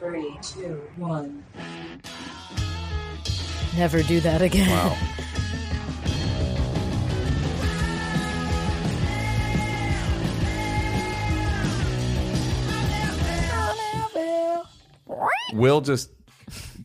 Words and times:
Three, 0.00 0.34
two, 0.40 0.80
one. 0.96 1.44
Never 3.76 4.02
do 4.02 4.18
that 4.20 4.40
again. 4.40 4.70
Wow. 4.70 4.96
Will 15.52 15.82
just 15.82 16.10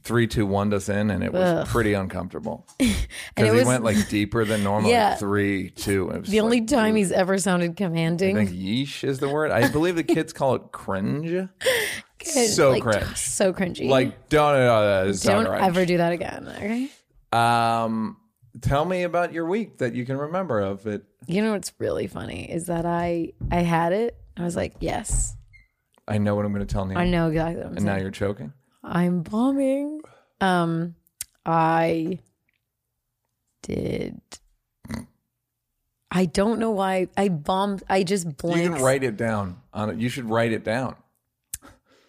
three, 0.04 0.28
two, 0.28 0.46
one 0.46 0.74
us 0.74 0.90
in, 0.90 1.10
and 1.10 1.24
it 1.24 1.32
was 1.32 1.42
Ugh. 1.42 1.68
pretty 1.68 1.94
uncomfortable 1.94 2.68
because 2.78 2.98
he 3.38 3.50
was 3.50 3.66
went 3.66 3.86
like 3.86 4.10
deeper 4.10 4.44
than 4.44 4.62
normal. 4.62 4.90
Yeah. 4.90 5.12
Like 5.12 5.20
three, 5.20 5.70
two. 5.70 6.10
It 6.10 6.22
was 6.22 6.30
the 6.30 6.42
only 6.42 6.60
like, 6.60 6.68
time 6.70 6.96
he's 6.96 7.14
ever 7.14 7.38
sounded 7.38 7.78
commanding 7.78 8.38
I 8.38 8.46
commanding. 8.46 8.48
think 8.48 8.88
yeesh 8.90 9.04
is 9.04 9.20
the 9.20 9.30
word. 9.30 9.52
I 9.52 9.70
believe 9.72 9.96
the 9.96 10.04
kids 10.04 10.34
call 10.34 10.56
it 10.56 10.72
cringe. 10.74 11.48
So 12.26 12.72
like, 12.72 12.84
cringe. 12.84 13.06
So 13.18 13.54
cringy. 13.54 13.88
Like 13.88 14.30
don't 14.30 14.56
uh, 14.56 15.14
don't 15.22 15.48
right. 15.48 15.64
ever 15.64 15.86
do 15.86 15.98
that 15.98 16.12
again. 16.12 16.48
Okay. 16.58 16.90
Um, 17.32 18.18
tell 18.62 18.86
me 18.86 19.04
about 19.04 19.34
your 19.34 19.46
week 19.46 19.78
that 19.80 19.94
you 19.94 20.06
can 20.06 20.18
remember 20.18 20.60
of 20.60 20.88
it. 20.88 21.04
You 21.28 21.42
know 21.42 21.54
what's 21.54 21.74
really 21.80 22.08
funny 22.08 22.52
is 22.52 22.68
that 22.68 22.86
I 22.86 23.34
I 23.52 23.58
had 23.62 23.94
it. 23.94 24.18
I 24.38 24.44
was 24.44 24.56
like, 24.56 24.76
yes, 24.80 25.36
I 26.08 26.18
know 26.18 26.36
what 26.36 26.46
I'm 26.46 26.54
going 26.54 26.66
to 26.66 26.72
tell 26.72 26.90
you. 26.90 26.98
I 26.98 27.08
know 27.08 27.28
exactly. 27.30 27.58
What 27.58 27.72
I'm, 27.72 27.78
And 27.78 27.86
now 27.86 27.96
you're 27.98 28.12
choking. 28.12 28.54
I'm 28.84 29.22
bombing. 29.22 30.02
Um, 30.42 30.96
I 31.46 32.20
did. 33.64 34.22
I 36.12 36.26
don't 36.26 36.60
know 36.60 36.72
why 36.72 37.10
I 37.18 37.30
bombed. 37.30 37.84
I 37.90 38.04
just 38.04 38.38
blamed. 38.38 38.62
You 38.62 38.70
can 38.72 38.82
write 38.82 39.04
it 39.04 39.18
down 39.18 39.62
on 39.74 39.90
it. 39.90 39.98
You 39.98 40.08
should 40.08 40.30
write 40.30 40.54
it 40.54 40.64
down. 40.64 40.96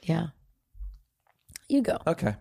Yeah. 0.07 0.27
You 1.69 1.83
go. 1.83 1.99
Okay. 2.07 2.35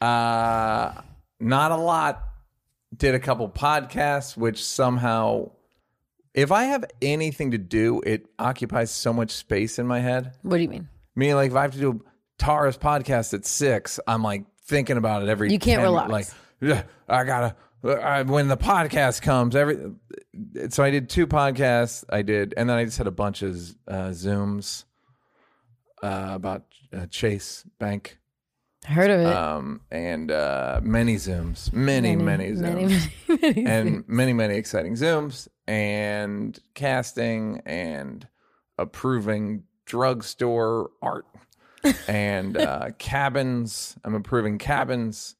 Uh, 0.00 0.92
not 1.40 1.72
a 1.72 1.76
lot. 1.76 2.22
Did 2.96 3.14
a 3.14 3.18
couple 3.18 3.48
podcasts, 3.48 4.36
which 4.36 4.64
somehow, 4.64 5.50
if 6.34 6.52
I 6.52 6.64
have 6.64 6.84
anything 7.02 7.50
to 7.50 7.58
do, 7.58 8.00
it 8.06 8.26
occupies 8.38 8.90
so 8.90 9.12
much 9.12 9.32
space 9.32 9.78
in 9.78 9.86
my 9.86 9.98
head. 10.00 10.32
What 10.42 10.58
do 10.58 10.62
you 10.62 10.68
mean? 10.68 10.88
Meaning, 11.16 11.34
like, 11.34 11.50
if 11.50 11.56
I 11.56 11.62
have 11.62 11.72
to 11.72 11.78
do 11.78 12.04
Tara's 12.38 12.78
podcast 12.78 13.34
at 13.34 13.44
six, 13.44 13.98
I'm 14.06 14.22
like 14.22 14.44
thinking 14.66 14.96
about 14.96 15.22
it 15.24 15.28
every. 15.28 15.50
You 15.52 15.58
can't 15.58 15.80
10 15.80 15.82
relax. 15.82 16.10
Like, 16.10 16.26
"Yeah, 16.60 16.82
I 17.08 17.24
gotta. 17.24 17.56
I, 17.84 18.22
when 18.22 18.48
the 18.48 18.56
podcast 18.56 19.22
comes, 19.22 19.56
every. 19.56 19.78
So 20.70 20.84
I 20.84 20.90
did 20.90 21.08
two 21.08 21.26
podcasts. 21.26 22.04
I 22.08 22.22
did, 22.22 22.54
and 22.56 22.70
then 22.70 22.76
I 22.76 22.84
just 22.84 22.98
had 22.98 23.06
a 23.08 23.12
bunch 23.12 23.42
of 23.42 23.56
uh, 23.88 24.08
zooms 24.10 24.84
uh, 26.02 26.30
about 26.34 26.64
uh, 26.96 27.06
Chase 27.06 27.64
Bank, 27.78 28.18
Heard 28.84 29.10
of 29.10 29.20
it? 29.20 29.26
um, 29.26 29.80
and 29.90 30.30
uh, 30.30 30.80
many 30.82 31.16
zooms, 31.16 31.72
many, 31.72 32.16
many, 32.16 32.52
zooms, 32.52 32.60
many, 32.60 32.84
many, 33.28 33.52
many 33.54 33.66
and 33.66 34.04
many, 34.08 34.32
many 34.32 34.56
exciting 34.56 34.94
zooms, 34.94 35.48
and 35.66 36.58
casting, 36.74 37.60
and 37.66 38.26
approving 38.78 39.64
drugstore 39.86 40.90
art, 41.02 41.26
and 42.08 42.56
uh, 42.56 42.90
cabins. 42.98 43.96
I'm 44.04 44.14
approving 44.14 44.58
cabins. 44.58 45.36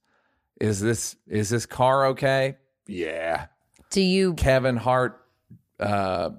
Is 0.60 0.80
this 0.80 1.16
is 1.28 1.48
this 1.50 1.66
car 1.66 2.06
okay? 2.06 2.56
Yeah. 2.86 3.46
Do 3.90 4.00
you? 4.00 4.34
Kevin 4.34 4.76
Hart 4.76 5.20
uh, 5.78 6.30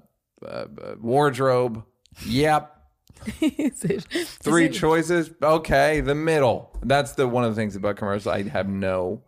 uh, 0.42 0.46
uh, 0.46 0.66
wardrobe. 1.00 1.84
Yep. 2.26 2.77
Three 4.42 4.68
choices. 4.68 5.30
Okay, 5.42 6.00
the 6.00 6.14
middle. 6.14 6.76
That's 6.82 7.12
the 7.12 7.26
one 7.28 7.44
of 7.44 7.54
the 7.54 7.60
things 7.60 7.76
about 7.76 7.96
commercials. 7.96 8.26
I 8.26 8.42
have 8.48 8.68
no. 8.68 9.22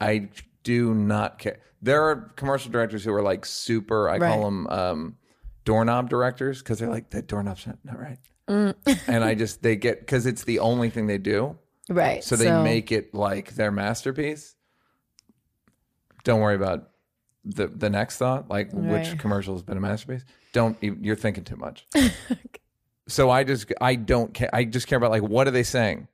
I 0.00 0.28
do 0.64 0.94
not 0.94 1.38
care. 1.38 1.58
There 1.80 2.02
are 2.02 2.32
commercial 2.36 2.70
directors 2.70 3.04
who 3.04 3.12
are 3.12 3.22
like 3.22 3.44
super. 3.46 4.08
I 4.08 4.18
Right. 4.18 4.32
call 4.32 4.44
them 4.44 4.66
um, 4.68 5.16
doorknob 5.64 6.08
directors 6.10 6.58
because 6.58 6.78
they're 6.78 6.88
like 6.90 7.10
that 7.10 7.26
doorknob's 7.26 7.66
not, 7.66 7.78
not 7.84 7.98
right. 7.98 8.18
Mm. 8.48 8.74
and 9.08 9.24
I 9.24 9.34
just 9.34 9.62
they 9.62 9.76
get 9.76 10.00
because 10.00 10.26
it's 10.26 10.44
the 10.44 10.58
only 10.60 10.90
thing 10.90 11.06
they 11.06 11.18
do. 11.18 11.58
Right. 11.88 12.22
So 12.22 12.36
they 12.36 12.50
make 12.62 12.92
it 12.92 13.14
like 13.14 13.54
their 13.54 13.70
masterpiece. 13.70 14.56
Don't 16.24 16.40
worry 16.40 16.56
about 16.56 16.90
the 17.44 17.68
the 17.68 17.88
next 17.88 18.16
thought, 18.18 18.50
like 18.50 18.70
which 18.72 19.18
commercial 19.18 19.54
has 19.54 19.62
been 19.62 19.76
a 19.76 19.80
masterpiece. 19.80 20.24
Don't 20.52 20.76
even, 20.82 21.02
you're 21.04 21.16
thinking 21.16 21.44
too 21.44 21.56
much. 21.56 21.86
so 23.08 23.30
I 23.30 23.44
just 23.44 23.72
I 23.80 23.94
don't 23.96 24.32
care. 24.32 24.50
I 24.52 24.64
just 24.64 24.86
care 24.86 24.96
about 24.98 25.10
like 25.10 25.22
what 25.22 25.48
are 25.48 25.50
they 25.50 25.62
saying? 25.64 26.08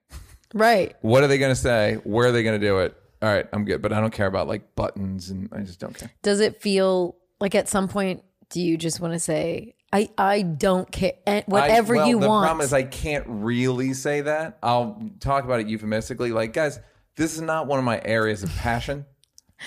right. 0.54 0.94
What 1.02 1.22
are 1.22 1.26
they 1.26 1.38
going 1.38 1.50
to 1.52 1.60
say? 1.60 1.98
Where 2.04 2.28
are 2.28 2.32
they 2.32 2.42
going 2.42 2.58
to 2.60 2.66
do 2.66 2.78
it? 2.78 2.96
All 3.22 3.28
right, 3.32 3.46
I'm 3.52 3.64
good, 3.64 3.80
but 3.82 3.92
I 3.92 4.00
don't 4.00 4.12
care 4.12 4.26
about 4.26 4.48
like 4.48 4.74
buttons 4.74 5.30
and 5.30 5.48
I 5.52 5.60
just 5.60 5.80
don't 5.80 5.96
care. 5.96 6.10
Does 6.22 6.40
it 6.40 6.60
feel 6.60 7.16
like 7.40 7.54
at 7.54 7.68
some 7.68 7.88
point 7.88 8.22
do 8.50 8.60
you 8.60 8.76
just 8.76 9.00
want 9.00 9.14
to 9.14 9.18
say 9.18 9.74
I 9.92 10.10
I 10.18 10.42
don't 10.42 10.90
care 10.90 11.14
and 11.26 11.44
whatever 11.46 11.94
I, 11.96 11.98
well, 12.00 12.08
you 12.08 12.20
the 12.20 12.28
want? 12.28 12.46
problem 12.46 12.64
is 12.64 12.72
I 12.72 12.82
can't 12.82 13.24
really 13.26 13.94
say 13.94 14.20
that. 14.22 14.58
I'll 14.62 15.02
talk 15.20 15.44
about 15.44 15.60
it 15.60 15.68
euphemistically. 15.68 16.32
Like, 16.32 16.52
guys, 16.52 16.78
this 17.16 17.34
is 17.34 17.40
not 17.40 17.66
one 17.66 17.78
of 17.78 17.84
my 17.84 18.00
areas 18.04 18.42
of 18.42 18.54
passion. 18.56 19.06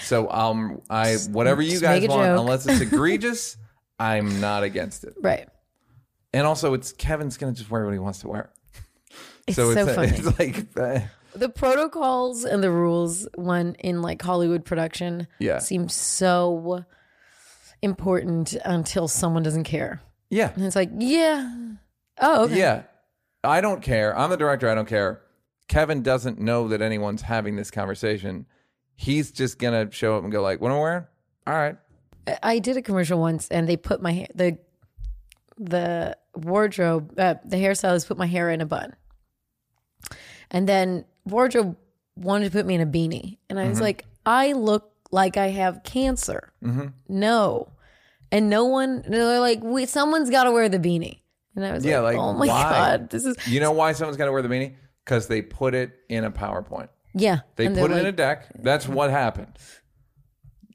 So 0.03 0.29
um, 0.29 0.81
I 0.89 1.15
whatever 1.31 1.61
you 1.61 1.79
guys 1.79 2.07
want, 2.07 2.27
joke. 2.27 2.39
unless 2.39 2.67
it's 2.67 2.81
egregious, 2.93 3.57
I'm 3.99 4.39
not 4.39 4.63
against 4.63 5.03
it. 5.03 5.15
right. 5.21 5.49
And 6.33 6.45
also, 6.45 6.73
it's 6.73 6.91
Kevin's 6.93 7.37
gonna 7.37 7.53
just 7.53 7.69
wear 7.71 7.85
what 7.85 7.93
he 7.93 7.99
wants 7.99 8.19
to 8.19 8.27
wear. 8.27 8.49
It's 9.47 9.55
so 9.55 9.73
so, 9.73 9.85
it's, 9.85 9.95
funny. 9.95 10.07
it's 10.09 10.39
like, 10.39 10.77
uh, 10.77 10.99
the 11.33 11.49
protocols 11.49 12.43
and 12.43 12.61
the 12.63 12.69
rules 12.71 13.27
when 13.35 13.75
in 13.75 14.01
like 14.01 14.21
Hollywood 14.21 14.65
production 14.65 15.27
Yeah. 15.39 15.59
seem 15.59 15.87
so 15.87 16.83
important 17.81 18.55
until 18.65 19.07
someone 19.07 19.43
doesn't 19.43 19.63
care. 19.65 20.01
yeah, 20.29 20.51
And 20.55 20.65
it's 20.65 20.75
like, 20.75 20.89
yeah. 20.97 21.49
Oh, 22.19 22.45
okay. 22.45 22.57
yeah. 22.57 22.81
I 23.43 23.61
don't 23.61 23.81
care. 23.81 24.17
I'm 24.17 24.29
the 24.29 24.37
director. 24.37 24.67
I 24.69 24.75
don't 24.75 24.87
care. 24.87 25.21
Kevin 25.67 26.01
doesn't 26.01 26.39
know 26.39 26.67
that 26.69 26.81
anyone's 26.81 27.21
having 27.21 27.55
this 27.55 27.69
conversation. 27.71 28.45
He's 28.95 29.31
just 29.31 29.59
gonna 29.59 29.91
show 29.91 30.17
up 30.17 30.23
and 30.23 30.31
go 30.31 30.41
like, 30.41 30.59
"What 30.59 30.71
am 30.71 30.77
I 30.77 30.79
wearing?" 30.79 31.05
All 31.45 31.53
right. 31.53 31.77
I- 32.25 32.39
I 32.43 32.59
did 32.59 32.77
a 32.77 32.81
commercial 32.81 33.19
once 33.19 33.47
and 33.49 33.69
they 33.69 33.77
put 33.77 34.01
my 34.01 34.11
hair 34.11 34.27
the 34.33 34.57
the 35.57 36.17
wardrobe 36.35 37.13
uh, 37.19 37.35
the 37.45 37.57
hairstylist 37.57 38.07
put 38.07 38.17
my 38.17 38.27
hair 38.27 38.49
in 38.49 38.61
a 38.61 38.65
bun. 38.65 38.95
And 40.51 40.67
then 40.67 41.05
wardrobe 41.25 41.75
wanted 42.15 42.45
to 42.45 42.51
put 42.51 42.65
me 42.65 42.75
in 42.75 42.81
a 42.81 42.85
beanie. 42.85 43.37
And 43.49 43.59
I 43.59 43.67
was 43.67 43.81
like, 43.81 44.05
I 44.25 44.53
look 44.53 44.91
like 45.11 45.37
I 45.37 45.47
have 45.47 45.83
cancer. 45.83 46.51
No. 47.07 47.69
And 48.31 48.49
no 48.49 48.65
one 48.65 49.03
they're 49.07 49.39
like, 49.39 49.59
Wait, 49.61 49.89
someone's 49.89 50.29
gotta 50.29 50.51
wear 50.51 50.69
the 50.69 50.79
beanie. 50.79 51.19
And 51.55 51.65
I 51.65 51.71
was 51.71 51.83
Yeah, 51.85 51.99
like, 51.99 52.15
like, 52.17 52.23
Oh 52.23 52.33
my 52.33 52.47
why? 52.47 52.63
god, 52.63 53.09
this 53.09 53.25
is 53.25 53.35
You 53.47 53.59
know 53.59 53.71
why 53.71 53.91
someone's 53.93 54.17
got 54.17 54.25
to 54.25 54.31
wear 54.31 54.41
the 54.43 54.49
beanie? 54.49 54.75
Because 55.03 55.27
they 55.27 55.41
put 55.41 55.73
it 55.73 55.97
in 56.09 56.23
a 56.23 56.31
PowerPoint. 56.31 56.89
Yeah. 57.15 57.39
They 57.55 57.67
put 57.69 57.89
it 57.91 57.97
in 57.97 58.05
a 58.05 58.11
deck. 58.11 58.47
That's 58.59 58.87
what 58.87 59.09
happened. 59.09 59.57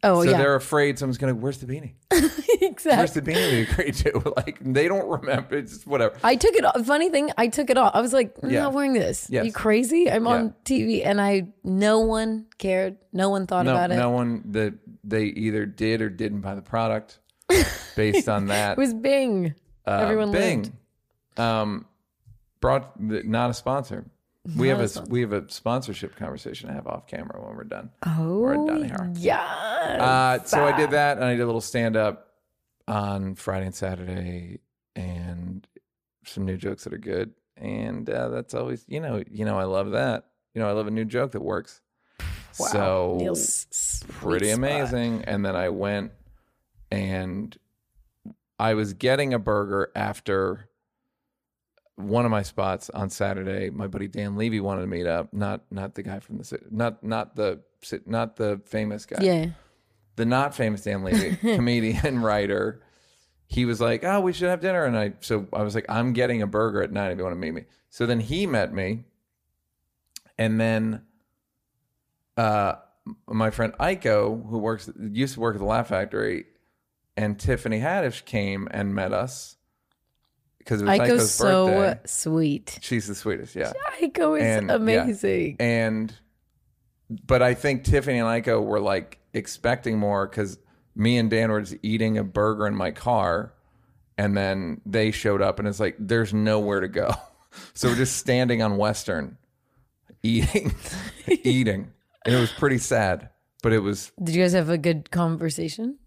Oh 0.04 0.22
yeah. 0.22 0.24
so 0.24 0.30
yeah. 0.32 0.38
they're 0.42 0.54
afraid 0.56 0.98
someone's 0.98 1.18
going 1.18 1.32
to, 1.34 1.40
where's 1.40 1.58
the 1.58 1.66
beanie? 1.66 1.92
exactly. 2.60 2.96
Where's 2.96 3.12
the 3.12 3.22
beanie 3.22 3.34
they 3.34 3.62
agreed 3.62 3.94
to? 3.94 4.32
Like, 4.36 4.58
they 4.60 4.88
don't 4.88 5.08
remember. 5.08 5.56
It's 5.56 5.72
just 5.72 5.86
whatever. 5.86 6.16
I 6.24 6.34
took 6.36 6.54
it 6.54 6.64
off. 6.64 6.84
Funny 6.84 7.08
thing, 7.10 7.30
I 7.38 7.46
took 7.48 7.70
it 7.70 7.78
off. 7.78 7.94
I 7.94 8.00
was 8.00 8.12
like, 8.12 8.34
I'm 8.42 8.50
Yeah. 8.50 8.62
not 8.62 8.72
wearing 8.72 8.94
this. 8.94 9.28
Yes. 9.30 9.44
You 9.46 9.52
crazy? 9.52 10.10
I'm 10.10 10.24
Yeah. 10.24 10.30
on 10.32 10.54
TV. 10.64 11.04
And 11.06 11.20
I, 11.20 11.48
no 11.62 12.00
one 12.00 12.46
cared. 12.58 12.96
No 13.12 13.30
one 13.30 13.46
thought 13.46 13.64
No, 13.66 13.72
about 13.72 13.92
it. 13.92 13.96
no 13.96 14.10
one, 14.10 14.42
the, 14.44 14.74
they 15.04 15.24
either 15.26 15.66
did 15.66 16.02
or 16.02 16.08
didn't 16.10 16.40
buy 16.40 16.54
the 16.56 16.62
product 16.62 17.20
based 17.96 18.28
on 18.28 18.46
that. 18.46 18.72
It 18.72 18.78
was 18.78 18.94
Bing. 18.94 19.54
Uh, 19.86 19.98
Everyone 20.02 20.32
Bing. 20.32 20.62
lived. 20.62 20.72
Um, 21.38 21.86
brought, 22.60 22.98
not 23.00 23.50
a 23.50 23.54
sponsor. 23.54 24.06
We 24.56 24.68
have 24.68 24.80
a 24.80 25.02
we 25.08 25.20
have 25.20 25.32
a 25.32 25.48
sponsorship 25.48 26.16
conversation 26.16 26.68
to 26.68 26.74
have 26.74 26.86
off 26.88 27.06
camera 27.06 27.40
when 27.46 27.56
we're 27.56 27.62
done. 27.64 27.90
Oh, 28.04 28.38
We're 28.38 28.54
done 28.66 28.84
here. 28.84 29.12
yeah. 29.16 29.40
Uh, 30.40 30.44
so 30.44 30.64
I 30.64 30.76
did 30.76 30.90
that, 30.90 31.16
and 31.18 31.24
I 31.24 31.32
did 31.34 31.42
a 31.42 31.46
little 31.46 31.60
stand 31.60 31.96
up 31.96 32.28
on 32.88 33.36
Friday 33.36 33.66
and 33.66 33.74
Saturday, 33.74 34.58
and 34.96 35.66
some 36.24 36.44
new 36.44 36.56
jokes 36.56 36.82
that 36.84 36.92
are 36.92 36.98
good. 36.98 37.32
And 37.56 38.10
uh, 38.10 38.30
that's 38.30 38.54
always, 38.54 38.84
you 38.88 38.98
know, 38.98 39.22
you 39.30 39.44
know, 39.44 39.58
I 39.60 39.64
love 39.64 39.92
that. 39.92 40.24
You 40.54 40.60
know, 40.60 40.68
I 40.68 40.72
love 40.72 40.88
a 40.88 40.90
new 40.90 41.04
joke 41.04 41.32
that 41.32 41.42
works. 41.42 41.80
Wow. 42.58 42.66
So 42.66 43.16
Neal's 43.20 43.66
pretty 44.08 44.46
spot. 44.48 44.58
amazing. 44.58 45.22
And 45.26 45.44
then 45.44 45.54
I 45.54 45.68
went 45.68 46.10
and 46.90 47.56
I 48.58 48.74
was 48.74 48.92
getting 48.94 49.32
a 49.34 49.38
burger 49.38 49.90
after 49.94 50.68
one 51.96 52.24
of 52.24 52.30
my 52.30 52.42
spots 52.42 52.90
on 52.90 53.10
Saturday. 53.10 53.70
My 53.70 53.86
buddy 53.86 54.08
Dan 54.08 54.36
Levy 54.36 54.60
wanted 54.60 54.82
to 54.82 54.86
meet 54.86 55.06
up. 55.06 55.32
Not 55.32 55.62
not 55.70 55.94
the 55.94 56.02
guy 56.02 56.20
from 56.20 56.38
the 56.38 56.58
not 56.70 57.02
not 57.02 57.36
the 57.36 57.60
not 58.06 58.36
the 58.36 58.60
famous 58.66 59.06
guy. 59.06 59.22
Yeah. 59.22 59.46
The 60.16 60.26
not 60.26 60.54
famous 60.54 60.82
Dan 60.82 61.04
Levy, 61.04 61.36
comedian, 61.54 62.20
writer. 62.20 62.82
He 63.46 63.64
was 63.64 63.80
like, 63.80 64.04
"Oh, 64.04 64.20
we 64.20 64.32
should 64.32 64.48
have 64.48 64.60
dinner," 64.60 64.84
and 64.84 64.96
I 64.96 65.14
so 65.20 65.46
I 65.52 65.62
was 65.62 65.74
like, 65.74 65.86
"I'm 65.88 66.12
getting 66.12 66.42
a 66.42 66.46
burger 66.46 66.82
at 66.82 66.92
night 66.92 67.12
if 67.12 67.18
you 67.18 67.24
want 67.24 67.34
to 67.34 67.40
meet 67.40 67.54
me." 67.54 67.64
So 67.90 68.06
then 68.06 68.20
he 68.20 68.46
met 68.46 68.72
me, 68.72 69.04
And 70.38 70.58
then 70.58 71.02
uh, 72.38 72.76
my 73.26 73.50
friend 73.50 73.74
Aiko, 73.78 74.48
who 74.48 74.58
works 74.58 74.90
used 74.98 75.34
to 75.34 75.40
work 75.40 75.54
at 75.56 75.58
the 75.58 75.66
Laugh 75.66 75.88
Factory, 75.88 76.46
and 77.16 77.38
Tiffany 77.38 77.80
Haddish 77.80 78.24
came 78.24 78.68
and 78.70 78.94
met 78.94 79.12
us 79.12 79.56
because 80.64 80.82
it 80.82 80.86
was 80.86 80.98
Aiko's 80.98 81.10
Aiko's 81.22 81.30
so 81.34 81.66
birthday. 81.66 82.00
sweet. 82.06 82.78
She's 82.82 83.06
the 83.06 83.14
sweetest, 83.14 83.54
yeah. 83.56 83.72
Aiko 84.00 84.38
is 84.38 84.44
And, 84.44 84.68
yeah. 84.68 84.74
amazing. 84.76 85.56
And 85.60 86.12
but 87.26 87.42
I 87.42 87.54
think 87.54 87.84
Tiffany 87.84 88.18
and 88.18 88.26
Aiko 88.26 88.62
were 88.64 88.80
like 88.80 89.18
expecting 89.34 89.98
more 89.98 90.26
because 90.26 90.58
me 90.94 91.18
and 91.18 91.30
Dan 91.30 91.50
were 91.50 91.60
just 91.60 91.76
eating 91.82 92.18
a 92.18 92.24
burger 92.24 92.66
in 92.66 92.74
my 92.74 92.90
car, 92.90 93.52
and 94.18 94.36
then 94.36 94.80
they 94.86 95.10
showed 95.10 95.42
up, 95.42 95.58
and 95.58 95.66
it's 95.68 95.80
like 95.80 95.96
there's 95.98 96.32
nowhere 96.34 96.80
to 96.80 96.88
go, 96.88 97.12
so 97.74 97.88
we're 97.88 97.96
just 97.96 98.16
standing 98.16 98.62
on 98.62 98.76
Western, 98.76 99.36
eating, 100.22 100.74
eating, 101.26 101.92
and 102.24 102.34
it 102.34 102.38
was 102.38 102.52
pretty 102.52 102.78
sad, 102.78 103.30
but 103.62 103.72
it 103.72 103.80
was 103.80 104.12
Did 104.22 104.34
you 104.34 104.42
guys 104.42 104.52
have 104.52 104.68
a 104.70 104.78
good 104.78 105.10
conversation? 105.10 105.98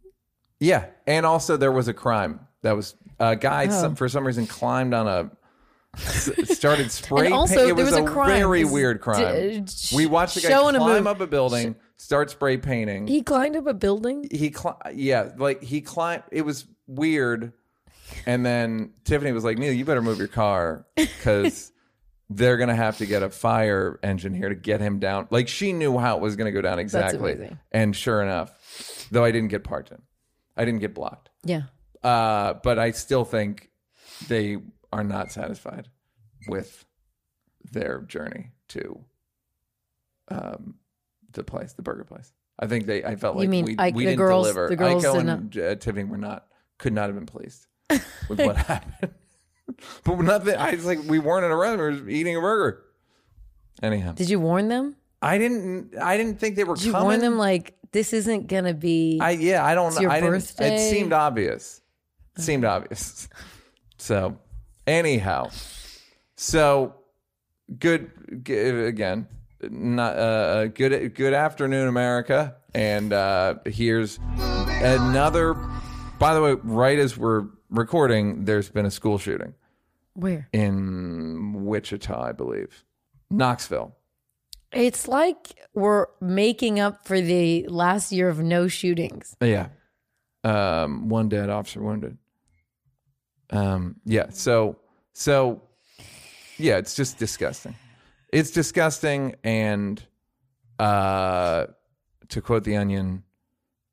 yeah, 0.60 0.86
and 1.06 1.26
also 1.26 1.58
there 1.58 1.72
was 1.72 1.88
a 1.88 1.94
crime 1.94 2.40
that 2.62 2.76
was 2.76 2.96
a 3.20 3.36
guy 3.36 3.68
Oh. 3.70 3.82
some, 3.82 3.96
for 3.96 4.08
some 4.10 4.26
reason 4.26 4.48
climbed 4.48 4.94
on 4.94 5.08
a 5.08 5.32
started 5.98 6.92
spray 6.92 7.26
And 7.26 7.34
also, 7.34 7.56
paint. 7.56 7.62
It 7.72 7.76
there 7.76 7.86
was, 7.86 7.94
was 7.94 8.00
a, 8.00 8.04
a 8.04 8.08
crime. 8.08 8.30
very 8.30 8.66
weird 8.66 9.02
crime. 9.02 9.64
d- 9.66 9.72
sh- 9.72 9.94
we 9.94 10.06
watched 10.06 10.36
the 10.36 10.42
guy 10.42 10.50
a 10.50 10.74
climb 10.74 10.78
move. 11.04 11.08
up 11.08 11.22
a 11.22 11.28
building, 11.28 11.76
start 11.98 12.30
spray 12.30 12.58
painting. 12.58 13.08
He 13.08 13.22
climbed 13.22 13.56
up 13.56 13.68
a 13.68 13.74
building. 13.74 14.28
He, 14.32 14.54
yeah, 14.94 15.30
like 15.38 15.64
he 15.64 15.82
climbed. 15.82 16.24
It 16.32 16.42
was 16.42 16.66
weird. 16.88 17.54
And 18.26 18.46
then 18.46 18.92
Tiffany 19.04 19.32
was 19.32 19.44
like, 19.44 19.58
"Neal, 19.58 19.74
you 19.74 19.84
better 19.86 20.02
move 20.02 20.20
your 20.20 20.28
car 20.28 20.86
because 20.96 21.72
they're 22.30 22.58
gonna 22.58 22.76
have 22.76 22.98
to 23.00 23.06
get 23.06 23.24
a 23.24 23.30
fire 23.30 24.00
engine 24.04 24.34
here 24.34 24.50
to 24.50 24.56
get 24.56 24.80
him 24.82 25.00
down." 25.00 25.28
Like 25.32 25.48
she 25.48 25.74
knew 25.74 25.98
how 25.98 26.18
it 26.18 26.22
was 26.22 26.36
gonna 26.36 26.52
go 26.52 26.62
down 26.62 26.78
exactly. 26.78 27.56
And 27.72 27.96
sure 27.96 28.22
enough, 28.22 29.08
though 29.12 29.24
I 29.24 29.32
didn't 29.32 29.48
get 29.50 29.64
parked 29.64 29.92
in, 29.92 30.02
I 30.56 30.66
didn't 30.66 30.82
get 30.82 30.94
blocked. 30.94 31.30
Yeah. 31.44 31.64
Uh, 32.06 32.54
but 32.64 32.78
I 32.78 32.92
still 32.92 33.26
think 33.26 33.70
they 34.28 34.58
are 34.94 35.04
not 35.04 35.32
satisfied 35.32 35.90
with 36.48 36.86
their 37.72 38.02
journey 38.02 38.52
to 38.70 39.00
um, 40.30 40.76
the 41.34 41.44
place, 41.44 41.74
the 41.74 41.82
burger 41.82 42.04
place. 42.04 42.32
I 42.60 42.68
think 42.68 42.86
they. 42.86 43.04
I 43.04 43.16
felt 43.16 43.36
You 43.36 43.42
like 43.42 43.50
mean 43.50 43.66
we, 43.66 43.76
Ike- 43.78 43.96
we 43.96 44.06
the 44.06 44.12
didn't 44.12 44.18
girls- 44.20 44.46
deliver. 44.48 44.70
the 44.70 44.76
girls 44.76 45.04
did 45.04 45.16
and 45.28 45.58
uh, 45.58 45.76
Tiffany 45.76 46.04
were 46.06 46.18
not 46.18 46.46
could 46.78 46.94
not 46.94 47.08
have 47.08 47.16
been 47.16 47.26
pleased 47.26 47.68
with 48.30 48.40
what 48.40 48.56
happened. 48.56 49.14
but 50.04 50.20
nothing. 50.20 50.56
I 50.56 50.72
was 50.76 50.86
like, 50.86 51.00
we 51.06 51.20
weren't 51.20 51.46
in 51.46 51.52
a 51.52 51.56
restaurant. 51.58 51.96
We 51.98 52.02
were 52.04 52.10
eating 52.10 52.36
a 52.38 52.42
burger. 52.42 52.84
Anyhow, 53.84 54.14
Did 54.14 54.30
you 54.30 54.40
warn 54.40 54.70
them? 54.70 54.96
I 55.22 55.38
didn't. 55.38 55.98
I 55.98 56.16
didn't 56.18 56.40
think 56.40 56.56
they 56.56 56.64
were 56.64 56.76
Did 56.76 56.86
you 56.86 56.92
coming. 56.94 57.08
warn 57.08 57.20
them 57.20 57.38
like 57.38 57.74
this 57.92 58.14
isn't 58.14 58.48
gonna 58.48 58.74
be? 58.74 59.20
I 59.22 59.32
yeah, 59.32 59.66
I 59.66 59.76
don't 59.76 59.88
It's 59.88 59.96
know. 59.98 60.04
your 60.04 60.12
I 60.12 60.20
didn't, 60.22 60.32
birthday. 60.34 60.76
It 60.76 60.92
seemed 60.92 61.12
obvious. 61.14 61.82
Seemed 62.38 62.66
obvious. 62.66 63.30
So, 63.98 64.38
anyhow, 64.86 65.50
so 66.36 66.96
good, 67.80 68.44
good 68.44 68.86
again. 68.88 69.28
Not 69.62 70.18
uh, 70.18 70.68
good. 70.68 71.16
Good 71.16 71.34
afternoon, 71.34 71.88
America. 71.88 72.56
And 72.74 73.14
uh, 73.14 73.56
here's 73.66 74.20
another. 74.38 75.56
By 76.20 76.34
the 76.34 76.42
way, 76.42 76.54
right 76.64 77.00
as 77.00 77.18
we're 77.18 77.46
recording, 77.70 78.46
there's 78.46 78.70
been 78.70 78.86
a 78.86 78.92
school 78.92 79.18
shooting 79.18 79.54
Where? 80.14 80.48
in 80.54 81.66
Wichita, 81.66 82.22
I 82.22 82.32
believe, 82.32 82.84
Knoxville. 83.30 83.96
It's 84.72 85.08
like 85.08 85.56
we're 85.74 86.08
making 86.20 86.80
up 86.80 87.08
for 87.08 87.22
the 87.22 87.66
last 87.68 88.12
year 88.12 88.28
of 88.28 88.40
no 88.40 88.68
shootings. 88.68 89.36
Yeah. 89.42 89.70
Um, 90.44 91.08
one 91.10 91.30
dead 91.30 91.50
officer 91.50 91.82
wounded. 91.82 92.18
Um, 93.56 93.96
yeah. 94.06 94.30
So, 94.30 94.78
so, 95.14 95.62
yeah, 96.58 96.78
it's 96.78 96.96
just 96.96 97.18
disgusting. 97.18 97.76
It's 98.32 98.52
disgusting. 98.52 99.36
And, 99.44 100.04
uh, 100.80 101.68
to 102.30 102.42
quote 102.42 102.64
the 102.64 102.76
Onion, 102.76 103.24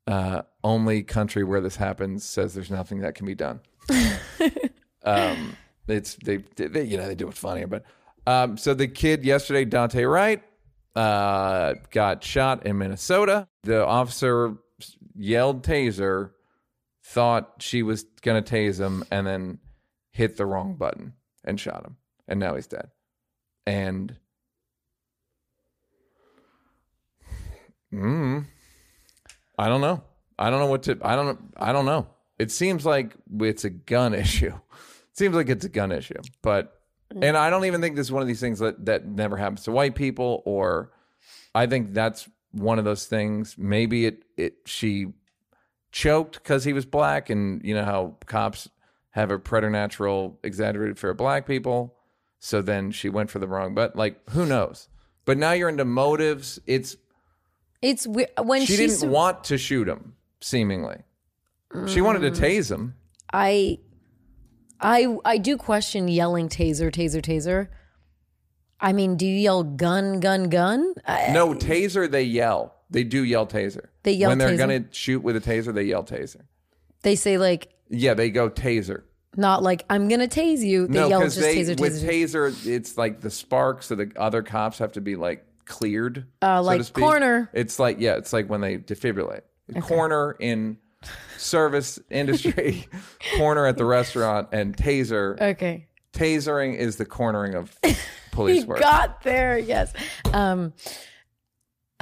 uh, 0.07 0.41
only 0.63 1.03
country 1.03 1.43
where 1.43 1.61
this 1.61 1.75
happens 1.75 2.25
says 2.25 2.53
there's 2.53 2.71
nothing 2.71 2.99
that 2.99 3.15
can 3.15 3.25
be 3.25 3.35
done. 3.35 3.61
um, 5.03 5.55
it's 5.87 6.15
they, 6.15 6.37
they, 6.55 6.83
you 6.83 6.97
know, 6.97 7.07
they 7.07 7.15
do 7.15 7.27
it 7.27 7.33
funnier, 7.33 7.67
but, 7.67 7.85
um, 8.25 8.57
so 8.57 8.73
the 8.73 8.87
kid 8.87 9.25
yesterday, 9.25 9.65
Daunte 9.65 10.09
Wright, 10.09 10.41
uh, 10.95 11.75
got 11.91 12.23
shot 12.23 12.65
in 12.65 12.77
Minnesota. 12.77 13.47
The 13.63 13.85
officer 13.85 14.55
yelled 15.15 15.63
taser, 15.63 16.31
thought 17.03 17.55
she 17.59 17.83
was 17.83 18.03
to 18.03 18.41
tase 18.41 18.79
him, 18.79 19.03
and 19.11 19.27
then 19.27 19.59
hit 20.11 20.37
the 20.37 20.45
wrong 20.45 20.75
button 20.75 21.13
and 21.43 21.59
shot 21.59 21.85
him. 21.85 21.97
And 22.27 22.39
now 22.39 22.55
he's 22.55 22.67
dead. 22.67 22.89
And 23.65 24.15
mm, 27.93 28.45
I 29.57 29.67
don't 29.67 29.81
know. 29.81 30.03
I 30.39 30.49
don't 30.49 30.59
know 30.59 30.67
what 30.67 30.83
to. 30.83 30.97
I 31.01 31.15
don't. 31.15 31.53
I 31.57 31.71
don't 31.71 31.85
know. 31.85 32.07
It 32.39 32.51
seems 32.51 32.85
like 32.85 33.15
it's 33.39 33.63
a 33.63 33.69
gun 33.69 34.13
issue. 34.13 34.53
It 34.53 35.17
seems 35.17 35.35
like 35.35 35.49
it's 35.49 35.65
a 35.65 35.69
gun 35.69 35.91
issue, 35.91 36.21
but 36.41 36.79
and 37.21 37.37
I 37.37 37.49
don't 37.49 37.65
even 37.65 37.81
think 37.81 37.95
this 37.95 38.07
is 38.07 38.11
one 38.11 38.21
of 38.21 38.27
these 38.27 38.39
things 38.39 38.59
that 38.59 38.85
that 38.85 39.05
never 39.05 39.37
happens 39.37 39.63
to 39.63 39.71
white 39.71 39.95
people. 39.95 40.41
Or 40.45 40.91
I 41.53 41.67
think 41.67 41.93
that's 41.93 42.27
one 42.51 42.79
of 42.79 42.85
those 42.85 43.05
things. 43.05 43.55
Maybe 43.57 44.05
it 44.05 44.23
it 44.37 44.55
she 44.65 45.07
choked 45.93 46.33
because 46.33 46.65
he 46.65 46.73
was 46.73 46.85
black, 46.85 47.29
and 47.29 47.63
you 47.63 47.73
know 47.73 47.85
how 47.85 48.17
cops 48.25 48.67
have 49.11 49.31
a 49.31 49.39
preternatural 49.39 50.37
exaggerated 50.43 50.99
fear 50.99 51.11
of 51.11 51.17
black 51.17 51.47
people. 51.47 51.95
So 52.39 52.61
then 52.61 52.91
she 52.91 53.07
went 53.07 53.29
for 53.29 53.39
the 53.39 53.47
wrong, 53.47 53.73
but 53.73 53.95
like 53.95 54.19
who 54.31 54.45
knows? 54.45 54.89
But 55.23 55.37
now 55.37 55.53
you're 55.53 55.69
into 55.69 55.85
motives. 55.85 56.59
It's 56.67 56.97
It's 57.81 58.05
we- 58.05 58.27
when 58.41 58.65
she 58.65 58.75
didn't 58.75 59.09
want 59.09 59.45
to 59.45 59.57
shoot 59.57 59.87
him. 59.87 60.15
Seemingly, 60.41 60.97
she 61.87 62.01
wanted 62.01 62.19
to 62.21 62.31
mm. 62.31 62.43
tase 62.43 62.69
him. 62.69 62.95
I 63.31 63.79
I 64.81 65.15
I 65.23 65.37
do 65.37 65.55
question 65.55 66.09
yelling 66.09 66.49
taser, 66.49 66.91
taser, 66.91 67.21
taser. 67.21 67.69
I 68.81 68.91
mean, 68.91 69.15
do 69.15 69.25
you 69.25 69.39
yell 69.39 69.63
gun, 69.63 70.19
gun, 70.19 70.49
gun? 70.49 70.93
I, 71.07 71.31
No 71.31 71.53
taser. 71.53 72.11
They 72.11 72.23
yell. 72.23 72.72
They 72.93 73.03
do 73.03 73.23
yell 73.23 73.45
taser. 73.45 73.87
They 74.03 74.13
yell 74.13 74.29
when 74.29 74.37
they're 74.37 74.49
taser? 74.51 74.57
gonna 74.57 74.85
shoot 74.91 75.21
with 75.21 75.35
a 75.35 75.41
taser. 75.41 75.73
They 75.73 75.83
yell 75.83 76.03
taser. 76.03 76.41
they 77.01 77.15
say 77.15 77.37
like 77.37 77.73
Yeah, 77.89 78.13
they 78.13 78.29
go 78.29 78.49
taser. 78.49 79.03
not 79.35 79.61
like 79.63 79.83
I'm 79.89 80.07
gonna 80.07 80.27
tase 80.27 80.59
you. 80.61 80.87
They 80.87 80.99
no, 80.99 81.07
yell 81.09 81.21
just 81.21 81.39
they 81.39 81.57
taser, 81.57 81.79
with 81.79 82.01
taser. 82.03 82.51
taser, 82.53 82.67
it's 82.67 82.97
like 82.97 83.19
the 83.21 83.29
spark, 83.29 83.83
so 83.83 83.95
the 83.95 84.11
other 84.15 84.41
cops 84.43 84.77
have 84.79 84.93
to 84.93 85.01
be 85.01 85.15
like 85.15 85.45
cleared. 85.65 86.25
Uh, 86.41 86.57
so 86.59 86.61
like 86.63 86.93
corner. 86.93 87.49
It's 87.53 87.79
like 87.79 87.97
yeah, 87.99 88.15
it's 88.15 88.31
like 88.33 88.49
when 88.49 88.61
they 88.61 88.77
defibrillate. 88.77 89.41
Corner 89.81 90.35
in 90.39 90.77
service 91.37 91.99
industry, 92.09 92.87
corner 93.37 93.65
at 93.65 93.77
the 93.77 93.85
restaurant, 93.85 94.49
and 94.51 94.75
taser. 94.77 95.39
Okay. 95.41 95.87
Tasering 96.13 96.75
is 96.77 96.97
the 96.97 97.05
cornering 97.05 97.55
of 97.55 97.75
police 98.31 98.65
work. 98.65 98.79
got 98.79 99.21
there, 99.23 99.57
yes. 99.57 99.91
Um 100.31 100.73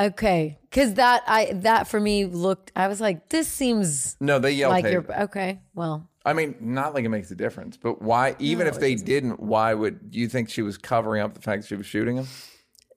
okay. 0.05 0.59
Cause 0.71 0.93
that 0.95 1.23
I 1.27 1.51
that 1.53 1.87
for 1.87 1.99
me 1.99 2.25
looked 2.25 2.71
I 2.75 2.87
was 2.87 3.01
like, 3.01 3.29
this 3.29 3.47
seems 3.47 4.15
no, 4.19 4.39
they 4.39 4.51
yell 4.51 4.69
like 4.69 4.85
you're 4.85 5.05
okay. 5.23 5.59
Well, 5.73 6.09
I 6.25 6.33
mean, 6.33 6.55
not 6.59 6.93
like 6.93 7.03
it 7.03 7.09
makes 7.09 7.31
a 7.31 7.35
difference, 7.35 7.77
but 7.77 8.01
why? 8.01 8.35
Even 8.39 8.67
if 8.67 8.79
they 8.79 8.95
didn't, 8.95 9.39
why 9.39 9.73
would 9.73 9.99
you 10.11 10.27
think 10.27 10.49
she 10.49 10.61
was 10.61 10.77
covering 10.77 11.21
up 11.21 11.33
the 11.33 11.41
fact 11.41 11.63
that 11.63 11.67
she 11.67 11.75
was 11.75 11.85
shooting 11.85 12.17
him? 12.17 12.27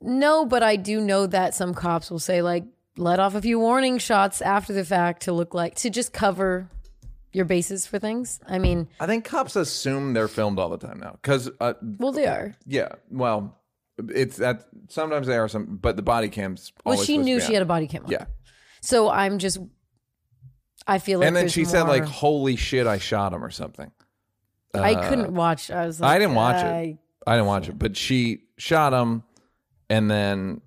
no, 0.00 0.44
but 0.44 0.62
I 0.62 0.76
do 0.76 1.00
know 1.00 1.26
that 1.26 1.54
some 1.54 1.75
cops 1.75 2.11
will 2.11 2.18
say 2.18 2.42
like 2.42 2.64
let 2.96 3.18
off 3.18 3.34
a 3.34 3.40
few 3.40 3.58
warning 3.58 3.99
shots 3.99 4.40
after 4.40 4.73
the 4.73 4.84
fact 4.84 5.23
to 5.23 5.32
look 5.32 5.54
like 5.54 5.75
to 5.76 5.90
just 5.90 6.12
cover 6.12 6.68
your 7.32 7.44
bases 7.44 7.87
for 7.87 7.99
things. 7.99 8.40
I 8.46 8.58
mean, 8.58 8.88
I 9.00 9.06
think 9.06 9.25
cops 9.25 9.56
assume 9.56 10.12
they're 10.12 10.28
filmed 10.28 10.58
all 10.58 10.68
the 10.68 10.78
time 10.78 11.00
now 11.00 11.18
because 11.20 11.50
uh, 11.61 11.75
well 11.99 12.12
they 12.12 12.26
are. 12.26 12.54
Yeah, 12.66 12.90
well, 13.11 13.58
it's 14.08 14.36
that 14.38 14.66
sometimes 14.88 15.26
they 15.26 15.36
are 15.36 15.48
some, 15.48 15.76
but 15.80 15.96
the 15.96 16.02
body 16.02 16.28
cams. 16.28 16.72
Well, 16.84 16.94
always 16.94 17.06
she 17.06 17.14
supposed 17.14 17.26
to 17.26 17.30
knew 17.32 17.36
be 17.36 17.40
she 17.42 17.46
on. 17.48 17.52
had 17.54 17.62
a 17.62 17.66
body 17.66 17.86
cam 17.86 18.04
on. 18.04 18.10
Yeah, 18.10 18.24
So 18.82 19.08
I'm 19.10 19.38
just 19.38 19.58
I 20.86 20.98
feel 20.98 21.20
like 21.20 21.28
and 21.28 21.36
then 21.36 21.44
there's 21.44 21.52
she 21.52 21.64
said 21.64 21.84
more- 21.84 21.88
like, 21.98 22.04
"Holy 22.04 22.56
shit, 22.56 22.86
I 22.86 22.98
shot 22.98 23.32
him" 23.32 23.44
or 23.44 23.50
something. 23.50 23.90
I 24.74 25.08
couldn't 25.08 25.32
watch. 25.34 25.70
I 25.70 25.86
was 25.86 26.00
like 26.00 26.10
I 26.10 26.18
didn't 26.18 26.34
watch 26.34 26.56
I- 26.56 26.80
it. 26.80 26.98
I 27.26 27.34
didn't 27.36 27.46
watch 27.46 27.68
it, 27.68 27.78
but 27.78 27.96
she 27.96 28.42
shot 28.58 28.92
him, 28.92 29.22
and 29.88 30.10
then 30.10 30.60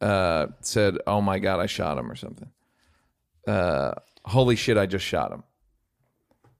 uh, 0.00 0.46
said, 0.62 0.96
"Oh 1.06 1.20
my 1.20 1.38
god, 1.38 1.60
I 1.60 1.66
shot 1.66 1.98
him" 1.98 2.10
or 2.10 2.16
something. 2.16 2.48
Uh, 3.46 3.92
holy 4.24 4.56
shit, 4.56 4.76
I 4.78 4.86
just 4.86 5.04
shot 5.04 5.30
him. 5.32 5.44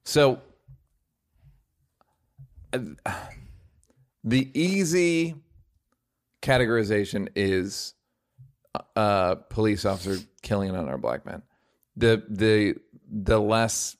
So 0.05 0.41
uh, 2.73 2.79
the 4.23 4.51
easy 4.55 5.35
categorization 6.43 7.29
is 7.35 7.95
a 8.97 9.37
police 9.49 9.85
officer 9.85 10.17
killing 10.43 10.71
an 10.71 10.77
unarmed 10.77 11.03
black 11.03 11.27
man. 11.27 11.43
The 11.97 12.23
the 12.29 12.77
the 13.11 13.41
less 13.41 13.97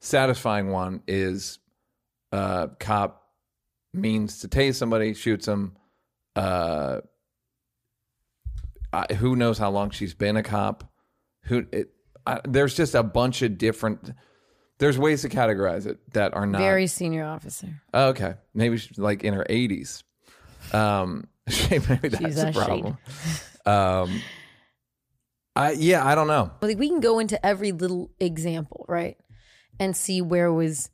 satisfying 0.00 0.70
one 0.70 1.02
is 1.06 1.58
uh 2.32 2.68
cop 2.78 3.26
means 3.96 4.40
to 4.40 4.48
tase 4.48 4.76
somebody, 4.76 5.14
shoots 5.14 5.48
him. 5.48 5.76
Uh, 6.34 7.00
I, 8.92 9.14
who 9.14 9.36
knows 9.36 9.58
how 9.58 9.70
long 9.70 9.90
she's 9.90 10.14
been 10.14 10.36
a 10.36 10.42
cop? 10.42 10.84
Who 11.44 11.66
it, 11.72 11.90
I, 12.26 12.40
there's 12.46 12.74
just 12.74 12.94
a 12.94 13.02
bunch 13.02 13.42
of 13.42 13.58
different. 13.58 14.12
There's 14.78 14.98
ways 14.98 15.22
to 15.22 15.28
categorize 15.28 15.86
it 15.86 15.98
that 16.12 16.34
are 16.34 16.46
not 16.46 16.60
Very 16.60 16.86
senior 16.86 17.24
officer. 17.24 17.80
Okay. 17.94 18.34
Maybe 18.52 18.76
she's 18.76 18.98
like 18.98 19.24
in 19.24 19.32
her 19.32 19.46
80s. 19.48 20.02
Um, 20.72 21.28
maybe 21.70 21.78
that's 22.08 22.18
She's 22.18 22.38
a 22.42 22.52
problem. 22.52 22.98
Um, 23.64 24.20
I 25.54 25.72
yeah, 25.72 26.04
I 26.04 26.14
don't 26.14 26.26
know. 26.28 26.50
Like 26.60 26.78
we 26.78 26.88
can 26.88 27.00
go 27.00 27.18
into 27.18 27.44
every 27.44 27.72
little 27.72 28.10
example, 28.20 28.84
right? 28.88 29.16
And 29.78 29.96
see 29.96 30.20
where 30.22 30.52
was 30.52 30.90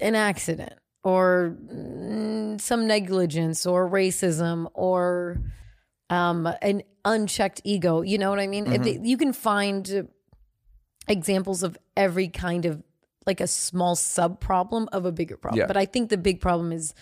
an 0.00 0.14
accident 0.14 0.74
or 1.04 1.56
mm, 1.72 2.60
some 2.60 2.86
negligence 2.86 3.66
or 3.66 3.88
racism 3.88 4.70
or 4.74 5.40
um, 6.10 6.48
an 6.62 6.82
unchecked 7.04 7.60
ego. 7.64 8.02
You 8.02 8.18
know 8.18 8.30
what 8.30 8.40
I 8.40 8.46
mean? 8.46 8.64
They- 8.64 9.00
You 9.02 9.16
can 9.16 9.32
find 9.32 10.08
examples 11.06 11.62
of 11.62 11.76
every 11.96 12.28
kind 12.28 12.64
of 12.66 12.82
like 13.26 13.40
a 13.40 13.46
small 13.46 13.94
sub 13.94 14.40
problem 14.40 14.88
of 14.92 15.04
a 15.04 15.12
bigger 15.12 15.36
problem. 15.36 15.60
Yeah. 15.60 15.66
But 15.66 15.76
I 15.76 15.84
think 15.86 16.08
the 16.10 16.16
big 16.18 16.40
problem 16.40 16.72
is 16.72 16.94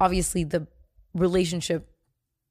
obviously 0.00 0.44
the 0.44 0.66
relationship 1.16 1.90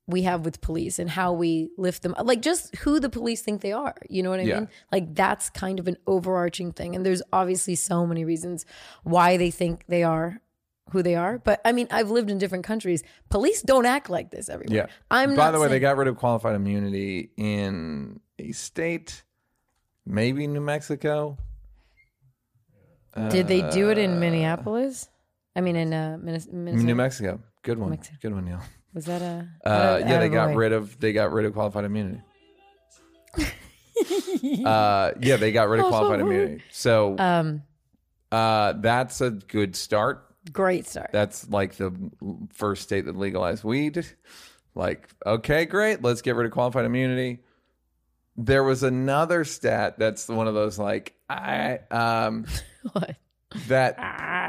we 0.08 0.22
have 0.22 0.46
with 0.46 0.62
police 0.62 1.00
and 1.00 1.10
how 1.10 1.34
we 1.34 1.70
lift 1.78 2.04
them 2.04 2.14
like 2.24 2.42
just 2.42 2.76
who 2.78 3.00
the 3.00 3.10
police 3.10 3.42
think 3.42 3.62
they 3.62 3.72
are 3.72 3.96
you 4.10 4.22
know 4.22 4.30
what 4.30 4.40
i 4.40 4.44
Yeah. 4.44 4.60
mean 4.60 4.68
like 4.92 5.16
that's 5.16 5.50
kind 5.50 5.80
of 5.80 5.88
an 5.88 5.98
overarching 6.06 6.72
thing 6.74 6.96
and 6.96 7.04
there's 7.06 7.24
obviously 7.34 7.74
so 7.76 8.06
many 8.06 8.24
reasons 8.24 8.66
why 9.04 9.38
they 9.38 9.50
think 9.50 9.84
they 9.88 10.04
are 10.04 10.42
who 10.92 11.02
they 11.02 11.16
are 11.16 11.40
but 11.40 11.60
i 11.66 11.72
mean 11.72 11.88
i've 11.90 12.12
lived 12.12 12.30
in 12.30 12.38
different 12.38 12.64
countries 12.64 13.02
police 13.30 13.64
don't 13.64 13.88
act 13.88 14.08
like 14.10 14.30
this 14.30 14.48
everywhere 14.48 14.76
Yeah. 14.78 14.86
i'm 15.10 15.36
By 15.36 15.50
the 15.50 15.60
way, 15.60 15.70
they 15.70 15.80
got 15.80 15.98
rid 15.98 16.08
of 16.08 16.18
qualified 16.18 16.56
immunity 16.56 17.32
in 17.38 18.20
a 18.38 18.52
state, 18.52 19.24
maybe 20.06 20.46
New 20.46 20.62
Mexico. 20.62 21.38
did 23.30 23.48
they 23.48 23.62
do 23.72 23.90
it 23.90 23.98
in 23.98 24.20
minneapolis 24.20 25.10
i 25.56 25.62
mean 25.62 25.76
in 25.76 25.94
uh 25.94 26.18
Minnesota. 26.22 26.56
New 26.84 26.96
Mexico. 26.96 27.40
Good 27.66 27.80
one. 27.80 28.00
Good 28.22 28.32
one, 28.32 28.46
Neal. 28.46 28.62
was 28.94 29.06
that 29.06 29.24
a 29.24 29.50
Uh, 29.68 29.98
yeah, 30.06 30.20
they 30.20 30.30
got 30.30 30.56
rid 30.56 30.72
of 30.72 31.00
they 31.00 31.14
got 31.14 31.32
rid 31.34 31.46
of 31.46 31.54
qualified 31.54 31.84
immunity. 31.84 32.22
uh, 34.66 35.12
yeah, 35.20 35.38
they 35.38 35.52
got 35.52 35.68
rid 35.68 35.80
of 35.80 35.88
qualified 35.88 36.20
immunity. 36.20 36.64
So 36.70 37.16
um 37.18 37.64
uh, 38.32 38.74
that's 38.74 39.20
a 39.22 39.32
good 39.32 39.76
start. 39.76 40.28
great 40.52 40.86
start 40.86 41.10
That's 41.12 41.50
like 41.50 41.76
the 41.78 41.92
first 42.54 42.84
state 42.84 43.06
that 43.06 43.18
legalized 43.18 43.64
weed. 43.64 44.06
Like, 44.76 45.10
okay, 45.26 45.66
great, 45.66 46.04
let's 46.04 46.22
get 46.22 46.36
rid 46.36 46.46
of 46.46 46.52
qualified 46.52 46.86
immunity. 46.86 47.40
There 48.38 48.64
was 48.64 48.84
another 48.84 49.44
stat 49.44 49.98
that's 49.98 50.28
one 50.28 50.48
of 50.48 50.54
those 50.54 50.78
like 50.78 51.16
I 51.28 51.80
um 51.90 52.46
what 52.92 53.16
that 53.68 54.45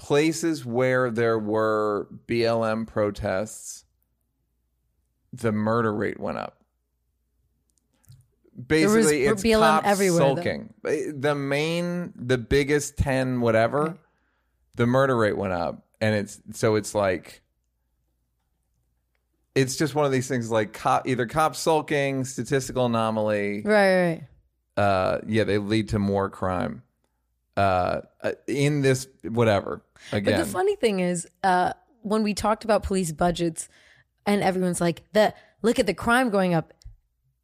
places 0.00 0.64
where 0.64 1.10
there 1.10 1.38
were 1.38 2.08
BLM 2.26 2.86
protests, 2.86 3.84
the 5.30 5.52
murder 5.52 5.92
rate 5.94 6.18
went 6.18 6.38
up. 6.38 6.56
Basically, 8.66 9.24
it's 9.24 9.42
BLM 9.42 9.60
cops 9.60 9.86
everywhere, 9.86 10.20
though. 10.20 10.34
sulking. 10.36 10.74
The 10.82 11.34
main, 11.34 12.14
the 12.16 12.38
biggest 12.38 12.96
ten, 12.96 13.42
whatever, 13.42 13.98
the 14.74 14.86
murder 14.86 15.16
rate 15.16 15.36
went 15.36 15.52
up, 15.52 15.86
and 16.00 16.14
it's 16.14 16.40
so 16.54 16.74
it's 16.74 16.94
like. 16.94 17.42
It's 19.54 19.76
just 19.76 19.94
one 19.94 20.06
of 20.06 20.12
these 20.12 20.28
things 20.28 20.50
like 20.50 20.72
cop, 20.72 21.06
either 21.06 21.26
cops 21.26 21.58
sulking, 21.58 22.24
statistical 22.24 22.86
anomaly, 22.86 23.62
right 23.64 24.02
right 24.02 24.22
uh 24.76 25.18
yeah 25.26 25.42
they 25.42 25.58
lead 25.58 25.88
to 25.88 25.98
more 25.98 26.30
crime 26.30 26.82
uh 27.56 28.00
uh, 28.22 28.32
in 28.46 28.80
this 28.80 29.08
whatever 29.24 29.82
again 30.12 30.34
But 30.34 30.44
the 30.44 30.50
funny 30.50 30.76
thing 30.76 31.00
is, 31.00 31.28
uh, 31.42 31.72
when 32.02 32.22
we 32.22 32.34
talked 32.34 32.64
about 32.64 32.82
police 32.82 33.12
budgets, 33.12 33.68
and 34.26 34.42
everyone's 34.42 34.80
like, 34.80 35.02
"The 35.12 35.34
look 35.62 35.78
at 35.78 35.86
the 35.86 35.94
crime 35.94 36.30
going 36.30 36.54
up." 36.54 36.72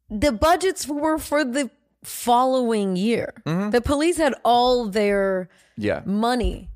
The 0.09 0.31
budgets 0.31 0.87
were 0.87 1.17
for 1.17 1.43
the 1.43 1.69
following 2.03 2.95
year. 2.95 3.33
Mm-hmm. 3.45 3.71
The 3.71 3.81
police 3.81 4.17
had 4.17 4.33
all 4.43 4.87
their 4.87 5.49
yeah 5.75 6.01
money 6.05 6.69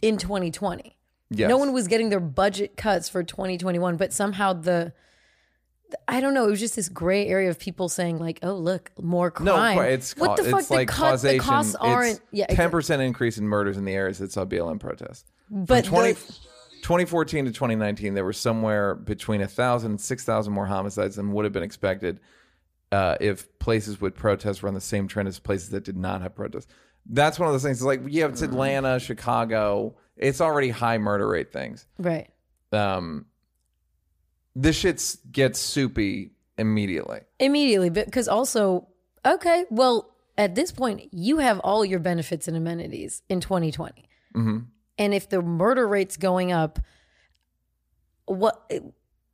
in 0.00 0.18
2020. 0.18 0.96
yes. 1.30 1.48
No 1.48 1.56
one 1.56 1.72
was 1.72 1.88
getting 1.88 2.10
their 2.10 2.20
budget 2.20 2.76
cuts 2.76 3.08
for 3.08 3.22
2021, 3.22 3.96
but 3.96 4.12
somehow 4.12 4.52
the 4.52 4.92
I 6.08 6.20
don't 6.20 6.34
know. 6.34 6.46
It 6.46 6.50
was 6.50 6.60
just 6.60 6.76
this 6.76 6.88
gray 6.88 7.26
area 7.28 7.50
of 7.50 7.58
people 7.58 7.88
saying 7.88 8.18
like, 8.18 8.38
"Oh, 8.42 8.54
look, 8.54 8.90
more 9.00 9.30
crime." 9.30 9.76
qu- 9.78 9.84
it's 9.84 10.16
what 10.16 10.36
the 10.36 10.44
ca- 10.44 10.50
fuck? 10.50 10.60
it's 10.60 10.70
like 10.70 10.88
the, 10.88 10.92
cut, 10.92 11.10
causation 11.10 11.38
the 11.38 11.44
costs 11.44 11.74
aren't. 11.76 12.20
yeah, 12.30 12.46
ten 12.46 12.70
percent 12.70 13.02
increase 13.02 13.38
in 13.38 13.46
murders 13.46 13.76
in 13.76 13.84
the 13.84 13.92
areas 13.94 14.18
that 14.18 14.32
saw 14.32 14.44
BLM 14.44 14.78
protests 14.80 15.30
but 15.50 15.84
From 15.84 15.94
20, 15.96 16.12
the- 16.12 16.32
2014 16.82 17.44
to 17.44 17.50
2019 17.52 18.14
there 18.14 18.24
were 18.24 18.32
somewhere 18.32 18.94
between 18.94 19.40
a 19.42 19.46
thousand 19.46 19.90
and 19.92 20.00
six 20.00 20.24
thousand 20.24 20.52
more 20.52 20.66
homicides 20.66 21.16
than 21.16 21.32
would 21.32 21.44
have 21.44 21.52
been 21.52 21.62
expected 21.62 22.18
uh, 22.90 23.16
if 23.20 23.58
places 23.58 24.00
with 24.00 24.14
protests 24.14 24.62
were 24.62 24.68
on 24.68 24.74
the 24.74 24.80
same 24.80 25.06
trend 25.08 25.28
as 25.28 25.38
places 25.38 25.70
that 25.70 25.84
did 25.84 25.96
not 25.96 26.22
have 26.22 26.34
protests 26.34 26.66
that's 27.10 27.38
one 27.38 27.46
of 27.48 27.52
those 27.54 27.62
things 27.62 27.78
it's 27.78 27.84
like 27.86 28.00
yeah 28.08 28.26
it's 28.26 28.42
atlanta 28.42 28.98
chicago 28.98 29.94
it's 30.16 30.40
already 30.40 30.70
high 30.70 30.98
murder 30.98 31.28
rate 31.28 31.52
things 31.52 31.86
right. 31.98 32.30
um, 32.72 33.26
this 34.54 34.76
shit 34.76 35.16
gets 35.30 35.58
soupy 35.58 36.30
immediately. 36.58 37.20
immediately 37.38 37.88
because 37.90 38.28
also 38.28 38.86
okay 39.24 39.64
well 39.70 40.10
at 40.38 40.54
this 40.54 40.70
point 40.72 41.08
you 41.12 41.38
have 41.38 41.58
all 41.60 41.84
your 41.84 41.98
benefits 42.00 42.46
and 42.48 42.56
amenities 42.56 43.22
in 43.28 43.40
2020 43.40 44.08
Mm-hmm. 44.34 44.58
and 44.98 45.14
if 45.14 45.28
the 45.28 45.42
murder 45.42 45.86
rate's 45.88 46.16
going 46.16 46.52
up 46.52 46.78
what 48.26 48.70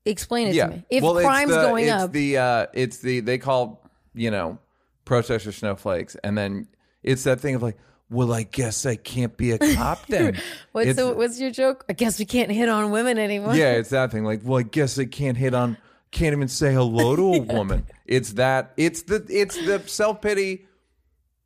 explain 0.05 0.49
it 0.49 0.55
Yeah. 0.55 0.67
to 0.67 0.71
me 0.77 0.85
if 0.91 1.03
Well, 1.03 1.15
crime's 1.21 1.51
the- 1.51 1.63
going 1.63 1.85
it's 1.87 1.93
up 1.93 2.13
the 2.13 2.39
uh, 2.39 2.67
it's 2.73 2.99
the 2.99 3.21
they 3.21 3.39
call 3.39 3.89
you 4.15 4.31
know 4.31 4.59
protesters 5.05 5.57
snowflakes, 5.57 6.17
and 6.23 6.37
then 6.37 6.69
it's 7.03 7.25
that 7.25 7.41
thing 7.41 7.55
of 7.55 7.63
like, 7.63 7.77
well, 8.11 8.33
I 8.33 8.43
guess 8.45 8.87
I 8.87 8.97
can't 8.97 9.37
be 9.37 9.53
a 9.53 9.59
cop 9.75 10.07
then. 10.07 10.41
what's 10.73 10.97
the, 10.97 11.13
what's 11.15 11.39
your 11.41 11.51
joke 11.51 11.85
i 11.89 11.93
guess 11.93 12.19
we 12.19 12.25
can't 12.25 12.51
hit 12.51 12.69
on 12.69 12.91
women 12.91 13.19
anymore 13.19 13.55
yeah, 13.55 13.73
it's 13.73 13.91
that 13.91 14.11
thing. 14.11 14.25
Like, 14.25 14.41
well, 14.45 14.59
I 14.59 14.63
guess 14.63 14.99
I 14.99 15.05
can't 15.05 15.37
hit 15.37 15.55
on, 15.55 15.77
can't 16.11 16.33
even 16.33 16.49
say 16.49 16.73
hello 16.73 17.17
to 17.17 17.35
a 17.35 17.39
woman. 17.55 17.87
It's 18.07 18.33
that. 18.35 18.73
It's 18.77 19.03
the. 19.03 19.25
It's 19.29 19.57
the 19.57 19.83
self 19.87 20.23
pity 20.23 20.67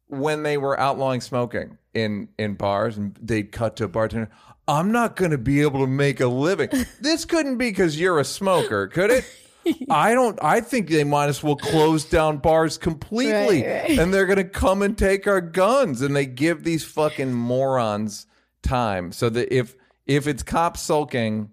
when 0.09 0.43
they 0.45 0.57
were 0.57 0.79
outlawing 0.79 1.21
smoking 1.21 1.79
in 1.95 2.29
in 2.39 2.55
bars, 2.55 2.97
and 2.97 3.19
they'd 3.21 3.51
cut 3.51 3.77
to 3.77 3.85
a 3.85 3.89
bartender. 3.89 4.31
I'm 4.69 4.93
not 4.93 5.17
going 5.17 5.33
to 5.33 5.39
be 5.39 5.61
able 5.63 5.81
to 5.81 5.89
make 5.89 6.21
a 6.21 6.29
living. 6.29 6.69
This 7.01 7.25
couldn't 7.25 7.57
be 7.59 7.71
because 7.71 7.99
you're 7.99 8.21
a 8.21 8.25
smoker, 8.25 8.87
could 8.87 9.11
it? 9.11 9.25
I 9.91 10.15
don't. 10.15 10.39
I 10.43 10.61
think 10.61 10.89
they 10.89 11.05
might 11.05 11.29
as 11.29 11.43
well 11.43 11.57
close 11.57 12.05
down 12.05 12.39
bars 12.39 12.79
completely, 12.79 13.63
Right, 13.63 13.83
right. 13.89 13.99
and 13.99 14.13
they're 14.13 14.27
going 14.27 14.37
to 14.39 14.45
come 14.45 14.83
and 14.83 14.97
take 14.97 15.27
our 15.27 15.41
guns. 15.41 16.03
And 16.03 16.15
they 16.17 16.27
give 16.27 16.65
these 16.65 16.85
fucking 16.85 17.33
morons 17.33 18.27
time 18.63 19.13
so 19.13 19.29
that 19.31 19.55
if 19.55 19.77
if 20.07 20.27
it's 20.27 20.43
cops 20.43 20.81
sulking, 20.81 21.51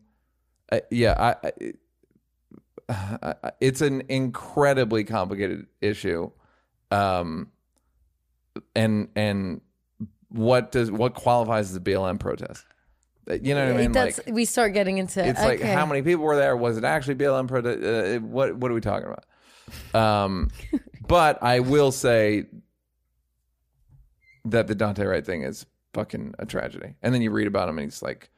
uh, 0.72 0.80
yeah, 0.90 1.36
I, 1.42 1.52
I- 2.90 3.34
it's 3.62 3.82
an 3.82 4.04
incredibly 4.10 5.04
complicated 5.04 5.68
issue, 5.82 6.32
um, 6.92 7.52
and 8.76 9.10
and 9.16 9.62
what 10.30 10.72
does 10.72 10.92
what 10.92 11.14
qualifies 11.14 11.70
as 11.70 11.76
a 11.76 11.80
BLM 11.80 12.20
protest? 12.20 12.66
You 13.30 13.54
know 13.54 13.68
what 13.68 13.76
I 13.76 13.78
mean? 13.78 13.92
that's 13.92 14.20
like 14.26 14.34
we 14.34 14.46
start 14.46 14.74
getting 14.74 14.98
into 14.98 15.24
it's 15.24 15.40
okay. 15.40 15.48
like 15.48 15.62
how 15.62 15.86
many 15.86 16.02
people 16.02 16.24
were 16.24 16.36
there? 16.36 16.58
Was 16.58 16.78
it 16.78 16.84
actually 16.84 17.16
BLM 17.16 17.48
protest? 17.48 17.84
Uh, 17.84 18.20
what 18.26 18.56
what 18.56 18.72
are 18.72 18.74
we 18.74 18.82
talking 18.82 19.08
about? 19.08 19.26
Um, 19.94 20.50
but 21.08 21.42
I 21.44 21.60
will 21.60 21.92
say 21.92 22.46
that 24.46 24.68
the 24.68 24.76
Daunte 24.76 25.08
Wright 25.08 25.26
thing 25.26 25.44
is 25.44 25.66
fucking 25.94 26.36
a 26.40 26.46
tragedy. 26.46 26.96
And 27.02 27.14
then 27.14 27.22
you 27.22 27.32
read 27.32 27.48
about 27.48 27.70
him, 27.70 27.78
and 27.78 27.86
he's 27.86 28.02
like, 28.02 28.30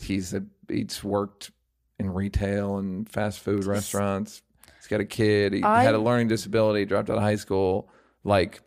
he's 0.00 0.34
a 0.34 0.44
he's 0.68 1.02
worked 1.02 1.50
in 1.98 2.12
retail 2.12 2.78
and 2.78 3.08
fast 3.08 3.40
food 3.40 3.64
restaurants. 3.64 4.42
He's 4.76 4.86
got 4.86 5.00
a 5.00 5.04
kid. 5.04 5.52
He 5.52 5.62
I- 5.62 5.82
had 5.82 5.94
a 5.94 5.98
learning 5.98 6.28
disability. 6.28 6.84
Dropped 6.84 7.10
out 7.10 7.16
of 7.16 7.22
high 7.22 7.36
school. 7.36 7.90
Like 8.24 8.62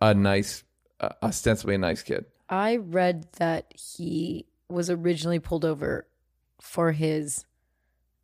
a 0.00 0.12
nice, 0.14 0.64
uh, 1.00 1.10
ostensibly 1.22 1.76
a 1.76 1.78
nice 1.78 2.02
kid. 2.02 2.26
I 2.48 2.76
read 2.76 3.26
that 3.38 3.72
he 3.74 4.46
was 4.68 4.90
originally 4.90 5.38
pulled 5.38 5.64
over 5.64 6.06
for 6.60 6.92
his 6.92 7.44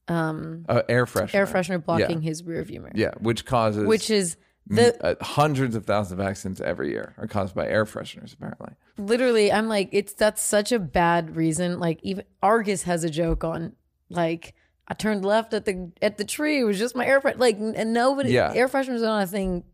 um, 0.09 0.65
Uh, 0.69 0.83
air 0.89 1.07
freshener. 1.07 1.35
air 1.35 1.47
freshener 1.47 1.85
blocking 1.85 2.23
Yeah. 2.23 2.29
his 2.29 2.43
rear 2.45 2.63
view 2.65 2.81
mirror, 2.81 2.93
Yeah, 2.95 3.13
which 3.21 3.45
causes 3.45 3.87
which 3.87 4.11
is 4.11 4.37
the 4.67 4.97
uh, 5.05 5.15
hundreds 5.25 5.75
of 5.75 5.85
thousands 5.85 6.13
of 6.13 6.21
accidents 6.27 6.61
every 6.61 6.91
year 6.91 7.15
are 7.19 7.27
caused 7.27 7.55
by 7.55 7.67
air 7.67 7.85
fresheners. 7.85 8.35
Apparently, 8.35 8.71
literally 8.99 9.51
i'm 9.53 9.67
like 9.69 9.89
it's 9.93 10.13
that's 10.15 10.43
such 10.43 10.73
a 10.73 10.79
bad 10.79 11.35
reason 11.37 11.79
like 11.79 11.99
even 12.03 12.25
argus 12.43 12.83
has 12.83 13.03
a 13.05 13.09
joke 13.11 13.43
on 13.45 13.73
like 14.11 14.55
i 14.89 14.95
turned 14.95 15.25
left 15.25 15.55
at 15.55 15.65
the 15.65 15.91
at 16.03 16.19
the 16.19 16.25
tree 16.25 16.61
it 16.61 16.65
was 16.65 16.79
just 16.79 16.95
my 16.95 17.07
air 17.07 17.19
freshener 17.21 17.39
like 17.39 17.57
and 17.59 17.93
nobody 17.95 18.31
Yeah. 18.33 18.53
air 18.55 18.69
fresheners 18.69 18.99
are 18.99 19.07
not 19.07 19.25
a 19.25 19.27
thing 19.27 19.65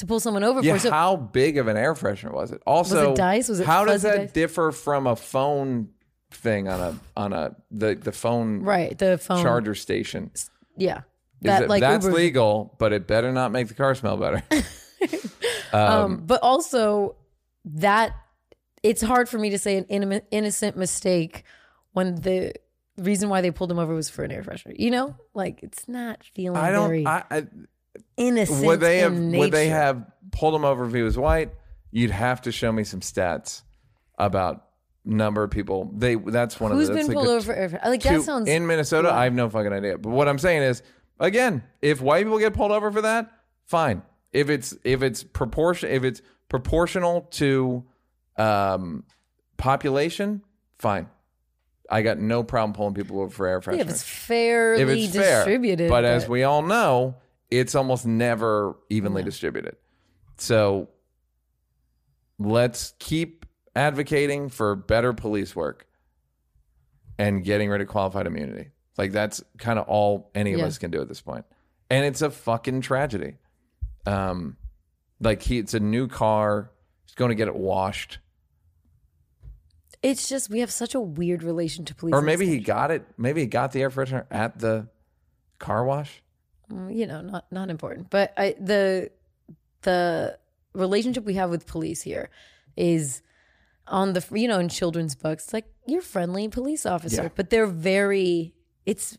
to 0.00 0.06
pull 0.06 0.20
someone 0.20 0.44
over 0.44 0.60
yeah. 0.60 0.74
for 0.74 0.78
so 0.80 0.90
how 0.90 1.16
big 1.16 1.56
of 1.58 1.68
an 1.68 1.76
air 1.76 1.94
freshener 1.94 2.32
was 2.32 2.50
it? 2.52 2.62
Also, 2.66 3.10
was 3.10 3.18
it 3.18 3.22
dice? 3.22 3.48
Was 3.48 3.60
it 3.60 3.66
how 3.66 3.84
does 3.84 4.02
that 4.02 4.16
dice? 4.16 4.32
differ 4.32 4.72
from 4.72 5.06
a 5.06 5.16
phone 5.16 5.88
thing 6.32 6.68
on 6.68 6.80
a 6.80 7.00
on 7.16 7.32
a 7.32 7.56
the 7.70 7.94
the 7.94 8.12
phone 8.12 8.62
right 8.62 8.98
the 8.98 9.18
phone 9.18 9.42
charger 9.42 9.74
station? 9.74 10.30
yeah 10.76 11.02
that 11.42 11.62
it- 11.62 11.68
like 11.68 11.80
that's 11.80 12.04
Uber- 12.04 12.16
legal, 12.16 12.74
but 12.78 12.92
it 12.92 13.06
better 13.06 13.32
not 13.32 13.52
make 13.52 13.68
the 13.68 13.74
car 13.74 13.94
smell 13.94 14.16
better. 14.16 14.42
um, 15.72 16.22
but 16.26 16.40
also 16.42 17.16
that 17.64 18.14
it's 18.82 19.02
hard 19.02 19.28
for 19.28 19.38
me 19.38 19.50
to 19.50 19.58
say 19.58 19.76
an 19.76 19.84
inno- 19.84 20.22
innocent 20.30 20.76
mistake 20.76 21.44
when 21.92 22.16
the 22.16 22.52
reason 22.96 23.28
why 23.28 23.40
they 23.40 23.50
pulled 23.50 23.70
him 23.70 23.78
over 23.78 23.94
was 23.94 24.10
for 24.10 24.24
an 24.24 24.30
air 24.30 24.42
freshener 24.42 24.78
you 24.78 24.90
know 24.90 25.14
like 25.32 25.62
it's 25.62 25.88
not 25.88 26.22
feeling 26.34 26.58
I 26.58 26.70
don't. 26.70 26.88
very 26.88 27.06
I, 27.06 27.22
I, 27.30 27.46
innocent 28.20 28.64
would 28.66 28.80
they 28.80 28.98
have 28.98 29.12
in 29.12 29.32
would 29.32 29.52
they 29.52 29.68
have 29.68 30.04
pulled 30.32 30.54
him 30.54 30.64
over 30.64 30.86
if 30.86 30.94
he 30.94 31.02
was 31.02 31.18
white? 31.18 31.52
You'd 31.90 32.10
have 32.10 32.42
to 32.42 32.52
show 32.52 32.70
me 32.70 32.84
some 32.84 33.00
stats 33.00 33.62
about 34.18 34.66
number 35.04 35.42
of 35.42 35.50
people. 35.50 35.90
They 35.94 36.14
that's 36.14 36.60
one 36.60 36.72
Who's 36.72 36.88
of 36.88 36.96
the, 36.96 37.02
been 37.04 37.12
pulled 37.12 37.26
a 37.26 37.30
over? 37.30 37.80
Like 37.84 38.02
two- 38.02 38.22
sounds. 38.22 38.48
in 38.48 38.66
Minnesota. 38.66 39.12
I 39.12 39.24
have 39.24 39.34
no 39.34 39.48
fucking 39.48 39.72
idea. 39.72 39.98
But 39.98 40.10
what 40.10 40.28
I'm 40.28 40.38
saying 40.38 40.62
is, 40.62 40.82
again, 41.18 41.64
if 41.82 42.00
white 42.00 42.24
people 42.24 42.38
get 42.38 42.54
pulled 42.54 42.72
over 42.72 42.92
for 42.92 43.02
that, 43.02 43.30
fine. 43.66 44.02
If 44.32 44.50
it's 44.50 44.76
if 44.84 45.02
it's 45.02 45.24
proportion 45.24 45.90
if 45.90 46.04
it's 46.04 46.22
proportional 46.48 47.22
to 47.32 47.84
um, 48.36 49.04
population, 49.56 50.42
fine. 50.78 51.08
I 51.90 52.02
got 52.02 52.18
no 52.18 52.44
problem 52.44 52.72
pulling 52.72 52.94
people 52.94 53.20
over 53.20 53.30
for 53.30 53.46
air 53.48 53.60
fresheners. 53.60 53.76
yeah, 53.76 53.82
if 53.82 53.90
it's 53.90 54.02
fairly 54.04 54.82
if 54.82 54.88
it's 54.88 55.16
fair. 55.16 55.38
distributed. 55.38 55.90
But, 55.90 56.04
as 56.04 56.28
we 56.28 56.44
all 56.44 56.62
know, 56.62 57.16
it's 57.50 57.74
almost 57.74 58.06
never 58.06 58.76
evenly 58.88 59.22
distributed. 59.22 59.76
So 60.36 60.88
let's 62.38 62.94
keep 62.98 63.46
advocating 63.74 64.48
for 64.48 64.74
better 64.76 65.12
police 65.12 65.54
work 65.54 65.86
and 67.18 67.44
getting 67.44 67.68
rid 67.70 67.80
of 67.80 67.88
qualified 67.88 68.26
immunity. 68.26 68.70
Like 68.96 69.12
that's 69.12 69.42
kind 69.58 69.78
of 69.78 69.86
all 69.88 70.30
any 70.34 70.52
of 70.54 70.60
Yeah. 70.60 70.66
us 70.66 70.78
can 70.78 70.90
do 70.90 71.00
at 71.00 71.08
this 71.08 71.20
point. 71.20 71.44
And 71.90 72.04
it's 72.04 72.22
a 72.22 72.30
fucking 72.30 72.80
tragedy. 72.82 73.34
Um 74.06 74.56
like 75.20 75.42
he 75.42 75.58
it's 75.58 75.74
a 75.74 75.80
new 75.80 76.08
car. 76.08 76.70
He's 77.04 77.14
going 77.14 77.30
to 77.30 77.34
get 77.34 77.48
it 77.48 77.56
washed. 77.56 78.18
it's 80.02 80.28
just 80.28 80.48
we 80.48 80.60
have 80.60 80.70
such 80.70 80.94
a 80.94 81.00
weird 81.00 81.42
relation 81.42 81.84
to 81.86 81.94
police. 81.94 82.14
Or 82.14 82.22
maybe 82.22 82.46
he 82.46 82.58
got 82.58 82.90
it. 82.90 83.04
Maybe 83.18 83.40
he 83.42 83.46
got 83.46 83.72
the 83.72 83.82
air 83.82 83.90
freshener 83.90 84.24
at 84.30 84.58
the 84.58 84.88
car 85.58 85.84
wash. 85.84 86.22
Country. 86.70 86.96
you 86.96 87.06
know, 87.06 87.20
not 87.20 87.50
not 87.52 87.70
important. 87.70 88.10
But 88.10 88.32
I, 88.36 88.54
the 88.60 89.10
the 89.82 90.38
relationship 90.74 91.24
we 91.24 91.34
have 91.34 91.50
with 91.50 91.66
police 91.66 92.02
here 92.02 92.30
is 92.76 93.22
on 93.86 94.12
the 94.12 94.24
you 94.32 94.46
know 94.48 94.60
in 94.60 94.68
children's 94.68 95.14
books 95.14 95.52
like 95.52 95.66
you're 95.86 96.02
friendly 96.02 96.48
police 96.48 96.86
officer, 96.86 97.22
Yeah. 97.24 97.28
but 97.34 97.50
they're 97.50 97.66
very 97.66 98.54
it's 98.86 99.16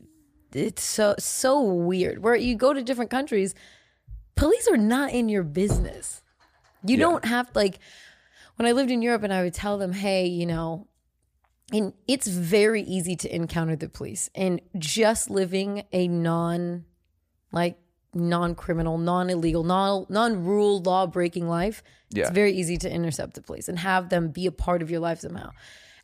it's 0.54 0.84
so 0.84 1.16
so 1.20 1.62
weird. 1.62 2.24
Where 2.24 2.36
you 2.36 2.56
go 2.56 2.74
to 2.74 2.82
different 2.84 3.12
countries, 3.12 3.54
police 4.36 4.68
are 4.70 4.78
not 4.78 5.12
in 5.12 5.30
your 5.30 5.44
business. 5.44 6.22
You 6.86 6.96
Yeah. 6.98 7.06
don't 7.06 7.26
have 7.26 7.50
like 7.56 7.80
when 8.56 8.68
I 8.68 8.72
lived 8.74 8.92
in 8.92 9.02
Europe 9.02 9.24
and 9.24 9.34
I 9.34 9.44
would 9.44 9.54
tell 9.54 9.78
them, 9.78 9.92
hey, 9.94 10.28
you 10.28 10.46
know, 10.46 10.88
and 11.74 11.94
it's 12.08 12.28
very 12.28 12.84
easy 12.84 13.16
to 13.16 13.34
encounter 13.36 13.76
the 13.76 13.90
police 13.90 14.30
and 14.36 14.62
just 14.78 15.30
living 15.30 15.84
a 15.92 16.08
non 16.08 16.86
like 17.52 17.78
non-criminal, 18.14 18.98
non-illegal, 18.98 19.64
non 19.64 20.06
non-rule 20.10 20.82
law 20.82 21.08
breaking 21.08 21.48
life. 21.48 21.84
Yeah. 22.10 22.24
It's 22.24 22.32
very 22.32 22.54
easy 22.54 22.78
to 22.78 22.92
intercept 22.92 23.36
the 23.36 23.42
police 23.42 23.70
and 23.70 23.80
have 23.80 24.10
them 24.10 24.30
be 24.30 24.46
a 24.46 24.52
part 24.52 24.82
of 24.82 24.92
your 24.92 25.00
life 25.00 25.20
somehow. 25.22 25.52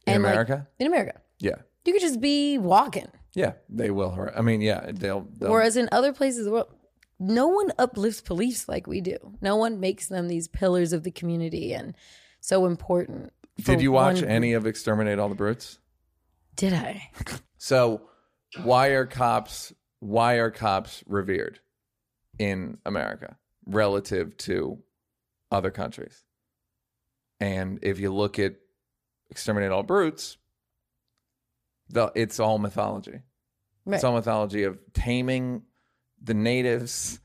In 0.06 0.14
And, 0.16 0.24
like, 0.24 0.32
America? 0.34 0.68
in 0.80 0.88
America. 0.88 1.22
Yeah. 1.40 1.56
You 1.86 1.94
could 1.94 2.02
just 2.02 2.22
be 2.22 2.58
walking. 2.58 3.08
Yeah, 3.34 3.54
they 3.70 3.92
will. 3.92 4.10
har- 4.12 4.34
I 4.38 4.42
mean, 4.42 4.62
yeah, 4.62 4.92
they'll. 4.94 5.28
they'll 5.38 5.52
Whereas 5.52 5.78
in 5.78 5.90
other 5.92 6.12
places 6.14 6.40
of 6.40 6.46
the 6.46 6.52
world, 6.52 6.74
no 7.20 7.48
one 7.48 7.72
uplifts 7.78 8.22
police 8.22 8.68
like 8.70 8.88
we 8.88 9.00
do. 9.02 9.18
No 9.42 9.56
one 9.58 9.80
makes 9.80 10.08
them 10.08 10.28
these 10.28 10.48
pillars 10.48 10.92
of 10.94 11.04
the 11.04 11.12
community 11.12 11.74
and 11.74 11.94
so 12.40 12.66
important. 12.66 13.32
did 13.64 13.82
you 13.82 13.92
watch 13.92 14.22
one- 14.22 14.26
any 14.32 14.54
of 14.54 14.66
Exterminate 14.66 15.20
All 15.20 15.30
the 15.30 15.36
Brutes? 15.36 15.80
Did 16.56 16.74
I? 16.74 17.10
So, 17.60 18.02
why 18.64 18.90
are 18.90 19.06
cops? 19.06 19.74
Why 20.00 20.36
are 20.36 20.52
cops 20.52 21.04
revered 21.08 21.60
in 22.38 22.78
America 22.86 23.38
relative 23.66 24.38
to 24.38 24.80
other 25.52 25.72
countries? 25.72 26.24
And 27.40 27.80
if 27.82 28.00
you 28.00 28.14
look 28.14 28.40
at 28.40 28.56
Exterminate 29.30 29.72
All 29.72 29.84
Brutes, 29.84 30.38
the 31.90 32.12
it's 32.16 32.40
all 32.40 32.58
mythology. 32.58 33.22
Right. 33.86 33.96
It's 33.96 34.04
all 34.04 34.14
mythology 34.14 34.64
of 34.64 34.78
taming 34.94 35.64
the 36.22 36.34
natives, 36.34 37.20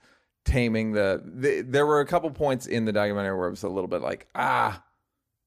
taming 0.44 0.92
the, 0.92 1.22
the. 1.24 1.62
There 1.62 1.86
were 1.86 2.00
a 2.00 2.06
couple 2.06 2.30
points 2.30 2.66
in 2.66 2.84
the 2.84 2.92
documentary 2.92 3.36
where 3.36 3.48
it 3.48 3.52
was 3.52 3.64
a 3.64 3.68
little 3.68 3.88
bit 3.88 4.02
like 4.02 4.28
ah, 4.34 4.82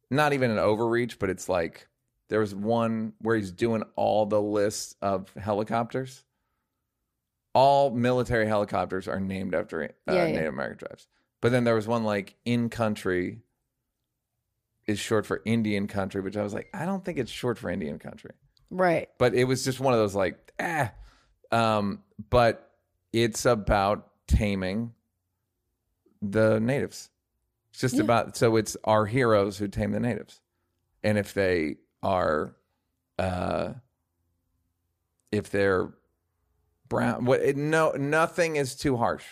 not 0.10 0.34
even 0.34 0.52
an 0.52 0.58
overreach, 0.58 1.20
but 1.20 1.30
it's 1.30 1.48
like 1.48 1.88
there 2.30 2.40
was 2.40 2.54
one 2.54 3.14
where 3.20 3.36
he's 3.36 3.52
doing 3.52 3.84
all 3.96 4.26
the 4.26 4.42
lists 4.42 4.96
of 5.02 5.32
helicopters. 5.34 6.25
All 7.56 7.90
military 7.90 8.46
helicopters 8.48 9.08
are 9.08 9.20
named 9.20 9.56
after 9.56 9.84
uh, 9.84 9.88
Yeah, 10.14 10.26
yeah. 10.26 10.36
Native 10.36 10.54
American 10.54 10.78
tribes. 10.80 11.08
But 11.42 11.52
then 11.52 11.64
there 11.64 11.74
was 11.76 11.88
one 11.88 12.04
like 12.04 12.36
in 12.46 12.70
country 12.70 13.40
is 14.86 15.00
short 15.00 15.26
for 15.26 15.42
Indian 15.46 15.88
country, 15.88 16.22
which 16.22 16.38
I 16.38 16.44
was 16.44 16.54
like, 16.54 16.70
I 16.74 16.86
don't 16.86 17.04
think 17.04 17.18
it's 17.18 17.32
short 17.32 17.58
for 17.58 17.70
Indian 17.72 17.98
country 17.98 18.32
Right. 18.70 19.10
but 19.18 19.34
it 19.34 19.46
was 19.46 19.64
just 19.64 19.80
one 19.80 19.94
of 19.94 20.00
those 20.00 20.14
like 20.16 20.52
ah 20.60 20.92
um 21.52 22.02
but 22.30 22.72
it's 23.14 23.46
about 23.46 24.10
taming 24.28 24.94
the 26.22 26.60
natives 26.60 27.10
it's 27.72 27.80
just 27.82 27.96
Yeah. 27.96 28.02
about 28.04 28.36
so 28.38 28.56
it's 28.58 28.76
our 28.84 29.06
heroes 29.06 29.58
who 29.58 29.68
tame 29.68 29.92
the 29.92 30.00
natives 30.00 30.42
and 31.04 31.18
if 31.18 31.34
they 31.34 31.78
are 32.04 32.56
uh 33.20 33.74
if 35.32 35.52
they're 35.52 35.94
brown 36.90 37.26
what 37.26 37.42
it, 37.42 37.58
no 37.58 37.92
nothing 37.92 38.56
is 38.56 38.76
too 38.76 38.98
harsh 38.98 39.26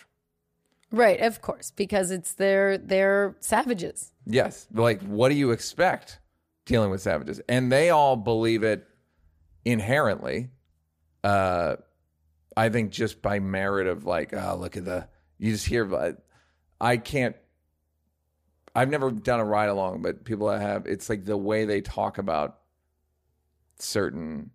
Right, 0.91 1.19
of 1.21 1.41
course, 1.41 1.71
because 1.71 2.11
it's 2.11 2.33
they're 2.33 2.77
they're 2.77 3.35
savages. 3.39 4.11
Yes. 4.27 4.67
Like, 4.71 5.01
what 5.01 5.29
do 5.29 5.35
you 5.35 5.49
expect 5.49 6.19
dealing 6.67 6.91
with 6.91 7.01
savages? 7.01 7.41
And 7.49 7.71
they 7.71 7.89
all 7.89 8.15
believe 8.15 8.61
it 8.61 8.87
inherently. 9.65 10.51
Uh, 11.23 11.77
I 12.55 12.69
think 12.69 12.91
just 12.91 13.23
by 13.23 13.39
merit 13.39 13.87
of 13.87 14.05
like, 14.05 14.35
oh, 14.35 14.55
look 14.55 14.77
at 14.77 14.85
the, 14.85 15.07
you 15.39 15.51
just 15.53 15.65
hear, 15.65 15.83
but 15.83 16.23
I 16.79 16.97
can't, 16.97 17.35
I've 18.75 18.89
never 18.91 19.09
done 19.09 19.39
a 19.39 19.45
ride 19.45 19.69
along, 19.69 20.03
but 20.03 20.25
people 20.25 20.49
that 20.49 20.61
have, 20.61 20.85
it's 20.85 21.09
like 21.09 21.25
the 21.25 21.35
way 21.35 21.65
they 21.65 21.81
talk 21.81 22.19
about 22.19 22.59
certain 23.79 24.51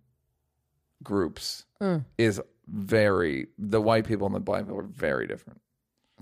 groups 1.03 1.65
Mm. 1.81 2.05
is 2.17 2.41
very, 2.71 3.47
the 3.57 3.81
white 3.81 4.05
people 4.05 4.27
and 4.27 4.35
the 4.35 4.39
black 4.39 4.63
people 4.65 4.79
are 4.79 4.83
very 4.83 5.27
different. 5.27 5.59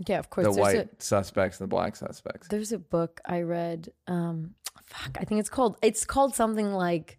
Yeah, 0.08 0.20
of 0.20 0.30
course. 0.30 0.46
The 0.46 0.54
white 0.62 0.76
a 0.78 0.90
suspects 1.00 1.60
and 1.60 1.66
the 1.66 1.70
black 1.76 1.96
suspects. 1.96 2.48
there's 2.50 2.72
a 2.72 2.78
book 2.80 3.20
I 3.26 3.42
read. 3.42 3.90
Um, 4.08 4.54
fuck, 4.86 5.18
I 5.20 5.24
think 5.24 5.40
it's 5.40 5.50
called 5.50 5.78
it's 5.82 6.06
called 6.06 6.36
something 6.36 6.72
like 6.72 7.18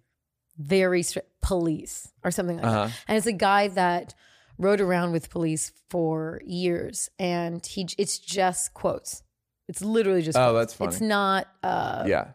very 0.57 1.03
Stri- 1.03 1.23
police 1.43 2.13
or 2.25 2.31
something 2.31 2.57
like 2.57 2.67
Uh-huh. 2.67 2.87
that. 2.87 3.05
And 3.09 3.19
it's 3.19 3.27
a 3.27 3.33
guy 3.33 3.69
that 3.69 4.15
rode 4.59 4.81
around 4.81 5.13
with 5.13 5.29
police 5.31 5.73
for 5.91 6.41
years, 6.45 7.09
and 7.19 7.65
he 7.67 7.89
it's 7.99 8.19
just 8.19 8.75
quotes. 8.75 9.23
It's 9.67 9.83
literally 9.83 10.23
just. 10.23 10.39
Oh, 10.39 10.53
quotes. 10.53 10.59
that's 10.61 10.75
funny. 10.75 10.89
It's 10.93 11.01
not. 11.01 11.49
Uh, 11.63 12.05
yeah. 12.07 12.29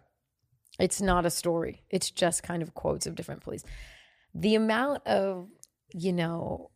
It's 0.80 1.02
not 1.02 1.26
a 1.26 1.30
story. 1.30 1.84
It's 1.90 2.12
just 2.12 2.44
kind 2.44 2.62
of 2.64 2.74
quotes 2.74 3.06
of 3.08 3.16
different 3.16 3.42
police. 3.44 3.64
The 4.36 4.56
amount 4.56 5.06
of 5.08 5.48
you 5.94 6.12
know 6.12 6.72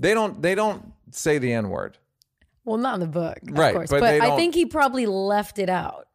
They 0.00 0.14
don't, 0.14 0.40
they 0.42 0.54
don't 0.56 0.92
say 1.12 1.38
the 1.38 1.52
N 1.52 1.68
word. 1.68 1.98
Well, 2.64 2.78
not 2.78 2.94
in 2.94 3.00
the 3.00 3.06
book, 3.06 3.38
of 3.48 3.56
Right, 3.58 3.74
course. 3.74 3.90
but 3.90 4.00
But, 4.00 4.20
I 4.20 4.34
think 4.36 4.54
he 4.54 4.66
probably 4.66 5.06
left 5.06 5.58
it 5.58 5.68
out. 5.70 6.08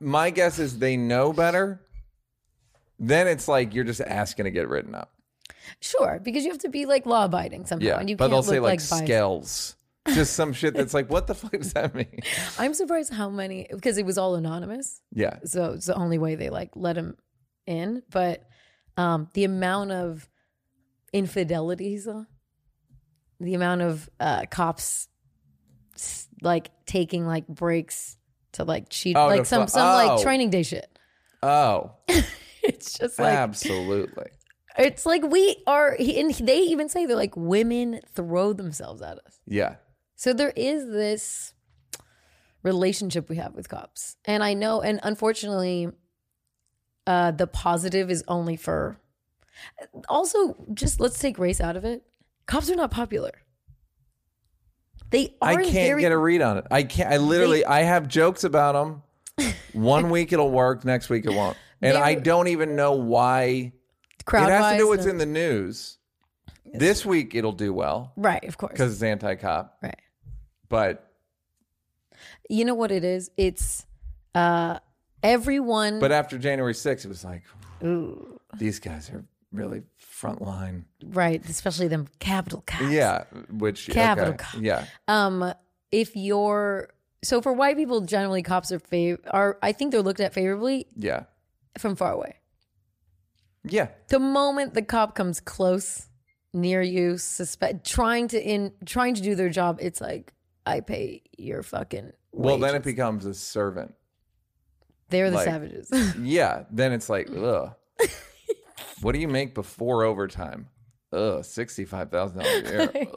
my 0.00 0.30
guess 0.30 0.58
is 0.58 0.78
they 0.78 0.96
know 0.96 1.32
better. 1.32 1.80
Then 2.98 3.26
it's 3.28 3.48
like 3.48 3.74
you're 3.74 3.84
just 3.84 4.00
asking 4.00 4.44
to 4.44 4.50
get 4.50 4.68
written 4.68 4.94
up. 4.94 5.12
Sure, 5.80 6.20
because 6.22 6.44
you 6.44 6.50
have 6.50 6.60
to 6.60 6.68
be 6.68 6.84
like 6.86 7.06
law 7.06 7.24
abiding 7.26 7.64
somehow, 7.66 7.86
Yeah, 7.86 7.98
and 7.98 8.10
you 8.10 8.16
but 8.16 8.24
can't 8.24 8.30
they'll 8.32 8.38
look 8.40 8.46
say 8.48 8.60
like, 8.60 8.78
biased. 8.80 8.98
scales, 9.04 9.76
just 10.08 10.34
some 10.34 10.52
shit 10.52 10.74
that's 10.74 10.92
like, 10.94 11.08
what 11.10 11.26
the 11.26 11.34
fuck 11.34 11.52
does 11.52 11.72
that 11.72 11.94
mean? 11.94 12.20
I'm 12.58 12.74
surprised 12.74 13.12
how 13.12 13.30
many 13.30 13.66
because 13.70 13.96
it 13.98 14.04
was 14.04 14.18
all 14.18 14.34
anonymous, 14.34 15.00
Yeah, 15.12 15.38
so 15.44 15.72
it's 15.72 15.86
the 15.86 15.94
only 15.94 16.18
way 16.18 16.34
they 16.34 16.50
like 16.50 16.70
let 16.74 16.96
him 16.96 17.16
in. 17.66 18.02
But 18.10 18.44
um, 18.96 19.28
the 19.34 19.44
amount 19.44 19.92
of 19.92 20.28
infidelity 21.12 21.90
he 21.90 21.98
saw, 21.98 22.24
the 23.40 23.54
amount 23.54 23.82
of 23.82 24.08
uh, 24.20 24.44
cops 24.50 25.08
like 26.42 26.70
taking 26.86 27.26
like 27.26 27.46
breaks 27.48 28.16
to 28.52 28.64
like 28.64 28.88
cheat, 28.88 29.16
Oh, 29.16 29.26
like 29.26 29.40
to 29.40 29.44
some 29.46 29.62
fu- 29.66 29.70
some 29.72 29.86
like 29.94 30.10
oh. 30.18 30.22
training 30.22 30.50
day 30.50 30.62
shit. 30.62 30.88
oh, 31.42 31.92
It's 32.62 32.98
just 32.98 33.18
like 33.18 33.34
absolutely. 33.34 34.26
it's 34.78 35.06
like 35.06 35.22
we 35.24 35.56
are, 35.66 35.96
he, 35.98 36.20
and 36.20 36.32
they 36.34 36.58
even 36.58 36.88
say 36.90 37.06
they're 37.06 37.16
like 37.16 37.34
women 37.36 38.00
throw 38.14 38.52
themselves 38.52 39.00
at 39.00 39.18
us. 39.18 39.40
Yeah, 39.46 39.76
So 40.16 40.32
there 40.34 40.52
is 40.54 40.86
this 40.86 41.54
relationship 42.62 43.30
we 43.30 43.36
have 43.36 43.54
with 43.54 43.68
cops. 43.70 44.16
And 44.26 44.44
I 44.44 44.52
know, 44.54 44.82
and 44.82 45.00
unfortunately, 45.02 45.88
uh, 47.06 47.30
the 47.30 47.46
positive 47.46 48.10
is 48.10 48.22
only 48.28 48.56
for. 48.56 48.98
Also, 50.08 50.54
just 50.74 51.00
let's 51.00 51.18
take 51.18 51.38
race 51.38 51.60
out 51.60 51.76
of 51.76 51.84
it. 51.86 52.02
Cops 52.50 52.68
are 52.68 52.74
not 52.74 52.90
popular. 52.90 53.30
They 55.10 55.36
are. 55.40 55.50
I 55.50 55.54
can't 55.62 55.72
very, 55.72 56.02
get 56.02 56.10
a 56.10 56.18
read 56.18 56.42
on 56.42 56.58
it. 56.58 56.66
I 56.68 56.82
can't. 56.82 57.12
I 57.12 57.18
literally, 57.18 57.64
I 57.64 57.82
have 57.82 58.08
jokes 58.08 58.42
about 58.42 58.72
them. 59.36 59.54
One 59.72 60.10
week 60.10 60.32
it'll 60.32 60.50
work, 60.50 60.84
next 60.84 61.08
week 61.08 61.26
it 61.26 61.32
won't, 61.32 61.56
and 61.80 61.96
I 61.96 62.16
don't 62.16 62.48
even 62.48 62.74
know 62.74 62.94
why. 62.94 63.72
crowd 64.24 64.48
it 64.48 64.52
has 64.52 64.72
to 64.72 64.78
do 64.78 64.88
what's 64.88 65.06
in 65.06 65.18
the 65.18 65.26
news. 65.26 65.98
This 66.74 67.06
week 67.06 67.36
it'll 67.36 67.52
do 67.52 67.72
well 67.72 68.12
right, 68.16 68.44
of 68.44 68.58
course, 68.58 68.72
because 68.72 68.94
it's 68.94 69.02
anti-cop, 69.02 69.78
right. 69.80 69.98
but 70.68 71.08
You 72.48 72.64
know 72.64 72.74
what 72.74 72.90
it 72.90 73.04
is? 73.04 73.30
It's 73.36 73.86
uh, 74.34 74.80
everyone. 75.22 76.00
but 76.00 76.10
after 76.10 76.36
January 76.36 76.74
6th, 76.74 77.04
it 77.04 77.08
was 77.08 77.24
like 77.24 77.44
Ooh, 77.84 78.40
these 78.56 78.80
guys 78.80 79.08
are 79.10 79.24
really 79.52 79.82
front 80.20 80.42
line. 80.42 80.84
right, 81.04 81.42
especially 81.48 81.88
them 81.88 82.06
Capitol 82.18 82.62
cops. 82.66 82.90
Yeah, 82.90 83.24
which 83.50 83.88
Capitol 83.88 84.34
okay, 84.34 84.44
cop. 84.44 84.60
yeah, 84.62 84.84
um 85.08 85.52
if 85.90 86.14
you're 86.14 86.88
so 87.22 87.40
for 87.42 87.52
white 87.52 87.76
people 87.76 88.00
generally 88.02 88.42
cops 88.42 88.70
are 88.72 88.78
fav- 88.80 89.18
are 89.30 89.58
i 89.62 89.72
think 89.72 89.90
they're 89.92 90.02
looked 90.02 90.20
at 90.20 90.32
favorably 90.32 90.86
yeah, 90.96 91.24
from 91.78 91.96
far 91.96 92.12
away 92.12 92.36
yeah. 93.64 93.88
the 94.08 94.18
moment 94.18 94.74
the 94.74 94.82
cop 94.82 95.14
comes 95.14 95.40
close 95.40 96.06
near 96.52 96.80
you 96.82 97.18
suspect 97.18 97.86
trying 97.86 98.26
to 98.28 98.40
in 98.40 98.72
trying 98.86 99.14
to 99.14 99.20
do 99.22 99.34
their 99.34 99.48
job 99.50 99.78
it's 99.82 100.00
like 100.00 100.32
i 100.66 100.80
pay 100.80 101.22
your 101.36 101.62
fucking 101.62 102.10
Well, 102.32 102.58
then 102.58 102.74
it 102.74 102.82
becomes 102.84 103.24
a 103.26 103.34
servant. 103.34 103.94
they're 105.10 105.30
the 105.30 105.36
like- 105.36 105.44
savages 105.44 105.90
Yeah, 106.22 106.64
then 106.70 106.92
it's 106.92 107.08
like, 107.10 107.28
ugh. 107.36 107.74
What 109.00 109.12
do 109.12 109.18
you 109.18 109.28
make 109.28 109.54
before 109.54 110.04
overtime? 110.04 110.68
Ugh, 111.12 111.44
sixty-five 111.44 112.10
thousand 112.10 112.38
dollars 112.38 112.62
a 112.62 112.70
year. 112.70 113.06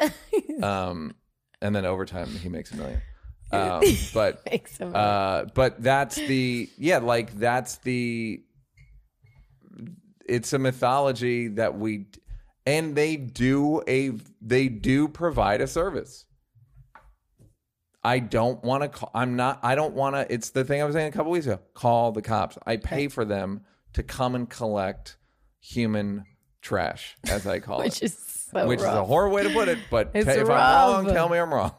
Um, 0.62 1.14
and 1.60 1.76
then 1.76 1.84
overtime, 1.84 2.28
he 2.28 2.48
makes 2.48 2.72
a 2.72 2.76
million. 2.76 3.02
Um, 3.52 3.82
but 4.14 4.42
uh, 4.80 5.44
but 5.54 5.82
that's 5.82 6.16
the 6.16 6.68
yeah, 6.78 6.98
like 6.98 7.38
that's 7.38 7.76
the. 7.78 8.42
It's 10.28 10.52
a 10.52 10.58
mythology 10.58 11.48
that 11.48 11.78
we, 11.78 12.06
and 12.66 12.96
they 12.96 13.16
do 13.16 13.82
a 13.86 14.12
they 14.40 14.68
do 14.68 15.08
provide 15.08 15.60
a 15.60 15.66
service. 15.66 16.24
I 18.02 18.18
don't 18.18 18.62
want 18.62 18.82
to 18.82 18.88
call. 18.88 19.10
I'm 19.14 19.36
not. 19.36 19.60
I 19.62 19.74
don't 19.74 19.94
want 19.94 20.16
to. 20.16 20.32
It's 20.32 20.50
the 20.50 20.64
thing 20.64 20.80
I 20.80 20.84
was 20.84 20.94
saying 20.94 21.08
a 21.08 21.12
couple 21.12 21.32
weeks 21.32 21.46
ago. 21.46 21.60
Call 21.74 22.12
the 22.12 22.22
cops. 22.22 22.58
I 22.66 22.76
pay 22.76 23.08
for 23.08 23.24
them 23.24 23.62
to 23.96 24.02
come 24.02 24.34
and 24.34 24.48
collect 24.48 25.16
human 25.60 26.24
trash, 26.62 27.16
as 27.28 27.46
I 27.46 27.58
call 27.60 27.80
it. 27.82 27.84
which 27.84 27.96
it. 28.02 28.06
is 28.06 28.18
so 28.52 28.66
which 28.66 28.78
is 28.78 28.84
a 28.84 28.88
rough. 28.88 29.06
horrible 29.08 29.34
way 29.36 29.42
to 29.42 29.50
put 29.50 29.68
it. 29.68 29.78
But 29.90 30.12
It's 30.14 30.26
if 30.28 30.48
I'm 30.48 31.04
wrong, 31.04 31.06
tell 31.06 31.28
me 31.28 31.36
I'm 31.38 31.52
wrong. 31.52 31.72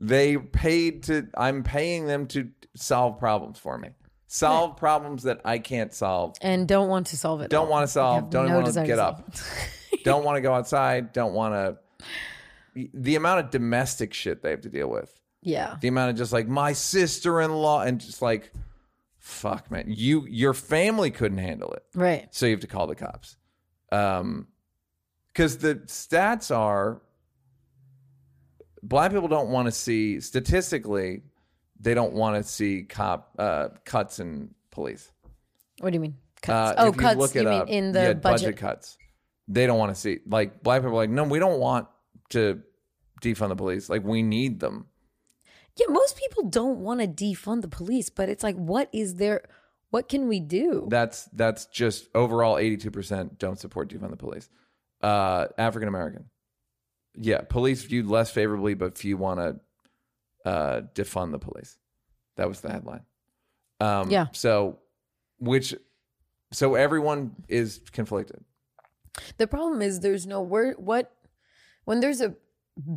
They 0.00 0.36
paid 0.36 1.04
to. 1.04 1.28
I'm 1.36 1.62
paying 1.62 2.06
them 2.06 2.26
to 2.28 2.50
solve 2.74 3.18
problems 3.18 3.58
for 3.58 3.78
me. 3.78 3.90
Solve 4.26 4.76
problems 4.76 5.22
that 5.22 5.40
I 5.44 5.58
can't 5.60 5.94
solve. 5.94 6.34
and 6.42 6.66
don't 6.66 6.88
want 6.88 7.06
to 7.08 7.16
solve 7.16 7.40
it 7.42 7.50
Don't 7.50 7.66
all. 7.66 7.70
want 7.70 7.84
to 7.86 7.92
solve. 7.92 8.30
Don't 8.30 8.48
no 8.48 8.56
want 8.60 8.74
to 8.74 8.84
get 8.84 8.98
up. 8.98 9.30
don't 10.04 10.24
want 10.24 10.36
to 10.36 10.40
go 10.40 10.52
outside. 10.52 11.12
Don't 11.12 11.32
want 11.34 11.54
to. 11.54 11.78
The 12.92 13.14
amount 13.14 13.44
of 13.44 13.50
domestic 13.52 14.12
shit 14.12 14.42
they 14.42 14.50
have 14.50 14.62
to 14.62 14.68
deal 14.68 14.88
with. 14.88 15.16
yeah 15.42 15.76
The 15.80 15.86
amount 15.86 16.10
of 16.10 16.16
just 16.16 16.32
like 16.32 16.48
my 16.48 16.72
sister 16.72 17.40
in 17.40 17.52
law 17.52 17.82
and 17.82 18.00
just 18.00 18.20
like, 18.20 18.50
fuck, 19.24 19.70
man, 19.70 19.86
you 19.88 20.26
your 20.28 20.52
family 20.52 21.10
couldn't 21.10 21.38
handle 21.38 21.72
it, 21.72 21.82
right 21.94 22.28
so 22.30 22.44
you 22.44 22.52
have 22.52 22.60
to 22.60 22.66
call 22.66 22.86
the 22.86 22.94
cops. 22.94 23.36
Um, 23.90 24.48
because 25.28 25.58
the 25.58 25.76
stats 25.86 26.54
are, 26.54 27.00
black 28.82 29.10
people 29.10 29.28
don't 29.28 29.48
want 29.48 29.66
to 29.66 29.72
see 29.72 30.20
statistically, 30.20 31.22
they 31.80 31.94
don't 31.94 32.12
want 32.12 32.36
to 32.36 32.48
see 32.48 32.82
cop 32.82 33.34
uh, 33.38 33.68
cuts 33.84 34.20
in 34.20 34.54
police. 34.70 35.10
what 35.80 35.90
do 35.90 35.96
you 35.96 36.00
mean 36.00 36.14
Uh, 36.46 36.72
cuts 36.72 36.74
oh 36.78 36.88
if 36.88 36.94
you 36.96 37.00
cuts 37.00 37.34
you 37.34 37.40
it 37.40 37.44
mean 37.44 37.60
up, 37.62 37.68
in 37.68 37.92
the 37.92 38.02
yeah, 38.02 38.12
budget 38.12 38.56
cuts. 38.56 38.98
They 39.48 39.66
don't 39.66 39.78
want 39.78 39.94
to 39.94 40.00
see 40.00 40.20
like 40.26 40.62
black 40.62 40.82
people 40.82 40.92
are 40.92 41.02
like, 41.02 41.10
no, 41.10 41.24
we 41.24 41.38
don't 41.38 41.58
want 41.58 41.88
to 42.30 42.62
defund 43.22 43.48
the 43.48 43.56
police. 43.56 43.88
Like 43.88 44.04
we 44.04 44.22
need 44.22 44.60
them. 44.60 44.86
Yeah, 45.76 45.86
most 45.88 46.16
people 46.16 46.48
don't 46.48 46.78
want 46.80 47.00
to 47.00 47.06
defund 47.06 47.62
the 47.62 47.68
police, 47.68 48.08
but 48.08 48.28
it's 48.28 48.44
like, 48.44 48.56
what 48.56 48.88
is 48.92 49.16
there? 49.16 49.42
What 49.90 50.08
can 50.08 50.28
we 50.28 50.40
do? 50.40 50.86
That's 50.90 51.24
that's 51.32 51.66
just 51.66 52.08
overall 52.14 52.58
eighty 52.58 52.76
two 52.76 52.90
percent 52.90 53.38
don't 53.38 53.58
support 53.58 53.88
defund 53.88 54.10
the 54.10 54.16
police. 54.16 54.48
Uh, 55.02 55.46
African 55.58 55.88
American, 55.88 56.26
yeah, 57.14 57.42
police 57.42 57.82
viewed 57.82 58.06
less 58.06 58.30
favorably, 58.30 58.74
but 58.74 58.96
few 58.98 59.16
want 59.16 59.40
to 59.40 60.48
uh, 60.48 60.80
defund 60.94 61.32
the 61.32 61.38
police. 61.38 61.78
That 62.36 62.48
was 62.48 62.60
the 62.60 62.70
headline. 62.70 63.02
Um, 63.80 64.10
Yeah. 64.10 64.26
So, 64.32 64.78
which, 65.38 65.74
so 66.52 66.74
everyone 66.74 67.32
is 67.48 67.80
conflicted. 67.92 68.44
The 69.36 69.46
problem 69.46 69.82
is 69.82 70.00
there's 70.00 70.26
no 70.26 70.42
word. 70.42 70.76
What 70.78 71.12
when 71.84 72.00
there's 72.00 72.20
a 72.20 72.34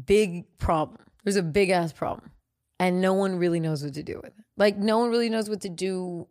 big 0.05 0.57
problem, 0.57 0.99
there's 1.23 1.35
a 1.35 1.43
big 1.43 1.69
ass 1.69 1.93
problem, 1.93 2.31
and 2.79 3.01
no 3.01 3.13
one 3.13 3.37
really 3.37 3.59
knows 3.59 3.83
what 3.83 3.93
to 3.95 4.03
do 4.03 4.15
with 4.17 4.37
it. 4.37 4.45
Like 4.55 4.77
no 4.77 4.99
one 4.99 5.09
really 5.09 5.29
knows 5.29 5.49
what 5.49 5.61
to 5.61 5.69
do. 5.69 6.27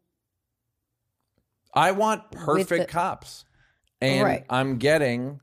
I 1.75 1.93
want 1.93 2.31
perfect 2.31 2.87
the- 2.87 2.93
cops. 2.93 3.45
And 4.01 4.23
Right. 4.25 4.45
I'm 4.51 4.77
getting 4.79 5.41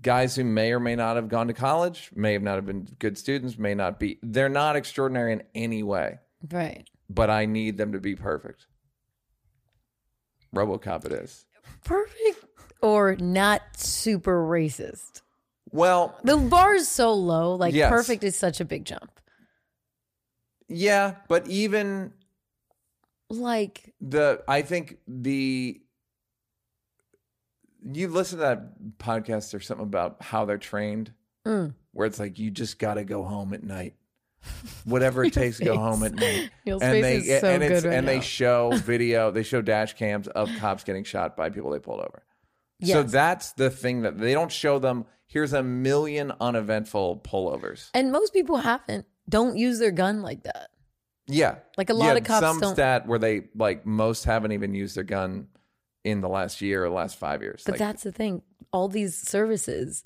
guys 0.00 0.34
who 0.34 0.42
may 0.44 0.72
or 0.72 0.80
may 0.80 0.96
not 0.96 1.14
have 1.16 1.28
gone 1.28 1.46
to 1.46 1.54
college, 1.54 2.10
may 2.14 2.32
have 2.32 2.42
not 2.42 2.56
have 2.56 2.66
been 2.66 2.82
good 2.98 3.16
students, 3.16 3.56
may 3.58 3.74
not 3.74 4.00
be. 4.00 4.18
They're 4.22 4.48
not 4.48 4.74
extraordinary 4.76 5.32
in 5.32 5.42
any 5.54 5.82
way, 5.84 6.18
Right. 6.50 6.88
but 7.08 7.30
I 7.30 7.46
need 7.46 7.76
them 7.78 7.92
to 7.92 8.00
be 8.00 8.16
perfect. 8.16 8.66
RoboCop 10.54 11.04
it 11.06 11.12
is. 11.12 11.46
Perfect 11.84 12.44
or 12.82 13.16
not 13.16 13.62
super 13.76 14.42
racist. 14.44 15.22
Well, 15.70 16.18
The 16.24 16.36
bar 16.36 16.74
is 16.74 16.88
so 16.88 17.12
low. 17.12 17.54
Like 17.54 17.74
Yes. 17.74 17.90
perfect 17.90 18.24
is 18.24 18.36
such 18.36 18.60
a 18.60 18.64
big 18.64 18.84
jump. 18.84 19.13
Yeah, 20.68 21.16
but 21.28 21.46
even 21.48 22.12
Like 23.30 23.94
the 24.00 24.42
I 24.48 24.62
think 24.62 24.98
the 25.06 25.80
you 27.86 28.08
listen 28.08 28.38
to 28.38 28.44
that 28.44 28.98
podcast 28.98 29.54
or 29.54 29.60
something 29.60 29.84
about 29.84 30.16
how 30.22 30.44
they're 30.44 30.58
trained 30.58 31.12
mm, 31.46 31.74
where 31.92 32.06
it's 32.06 32.18
like 32.18 32.38
you 32.38 32.50
just 32.50 32.78
got 32.78 32.94
to 32.94 33.04
go 33.04 33.22
home 33.22 33.52
at 33.52 33.62
night. 33.62 33.94
Whatever 34.84 35.24
it 35.24 35.32
takes 35.34 35.58
to 35.58 35.64
go 35.64 35.76
home 35.76 36.02
at 36.02 36.14
night. 36.14 36.50
Neal's 36.66 36.82
and 36.82 37.02
they 37.02 37.20
so 37.20 37.48
and 37.48 37.62
it's 37.62 37.84
right 37.84 37.94
and 37.94 38.08
they 38.08 38.20
show 38.20 38.70
video 38.74 39.30
they 39.30 39.42
show 39.42 39.62
dash 39.62 39.94
cams 39.94 40.28
of 40.28 40.50
cops 40.58 40.84
getting 40.84 41.04
shot 41.04 41.36
by 41.36 41.50
people 41.50 41.70
they 41.70 41.78
pulled 41.78 42.00
over. 42.00 42.22
So 42.82 43.02
that's 43.02 43.52
the 43.52 43.70
thing 43.70 44.02
that 44.02 44.18
they 44.18 44.34
don't 44.34 44.52
show 44.52 44.78
them 44.78 45.06
here's 45.26 45.52
a 45.52 45.62
million 45.62 46.32
uneventful 46.40 47.20
pullovers. 47.24 47.90
And 47.94 48.12
most 48.12 48.32
people 48.32 48.58
haven't. 48.58 49.06
Don't 49.28 49.56
use 49.56 49.78
their 49.78 49.90
gun 49.90 50.22
like 50.22 50.42
that. 50.44 50.68
yeah 51.26 51.56
Like 51.78 51.90
a 51.90 51.94
lot 51.94 52.06
Yeah, 52.12 52.18
of 52.18 52.24
cops 52.24 52.40
some 52.46 52.60
don't. 52.60 52.74
stat 52.74 53.06
where 53.06 53.18
they 53.18 53.44
like 53.54 53.86
most 53.86 54.24
haven't 54.24 54.52
even 54.52 54.74
used 54.74 54.96
their 54.96 55.04
gun 55.04 55.48
in 56.04 56.20
the 56.20 56.28
last 56.28 56.60
year 56.60 56.84
or 56.84 56.90
last 56.90 57.16
five 57.16 57.40
years 57.42 57.62
But 57.64 57.72
like, 57.72 57.78
that's 57.78 58.02
the 58.02 58.12
thing. 58.12 58.42
All 58.72 58.88
these 58.88 59.16
services, 59.16 60.02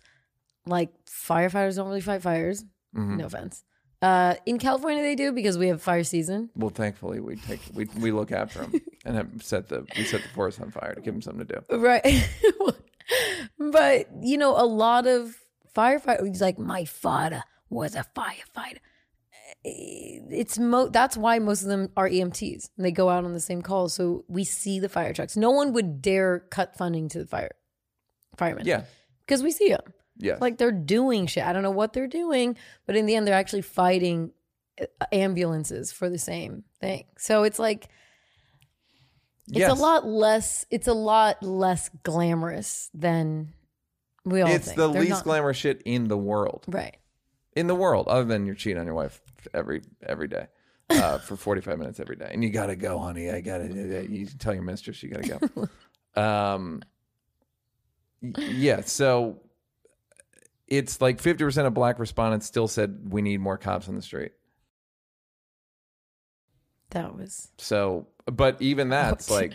like 0.67 0.91
firefighters, 1.07 1.77
don't 1.77 1.89
really 1.89 2.01
fight 2.01 2.23
fires. 2.23 2.65
mhm. 2.95 3.17
No 3.17 3.27
offense. 3.27 3.65
Uh, 4.01 4.37
in 4.47 4.59
California, 4.59 5.03
they 5.03 5.17
do 5.17 5.33
because 5.33 5.59
we 5.59 5.67
have 5.69 5.83
fire 5.83 6.05
season. 6.05 6.51
well 6.55 6.71
thankfully 6.71 7.19
we 7.19 7.35
take 7.35 7.61
we, 7.75 7.87
we 7.99 8.13
look 8.13 8.31
after 8.31 8.61
them 8.61 8.73
and 9.05 9.17
have 9.17 9.29
set 9.43 9.69
the 9.69 9.85
we 9.97 10.05
set 10.05 10.23
the 10.23 10.29
forest 10.29 10.61
on 10.61 10.71
fire 10.71 10.95
to 10.95 11.01
give 11.01 11.15
them 11.15 11.23
something 11.23 11.45
to 11.47 11.55
do. 11.69 11.77
Right. 11.79 12.29
but, 13.59 14.09
you 14.23 14.39
know, 14.39 14.57
a 14.57 14.65
lot 14.67 15.07
of 15.07 15.37
firefighters, 15.77 16.41
like, 16.41 16.59
my 16.59 16.85
father 16.85 17.43
was 17.71 17.95
a 17.95 18.05
firefighter. 18.17 18.79
It's 19.65 20.59
mo- 20.59 20.89
that's 20.89 21.17
why 21.17 21.39
most 21.41 21.63
of 21.63 21.69
them 21.69 21.91
are 21.97 22.09
EMTs 22.09 22.71
and 22.77 22.87
they 22.87 22.93
go 22.93 23.09
out 23.11 23.25
on 23.25 23.33
the 23.33 23.41
same 23.41 23.61
calls. 23.63 23.93
So 23.95 24.25
we 24.29 24.45
see 24.45 24.79
the 24.79 24.89
fire 24.89 25.13
trucks. 25.13 25.37
No 25.37 25.51
one 25.51 25.73
would 25.73 26.01
dare 26.01 26.41
cut 26.51 26.77
funding 26.77 27.09
to 27.11 27.19
the 27.19 27.27
fire 27.27 27.51
firemen. 28.37 28.67
Yeah. 28.67 28.85
Because 29.21 29.43
we 29.43 29.51
see 29.51 29.69
them. 29.69 29.83
Yeah. 30.17 30.39
Like 30.41 30.59
they're 30.59 30.73
doing 30.73 31.27
shit. 31.27 31.45
I 31.45 31.53
don't 31.53 31.63
know 31.63 31.71
what 31.71 31.93
they're 31.93 32.07
doing, 32.07 32.57
but 32.87 32.97
in 32.97 33.07
the 33.07 33.15
end, 33.15 33.27
they're 33.27 33.35
actually 33.35 33.63
fighting 33.63 34.33
uh, 34.81 34.87
ambulances 35.13 35.93
for 35.93 36.09
the 36.09 36.19
same 36.19 36.65
thing. 36.81 37.05
So 37.19 37.43
it's 37.43 37.59
like, 37.59 37.89
it's 39.49 39.59
Yes. 39.59 39.71
a 39.71 39.81
lot 39.81 40.07
less. 40.07 40.67
It's 40.71 40.89
a 40.89 40.93
lot 40.95 41.43
less 41.43 41.91
glamorous 42.03 42.91
than 42.95 43.55
we 44.25 44.41
all 44.43 44.49
It's 44.51 44.67
think. 44.67 44.77
the 44.77 44.89
They're 44.91 45.01
least 45.01 45.11
not- 45.13 45.25
glamorous 45.25 45.57
shit 45.57 45.83
in 45.85 46.09
the 46.09 46.19
world. 46.19 46.65
Right. 46.69 46.97
In 47.57 47.67
the 47.67 47.75
world, 47.75 48.09
other 48.09 48.25
than 48.25 48.47
you're 48.47 48.55
cheating 48.55 48.79
on 48.79 48.87
your 48.87 48.95
wife 48.95 49.21
every 49.55 49.83
every 50.07 50.29
day. 50.29 50.47
Uh, 50.91 51.19
for 51.19 51.37
45 51.37 51.79
minutes 51.79 52.01
every 52.01 52.17
day. 52.17 52.31
And 52.33 52.43
you 52.43 52.49
got 52.49 52.67
to 52.69 52.77
go, 52.77 52.99
honey. 52.99 53.31
I 53.31 53.43
got 53.43 53.59
to 53.59 54.07
you 54.09 54.25
tell 54.39 54.55
your 54.55 54.63
mistress 54.63 55.03
you 55.03 55.11
got 55.11 55.23
to 55.23 55.69
go. 56.17 56.21
um 56.23 56.83
yeah, 58.39 58.81
so 58.81 59.41
it's 60.67 61.01
like 61.01 61.23
50% 61.23 61.67
of 61.67 61.75
black 61.75 61.99
respondents 61.99 62.47
still 62.47 62.67
said 62.69 63.13
we 63.13 63.23
need 63.23 63.39
more 63.41 63.57
cops 63.59 63.89
on 63.89 63.95
the 63.95 64.03
street. 64.03 64.33
That 66.91 67.15
was 67.15 67.49
So, 67.59 68.07
but 68.27 68.61
even 68.61 68.89
that's 68.91 69.31
like, 69.31 69.53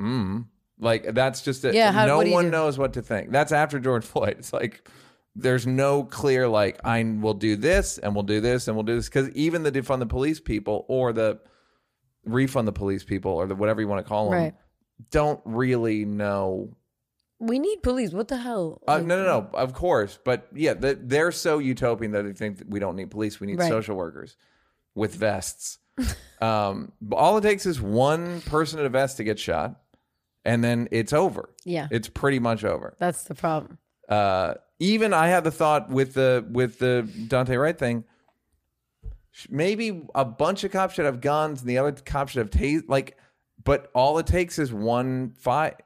mm, 0.00 0.46
like 0.78 1.14
that's 1.14 1.42
just 1.42 1.64
a, 1.64 1.74
Yeah, 1.74 1.92
how- 1.92 2.06
no 2.06 2.18
what 2.18 2.24
do 2.24 2.28
you 2.30 2.34
one 2.34 2.50
knows 2.50 2.78
what 2.78 2.92
to 2.94 3.02
think. 3.02 3.30
That's 3.30 3.52
after 3.52 3.78
George 3.80 4.04
Floyd. 4.04 4.36
It's 4.38 4.52
like 4.52 4.86
there's 5.34 5.66
no 5.66 6.04
clear 6.04 6.46
like 6.48 6.78
I 6.84 7.02
will 7.04 7.34
do 7.34 7.56
this 7.56 7.98
and 7.98 8.14
we'll 8.14 8.24
do 8.24 8.40
this 8.40 8.68
and 8.68 8.76
we'll 8.76 8.84
do 8.84 8.96
this 8.96 9.08
because 9.08 9.30
even 9.30 9.62
the 9.62 9.72
defund 9.72 10.00
the 10.00 10.06
police 10.06 10.40
people 10.40 10.84
or 10.88 11.12
the 11.12 11.40
refund 12.24 12.68
the 12.68 12.72
police 12.72 13.02
people 13.04 13.32
or 13.32 13.46
the 13.46 13.54
whatever 13.54 13.80
you 13.80 13.88
want 13.88 14.04
to 14.04 14.08
call 14.08 14.30
them 14.30 14.38
Right. 14.38 14.54
don't 15.10 15.40
really 15.44 16.04
know. 16.04 16.76
we 17.40 17.58
need 17.58 17.82
police. 17.82 18.12
What 18.12 18.28
the 18.28 18.36
hell? 18.36 18.80
Uh, 18.86 18.92
Like, 18.98 19.04
no, 19.06 19.16
no, 19.20 19.24
no. 19.40 19.50
Of 19.58 19.72
course, 19.72 20.18
but 20.24 20.46
yeah, 20.54 20.74
the, 20.74 20.96
they're 21.00 21.32
so 21.32 21.58
utopian 21.58 22.12
that 22.12 22.22
they 22.22 22.32
think 22.32 22.58
that 22.58 22.68
we 22.68 22.78
don't 22.78 22.94
need 22.94 23.10
police. 23.10 23.40
We 23.40 23.48
need 23.48 23.58
Right. 23.58 23.68
social 23.68 23.96
workers 23.96 24.36
with 24.94 25.14
vests. 25.16 25.78
um, 26.40 26.92
but 27.00 27.16
all 27.16 27.36
it 27.38 27.42
takes 27.42 27.66
is 27.66 27.80
one 27.80 28.40
person 28.42 28.78
in 28.78 28.86
a 28.86 28.88
vest 28.90 29.16
to 29.16 29.24
get 29.24 29.38
shot, 29.40 29.80
and 30.44 30.62
then 30.62 30.86
it's 30.92 31.12
over. 31.12 31.48
Yeah, 31.64 31.88
It's 31.90 32.08
pretty 32.08 32.38
much 32.38 32.64
over. 32.64 32.94
that's 32.98 33.24
the 33.24 33.34
problem. 33.34 33.78
Uh, 34.08 34.54
even 34.78 35.12
I 35.14 35.28
had 35.28 35.44
the 35.44 35.50
thought 35.50 35.88
with 35.90 36.14
the 36.14 36.44
with 36.50 36.78
the 36.78 37.08
Daunte 37.28 37.58
Wright 37.60 37.78
thing. 37.78 38.04
Maybe 39.48 40.02
a 40.14 40.24
bunch 40.24 40.62
of 40.64 40.72
cops 40.72 40.94
should 40.94 41.06
have 41.06 41.20
guns, 41.20 41.60
and 41.60 41.70
the 41.70 41.78
other 41.78 41.92
cops 41.92 42.32
should 42.32 42.40
have 42.40 42.50
tased. 42.50 42.84
Like, 42.88 43.16
but 43.64 43.90
all 43.94 44.18
it 44.18 44.26
takes 44.26 44.58
is 44.58 44.72
one 44.72 45.30
fight. 45.38 45.76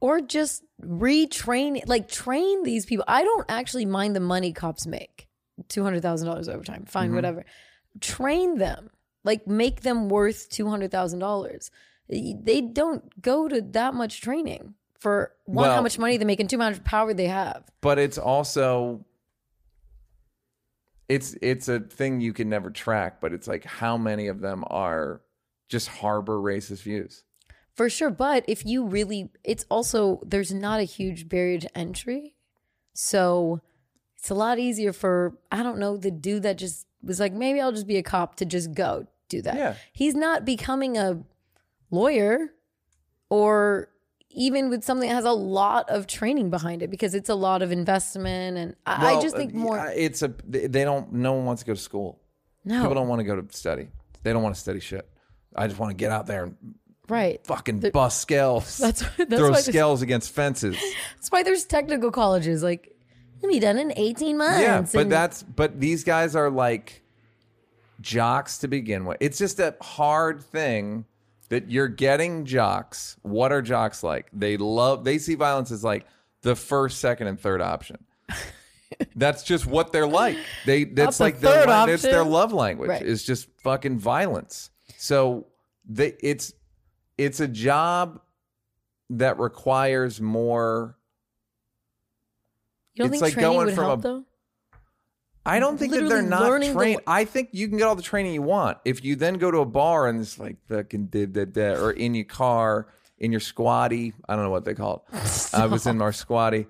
Or 0.00 0.20
just 0.20 0.62
retrain, 0.82 1.82
like 1.88 2.08
train 2.08 2.62
these 2.62 2.86
people. 2.86 3.04
I 3.08 3.24
don't 3.24 3.46
actually 3.48 3.86
mind 3.86 4.14
the 4.14 4.20
money 4.20 4.52
cops 4.52 4.86
make 4.86 5.28
two 5.68 5.82
hundred 5.82 6.02
thousand 6.02 6.28
dollars 6.28 6.48
overtime. 6.48 6.84
Fine, 6.86 7.06
Mm-hmm. 7.06 7.14
whatever. 7.16 7.44
Train 8.00 8.58
them, 8.58 8.90
like 9.24 9.46
make 9.46 9.80
them 9.80 10.08
worth 10.08 10.48
two 10.50 10.68
hundred 10.68 10.90
thousand 10.90 11.20
dollars. 11.20 11.70
They 12.08 12.60
don't 12.60 13.20
go 13.22 13.48
to 13.48 13.62
that 13.72 13.94
much 13.94 14.20
training 14.20 14.74
for 15.04 15.32
one, 15.44 15.68
how 15.68 15.82
much 15.82 15.98
money 15.98 16.16
they 16.16 16.24
make, 16.24 16.40
and 16.40 16.48
two, 16.50 16.58
how 16.58 16.70
much 16.70 16.82
power 16.82 17.14
they 17.14 17.28
have. 17.28 17.62
but 17.80 17.98
it's 17.98 18.18
also 18.18 19.04
it's 21.08 21.36
it's 21.42 21.68
a 21.68 21.78
thing 21.80 22.20
you 22.20 22.32
can 22.32 22.48
never 22.48 22.70
track 22.70 23.20
but 23.20 23.32
it's 23.32 23.46
like 23.46 23.64
how 23.64 23.96
many 23.98 24.26
of 24.28 24.40
them 24.40 24.64
are 24.68 25.20
just 25.68 25.88
harbor 25.88 26.38
racist 26.38 26.82
views 26.82 27.24
For 27.74 27.90
sure. 27.90 28.10
But 28.10 28.44
if 28.46 28.64
you 28.64 28.86
really, 28.86 29.30
it's 29.42 29.66
also, 29.68 30.20
there's 30.24 30.52
not 30.52 30.78
a 30.78 30.84
huge 30.84 31.28
barrier 31.28 31.58
to 31.58 31.76
entry. 31.76 32.36
So 32.92 33.60
it's 34.16 34.30
a 34.30 34.34
lot 34.34 34.58
easier 34.60 34.92
for, 34.92 35.36
I 35.50 35.64
don't 35.64 35.80
know, 35.80 35.96
the 35.96 36.12
dude 36.12 36.44
that 36.44 36.56
just 36.56 36.86
was 37.02 37.18
like, 37.18 37.32
maybe 37.32 37.60
I'll 37.60 37.72
just 37.72 37.88
be 37.88 37.98
a 37.98 38.02
cop 38.02 38.36
to 38.36 38.44
just 38.44 38.72
go 38.74 39.06
do 39.28 39.42
that. 39.42 39.56
Yeah. 39.56 39.74
He's 39.92 40.14
not 40.14 40.44
becoming 40.44 40.96
a 40.96 41.24
lawyer 41.90 42.54
or 43.28 43.88
even 44.34 44.68
with 44.68 44.84
something 44.84 45.08
that 45.08 45.14
has 45.14 45.24
a 45.24 45.32
lot 45.32 45.88
of 45.88 46.06
training 46.06 46.50
behind 46.50 46.82
it 46.82 46.90
because 46.90 47.14
it's 47.14 47.28
a 47.28 47.34
lot 47.34 47.62
of 47.62 47.72
investment. 47.72 48.58
And 48.58 48.76
I, 48.86 49.14
I 49.14 49.22
just 49.22 49.36
think 49.36 49.54
uh, 49.54 49.56
more, 49.56 49.92
it's 49.94 50.22
a 50.22 50.34
they 50.46 50.84
don't 50.84 51.12
no 51.12 51.32
one 51.32 51.44
wants 51.44 51.62
to 51.62 51.66
go 51.66 51.74
to 51.74 51.80
school 51.80 52.20
no, 52.64 52.80
people 52.80 52.94
don't 52.94 53.08
want 53.08 53.20
to 53.20 53.24
go 53.24 53.40
to 53.40 53.56
study 53.56 53.88
they 54.22 54.32
don't 54.32 54.42
want 54.42 54.54
to 54.54 54.60
study 54.60 54.80
shit 54.80 55.08
i 55.54 55.66
just 55.66 55.78
want 55.78 55.90
to 55.90 55.94
get 55.94 56.10
out 56.10 56.26
there 56.26 56.44
and 56.44 56.56
right. 57.08 57.46
fucking 57.46 57.80
bust 57.92 58.20
scales 58.20 58.76
That's, 58.78 59.04
that's, 59.16 59.34
throw 59.34 59.52
scales 59.54 60.02
against 60.02 60.32
fences 60.32 60.76
that's 61.16 61.30
why 61.30 61.42
there's 61.42 61.64
technical 61.64 62.10
colleges. 62.10 62.62
Like, 62.62 62.96
it'll 63.38 63.52
be 63.52 63.60
done 63.60 63.78
in 63.78 63.92
18 63.96 64.36
months. 64.36 64.60
yeah 64.60 64.80
but 64.80 65.02
and- 65.02 65.12
that's 65.12 65.42
but 65.42 65.80
these 65.80 66.04
guys 66.04 66.34
are 66.34 66.50
like 66.50 67.02
jocks 68.00 68.58
to 68.58 68.68
begin 68.68 69.04
with 69.04 69.16
it's 69.20 69.38
just 69.38 69.60
a 69.60 69.74
hard 69.80 70.42
thing 70.42 71.04
that 71.48 71.70
you're 71.70 71.88
getting 71.88 72.44
jocks. 72.44 73.16
What 73.22 73.52
are 73.52 73.62
jocks 73.62 74.02
like? 74.02 74.28
They 74.32 74.56
love 74.56 75.04
they 75.04 75.18
see 75.18 75.34
violence 75.34 75.70
as 75.70 75.84
like 75.84 76.06
the 76.42 76.56
first 76.56 76.98
second 76.98 77.26
and 77.28 77.38
third 77.38 77.60
option. 77.60 78.04
That's 79.16 79.42
just 79.42 79.66
what 79.66 79.92
they're 79.92 80.06
like. 80.06 80.36
They 80.66 80.84
that's 80.84 81.18
like 81.18 81.40
their 81.40 81.66
la- 81.66 81.86
that's 81.86 82.02
their 82.02 82.22
love 82.24 82.52
language 82.52 82.90
Right. 82.90 83.02
is 83.02 83.24
just 83.24 83.48
fucking 83.62 83.98
violence. 83.98 84.70
So 84.98 85.46
they 85.84 86.14
it's 86.20 86.52
it's 87.18 87.40
a 87.40 87.48
job 87.48 88.20
that 89.10 89.38
requires 89.40 90.20
more 90.20 90.96
You 92.94 93.02
don't 93.04 93.06
It's 93.12 93.20
think 93.20 93.22
like 93.22 93.32
training 93.34 93.52
going 93.52 93.66
would 93.66 93.74
from 93.74 93.84
help 93.84 94.00
a- 94.00 94.02
though? 94.02 94.24
I 95.46 95.58
don't 95.58 95.76
think 95.78 95.92
that 95.92 96.08
they're 96.08 96.22
not 96.22 96.42
learning 96.42 96.70
the 96.70 96.74
trained. 96.74 97.00
I 97.06 97.24
think 97.24 97.50
you 97.52 97.68
can 97.68 97.78
get 97.78 97.86
all 97.86 97.96
the 97.96 98.02
training 98.02 98.32
you 98.32 98.42
want. 98.42 98.78
If 98.84 99.04
you 99.04 99.16
then 99.16 99.34
go 99.34 99.50
to 99.50 99.58
a 99.58 99.66
bar 99.66 100.08
and 100.08 100.20
it's 100.20 100.38
like 100.38 100.56
fucking 100.68 101.06
did 101.06 101.34
that 101.34 101.54
that 101.54 101.78
or 101.78 101.90
in 101.90 102.14
your 102.14 102.24
car, 102.24 102.88
in 103.18 103.30
your 103.30 103.40
squatty, 103.40 104.14
I 104.28 104.34
don't 104.34 104.44
know 104.44 104.50
what 104.50 104.64
they 104.64 104.74
call 104.74 105.06
it. 105.12 105.50
I 105.54 105.66
was 105.66 105.86
in 105.86 106.00
our 106.00 106.12
squatty 106.12 106.66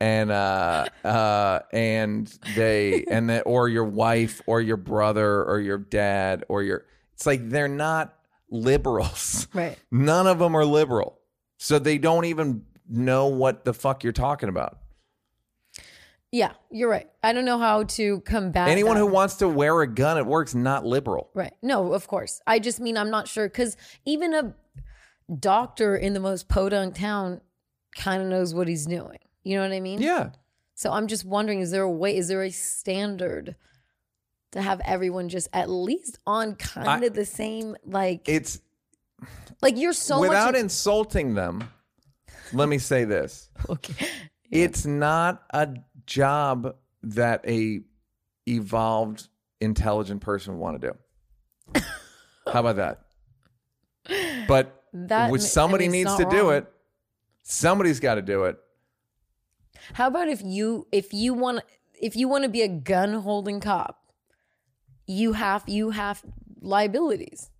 and 0.00 0.30
uh 0.30 0.86
uh 1.04 1.60
and 1.72 2.26
they 2.54 3.04
and 3.10 3.30
that 3.30 3.42
or 3.46 3.68
your 3.68 3.84
wife 3.84 4.40
or 4.46 4.60
your 4.60 4.76
brother 4.76 5.42
or 5.44 5.58
your 5.58 5.78
dad 5.78 6.44
or 6.48 6.62
your 6.62 6.84
it's 7.14 7.26
like 7.26 7.48
they're 7.48 7.66
not 7.66 8.14
liberals. 8.50 9.48
Right. 9.52 9.78
None 9.90 10.26
of 10.26 10.38
them 10.38 10.54
are 10.54 10.64
liberal. 10.64 11.18
So 11.56 11.78
they 11.78 11.98
don't 11.98 12.26
even 12.26 12.64
know 12.88 13.26
what 13.26 13.64
the 13.64 13.74
fuck 13.74 14.04
you're 14.04 14.12
talking 14.12 14.48
about. 14.48 14.78
Yeah, 16.30 16.52
you're 16.70 16.90
right. 16.90 17.08
I 17.22 17.32
don't 17.32 17.46
know 17.46 17.58
how 17.58 17.84
to 17.84 18.20
combat 18.20 18.68
Anyone 18.68 18.94
that. 18.94 19.00
who 19.00 19.06
wants 19.06 19.36
to 19.36 19.48
wear 19.48 19.80
a 19.80 19.86
gun 19.86 20.18
at 20.18 20.26
work's 20.26 20.54
not 20.54 20.84
liberal. 20.84 21.30
Right. 21.34 21.54
No, 21.62 21.94
of 21.94 22.06
course. 22.06 22.40
I 22.46 22.58
just 22.58 22.80
mean 22.80 22.98
I'm 22.98 23.10
not 23.10 23.28
sure 23.28 23.48
because 23.48 23.76
even 24.04 24.34
a 24.34 24.54
doctor 25.34 25.96
in 25.96 26.12
the 26.12 26.20
most 26.20 26.48
podunk 26.48 26.94
town 26.96 27.40
kind 27.96 28.22
of 28.22 28.28
knows 28.28 28.54
what 28.54 28.68
he's 28.68 28.86
doing. 28.86 29.18
You 29.42 29.56
know 29.56 29.62
what 29.62 29.72
I 29.72 29.80
mean? 29.80 30.02
Yeah. 30.02 30.30
So 30.74 30.92
I'm 30.92 31.06
just 31.06 31.24
wondering 31.24 31.60
is 31.60 31.70
there 31.70 31.82
a 31.82 31.90
way, 31.90 32.16
is 32.16 32.28
there 32.28 32.42
a 32.42 32.50
standard 32.50 33.56
to 34.52 34.60
have 34.62 34.80
everyone 34.84 35.28
just 35.30 35.48
at 35.52 35.70
least 35.70 36.18
on 36.26 36.54
kind 36.56 37.04
of 37.04 37.14
the 37.14 37.24
same, 37.24 37.74
like, 37.84 38.28
It's 38.28 38.60
like 39.62 39.76
you're 39.78 39.92
so 39.94 40.20
without 40.20 40.52
much. 40.52 40.60
insulting 40.60 41.34
them. 41.34 41.70
Let 42.52 42.68
me 42.68 42.78
say 42.78 43.04
this. 43.04 43.50
okay. 43.68 44.06
It's 44.50 44.86
not 44.86 45.42
a 45.50 45.68
job 46.08 46.74
that 47.02 47.44
a 47.46 47.80
evolved 48.48 49.28
intelligent 49.60 50.20
person 50.20 50.54
would 50.54 50.60
want 50.60 50.80
to 50.80 50.88
do. 51.74 51.80
How 52.52 52.60
about 52.60 52.76
that? 52.76 53.02
But 54.48 54.82
That 54.92 55.30
which 55.30 55.42
ma- 55.42 55.46
I 55.46 55.48
somebody 55.48 55.84
mean, 55.84 55.92
needs 55.92 56.16
to 56.16 56.22
not 56.22 56.32
do 56.32 56.50
it. 56.50 56.66
Somebody's 57.42 58.00
got 58.00 58.16
to 58.16 58.22
do 58.22 58.44
it. 58.44 58.56
How 59.92 60.08
about 60.08 60.28
if 60.28 60.42
you 60.42 60.86
if 60.92 61.12
you 61.12 61.34
want 61.34 61.62
if 62.00 62.16
you 62.16 62.28
want 62.28 62.44
to 62.44 62.48
be 62.48 62.62
a 62.62 62.68
gun 62.68 63.14
holding 63.14 63.60
cop, 63.60 64.00
you 65.06 65.34
have 65.34 65.64
you 65.66 65.90
have 65.90 66.22
liabilities. 66.60 67.50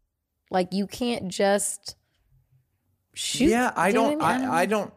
Like 0.51 0.73
you 0.73 0.87
can't 0.87 1.29
just 1.29 1.97
shoot. 3.15 3.51
Yeah, 3.51 3.73
I 3.77 3.91
do 3.91 3.95
don't 3.95 4.19
what 4.19 4.25
I 4.25 4.39
mean? 4.39 4.49
I, 4.49 4.59
I 4.61 4.67
don't. 4.67 4.93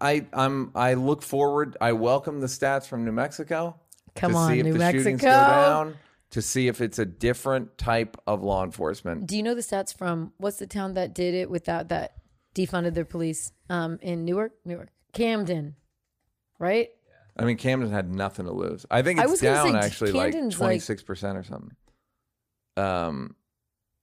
I 0.00 0.26
I'm. 0.32 0.72
I 0.74 0.94
look 0.94 1.22
forward. 1.22 1.76
I 1.80 1.92
welcome 1.92 2.40
the 2.40 2.46
stats 2.48 2.86
from 2.86 3.04
New 3.04 3.12
Mexico 3.12 3.78
Come 4.16 4.32
to 4.32 4.36
on, 4.38 4.50
see 4.52 4.58
if 4.60 4.64
New 4.66 4.72
the 4.72 4.90
shootings 4.90 5.20
go 5.20 5.28
Mexico. 5.28 5.30
down. 5.30 5.94
to 6.30 6.42
see 6.42 6.66
if 6.68 6.80
it's 6.80 6.98
a 6.98 7.04
different 7.06 7.76
type 7.78 8.16
of 8.26 8.42
law 8.42 8.64
enforcement. 8.64 9.26
Do 9.26 9.36
you 9.36 9.42
know 9.42 9.54
the 9.54 9.60
stats 9.60 9.96
from 9.96 10.32
what's 10.38 10.56
the 10.58 10.66
town 10.66 10.94
that 10.94 11.14
did 11.14 11.34
it 11.34 11.48
without 11.50 11.88
that 11.90 12.14
defunded 12.54 12.94
their 12.94 13.04
police 13.04 13.52
um, 13.70 13.98
in 14.02 14.24
Newark, 14.24 14.52
Newark, 14.64 14.88
Camden, 15.12 15.76
right? 16.58 16.88
I 17.36 17.44
mean, 17.44 17.56
Camden 17.56 17.90
had 17.90 18.12
nothing 18.14 18.46
to 18.46 18.52
lose. 18.52 18.84
I 18.90 19.02
think 19.02 19.18
I 19.20 19.22
it's 19.22 19.30
was 19.30 19.40
gonna 19.40 19.54
down 19.72 19.80
say 19.80 19.86
actually 19.86 20.12
Camden's, 20.12 20.54
like 20.54 20.60
like- 20.60 20.68
twenty 20.68 20.78
six 20.80 21.02
percent 21.02 21.38
or 21.38 21.44
something. 21.44 21.76
Um, 22.76 23.36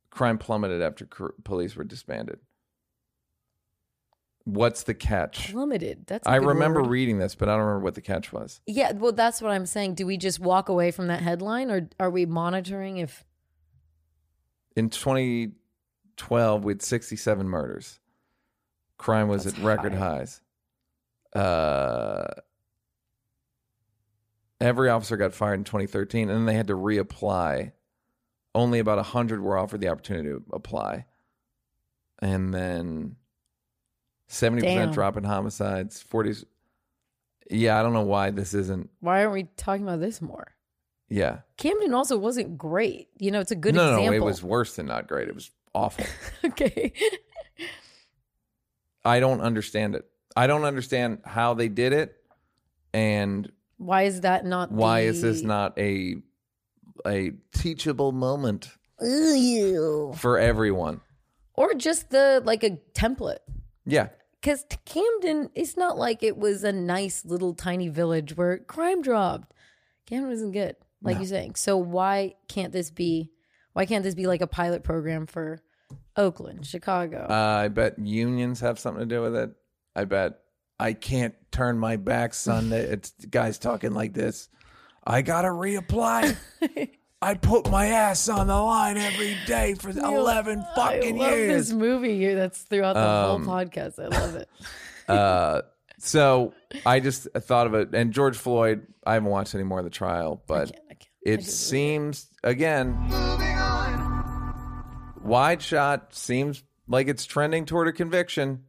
crime 0.10 0.38
plummeted 0.38 0.82
after 0.82 1.06
cr- 1.06 1.28
police 1.44 1.76
were 1.76 1.84
disbanded. 1.84 2.40
What's 4.54 4.84
the 4.84 4.94
catch? 4.94 5.52
Plummeted. 5.52 6.06
That's 6.08 6.28
I 6.28 6.38
remember 6.38 6.82
word. 6.82 6.90
reading 6.90 7.20
this, 7.20 7.36
but 7.36 7.50
I 7.50 7.54
don't 7.54 7.62
remember 7.66 7.84
what 7.84 7.96
the 7.96 8.02
catch 8.02 8.32
was. 8.34 8.62
Yeah, 8.66 8.94
well, 8.94 9.12
that's 9.12 9.42
what 9.42 9.52
I'm 9.52 9.66
saying. 9.66 9.96
Do 9.96 10.06
we 10.06 10.18
just 10.18 10.40
walk 10.40 10.70
away 10.70 10.92
from 10.92 11.08
that 11.08 11.22
headline, 11.22 11.70
or 11.70 11.90
are 12.00 12.10
we 12.10 12.26
monitoring 12.26 12.98
if? 12.98 13.26
In 14.76 14.90
2012, 14.90 16.64
we 16.64 16.72
had 16.74 16.82
67 16.82 17.48
murders. 17.48 18.00
Crime 18.98 19.28
was 19.28 19.44
That's 19.44 19.58
at 19.58 19.64
record 19.64 19.94
high. 19.94 20.18
highs. 20.18 20.42
Uh, 21.36 22.26
every 24.60 24.90
officer 24.90 25.16
got 25.18 25.34
fired 25.34 25.56
in 25.56 25.64
2013, 25.64 26.30
and 26.30 26.38
then 26.40 26.46
they 26.46 26.54
had 26.56 26.68
to 26.68 26.76
reapply. 26.76 27.72
Only 28.56 28.80
about 28.80 28.98
100 28.98 29.42
were 29.42 29.58
offered 29.58 29.80
the 29.82 29.90
opportunity 29.90 30.30
to 30.30 30.44
apply. 30.52 31.06
And 32.22 32.54
then 32.54 33.16
70% 34.30 34.62
Damn. 34.62 34.92
drop 34.92 35.18
in 35.18 35.24
homicides, 35.24 36.04
40s. 36.10 36.46
Yeah, 37.50 37.80
I 37.80 37.84
don't 37.84 37.94
know 37.94 38.04
why 38.04 38.30
this 38.30 38.54
isn't. 38.54 38.90
Why 39.00 39.22
aren't 39.22 39.34
we 39.34 39.44
talking 39.58 39.84
about 39.84 40.00
this 40.00 40.22
more? 40.22 40.54
Yeah. 41.10 41.40
Camden 41.58 41.94
also 41.96 42.18
wasn't 42.18 42.58
great. 42.58 43.08
You 43.18 43.32
know, 43.32 43.40
it's 43.40 43.52
a 43.52 43.56
good 43.56 43.74
no, 43.74 43.96
example. 43.96 44.06
no, 44.12 44.14
it 44.14 44.24
was 44.24 44.44
worse 44.44 44.76
than 44.76 44.86
not 44.86 45.08
great. 45.08 45.28
It 45.28 45.34
was 45.34 45.50
awful. 45.74 46.06
okay. 46.46 46.94
I 49.04 49.20
don't 49.20 49.42
understand 49.42 49.96
it. 49.96 50.06
I 50.36 50.46
don't 50.46 50.64
understand 50.64 51.22
how 51.26 51.56
they 51.56 51.68
did 51.70 51.92
it, 51.94 52.16
and 52.94 53.52
Why 53.78 54.04
is 54.04 54.22
that 54.22 54.46
not? 54.46 54.72
why 54.72 55.02
is 55.02 55.22
this 55.22 55.42
not 55.42 55.78
a 55.80 56.18
a 57.06 57.32
teachable 57.54 58.12
moment 58.12 58.70
Ew. 59.02 60.14
for 60.16 60.38
everyone? 60.38 61.02
or 61.56 61.74
just 61.74 62.12
the 62.12 62.42
like 62.46 62.64
a 62.64 62.80
template? 62.94 63.40
Yeah, 63.86 64.10
Because 64.42 64.66
Camden, 64.86 65.50
it's 65.56 65.76
not 65.76 65.98
like 65.98 66.24
it 66.24 66.38
was 66.38 66.64
a 66.64 66.72
nice 66.72 67.26
little 67.26 67.54
tiny 67.54 67.90
village 67.90 68.38
where 68.38 68.60
crime 68.60 69.02
dropped. 69.02 69.54
Camden 70.06 70.30
wasn't 70.30 70.54
good, 70.54 70.76
like 71.02 71.18
you're 71.18 71.26
saying. 71.26 71.56
So 71.56 71.78
why 71.78 72.36
can't 72.48 72.72
this 72.72 72.90
be? 72.90 73.32
Why 73.74 73.86
can't 73.86 74.04
this 74.04 74.16
be 74.16 74.28
like 74.28 74.42
a 74.42 74.48
pilot 74.48 74.84
program 74.84 75.28
for 75.28 75.62
Oakland, 76.16 76.66
Chicago? 76.66 77.28
uh, 77.30 77.34
I 77.64 77.68
bet 77.68 78.00
unions 78.00 78.60
have 78.62 78.80
something 78.80 79.08
to 79.08 79.16
do 79.16 79.22
with 79.22 79.36
it. 79.36 79.52
I 79.96 80.06
bet 80.06 80.40
I 80.80 80.94
can't 80.94 81.36
turn 81.52 81.78
my 81.78 81.98
back, 81.98 82.34
son. 82.34 82.72
It's 82.72 83.12
guys 83.30 83.60
talking 83.60 83.94
like 83.94 84.14
this. 84.14 84.50
I 85.06 85.22
gotta 85.22 85.50
reapply. 85.50 86.38
I 87.22 87.34
put 87.34 87.70
my 87.70 87.88
ass 87.88 88.30
on 88.30 88.48
the 88.48 88.56
line 88.56 88.96
every 88.98 89.36
day 89.46 89.74
for 89.74 89.90
eleven 89.90 90.64
fucking 90.76 91.18
years. 91.18 91.22
I 91.22 91.30
love 91.30 91.38
years. 91.38 91.68
this 91.68 91.74
movie 91.78 92.18
here 92.18 92.36
that's 92.36 92.62
throughout 92.62 92.94
the 92.94 93.02
Um, 93.08 93.44
whole 93.44 93.56
podcast. 93.56 94.00
I 94.00 94.08
love 94.08 94.36
it. 94.36 94.50
Uh, 95.10 95.64
so 95.98 96.54
I 96.86 97.00
just 97.00 97.28
thought 97.36 97.66
of 97.66 97.74
it. 97.74 97.96
And 97.96 98.14
George 98.14 98.38
Floyd, 98.38 98.86
I 99.04 99.16
haven't 99.16 99.30
watched 99.32 99.56
any 99.56 99.64
more 99.64 99.80
of 99.80 99.84
the 99.84 99.90
trial, 99.90 100.40
but 100.46 100.72
can't- 100.72 100.84
I 100.88 100.94
can't. 100.94 101.10
It 101.24 101.38
just- 101.42 101.68
seems 101.68 102.28
again, 102.44 102.96
wide 105.24 105.62
shot 105.64 106.14
seems 106.14 106.64
like 106.88 107.08
it's 107.08 107.26
trending 107.26 107.66
toward 107.66 107.88
a 107.88 107.92
conviction. 107.92 108.66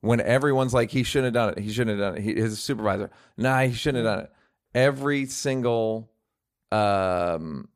When 0.00 0.20
everyone's 0.20 0.74
like, 0.74 0.90
he 0.90 1.02
shouldn't 1.04 1.34
have 1.36 1.44
done 1.46 1.54
it. 1.58 1.62
He 1.62 1.72
shouldn't 1.72 1.98
have 2.00 2.12
done 2.14 2.18
it. 2.18 2.22
He, 2.24 2.34
his 2.40 2.58
supervisor, 2.60 3.10
nah, 3.36 3.60
he 3.62 3.72
shouldn't 3.72 4.04
have 4.04 4.16
done 4.16 4.24
it. 4.26 4.32
Every 4.74 5.26
single, 5.26 6.10
um, 6.72 7.68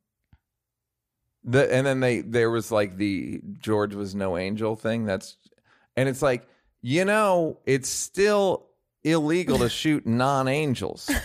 the 1.44 1.72
and 1.72 1.86
then 1.86 2.00
they 2.00 2.20
there 2.20 2.50
was 2.50 2.70
like 2.70 2.96
the 2.96 3.40
George 3.58 3.94
was 3.94 4.14
no 4.14 4.36
angel 4.36 4.76
thing. 4.76 5.04
That's 5.04 5.36
and 5.96 6.08
it's 6.08 6.22
like 6.22 6.46
you 6.80 7.04
know 7.04 7.58
it's 7.66 7.88
still 7.88 8.66
illegal 9.02 9.58
to 9.58 9.68
shoot 9.68 10.06
non-angels. 10.06 11.10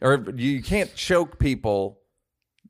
Or 0.00 0.24
you 0.36 0.62
can't 0.62 0.94
choke 0.94 1.40
people. 1.40 1.98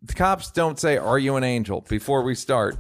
The 0.03 0.15
cops 0.15 0.51
don't 0.51 0.81
say 0.81 0.97
are 0.97 1.19
you 1.19 1.37
an 1.37 1.45
angel? 1.45 1.85
before 1.89 2.23
we 2.23 2.35
start. 2.35 2.77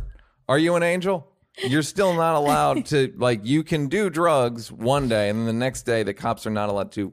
Are 0.48 0.58
you 0.58 0.74
an 0.74 0.82
angel? 0.82 1.28
You're 1.58 1.82
still 1.82 2.14
not 2.14 2.34
allowed 2.34 2.86
to 2.86 3.12
like 3.18 3.44
you 3.44 3.62
can 3.62 3.88
do 3.88 4.08
drugs 4.08 4.72
one 4.72 5.08
day 5.08 5.28
and 5.28 5.40
then 5.40 5.46
the 5.46 5.52
next 5.52 5.82
day 5.82 6.02
the 6.02 6.14
cops 6.14 6.46
are 6.46 6.50
not 6.50 6.70
allowed 6.70 6.92
to 6.92 7.12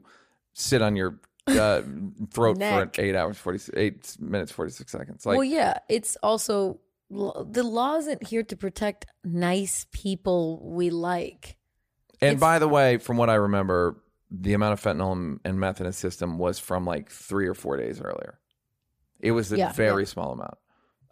sit 0.54 0.80
on 0.80 0.96
your 0.96 1.20
uh, 1.46 1.82
throat 2.30 2.58
for 2.58 2.90
eight 2.98 3.14
hours 3.14 3.36
48 3.38 4.16
minutes 4.20 4.50
46 4.52 4.90
seconds 4.90 5.26
like 5.26 5.36
well, 5.36 5.44
yeah, 5.44 5.78
it's 5.88 6.16
also 6.22 6.80
the 7.10 7.62
law 7.62 7.96
isn't 7.96 8.26
here 8.26 8.42
to 8.42 8.56
protect 8.56 9.06
nice 9.24 9.86
people 9.92 10.60
we 10.64 10.90
like. 10.90 11.56
And 12.20 12.32
It's- 12.36 12.40
by 12.40 12.58
the 12.58 12.66
way, 12.68 12.96
from 12.96 13.18
what 13.18 13.28
I 13.30 13.34
remember, 13.34 14.02
the 14.30 14.54
amount 14.54 14.72
of 14.72 14.80
fentanyl 14.82 15.12
and- 15.12 15.40
and 15.44 15.60
meth 15.60 15.80
in 15.80 15.86
his 15.86 15.96
system 15.96 16.38
was 16.38 16.58
from 16.58 16.86
like 16.86 17.10
three 17.10 17.46
or 17.46 17.54
four 17.54 17.76
days 17.76 18.00
earlier. 18.00 18.40
It 19.20 19.32
was 19.32 19.52
a 19.52 19.58
Yeah, 19.58 19.72
very 19.72 20.02
yeah. 20.04 20.08
small 20.08 20.32
amount. 20.32 20.56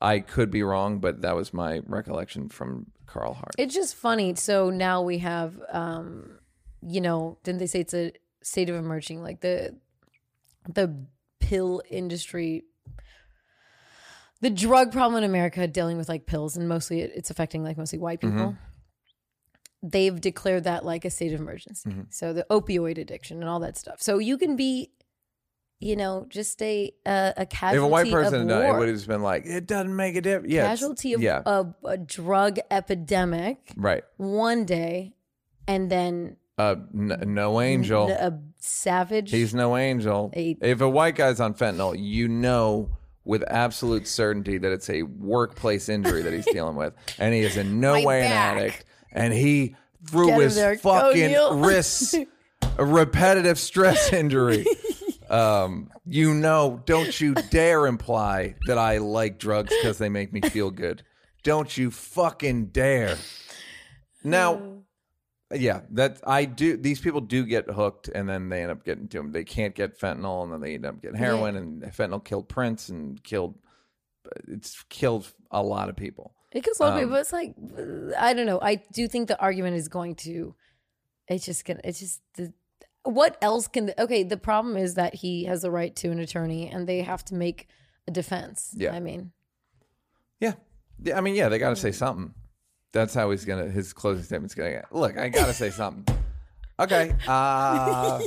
I 0.00 0.18
could 0.20 0.50
be 0.50 0.62
wrong, 0.64 0.98
but 0.98 1.20
that 1.22 1.36
was 1.36 1.52
my 1.54 1.80
recollection 1.86 2.48
from 2.48 2.86
Carl 3.06 3.34
Hart. 3.34 3.54
It's 3.58 3.74
just 3.74 3.94
funny. 3.94 4.34
So 4.34 4.70
now 4.70 5.02
we 5.02 5.18
have, 5.18 5.60
um, 5.70 6.38
you 6.80 7.00
know, 7.00 7.38
didn't 7.44 7.58
they 7.60 7.66
say 7.66 7.80
it's 7.80 7.94
a 7.94 8.12
state 8.42 8.68
of 8.70 8.76
emerging? 8.76 9.22
Like 9.22 9.40
the 9.42 9.76
the 10.68 11.06
pill 11.40 11.82
industry, 11.90 12.64
the 14.40 14.50
drug 14.50 14.92
problem 14.92 15.22
in 15.22 15.28
America, 15.28 15.66
dealing 15.66 15.96
with 15.96 16.08
like 16.08 16.26
pills, 16.26 16.56
and 16.56 16.68
mostly 16.68 17.00
it's 17.00 17.30
affecting 17.30 17.62
like 17.64 17.76
mostly 17.76 17.98
white 17.98 18.20
people. 18.20 18.36
Mm-hmm. 18.38 19.88
They've 19.88 20.20
declared 20.20 20.64
that 20.64 20.84
like 20.84 21.04
a 21.04 21.10
state 21.10 21.32
of 21.32 21.40
emergency. 21.40 21.90
Mm-hmm. 21.90 22.02
So 22.10 22.32
the 22.32 22.46
opioid 22.50 22.98
addiction 22.98 23.40
and 23.40 23.48
all 23.48 23.60
that 23.60 23.76
stuff. 23.76 24.00
So 24.00 24.18
you 24.18 24.38
can 24.38 24.54
be, 24.54 24.92
you 25.80 25.96
know, 25.96 26.26
just 26.28 26.62
a 26.62 26.92
a, 27.04 27.34
a 27.36 27.42
if 27.42 27.62
a 27.62 27.86
white 27.86 28.10
person 28.10 28.46
done 28.46 28.64
it, 28.64 28.78
would 28.78 28.88
have 28.88 28.96
just 28.96 29.08
been 29.08 29.22
like, 29.22 29.44
it 29.44 29.66
doesn't 29.66 29.94
make 29.94 30.14
a 30.14 30.20
difference. 30.20 30.52
Yeah, 30.52 30.66
casualty 30.66 31.14
of 31.14 31.20
yeah, 31.20 31.42
a, 31.44 31.66
a 31.84 31.98
drug 31.98 32.58
epidemic 32.70 33.72
right. 33.76 34.04
one 34.16 34.64
day 34.64 35.14
and 35.66 35.90
then 35.90 36.36
Uh, 36.58 36.76
n- 36.94 37.16
no 37.26 37.60
angel. 37.60 38.08
a 38.10 38.38
savage 38.58 39.30
He's 39.30 39.54
no 39.54 39.76
angel. 39.76 40.30
A- 40.36 40.56
if 40.60 40.80
a 40.80 40.88
white 40.88 41.16
guy's 41.16 41.40
on 41.40 41.54
fentanyl, 41.54 41.96
you 41.98 42.28
know 42.28 42.90
with 43.24 43.42
absolute 43.48 44.06
certainty 44.06 44.58
that 44.58 44.70
it's 44.72 44.90
a 44.90 45.02
workplace 45.04 45.88
injury 45.88 46.22
that 46.22 46.32
he's 46.32 46.44
dealing 46.52 46.76
with, 46.76 46.92
and 47.18 47.32
he 47.34 47.40
is 47.40 47.56
in 47.56 47.80
no 47.80 47.94
My 47.94 48.04
way 48.04 48.20
back. 48.22 48.56
an 48.56 48.58
addict. 48.64 48.84
And 49.12 49.32
he 49.32 49.76
through 50.10 50.26
Get 50.28 50.40
his 50.40 50.54
there. 50.56 50.76
Fucking 50.76 51.36
wrists, 51.62 52.14
a 52.78 52.84
repetitive 52.84 53.58
stress 53.58 54.12
injury. 54.12 54.66
Um, 55.30 55.90
you 56.04 56.34
know, 56.34 56.82
don't 56.84 57.18
you 57.20 57.34
dare 57.34 57.86
imply 57.86 58.56
that 58.66 58.76
I 58.76 58.98
like 58.98 59.38
drugs 59.38 59.72
because 59.80 59.96
they 59.98 60.08
make 60.10 60.32
me 60.32 60.40
feel 60.42 60.70
good. 60.70 61.02
Don't 61.42 61.74
you 61.76 61.90
fucking 61.90 62.66
dare. 62.66 63.16
Now, 64.24 64.81
yeah, 65.54 65.80
that 65.90 66.20
I 66.26 66.44
do. 66.44 66.76
These 66.76 67.00
people 67.00 67.20
do 67.20 67.44
get 67.44 67.68
hooked, 67.70 68.08
and 68.08 68.28
then 68.28 68.48
they 68.48 68.62
end 68.62 68.70
up 68.70 68.84
getting 68.84 69.08
to 69.08 69.18
them. 69.18 69.32
They 69.32 69.44
can't 69.44 69.74
get 69.74 69.98
fentanyl, 69.98 70.44
and 70.44 70.52
then 70.52 70.60
they 70.60 70.74
end 70.74 70.86
up 70.86 71.00
getting 71.02 71.16
heroin. 71.18 71.56
And 71.56 71.82
fentanyl 71.82 72.24
killed 72.24 72.48
Prince 72.48 72.88
and 72.88 73.22
killed. 73.22 73.58
It's 74.48 74.82
killed 74.88 75.32
a 75.50 75.62
lot 75.62 75.88
of 75.88 75.96
people. 75.96 76.34
it 76.52 76.62
kills 76.64 76.80
a 76.80 76.82
lot 76.82 76.88
of 76.90 76.94
um, 76.94 77.00
people 77.00 77.12
but 77.12 77.20
it's 77.20 77.32
like 77.32 77.54
i 78.18 78.32
don't 78.32 78.46
know 78.46 78.60
i 78.62 78.76
do 78.92 79.08
think 79.08 79.26
the 79.28 79.38
argument 79.40 79.74
is 79.76 79.88
going 79.88 80.14
to 80.14 80.54
it's 81.28 81.44
just 81.44 81.64
gonna 81.66 81.80
it's 81.84 81.98
just 82.00 82.20
the 82.36 82.52
what 83.04 83.36
else 83.42 83.68
can 83.68 83.86
the, 83.86 84.02
okay 84.02 84.22
the 84.22 84.36
problem 84.36 84.76
is 84.76 84.94
that 84.94 85.14
he 85.14 85.44
has 85.44 85.62
the 85.62 85.70
right 85.70 85.94
to 85.96 86.10
an 86.10 86.18
attorney 86.20 86.68
and 86.68 86.86
they 86.86 87.00
have 87.02 87.24
to 87.24 87.34
make 87.34 87.68
a 88.06 88.10
defense 88.10 88.72
Yeah. 88.76 88.92
i 88.94 89.00
mean 89.00 89.32
Yeah, 90.40 90.54
yeah. 91.02 91.18
I 91.18 91.20
mean, 91.20 91.34
yeah, 91.34 91.48
they 91.48 91.58
got 91.58 91.70
to 91.70 91.76
say 91.76 91.92
something. 91.92 92.34
That's 92.92 93.14
how 93.14 93.30
he's 93.30 93.44
gonna. 93.44 93.68
His 93.68 93.92
closing 93.92 94.24
statement's 94.24 94.54
gonna 94.54 94.70
get. 94.70 94.92
Look, 94.94 95.16
I 95.18 95.28
got 95.28 95.46
to 95.46 95.54
say 95.54 95.70
something. 95.70 96.14
Okay. 96.78 97.14
Uh, 97.26 98.20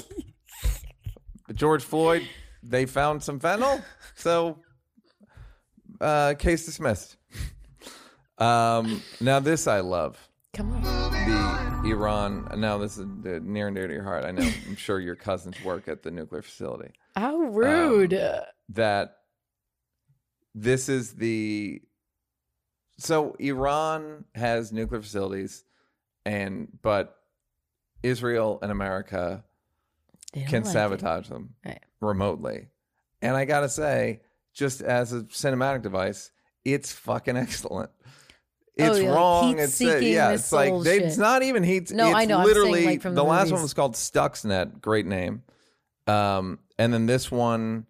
George 1.53 1.84
Floyd. 1.84 2.28
They 2.63 2.88
found 2.88 3.22
some 3.22 3.39
fentanyl, 3.39 3.84
so 4.16 4.57
uh, 6.01 6.34
case 6.34 6.66
dismissed. 6.66 7.16
Um, 8.39 9.03
now 9.22 9.39
this 9.39 9.68
I 9.68 9.82
love. 9.82 10.18
come 10.55 10.74
on 10.84 11.82
the 11.84 11.91
Iran. 11.91 12.47
Now 12.57 12.80
this 12.80 12.97
is 12.97 13.05
near 13.43 13.68
and 13.68 13.76
dear 13.76 13.88
to 13.88 13.93
your 13.93 14.03
heart. 14.03 14.26
I 14.26 14.32
know. 14.32 14.49
I'm 14.68 14.76
sure 14.76 14.99
your 14.99 15.16
cousins 15.16 15.63
work 15.63 15.88
at 15.88 16.01
the 16.01 16.09
nuclear 16.09 16.41
facility. 16.41 16.91
how 17.16 17.38
rude 17.38 18.16
Um, 18.16 18.39
That 18.70 19.18
this 20.55 20.89
is 20.89 21.13
the 21.13 21.82
so 22.97 23.35
Iran 23.39 24.25
has 24.35 24.71
nuclear 24.71 25.01
facilities, 25.01 25.63
and 26.25 26.67
but 26.81 27.17
Israel 28.03 28.59
and 28.61 28.71
America 28.71 29.43
can 30.33 30.63
like 30.63 30.65
it. 30.65 30.67
sabotage 30.67 31.27
them 31.29 31.55
Right. 31.65 31.79
remotely. 32.01 32.67
And 33.21 33.35
I 33.35 33.45
gotta 33.45 33.69
say, 33.69 34.21
just 34.53 34.81
as 34.81 35.13
a 35.13 35.21
cinematic 35.23 35.81
device, 35.81 36.31
it's 36.63 36.91
fucking 36.91 37.37
excellent. 37.37 37.89
Oh, 38.77 38.83
It's 38.89 38.99
yeah, 38.99 39.05
like 39.09 39.15
wrong. 39.15 39.59
It's 39.59 39.81
uh, 39.81 39.97
yeah. 39.97 40.31
It's 40.31 40.51
like 40.51 40.73
they, 40.83 40.99
it's 40.99 41.17
not 41.17 41.43
even 41.43 41.63
heat. 41.63 41.91
No, 41.91 42.07
it's 42.09 42.15
I 42.15 42.25
know, 42.25 42.39
I'm 42.39 42.45
saying, 42.45 42.55
Literally, 42.55 42.85
like, 42.85 43.01
from 43.01 43.15
the, 43.15 43.23
the 43.23 43.27
last 43.29 43.51
one 43.51 43.61
was 43.61 43.73
called 43.73 43.93
Stuxnet. 43.93 44.81
Great 44.81 45.05
name. 45.05 45.43
Um, 46.07 46.59
and 46.77 46.93
then 46.93 47.05
this 47.05 47.31
one, 47.31 47.85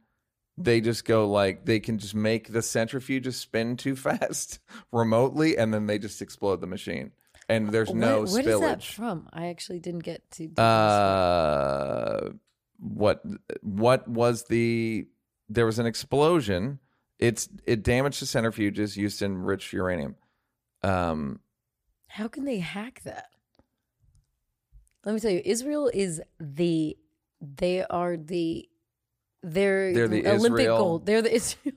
they 0.58 0.82
just 0.82 1.06
go 1.06 1.30
like 1.30 1.66
they 1.66 1.80
can 1.80 1.98
just 1.98 2.16
make 2.16 2.52
the 2.52 2.60
centrifuges 2.60 3.34
spin 3.34 3.78
too 3.78 3.96
fast 3.96 4.60
remotely, 4.92 5.58
and 5.58 5.74
then 5.74 5.88
they 5.88 5.98
just 5.98 6.22
explode 6.22 6.62
the 6.62 6.68
machine. 6.68 7.12
And 7.48 7.70
there's 7.70 7.94
no 7.94 8.24
where 8.24 8.40
is 8.40 8.46
that 8.46 8.80
spillage. 8.80 8.94
from? 8.94 9.30
I 9.32 9.48
actually 9.48 9.80
didn't 9.80 10.04
get 10.04 10.30
to. 10.32 10.56
Uh, 10.62 12.30
what 12.80 13.22
what 13.62 14.08
was 14.08 14.46
the? 14.46 15.08
There 15.50 15.66
was 15.66 15.78
an 15.78 15.86
explosion. 15.86 16.80
It's 17.20 17.48
it 17.66 17.84
damaged 17.84 18.22
the 18.22 18.26
centrifuges 18.26 18.98
used 18.98 19.22
in 19.22 19.38
rich 19.38 19.72
uranium. 19.74 20.16
Um, 20.82 21.40
How 22.08 22.28
can 22.28 22.46
they 22.46 22.60
hack 22.60 23.02
that? 23.04 23.28
Let 25.04 25.14
me 25.14 25.20
tell 25.20 25.32
you, 25.32 25.42
Israel 25.46 25.92
is 25.94 26.22
the. 26.40 26.98
They 27.42 27.84
are 27.86 28.18
the. 28.18 28.68
They're, 29.48 29.94
They're 29.94 30.08
the 30.08 30.28
Olympic 30.28 30.62
Israel- 30.62 30.78
gold. 30.78 31.06
They're 31.06 31.22
the 31.22 31.34
Israel. 31.36 31.76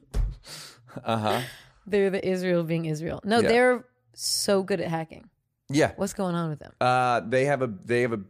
uh 1.04 1.16
huh. 1.18 1.40
They're 1.86 2.10
the 2.10 2.26
Israel 2.26 2.64
being 2.64 2.86
Israel. 2.86 3.20
No, 3.24 3.40
Yeah. 3.40 3.48
they're 3.48 3.84
so 4.14 4.62
good 4.62 4.80
at 4.80 4.88
hacking. 4.88 5.28
Yeah. 5.68 5.92
What's 5.96 6.14
going 6.14 6.34
on 6.34 6.48
with 6.50 6.58
them? 6.60 6.72
Uh, 6.80 7.20
they 7.20 7.44
have 7.44 7.60
a 7.62 7.66
they 7.84 8.02
have 8.02 8.12
a 8.14 8.20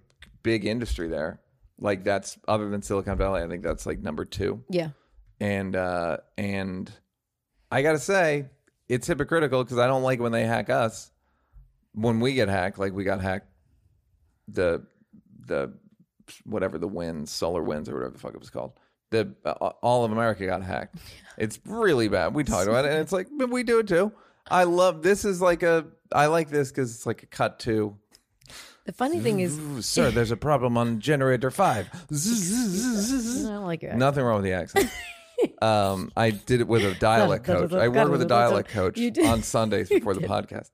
big 0.42 0.64
industry 0.66 1.08
there. 1.08 1.40
Like 1.78 2.02
that's 2.02 2.36
other 2.48 2.68
than 2.68 2.82
Silicon 2.82 3.16
Valley. 3.16 3.42
I 3.42 3.46
think 3.48 3.62
that's 3.62 3.86
like 3.86 4.00
number 4.00 4.24
two. 4.24 4.64
Yeah. 4.68 4.88
And 5.40 5.76
uh, 5.76 6.16
and 6.36 6.90
I 7.70 7.82
gotta 7.82 8.00
say, 8.00 8.46
it's 8.88 9.06
hypocritical 9.06 9.62
because 9.62 9.78
I 9.78 9.86
don't 9.86 10.02
like 10.02 10.18
when 10.18 10.32
they 10.32 10.44
hack 10.44 10.68
us. 10.70 11.12
When 11.92 12.18
we 12.18 12.34
get 12.34 12.48
hacked, 12.48 12.78
like 12.78 12.92
we 12.92 13.04
got 13.04 13.20
hacked, 13.20 13.46
the 14.48 14.84
the 15.46 15.72
whatever 16.44 16.76
the 16.78 16.88
winds, 16.88 17.30
SolarWinds, 17.32 17.88
or 17.88 17.94
whatever 17.94 18.10
the 18.10 18.18
fuck 18.18 18.34
it 18.34 18.40
was 18.40 18.50
called. 18.50 18.72
The 19.10 19.34
uh, 19.44 19.50
all 19.82 20.04
of 20.04 20.12
America 20.12 20.46
got 20.46 20.62
hacked. 20.62 20.96
It's 21.40 21.60
really 21.64 22.08
bad. 22.08 22.34
We 22.34 22.42
talked 22.42 22.66
about 22.66 22.84
it, 22.84 22.90
and 22.90 23.00
it's 23.00 23.12
like, 23.12 23.28
but 23.30 23.48
we 23.48 23.62
do 23.62 23.78
it 23.78 23.86
too. 23.86 24.10
I 24.50 24.64
love 24.64 25.02
this. 25.04 25.24
Is 25.24 25.40
like 25.40 25.62
a 25.62 25.86
I 26.12 26.26
like 26.26 26.50
this 26.50 26.70
because 26.70 26.92
it's 26.92 27.06
like 27.06 27.22
a 27.22 27.26
cut 27.26 27.60
to. 27.60 27.96
The 28.86 28.92
funny 28.92 29.20
thing 29.20 29.38
is, 29.38 29.86
sir, 29.86 30.10
there's 30.14 30.32
a 30.32 30.36
problem 30.36 30.76
on 30.76 30.98
generator 30.98 31.52
five. 31.52 31.88
I 31.92 33.48
don't 33.50 33.64
like 33.64 33.82
your 33.82 33.90
accent. 33.90 33.98
Nothing 34.00 34.24
wrong 34.24 34.42
with 34.42 34.44
the 34.46 34.52
accent. 34.54 34.90
Um, 35.62 36.10
I 36.16 36.30
did 36.30 36.60
it 36.60 36.66
with 36.66 36.84
a 36.84 36.94
dialect 36.94 37.44
coach. 37.44 37.72
I 37.72 37.86
worked 37.86 38.10
with 38.10 38.22
a 38.22 38.26
dialect 38.26 38.70
coach 38.70 38.98
on 39.24 39.44
Sundays 39.44 39.88
before 39.88 40.14
the 40.14 40.26
podcast. 40.26 40.70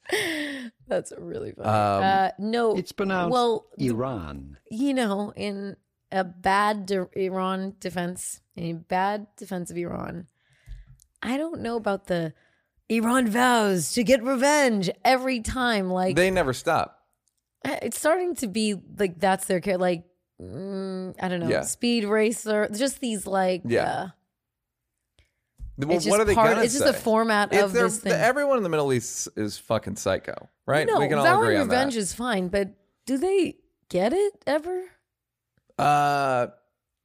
That's 0.88 1.12
really 1.18 1.52
funny. 1.52 1.68
Um, 1.68 2.02
uh, 2.02 2.28
no, 2.38 2.74
It's 2.76 2.92
pronounced 2.92 3.32
well, 3.32 3.66
Iran. 3.78 4.56
you 4.70 4.94
know, 4.94 5.34
in 5.36 5.76
a 6.14 6.22
bad 6.24 6.86
de- 6.86 7.08
Iran 7.16 7.74
defense, 7.80 8.40
a 8.56 8.72
bad 8.74 9.26
defense 9.36 9.70
of 9.70 9.76
Iran, 9.76 10.28
I 11.22 11.36
don't 11.36 11.60
know 11.60 11.76
about 11.76 12.06
the 12.06 12.32
Iran 12.88 13.26
vows 13.28 13.92
to 13.94 14.04
get 14.04 14.22
revenge 14.22 14.88
every 15.04 15.40
time. 15.40 15.90
Like 15.90 16.16
They 16.16 16.30
never 16.30 16.52
stop. 16.52 17.00
it's 17.64 17.98
starting 17.98 18.34
to 18.36 18.46
be 18.46 18.74
like 18.98 19.18
that's 19.18 19.46
their 19.46 19.60
care. 19.60 19.78
Like 19.78 20.04
mm, 20.40 21.14
I 21.20 21.28
don't 21.28 21.40
know, 21.40 21.48
Yeah. 21.48 21.62
speed 21.62 22.04
racer, 22.04 22.68
just 22.74 23.00
these 23.00 23.26
like 23.26 23.62
Yeah. 23.64 23.82
Uh, 23.82 24.08
Well, 25.78 25.90
it's 25.96 26.04
just 26.04 26.10
what 26.12 26.20
are 26.20 26.24
they 26.24 26.34
part. 26.34 26.50
gonna 26.50 26.62
It's 26.62 26.74
just 26.74 26.84
say? 26.84 26.92
the 26.92 26.96
format 26.98 27.52
It's 27.52 27.62
of 27.62 27.72
this 27.72 27.98
thing. 28.00 28.12
everyone 28.12 28.58
in 28.58 28.62
the 28.62 28.68
Middle 28.68 28.92
East 28.92 29.28
is 29.36 29.58
fucking 29.58 29.96
psycho, 29.96 30.48
right? 30.66 30.86
no, 30.86 31.00
we 31.00 31.08
can 31.08 31.18
all 31.18 31.24
vow 31.24 31.40
agree 31.42 31.54
and 31.54 31.62
on 31.62 31.68
revenge 31.68 31.96
is 31.96 32.12
fine, 32.14 32.48
but 32.48 32.68
do 33.06 33.18
they 33.18 33.56
get 33.88 34.12
it 34.12 34.34
ever? 34.46 34.84
Uh, 35.78 36.46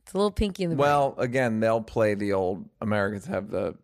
It's 0.04 0.14
a 0.14 0.18
little 0.18 0.32
pinky 0.32 0.64
in 0.64 0.70
the 0.72 0.76
brain. 0.76 0.88
well, 0.88 1.16
again, 1.18 1.60
they'll 1.60 1.82
play 1.82 2.14
the 2.16 2.34
old 2.34 2.68
Americans 2.82 3.26
have 3.28 3.50
the 3.50 3.76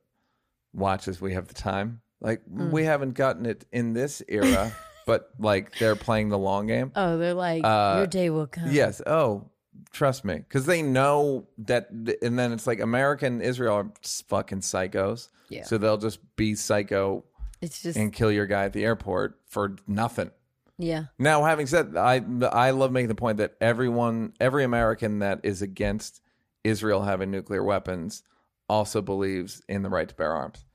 watches, 0.74 1.22
we 1.22 1.34
have 1.34 1.48
the 1.48 1.54
time. 1.54 2.02
Like 2.22 2.42
Mm. 2.50 2.72
we 2.72 2.84
haven't 2.86 3.14
gotten 3.14 3.46
it 3.46 3.66
in 3.72 3.94
this 3.94 4.22
era, 4.28 4.72
but 5.06 5.30
like 5.40 5.78
they're 5.80 5.96
playing 5.96 6.30
the 6.30 6.38
long 6.38 6.68
game. 6.68 6.92
Oh, 6.96 7.18
they're 7.18 7.34
like, 7.34 7.64
Uh, 7.64 7.96
your 7.98 8.08
day 8.08 8.30
will 8.30 8.48
come. 8.48 8.70
Yes. 8.72 9.02
Oh, 9.06 9.50
trust 9.92 10.26
me, 10.26 10.36
because 10.36 10.66
they 10.66 10.82
know 10.82 11.48
that, 11.60 11.90
and 11.92 12.38
then 12.40 12.52
it's 12.54 12.66
like 12.68 12.80
America 12.80 13.26
and 13.26 13.42
Israel 13.42 13.76
are 13.76 13.92
fucking 14.28 14.60
psychos. 14.62 15.30
Yeah. 15.50 15.64
So 15.64 15.78
they'll 15.78 15.98
just 15.98 16.20
be 16.36 16.56
psycho 16.56 17.24
It's 17.62 17.82
just, 17.84 17.98
and 17.98 18.12
kill 18.12 18.32
your 18.32 18.48
guy 18.48 18.66
at 18.66 18.74
the 18.74 18.84
airport 18.84 19.40
for 19.48 19.76
nothing. 19.88 20.32
Yeah. 20.78 21.06
Now, 21.18 21.44
having 21.44 21.68
said, 21.68 21.94
that, 21.94 22.04
I 22.04 22.22
I 22.48 22.72
love 22.72 22.92
making 22.92 23.10
the 23.10 23.16
point 23.16 23.38
that 23.38 23.56
everyone, 23.62 24.34
every 24.40 24.64
American 24.64 25.20
that 25.20 25.42
is 25.44 25.62
against 25.62 26.22
Israel 26.64 27.04
having 27.04 27.32
nuclear 27.32 27.64
weapons, 27.64 28.24
also 28.68 29.02
believes 29.02 29.62
in 29.70 29.84
the 29.84 29.90
right 29.90 30.08
to 30.08 30.16
bear 30.16 30.34
arms. 30.34 30.66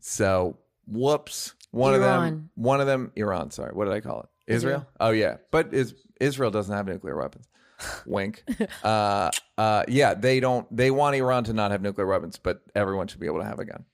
So, 0.00 0.58
whoops, 0.86 1.54
one 1.70 1.94
of 1.94 2.00
them, 2.00 2.50
one 2.54 2.80
of 2.80 2.86
them, 2.86 3.10
Iran. 3.16 3.50
Sorry, 3.50 3.72
what 3.72 3.86
did 3.86 3.94
I 3.94 4.00
call 4.00 4.20
it? 4.20 4.28
Israel. 4.46 4.76
Israel. 4.76 4.88
Oh 5.00 5.10
yeah, 5.10 5.36
but 5.50 5.74
is 5.74 5.94
Israel 6.20 6.50
doesn't 6.50 6.74
have 6.74 6.86
nuclear 6.86 7.16
weapons. 7.16 7.48
Wink. 8.06 8.44
uh, 8.82 9.30
uh, 9.58 9.84
yeah, 9.88 10.14
they 10.14 10.40
don't. 10.40 10.74
They 10.74 10.90
want 10.90 11.16
Iran 11.16 11.44
to 11.44 11.52
not 11.52 11.70
have 11.70 11.82
nuclear 11.82 12.06
weapons, 12.06 12.38
but 12.38 12.62
everyone 12.74 13.08
should 13.08 13.20
be 13.20 13.26
able 13.26 13.40
to 13.40 13.46
have 13.46 13.58
a 13.58 13.64
gun. 13.64 13.84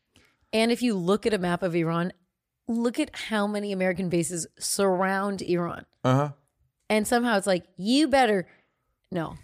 And 0.53 0.73
if 0.73 0.83
you 0.83 0.95
look 0.95 1.27
at 1.27 1.35
a 1.35 1.39
map 1.39 1.63
of 1.63 1.75
Iran, 1.75 2.13
look 2.71 2.99
at 3.01 3.11
how 3.15 3.47
many 3.47 3.73
American 3.73 4.09
bases 4.09 4.47
surround 4.59 5.43
Iran. 5.43 5.85
Uh 6.05 6.15
huh. 6.15 6.31
And 6.89 7.07
somehow 7.07 7.37
it's 7.37 7.47
like, 7.47 7.65
you 7.77 8.09
better. 8.09 8.47
No, 9.13 9.37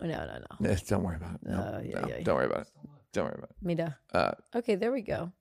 no, 0.00 0.06
no, 0.08 0.40
no. 0.60 0.74
Don't 0.88 1.02
worry 1.02 1.16
about 1.16 1.34
it. 1.36 1.40
No, 1.44 1.54
Uh, 1.58 1.80
yeah, 1.84 2.00
no, 2.00 2.08
yeah, 2.08 2.20
Don't 2.22 2.36
worry 2.36 2.46
about 2.46 2.60
it. 2.62 2.68
Don't 3.12 3.24
worry 3.24 3.34
about 3.38 3.50
it. 3.50 3.56
Mida. 3.62 3.98
Uh, 4.12 4.32
Okay, 4.54 4.74
there 4.74 4.92
we 4.92 5.02
go. 5.02 5.32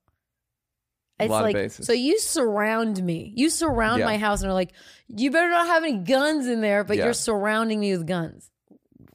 A 1.19 1.23
It's 1.25 1.31
lot 1.31 1.39
of 1.39 1.43
like 1.45 1.55
bases. 1.55 1.85
so 1.85 1.93
you 1.93 2.19
surround 2.19 3.01
me. 3.03 3.31
You 3.35 3.49
surround 3.49 3.99
Yeah. 3.99 4.05
my 4.05 4.17
house 4.17 4.41
and 4.41 4.49
are 4.49 4.53
like, 4.55 4.73
you 5.07 5.29
better 5.31 5.49
not 5.49 5.67
have 5.67 5.83
any 5.83 5.97
guns 5.97 6.47
in 6.47 6.61
there, 6.61 6.83
but 6.83 6.97
Yeah. 6.97 7.05
you're 7.05 7.13
surrounding 7.13 7.79
me 7.79 7.95
with 7.95 8.07
guns. 8.07 8.49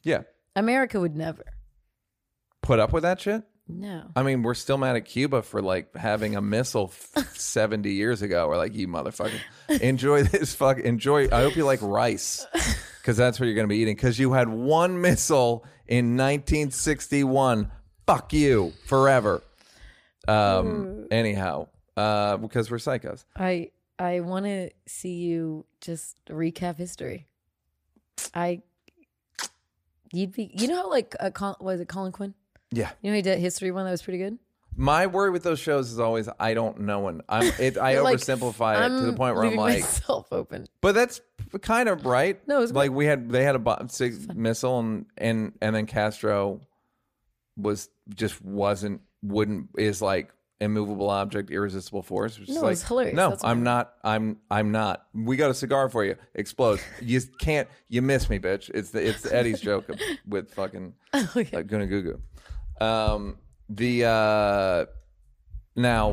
yeah. 0.02 0.22
America 0.54 0.98
would 1.00 1.16
never. 1.16 1.44
Put 2.62 2.78
up 2.78 2.92
with 2.92 3.02
that 3.02 3.20
shit. 3.20 3.42
No. 3.68 4.04
I 4.14 4.22
mean, 4.22 4.42
we're 4.42 4.54
still 4.54 4.78
mad 4.78 4.94
at 4.96 5.04
Cuba 5.06 5.42
for 5.42 5.60
like 5.60 5.94
having 5.96 6.36
a 6.36 6.40
missile 6.40 6.92
f- 7.16 7.34
70 7.36 7.90
years 7.92 8.22
ago. 8.22 8.46
We're 8.48 8.56
like, 8.56 8.74
you 8.74 8.86
motherfucker. 8.86 9.40
Enjoy 9.80 10.22
this 10.22 10.54
fuck. 10.54 10.78
Enjoy. 10.78 11.24
I 11.24 11.42
hope 11.42 11.56
you 11.56 11.64
like 11.64 11.80
rice 11.82 12.46
because 13.00 13.16
that's 13.16 13.40
what 13.40 13.46
you're 13.46 13.56
going 13.56 13.66
to 13.66 13.72
be 13.72 13.78
eating. 13.78 13.96
Because 13.96 14.18
you 14.20 14.32
had 14.32 14.48
one 14.48 15.00
missile 15.00 15.64
in 15.88 16.16
1961. 16.16 17.70
Fuck 18.06 18.32
you 18.32 18.72
forever. 18.86 19.42
Um. 20.28 21.06
Anyhow, 21.10 21.68
uh, 21.96 22.36
because 22.36 22.70
we're 22.70 22.78
psychos. 22.78 23.24
I 23.36 23.70
I 23.98 24.20
want 24.20 24.44
to 24.46 24.70
see 24.86 25.14
you 25.14 25.66
just 25.80 26.16
recap 26.28 26.76
history. 26.76 27.26
I 28.34 28.62
you'd 30.12 30.32
be 30.32 30.50
you 30.54 30.68
know 30.68 30.76
how 30.82 30.90
like 30.90 31.14
uh, 31.20 31.30
Col- 31.30 31.56
was 31.60 31.80
it 31.80 31.88
Colin 31.88 32.12
Quinn? 32.12 32.34
Yeah. 32.72 32.90
You 33.00 33.10
know 33.10 33.16
he 33.16 33.22
did 33.22 33.38
a 33.38 33.40
history 33.40 33.70
one 33.70 33.84
that 33.84 33.90
was 33.90 34.02
pretty 34.02 34.18
good. 34.18 34.38
My 34.78 35.06
worry 35.06 35.30
with 35.30 35.42
those 35.42 35.58
shows 35.58 35.90
is 35.90 35.98
always 35.98 36.28
I 36.38 36.52
don't 36.52 36.80
know, 36.80 37.08
and 37.08 37.22
I'm 37.28 37.50
it. 37.58 37.78
I 37.78 37.98
like, 38.00 38.18
oversimplify 38.18 38.84
it 38.84 38.88
to 39.00 39.06
the 39.06 39.14
point 39.14 39.34
where 39.34 39.44
I'm 39.44 39.56
like, 39.56 39.80
myself 39.80 40.28
open. 40.32 40.66
But 40.82 40.94
that's 40.94 41.20
kind 41.62 41.88
of 41.88 42.04
right. 42.04 42.38
No, 42.46 42.60
it's 42.62 42.72
like 42.72 42.90
we 42.90 43.06
had 43.06 43.30
they 43.30 43.42
had 43.42 43.56
a 43.56 43.58
bomb, 43.58 43.88
sig- 43.88 44.36
missile 44.36 44.78
and 44.78 45.06
and 45.16 45.52
and 45.62 45.74
then 45.74 45.86
Castro 45.86 46.60
was 47.56 47.88
just 48.14 48.44
wasn't 48.44 49.00
wouldn't 49.22 49.70
is 49.78 50.02
like 50.02 50.30
immovable 50.60 51.10
object, 51.10 51.50
irresistible 51.50 52.02
force. 52.02 52.38
Which 52.38 52.48
is 52.48 52.56
like, 52.58 52.72
it's 52.72 52.82
hilarious. 52.82 53.14
No, 53.14 53.30
That's 53.30 53.44
I'm 53.44 53.62
not. 53.62 53.94
I'm 54.04 54.38
I'm 54.50 54.72
not. 54.72 55.06
We 55.14 55.36
got 55.36 55.50
a 55.50 55.54
cigar 55.54 55.88
for 55.88 56.04
you. 56.04 56.16
Explodes. 56.34 56.82
you 57.00 57.20
can't. 57.38 57.68
You 57.88 58.02
miss 58.02 58.28
me, 58.28 58.38
bitch. 58.38 58.70
It's 58.74 58.90
the 58.90 59.06
it's 59.06 59.24
Eddie's 59.30 59.60
joke 59.60 59.88
with 60.26 60.52
fucking 60.54 60.94
oh, 61.14 61.32
Okay. 61.36 61.56
like 61.56 61.66
Guna 61.66 61.86
Goo. 61.86 62.20
Um, 62.80 63.38
the 63.68 64.04
uh, 64.04 64.86
now 65.74 66.12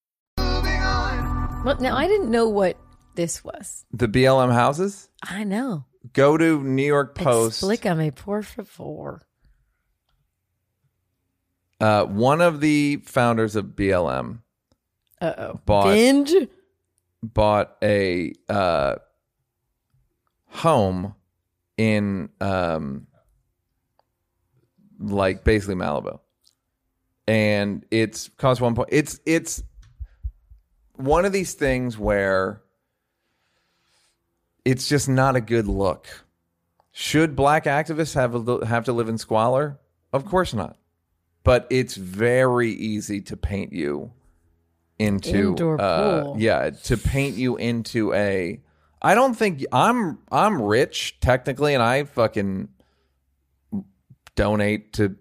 Well, 1.63 1.77
now 1.79 1.95
I 1.95 2.07
didn't 2.07 2.31
know 2.31 2.49
what 2.49 2.77
this 3.15 3.43
was. 3.43 3.85
The 3.91 4.07
BLM 4.07 4.51
houses. 4.51 5.09
I 5.23 5.43
know. 5.43 5.85
Go 6.13 6.35
to 6.37 6.61
New 6.63 6.85
York 6.85 7.13
Post. 7.13 7.61
Explícame, 7.61 8.15
por 8.15 8.41
favor. 8.41 9.21
Uh, 11.79 12.05
one 12.05 12.41
of 12.41 12.61
the 12.61 12.97
founders 13.05 13.55
of 13.55 13.65
BLM 13.75 14.39
Uh 15.19 15.33
oh. 15.37 15.59
Bought- 15.65 15.93
Binge? 15.93 16.33
bought 17.23 17.75
a 17.83 18.33
uh, 18.49 18.95
home 20.47 21.13
in 21.77 22.29
um, 22.39 23.05
like 24.99 25.43
basically 25.43 25.75
Malibu, 25.75 26.19
and 27.27 27.85
it's 27.91 28.29
cost 28.37 28.59
one 28.61 28.73
point. 28.73 28.89
It's 28.91 29.19
it's 29.27 29.61
one 30.95 31.25
of 31.25 31.31
these 31.31 31.53
things 31.53 31.97
where 31.97 32.61
it's 34.65 34.87
just 34.87 35.09
not 35.09 35.35
a 35.35 35.41
good 35.41 35.67
look. 35.67 36.07
Should 36.91 37.35
black 37.35 37.65
activists 37.65 38.13
have 38.15 38.35
a, 38.47 38.65
have 38.65 38.85
to 38.85 38.93
live 38.93 39.09
in 39.09 39.17
squalor? 39.17 39.79
Of 40.13 40.25
course 40.25 40.53
not. 40.53 40.77
But 41.43 41.65
it's 41.69 41.95
very 41.95 42.71
easy 42.71 43.21
to 43.21 43.37
paint 43.37 43.73
you 43.73 44.11
into 44.99 45.49
Indoor 45.49 45.81
uh, 45.81 46.21
pool. 46.23 46.35
yeah, 46.37 46.69
to 46.69 46.97
paint 46.97 47.35
you 47.35 47.55
into 47.57 48.13
a 48.13 48.59
I 49.01 49.15
don't 49.15 49.33
think 49.33 49.65
I'm 49.71 50.19
I'm 50.31 50.61
rich 50.61 51.19
technically 51.21 51.73
and 51.73 51.81
I 51.81 52.03
fucking 52.03 52.67
donate 54.35 54.93
to 54.93 55.15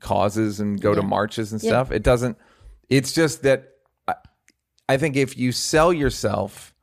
causes 0.00 0.60
and 0.60 0.80
go 0.80 0.94
to 0.94 1.02
marches 1.02 1.52
and 1.52 1.62
Yeah. 1.62 1.70
stuff. 1.70 1.90
It 1.92 2.02
doesn't 2.02 2.38
it's 2.88 3.12
just 3.12 3.42
that 3.42 3.72
I, 4.88 4.96
think 4.96 5.16
if 5.16 5.36
you 5.36 5.52
sell 5.52 5.92
yourself 5.92 6.74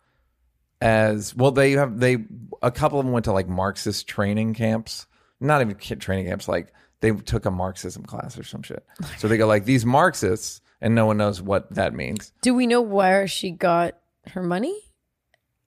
as 0.81 1.33
well 1.35 1.51
they 1.51 1.71
have 1.71 1.99
they 1.99 2.17
a 2.61 2.71
couple 2.71 2.99
of 2.99 3.05
them 3.05 3.13
went 3.13 3.25
to 3.25 3.31
like 3.31 3.47
marxist 3.47 4.07
training 4.07 4.53
camps. 4.53 5.07
Not 5.39 5.61
even 5.61 5.75
training 5.75 6.27
camps 6.27 6.47
like 6.47 6.73
they 7.01 7.11
took 7.11 7.45
a 7.45 7.51
marxism 7.51 8.03
class 8.03 8.37
or 8.37 8.43
some 8.43 8.63
shit. 8.63 8.85
So 9.17 9.27
they 9.27 9.37
go 9.37 9.45
like 9.45 9.65
these 9.65 9.85
marxists 9.85 10.61
and 10.79 10.95
no 10.95 11.05
one 11.05 11.17
knows 11.17 11.41
what 11.41 11.73
that 11.75 11.93
means. 11.93 12.31
Do 12.41 12.53
we 12.53 12.65
know 12.65 12.81
where 12.81 13.27
she 13.27 13.51
got 13.51 13.95
her 14.27 14.43
money? 14.43 14.79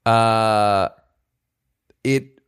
uh 0.06 0.88
it 2.04 2.38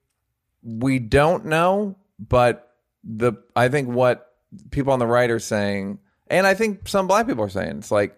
we 0.63 1.01
don't 1.01 1.45
know 1.45 1.97
but 2.21 2.77
the 3.03 3.33
i 3.57 3.69
think 3.69 3.89
what 3.89 4.33
people 4.71 4.93
on 4.93 5.01
the 5.01 5.07
right 5.07 5.29
are 5.29 5.41
saying 5.41 5.99
and 6.29 6.47
i 6.47 6.55
think 6.55 6.87
some 6.87 7.09
black 7.09 7.27
people 7.27 7.43
are 7.43 7.49
saying 7.49 7.79
it's 7.79 7.91
like 7.91 8.17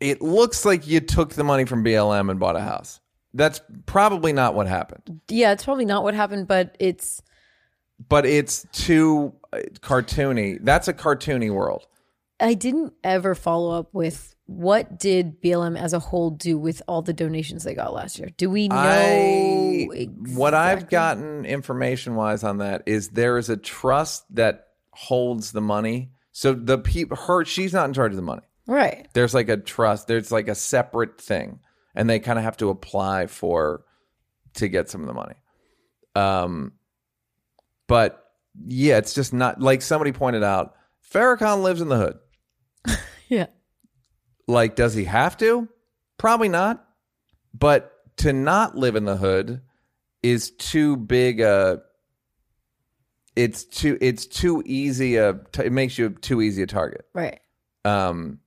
it 0.00 0.22
looks 0.22 0.64
like 0.64 0.86
you 0.86 1.00
took 1.00 1.34
the 1.34 1.44
money 1.44 1.64
from 1.64 1.84
blm 1.84 2.30
and 2.30 2.38
bought 2.40 2.56
a 2.56 2.60
house 2.60 3.00
that's 3.34 3.60
probably 3.86 4.32
not 4.32 4.54
what 4.54 4.66
happened 4.66 5.20
Yeah, 5.28 5.52
it's 5.52 5.64
probably 5.64 5.84
not 5.84 6.02
what 6.04 6.14
happened, 6.14 6.46
but 6.46 6.76
it's 6.78 7.20
but 8.08 8.26
it's 8.26 8.66
too 8.72 9.34
uh, 9.52 9.58
cartoony 9.80 10.58
that's 10.62 10.88
a 10.88 10.94
cartoony 10.94 11.52
world 11.52 11.86
I 12.40 12.54
didn't 12.54 12.94
ever 13.04 13.34
follow 13.34 13.70
up 13.78 13.88
with 13.92 14.34
what 14.46 14.98
did 14.98 15.40
BLM 15.40 15.78
as 15.78 15.92
a 15.92 15.98
whole 15.98 16.30
do 16.30 16.58
with 16.58 16.82
all 16.86 17.00
the 17.00 17.12
donations 17.12 17.64
they 17.64 17.74
got 17.74 17.94
last 17.94 18.18
year. 18.18 18.28
Do 18.36 18.50
we 18.50 18.68
know 18.68 18.76
I, 18.76 20.08
what 20.34 20.52
I've 20.52 20.90
gotten 20.90 21.46
information 21.46 22.14
wise 22.16 22.44
on 22.44 22.58
that 22.58 22.82
is 22.86 23.10
there 23.10 23.38
is 23.38 23.48
a 23.48 23.56
trust 23.56 24.24
that 24.34 24.68
holds 24.90 25.52
the 25.52 25.60
money. 25.60 26.10
So 26.32 26.52
the 26.52 26.78
people, 26.78 27.16
her, 27.16 27.44
she's 27.44 27.72
not 27.72 27.86
in 27.86 27.94
charge 27.94 28.12
of 28.12 28.16
the 28.16 28.22
money. 28.22 28.42
Right. 28.66 29.08
There's 29.12 29.34
like 29.34 29.48
a 29.48 29.56
trust. 29.56 30.06
There's 30.06 30.32
like 30.32 30.48
a 30.48 30.54
separate 30.54 31.20
thing, 31.20 31.60
and 31.94 32.08
they 32.08 32.18
kind 32.18 32.38
of 32.38 32.44
have 32.44 32.56
to 32.58 32.70
apply 32.70 33.26
for 33.26 33.84
to 34.54 34.68
get 34.68 34.88
some 34.88 35.02
of 35.02 35.06
the 35.06 35.14
money. 35.14 35.34
Um, 36.14 36.72
but 37.86 38.24
yeah, 38.66 38.98
it's 38.98 39.14
just 39.14 39.32
not 39.32 39.60
like 39.60 39.82
somebody 39.82 40.12
pointed 40.12 40.42
out. 40.42 40.74
Farrakhan 41.12 41.62
lives 41.62 41.80
in 41.80 41.88
the 41.88 41.96
hood. 41.96 42.18
Yeah. 43.28 43.46
Like, 44.46 44.76
does 44.76 44.92
he 44.94 45.04
have 45.04 45.36
to? 45.38 45.66
Probably 46.18 46.50
not. 46.50 46.86
But 47.54 47.92
to 48.18 48.32
not 48.34 48.76
live 48.76 48.96
in 48.96 49.06
the 49.06 49.16
hood 49.16 49.62
is 50.22 50.50
too 50.50 50.96
big 50.96 51.40
a. 51.40 51.80
It's 53.34 53.64
too. 53.64 53.96
It's 54.00 54.26
too 54.26 54.62
easy 54.66 55.16
a. 55.16 55.40
It 55.58 55.72
makes 55.72 55.96
you 55.98 56.10
too 56.10 56.42
easy 56.42 56.62
a 56.62 56.66
target. 56.66 57.06
Right. 57.14 57.40
Um, 57.84 58.40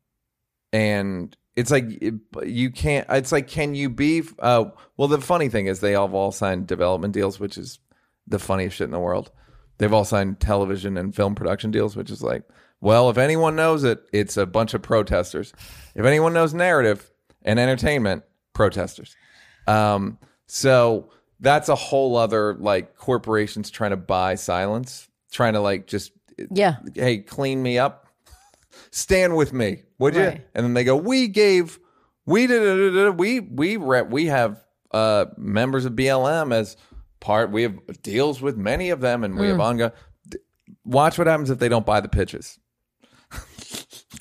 and 0.73 1.35
it's 1.55 1.71
like 1.71 1.85
it- 2.01 2.15
you 2.45 2.69
can't. 2.71 3.05
It's 3.09 3.31
like, 3.31 3.47
can 3.47 3.73
you 3.75 3.89
be? 3.89 4.23
Uh, 4.39 4.65
well, 4.95 5.07
the 5.07 5.21
funny 5.21 5.49
thing 5.49 5.67
is, 5.67 5.79
they 5.79 5.95
all 5.95 6.07
have 6.07 6.13
all 6.13 6.31
signed 6.31 6.67
development 6.67 7.13
deals, 7.13 7.39
which 7.39 7.57
is 7.57 7.79
the 8.27 8.39
funniest 8.39 8.77
shit 8.77 8.85
in 8.85 8.91
the 8.91 8.99
world. 8.99 9.31
They've 9.77 9.93
all 9.93 10.05
signed 10.05 10.39
television 10.39 10.97
and 10.97 11.15
film 11.15 11.35
production 11.35 11.71
deals, 11.71 11.95
which 11.95 12.09
is 12.11 12.21
like, 12.23 12.43
well, 12.81 13.09
if 13.09 13.17
anyone 13.17 13.55
knows 13.55 13.83
it, 13.83 13.99
it's 14.11 14.35
a 14.37 14.45
bunch 14.45 14.73
of 14.73 14.81
protesters. 14.81 15.53
If 15.95 16.05
anyone 16.05 16.33
knows 16.33 16.53
narrative 16.53 17.11
and 17.43 17.59
entertainment, 17.59 18.23
protesters. 18.53 19.15
Um, 19.67 20.17
so 20.47 21.11
that's 21.39 21.69
a 21.69 21.75
whole 21.75 22.17
other 22.17 22.55
like 22.55 22.95
corporations 22.97 23.69
trying 23.69 23.91
to 23.91 23.97
buy 23.97 24.35
silence, 24.35 25.07
trying 25.31 25.53
to 25.53 25.59
like 25.59 25.85
just 25.87 26.11
Yeah. 26.51 26.77
hey, 26.95 27.19
clean 27.19 27.61
me 27.61 27.77
up, 27.77 28.07
stand 28.91 29.35
with 29.35 29.53
me, 29.53 29.83
would 29.99 30.15
you? 30.15 30.21
Right. 30.23 30.45
And 30.55 30.63
then 30.65 30.73
they 30.73 30.83
go, 30.83 30.95
we 30.95 31.27
gave, 31.27 31.79
we 32.25 32.47
did, 32.47 33.17
we 33.17 33.39
we 33.39 33.77
re- 33.77 34.01
we 34.03 34.25
have 34.27 34.63
uh 34.91 35.25
members 35.37 35.85
of 35.85 35.93
BLM 35.93 36.53
as 36.53 36.77
part. 37.19 37.51
We 37.51 37.63
have 37.63 37.77
deals 38.01 38.41
with 38.41 38.57
many 38.57 38.89
of 38.89 39.01
them, 39.01 39.23
and 39.23 39.35
we 39.37 39.47
Mm. 39.47 39.51
have 39.51 39.59
ongoing. 39.59 39.91
Watch 40.85 41.17
what 41.17 41.27
happens 41.27 41.49
if 41.49 41.59
they 41.59 41.69
don't 41.69 41.85
buy 41.85 41.99
the 42.01 42.07
pitches. 42.09 42.59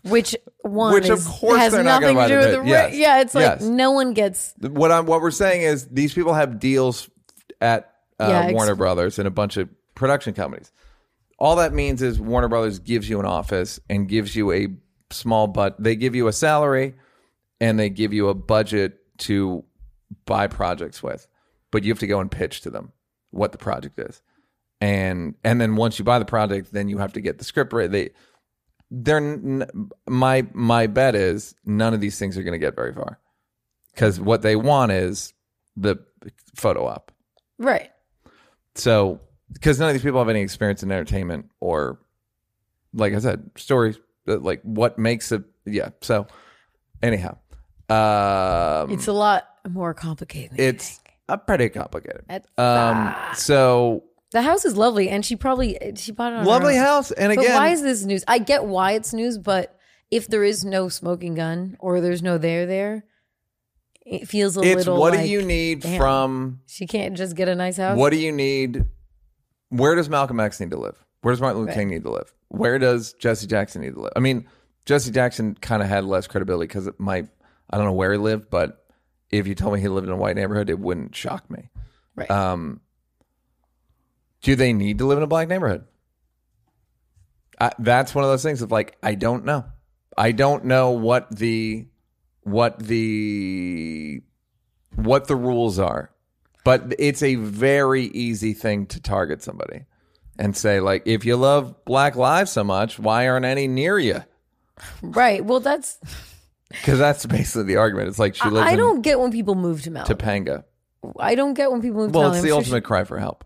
Which 0.03 0.37
one 0.63 0.95
Which, 0.95 1.09
of 1.09 1.25
course 1.25 1.59
has 1.59 1.73
nothing 1.73 2.15
buy 2.15 2.29
do 2.29 2.35
the 2.35 2.41
with 2.41 2.51
the 2.53 2.61
right. 2.61 2.69
Yes. 2.69 2.95
Yeah, 2.95 3.21
it's 3.21 3.35
like 3.35 3.43
Yes. 3.61 3.63
no 3.63 3.91
one 3.91 4.13
gets 4.15 4.55
What 4.61 4.93
I'm 4.93 5.07
what 5.07 5.21
we're 5.21 5.31
saying 5.33 5.63
is 5.63 5.89
these 5.89 6.15
people 6.15 6.33
have 6.35 6.61
deals 6.61 7.09
at 7.61 7.93
uh, 8.21 8.27
Yeah, 8.29 8.41
ex- 8.45 8.55
Warner 8.55 8.77
Brothers 8.77 9.19
and 9.19 9.27
a 9.27 9.33
bunch 9.33 9.57
of 9.57 9.69
production 9.97 10.33
companies. 10.35 10.71
All 11.39 11.57
that 11.57 11.73
means 11.73 12.03
is 12.03 12.21
Warner 12.21 12.49
Brothers 12.49 12.79
gives 12.79 13.09
you 13.09 13.19
an 13.19 13.27
office 13.27 13.81
and 13.91 14.09
gives 14.09 14.37
you 14.37 14.53
a 14.53 14.69
small 15.11 15.47
but 15.47 15.81
they 15.83 15.95
give 15.97 16.15
you 16.15 16.27
a 16.29 16.33
salary 16.33 16.95
and 17.61 17.79
they 17.79 17.89
give 17.89 18.13
you 18.13 18.29
a 18.29 18.35
budget 18.35 18.99
to 19.19 19.65
buy 20.25 20.47
projects 20.47 21.03
with. 21.03 21.27
But 21.71 21.85
you 21.85 21.93
have 21.93 21.99
to 22.01 22.07
go 22.07 22.21
and 22.21 22.31
pitch 22.31 22.61
to 22.63 22.71
them 22.71 22.93
what 23.31 23.53
the 23.53 23.59
project 23.59 23.99
is. 23.99 24.23
And 24.81 25.35
and 25.43 25.61
then 25.61 25.77
once 25.77 25.99
you 25.99 26.05
buy 26.05 26.19
the 26.19 26.25
project, 26.25 26.73
then 26.73 26.89
you 26.89 26.99
have 26.99 27.13
to 27.15 27.21
get 27.21 27.39
the 27.39 27.45
script 27.45 27.73
right. 27.73 27.91
They 27.91 28.11
they're 28.91 29.17
n- 29.19 29.91
my 30.09 30.47
my 30.53 30.87
bet 30.87 31.15
is 31.15 31.55
none 31.65 31.95
of 31.95 32.01
these 32.01 32.19
things 32.19 32.37
are 32.37 32.43
going 32.43 32.53
to 32.53 32.59
get 32.59 32.77
very 32.77 32.93
far 32.93 33.19
because 33.93 34.21
what 34.21 34.43
they 34.43 34.55
want 34.55 34.93
is 34.93 35.33
the 35.77 35.97
photo 36.55 36.87
op. 36.87 37.11
right. 37.59 37.91
So 38.75 39.21
because 39.53 39.79
none 39.79 39.89
of 39.89 39.95
these 39.95 40.03
people 40.03 40.19
have 40.21 40.29
any 40.29 40.43
experience 40.43 40.83
in 40.83 40.91
entertainment 40.93 41.51
or, 41.61 41.99
like 42.93 43.15
I 43.15 43.19
said, 43.19 43.51
stories. 43.57 43.99
Like 44.27 44.61
what 44.63 44.99
makes 44.99 45.33
it? 45.33 45.43
Yeah. 45.65 45.91
So 46.03 46.27
anyhow, 47.03 47.39
um, 47.89 48.91
It's 48.91 49.07
a 49.07 49.13
lot 49.13 49.49
more 49.69 49.95
complicated. 49.95 50.53
than 50.57 50.61
it's 50.67 51.01
uh, 51.29 51.37
pretty 51.37 51.69
complicated. 51.69 52.25
That's- 52.29 52.49
Um, 52.59 53.15
so 53.35 54.05
the 54.33 54.43
house 54.43 54.65
is 54.65 54.77
lovely, 54.77 55.09
and 55.09 55.25
she 55.25 55.37
probably 55.37 55.79
she 55.97 56.13
bought 56.13 56.33
it 56.33 56.37
on 56.37 56.45
her 56.45 56.51
lovely 56.51 56.75
own. 56.77 56.85
house, 56.85 57.11
and 57.13 57.35
But 57.35 57.45
again, 57.45 57.55
why 57.57 57.69
is 57.69 57.83
this 57.83 58.05
news? 58.05 58.25
I 58.29 58.39
get 58.39 58.65
why 58.65 58.93
it's 58.93 59.13
news, 59.13 59.39
but 59.39 59.79
if 60.11 60.27
there 60.29 60.45
is 60.45 60.65
no 60.65 60.89
smoking 60.89 61.35
gun 61.35 61.77
or 61.81 62.01
there's 62.01 62.23
no 62.23 62.39
there 62.39 62.67
there, 62.67 63.05
it 64.05 64.29
feels 64.29 64.57
a 64.57 64.61
it's 64.63 64.77
little. 64.79 64.99
what 65.01 65.13
like, 65.15 65.23
do 65.23 65.29
you 65.29 65.43
need 65.43 65.81
damn. 65.81 65.99
from 65.99 66.61
She 66.67 66.87
can't 66.87 67.17
just 67.17 67.35
get 67.37 67.49
a 67.49 67.55
nice 67.55 67.77
house. 67.77 67.97
What 67.99 68.11
do 68.11 68.17
you 68.19 68.31
need? 68.33 68.85
Where 69.71 69.95
does 69.97 70.09
Malcolm 70.09 70.39
X 70.39 70.61
need 70.61 70.71
to 70.71 70.79
live? 70.79 70.97
Where 71.23 71.33
does 71.33 71.41
Martin 71.41 71.63
Luther. 71.63 71.73
King 71.75 71.89
need 71.91 72.05
to 72.05 72.11
live? 72.11 72.33
Where 72.49 72.79
does 72.79 73.13
Jesse 73.15 73.47
Jackson 73.47 73.83
need 73.83 73.95
to 73.95 74.01
live? 74.01 74.13
I 74.17 74.21
mean, 74.21 74.47
Jesse 74.85 75.11
Jackson 75.11 75.55
kind 75.61 75.83
of 75.83 75.89
had 75.89 76.05
less 76.05 76.27
credibility 76.27 76.69
because 76.69 76.87
it 76.87 76.99
might, 76.99 77.29
I 77.71 77.77
don't 77.77 77.87
know 77.87 77.93
where 77.93 78.13
he 78.13 78.19
lived, 78.19 78.51
but 78.51 78.87
if 79.31 79.47
you 79.47 79.55
told 79.55 79.75
me 79.75 79.81
he 79.81 79.89
lived 79.89 80.07
in 80.07 80.13
a 80.13 80.17
white 80.17 80.37
neighborhood, 80.37 80.71
it 80.71 80.79
wouldn't 80.79 81.15
shock 81.15 81.51
me. 81.51 81.71
Right. 82.15 82.31
Um, 82.31 82.81
do 84.43 84.55
they 84.55 84.73
need 84.73 84.99
to 84.99 85.07
live 85.07 85.19
in 85.19 85.25
a 85.25 85.29
black 85.29 85.49
neighborhood? 85.49 85.85
I, 87.61 87.73
that's 87.79 88.15
one 88.15 88.25
of 88.25 88.31
those 88.31 88.43
things 88.43 88.63
of 88.63 88.71
like 88.71 88.97
I 89.03 89.15
don't 89.15 89.45
know. 89.45 89.65
I 90.17 90.33
don't 90.33 90.67
know 90.67 90.91
what 90.91 91.35
the 91.35 91.87
what 92.43 92.79
the 92.79 94.23
what 94.95 95.27
the 95.27 95.37
rules 95.37 95.79
are, 95.79 96.11
but 96.65 96.95
it's 96.99 97.23
a 97.23 97.35
very 97.37 98.05
easy 98.05 98.53
thing 98.53 98.87
to 98.87 99.01
target 99.01 99.43
somebody 99.43 99.87
and 100.39 100.57
say 100.57 100.81
like, 100.81 101.03
if 101.07 101.25
you 101.25 101.37
love 101.37 101.85
Black 101.85 102.17
lives 102.17 102.51
so 102.53 102.65
much, 102.65 102.99
why 102.99 103.29
aren't 103.29 103.45
any 103.47 103.69
near 103.69 103.99
you? 103.99 104.23
right. 105.03 105.45
Well, 105.45 105.61
that's. 105.61 105.99
Because 106.69 106.99
that's 106.99 107.25
basically 107.25 107.63
the 107.63 107.77
argument. 107.77 108.09
It's 108.09 108.19
like 108.19 108.35
she 108.35 108.43
I, 108.43 108.49
lives 108.49 108.69
I 108.69 108.73
in 108.73 108.79
don't 108.79 109.01
get 109.01 109.21
when 109.21 109.31
people 109.31 109.55
move 109.55 109.83
to 109.83 109.91
Malibu. 109.93 110.07
Topanga. 110.19 110.65
I 111.19 111.37
don't 111.37 111.55
get 111.55 111.71
when 111.71 111.81
people 111.81 111.99
move 112.01 112.13
to 112.13 112.19
Well, 112.19 112.29
Malibu. 112.31 112.33
it's 112.33 112.39
I'm 112.39 112.43
the 112.43 112.49
sure 112.49 112.57
ultimate 112.59 112.85
cry 112.85 113.05
for 113.05 113.21
help. 113.21 113.45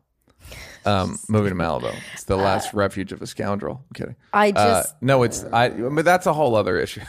Um, 0.86 1.18
moving 1.28 1.50
to 1.50 1.54
Malibu. 1.54 1.94
It's 2.14 2.24
the 2.24 2.36
last 2.36 2.72
refuge 2.72 3.12
of 3.12 3.20
a 3.20 3.26
scoundrel. 3.26 3.84
I'm 3.88 3.92
kidding. 3.94 4.16
I 4.32 4.48
Uh, 4.48 4.52
just. 4.82 5.02
no, 5.02 5.22
it's 5.22 5.44
I. 5.44 5.68
But 5.68 6.06
that's 6.06 6.24
a 6.26 6.32
whole 6.32 6.56
other 6.56 6.78
issue. 6.78 7.02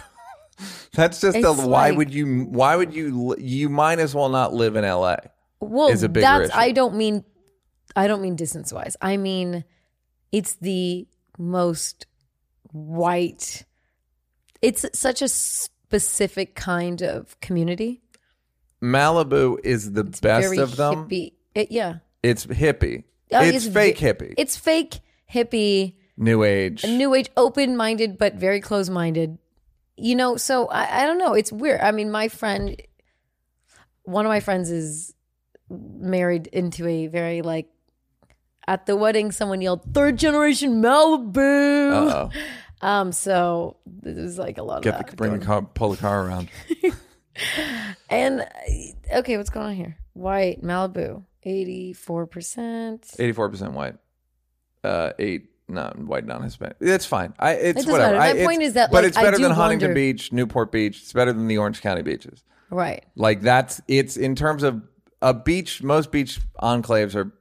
that's 0.93 1.21
just 1.21 1.37
a, 1.37 1.53
why 1.53 1.89
like- 1.89 1.97
would 1.97 2.13
you? 2.13 2.43
Why 2.43 2.75
would 2.75 2.93
you? 2.93 3.33
You 3.39 3.69
might 3.69 3.99
as 3.99 4.13
well 4.13 4.27
not 4.29 4.53
live 4.53 4.75
in 4.75 4.83
L.A. 4.83 5.17
well, 5.61 5.87
is 5.87 6.03
a 6.03 6.09
bigger 6.09 6.23
that's. 6.27 6.49
issue. 6.49 6.59
I 6.59 6.71
don't 6.73 6.95
mean. 6.95 7.23
I 7.95 8.07
don't 8.07 8.21
mean 8.21 8.35
distance 8.35 8.71
wise. 8.71 8.95
I 9.01 9.17
mean, 9.17 9.63
it's 10.31 10.55
the 10.55 11.07
most 11.37 12.05
white. 12.71 13.65
It's 14.61 14.85
such 14.93 15.21
a 15.21 15.27
specific 15.27 16.55
kind 16.55 17.01
of 17.01 17.39
community. 17.41 18.01
Malibu 18.81 19.59
is 19.63 19.91
the 19.91 20.03
best 20.03 20.21
Very 20.21 20.57
of 20.57 20.75
them. 20.75 21.07
hippie. 21.07 21.33
It, 21.53 21.71
yeah. 21.71 21.97
It's 22.23 22.45
hippie. 22.45 23.03
Uh, 23.31 23.41
it's, 23.43 23.67
fake 23.67 23.97
ve- 23.97 24.07
hippie. 24.07 24.33
It's 24.37 24.57
fake 24.57 24.99
hippie. 25.31 25.95
New 26.17 26.43
age. 26.43 26.83
new 26.83 27.15
age 27.15 27.29
open 27.35 27.75
minded 27.75 28.17
but 28.17 28.35
very 28.35 28.59
close 28.61 28.89
minded 28.89 29.39
you 29.97 30.13
know 30.13 30.35
so 30.37 30.67
I, 30.67 31.01
I 31.01 31.05
don't 31.07 31.17
know 31.17 31.33
it's 31.33 31.51
weird 31.51 31.81
i 31.81 31.91
mean 31.91 32.11
my 32.11 32.27
friend 32.27 32.79
one 34.03 34.25
of 34.25 34.29
my 34.29 34.39
friends 34.39 34.69
is 34.69 35.15
married 35.69 36.45
into 36.47 36.85
a 36.85 37.07
very 37.07 37.41
like 37.41 37.69
at 38.71 38.85
the 38.85 38.95
wedding 38.95 39.31
someone 39.31 39.59
yelled 39.61 39.81
third 39.93 40.15
generation 40.17 40.81
malibu 40.81 41.91
Uh-oh. 41.91 42.29
um 42.87 43.11
so 43.11 43.77
there's 43.85 44.37
like 44.37 44.57
a 44.57 44.63
lot 44.63 44.81
Get 44.81 44.93
of 44.93 44.99
the 45.05 45.05
that 45.11 45.17
bring 45.17 45.37
the 45.37 45.45
car, 45.45 45.61
pull 45.61 45.91
the 45.91 45.97
car 45.97 46.25
around. 46.25 46.49
and 48.09 48.41
uh, 48.41 49.17
okay 49.19 49.37
what's 49.37 49.49
going 49.49 49.67
on 49.67 49.75
here 49.75 49.97
white 50.13 50.61
malibu 50.63 51.23
84% 51.45 53.19
Eighty-four 53.19 53.49
percent 53.49 53.73
white. 53.73 53.95
Uh, 54.83 55.11
eight 55.19 55.47
not 55.67 55.97
white, 55.97 56.25
non-Hispanic. 56.25 56.75
It's 56.81 57.05
fine. 57.05 57.33
I 57.39 57.53
it's 57.53 57.83
It 57.85 57.89
whatever. 57.91 58.17
matter. 58.17 58.19
My 58.19 58.29
it's- 58.31 58.45
point 58.45 58.61
is 58.61 58.73
that, 58.73 58.91
but 58.91 58.97
like, 59.03 59.05
it's 59.05 59.17
I 59.17 59.23
better 59.23 59.37
than 59.39 59.51
Huntington 59.51 59.89
wonder- 59.89 59.95
Beach, 59.95 60.31
Newport 60.31 60.71
Beach. 60.71 60.99
It's 61.01 61.13
better 61.13 61.31
than 61.33 61.47
the 61.47 61.57
Orange 61.57 61.81
County 61.81 62.01
beaches. 62.03 62.43
right 62.69 63.03
Like 63.15 63.41
that's 63.41 63.81
it's 63.87 64.17
in 64.17 64.35
terms 64.35 64.61
of 64.63 64.81
a 65.21 65.33
beach. 65.33 65.81
Most 65.81 66.11
beach 66.11 66.39
enclaves 66.61 67.15
are 67.15 67.31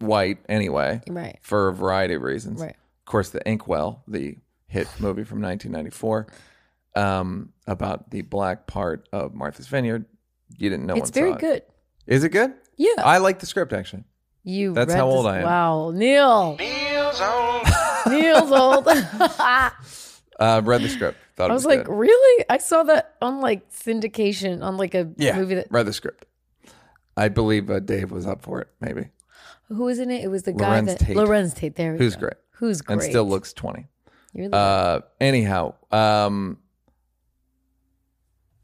white 0.00 0.38
anyway, 0.48 1.00
right 1.08 1.38
for 1.42 1.68
a 1.68 1.72
variety 1.72 2.14
of 2.14 2.22
reasons. 2.22 2.60
Right. 2.60 2.70
Of 2.70 3.04
course, 3.06 3.30
the 3.30 3.40
Inkwell, 3.48 4.02
the 4.08 4.36
hit 4.66 4.88
movie 4.98 5.24
from 5.24 5.40
1994, 5.42 6.26
um, 6.96 7.52
about 7.66 8.10
the 8.10 8.22
black 8.22 8.66
part 8.66 9.08
of 9.12 9.34
Martha's 9.34 9.66
Vineyard. 9.68 10.04
You 10.58 10.68
didn't 10.70 10.86
know 10.86 10.94
it's 10.96 11.10
very 11.10 11.32
it. 11.32 11.38
good 11.38 11.62
Is 12.06 12.24
it 12.24 12.30
good? 12.30 12.52
yeah 12.76 12.94
I 12.98 13.18
like 13.18 13.38
the 13.38 13.46
script 13.46 13.72
actually. 13.72 14.04
You 14.42 14.72
That's 14.72 14.92
how 14.94 15.06
old 15.06 15.26
this- 15.26 15.32
I 15.32 15.38
am. 15.38 15.44
Wow, 15.44 15.90
Neal. 15.94 16.56
Neal's 16.58 17.20
old. 17.20 17.66
Neal's 18.10 18.50
old. 18.52 18.84
I 18.88 19.70
Uh, 20.40 20.62
read 20.64 20.80
the 20.80 20.88
script. 20.88 21.18
Thought 21.36 21.50
it 21.50 21.52
was 21.52 21.66
was 21.66 21.76
like, 21.76 21.84
good. 21.84 21.94
really? 21.94 22.44
I 22.48 22.56
saw 22.56 22.82
that 22.84 23.14
on 23.20 23.42
like 23.42 23.70
syndication 23.70 24.62
on 24.62 24.78
like 24.78 24.94
a 24.94 25.12
yeah, 25.18 25.36
movie 25.36 25.56
that. 25.56 25.66
read 25.70 25.84
the 25.84 25.92
script. 25.92 26.24
I 27.14 27.28
believe 27.28 27.68
uh, 27.70 27.80
Dave 27.80 28.10
was 28.10 28.26
up 28.26 28.40
for 28.40 28.58
it. 28.62 28.68
Maybe 28.80 29.08
Who 29.70 29.84
was 29.84 29.98
in 29.98 30.10
it? 30.10 30.22
It 30.22 30.28
was 30.28 30.42
the 30.42 30.52
guy 30.52 30.80
Larenz 30.80 30.86
that 30.86 30.98
Tate. 30.98 31.16
Larenz 31.16 31.54
Tate. 31.54 31.76
There, 31.76 31.92
we 31.92 31.98
who's 31.98 32.14
go. 32.16 32.20
great 32.20 32.34
Who's 32.52 32.82
great 32.82 32.94
and 32.94 33.02
still 33.02 33.24
looks 33.24 33.52
20. 33.52 33.86
You're 34.34 34.48
the 34.48 34.56
Uh, 34.56 35.00
anyhow, 35.20 35.74
um, 35.90 36.58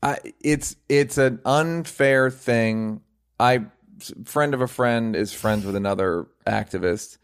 I 0.03 0.19
it's 0.41 0.77
it's 0.89 1.19
an 1.19 1.41
unfair 1.45 2.31
thing. 2.31 3.01
I 3.41 3.67
friend 4.25 4.53
of 4.55 4.61
a 4.61 4.67
friend 4.69 5.17
is 5.17 5.33
friends 5.33 5.65
with 5.65 5.75
another 5.75 6.27
activist, 6.47 7.19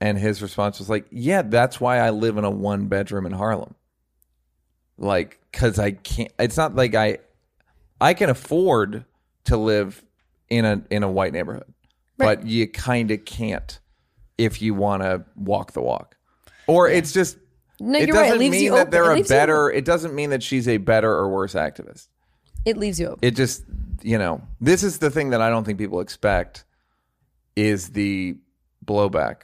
and 0.00 0.18
his 0.18 0.40
response 0.40 0.78
was 0.78 0.88
like, 0.88 1.06
"Yeah, 1.10 1.42
that's 1.42 1.80
why 1.80 1.98
I 1.98 2.10
live 2.10 2.36
in 2.36 2.44
a 2.44 2.50
one 2.50 2.86
bedroom 2.86 3.26
in 3.26 3.32
Harlem. 3.32 3.74
Like, 4.96 5.38
cause 5.52 5.78
I 5.78 5.92
can't. 5.92 6.32
It's 6.38 6.56
not 6.56 6.74
like 6.74 6.94
I 6.94 7.18
I 8.00 8.14
can 8.14 8.30
afford 8.30 9.04
to 9.44 9.56
live 9.56 10.04
in 10.48 10.64
a 10.64 10.82
in 10.90 11.02
a 11.02 11.10
white 11.10 11.32
neighborhood, 11.32 11.72
but 12.18 12.46
you 12.46 12.68
kind 12.68 13.10
of 13.10 13.24
can't 13.24 13.80
if 14.36 14.60
you 14.62 14.74
want 14.74 15.02
to 15.02 15.24
walk 15.36 15.72
the 15.72 15.80
walk, 15.80 16.16
or 16.66 16.88
it's 16.88 17.12
just." 17.12 17.38
no, 17.80 17.98
it 17.98 18.08
you're 18.08 18.16
right. 18.16 18.26
It 18.26 18.28
doesn't 18.34 18.50
mean 18.50 18.70
that 18.72 18.80
open. 18.80 18.90
they're 18.90 19.12
a 19.12 19.22
better. 19.22 19.70
It 19.70 19.84
doesn't 19.84 20.14
mean 20.14 20.30
that 20.30 20.42
she's 20.42 20.68
a 20.68 20.78
better 20.78 21.12
or 21.12 21.28
worse 21.28 21.54
activist. 21.54 22.08
It 22.64 22.76
leaves 22.76 22.98
you 22.98 23.06
open. 23.06 23.18
It 23.22 23.36
just, 23.36 23.64
you 24.02 24.18
know, 24.18 24.42
this 24.60 24.82
is 24.82 24.98
the 24.98 25.10
thing 25.10 25.30
that 25.30 25.40
I 25.40 25.48
don't 25.48 25.64
think 25.64 25.78
people 25.78 26.00
expect 26.00 26.64
is 27.56 27.90
the 27.90 28.36
blowback. 28.84 29.42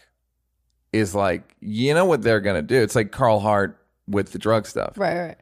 Is 0.92 1.14
like, 1.14 1.56
you 1.60 1.92
know 1.94 2.04
what 2.04 2.22
they're 2.22 2.40
gonna 2.40 2.62
do? 2.62 2.80
It's 2.80 2.94
like 2.94 3.10
Carl 3.10 3.40
Hart 3.40 3.80
with 4.06 4.32
the 4.32 4.38
drug 4.38 4.66
stuff. 4.66 4.96
right, 4.96 5.18
right. 5.18 5.36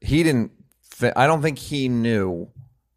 He 0.00 0.22
didn't. 0.22 0.52
Th- 0.98 1.12
I 1.16 1.26
don't 1.26 1.40
think 1.42 1.58
he 1.58 1.88
knew 1.88 2.48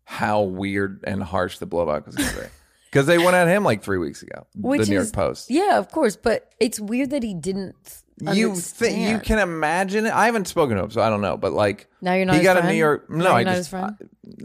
how 0.04 0.42
weird 0.42 1.04
and 1.06 1.24
harsh 1.24 1.58
the 1.60 1.68
blowback 1.68 2.06
was 2.06 2.16
gonna 2.16 2.32
be 2.34 2.48
because 2.92 3.06
they 3.08 3.18
went 3.18 3.36
at 3.36 3.48
him 3.48 3.64
like 3.64 3.82
three 3.84 3.98
weeks 3.98 4.22
ago. 4.22 4.46
Which 4.56 4.82
the 4.82 4.88
New 4.94 5.00
is, 5.00 5.08
York 5.08 5.14
Post. 5.14 5.50
Yeah, 5.50 5.78
of 5.78 5.90
course, 5.90 6.16
but 6.18 6.52
it's 6.60 6.80
weird 6.80 7.12
that 7.12 7.24
he 7.24 7.34
didn't. 7.34 8.04
You 8.34 8.54
think 8.56 9.10
you 9.10 9.18
can 9.20 9.40
imagine 9.40 10.06
it? 10.06 10.14
I 10.14 10.26
haven't 10.28 10.48
spoken 10.48 10.78
to 10.78 10.84
him, 10.84 10.92
so 10.92 11.02
I 11.02 11.10
don't 11.10 11.22
know. 11.22 11.38
But 11.38 11.54
like, 11.54 11.88
Now 12.02 12.14
you're 12.14 12.26
not 12.26 12.36
He 12.36 12.44
got 12.44 12.58
a? 12.58 12.68
New 12.68 12.76
York. 12.76 13.10
No, 13.10 13.32
I 13.32 13.44
just 13.44 13.58
his 13.58 13.68
friend? 13.70 13.96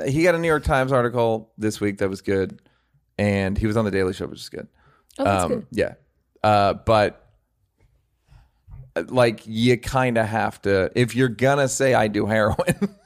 I- 0.01 0.09
he 0.09 0.23
got 0.23 0.35
a 0.35 0.39
New 0.39 0.49
York 0.49 0.65
Times 0.65 0.93
article 0.93 1.53
this 1.59 1.79
week 1.81 1.99
that 1.99 2.09
was 2.09 2.23
good, 2.23 2.63
and 3.19 3.59
he 3.59 3.67
was 3.67 3.77
on 3.77 3.85
the 3.85 3.91
Daily 3.91 4.15
Show, 4.15 4.27
which 4.29 4.41
is 4.41 4.49
good. 4.49 4.69
Oh, 5.19 5.25
that's 5.25 5.45
um, 5.45 5.49
good. 5.51 5.67
Yeah, 5.73 5.95
uh, 6.43 6.73
but 6.75 7.23
uh, 8.95 9.05
like 9.09 9.43
you 9.45 9.77
kind 9.79 10.17
of 10.19 10.27
have 10.27 10.61
to 10.63 10.91
if 10.95 11.15
you're 11.15 11.29
gonna 11.29 11.69
say 11.69 11.93
I 11.95 12.09
do 12.09 12.27
heroin. 12.27 12.97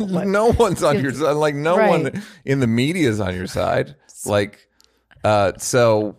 no 0.00 0.46
one's 0.52 0.82
on 0.82 0.98
your 1.02 1.12
side. 1.12 1.32
Like 1.32 1.54
no 1.54 1.76
Right. 1.76 1.88
one 2.04 2.22
in 2.44 2.60
the 2.60 2.66
media 2.66 3.08
is 3.08 3.20
on 3.20 3.34
your 3.34 3.46
side. 3.46 3.94
Like, 4.28 4.68
uh, 5.24 5.52
so. 5.58 6.16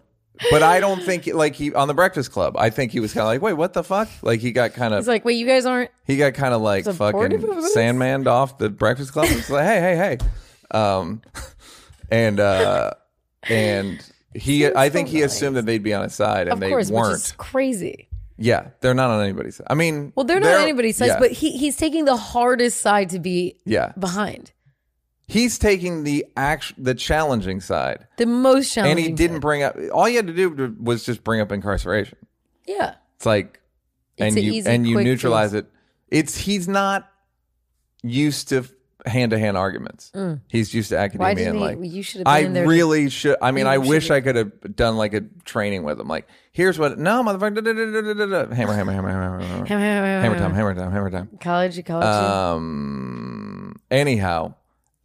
But 0.52 0.62
I 0.62 0.80
don't 0.80 1.02
think 1.02 1.26
like 1.34 1.56
he 1.56 1.74
on 1.74 1.88
the 1.88 1.96
Breakfast 1.96 2.32
Club. 2.32 2.56
I 2.60 2.70
think 2.70 2.92
he 2.92 3.00
was 3.00 3.12
kind 3.12 3.22
of 3.24 3.28
like, 3.28 3.42
wait, 3.42 3.54
what 3.54 3.74
the 3.74 3.84
fuck? 3.84 4.08
Like 4.22 4.40
he 4.40 4.52
got 4.52 4.74
kind 4.74 4.94
of 4.94 5.00
It's 5.00 5.08
like, 5.08 5.26
wait, 5.26 5.34
you 5.38 5.48
guys 5.48 5.66
aren't. 5.66 5.90
he 6.06 6.16
got 6.16 6.36
kind 6.36 6.54
of 6.54 6.62
like 6.62 6.84
Supportive 6.84 7.42
fucking 7.42 7.58
of? 7.58 7.66
Sandman 7.70 8.28
off 8.28 8.60
the 8.60 8.70
Breakfast 8.70 9.14
Club. 9.14 9.26
It's 9.32 9.50
like, 9.50 9.66
hey, 9.66 9.80
hey, 9.80 9.96
hey, 9.96 10.78
um, 10.78 11.24
and 12.12 12.40
uh, 12.40 12.92
and 13.50 14.00
he, 14.36 14.68
I 14.68 14.90
think 14.90 15.08
he 15.08 15.24
assumed 15.24 15.56
that 15.56 15.66
they'd 15.66 15.82
be 15.82 15.96
on 15.96 16.04
his 16.04 16.14
side, 16.14 16.42
and 16.48 16.54
Of 16.54 16.60
they 16.60 16.70
course, 16.70 16.92
weren't. 16.92 17.14
which 17.14 17.18
is 17.18 17.32
crazy. 17.32 18.08
yeah, 18.38 18.68
they're 18.82 18.94
not 18.94 19.10
on 19.10 19.24
anybody's 19.24 19.56
side. 19.56 19.66
I 19.72 19.74
mean, 19.74 20.14
Well, 20.16 20.24
they're 20.26 20.40
not 20.40 20.62
anybody's 20.62 20.98
side, 20.98 21.08
yeah, 21.08 21.20
but 21.20 21.32
he, 21.32 21.58
he's 21.58 21.78
taking 21.78 22.06
the 22.06 22.16
hardest 22.18 22.80
side 22.82 23.10
to 23.10 23.20
be 23.20 23.58
yeah, 23.66 23.94
behind. 23.98 24.52
He's 25.28 25.58
taking 25.60 26.04
the 26.04 26.26
act, 26.36 26.74
the 26.82 26.96
challenging 26.96 27.60
side, 27.62 28.08
The 28.18 28.26
most 28.26 28.74
challenging. 28.74 28.98
and 28.98 29.06
he 29.08 29.14
didn't 29.14 29.40
bring 29.42 29.64
up. 29.64 29.76
All 29.94 30.08
you 30.08 30.16
had 30.18 30.28
to 30.28 30.34
do 30.34 30.76
was 30.82 31.06
just 31.06 31.24
bring 31.24 31.42
up 31.42 31.52
incarceration. 31.52 32.18
Yeah. 32.66 32.96
It's 33.18 33.26
like, 33.26 33.60
It's 34.18 34.28
and 34.30 34.38
an 34.38 34.44
you 34.44 34.52
easy, 34.54 34.70
and 34.70 34.88
you 34.88 34.96
quick 34.96 35.06
neutralize 35.06 35.54
it. 35.54 35.68
It's 36.10 36.38
he's 36.38 36.68
not 36.68 37.10
used 38.04 38.50
to 38.50 38.66
hand 39.06 39.32
to 39.32 39.40
hand 39.40 39.56
arguments. 39.58 40.12
He's 40.48 40.74
used 40.74 40.90
to 40.90 40.96
Mm. 40.96 40.98
Why 41.20 41.32
academia 41.32 41.36
didn't 41.36 41.62
and 41.64 41.86
he? 41.86 41.92
you 41.92 42.04
should 42.04 42.20
have 42.20 42.28
I 42.28 42.40
in 42.40 42.54
there. 42.54 42.64
to- 42.64 42.70
really 42.70 43.10
should. 43.10 43.38
I 43.42 43.52
mean, 43.52 43.68
I 43.68 43.78
wish 43.78 44.10
I 44.12 44.22
could 44.22 44.36
have 44.36 44.76
done 44.76 44.98
like 44.98 45.14
a 45.14 45.22
training 45.46 45.84
with 45.84 46.00
him. 46.00 46.08
Like, 46.08 46.28
here's 46.52 46.78
what. 46.80 46.98
No, 47.00 47.24
motherfucker. 47.24 47.56
da, 47.56 47.62
da, 47.62 47.74
da, 47.74 47.86
da, 47.86 48.02
da, 48.02 48.14
da, 48.14 48.46
da. 48.46 48.56
Hammer, 48.56 48.74
hammer, 48.74 48.92
hammer, 48.92 49.10
hammer, 49.10 49.40
hammer, 49.42 49.66
hammer. 49.66 49.66
Hammer 50.22 50.38
time, 50.38 50.54
hammer 50.54 50.74
time, 50.76 50.92
hammer 50.92 51.10
time. 51.10 51.30
college, 51.40 51.84
college. 51.86 52.06
Um. 52.06 53.76
Anyhow, 53.90 54.56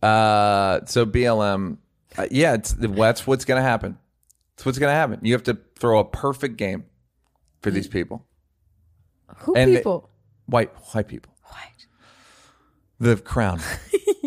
uh. 0.03 0.85
So 0.87 1.07
BLM, 1.07 1.79
uh, 2.19 2.27
yeah, 2.31 2.55
it's 2.55 2.73
that's 2.79 3.27
what's 3.27 3.45
gonna 3.45 3.63
happen. 3.63 3.99
It's 4.55 4.67
what's 4.67 4.79
gonna 4.79 4.93
happen. 4.93 5.21
You 5.23 5.33
have 5.35 5.45
to 5.45 5.59
throw 5.79 5.99
a 6.01 6.05
perfect 6.05 6.57
game 6.57 6.85
for 7.63 7.71
these 7.71 7.89
people, 7.89 8.27
Who 9.39 9.55
and 9.55 9.73
they- 9.73 9.77
people? 9.79 10.11
white 10.47 10.71
white 10.95 11.09
people. 11.09 11.33
White. 11.45 11.87
The 13.01 13.17
crown. 13.17 13.61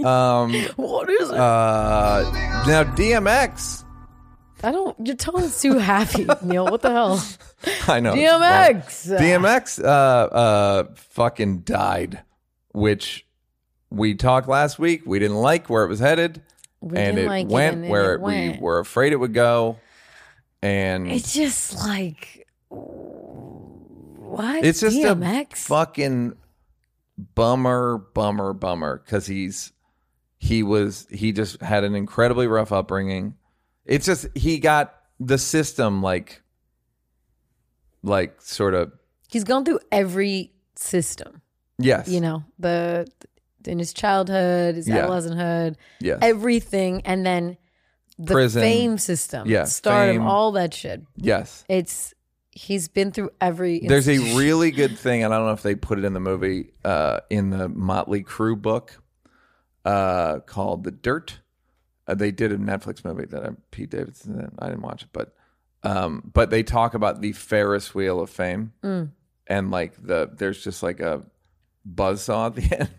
Um, 0.03 0.53
What 0.76 1.09
is 1.09 1.30
it? 1.32 1.36
uh, 1.38 2.30
now 2.67 2.84
DMX. 2.84 3.86
I 4.61 4.71
don't. 4.73 5.07
Your 5.07 5.15
tone's 5.15 5.61
too 5.61 5.78
happy, 5.78 6.28
Neal. 6.43 6.65
What 6.65 6.82
the 6.82 6.91
hell? 6.91 7.23
I 7.88 8.01
know. 8.01 8.13
DMX. 8.13 9.17
DMX 9.17 9.82
uh 9.84 9.88
uh 9.88 10.84
fucking 10.95 11.59
died, 11.59 12.21
which 12.73 13.24
we 13.96 14.16
talked 14.16 14.48
last 14.48 14.78
week. 14.80 15.04
We 15.06 15.20
didn't 15.20 15.38
like 15.38 15.70
where 15.70 15.84
it 15.84 15.88
was 15.88 16.00
headed. 16.00 16.41
We 16.82 16.98
and 16.98 17.16
didn't 17.16 17.26
it 17.26 17.28
like 17.30 17.46
it, 17.46 17.52
went 17.52 17.74
and 17.76 17.84
then 17.86 17.91
where 17.91 18.14
it 18.16 18.22
went. 18.22 18.58
we 18.58 18.62
were 18.62 18.80
afraid 18.80 19.14
it 19.14 19.18
would 19.18 19.34
go. 19.34 19.78
And 20.62 21.08
It's 21.12 21.34
just 21.34 21.76
like 21.76 22.48
what? 22.70 24.64
it's 24.66 24.82
just 24.82 24.98
DMX. 24.98 25.52
a 25.54 25.56
fucking 25.56 26.36
bummer, 27.36 27.98
bummer, 28.14 28.54
bummer. 28.54 29.00
Cause 29.08 29.26
he's 29.28 29.72
he 30.39 30.64
was 30.64 31.08
he 31.10 31.32
just 31.32 31.62
had 31.62 31.84
an 31.84 31.96
incredibly 31.96 32.48
rough 32.48 32.72
upbringing. 32.72 33.36
It's 33.86 34.06
just 34.06 34.28
he 34.36 34.60
got 34.60 34.96
the 35.20 35.38
system 35.38 36.02
like 36.02 36.41
like 38.04 38.41
sort 38.41 38.74
of 38.74 38.91
He's 39.30 39.43
gone 39.43 39.66
through 39.66 39.80
every 39.91 40.52
system. 40.76 41.41
yes. 41.78 42.08
You 42.08 42.22
know, 42.22 42.43
the 42.60 43.08
in 43.68 43.80
his 43.80 43.93
childhood, 43.93 44.76
his 44.76 44.88
Yeah. 44.88 44.97
adolescenthood, 45.03 45.78
Yes. 45.99 46.20
everything, 46.22 47.01
and 47.05 47.26
then 47.26 47.57
the 48.18 48.34
Prison. 48.34 48.61
fame 48.61 48.97
system, 48.97 49.47
Yeah, 49.47 49.66
stardom, 49.66 50.18
fame. 50.18 50.26
all 50.28 50.51
that 50.53 50.74
shit. 50.74 51.01
yes. 51.18 51.66
It's 51.68 52.13
he's 52.51 52.88
been 52.88 53.11
through 53.11 53.32
every. 53.41 53.80
There's 53.86 54.07
a 54.07 54.13
institution. 54.13 54.38
really 54.38 54.72
good 54.72 54.97
thing, 54.97 55.24
and 55.24 55.34
I 55.34 55.38
don't 55.38 55.47
know 55.47 55.51
if 55.53 55.61
they 55.63 55.76
put 55.76 55.99
it 55.99 56.05
in 56.05 56.13
the 56.13 56.22
movie, 56.22 56.72
uh, 56.86 57.20
in 57.30 57.49
the 57.49 57.68
Motley 57.68 58.24
Crue 58.24 58.61
book, 58.61 59.01
uh, 59.84 60.39
called 60.39 60.84
The 60.86 60.91
Dirt. 60.91 61.39
Uh, 62.07 62.13
they 62.16 62.32
did 62.32 62.51
a 62.51 62.57
Netflix 62.57 63.03
movie 63.03 63.26
that 63.26 63.43
uh, 63.43 63.51
Pete 63.72 63.89
Davidson 63.89 64.38
did. 64.38 64.49
I 64.59 64.68
didn't 64.70 64.84
watch 64.84 65.03
it, 65.03 65.09
but 65.11 65.36
um, 65.84 66.32
but 66.34 66.49
they 66.49 66.63
talk 66.63 66.93
about 66.93 67.20
the 67.22 67.32
Ferris 67.34 67.93
wheel 67.93 68.20
of 68.22 68.30
fame, 68.30 68.72
Mm. 68.84 69.09
and 69.47 69.72
like 69.72 69.93
the 70.01 70.30
there's 70.34 70.63
just 70.63 70.82
like 70.82 70.99
a 71.01 71.24
buzzsaw 71.88 72.47
at 72.47 72.55
the 72.55 72.80
end, 72.80 72.89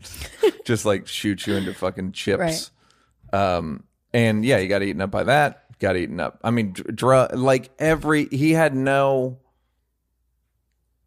just 0.66 0.84
like 0.84 1.06
shoots 1.06 1.46
you 1.46 1.54
into 1.54 1.72
fucking 1.72 2.12
chips. 2.12 2.70
Um, 3.32 3.84
and 4.12 4.44
yeah, 4.44 4.58
he 4.58 4.68
got 4.68 4.82
eaten 4.82 5.00
up 5.00 5.10
by 5.10 5.24
that. 5.24 5.64
Got 5.78 5.96
eaten 5.96 6.20
up. 6.20 6.38
I 6.44 6.50
mean, 6.50 6.72
dr- 6.72 7.32
like 7.34 7.70
every 7.78 8.26
he 8.26 8.52
had 8.52 8.74
no. 8.74 9.38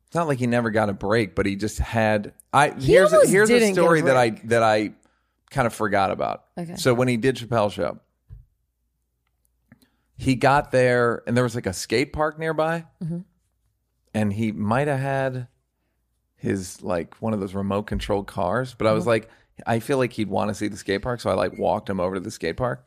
It's 0.07 0.15
not 0.15 0.27
like 0.27 0.39
he 0.39 0.47
never 0.47 0.71
got 0.71 0.89
a 0.89 0.93
break, 0.93 1.35
but 1.35 1.45
he 1.45 1.55
just 1.55 1.77
had. 1.77 2.33
I 2.51 2.69
here's 2.71 3.13
a, 3.13 3.27
here's 3.27 3.49
a 3.49 3.53
didn't 3.59 3.71
a 3.71 3.73
story 3.73 4.01
that 4.01 4.17
I 4.17 4.29
that 4.45 4.63
I 4.63 4.93
kind 5.51 5.65
of 5.67 5.73
forgot 5.73 6.09
about. 6.11 6.45
Okay. 6.57 6.75
So 6.77 6.93
when 6.93 7.07
he 7.07 7.17
did 7.17 7.35
Chappelle 7.37 7.71
show, 7.71 7.99
he 10.17 10.35
got 10.35 10.71
there 10.71 11.23
and 11.27 11.35
there 11.35 11.43
was 11.43 11.55
like 11.55 11.65
a 11.67 11.73
skate 11.73 12.13
park 12.13 12.37
nearby, 12.39 12.85
Mm-hmm. 13.03 13.19
and 14.13 14.33
he 14.33 14.51
might 14.51 14.87
have 14.87 14.99
had 14.99 15.47
his 16.35 16.81
like 16.81 17.15
one 17.21 17.33
of 17.33 17.39
those 17.39 17.53
remote 17.53 17.83
controlled 17.83 18.27
cars. 18.27 18.73
But 18.77 18.87
I 18.87 18.89
Mm-hmm. 18.89 18.95
was 18.95 19.07
like, 19.07 19.29
I 19.67 19.79
feel 19.79 19.97
like 19.97 20.13
he'd 20.13 20.29
want 20.29 20.49
to 20.49 20.55
see 20.55 20.67
the 20.67 20.77
skate 20.77 21.01
park, 21.01 21.21
so 21.21 21.29
I 21.29 21.33
like 21.33 21.57
walked 21.57 21.89
him 21.89 21.99
over 21.99 22.15
to 22.15 22.21
the 22.21 22.31
skate 22.31 22.57
park, 22.57 22.85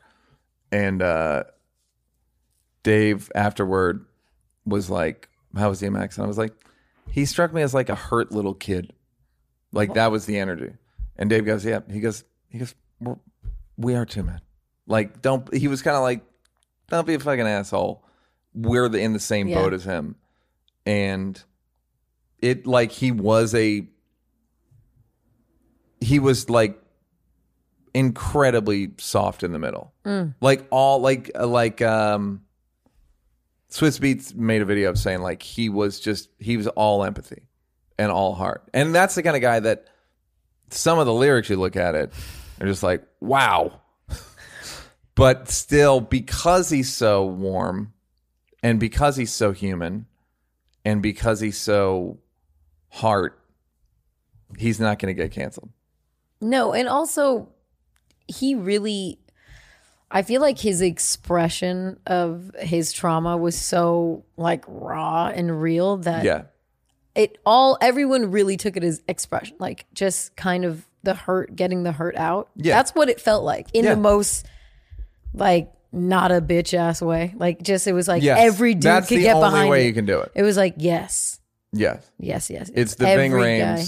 and 0.71 1.01
uh, 1.01 1.43
Dave 2.83 3.31
afterward 3.35 4.05
was 4.65 4.89
like, 4.89 5.29
"How 5.55 5.69
was 5.69 5.81
DMX?" 5.81 6.17
And 6.17 6.25
I 6.25 6.27
was 6.27 6.37
like, 6.37 6.53
"He 7.09 7.25
struck 7.25 7.53
me 7.53 7.61
as 7.61 7.73
like 7.73 7.89
a 7.89 7.95
hurt 7.95 8.31
little 8.31 8.53
kid, 8.53 8.93
like 9.71 9.93
that 9.93 10.11
was 10.11 10.25
the 10.25 10.37
energy." 10.37 10.73
And 11.17 11.29
Dave 11.29 11.45
goes, 11.45 11.63
"Yeah." 11.65 11.79
He 11.89 11.99
goes, 11.99 12.23
"He 12.49 12.57
goes, 12.59 12.75
We're, 12.99 13.17
we 13.77 13.95
are 13.95 14.05
too, 14.05 14.23
man. 14.23 14.41
Like, 14.87 15.21
don't." 15.21 15.53
He 15.53 15.67
was 15.67 15.81
kind 15.81 15.95
of 15.95 16.03
like, 16.03 16.23
"Don't 16.89 17.07
be 17.07 17.13
a 17.13 17.19
fucking 17.19 17.47
asshole. 17.47 18.03
We're 18.53 18.89
the, 18.89 18.99
in 18.99 19.13
the 19.13 19.19
same 19.19 19.47
Yeah. 19.47 19.61
boat 19.61 19.73
as 19.73 19.83
him," 19.83 20.15
and 20.85 21.41
it 22.39 22.67
like 22.67 22.91
he 22.91 23.11
was 23.11 23.55
a 23.55 23.87
he 26.03 26.19
was 26.19 26.49
like 26.49 26.79
incredibly 27.93 28.91
soft 28.97 29.43
in 29.43 29.51
the 29.51 29.59
middle. 29.59 29.93
Like 30.41 30.65
all 30.69 30.99
like 30.99 31.31
uh, 31.35 31.47
like 31.47 31.81
um 31.81 32.41
Swizz 33.69 33.99
Beatz 33.99 34.35
made 34.35 34.61
a 34.61 34.65
video 34.65 34.89
of 34.89 34.97
saying 34.99 35.21
like 35.21 35.41
he 35.41 35.69
was 35.69 35.99
just 35.99 36.29
he 36.39 36.57
was 36.57 36.67
all 36.67 37.03
empathy 37.03 37.43
and 37.97 38.11
all 38.11 38.33
heart. 38.35 38.63
And 38.73 38.93
that's 38.93 39.15
the 39.15 39.23
kind 39.23 39.35
of 39.35 39.41
guy 39.41 39.59
that 39.59 39.87
some 40.69 40.99
of 40.99 41.05
the 41.05 41.13
lyrics 41.13 41.49
you 41.49 41.55
look 41.57 41.75
at 41.75 41.95
it 41.95 42.11
are 42.59 42.67
just 42.67 42.83
like, 42.83 43.03
wow. 43.19 43.79
but 45.15 45.49
still 45.49 46.01
because 46.01 46.69
he's 46.69 46.91
so 46.91 47.25
warm 47.25 47.93
and 48.61 48.79
because 48.79 49.15
he's 49.15 49.31
so 49.31 49.51
human 49.51 50.07
and 50.85 51.01
because 51.01 51.39
he's 51.39 51.57
so 51.57 52.19
heart, 52.89 53.39
he's 54.57 54.79
not 54.79 54.99
going 54.99 55.15
to 55.15 55.21
get 55.21 55.31
canceled. 55.31 55.69
No, 56.43 56.73
and 56.73 56.87
also 56.87 57.49
he 58.27 58.55
really 58.55 59.19
I 60.11 60.21
feel 60.21 60.41
like 60.41 60.59
his 60.59 60.79
expression 60.81 61.97
of 62.05 62.51
his 62.59 62.93
trauma 62.93 63.35
was 63.35 63.57
so 63.59 64.23
like 64.37 64.63
raw 64.67 65.27
and 65.33 65.59
real 65.61 65.97
that 65.97 66.23
Yeah. 66.23 66.43
it 67.15 67.39
all 67.45 67.77
everyone 67.81 68.29
really 68.29 68.55
took 68.57 68.77
it 68.77 68.83
as 68.83 69.01
expression, 69.07 69.55
like 69.59 69.85
just 69.95 70.35
kind 70.35 70.65
of 70.65 70.85
the 71.01 71.15
hurt, 71.15 71.55
getting 71.55 71.81
the 71.83 71.91
hurt 71.91 72.15
out. 72.15 72.49
Yeah. 72.55 72.75
That's 72.77 72.91
what 72.93 73.09
it 73.09 73.19
felt 73.19 73.43
like 73.43 73.67
in 73.73 73.85
Yeah. 73.85 73.95
the 73.95 74.01
most 74.01 74.45
like 75.33 75.71
not 75.91 76.31
a 76.31 76.41
bitch 76.41 76.73
ass 76.75 77.01
way. 77.01 77.33
Like 77.35 77.61
just 77.63 77.87
it 77.87 77.93
was 77.93 78.07
like 78.07 78.21
Yes. 78.23 78.37
every 78.39 78.73
dude 78.75 78.83
That's 78.83 79.09
could 79.09 79.17
the 79.17 79.23
get 79.23 79.35
only 79.35 79.49
behind 79.49 79.69
way 79.69 79.83
it. 79.83 79.87
you 79.87 79.93
can 79.93 80.05
do 80.05 80.19
it. 80.19 80.31
It 80.35 80.43
was 80.43 80.57
like 80.57 80.75
yes, 80.77 81.39
Yes. 81.71 82.07
yes, 82.19 82.49
yes. 82.51 82.69
It's 82.75 82.95
the 82.95 83.07
Every 83.07 83.29
Ving 83.29 83.59
guy. 83.61 83.83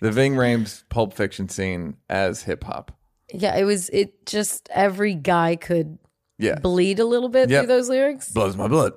The 0.00 0.10
Ving 0.12 0.34
Rhames 0.34 0.84
Pulp 0.88 1.12
Fiction 1.14 1.48
scene 1.48 1.96
as 2.08 2.42
hip 2.42 2.64
hop. 2.64 2.92
Yeah, 3.32 3.56
it 3.56 3.64
was. 3.64 3.88
It 3.90 4.24
just 4.26 4.68
every 4.72 5.14
guy 5.14 5.56
could 5.56 5.98
Yeah, 6.38 6.58
bleed 6.60 6.98
a 7.00 7.04
little 7.04 7.28
bit 7.28 7.50
Yep. 7.50 7.60
through 7.60 7.66
those 7.68 7.88
lyrics. 7.88 8.30
blows 8.30 8.56
my 8.56 8.68
blood. 8.68 8.92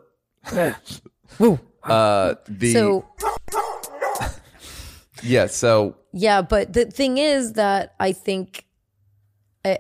Woo. 1.40 1.60
Uh, 1.84 2.36
the 2.48 2.74
So 2.74 3.06
yeah, 5.24 5.48
so 5.48 5.96
yeah, 6.14 6.42
but 6.42 6.74
the 6.74 6.86
thing 6.86 7.18
is 7.18 7.54
that 7.54 7.96
I 8.00 8.12
think 8.14 8.66
I, 9.66 9.80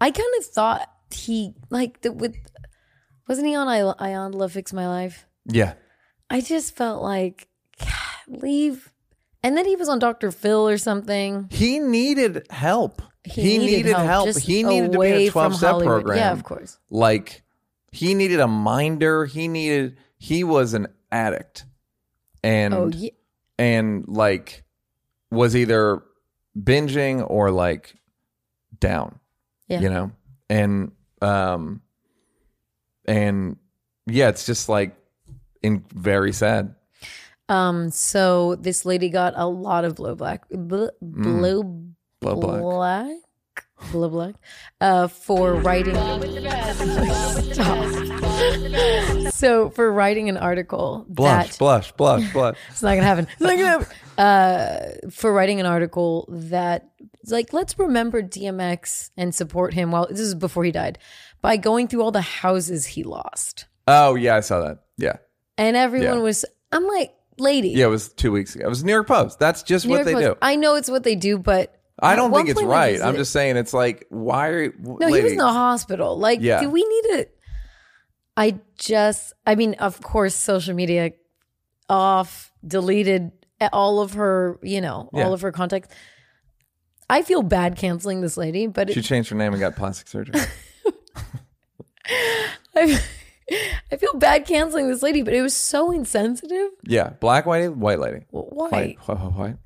I 0.00 0.10
kind 0.10 0.34
of 0.38 0.44
thought 0.46 0.88
he 1.10 1.54
like 1.70 2.02
the, 2.02 2.12
with 2.12 2.36
wasn't 3.28 3.46
he 3.48 3.54
on 3.56 3.66
Iyanla 3.66 4.50
Fix 4.50 4.72
My 4.72 4.86
Life? 4.86 5.26
yeah, 5.46 5.74
I 6.30 6.40
just 6.40 6.76
felt 6.76 7.02
like 7.02 7.48
God, 7.80 7.88
leave, 8.42 8.92
and 9.46 9.56
then 9.56 9.64
he 9.64 9.76
was 9.76 9.88
on 9.88 10.00
Dr. 10.00 10.32
Phil 10.32 10.68
or 10.68 10.76
something. 10.76 11.46
he 11.50 11.78
needed 11.78 12.46
help. 12.50 13.00
He, 13.22 13.58
needed, 13.58 13.86
help. 13.94 14.26
just 14.26 14.40
He 14.40 14.62
needed 14.62 14.92
to 14.92 14.98
be 14.98 15.06
in 15.06 15.14
a 15.14 15.30
twelve 15.30 15.54
step 15.54 15.70
Hollywood. 15.72 16.02
program. 16.02 16.18
Yeah, 16.18 16.32
of 16.32 16.42
course. 16.42 16.78
Like 16.90 17.42
he 17.92 18.14
needed 18.14 18.40
a 18.40 18.48
minder. 18.48 19.24
He 19.24 19.46
needed. 19.48 19.98
He 20.18 20.42
was 20.44 20.74
an 20.74 20.88
addict, 21.12 21.64
and 22.42 22.74
Oh 22.74 22.88
yeah, 22.88 23.10
and 23.58 24.06
like 24.08 24.64
was 25.30 25.54
either 25.56 26.02
binging 26.58 27.24
or 27.28 27.50
like 27.50 27.94
down. 28.78 29.20
Yeah. 29.68 29.80
You 29.80 29.90
know? 29.90 30.12
And 30.48 30.92
um 31.20 31.82
and 33.06 33.56
yeah, 34.06 34.28
it's 34.28 34.46
just 34.46 34.68
like 34.68 34.96
in 35.62 35.84
very 35.92 36.32
sad. 36.32 36.74
Um, 37.48 37.90
so 37.90 38.56
this 38.56 38.84
lady 38.84 39.08
got 39.08 39.34
a 39.36 39.46
lot 39.46 39.84
of 39.84 39.94
blow 39.94 40.14
black, 40.14 40.48
bl- 40.50 40.86
blow, 41.00 41.62
Mm. 41.62 41.92
Blow 42.20 42.34
black. 42.36 42.60
black, 42.60 43.12
blow 43.92 44.08
black, 44.08 44.34
uh, 44.80 45.06
for 45.06 45.54
writing. 45.54 45.94
Stop. 47.54 47.86
so 49.32 49.70
for 49.70 49.92
writing 49.92 50.28
an 50.28 50.36
article 50.36 51.04
Blush, 51.08 51.50
that 51.50 51.58
blush, 51.58 51.92
blush, 51.92 52.32
blush. 52.32 52.56
it's 52.70 52.82
not 52.82 52.94
gonna 52.94 53.06
happen. 53.06 53.26
It's 53.32 53.40
not 53.40 53.50
gonna 53.56 53.64
happen. 53.66 53.86
Uh, 54.16 54.92
for 55.10 55.30
writing 55.30 55.60
an 55.60 55.66
article 55.66 56.26
that 56.30 56.88
like 57.26 57.52
let's 57.52 57.78
remember 57.78 58.22
DMX 58.22 59.10
and 59.18 59.34
support 59.34 59.74
him. 59.74 59.90
While 59.90 60.06
this 60.08 60.20
is 60.20 60.34
before 60.34 60.64
he 60.64 60.72
died, 60.72 60.98
by 61.42 61.58
going 61.58 61.86
through 61.86 62.00
all 62.02 62.12
the 62.12 62.22
houses 62.22 62.86
he 62.86 63.02
lost, 63.04 63.66
Oh 63.86 64.14
yeah, 64.14 64.34
I 64.36 64.40
saw 64.40 64.60
that. 64.62 64.78
Yeah. 64.96 65.18
and 65.58 65.76
everyone 65.76 66.16
Yeah. 66.16 66.22
was. 66.22 66.46
I'm 66.72 66.86
like, 66.86 67.12
lady, 67.38 67.70
Yeah, 67.70 67.86
it 67.86 67.90
was 67.90 68.08
two 68.10 68.32
weeks 68.32 68.54
ago. 68.54 68.64
It 68.66 68.68
was 68.68 68.82
New 68.84 68.92
York 68.92 69.06
Post. 69.08 69.38
That's 69.38 69.62
just 69.62 69.84
New 69.86 69.90
what 69.92 69.96
York 69.98 70.06
they 70.06 70.12
Post- 70.14 70.24
do. 70.26 70.36
I 70.42 70.56
know 70.56 70.74
it's 70.74 70.90
what 70.90 71.02
they 71.04 71.14
do, 71.16 71.38
but 71.38 71.72
I 71.98 72.14
don't 72.16 72.32
think 72.32 72.48
it's 72.48 72.58
point, 72.58 72.68
like, 72.68 72.76
right. 72.78 72.94
is 72.94 73.00
I'm 73.02 73.14
it- 73.14 73.18
just 73.18 73.32
saying 73.32 73.56
it's 73.56 73.72
like 73.74 74.06
why 74.10 74.48
are 74.48 74.72
no. 74.78 75.06
He 75.08 75.22
was 75.22 75.32
in 75.32 75.38
the 75.38 75.44
hospital. 75.52 76.18
Like, 76.18 76.40
Yeah. 76.42 76.60
do 76.60 76.68
we 76.70 76.82
need 76.82 77.18
it? 77.18 77.32
I 78.36 78.58
just, 78.78 79.32
I 79.46 79.54
mean, 79.54 79.74
of 79.74 80.00
course, 80.02 80.34
social 80.34 80.74
media 80.74 81.12
off, 81.88 82.52
deleted 82.66 83.32
all 83.72 84.00
of 84.00 84.12
her, 84.14 84.58
you 84.62 84.80
know, 84.82 85.08
Yeah. 85.14 85.24
all 85.24 85.32
of 85.32 85.40
her 85.40 85.52
contacts. 85.52 85.88
I 87.08 87.22
feel 87.22 87.42
bad 87.42 87.76
canceling 87.76 88.20
this 88.20 88.36
lady, 88.36 88.66
but 88.66 88.92
She 88.92 89.00
it, 89.00 89.04
changed 89.04 89.30
her 89.30 89.36
name 89.36 89.52
and 89.54 89.60
got 89.60 89.74
plastic 89.76 90.08
surgery. 90.08 90.40
I, 92.74 93.00
I 93.92 93.96
feel 93.96 94.14
bad 94.14 94.46
canceling 94.46 94.88
this 94.88 95.02
lady, 95.02 95.22
but 95.22 95.34
it 95.34 95.42
was 95.42 95.54
so 95.54 95.90
insensitive. 95.92 96.70
yeah, 96.84 97.10
black 97.20 97.46
white 97.46 97.74
white 97.74 98.00
lady. 98.00 98.24
Why? 98.30 98.68
White, 98.68 98.98
white, 99.06 99.32
white. 99.32 99.56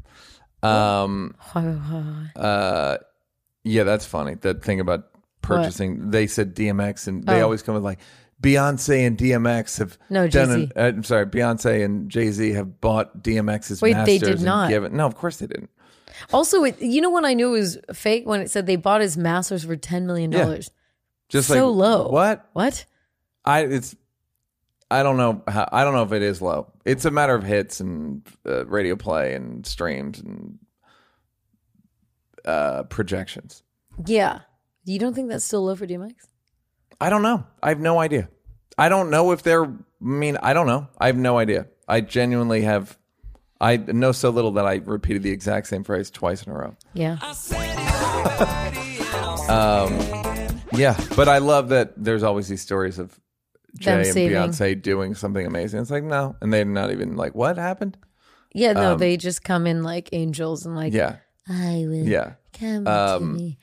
Um, 0.63 1.35
uh, 2.37 2.97
yeah, 3.65 3.85
that's 3.85 4.05
funny. 4.05 4.35
That 4.35 4.63
thing 4.63 4.81
about 4.81 5.05
purchasing. 5.43 6.11
They 6.11 6.27
said 6.27 6.55
DMX, 6.55 7.09
and 7.09 7.25
they 7.25 7.41
Oh. 7.41 7.45
always 7.45 7.63
come 7.63 7.75
with 7.75 7.85
like 7.85 7.99
Beyonce 8.43 9.07
and 9.07 9.17
DMX 9.19 9.79
have 9.79 9.99
No, 10.09 10.27
done. 10.29 10.49
Jay 10.49 10.67
Z. 10.67 10.73
Uh, 10.77 10.81
I'm 10.81 11.05
sorry, 11.05 11.27
Beyonce 11.27 11.85
and 11.85 12.11
Jay 12.11 12.31
Z 12.31 12.53
have 12.53 12.81
bought 12.81 13.23
DMX's 13.23 13.81
Wait, 13.83 13.97
they 14.05 14.19
did 14.19 14.41
not. 14.43 14.69
given. 14.69 14.97
No, 14.97 15.07
of 15.07 15.15
course 15.15 15.37
they 15.39 15.47
didn't. 15.47 15.71
Also, 16.33 16.65
it, 16.65 16.81
you 16.83 17.01
know 17.01 17.11
when 17.11 17.25
I 17.25 17.33
knew 17.35 17.55
it 17.55 17.59
was 17.61 17.79
fake 17.95 18.27
when 18.27 18.41
it 18.41 18.51
said 18.51 18.67
they 18.67 18.77
bought 18.77 19.01
his 19.01 19.17
masters 19.17 19.65
for 19.65 19.77
ten 19.77 20.07
million 20.07 20.31
dollars. 20.31 20.71
Just 21.29 21.49
So 21.49 21.71
like 21.71 21.79
low. 21.79 22.09
What? 22.09 22.49
What? 22.53 22.85
I 23.45 23.61
it's 23.61 23.97
I 24.91 25.03
don't 25.03 25.17
know 25.17 25.43
how 25.47 25.69
I 25.71 25.85
don't 25.85 25.95
know 25.95 26.03
if 26.03 26.13
it 26.13 26.23
is 26.23 26.43
low. 26.43 26.73
It's 26.85 27.05
a 27.05 27.11
matter 27.11 27.35
of 27.35 27.45
hits 27.45 27.81
and 27.81 28.27
uh, 28.47 28.67
radio 28.67 28.97
play 28.97 29.35
and 29.35 29.65
streams 29.67 30.19
and 30.21 30.59
uh 32.45 32.85
projections. 32.85 33.63
Yeah. 34.07 34.41
You 34.85 34.99
don't 34.99 35.15
think 35.15 35.29
that's 35.29 35.45
still 35.45 35.65
low 35.65 35.77
for 35.77 35.87
DMX? 35.87 36.15
I 37.01 37.11
don't 37.11 37.23
know. 37.23 37.47
I 37.63 37.69
have 37.69 37.81
no 37.81 38.01
idea. 38.01 38.29
I 38.79 38.89
don't 38.89 39.11
know 39.11 39.33
if 39.33 39.43
they're 39.43 39.65
I 39.65 39.69
mean, 40.01 40.39
I 40.43 40.55
don't 40.55 40.67
know. 40.67 40.89
I 40.99 41.07
have 41.07 41.17
no 41.17 41.39
idea. 41.39 41.67
I 41.87 42.01
genuinely 42.01 42.63
have 42.63 42.99
I 43.61 43.77
know 43.77 44.13
so 44.13 44.31
little 44.31 44.53
that 44.53 44.67
I 44.67 44.77
repeated 44.77 45.23
the 45.23 45.31
exact 45.31 45.67
same 45.67 45.85
phrase 45.85 46.11
twice 46.11 46.43
in 46.45 46.53
a 46.53 46.57
row. 46.57 46.77
Yeah. 46.95 47.19
Yeah, 50.73 50.99
but 51.15 51.29
I 51.29 51.39
love 51.39 51.69
that 51.71 51.93
there's 51.97 52.23
always 52.23 52.49
these 52.49 52.63
stories 52.63 52.99
of 52.99 53.20
Jay 53.79 53.91
Them 53.93 54.01
and 54.01 54.07
saving. 54.09 54.37
Beyonce 54.37 54.83
doing 54.83 55.15
something 55.15 55.47
amazing. 55.47 55.81
It's 55.81 55.91
like 55.91 56.05
no, 56.05 56.37
and 56.41 56.53
they're 56.53 56.65
not 56.65 56.91
even 56.91 57.17
like 57.17 57.35
what 57.35 57.57
happened. 57.57 57.97
Yeah, 58.53 58.73
no, 58.73 58.97
they 58.97 59.17
just 59.17 59.45
come 59.45 59.67
in 59.67 59.83
like 59.85 60.09
angels 60.13 60.67
and 60.67 60.75
like 60.75 60.93
Um, 60.93 60.97
Yeah, 60.99 61.17
I 61.49 61.85
will 61.87 62.07
yeah. 62.09 62.33
come 62.53 62.87
Um, 62.87 63.19
to 63.21 63.25
me. 63.41 63.59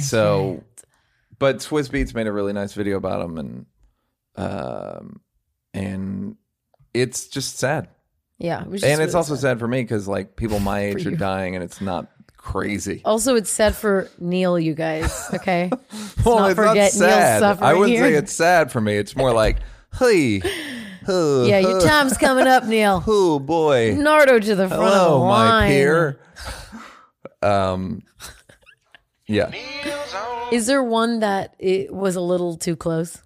So, 0.00 0.64
but 1.38 1.58
Swizz 1.58 1.90
Beatz 1.90 2.14
made 2.14 2.26
a 2.26 2.32
really 2.32 2.52
nice 2.52 2.72
video 2.72 2.96
about 2.96 3.24
him, 3.24 3.38
and 3.38 3.66
um, 4.36 5.20
and 5.74 6.36
it's 6.94 7.28
just 7.28 7.58
sad, 7.58 7.88
Yeah. 8.38 8.62
it 8.62 8.68
was 8.68 8.80
just 8.80 8.90
and 8.92 9.00
it's 9.02 9.14
also 9.14 9.34
sad. 9.34 9.40
sad 9.42 9.58
for 9.58 9.68
me 9.68 9.82
because 9.82 10.08
like 10.08 10.36
people 10.36 10.58
my 10.60 10.80
age 10.86 11.06
are 11.06 11.10
dying, 11.12 11.54
and 11.54 11.62
it's 11.64 11.80
not 11.80 12.10
crazy. 12.42 13.00
Also, 13.04 13.36
it's 13.36 13.50
sad 13.50 13.74
for 13.74 14.10
Neal, 14.18 14.58
you 14.58 14.74
guys. 14.74 15.28
Okay. 15.34 15.70
Well, 16.24 16.38
not 16.38 16.50
it's 16.50 16.56
forget 16.56 16.92
not 16.94 16.98
sad. 16.98 17.42
I 17.62 17.74
wouldn't 17.74 17.96
here. 17.96 18.04
say 18.04 18.14
it's 18.14 18.32
sad 18.32 18.70
for 18.70 18.80
me. 18.80 18.96
It's 18.96 19.16
more 19.16 19.32
like, 19.32 19.56
hey, 19.98 20.40
oh, 21.08 21.44
yeah, 21.44 21.58
your 21.58 21.80
time's 21.80 22.16
coming 22.16 22.46
up, 22.46 22.64
Neal. 22.64 23.02
oh 23.08 23.40
boy, 23.40 23.96
Nardo 23.96 24.38
to 24.38 24.54
the 24.54 24.68
front 24.68 24.82
of 24.84 24.88
the 24.88 25.00
hello, 25.00 25.26
my 25.26 25.66
peer. 25.66 26.20
Um, 27.42 28.02
yeah. 29.26 29.50
Is 30.52 30.66
there 30.66 30.82
one 30.82 31.20
that 31.20 31.56
it 31.58 31.92
was 31.92 32.14
a 32.14 32.20
little 32.20 32.56
too 32.56 32.76
close? 32.76 33.20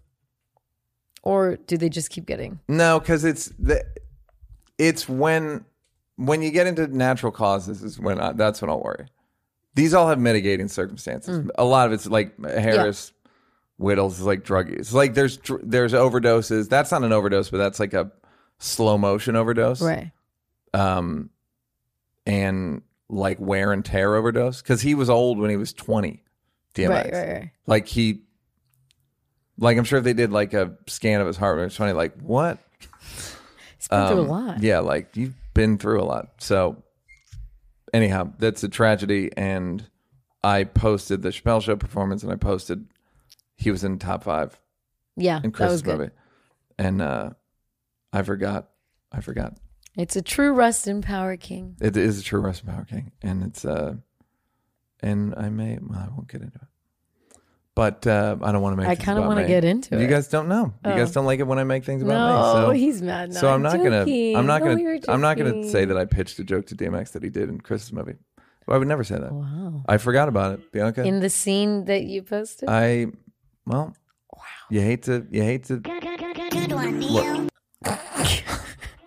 Or 1.23 1.57
do 1.57 1.77
they 1.77 1.91
just 1.91 2.09
keep 2.09 2.25
getting? 2.25 2.61
No, 2.69 2.99
because 2.99 3.25
it's 3.25 3.53
the, 3.59 3.85
it's 4.79 5.07
when 5.07 5.67
when 6.17 6.43
you 6.43 6.51
get 6.51 6.67
into 6.67 6.87
natural 6.89 7.33
causes 7.33 7.83
is 7.83 7.99
when 7.99 8.21
I, 8.21 8.33
that's 8.33 8.61
when 8.61 8.71
I'll 8.71 8.81
worry. 8.83 9.07
These 9.75 9.93
all 9.95 10.09
have 10.09 10.19
mitigating 10.19 10.69
circumstances. 10.69 11.39
Mm. 11.41 11.51
A 11.57 11.65
lot 11.65 11.87
of 11.87 11.93
it's 11.93 12.07
like 12.07 12.39
Harris 12.43 13.13
Wittels 13.81 14.13
is 14.13 14.23
like 14.23 14.43
drug 14.43 14.71
use. 14.71 14.95
Like 14.95 15.13
there's 15.15 15.39
there's 15.63 15.93
overdoses. 15.93 16.69
That's 16.69 16.91
not 16.91 17.05
an 17.05 17.13
overdose, 17.13 17.51
but 17.51 17.59
that's 17.59 17.79
like 17.79 17.93
a 17.93 18.11
slow 18.59 18.97
motion 18.97 19.37
overdose. 19.37 19.83
Right. 19.83 20.13
Um, 20.73 21.29
and 22.27 22.83
like 23.09 23.39
wear 23.39 23.73
and 23.73 23.85
tear 23.85 24.15
overdose 24.17 24.63
because 24.63 24.81
he 24.81 24.95
was 24.95 25.11
old 25.11 25.39
when 25.39 25.51
he 25.51 25.57
was 25.57 25.73
twenty. 25.75 26.23
DMX. 26.75 26.89
Right, 26.91 27.13
right, 27.13 27.29
right. 27.33 27.51
Like 27.67 27.87
he, 27.87 28.23
like 29.59 29.77
I'm 29.79 29.85
sure 29.85 29.99
if 29.99 30.05
they 30.05 30.13
did 30.13 30.33
like 30.33 30.55
a 30.55 30.75
scan 30.87 31.21
of 31.21 31.27
his 31.27 31.37
heart, 31.37 31.57
when 31.57 31.65
he 31.65 31.67
was 31.67 31.77
twenty, 31.77 31.93
Like 31.93 32.19
what? 32.21 32.59
It's 33.77 33.89
been 33.89 34.09
through 34.09 34.19
a 34.19 34.23
Um, 34.23 34.29
lot. 34.29 34.63
Yeah, 34.63 34.81
like 34.81 35.15
you've 35.17 35.35
been 35.57 35.79
through 35.79 36.01
a 36.01 36.05
lot. 36.05 36.35
So, 36.39 36.85
anyhow, 37.93 38.33
that's 38.39 38.63
a 38.63 38.69
tragedy. 38.69 39.31
And 39.37 39.89
I 40.45 40.65
posted 40.65 41.23
the 41.23 41.31
Chappelle 41.31 41.63
Show 41.63 41.75
performance, 41.77 42.23
and 42.23 42.31
I 42.31 42.37
posted 42.37 42.87
he 43.57 43.71
was 43.71 43.83
in 43.83 43.99
top 43.99 44.23
five 44.25 44.61
Yeah, 45.17 45.39
in 45.39 45.51
that 45.51 45.53
was 45.53 45.57
Chris's 45.57 45.83
good. 45.83 46.11
and 46.79 47.03
uh, 47.03 47.31
I 48.13 48.23
forgot. 48.23 48.69
I 49.11 49.21
forgot. 49.21 49.57
It's 49.97 50.15
a 50.15 50.21
true 50.23 50.53
rust 50.53 50.87
in 50.87 51.01
power, 51.01 51.37
King. 51.39 51.75
It 51.81 51.97
is 51.97 52.21
a 52.21 52.23
true 52.23 52.41
Russian 52.41 52.67
Power 52.69 52.85
King, 52.85 53.13
and 53.23 53.43
it's 53.43 53.65
uh, 53.65 53.95
and 55.01 55.35
I 55.37 55.49
may 55.49 55.79
well, 55.81 55.99
I 55.99 56.09
won't 56.15 56.29
get 56.29 56.43
into 56.43 56.59
it, 56.59 56.69
but 57.77 58.05
uh, 58.07 58.37
I 58.43 58.51
don't 58.51 58.63
want 58.63 58.73
to 58.73 58.77
make. 58.83 58.89
I 58.89 58.97
kinda 58.97 59.23
wanna 59.23 59.47
get 59.47 59.63
into 59.63 59.95
You 59.95 59.99
it. 60.01 60.03
You 60.03 60.09
guys 60.09 60.27
don't 60.27 60.49
know. 60.49 60.73
You 60.85 60.91
guys 60.93 61.11
Oh. 61.11 61.15
don't 61.15 61.27
like 61.27 61.39
it 61.39 61.47
when 61.47 61.61
I 61.61 61.65
make 61.65 61.85
things 61.85 62.03
about 62.03 62.15
No, 62.15 62.35
me. 62.37 62.67
So 62.67 62.71
he's 62.73 63.01
mad. 63.03 63.33
No, 63.35 63.41
so 63.41 63.51
I'm 63.55 63.63
not 63.63 63.77
gonna. 63.77 64.01
I'm 64.03 64.47
not 64.47 64.61
No, 64.63 64.71
gonna. 64.71 64.75
we 64.77 64.85
were 64.85 64.99
I'm 65.09 65.21
not 65.21 65.37
gonna 65.37 65.63
say 65.69 65.85
that 65.85 65.97
I 65.97 66.07
pitched 66.07 66.39
a 66.41 66.45
joke 66.45 66.67
to 66.67 66.75
DMX 66.75 67.13
that 67.13 67.23
he 67.23 67.29
did 67.31 67.49
in 67.49 67.61
Chris's 67.61 67.93
movie. 67.93 68.15
Well, 68.67 68.75
I 68.75 68.79
would 68.79 68.89
never 68.89 69.05
say 69.05 69.17
that. 69.19 69.31
Wow. 69.33 69.85
I 69.89 69.99
forgot 69.99 70.27
about 70.27 70.55
it, 70.55 70.73
Bianca. 70.73 71.05
In 71.05 71.21
the 71.21 71.31
scene 71.31 71.85
that 71.85 72.03
you 72.03 72.23
posted? 72.25 72.69
I 72.69 73.07
well, 73.65 73.95
you 74.71 74.81
hate 74.81 75.05
to. 75.05 75.25
You 75.31 75.43
hate 75.43 75.65
to. 75.65 75.75
Look, 75.75 75.87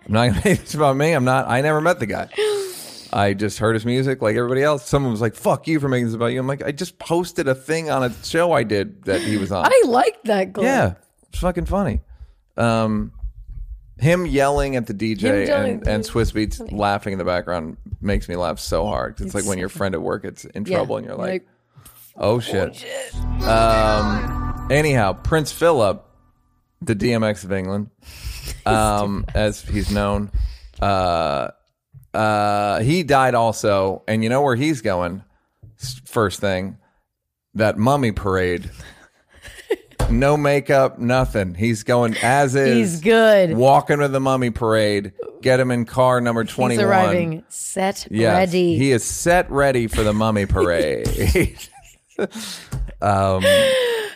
I'm 0.06 0.14
not 0.14 0.28
gonna 0.28 0.42
make 0.44 0.60
this 0.60 0.74
about 0.74 0.96
me. 0.96 1.12
I'm 1.12 1.24
not. 1.24 1.48
I 1.48 1.60
never 1.60 1.80
met 1.80 1.98
the 1.98 2.06
guy. 2.06 2.28
I 3.12 3.34
just 3.34 3.58
heard 3.58 3.74
his 3.74 3.84
music 3.84 4.22
like 4.22 4.36
everybody 4.36 4.62
else. 4.62 4.86
Someone 4.88 5.10
was 5.12 5.20
like, 5.20 5.34
"Fuck 5.34 5.66
you 5.66 5.80
for 5.80 5.88
making 5.88 6.06
this 6.06 6.14
about 6.14 6.26
you." 6.26 6.40
I'm 6.40 6.46
like, 6.46 6.62
I 6.62 6.72
just 6.72 6.98
posted 6.98 7.48
a 7.48 7.54
thing 7.54 7.90
on 7.90 8.04
a 8.04 8.12
show 8.24 8.52
I 8.52 8.62
did 8.62 9.04
that 9.04 9.20
he 9.20 9.36
was 9.36 9.50
on. 9.50 9.64
I 9.66 9.82
like 9.86 10.22
that 10.24 10.54
clip. 10.54 10.64
Yeah, 10.64 10.94
it's 11.28 11.38
fucking 11.40 11.66
funny. 11.66 12.00
Um, 12.56 13.12
him 13.98 14.26
yelling 14.26 14.76
at 14.76 14.86
the 14.86 14.94
DJ 14.94 15.46
yelling 15.46 15.72
and, 15.78 15.88
and 15.88 16.04
Swizz 16.04 16.32
Beatz 16.32 16.72
laughing 16.72 17.12
in 17.12 17.18
the 17.18 17.24
background 17.24 17.76
makes 18.00 18.28
me 18.28 18.36
laugh 18.36 18.58
so 18.58 18.86
hard. 18.86 19.20
It's, 19.20 19.34
like 19.34 19.44
when 19.44 19.58
your 19.58 19.68
friend 19.68 19.94
at 19.94 20.00
work 20.02 20.22
gets 20.22 20.44
in 20.46 20.64
Yeah. 20.64 20.76
trouble 20.76 20.96
and 20.96 21.06
you're 21.06 21.16
like, 21.16 21.46
oh 22.16 22.40
shit. 22.40 22.82
Um, 23.42 24.68
anyhow, 24.70 25.12
Prince 25.14 25.52
Philip, 25.52 26.04
the 26.80 26.94
DMX 26.94 27.44
of 27.44 27.52
England, 27.52 27.90
um, 28.66 29.24
as 29.34 29.62
he's 29.62 29.90
known, 29.90 30.30
uh, 30.80 31.48
uh, 32.14 32.80
he 32.80 33.02
died 33.02 33.34
also. 33.34 34.02
And 34.08 34.22
you 34.22 34.28
know 34.28 34.42
where 34.42 34.56
he's 34.56 34.80
going? 34.82 35.22
First 36.04 36.40
thing, 36.40 36.76
that 37.54 37.78
mummy 37.78 38.12
parade. 38.12 38.70
no 40.10 40.36
makeup, 40.36 40.98
nothing. 40.98 41.54
He's 41.54 41.82
going 41.84 42.16
as 42.22 42.54
is. 42.54 42.76
He's 42.76 43.00
good. 43.00 43.54
Walking 43.54 43.98
to 44.00 44.08
the 44.08 44.20
mummy 44.20 44.50
parade. 44.50 45.12
Get 45.40 45.58
him 45.58 45.70
in 45.70 45.86
car 45.86 46.20
number 46.20 46.44
He's 46.44 46.52
21. 46.52 46.84
arriving 46.84 47.44
set, 47.48 48.06
Yes, 48.10 48.36
ready. 48.36 48.76
He 48.76 48.92
is 48.92 49.04
set 49.04 49.50
ready 49.50 49.86
for 49.86 50.02
the 50.02 50.12
mummy 50.12 50.44
parade. 50.46 51.08
um, 53.00 53.42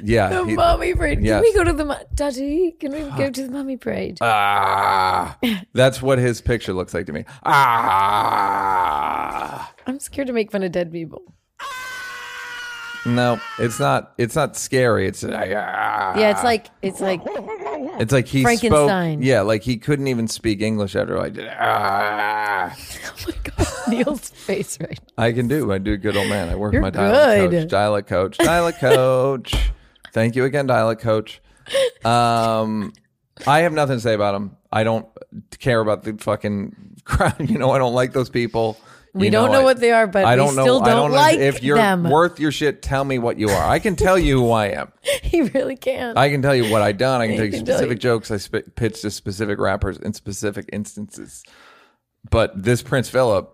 yeah. 0.03 0.29
the 0.31 0.45
he- 0.45 0.55
mummy 0.55 0.95
parade. 0.95 1.23
yes. 1.25 1.35
Can 1.35 1.43
we 1.43 1.53
go 1.55 1.65
to 1.65 1.73
the 1.73 1.85
mu- 1.85 1.95
Daddy? 2.15 2.73
Can 2.79 2.93
we 2.93 3.01
go 3.17 3.31
to 3.31 3.43
the 3.47 3.51
mummy 3.51 3.77
parade? 3.77 4.19
ah, 4.21 5.37
that's 5.73 6.01
what 6.03 6.19
his 6.19 6.41
picture 6.41 6.73
looks 6.73 6.95
like 6.95 7.07
to 7.07 7.13
me. 7.13 7.25
Ah. 7.45 8.75
I'm 9.87 9.99
scared 10.01 10.27
to 10.29 10.33
make 10.33 10.51
fun 10.51 10.63
of 10.63 10.73
dead 10.73 10.91
people. 10.93 11.23
No, 13.07 13.39
it's 13.59 13.79
not. 13.79 14.15
It's 14.17 14.35
not 14.35 14.57
scary. 14.57 15.07
It's 15.07 15.23
ah. 15.25 15.29
Yeah, 15.45 16.31
it's 16.31 16.43
like 16.43 16.69
it's 16.81 17.01
like 17.03 17.21
It's 18.01 18.13
like 18.13 18.27
he 18.27 18.43
Frankenstein. 18.43 19.19
spoke. 19.19 19.27
Yeah, 19.27 19.43
like 19.43 19.63
he 19.63 19.77
couldn't 19.77 20.07
even 20.09 20.27
speak 20.27 20.63
English 20.63 20.97
after 20.97 21.21
I 21.21 21.29
did. 21.29 21.47
Ah. 21.53 22.75
oh 22.75 23.15
my 23.29 23.35
god, 23.45 23.69
Neal's 23.89 24.31
face 24.31 24.79
right. 24.81 24.99
Now. 25.19 25.25
I 25.25 25.33
can 25.33 25.49
do. 25.49 25.71
I 25.71 25.77
do 25.77 25.93
a 25.93 25.97
good 25.99 26.17
old 26.17 26.31
man. 26.31 26.49
I 26.49 26.55
work 26.55 26.73
You're 26.73 26.81
my 26.81 26.89
dialect 26.89 27.51
good. 27.51 27.61
coach. 27.65 27.71
Dialect 27.71 28.09
coach. 28.09 28.39
Dialect 28.39 28.81
coach. 28.81 29.55
Thank 30.15 30.35
you 30.37 30.45
again, 30.45 30.67
dialect 30.67 31.03
coach. 31.03 31.43
Um, 32.05 32.93
I 33.47 33.61
have 33.61 33.73
nothing 33.73 33.97
to 33.97 34.01
say 34.01 34.15
about 34.15 34.35
him. 34.35 34.57
I 34.73 34.85
don't 34.85 35.07
care 35.59 35.81
about 35.81 36.05
the 36.05 36.15
fucking 36.15 37.01
crowd. 37.05 37.51
You 37.51 37.59
know, 37.59 37.71
I 37.73 37.79
don't 37.79 37.95
like 37.95 38.13
those 38.13 38.31
people. 38.31 38.79
We 39.13 39.27
You 39.27 39.31
don't 39.33 39.53
know 39.53 39.61
I- 39.61 39.65
what 39.65 39.79
they 39.81 39.93
are, 39.93 40.07
but 40.07 40.25
I 40.25 40.35
we 40.35 40.37
don't 40.37 40.57
know. 40.57 40.63
still 40.63 40.83
I 40.83 40.87
don't 40.87 41.11
don't 41.11 41.13
like 41.13 41.39
if 41.39 41.63
you're 41.63 41.77
them. 41.77 42.05
worth 42.11 42.41
your 42.41 42.51
shit. 42.51 42.83
Tell 42.83 43.05
me 43.05 43.19
what 43.19 43.39
you 43.39 43.49
are. 43.49 43.65
I 43.69 43.79
can 43.79 43.95
tell 43.97 44.19
you 44.19 44.41
who 44.41 44.51
I 44.51 44.67
am. 44.69 44.91
he 45.23 45.43
really 45.43 45.77
can. 45.77 46.17
I 46.17 46.31
can 46.31 46.43
tell 46.43 46.55
you 46.55 46.71
what 46.71 46.83
I 46.83 46.93
done. 46.93 47.21
I 47.21 47.27
can 47.27 47.33
He 47.33 47.37
tell 47.39 47.47
you 47.47 47.53
can 47.53 47.65
tell 47.65 47.77
specific 47.77 47.97
you. 47.99 48.01
jokes 48.01 48.31
I 48.33 48.37
sp- 48.43 48.75
pitched 48.75 49.03
to 49.03 49.11
specific 49.13 49.59
rappers 49.61 49.99
in 49.99 50.15
specific 50.15 50.69
instances. 50.73 51.45
But 52.29 52.61
this 52.61 52.83
Prince 52.83 53.09
Philip, 53.09 53.51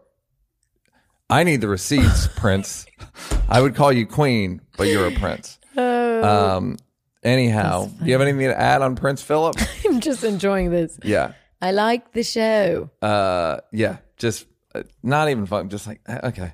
I 1.29 1.45
need 1.45 1.61
the 1.61 1.69
receipts, 1.69 2.27
Prince. 2.37 2.87
I 3.49 3.61
would 3.61 3.75
call 3.75 3.93
you 3.93 4.07
Queen, 4.07 4.61
but 4.79 4.85
you're 4.89 5.09
a 5.09 5.13
Prince. 5.15 5.59
Oh. 5.81 6.57
Um. 6.57 6.77
Anyhow, 7.23 7.87
do 7.87 8.07
you 8.07 8.13
have 8.13 8.23
anything 8.23 8.49
to 8.49 8.59
add 8.59 8.81
on 8.83 8.97
Prince 8.97 9.23
Philip? 9.23 9.57
I'm 9.87 10.01
just 10.01 10.25
enjoying 10.25 10.71
this. 10.71 10.99
Yeah. 11.05 11.33
I 11.61 11.73
like 11.73 12.13
the 12.13 12.23
show. 12.23 12.91
Uh. 13.03 13.59
Yeah. 13.73 13.99
Just 14.17 14.47
uh, 14.75 14.83
not 15.03 15.29
even 15.29 15.47
fun. 15.47 15.69
Just 15.69 15.87
like 15.87 16.01
uh, 16.09 16.21
okay. 16.25 16.53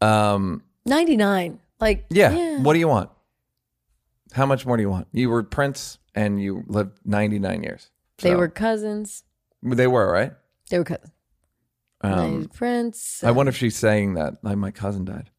Um. 0.00 0.62
99. 0.86 1.58
Like, 1.80 2.06
Yeah. 2.10 2.58
What 2.60 2.72
do 2.72 2.78
you 2.78 2.88
want? 2.88 3.10
How 4.32 4.46
much 4.46 4.64
more 4.64 4.76
do 4.76 4.82
you 4.82 4.90
want? 4.90 5.08
You 5.12 5.28
were 5.30 5.42
Prince, 5.42 5.98
and 6.14 6.40
you 6.40 6.64
lived 6.68 6.98
99 7.04 7.62
years. 7.62 7.90
They 8.18 8.34
were 8.34 8.48
cousins. 8.48 9.24
They 9.62 9.86
were 9.86 10.10
right. 10.10 10.32
They 10.70 10.78
were 10.78 10.84
cousins. 10.84 11.10
Um, 12.02 12.48
Prince. 12.52 13.24
I 13.24 13.30
wonder 13.30 13.50
if 13.50 13.56
she's 13.56 13.76
saying 13.76 14.14
that. 14.14 14.42
Like 14.42 14.56
my 14.56 14.70
cousin 14.70 15.04
died. 15.04 15.30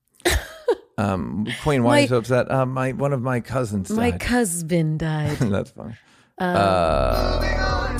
Um, 0.97 1.45
Queen, 1.61 1.83
why 1.83 1.99
are 1.99 2.01
you 2.01 2.07
so 2.07 2.17
upset? 2.17 2.49
Uh, 2.49 2.65
my 2.65 2.91
one 2.91 3.13
of 3.13 3.21
my 3.21 3.39
cousins 3.39 3.89
my 3.91 4.11
died. 4.11 4.23
husband 4.23 4.99
died. 4.99 5.37
That's 5.39 5.71
funny. 5.71 5.95
uh, 6.39 7.97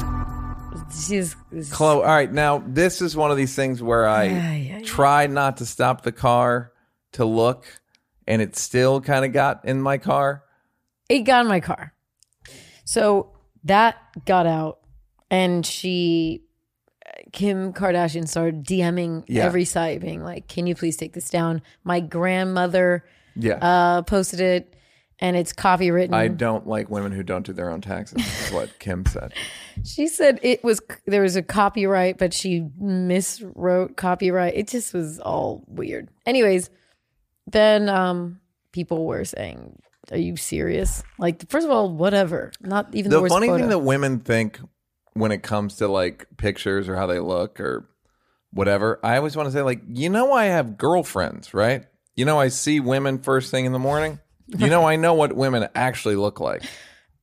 She's 0.92 1.36
Khloé. 1.54 1.96
All 1.98 2.02
right, 2.04 2.32
now 2.32 2.64
this 2.66 3.02
is 3.02 3.16
one 3.16 3.30
of 3.30 3.38
these 3.38 3.54
things 3.56 3.84
where 3.84 4.08
I 4.08 4.24
Ay, 4.26 4.30
ay, 4.30 4.76
ay. 4.78 4.82
tried 4.84 5.32
not 5.32 5.58
to 5.58 5.66
stop 5.66 6.02
the 6.02 6.12
car 6.12 6.72
to 7.14 7.26
look, 7.26 7.66
and 8.26 8.42
it 8.42 8.56
still 8.56 9.00
kind 9.02 9.26
of 9.26 9.32
got 9.34 9.66
in 9.66 9.82
my 9.82 9.98
car. 9.98 10.44
it 11.10 11.20
got 11.20 11.42
in 11.42 11.48
my 11.48 11.60
car. 11.60 11.94
So 12.86 13.34
that 13.66 13.98
got 14.26 14.48
out, 14.48 14.80
and 15.30 15.66
she, 15.66 16.44
Kim 17.34 17.74
Kardashian, 17.74 18.28
started 18.28 18.64
DMing 18.66 19.24
Yeah. 19.28 19.44
every 19.46 19.66
site, 19.66 20.02
being 20.02 20.24
like, 20.24 20.48
"Can 20.48 20.68
you 20.68 20.76
please 20.76 20.98
take 20.98 21.14
this 21.14 21.30
down?" 21.30 21.62
My 21.84 22.00
grandmother 22.00 23.04
Yeah, 23.36 23.56
uh, 23.56 24.02
posted 24.04 24.40
it, 24.40 24.74
and 25.20 25.36
it's 25.36 25.54
copywritten. 25.54 26.14
I 26.14 26.28
don't 26.28 26.66
like 26.68 26.90
women 26.90 27.12
who 27.12 27.24
don't 27.24 27.46
do 27.46 27.54
their 27.54 27.70
own 27.70 27.82
taxes. 27.82 28.18
Is 28.26 28.52
what 28.52 28.70
Kim 28.80 29.06
said. 29.06 29.34
She 29.84 30.08
said 30.08 30.40
it 30.42 30.64
was 30.64 30.80
there 31.06 31.22
was 31.22 31.36
a 31.36 31.44
copyright, 31.44 32.18
but 32.18 32.34
she 32.34 32.62
miswrote 32.82 33.96
copyright. 33.96 34.54
It 34.56 34.68
just 34.68 34.94
was 34.94 35.20
all 35.20 35.64
weird. 35.68 36.10
Anyways, 36.26 36.70
then 37.46 37.90
um 37.90 38.40
people 38.72 39.06
were 39.06 39.26
saying, 39.26 39.80
"Are 40.12 40.18
you 40.18 40.36
serious?" 40.38 41.04
Like, 41.20 41.50
first 41.50 41.66
of 41.66 41.72
all, 41.72 41.90
whatever. 41.90 42.52
Not 42.62 42.94
even 42.94 43.12
the, 43.12 43.22
the 43.22 43.30
funny 43.30 43.48
photo. 43.48 43.60
thing 43.64 43.70
that 43.70 43.80
women 43.80 44.20
think 44.20 44.60
when 45.18 45.32
it 45.32 45.44
comes 45.44 45.76
to 45.78 45.88
like 45.88 46.28
pictures 46.38 46.88
or 46.90 46.96
how 46.96 47.08
they 47.08 47.20
look 47.20 47.60
or 47.60 47.90
whatever, 48.52 49.00
I 49.04 49.18
always 49.18 49.36
want 49.36 49.48
to 49.48 49.52
say 49.54 49.62
like, 49.62 49.82
you 49.88 50.10
know, 50.10 50.32
I 50.34 50.46
have 50.46 50.78
girlfriends, 50.78 51.54
right? 51.54 51.86
You 52.16 52.26
know, 52.26 52.40
I 52.40 52.48
see 52.48 52.80
women 52.80 53.20
first 53.20 53.52
thing 53.52 53.66
in 53.66 53.72
the 53.74 53.80
morning. 53.80 54.20
You 54.48 54.68
know, 54.70 54.86
I 54.86 54.96
know 54.96 55.14
what 55.14 55.34
women 55.36 55.68
actually 55.76 56.16
look 56.16 56.40
like. 56.40 56.64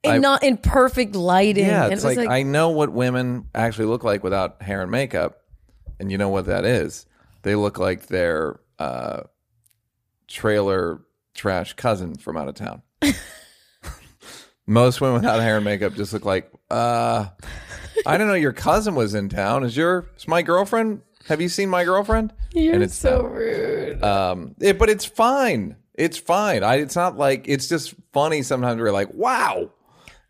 and 0.04 0.14
I- 0.14 0.18
not 0.18 0.42
in 0.44 0.56
perfect 0.58 1.14
lighting. 1.14 1.64
Yeah, 1.64 1.86
it's 1.88 2.04
it 2.04 2.06
was 2.06 2.16
like, 2.16 2.28
I 2.28 2.42
know 2.42 2.70
what 2.70 2.92
women 2.92 3.48
actually 3.54 3.86
look 3.86 4.04
like 4.04 4.22
without 4.22 4.60
hair 4.62 4.82
and 4.82 4.90
makeup, 4.90 5.40
and 5.98 6.12
you 6.12 6.18
know 6.18 6.28
what 6.28 6.46
that 6.46 6.64
is. 6.64 7.06
They 7.42 7.54
look 7.54 7.78
like 7.78 8.06
their 8.08 8.60
uh, 8.78 9.22
trailer 10.28 11.00
trash 11.34 11.72
cousin 11.74 12.14
from 12.16 12.36
out 12.36 12.48
of 12.48 12.54
town. 12.54 12.82
Most 14.66 15.00
women 15.00 15.16
without 15.20 15.40
hair 15.40 15.56
and 15.56 15.64
makeup 15.64 15.94
just 15.94 16.12
look 16.14 16.24
like, 16.24 16.50
uh, 16.70 17.26
I 18.06 18.16
don't 18.16 18.26
know. 18.28 18.34
Your 18.34 18.52
cousin 18.52 18.94
was 18.94 19.14
in 19.14 19.28
town. 19.28 19.64
Is 19.64 19.76
your 19.76 20.06
is 20.16 20.26
my 20.28 20.42
girlfriend? 20.42 21.02
Have 21.28 21.40
you 21.40 21.48
seen 21.48 21.68
my 21.70 21.84
girlfriend? 21.84 22.32
You're 22.52 22.74
and 22.74 22.82
it's 22.82 22.94
so 22.94 23.22
rude. 23.22 24.02
Um, 24.02 24.54
it, 24.60 24.78
but 24.78 24.90
it's 24.90 25.04
fine. 25.04 25.76
It's 25.94 26.18
fine. 26.18 26.62
I. 26.62 26.76
It's 26.76 26.96
not 26.96 27.16
like 27.16 27.44
it's 27.48 27.68
just 27.68 27.94
funny. 28.12 28.42
Sometimes 28.42 28.80
we're 28.80 28.92
like, 28.92 29.12
wow, 29.14 29.70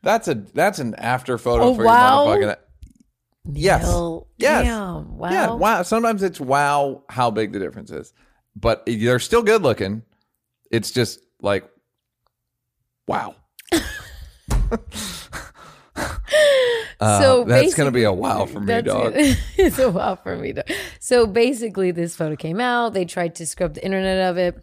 that's 0.02 0.28
a 0.28 0.34
that's 0.34 0.78
an 0.78 0.94
after 0.96 1.38
photo 1.38 1.64
Oh, 1.64 1.74
for 1.74 1.84
wow. 1.84 2.32
your 2.34 2.42
motherfucking. 2.42 2.56
Yes. 3.52 3.84
Yes. 4.38 4.64
damn, 4.64 5.18
wow. 5.18 5.30
Yeah. 5.30 5.52
Wow. 5.52 5.82
Sometimes 5.82 6.22
it's 6.22 6.40
wow 6.40 7.02
how 7.10 7.30
big 7.30 7.52
the 7.52 7.58
difference 7.58 7.90
is, 7.90 8.12
but 8.56 8.82
they're 8.86 9.18
still 9.18 9.42
good 9.42 9.62
looking. 9.62 10.02
It's 10.70 10.90
just 10.90 11.20
like, 11.40 11.68
wow. 13.06 13.34
Uh, 17.01 17.20
So 17.20 17.45
that's 17.45 17.74
gonna 17.74 17.90
be 17.90 18.05
a 18.05 18.12
wow 18.12 18.47
for 18.47 18.61
me, 18.61 18.82
dog. 18.82 19.12
it. 19.16 19.38
it's 19.57 19.78
a 19.78 19.90
wow 19.90 20.16
for 20.16 20.36
me. 20.36 20.53
Dog. 20.53 20.70
So 21.01 21.26
basically, 21.26 21.90
this 21.90 22.16
photo 22.16 22.36
came 22.36 22.61
out. 22.61 22.92
They 22.95 23.05
tried 23.05 23.34
to 23.36 23.47
scrub 23.47 23.74
the 23.74 23.84
internet 23.84 24.30
of 24.30 24.38
it. 24.38 24.57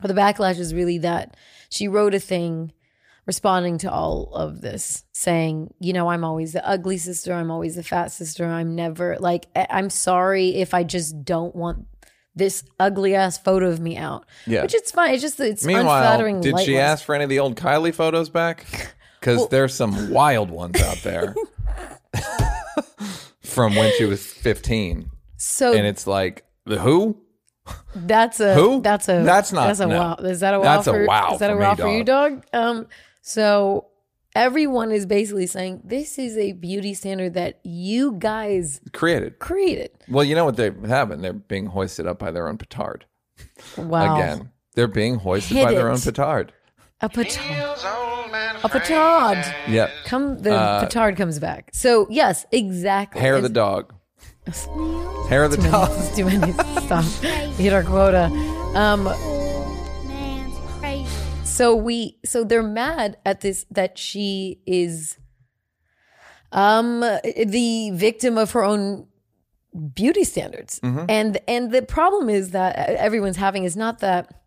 But 0.00 0.08
the 0.08 0.14
backlash 0.14 0.58
is 0.58 0.74
really 0.74 0.98
that 0.98 1.36
she 1.70 1.86
wrote 1.88 2.14
a 2.14 2.20
thing 2.20 2.72
responding 3.24 3.78
to 3.78 3.90
all 3.90 4.32
of 4.34 4.60
this, 4.62 5.04
saying, 5.12 5.72
you 5.78 5.92
know, 5.92 6.08
I'm 6.08 6.24
always 6.24 6.52
the 6.54 6.66
ugly 6.68 6.98
sister. 6.98 7.32
I'm 7.32 7.52
always 7.52 7.76
the 7.76 7.84
fat 7.84 8.10
sister. 8.10 8.44
I'm 8.44 8.74
never 8.74 9.16
like, 9.20 9.46
I'm 9.54 9.90
sorry 9.90 10.56
if 10.56 10.74
I 10.74 10.82
just 10.82 11.24
don't 11.24 11.54
want 11.54 11.86
this 12.34 12.64
ugly 12.80 13.14
ass 13.14 13.38
photo 13.38 13.68
of 13.68 13.78
me 13.78 13.96
out. 13.96 14.24
Yeah. 14.46 14.62
Which 14.62 14.74
it's 14.74 14.90
fine. 14.90 15.12
It's 15.14 15.22
just, 15.22 15.38
it's 15.38 15.64
Meanwhile, 15.64 15.98
unflattering. 15.98 16.40
did 16.40 16.58
she 16.60 16.78
ask 16.78 17.04
for 17.04 17.14
any 17.14 17.22
of 17.24 17.30
the 17.30 17.38
old 17.38 17.56
Kylie 17.56 17.94
photos 17.94 18.28
back? 18.28 18.66
Because 19.22 19.46
there's 19.50 19.72
some 19.72 20.10
wild 20.10 20.50
ones 20.50 20.82
out 20.82 20.96
there 21.04 21.36
from 23.42 23.74
when 23.74 23.92
she 23.96 24.04
was 24.04 24.24
15, 24.26 25.10
So 25.36 25.72
and 25.74 25.86
it's 25.86 26.06
like 26.06 26.44
the 26.64 26.78
who? 26.78 27.18
That's 27.94 28.40
a 28.40 28.54
Who? 28.54 28.80
That's 28.82 29.08
a 29.08 29.22
That's 29.22 29.52
not- 29.52 29.66
That's 29.68 29.80
a 29.80 29.86
no. 29.86 29.98
wow. 29.98 30.14
Is 30.16 30.40
that 30.40 30.54
a 30.54 30.58
wow? 30.58 30.64
That's 30.64 30.86
a 30.88 30.92
for, 30.92 31.06
wow 31.06 31.34
Is 31.34 31.38
that 31.40 31.50
a 31.50 31.52
for 31.54 31.58
me, 31.60 31.64
wow 31.64 31.74
for 31.76 31.88
you, 31.96 32.02
dog? 32.04 32.44
Um. 32.52 32.86
So 33.20 33.86
everyone 34.34 34.90
is 34.90 35.06
basically 35.06 35.46
saying 35.46 35.82
this 35.84 36.18
is 36.18 36.36
a 36.36 36.52
beauty 36.52 36.92
standard 36.94 37.34
that 37.34 37.60
you 37.62 38.16
guys 38.18 38.80
Created. 38.92 39.38
created. 39.38 39.90
Well, 40.08 40.24
you 40.24 40.34
know 40.34 40.44
what 40.44 40.56
they 40.56 40.72
haven't? 40.88 41.20
They're 41.22 41.32
being 41.32 41.66
hoisted 41.66 42.06
up 42.06 42.18
by 42.18 42.32
their 42.32 42.48
own 42.48 42.58
petard 42.58 43.04
Wow. 43.76 44.16
again. 44.16 44.50
They're 44.74 44.88
being 44.88 45.16
hoisted 45.16 45.56
Hit 45.58 45.64
by 45.66 45.72
their 45.74 45.88
own 45.90 46.00
petard. 46.00 46.52
A 47.02 47.08
petard. 47.08 47.78
A 48.64 48.68
petard. 48.68 49.44
Yep. 49.68 49.90
Come. 50.04 50.38
The 50.38 50.54
Uh, 50.54 50.80
petard 50.80 51.16
comes 51.16 51.38
back. 51.38 51.70
So 51.72 52.06
yes, 52.10 52.46
exactly. 52.52 53.20
Hair 53.20 53.36
of 53.36 53.42
the 53.42 53.48
dog. 53.48 53.92
Hair 55.28 55.44
of 55.44 55.50
the 55.50 55.56
Too 55.56 55.62
many. 55.62 55.72
dog. 55.72 55.90
It's 55.98 56.16
too 56.16 56.24
many. 56.24 56.52
Stop. 56.52 57.04
We 57.58 57.64
hit 57.64 57.72
our 57.72 57.82
quota. 57.82 58.24
Um. 58.74 59.04
man's 59.04 60.56
crazy. 60.78 61.06
so 61.44 61.74
we 61.74 62.18
so 62.24 62.44
they're 62.44 62.62
mad 62.62 63.18
at 63.26 63.40
this 63.40 63.66
that 63.70 63.98
she 63.98 64.60
is 64.66 65.18
um 66.52 67.00
the 67.00 67.90
victim 67.94 68.38
of 68.38 68.52
her 68.52 68.62
own 68.64 69.06
beauty 69.94 70.22
standards 70.24 70.80
and 70.82 71.38
and 71.48 71.72
the 71.72 71.82
problem 71.82 72.28
is 72.28 72.50
that 72.50 72.76
everyone's 72.76 73.36
having 73.38 73.64
is 73.64 73.74
not 73.76 74.00
that 74.00 74.41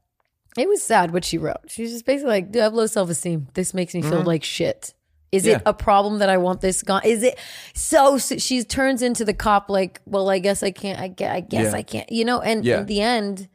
it 0.58 0.68
was 0.68 0.82
sad 0.82 1.12
what 1.12 1.26
she 1.26 1.38
wrote 1.38 1.58
she's 1.68 1.91
just 1.91 2.06
basically 2.06 2.32
like 2.32 2.51
dude 2.51 2.62
i 2.62 2.66
have 2.66 2.74
low 2.74 2.86
self-esteem 2.86 3.47
this 3.53 3.74
makes 3.74 3.93
me 3.93 4.01
feel 4.01 4.14
mm-hmm. 4.20 4.28
like 4.28 4.43
shit 4.43 4.93
is 5.36 5.45
Yeah. 5.45 5.58
it 5.58 5.64
a 5.66 5.74
problem 5.74 6.20
that 6.20 6.30
I 6.30 6.38
want 6.38 6.62
this 6.62 6.82
gone? 6.82 7.01
Is 7.03 7.22
it 7.22 7.38
so? 7.74 8.18
so 8.18 8.38
she 8.38 8.64
turns 8.64 9.01
into 9.01 9.26
the 9.26 9.34
cop, 9.34 9.70
like, 9.70 9.99
well, 10.06 10.30
I 10.30 10.39
guess 10.39 10.64
I 10.64 10.72
can't. 10.72 10.99
I 10.99 11.10
guess, 11.10 11.32
I 11.32 11.39
guess 11.41 11.72
Yeah. 11.72 11.78
I 11.78 11.84
can't. 11.84 12.12
You 12.12 12.24
know, 12.24 12.39
and 12.41 12.64
Yeah. 12.64 12.80
in 12.80 12.86
the 12.86 13.01
end, 13.01 13.49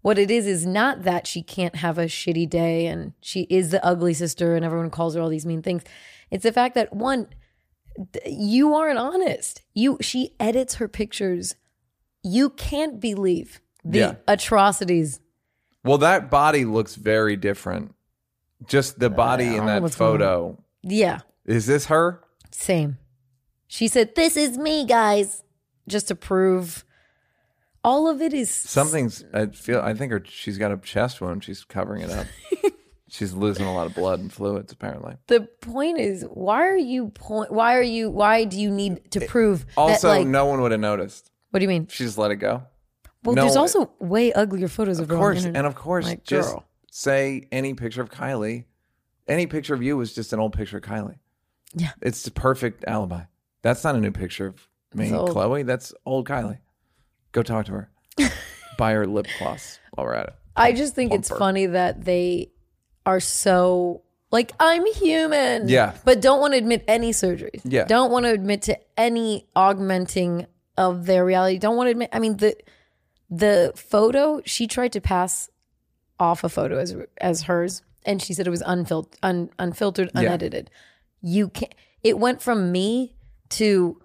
what 0.00 0.18
it 0.18 0.30
is 0.30 0.46
is 0.46 0.64
not 0.64 1.02
that 1.02 1.26
she 1.26 1.42
can't 1.42 1.76
have 1.76 1.98
a 1.98 2.04
shitty 2.06 2.48
day 2.48 2.86
and 2.86 3.12
she 3.20 3.42
is 3.50 3.70
the 3.70 3.84
ugly 3.84 4.14
sister 4.14 4.54
and 4.56 4.64
everyone 4.64 4.90
calls 4.90 5.14
her 5.14 5.20
all 5.20 5.28
these 5.28 5.44
mean 5.44 5.60
things. 5.60 5.82
It's 6.30 6.44
the 6.44 6.52
fact 6.52 6.74
that 6.76 6.94
one, 6.94 7.28
you 8.24 8.74
aren't 8.74 8.98
honest. 8.98 9.62
You 9.74 9.98
she 10.00 10.34
edits 10.38 10.76
her 10.76 10.88
pictures. 10.88 11.56
You 12.22 12.50
can't 12.50 13.00
believe 13.00 13.60
the 13.84 14.18
atrocities. 14.26 15.20
Well, 15.88 15.98
that 15.98 16.30
body 16.30 16.64
looks 16.64 16.94
very 16.96 17.36
different. 17.36 17.94
Just 18.66 18.98
the 18.98 19.08
body 19.08 19.56
in 19.56 19.66
that 19.66 19.90
photo. 19.94 20.62
Yeah, 20.82 21.20
Is 21.46 21.66
this 21.66 21.86
her? 21.86 22.20
same. 22.50 22.98
She 23.66 23.88
said, 23.88 24.14
"This 24.14 24.36
is 24.36 24.58
me, 24.58 24.84
guys," 24.84 25.42
just 25.86 26.08
to 26.08 26.14
prove. 26.14 26.84
All 27.84 28.08
of 28.08 28.20
it 28.20 28.34
is 28.34 28.50
Something's. 28.50 29.24
I 29.32 29.46
feel. 29.46 29.80
I 29.80 29.94
think 29.94 30.12
her. 30.12 30.22
She's 30.26 30.58
got 30.58 30.72
a 30.72 30.76
chest 30.78 31.20
wound. 31.20 31.44
She's 31.44 31.64
covering 31.64 32.02
it 32.02 32.10
up. 32.10 32.26
she's 33.08 33.32
losing 33.32 33.66
a 33.66 33.72
lot 33.74 33.86
of 33.86 33.94
blood 33.94 34.20
and 34.20 34.32
fluids. 34.32 34.72
Apparently. 34.72 35.16
The 35.28 35.42
point 35.60 35.98
is, 35.98 36.22
why 36.24 36.66
are 36.66 36.76
you 36.76 37.08
point? 37.08 37.52
Why 37.52 37.76
are 37.76 37.82
you? 37.82 38.10
Why 38.10 38.44
do 38.44 38.60
you 38.60 38.70
need 38.70 39.10
to 39.12 39.20
prove 39.20 39.64
Also, 39.76 40.08
that? 40.08 40.18
Like, 40.18 40.26
no 40.26 40.46
one 40.46 40.60
would 40.62 40.72
have 40.72 40.80
noticed. 40.80 41.30
what 41.50 41.60
do 41.60 41.64
you 41.64 41.68
mean? 41.68 41.86
She 41.88 42.04
just 42.04 42.18
let 42.18 42.30
it 42.30 42.36
go. 42.36 42.64
Well, 43.24 43.34
No, 43.34 43.42
there's 43.42 43.56
also 43.56 43.90
way 43.98 44.32
uglier 44.32 44.68
photos 44.68 44.98
of, 44.98 45.04
Of 45.04 45.08
her 45.10 45.14
on 45.16 45.34
the 45.34 45.40
course, 45.40 45.44
and 45.44 45.66
of 45.66 45.74
course, 45.74 46.06
Like, 46.06 46.24
just 46.24 46.52
girl. 46.52 46.64
say 46.90 47.48
any 47.50 47.74
picture 47.74 48.00
of 48.02 48.10
Kylie. 48.10 48.64
Any 49.26 49.46
picture 49.46 49.74
of 49.74 49.82
you 49.82 49.96
was 49.96 50.14
just 50.14 50.32
an 50.32 50.40
old 50.40 50.52
picture 50.52 50.78
of 50.78 50.84
Kylie. 50.84 51.18
Yeah. 51.74 51.90
It's 52.00 52.22
the 52.22 52.30
perfect 52.30 52.84
alibi. 52.86 53.22
That's 53.62 53.84
not 53.84 53.94
a 53.94 54.00
new 54.00 54.12
picture 54.12 54.46
of 54.46 54.68
me, 54.94 55.10
Khloé. 55.10 55.66
That's 55.66 55.92
old 56.06 56.26
Kylie. 56.28 56.58
Go 57.32 57.42
talk 57.42 57.66
to 57.66 57.72
her. 57.72 57.90
buy 58.78 58.92
her 58.92 59.06
lip 59.06 59.26
gloss 59.38 59.78
while 59.92 60.06
we're 60.06 60.14
at 60.14 60.28
it. 60.28 60.34
I 60.56 60.72
just 60.72 60.94
think 60.94 61.12
it's 61.12 61.28
funny 61.28 61.66
that 61.66 62.04
they 62.04 62.52
are 63.04 63.20
so 63.20 64.02
like 64.30 64.52
I'm 64.58 64.86
human. 64.86 65.68
Yeah. 65.68 65.94
But 66.04 66.20
don't 66.20 66.40
want 66.40 66.54
to 66.54 66.58
admit 66.58 66.84
any 66.88 67.12
surgeries. 67.12 67.60
Yeah. 67.64 67.84
Don't 67.84 68.10
want 68.10 68.24
to 68.24 68.32
admit 68.32 68.62
to 68.62 68.78
any 68.96 69.46
augmenting 69.54 70.46
of 70.76 71.06
their 71.06 71.24
reality. 71.24 71.58
Don't 71.58 71.76
want 71.76 71.88
to 71.88 71.90
admit 71.92 72.10
I 72.12 72.18
mean 72.18 72.36
the 72.38 72.56
the 73.30 73.72
photo 73.76 74.40
she 74.44 74.66
tried 74.66 74.92
to 74.92 75.00
pass 75.00 75.50
off 76.18 76.42
a 76.44 76.48
photo 76.48 76.78
as 76.78 76.96
as 77.20 77.42
hers 77.42 77.82
and 78.06 78.22
she 78.22 78.32
said 78.32 78.46
it 78.46 78.50
was 78.50 78.62
unfiltered 78.66 79.18
un, 79.22 79.50
unfiltered 79.58 80.10
Yeah. 80.14 80.20
unedited. 80.22 80.70
You 81.20 81.48
can't 81.48 81.74
it 82.02 82.18
went 82.18 82.40
from 82.42 82.72
me 82.72 83.16
to 83.50 84.00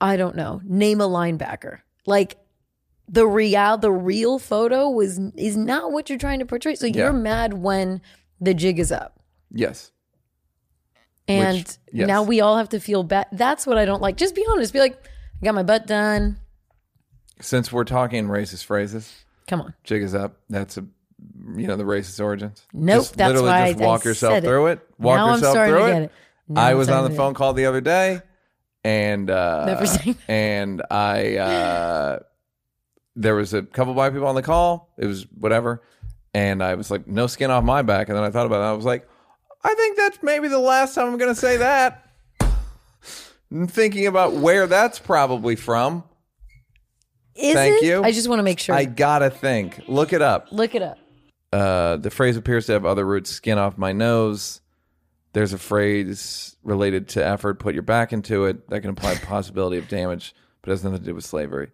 I 0.00 0.16
don't 0.16 0.34
know, 0.36 0.60
name 0.64 1.00
a 1.00 1.08
linebacker. 1.08 1.80
Like 2.06 2.36
the 3.08 3.26
real 3.26 3.76
the 3.76 3.92
real 3.92 4.38
photo 4.38 4.88
was 4.88 5.18
is 5.36 5.56
not 5.56 5.92
what 5.92 6.08
you're 6.08 6.18
trying 6.18 6.38
to 6.38 6.46
portray. 6.46 6.74
So 6.76 6.86
Yeah. 6.86 6.96
you're 6.96 7.12
mad 7.12 7.54
when 7.54 8.00
the 8.40 8.54
jig 8.54 8.78
is 8.78 8.90
up. 8.90 9.20
Yes. 9.50 9.92
And 11.28 11.58
Which- 11.58 11.76
yes. 11.92 12.06
now 12.08 12.22
we 12.22 12.40
all 12.40 12.56
have 12.56 12.70
to 12.70 12.80
feel 12.80 13.02
bad. 13.02 13.26
That's 13.32 13.66
what 13.66 13.78
I 13.78 13.84
don't 13.84 14.00
like. 14.02 14.16
Just 14.16 14.34
be 14.34 14.44
honest. 14.50 14.72
Be 14.72 14.80
like, 14.80 14.96
I 15.40 15.44
got 15.44 15.54
my 15.54 15.62
butt 15.62 15.86
done. 15.86 16.38
Since 17.40 17.72
we're 17.72 17.84
talking 17.84 18.26
racist 18.26 18.64
phrases, 18.64 19.24
Come 19.48 19.60
on. 19.62 19.74
jig 19.84 20.02
is 20.02 20.14
up. 20.14 20.36
That's 20.48 20.76
a 20.76 20.84
you 21.56 21.66
know 21.66 21.76
the 21.76 21.84
racist 21.84 22.22
origins. 22.22 22.64
Nope, 22.72 23.00
Just 23.00 23.16
that's 23.16 23.28
literally 23.34 23.48
why 23.50 23.72
just 23.72 23.80
walk 23.84 24.06
I 24.06 24.08
yourself 24.08 24.34
said 24.34 24.44
through 24.44 24.66
it. 24.68 24.80
Walk 24.98 25.16
Now 25.16 25.34
yourself 25.34 25.54
through 25.56 25.78
to 25.78 25.86
it. 25.86 25.92
get 25.92 26.02
it. 26.02 26.12
I 26.56 26.70
I'm 26.72 26.78
was 26.78 26.88
on 26.88 27.08
the 27.10 27.16
phone 27.16 27.34
call 27.34 27.52
the 27.52 27.66
other 27.66 27.80
day, 27.80 28.20
and 28.84 29.30
uh, 29.30 29.66
Never 29.66 29.86
seen 29.86 30.16
and 30.28 30.82
I 30.90 31.36
uh, 31.36 32.18
there 33.16 33.34
was 33.34 33.52
a 33.54 33.62
couple 33.62 33.92
black 33.94 34.12
people 34.12 34.28
on 34.28 34.34
the 34.34 34.42
call. 34.42 34.92
It 34.98 35.06
was 35.06 35.26
whatever, 35.38 35.82
and 36.34 36.62
I 36.62 36.74
was 36.74 36.90
like, 36.90 37.06
no 37.06 37.26
skin 37.26 37.50
off 37.50 37.64
my 37.64 37.82
back. 37.82 38.08
And 38.08 38.16
then 38.16 38.24
I 38.24 38.30
thought 38.30 38.46
about 38.46 38.62
it. 38.62 38.64
I 38.66 38.72
was 38.72 38.84
like, 38.84 39.08
I 39.62 39.74
think 39.74 39.96
that's 39.96 40.18
maybe 40.22 40.48
the 40.48 40.58
last 40.58 40.94
time 40.94 41.06
I'm 41.08 41.18
going 41.18 41.32
to 41.34 41.40
say 41.40 41.58
that. 41.58 42.06
Thinking 43.66 44.06
about 44.06 44.32
where 44.34 44.66
that's 44.66 44.98
probably 44.98 45.56
from. 45.56 46.04
Is 47.40 47.54
Thank 47.54 47.82
it? 47.82 47.86
you. 47.86 48.02
I 48.02 48.12
just 48.12 48.28
want 48.28 48.38
to 48.38 48.42
make 48.42 48.58
sure. 48.58 48.74
I 48.74 48.84
gotta 48.84 49.30
think. 49.30 49.82
Look 49.88 50.12
it 50.12 50.22
up. 50.22 50.48
Look 50.50 50.74
it 50.74 50.82
up. 50.82 50.98
Uh, 51.52 51.96
the 51.96 52.10
phrase 52.10 52.36
appears 52.36 52.66
to 52.66 52.72
have 52.72 52.84
other 52.84 53.04
roots. 53.04 53.30
Skin 53.30 53.58
off 53.58 53.76
my 53.76 53.92
nose. 53.92 54.60
There's 55.32 55.52
a 55.52 55.58
phrase 55.58 56.56
related 56.62 57.08
to 57.10 57.26
effort. 57.26 57.58
Put 57.58 57.74
your 57.74 57.82
back 57.82 58.12
into 58.12 58.44
it. 58.44 58.68
That 58.68 58.80
can 58.80 58.90
imply 58.90 59.14
possibility 59.16 59.78
of 59.78 59.88
damage, 59.88 60.34
but 60.62 60.70
has 60.70 60.84
nothing 60.84 61.00
to 61.00 61.04
do 61.04 61.14
with 61.14 61.24
slavery. 61.24 61.70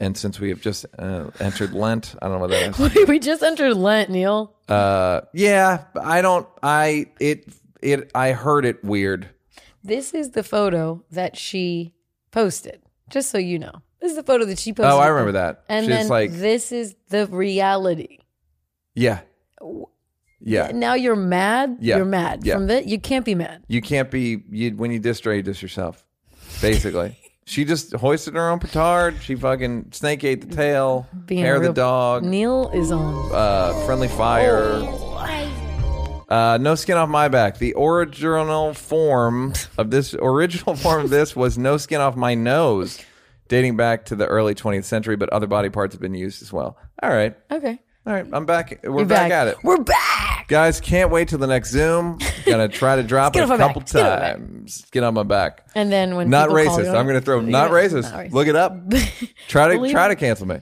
And 0.00 0.16
since 0.16 0.40
we 0.40 0.48
have 0.48 0.60
just 0.60 0.86
uh, 0.98 1.30
entered 1.38 1.72
Lent, 1.72 2.14
I 2.20 2.26
don't 2.26 2.34
know 2.34 2.40
what 2.40 2.50
that 2.50 2.78
is. 2.78 3.08
we 3.08 3.18
just 3.18 3.42
entered 3.42 3.74
Lent, 3.74 4.10
Neal. 4.10 4.54
Uh, 4.68 5.22
yeah, 5.32 5.84
I 6.00 6.20
don't. 6.20 6.46
I 6.62 7.06
it 7.20 7.46
it. 7.80 8.10
I 8.14 8.32
heard 8.32 8.64
it 8.64 8.82
weird. 8.82 9.28
This 9.82 10.14
is 10.14 10.30
the 10.30 10.42
photo 10.42 11.04
that 11.10 11.36
she 11.36 11.94
posted. 12.30 12.82
Just 13.10 13.30
so 13.30 13.38
you 13.38 13.58
know, 13.58 13.82
this 14.04 14.10
is 14.12 14.16
the 14.16 14.22
photo 14.22 14.44
that 14.44 14.58
she 14.58 14.72
posted. 14.72 14.92
Oh, 14.92 14.98
I 14.98 15.06
remember 15.08 15.32
that. 15.32 15.64
And 15.68 15.86
She's 15.86 15.94
then 15.94 16.08
like, 16.08 16.30
this 16.30 16.70
is 16.72 16.94
the 17.08 17.26
reality. 17.26 18.18
yeah, 18.94 19.20
yeah. 20.40 20.70
Now 20.74 20.92
you're 20.94 21.16
mad. 21.16 21.78
Yeah. 21.80 21.96
You're 21.96 22.04
mad 22.04 22.44
Yeah. 22.44 22.54
from 22.54 22.66
that. 22.66 22.86
You 22.86 23.00
can't 23.00 23.24
be 23.24 23.34
mad. 23.34 23.64
You 23.66 23.80
can't 23.80 24.10
be 24.10 24.42
you 24.50 24.70
when 24.76 24.90
you 24.90 24.98
diss 24.98 25.20
Dre, 25.20 25.36
you 25.36 25.42
diss 25.42 25.62
yourself. 25.62 26.04
Basically, 26.60 27.16
she 27.46 27.64
just 27.64 27.94
hoisted 27.94 28.34
her 28.34 28.50
own 28.50 28.58
petard. 28.58 29.16
She 29.22 29.36
fucking 29.36 29.88
snake 29.92 30.22
ate 30.22 30.46
the 30.48 30.54
tail, 30.54 31.08
Being 31.24 31.40
hair 31.40 31.58
the 31.60 31.72
dog, 31.72 32.24
Neal 32.24 32.70
is 32.74 32.92
on. 32.92 33.30
uh, 33.32 33.72
friendly 33.86 34.08
fire. 34.08 34.82
Uh, 36.28 36.58
no 36.60 36.74
skin 36.74 36.96
off 36.96 37.08
my 37.08 37.28
back. 37.28 37.58
The 37.58 37.74
original 37.76 38.74
form 38.74 39.52
of 39.78 39.90
this 39.90 40.14
original 40.20 40.74
form 40.74 41.04
of 41.04 41.10
this 41.10 41.36
was 41.36 41.56
no 41.58 41.76
skin 41.76 42.00
off 42.00 42.16
my 42.16 42.34
nose, 42.34 42.98
dating 43.48 43.76
back 43.76 44.06
to 44.06 44.16
the 44.16 44.26
early 44.26 44.54
20th 44.54 44.84
century. 44.84 45.16
But 45.16 45.30
other 45.30 45.46
body 45.46 45.68
parts 45.70 45.94
have 45.94 46.00
been 46.00 46.14
used 46.14 46.42
as 46.42 46.52
well. 46.52 46.76
All 47.02 47.10
right, 47.10 47.36
Okay. 47.50 47.78
all 48.06 48.12
right. 48.12 48.26
I'm 48.32 48.46
back. 48.46 48.80
We're 48.84 48.98
You're 49.00 49.06
back. 49.06 49.30
at 49.32 49.48
it. 49.48 49.56
We're 49.62 49.82
back. 49.82 50.46
Guys, 50.48 50.78
can't 50.80 51.10
wait 51.10 51.28
till 51.28 51.38
the 51.38 51.46
next 51.46 51.70
Zoom. 51.70 52.18
Gonna 52.44 52.68
try 52.68 52.96
to 52.96 53.02
drop 53.14 53.34
it 53.34 53.40
a 53.48 53.56
couple 53.56 53.80
back. 53.80 54.36
Times. 54.36 54.84
Get 54.90 55.02
on 55.02 55.14
my 55.14 55.22
back. 55.22 55.62
And 55.74 55.90
then 55.90 56.14
when 56.16 56.28
Not 56.28 56.50
racist. 56.50 56.94
I'm 56.94 57.06
gonna 57.06 57.20
throw 57.22 57.40
not 57.40 57.70
racist. 57.70 58.02
not 58.02 58.12
racist. 58.26 58.32
Look 58.32 58.46
it 58.48 58.56
up. 58.56 58.76
Try 59.48 59.76
to 59.76 59.90
try 59.90 60.06
it. 60.06 60.08
to 60.10 60.16
cancel 60.16 60.46
me. 60.46 60.56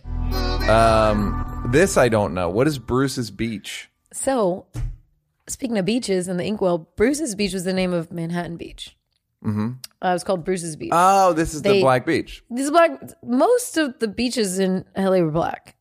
Um, 0.68 1.68
this 1.72 1.96
I 1.96 2.08
don't 2.08 2.34
know. 2.34 2.48
What 2.48 2.66
is 2.68 2.78
Bruce's 2.78 3.30
Beach? 3.32 3.88
So, 4.12 4.66
speaking 5.48 5.78
of 5.78 5.84
beaches 5.84 6.28
and 6.28 6.38
the 6.38 6.44
Inkwell, 6.44 6.88
Bruce's 6.96 7.34
Beach 7.34 7.52
was 7.52 7.64
the 7.64 7.72
name 7.72 7.92
of 7.92 8.12
Manhattan 8.12 8.56
Beach. 8.56 8.96
Mm-hmm. 9.44 9.68
Uh, 10.04 10.08
it 10.08 10.12
was 10.12 10.24
called 10.24 10.44
Bruce's 10.44 10.76
Beach. 10.76 10.90
Oh, 10.92 11.32
this 11.32 11.52
is 11.54 11.62
the 11.62 11.80
Black 11.80 12.06
Beach. 12.06 12.42
These 12.50 12.70
black. 12.70 12.92
Most 13.24 13.76
of 13.76 13.98
the 13.98 14.08
beaches 14.08 14.58
in 14.58 14.84
LA 14.96 15.18
were 15.20 15.30
black. 15.30 15.76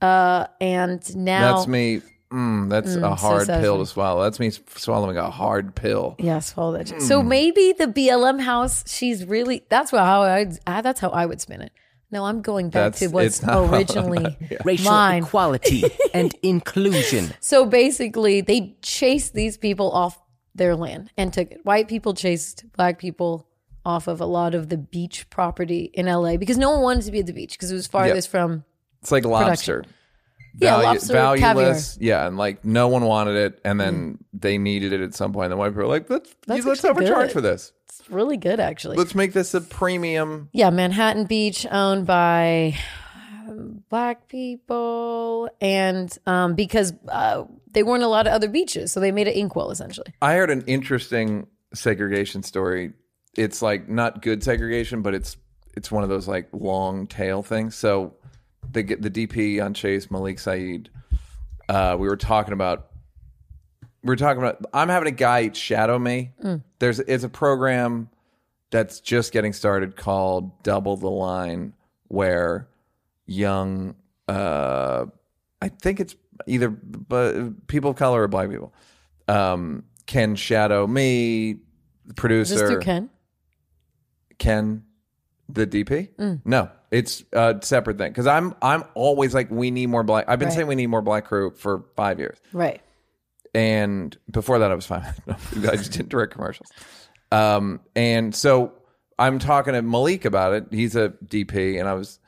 Uh, 0.00 0.46
and 0.60 1.16
now 1.16 1.52
Mm. 1.52 1.56
That's 1.56 1.66
me. 1.66 2.00
Mm, 2.30 2.68
that's 2.68 2.94
a 2.94 3.14
hard 3.14 3.46
sad 3.46 3.62
pill 3.62 3.78
to 3.78 3.86
swallow. 3.86 4.22
That's 4.22 4.38
me 4.38 4.50
swallowing 4.50 5.16
a 5.16 5.30
hard 5.30 5.74
pill. 5.74 6.14
Yes, 6.18 6.52
follow 6.52 6.76
that. 6.76 7.00
So 7.00 7.22
maybe 7.22 7.72
the 7.72 7.86
BLM 7.86 8.40
house. 8.40 8.84
She's 8.86 9.24
really. 9.24 9.64
That's 9.70 9.92
what 9.92 10.02
how 10.02 10.22
I. 10.22 10.46
I 10.66 10.82
that's 10.82 11.00
how 11.00 11.08
I 11.08 11.24
would 11.24 11.40
spin 11.40 11.62
it. 11.62 11.72
No, 12.10 12.24
I'm 12.26 12.40
going 12.42 12.66
back 12.70 12.92
That's- 12.94 12.98
to 13.00 13.06
what's 13.08 13.26
it's 13.38 13.42
not- 13.42 13.70
originally 13.72 14.36
racial 14.64 14.90
mine. 14.90 15.22
equality 15.24 15.84
and 16.14 16.34
inclusion. 16.42 17.32
So 17.40 17.64
basically, 17.64 18.42
they 18.42 18.76
chased 18.82 19.32
these 19.34 19.56
people 19.56 19.90
off 19.90 20.18
their 20.58 20.76
land 20.76 21.10
and 21.16 21.32
took 21.32 21.50
it. 21.50 21.64
White 21.64 21.88
people 21.88 22.14
chased 22.14 22.64
black 22.76 22.98
people 22.98 23.48
off 23.84 24.06
of 24.06 24.20
a 24.20 24.26
lot 24.26 24.54
of 24.54 24.68
the 24.68 24.76
beach 24.76 25.28
property 25.30 25.90
in 25.94 26.06
LA 26.06 26.36
because 26.36 26.58
no 26.58 26.70
one 26.70 26.82
wanted 26.82 27.04
to 27.04 27.10
be 27.10 27.20
at 27.20 27.26
the 27.26 27.32
beach 27.32 27.52
because 27.52 27.70
it 27.70 27.74
was 27.74 27.86
farthest 27.86 28.28
from. 28.28 28.64
It's 29.00 29.10
like 29.10 29.24
lobster. 29.24 29.84
Yeah, 30.60 30.76
lobster, 30.76 31.12
valueless. 31.12 31.96
Yeah, 32.00 32.26
and 32.26 32.36
like 32.36 32.64
no 32.64 32.88
one 32.88 33.04
wanted 33.04 33.36
it, 33.36 33.60
and 33.64 33.80
then 33.80 34.18
they 34.32 34.58
needed 34.58 34.92
it 34.92 35.00
at 35.00 35.14
some 35.14 35.32
point. 35.32 35.46
And 35.46 35.52
the 35.52 35.56
white 35.56 35.68
people 35.68 35.82
were 35.82 35.88
like, 35.88 36.10
"Let's 36.10 36.34
That's 36.46 36.66
let's 36.66 36.84
overcharge 36.84 37.28
good. 37.28 37.32
for 37.32 37.40
this. 37.40 37.72
It's 37.88 38.10
really 38.10 38.36
good, 38.36 38.58
actually. 38.58 38.96
Let's 38.96 39.14
make 39.14 39.32
this 39.32 39.54
a 39.54 39.60
premium." 39.60 40.48
yeah, 40.52 40.70
Manhattan 40.70 41.24
Beach 41.26 41.64
owned 41.70 42.06
by 42.06 42.76
um, 43.46 43.84
black 43.88 44.26
people, 44.26 45.48
and 45.60 46.16
um, 46.26 46.54
because 46.54 46.92
uh, 47.08 47.44
they 47.72 47.82
weren't 47.82 48.02
a 48.02 48.08
lot 48.08 48.26
of 48.26 48.32
other 48.32 48.48
beaches, 48.48 48.92
so 48.92 49.00
they 49.00 49.12
made 49.12 49.28
it 49.28 49.36
Inkwell 49.36 49.70
essentially. 49.70 50.12
I 50.22 50.34
heard 50.34 50.50
an 50.50 50.64
interesting 50.66 51.46
segregation 51.74 52.42
story. 52.42 52.92
It's 53.36 53.62
like 53.62 53.88
not 53.88 54.22
good 54.22 54.42
segregation, 54.42 55.02
but 55.02 55.14
it's 55.14 55.36
it's 55.74 55.90
one 55.90 56.02
of 56.02 56.08
those 56.08 56.26
like 56.26 56.48
long 56.52 57.06
tail 57.06 57.42
things. 57.42 57.74
So 57.74 58.14
the 58.70 58.82
the 58.82 59.10
DP 59.10 59.64
on 59.64 59.74
Chase 59.74 60.10
Malik 60.10 60.38
Sayeed, 60.38 60.88
uh, 61.68 61.96
we 61.98 62.08
were 62.08 62.16
talking 62.16 62.52
about. 62.52 62.86
We 64.02 64.08
were 64.08 64.16
talking 64.16 64.42
about. 64.42 64.64
I'm 64.72 64.88
having 64.88 65.08
a 65.08 65.16
guy 65.16 65.52
shadow 65.52 65.98
me. 65.98 66.32
There's 66.78 67.00
it's 67.00 67.24
a 67.24 67.28
program 67.28 68.08
that's 68.70 69.00
just 69.00 69.32
getting 69.32 69.52
started 69.52 69.96
called 69.96 70.62
Double 70.62 70.96
the 70.96 71.10
Line, 71.10 71.72
where 72.08 72.68
young, 73.26 73.94
uh, 74.28 75.06
I 75.60 75.68
think 75.68 76.00
it's 76.00 76.14
either 76.46 76.68
but 76.68 77.66
people 77.66 77.90
of 77.90 77.96
color 77.96 78.22
or 78.22 78.28
black 78.28 78.50
people, 78.50 78.72
um, 79.28 79.84
can 80.06 80.36
shadow 80.36 80.86
me, 80.86 81.56
producer 82.16 82.56
through 82.68 82.80
Ken? 82.80 83.10
Ken, 84.38 84.84
the 85.48 85.66
DP. 85.66 86.08
Mm. 86.16 86.40
No, 86.44 86.70
it's 86.90 87.24
a 87.32 87.58
separate 87.62 87.98
thing 87.98 88.10
because 88.10 88.26
I'm 88.26 88.54
I'm 88.62 88.84
always 88.94 89.34
like 89.34 89.50
we 89.50 89.70
need 89.70 89.86
more 89.86 90.02
black. 90.04 90.24
I've 90.28 90.38
been 90.38 90.48
Right. 90.48 90.54
saying 90.54 90.66
we 90.68 90.74
need 90.74 90.86
more 90.88 91.02
black 91.02 91.24
crew 91.24 91.50
for 91.50 91.84
five 91.96 92.18
years, 92.18 92.38
Right. 92.52 92.80
and 93.54 94.16
before 94.30 94.58
that 94.60 94.70
I 94.70 94.74
was 94.74 94.86
fine. 94.86 95.02
I 95.28 95.76
just 95.76 95.92
didn't 95.92 96.08
direct 96.10 96.32
commercials. 96.32 96.70
Um, 97.32 97.80
and 97.96 98.34
so 98.34 98.72
I'm 99.18 99.38
talking 99.38 99.74
to 99.74 99.82
Malik 99.82 100.24
about 100.24 100.54
it. 100.54 100.66
He's 100.70 100.96
a 100.96 101.10
DP, 101.26 101.78
and 101.78 101.88
I 101.88 101.94
was 101.94 102.20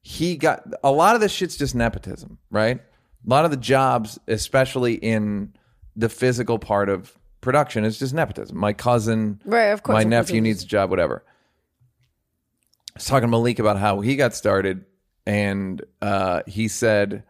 he 0.00 0.36
got 0.36 0.62
a 0.84 0.92
lot 0.92 1.14
of 1.16 1.20
this 1.20 1.32
shit's 1.32 1.56
just 1.56 1.74
nepotism, 1.74 2.38
right? 2.50 2.80
A 3.26 3.30
lot 3.30 3.44
of 3.44 3.50
the 3.50 3.56
jobs, 3.56 4.18
especially 4.28 4.94
in 4.94 5.54
the 5.96 6.08
physical 6.08 6.58
part 6.58 6.88
of 6.88 7.16
production, 7.40 7.84
is 7.84 7.98
just 7.98 8.14
nepotism. 8.14 8.56
My 8.56 8.72
cousin, 8.72 9.40
Right, 9.44 9.66
of 9.66 9.82
course, 9.82 9.94
my 9.94 10.02
of 10.02 10.08
nephew 10.08 10.40
needs 10.40 10.62
a 10.62 10.66
job, 10.66 10.90
whatever. 10.90 11.24
I 11.28 12.92
was 12.94 13.04
talking 13.06 13.26
to 13.26 13.30
Malik 13.30 13.58
about 13.58 13.78
how 13.78 14.00
he 14.00 14.16
got 14.16 14.34
started, 14.34 14.84
and 15.26 15.82
uh, 16.00 16.42
he 16.46 16.68
said 16.68 17.24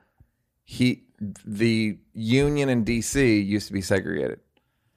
he 0.65 1.05
the 1.45 1.99
union 2.13 2.69
in 2.69 2.85
DC 2.85 3.45
used 3.47 3.67
to 3.67 3.73
be 3.73 3.81
segregated. 3.81 4.41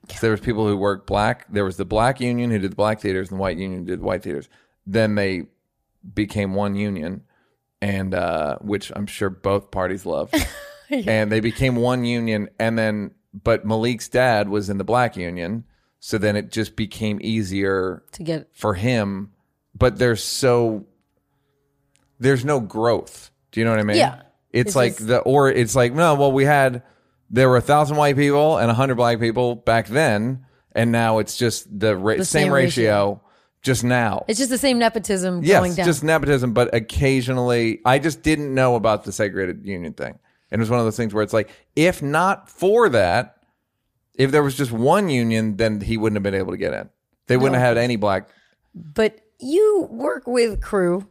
So 0.09 0.17
there 0.21 0.31
was 0.31 0.39
people 0.39 0.67
who 0.67 0.77
worked 0.77 1.07
black. 1.07 1.51
There 1.51 1.65
was 1.65 1.77
the 1.77 1.85
black 1.85 2.19
union 2.19 2.51
who 2.51 2.59
did 2.59 2.71
the 2.71 2.75
black 2.75 2.99
theaters, 2.99 3.29
and 3.29 3.37
the 3.37 3.41
white 3.41 3.57
union 3.57 3.85
did 3.85 3.99
the 3.99 4.03
white 4.03 4.23
theaters. 4.23 4.49
Then 4.85 5.15
they 5.15 5.43
became 6.13 6.53
one 6.53 6.75
union, 6.75 7.23
and 7.81 8.13
uh, 8.13 8.57
which 8.59 8.91
I'm 8.95 9.07
sure 9.07 9.29
both 9.29 9.71
parties 9.71 10.05
love. 10.05 10.31
And 11.07 11.31
they 11.31 11.39
became 11.39 11.75
one 11.75 12.03
union, 12.05 12.49
and 12.59 12.77
then 12.77 13.11
but 13.33 13.65
Malik's 13.65 14.09
dad 14.09 14.49
was 14.49 14.69
in 14.69 14.77
the 14.77 14.83
black 14.83 15.15
union, 15.15 15.63
so 15.99 16.17
then 16.17 16.35
it 16.35 16.51
just 16.51 16.75
became 16.75 17.19
easier 17.21 18.03
to 18.13 18.23
get 18.23 18.49
for 18.53 18.73
him. 18.73 19.31
But 19.73 19.97
there's 19.99 20.23
so 20.23 20.85
there's 22.19 22.45
no 22.45 22.59
growth. 22.59 23.31
Do 23.51 23.59
you 23.59 23.65
know 23.65 23.71
what 23.71 23.79
I 23.79 23.83
mean? 23.83 23.97
Yeah. 23.97 24.21
It's, 24.51 24.69
It's 24.69 24.75
like 24.75 24.95
just- 24.97 25.07
the 25.07 25.19
or 25.19 25.49
it's 25.49 25.75
like 25.75 25.93
no. 25.93 26.15
Well, 26.15 26.31
we 26.31 26.43
had 26.45 26.83
there 27.29 27.47
were 27.47 27.57
a 27.57 27.61
thousand 27.61 27.95
white 27.97 28.17
people 28.17 28.57
and 28.57 28.69
a 28.69 28.73
hundred 28.73 28.95
black 28.95 29.19
people 29.19 29.55
back 29.55 29.87
then, 29.87 30.45
and 30.75 30.91
now 30.91 31.19
it's 31.19 31.37
just 31.37 31.67
the, 31.79 31.95
ra- 31.95 32.17
The 32.17 32.25
same, 32.25 32.43
same 32.47 32.51
ratio, 32.51 32.83
ratio. 33.11 33.21
just 33.61 33.83
now. 33.85 34.25
it's 34.27 34.37
just 34.39 34.49
the 34.49 34.57
same 34.57 34.77
nepotism 34.77 35.41
yes, 35.41 35.57
going 35.57 35.73
down. 35.75 35.85
just 35.85 36.03
nepotism, 36.03 36.51
but 36.53 36.73
occasionally 36.75 37.79
I 37.85 37.99
just 37.99 38.21
didn't 38.23 38.53
know 38.53 38.75
about 38.75 39.05
the 39.05 39.13
segregated 39.13 39.65
union 39.65 39.93
thing, 39.93 40.19
and 40.51 40.59
it 40.59 40.63
was 40.63 40.69
one 40.69 40.79
of 40.79 40.85
those 40.85 40.97
things 40.97 41.13
where 41.13 41.23
it's 41.23 41.33
like, 41.33 41.49
if 41.75 42.01
not 42.01 42.49
for 42.49 42.89
that, 42.89 43.37
if 44.15 44.31
there 44.31 44.43
was 44.43 44.55
just 44.55 44.71
one 44.71 45.09
union, 45.09 45.55
then 45.57 45.79
he 45.81 45.97
wouldn't 45.97 46.17
have 46.17 46.23
been 46.23 46.35
able 46.35 46.51
to 46.51 46.57
get 46.57 46.73
in. 46.73 46.89
They 47.27 47.37
wouldn't 47.37 47.55
have 47.55 47.75
had 47.75 47.77
any 47.77 47.95
black. 47.95 48.27
but 48.75 49.19
you 49.39 49.87
work 49.89 50.27
with 50.27 50.61
crew 50.61 51.07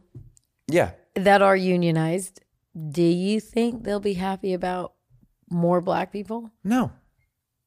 Yeah, 0.67 0.91
that 1.15 1.41
are 1.41 1.55
unionized. 1.55 2.41
Do 2.91 3.01
you 3.03 3.39
think 3.41 3.83
they'll 3.83 3.99
be 3.99 4.13
happy 4.13 4.53
about 4.53 4.93
more 5.49 5.81
black 5.81 6.11
people? 6.13 6.51
no, 6.63 6.91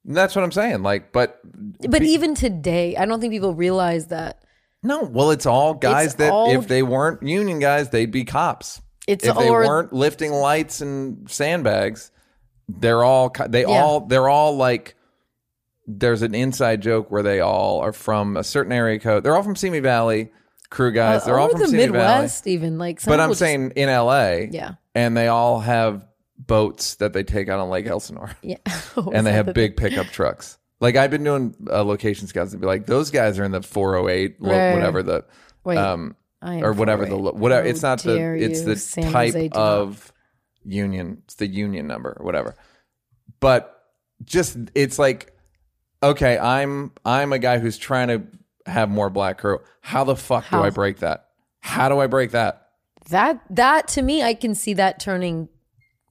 that's 0.07 0.35
what 0.37 0.43
I'm 0.45 0.53
saying. 0.53 0.83
Like, 0.83 1.13
but 1.13 1.41
But 1.89 2.03
even 2.03 2.35
today, 2.35 2.97
I 2.97 3.05
don't 3.07 3.21
think 3.21 3.33
people 3.33 3.55
realize 3.55 4.07
that 4.09 4.45
No, 4.83 5.03
well, 5.03 5.31
it's 5.31 5.47
all 5.47 5.75
guys 5.75 6.07
It's 6.07 6.15
that 6.17 6.33
all- 6.33 6.51
if 6.51 6.69
they 6.69 6.83
weren't 6.83 7.23
union 7.23 7.59
guys, 7.59 7.91
they'd 7.91 8.11
be 8.11 8.25
cops. 8.25 8.81
It's 9.07 9.25
if 9.25 9.37
they 9.37 9.49
or- 9.49 9.65
weren't 9.67 9.93
lifting 9.93 10.33
lights 10.33 10.81
and 10.81 11.31
sandbags, 11.31 12.11
they're 12.69 13.05
all 13.05 13.33
they 13.49 13.63
Yeah. 13.63 13.67
all 13.83 14.01
they're 14.01 14.29
all 14.29 14.57
like. 14.57 14.95
There's 15.87 16.23
an 16.23 16.35
inside 16.35 16.81
joke 16.81 17.11
where 17.11 17.23
they 17.23 17.41
all 17.41 17.81
are 17.81 17.93
from 17.93 18.39
a 18.39 18.45
certain 18.45 18.73
area 18.73 18.99
code. 18.99 19.23
They're 19.23 19.37
all 19.37 19.43
from 19.43 19.55
Simi 19.57 19.81
Valley, 19.81 20.33
crew 20.71 20.93
guys. 20.93 21.27
They're 21.27 21.39
all 21.39 21.51
from 21.51 21.61
the 21.61 21.69
Simi 21.69 21.83
Midwest, 21.89 22.47
even 22.47 22.79
like. 22.79 23.01
some 23.01 23.13
But 23.13 23.21
I'm 23.21 23.31
just- 23.31 23.41
saying 23.41 23.73
in 23.77 23.91
LA, 23.91 24.49
Yeah. 24.51 24.73
and 24.95 25.15
they 25.15 25.29
all 25.29 25.61
have 25.61 26.07
boats 26.39 26.95
that 26.97 27.13
they 27.13 27.23
take 27.23 27.51
out 27.51 27.61
on 27.61 27.69
Lake 27.69 27.87
Elsinore 27.87 28.31
yeah, 28.43 28.57
and 29.13 29.27
they 29.27 29.33
have 29.33 29.53
big 29.53 29.77
pickup 29.77 30.07
trucks. 30.07 30.57
Like 30.81 30.97
I've 30.97 31.11
been 31.11 31.23
doing 31.23 31.55
uh, 31.71 31.85
location 31.85 32.27
scouts 32.29 32.53
and 32.53 32.61
be 32.63 32.67
like, 32.67 32.87
those 32.87 33.11
guys 33.11 33.39
are 33.39 33.45
in 33.45 33.53
the 33.53 33.63
408, 33.63 34.37
Right. 34.41 34.73
whatever 34.73 35.03
the 35.03 35.25
Wait, 35.65 35.77
um 35.77 36.17
or 36.45 36.73
whatever 36.73 37.07
the 37.07 37.17
whatever. 37.17 37.63
How 37.63 37.69
it's 37.69 37.83
not 37.83 38.03
the 38.03 38.17
dare 38.17 38.37
it's 38.37 38.61
you, 38.61 38.67
the 38.67 38.77
San 38.77 39.13
type 39.13 39.33
Jose 39.33 39.51
of 39.53 40.13
union. 40.65 41.23
It's 41.25 41.35
the 41.37 41.47
union 41.47 41.87
number 41.87 42.17
or 42.19 42.25
whatever. 42.25 42.55
But 43.41 43.83
just 44.25 44.57
it's 44.75 44.99
like 44.99 45.33
okay, 46.03 46.39
I'm 46.39 46.93
I'm 47.05 47.33
a 47.33 47.39
guy 47.39 47.59
who's 47.59 47.79
trying 47.79 48.09
to 48.09 48.23
have 48.67 48.91
more 48.91 49.11
black 49.11 49.39
crew. 49.39 49.61
How 49.81 50.05
the 50.05 50.17
fuck 50.17 50.45
How? 50.45 50.59
do 50.59 50.65
I 50.65 50.71
break 50.71 50.99
that? 50.99 51.29
How 51.61 51.89
do 51.89 51.99
I 51.99 52.07
break 52.07 52.33
that? 52.33 52.69
that 53.11 53.41
that 53.51 53.89
to 53.89 54.03
me, 54.03 54.23
I 54.23 54.35
can 54.35 54.55
see 54.55 54.75
that 54.75 55.01
turning 55.01 55.49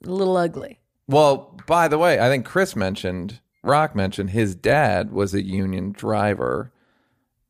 a 0.06 0.10
little 0.10 0.38
ugly. 0.38 0.80
Well, 1.08 1.60
by 1.68 1.88
the 1.88 1.98
way, 1.98 2.20
I 2.20 2.30
think 2.30 2.46
Chris 2.46 2.76
mentioned, 2.76 3.40
Rock 3.62 3.96
mentioned 3.96 4.32
his 4.32 4.56
dad 4.56 5.12
was 5.12 5.34
a 5.34 5.44
union 5.44 5.92
driver 5.92 6.72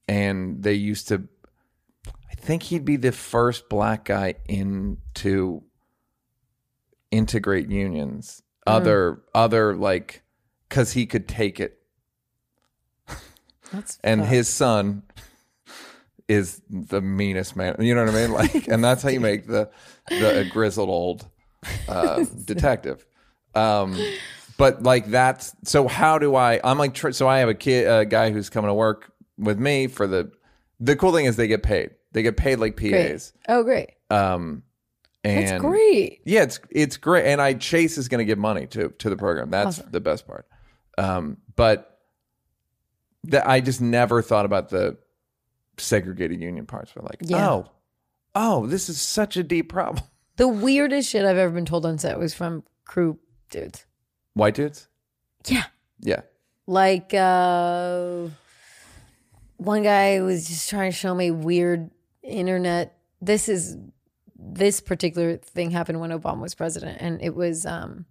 and 0.07 0.63
they 0.63 0.73
used 0.73 1.07
to 1.09 1.27
think 2.43 2.63
he'd 2.63 2.85
be 2.85 2.95
the 2.95 3.11
first 3.11 3.69
black 3.69 4.05
guy 4.05 4.35
into 4.47 5.63
integrate 7.11 7.69
unions. 7.69 8.41
Other 8.65 9.21
other 9.35 9.75
like 9.75 10.23
cuz 10.69 10.93
he 10.93 11.05
could 11.05 11.27
take 11.27 11.59
it 11.59 11.79
That's 13.71 13.99
and 14.03 14.23
his 14.23 14.47
son 14.47 15.03
is 16.27 16.61
the 16.69 17.01
meanest 17.01 17.55
man. 17.55 17.75
You 17.79 17.95
know 17.95 18.05
what 18.05 18.15
I 18.15 18.27
mean? 18.27 18.31
Like, 18.53 18.67
and 18.67 18.83
that's 18.83 19.03
how 19.03 19.09
you 19.09 19.19
make 19.19 19.47
the 19.47 19.69
the 20.09 20.47
grizzled 20.51 20.89
old 20.89 21.27
uh, 21.87 22.25
detective. 22.45 23.05
Um, 23.55 23.97
but 24.57 24.83
like 24.83 25.07
that's 25.07 25.55
so. 25.63 25.87
How 25.87 26.17
do 26.19 26.35
I? 26.35 26.59
I'm 26.63 26.77
like, 26.77 26.95
so 27.13 27.27
I 27.27 27.39
have 27.39 27.49
a 27.49 27.53
kid, 27.53 27.87
a 27.87 28.05
guy 28.05 28.31
who's 28.31 28.49
coming 28.49 28.69
to 28.69 28.73
work 28.73 29.11
with 29.37 29.59
me 29.59 29.87
for 29.87 30.07
the. 30.07 30.31
The 30.79 30.95
cool 30.95 31.13
thing 31.13 31.25
is 31.25 31.35
they 31.35 31.47
get 31.47 31.63
paid. 31.63 31.91
They 32.13 32.21
get 32.23 32.37
paid 32.37 32.57
like 32.59 32.77
great. 32.77 33.11
PAs. 33.11 33.33
Oh, 33.49 33.63
great. 33.63 33.89
Um, 34.09 34.63
and 35.23 35.47
That's 35.47 35.61
great. 35.61 36.21
yeah, 36.25 36.43
it's 36.43 36.59
it's 36.69 36.97
great, 36.97 37.25
and 37.25 37.41
I 37.41 37.53
Chase 37.53 37.97
is 37.97 38.07
going 38.09 38.19
to 38.19 38.25
give 38.25 38.37
money 38.37 38.67
to 38.67 38.89
to 38.89 39.09
the 39.09 39.15
program. 39.17 39.49
That's 39.49 39.77
the 39.77 39.99
best 40.01 40.27
part. 40.27 40.45
Um, 40.97 41.37
but 41.55 41.97
that 43.25 43.47
I 43.47 43.61
just 43.61 43.79
never 43.81 44.21
thought 44.21 44.45
about 44.45 44.69
the 44.69 44.97
segregated 45.77 46.41
union 46.41 46.65
parts. 46.65 46.93
We're 46.95 47.03
like, 47.03 47.19
Yeah. 47.21 47.49
oh, 47.49 47.71
oh, 48.35 48.67
this 48.67 48.89
is 48.89 48.99
such 48.99 49.37
a 49.37 49.43
deep 49.43 49.69
problem. 49.69 50.03
The 50.35 50.47
weirdest 50.47 51.11
shit 51.11 51.25
I've 51.25 51.37
ever 51.37 51.53
been 51.53 51.63
told 51.65 51.85
on 51.85 51.99
set 51.99 52.17
was 52.17 52.33
from 52.33 52.63
crew 52.85 53.19
dudes. 53.51 53.85
White 54.33 54.55
dudes, 54.55 54.87
Yeah. 55.45 55.65
yeah, 55.99 56.21
Like 56.65 57.13
uh 57.13 58.29
one 59.57 59.83
guy 59.83 60.21
was 60.21 60.47
just 60.47 60.69
trying 60.71 60.91
to 60.91 60.97
show 60.97 61.13
me 61.13 61.29
weird 61.29 61.91
internet. 62.23 62.97
This 63.21 63.47
is 63.49 63.77
this 64.35 64.81
particular 64.81 65.37
thing 65.37 65.71
happened 65.71 65.99
when 65.99 66.11
Obama 66.11 66.41
was 66.41 66.55
president 66.55 66.97
and 66.99 67.21
it 67.21 67.33
was 67.33 67.65
um 67.65 68.05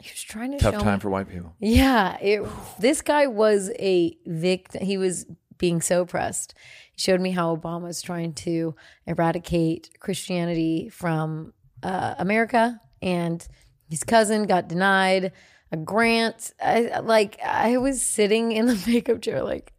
he 0.00 0.10
was 0.10 0.22
trying 0.22 0.52
to 0.52 0.58
tough 0.58 0.74
show 0.74 0.80
time 0.80 0.94
me, 0.94 1.00
for 1.00 1.10
white 1.10 1.28
people. 1.28 1.54
Yeah, 1.58 2.16
it, 2.22 2.42
this 2.78 3.02
guy 3.02 3.26
was 3.26 3.70
a 3.78 4.16
victim. 4.24 4.82
He 4.82 4.96
was 4.96 5.26
being 5.58 5.82
so 5.82 6.02
oppressed. 6.02 6.54
He 6.92 7.00
showed 7.00 7.20
me 7.20 7.32
how 7.32 7.54
Obama 7.54 7.82
was 7.82 8.00
trying 8.00 8.32
to 8.34 8.74
eradicate 9.06 9.90
Christianity 10.00 10.88
from 10.88 11.52
uh, 11.82 12.14
America, 12.18 12.80
and 13.02 13.46
his 13.90 14.02
cousin 14.02 14.44
got 14.46 14.68
denied 14.68 15.32
a 15.70 15.76
grant. 15.76 16.54
I, 16.64 17.00
like 17.00 17.38
I 17.44 17.76
was 17.76 18.00
sitting 18.00 18.52
in 18.52 18.66
the 18.66 18.82
makeup 18.86 19.20
chair, 19.20 19.42
like? 19.42 19.78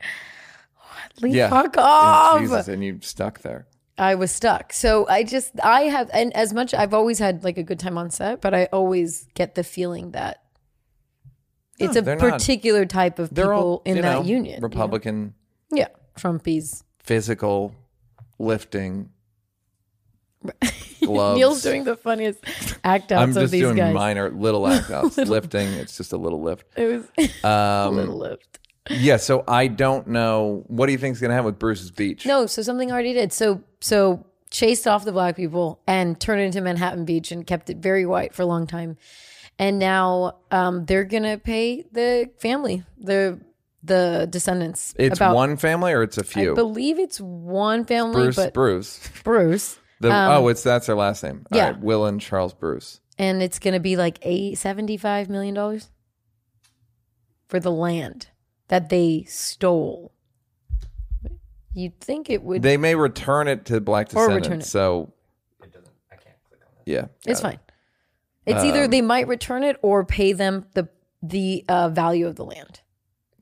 Leave 1.21 1.35
Yeah, 1.35 1.49
fuck 1.49 1.75
off. 1.77 2.39
Jesus, 2.41 2.67
and 2.67 2.83
you 2.83 2.99
stuck 3.01 3.39
there. 3.41 3.67
I 3.97 4.15
was 4.15 4.31
stuck. 4.31 4.73
So 4.73 5.07
I 5.07 5.23
just 5.23 5.51
I 5.63 5.81
have 5.83 6.09
and 6.13 6.35
as 6.35 6.53
much 6.53 6.73
I've 6.73 6.93
always 6.93 7.19
had 7.19 7.43
like 7.43 7.57
a 7.57 7.63
good 7.63 7.79
time 7.79 7.97
on 7.97 8.09
set, 8.09 8.41
but 8.41 8.53
I 8.53 8.65
always 8.73 9.27
get 9.35 9.55
the 9.55 9.63
feeling 9.63 10.11
that 10.11 10.41
it's 11.79 11.95
a 11.95 12.01
they're 12.01 12.15
not. 12.15 12.31
particular 12.31 12.85
type 12.85 13.19
of 13.19 13.29
people 13.33 13.51
all 13.51 13.81
in 13.85 13.95
that 14.01 14.01
know, 14.01 14.21
union. 14.23 14.55
you 14.55 14.61
know? 14.61 14.67
Republican, 14.67 15.33
Yeah. 15.71 15.87
Trumpies. 16.17 16.83
physical, 16.99 17.73
lifting, 18.39 19.09
gloves. 21.03 21.37
Neal's 21.37 21.61
doing 21.61 21.83
the 21.83 21.95
funniest 21.95 22.43
act 22.83 23.11
outs 23.11 23.21
I'm 23.21 23.29
of 23.29 23.35
just 23.35 23.51
these 23.51 23.61
doing 23.61 23.75
guys. 23.77 23.93
minor 23.93 24.29
little 24.31 24.67
act 24.67 24.89
outs. 24.89 25.17
lifting, 25.17 25.67
it's 25.73 25.97
just 25.97 26.13
a 26.13 26.17
little 26.17 26.41
lift. 26.41 26.65
It 26.75 26.85
was 27.17 27.31
a 27.43 27.47
Um, 27.47 27.95
little 27.95 28.17
lift. 28.17 28.59
Yeah, 28.89 29.17
so 29.17 29.43
I 29.47 29.67
don't 29.67 30.07
know. 30.07 30.63
What 30.67 30.87
do 30.87 30.91
you 30.91 30.97
think 30.97 31.13
is 31.13 31.21
going 31.21 31.29
to 31.29 31.35
happen 31.35 31.45
with 31.45 31.59
Bruce's 31.59 31.91
Beach? 31.91 32.25
No, 32.25 32.45
so 32.47 32.61
something 32.61 32.91
already 32.91 33.13
did. 33.13 33.31
So 33.31 33.61
so 33.79 34.25
chased 34.49 34.87
off 34.87 35.05
the 35.05 35.11
black 35.11 35.35
people 35.35 35.79
and 35.87 36.19
turned 36.19 36.41
it 36.41 36.45
into 36.45 36.61
Manhattan 36.61 37.05
Beach 37.05 37.31
and 37.31 37.45
kept 37.45 37.69
it 37.69 37.77
very 37.77 38.05
white 38.05 38.33
for 38.33 38.41
a 38.41 38.45
long 38.45 38.67
time. 38.67 38.97
And 39.59 39.77
now 39.77 40.37
um, 40.49 40.85
they're 40.85 41.03
gonna 41.03 41.37
pay 41.37 41.83
the 41.91 42.31
family, 42.39 42.83
the 42.97 43.39
the 43.83 44.27
descendants. 44.29 44.93
It's 44.97 45.17
about, 45.17 45.35
one 45.35 45.57
family 45.57 45.91
or 45.93 46.03
it's 46.03 46.17
a 46.17 46.23
few? 46.23 46.51
I 46.51 46.55
believe 46.55 46.99
it's 46.99 47.19
one 47.19 47.85
family, 47.85 48.13
Bruce, 48.13 48.35
but 48.35 48.53
Bruce. 48.53 49.09
Bruce. 49.23 49.79
The, 49.99 50.11
Um, 50.11 50.31
oh, 50.31 50.47
it's 50.47 50.63
that's 50.63 50.87
their 50.87 50.95
last 50.95 51.23
name. 51.23 51.45
Yeah. 51.51 51.71
right, 51.71 51.79
Will 51.79 52.05
and 52.05 52.19
Charles 52.19 52.53
Bruce. 52.53 52.99
and 53.19 53.43
it's 53.43 53.59
going 53.59 53.75
to 53.75 53.79
be 53.79 53.95
like 53.97 54.17
eight 54.23 54.57
seventy-five 54.57 55.29
million 55.29 55.53
dollars 55.53 55.89
for 57.47 57.59
the 57.59 57.71
land 57.71 58.29
that 58.71 58.89
they 58.89 59.25
stole. 59.27 60.11
You'd 61.73 61.99
think 61.99 62.29
it 62.29 62.41
would. 62.41 62.61
They 62.63 62.77
may 62.77 62.95
return 62.95 63.47
it 63.47 63.65
to 63.65 63.79
black 63.79 64.07
Or 64.15 64.27
descendants. 64.27 64.47
return 64.47 64.59
it. 64.61 64.65
So 64.65 65.13
yeah, 66.85 67.05
it's 67.25 67.39
got 67.41 67.53
it. 67.53 67.57
fine. 67.57 67.59
It's 68.45 68.63
either 68.63 68.85
Um, 68.85 68.89
they 68.91 69.01
might 69.01 69.27
return 69.27 69.63
it 69.63 69.77
or 69.81 70.03
pay 70.03 70.33
them 70.33 70.65
the 70.73 70.89
the 71.21 71.63
uh, 71.69 71.89
value 71.89 72.25
of 72.27 72.35
the 72.35 72.43
land 72.45 72.79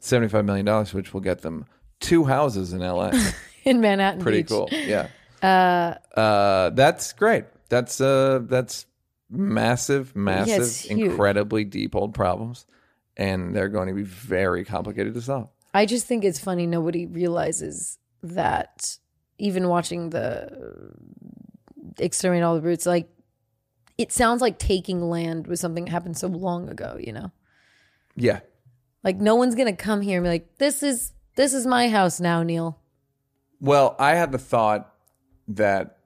Seventy-five 0.01 0.45
million 0.45 0.65
dollars, 0.65 0.93
which 0.93 1.13
will 1.13 1.21
get 1.21 1.41
them 1.41 1.65
two 1.99 2.25
houses 2.25 2.73
in 2.73 2.81
L.A. 2.81 3.11
in 3.63 3.79
Manhattan. 3.81 4.21
Pretty 4.21 4.39
Beach. 4.41 4.49
cool. 4.49 4.67
Yeah. 4.71 5.07
Uh, 5.41 5.95
uh, 6.19 6.69
that's 6.71 7.13
great. 7.13 7.45
That's 7.69 8.01
uh, 8.01 8.39
that's 8.43 8.85
massive, 9.29 10.15
massive, 10.15 10.61
it's 10.61 10.79
huge. 10.81 11.11
incredibly 11.11 11.63
deep 11.63 11.95
old 11.95 12.13
problems, 12.13 12.65
and 13.19 13.53
they're 13.55 13.67
going 13.69 13.89
to 13.89 13.93
be 13.93 14.01
very 14.03 14.63
complicated 14.63 15.13
to 15.13 15.21
solve. 15.21 15.49
I 15.73 15.85
just 15.85 16.07
think 16.07 16.23
it's 16.23 16.39
funny. 16.39 16.65
Nobody 16.65 17.05
realizes 17.05 17.99
that 18.23 18.97
even 19.37 19.67
watching 19.67 20.09
the 20.09 20.47
uh, 20.47 21.93
exterminate 21.99 22.43
all 22.43 22.55
the 22.55 22.61
roots 22.61 22.85
like 22.85 23.09
it 23.97 24.11
sounds 24.13 24.41
like 24.41 24.57
taking 24.57 25.01
land 25.09 25.45
was 25.47 25.59
something 25.59 25.85
that 25.85 25.91
happened 25.91 26.17
so 26.17 26.27
long 26.27 26.69
ago. 26.69 26.97
You 26.99 27.13
know, 27.13 27.31
Yeah. 28.15 28.39
like 29.03 29.17
no 29.17 29.35
one's 29.35 29.55
gonna 29.55 29.75
come 29.75 30.01
here 30.01 30.17
and 30.17 30.23
be 30.23 30.29
like, 30.29 30.57
"This 30.57 30.81
is 30.81 31.13
this 31.35 31.53
is 31.53 31.67
my 31.67 31.89
house 31.89 32.19
now, 32.19 32.41
Neal." 32.43 32.79
Well, 33.61 33.95
I 33.99 34.15
had 34.15 34.31
the 34.31 34.37
thought 34.37 34.93
that 35.49 35.97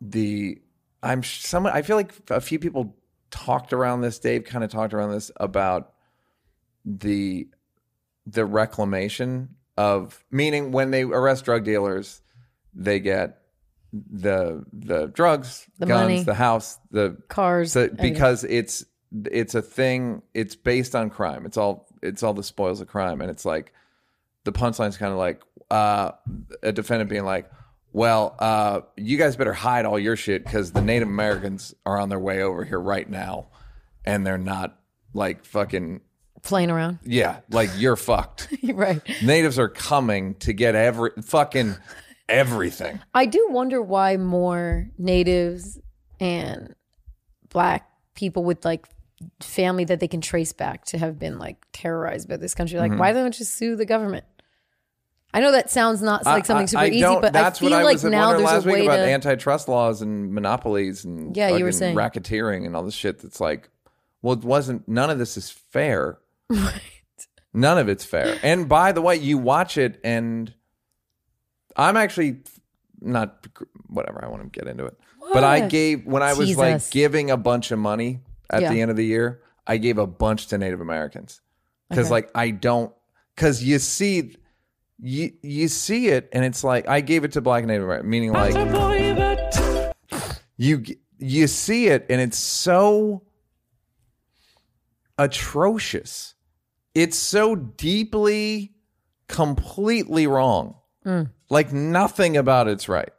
the 0.00 0.60
I'm 1.02 1.22
someone 1.22 1.72
I 1.72 1.82
feel 1.82 1.96
like 1.96 2.12
a 2.30 2.40
few 2.40 2.58
people 2.58 2.96
talked 3.30 3.72
around 3.72 4.00
this. 4.00 4.18
Dave 4.18 4.44
kind 4.44 4.64
of 4.64 4.70
talked 4.70 4.94
around 4.94 5.12
this 5.12 5.30
about 5.36 5.92
the 6.84 7.48
the 8.26 8.44
reclamation 8.44 9.50
of 9.76 10.24
meaning 10.30 10.72
when 10.72 10.90
they 10.90 11.02
arrest 11.02 11.44
drug 11.44 11.64
dealers, 11.64 12.22
they 12.74 13.00
get 13.00 13.38
the 13.92 14.64
the 14.72 15.06
drugs, 15.08 15.66
The 15.78 15.86
guns, 15.86 16.02
money. 16.02 16.22
the 16.22 16.34
house, 16.34 16.78
the 16.90 17.16
Cars, 17.28 17.72
so, 17.72 17.88
because 17.88 18.44
it's 18.44 18.84
it's 19.26 19.54
a 19.54 19.62
thing. 19.62 20.22
It's 20.34 20.56
based 20.56 20.94
on 20.94 21.10
crime. 21.10 21.46
It's 21.46 21.56
all 21.56 21.86
it's 22.02 22.22
all 22.22 22.34
the 22.34 22.42
spoils 22.42 22.80
of 22.80 22.88
crime, 22.88 23.20
and 23.20 23.30
it's 23.30 23.44
like 23.44 23.72
the 24.44 24.52
punchline's 24.52 24.96
kind 24.96 25.12
of 25.12 25.18
like 25.18 25.42
uh, 25.70 26.12
a 26.62 26.72
defendant 26.72 27.08
being 27.10 27.24
like, 27.24 27.50
"Well, 27.92 28.34
uh, 28.38 28.80
you 28.96 29.16
guys 29.16 29.36
better 29.36 29.52
hide 29.52 29.84
all 29.84 29.98
your 29.98 30.16
shit 30.16 30.44
because 30.44 30.72
the 30.72 30.82
Native 30.82 31.08
Americans 31.08 31.74
are 31.86 31.98
on 31.98 32.08
their 32.08 32.18
way 32.18 32.42
over 32.42 32.64
here 32.64 32.80
right 32.80 33.08
now, 33.08 33.48
and 34.04 34.26
they're 34.26 34.36
not 34.38 34.78
like 35.14 35.44
fucking 35.44 36.00
playing 36.44 36.70
around. 36.70 36.98
yeah, 37.04 37.40
like 37.50 37.70
you're 37.76 37.96
fucked. 37.96 38.48
right. 38.62 39.00
Natives 39.22 39.58
are 39.58 39.68
coming 39.68 40.34
to 40.36 40.52
get 40.52 40.74
every 40.74 41.10
fucking 41.22 41.74
everything. 42.28 43.00
I 43.14 43.26
do 43.26 43.48
wonder 43.50 43.82
why 43.82 44.16
more 44.16 44.88
natives 44.98 45.78
and 46.20 46.74
black 47.50 47.88
people 48.14 48.44
with 48.44 48.64
like 48.64 48.86
family 49.40 49.84
that 49.84 50.00
they 50.00 50.08
can 50.08 50.20
trace 50.20 50.52
back 50.52 50.84
to 50.86 50.98
have 50.98 51.18
been 51.18 51.38
like 51.38 51.56
terrorized 51.72 52.28
by 52.28 52.36
this 52.36 52.54
country. 52.54 52.78
Like, 52.78 52.90
Mm-hmm. 52.92 53.00
why 53.00 53.12
don't 53.12 53.24
they 53.24 53.30
just 53.30 53.54
sue 53.56 53.76
the 53.76 53.86
government? 53.86 54.24
I 55.32 55.40
know 55.40 55.50
that 55.52 55.68
sounds 55.68 56.00
not 56.00 56.24
like 56.24 56.46
something 56.46 56.68
super 56.68 56.84
easy, 56.84 57.00
don't- 57.00 57.20
but 57.20 57.32
that's 57.32 57.58
I 57.58 57.60
feel 57.60 57.70
what 57.70 57.80
I 57.80 57.82
like 57.82 57.94
was 57.94 58.04
now 58.04 58.30
there's 58.32 58.42
last 58.44 58.66
a 58.66 58.68
way 58.68 58.74
week 58.80 58.84
about 58.88 58.96
to. 58.98 59.10
antitrust 59.10 59.66
laws 59.68 60.00
and 60.00 60.32
monopolies 60.32 61.04
and 61.04 61.36
Yeah, 61.36 61.56
you 61.56 61.64
were 61.64 61.72
saying. 61.72 61.96
racketeering 61.96 62.64
and 62.66 62.76
all 62.76 62.84
this 62.84 62.94
shit. 62.94 63.18
That's 63.20 63.40
like, 63.40 63.68
well, 64.22 64.34
it 64.34 64.44
wasn't. 64.44 64.86
None 64.88 65.10
of 65.10 65.18
this 65.18 65.36
is 65.36 65.50
fair. 65.50 66.18
None 67.52 67.78
of 67.78 67.88
it's 67.88 68.04
fair. 68.04 68.38
And 68.42 68.68
by 68.68 68.92
the 68.92 69.00
way, 69.02 69.16
you 69.16 69.38
watch 69.38 69.78
it, 69.78 70.00
and 70.02 70.52
I'm 71.76 71.96
actually 71.96 72.38
not 73.00 73.46
whatever. 73.86 74.24
I 74.24 74.28
want 74.28 74.42
to 74.42 74.48
get 74.60 74.68
into 74.68 74.86
it, 74.86 74.98
but 75.32 75.44
I 75.44 75.68
gave 75.68 76.04
when 76.06 76.22
I 76.22 76.32
was 76.34 76.48
Tease 76.48 76.56
like 76.56 76.90
giving 76.90 77.30
a 77.30 77.36
bunch 77.36 77.70
of 77.70 77.78
money 77.78 78.20
at 78.50 78.62
Yeah. 78.62 78.72
the 78.72 78.80
end 78.80 78.90
of 78.90 78.96
the 78.96 79.06
year. 79.06 79.40
I 79.66 79.76
gave 79.78 79.98
a 79.98 80.06
bunch 80.06 80.48
to 80.48 80.58
Native 80.58 80.80
Americans 80.80 81.40
because, 81.88 82.06
Okay. 82.06 82.12
like, 82.12 82.30
I 82.34 82.50
don't 82.50 82.92
because 83.34 83.62
you 83.62 83.78
see. 83.78 84.36
You 85.00 85.32
you 85.42 85.66
see 85.68 86.06
it 86.08 86.28
and 86.32 86.44
it's 86.44 86.62
like 86.62 86.88
I 86.88 87.00
gave 87.00 87.24
it 87.24 87.32
to 87.32 87.40
Black 87.40 87.64
Native 87.64 87.82
American, 87.82 88.08
meaning 88.08 88.32
like 88.32 88.54
you 90.56 90.84
you 91.18 91.46
see 91.48 91.88
it 91.88 92.06
and 92.08 92.20
it's 92.20 92.38
so 92.38 93.22
atrocious. 95.18 96.33
It's 96.94 97.16
so 97.18 97.54
deeply 97.56 98.72
completely 99.28 100.26
wrong. 100.26 100.76
Like 101.50 101.72
nothing 101.72 102.36
about 102.36 102.66
it's 102.68 102.88
right. 102.88 103.10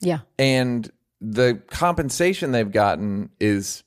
yeah, 0.00 0.20
And 0.38 0.88
the 1.20 1.60
compensation 1.68 2.52
they've 2.52 2.70
gotten 2.70 3.30
is 3.40 3.82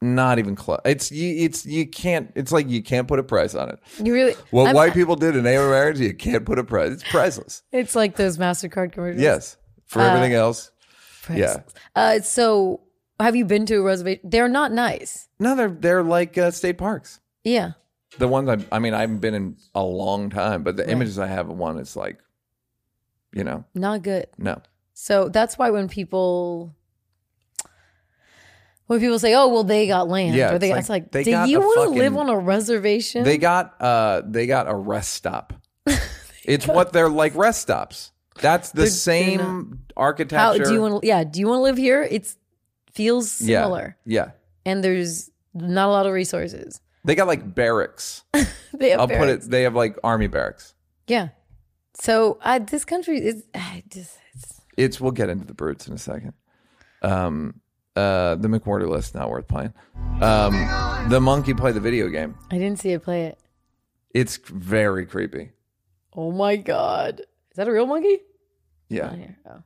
not 0.00 0.40
even 0.40 0.56
close. 0.56 0.80
It's 0.84 1.12
you 1.12 1.44
it's 1.44 1.64
you 1.64 1.86
can't 1.86 2.32
it's 2.34 2.50
like 2.50 2.68
you 2.68 2.82
can't 2.82 3.06
put 3.06 3.20
a 3.20 3.22
price 3.22 3.54
on 3.54 3.68
it. 3.68 3.78
you 4.02 4.12
really. 4.12 4.34
What 4.50 4.66
I'm- 4.66 4.74
white 4.74 4.94
people 4.94 5.14
did 5.14 5.36
in 5.36 5.44
Native 5.44 5.62
Americans, 5.62 6.00
you 6.00 6.12
can't 6.14 6.44
put 6.44 6.58
a 6.58 6.64
price. 6.64 6.90
It's 6.92 7.04
priceless. 7.04 7.62
It's 7.72 7.94
like 7.94 8.16
those 8.16 8.36
Mastercard 8.38 8.90
commercials. 8.92 9.22
Yes. 9.22 9.56
For 9.86 10.00
everything 10.00 10.32
else. 10.34 10.70
Yeah. 11.32 11.62
Uh, 11.94 12.18
so, 12.20 12.80
have 13.20 13.36
you 13.36 13.44
been 13.44 13.64
to 13.66 13.76
a 13.76 13.82
reservation? 13.82 14.22
They're 14.28 14.48
not 14.48 14.72
nice. 14.72 15.28
No, 15.38 15.54
they're 15.54 15.68
they're 15.70 16.02
like 16.02 16.36
uh, 16.36 16.50
state 16.50 16.78
parks. 16.78 17.20
Yeah. 17.44 17.72
The 18.18 18.28
ones 18.28 18.48
I, 18.48 18.58
I 18.76 18.78
mean, 18.78 18.94
I 18.94 19.00
haven't 19.00 19.18
been 19.20 19.34
in 19.34 19.56
a 19.74 19.82
long 19.82 20.28
time, 20.30 20.62
but 20.62 20.76
the 20.76 20.88
images 20.90 21.18
I 21.18 21.26
have 21.26 21.48
of 21.48 21.56
one 21.56 21.78
is 21.78 21.96
like, 21.96 22.18
you 23.32 23.44
know, 23.44 23.64
Not 23.74 24.02
good. 24.02 24.26
no. 24.38 24.60
So 24.94 25.28
that's 25.30 25.56
why 25.58 25.70
when 25.70 25.88
people 25.88 26.74
when 28.86 29.00
people 29.00 29.18
say, 29.18 29.34
"Oh, 29.34 29.48
well, 29.48 29.64
they 29.64 29.86
got 29.86 30.08
land," 30.08 30.36
Yeah, 30.36 30.54
or 30.54 30.58
they, 30.58 30.70
it's 30.70 30.80
it's 30.80 30.88
like 30.90 31.04
like, 31.04 31.12
they 31.12 31.24
do 31.24 31.30
you 31.48 31.60
want 31.60 31.92
to 31.92 31.98
live 31.98 32.16
on 32.16 32.28
a 32.28 32.38
reservation? 32.38 33.24
They 33.24 33.38
got 33.38 33.80
uh 33.80 34.22
they 34.24 34.46
got 34.46 34.68
a 34.68 34.74
rest 34.74 35.14
stop. 35.14 35.54
it's 36.44 36.66
what 36.66 36.92
they're 36.92 37.08
like 37.08 37.34
rest 37.34 37.62
stops. 37.62 38.12
That's 38.40 38.70
the 38.70 38.86
same 38.86 39.80
architecture. 39.96 40.36
How 40.38 40.56
do 40.58 40.72
you 40.72 40.80
want? 40.82 41.04
Yeah, 41.04 41.24
do 41.24 41.40
you 41.40 41.48
want 41.48 41.58
to 41.60 41.62
live 41.62 41.78
here? 41.78 42.02
It's 42.02 42.36
feels 42.92 43.40
yeah, 43.40 43.62
similar, 43.62 43.96
Yeah. 44.04 44.32
and 44.66 44.84
there's 44.84 45.30
not 45.54 45.88
a 45.88 45.90
lot 45.92 46.06
of 46.06 46.12
resources. 46.12 46.80
They 47.04 47.14
got 47.14 47.26
like 47.26 47.54
barracks. 47.54 48.22
They 48.74 48.88
have 48.90 49.00
I'll 49.00 49.08
put 49.08 49.28
it 49.28 49.42
they 49.42 49.64
have 49.64 49.74
like 49.74 49.98
army 50.02 50.28
barracks. 50.28 50.74
Yeah. 51.06 51.28
So 51.94 52.38
uh, 52.40 52.58
this 52.58 52.86
country 52.86 53.18
is 53.18 53.44
I 53.54 53.84
just. 53.88 54.16
It's, 54.34 54.60
It's 54.78 55.00
we'll 55.00 55.10
get 55.12 55.28
into 55.28 55.44
the 55.44 55.52
brutes 55.54 55.86
in 55.86 55.92
a 55.92 55.98
second. 55.98 56.32
Um 57.02 57.60
uh 57.94 58.36
the 58.36 58.48
McWhorter 58.48 58.88
list 58.88 59.14
not 59.14 59.28
worth 59.28 59.46
playing. 59.46 59.74
Um 60.22 60.54
the 61.10 61.20
monkey 61.20 61.52
play 61.52 61.72
the 61.72 61.80
video 61.80 62.08
game. 62.08 62.34
I 62.50 62.56
didn't 62.58 62.78
see 62.78 62.92
it 62.92 63.02
play 63.02 63.26
it. 63.26 63.38
It's 64.14 64.38
very 64.38 65.04
creepy. 65.04 65.50
Oh 66.14 66.32
my 66.32 66.56
god, 66.56 67.20
is 67.20 67.56
that 67.56 67.68
a 67.68 67.72
real 67.72 67.86
monkey? 67.86 68.18
Yeah. 68.88 69.14
Oh. 69.46 69.62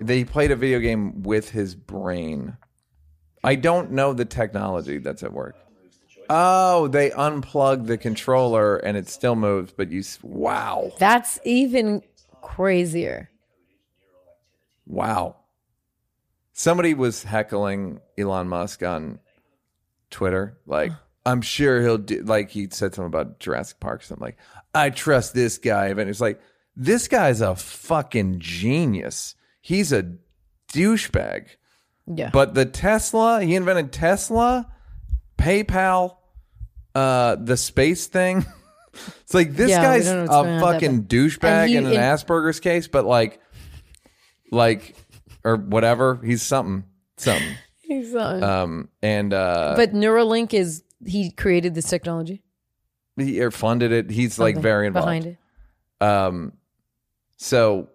They 0.00 0.24
played 0.24 0.50
a 0.50 0.56
video 0.56 0.78
game 0.80 1.22
with 1.22 1.50
his 1.50 1.74
brain. 1.74 2.56
I 3.42 3.54
don't 3.54 3.92
know 3.92 4.12
the 4.12 4.24
technology 4.24 4.98
that's 4.98 5.22
at 5.22 5.32
work. 5.32 5.56
Oh, 6.30 6.88
they 6.88 7.10
unplugged 7.12 7.86
the 7.86 7.96
controller 7.98 8.76
and 8.76 8.96
it 8.96 9.08
still 9.08 9.34
moves, 9.36 9.72
but 9.72 9.90
you 9.90 10.00
s- 10.00 10.18
wow. 10.22 10.92
That's 10.98 11.38
even 11.44 12.02
crazier. 12.42 13.30
Wow. 14.86 15.36
Somebody 16.52 16.94
was 16.94 17.22
heckling 17.22 18.00
Elon 18.18 18.48
Musk 18.48 18.82
on 18.82 19.20
Twitter. 20.10 20.58
Like, 20.66 20.92
I'm 21.24 21.40
sure 21.40 21.80
he'll 21.82 21.98
do, 21.98 22.22
like, 22.22 22.50
he 22.50 22.64
said 22.70 22.94
something 22.94 23.06
about 23.06 23.38
Jurassic 23.38 23.80
Park. 23.80 24.02
Something 24.02 24.24
like, 24.24 24.38
I 24.74 24.90
trust 24.90 25.34
this 25.34 25.58
guy. 25.58 25.86
And 25.88 26.00
it's 26.00 26.20
like, 26.20 26.40
this 26.74 27.08
guy's 27.08 27.40
a 27.40 27.54
fucking 27.56 28.40
genius. 28.40 29.34
He's 29.60 29.92
a 29.92 30.14
douchebag. 30.72 31.46
Yeah. 32.06 32.30
But 32.32 32.54
the 32.54 32.64
Tesla, 32.64 33.42
he 33.42 33.54
invented 33.54 33.92
Tesla, 33.92 34.66
PayPal, 35.36 36.16
uh, 36.94 37.36
the 37.36 37.56
space 37.56 38.06
thing. 38.06 38.44
it's 39.20 39.34
like 39.34 39.52
this 39.54 39.70
Yeah, 39.70 39.80
we 39.80 39.98
guy's 39.98 40.06
don't 40.06 40.14
know 40.16 40.20
a 40.20 40.26
what's 40.26 40.30
going 40.30 40.48
on 40.48 40.54
with 40.54 40.60
that, 40.60 40.72
fucking 40.72 41.04
douchebag 41.04 41.44
And 41.44 41.70
he- 41.70 41.76
in 41.76 41.86
an 41.86 41.92
and- 41.92 42.00
Asperger's 42.00 42.60
case, 42.60 42.88
but 42.88 43.04
like, 43.04 43.40
like, 44.50 44.96
or 45.44 45.56
whatever. 45.56 46.20
He's 46.24 46.42
something, 46.42 46.84
something. 47.16 47.54
He's 47.80 48.14
on. 48.14 48.42
Um, 48.42 48.88
and 49.02 49.32
uh, 49.32 49.74
but 49.76 49.94
Neuralink 49.94 50.52
is 50.52 50.82
he 51.06 51.30
created 51.30 51.74
this 51.74 51.86
technology. 51.88 52.42
he 53.16 53.40
or 53.40 53.50
funded 53.50 53.92
it. 53.92 54.10
He's 54.10 54.38
like 54.38 54.56
Something 54.56 54.62
very 54.62 54.86
involved 54.88 55.06
behind 55.06 55.26
it. 55.26 56.04
Um, 56.04 56.52
so 57.38 57.88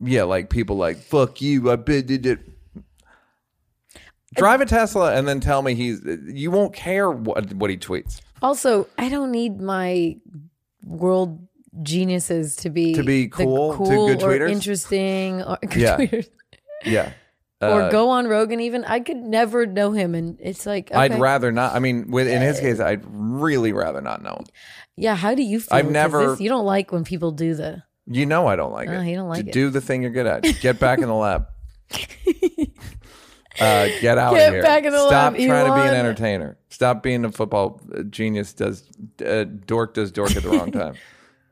yeah, 0.00 0.24
like 0.24 0.50
people 0.50 0.76
like 0.76 0.96
fuck 0.98 1.40
you. 1.40 1.70
I 1.70 1.76
bid 1.76 2.06
did 2.06 2.26
it. 2.26 2.40
Drive 4.36 4.60
a 4.60 4.66
Tesla 4.66 5.14
and 5.14 5.26
then 5.26 5.40
tell 5.40 5.62
me 5.62 5.74
he's. 5.74 6.00
You 6.26 6.50
won't 6.50 6.72
care 6.72 7.10
what 7.10 7.52
what 7.54 7.68
he 7.70 7.76
tweets 7.76 8.20
Also, 8.42 8.86
I 8.98 9.08
don't 9.08 9.32
need 9.32 9.60
my 9.60 10.16
world 10.84 11.46
geniuses 11.82 12.56
to 12.56 12.70
be 12.70 12.94
To 12.94 13.02
be 13.02 13.24
the 13.24 13.28
cool, 13.28 13.72
to 13.72 13.76
cool 13.78 14.06
good 14.08 14.22
or 14.22 14.28
tweeters? 14.30 14.50
interesting 14.50 15.42
or 15.42 15.58
good 15.62 15.76
Yeah. 15.76 15.96
tweeters. 15.96 16.28
Yeah. 16.84 17.12
or 17.60 17.82
Uh, 17.82 17.90
go 17.90 18.08
on 18.10 18.26
Rogan. 18.28 18.60
Even 18.60 18.84
I 18.84 19.00
could 19.00 19.16
never 19.18 19.66
know 19.66 19.92
him, 19.92 20.14
and 20.14 20.38
it's 20.40 20.64
like 20.64 20.94
I'd 20.94 21.18
rather 21.18 21.52
not. 21.52 21.74
I 21.74 21.78
mean, 21.78 22.10
with 22.10 22.26
in 22.28 22.40
his 22.40 22.58
case, 22.60 22.80
I'd 22.80 23.04
really 23.06 23.72
rather 23.72 24.00
not 24.00 24.22
know 24.22 24.34
him. 24.38 24.44
Yeah, 24.96 25.14
how 25.16 25.34
do 25.34 25.42
you 25.42 25.60
feel? 25.60 25.76
I've 25.76 25.90
never- 25.90 26.30
this- 26.30 26.40
you 26.40 26.48
don't 26.48 26.64
like 26.66 26.92
when 26.92 27.04
people 27.04 27.32
do 27.32 27.54
the. 27.54 27.82
You 28.06 28.26
know, 28.26 28.46
I 28.46 28.56
don't 28.56 28.72
like 28.72 28.88
Oh, 28.88 29.00
it. 29.00 29.06
you 29.08 29.14
don't 29.16 29.28
like 29.28 29.44
To 29.44 29.48
it. 29.50 29.52
Do 29.52 29.70
the 29.70 29.80
thing 29.80 30.02
you're 30.02 30.10
good 30.10 30.26
at. 30.26 30.42
Get 30.60 30.78
back 30.80 30.98
in 31.00 31.06
the 31.08 31.14
lab. 31.14 31.46
Uh, 33.60 33.88
get 34.00 34.16
out 34.18 34.34
Get 34.34 34.48
of 34.48 34.54
here. 34.54 34.62
back 34.62 34.84
in 34.84 34.92
the 34.92 34.98
Stop 35.06 35.34
lab, 35.34 35.46
trying 35.46 35.66
to 35.66 35.74
be 35.74 35.80
an 35.88 35.94
entertainer. 35.94 36.56
Stop 36.70 37.02
being 37.02 37.24
a 37.24 37.30
football 37.32 37.80
uh, 37.94 38.02
genius. 38.04 38.52
Does 38.54 38.84
uh, 39.24 39.44
dork 39.44 39.94
does 39.94 40.10
dork 40.12 40.34
at 40.36 40.42
the 40.42 40.48
wrong 40.48 40.72
time. 40.72 40.94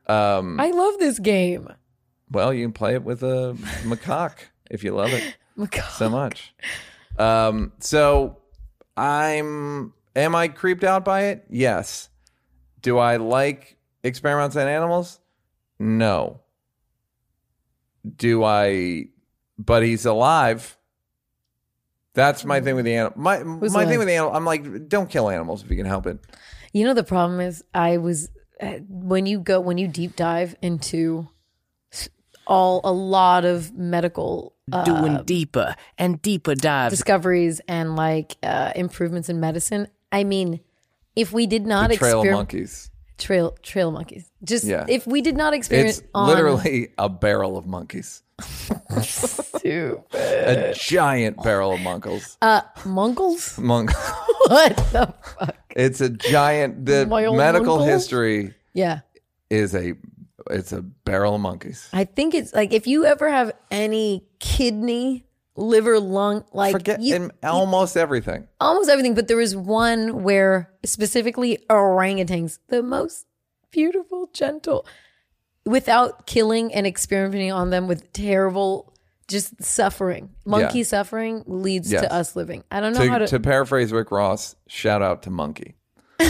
Um, 0.07 0.59
I 0.59 0.71
love 0.71 0.97
this 0.99 1.19
game. 1.19 1.69
well, 2.31 2.51
you 2.53 2.65
can 2.65 2.73
play 2.73 2.95
it 2.95 3.03
with 3.03 3.21
a 3.21 3.55
macaque 3.83 4.39
if 4.71 4.83
you 4.83 4.95
love 4.95 5.13
it 5.13 5.37
Macaw. 5.55 5.87
so 5.91 6.09
much. 6.09 6.53
Um, 7.19 7.73
so 7.79 8.37
I'm 8.97 9.93
am 10.15 10.35
I 10.35 10.47
creeped 10.47 10.83
out 10.83 11.05
by 11.05 11.25
it? 11.25 11.45
Yes. 11.49 12.09
Do 12.81 12.97
I 12.97 13.17
like 13.17 13.77
experiments 14.03 14.55
on 14.55 14.67
animals? 14.67 15.19
No. 15.77 16.39
Do 18.15 18.43
I 18.43 19.09
but 19.59 19.83
he's 19.83 20.05
alive. 20.05 20.77
That's 22.19 22.43
my 22.45 22.59
thing 22.61 22.75
with 22.75 22.85
the 22.85 22.95
animal. 22.95 23.17
My 23.17 23.43
my 23.43 23.57
Who's 23.59 23.73
thing 23.73 23.83
alive? 23.85 23.97
with 23.99 24.07
the 24.07 24.13
animal. 24.15 24.35
I'm 24.35 24.45
like, 24.45 24.87
don't 24.89 25.09
kill 25.09 25.29
animals 25.29 25.63
if 25.63 25.69
you 25.71 25.77
can 25.77 25.85
help 25.85 26.05
it. 26.05 26.19
You 26.73 26.83
know 26.85 26.93
the 26.93 27.03
problem 27.15 27.39
is 27.39 27.63
I 27.73 27.97
was 27.97 28.29
uh, 28.61 28.79
when 28.89 29.25
you 29.25 29.39
go 29.39 29.59
when 29.59 29.77
you 29.77 29.87
deep 29.87 30.15
dive 30.15 30.55
into 30.61 31.27
all 32.45 32.81
a 32.83 32.91
lot 32.91 33.45
of 33.45 33.73
medical 33.75 34.55
uh, 34.71 34.83
Doing 34.83 35.23
deeper 35.23 35.75
and 35.97 36.21
deeper 36.21 36.55
dives. 36.55 36.91
discoveries 36.93 37.59
and 37.67 37.95
like 37.95 38.35
uh, 38.43 38.71
improvements 38.75 39.29
in 39.29 39.39
medicine. 39.39 39.87
I 40.11 40.23
mean, 40.23 40.59
if 41.15 41.31
we 41.33 41.47
did 41.47 41.65
not 41.65 41.89
The 41.89 41.97
trail 41.97 42.23
exper- 42.23 42.33
monkeys. 42.33 42.91
trail 43.17 43.57
trail 43.63 43.91
monkeys, 43.91 44.29
just 44.43 44.63
Yeah. 44.65 44.85
if 44.87 45.05
we 45.07 45.21
did 45.21 45.35
not 45.37 45.53
experience 45.53 45.99
It's 45.99 46.07
on 46.13 46.27
literally 46.29 46.89
a 46.97 47.09
barrel 47.09 47.57
of 47.57 47.65
monkeys. 47.65 48.21
A 50.13 50.73
giant 50.75 51.41
barrel 51.43 51.73
of 51.73 51.81
monkeys. 51.81 52.37
uh 52.41 52.61
monkles. 52.85 53.57
Monk. 53.57 53.91
what 54.47 54.75
the 54.91 55.13
fuck? 55.37 55.55
It's 55.75 56.01
a 56.01 56.09
giant. 56.09 56.85
The 56.85 57.05
medical 57.05 57.77
monkeys? 57.77 57.93
history 57.93 58.53
Yeah. 58.73 58.99
is 59.49 59.73
a. 59.75 59.93
It's 60.49 60.71
a 60.71 60.81
barrel 60.81 61.35
of 61.35 61.41
monkeys. 61.41 61.89
I 61.93 62.05
think 62.05 62.33
it's 62.33 62.53
like 62.53 62.73
if 62.73 62.87
you 62.87 63.05
ever 63.05 63.29
have 63.29 63.51
any 63.69 64.25
kidney, 64.39 65.25
liver, 65.55 65.99
lung, 65.99 66.43
like 66.53 66.71
Forget 66.71 67.01
you, 67.01 67.15
in 67.15 67.31
almost 67.43 67.95
everything. 67.95 68.47
almost 68.59 68.89
everything. 68.89 69.13
But 69.13 69.27
there 69.27 69.37
was 69.37 69.55
one 69.55 70.23
where 70.23 70.71
specifically 70.83 71.59
orangutans, 71.69 72.57
the 72.69 72.81
most 72.81 73.27
beautiful, 73.69 74.29
gentle, 74.33 74.87
without 75.69 76.25
killing 76.25 76.73
and 76.73 76.87
experimenting 76.87 77.51
on 77.51 77.69
them 77.69 77.87
with 77.87 78.11
terrible, 78.13 78.93
just 79.27 79.61
suffering. 79.63 80.29
Monkey 80.45 80.79
Yeah. 80.79 80.83
suffering 80.85 81.43
leads 81.45 81.91
Yes. 81.91 82.01
to 82.01 82.13
us 82.13 82.35
living. 82.35 82.63
I 82.71 82.79
don't 82.79 82.93
know 82.93 83.07
how 83.07 83.19
To, 83.19 83.25
to, 83.25 83.31
to 83.31 83.39
paraphrase 83.39 83.91
Rick 83.91 84.11
Ross, 84.11 84.55
shout 84.67 85.01
out 85.01 85.23
to 85.23 85.29
monkey. 85.29 85.75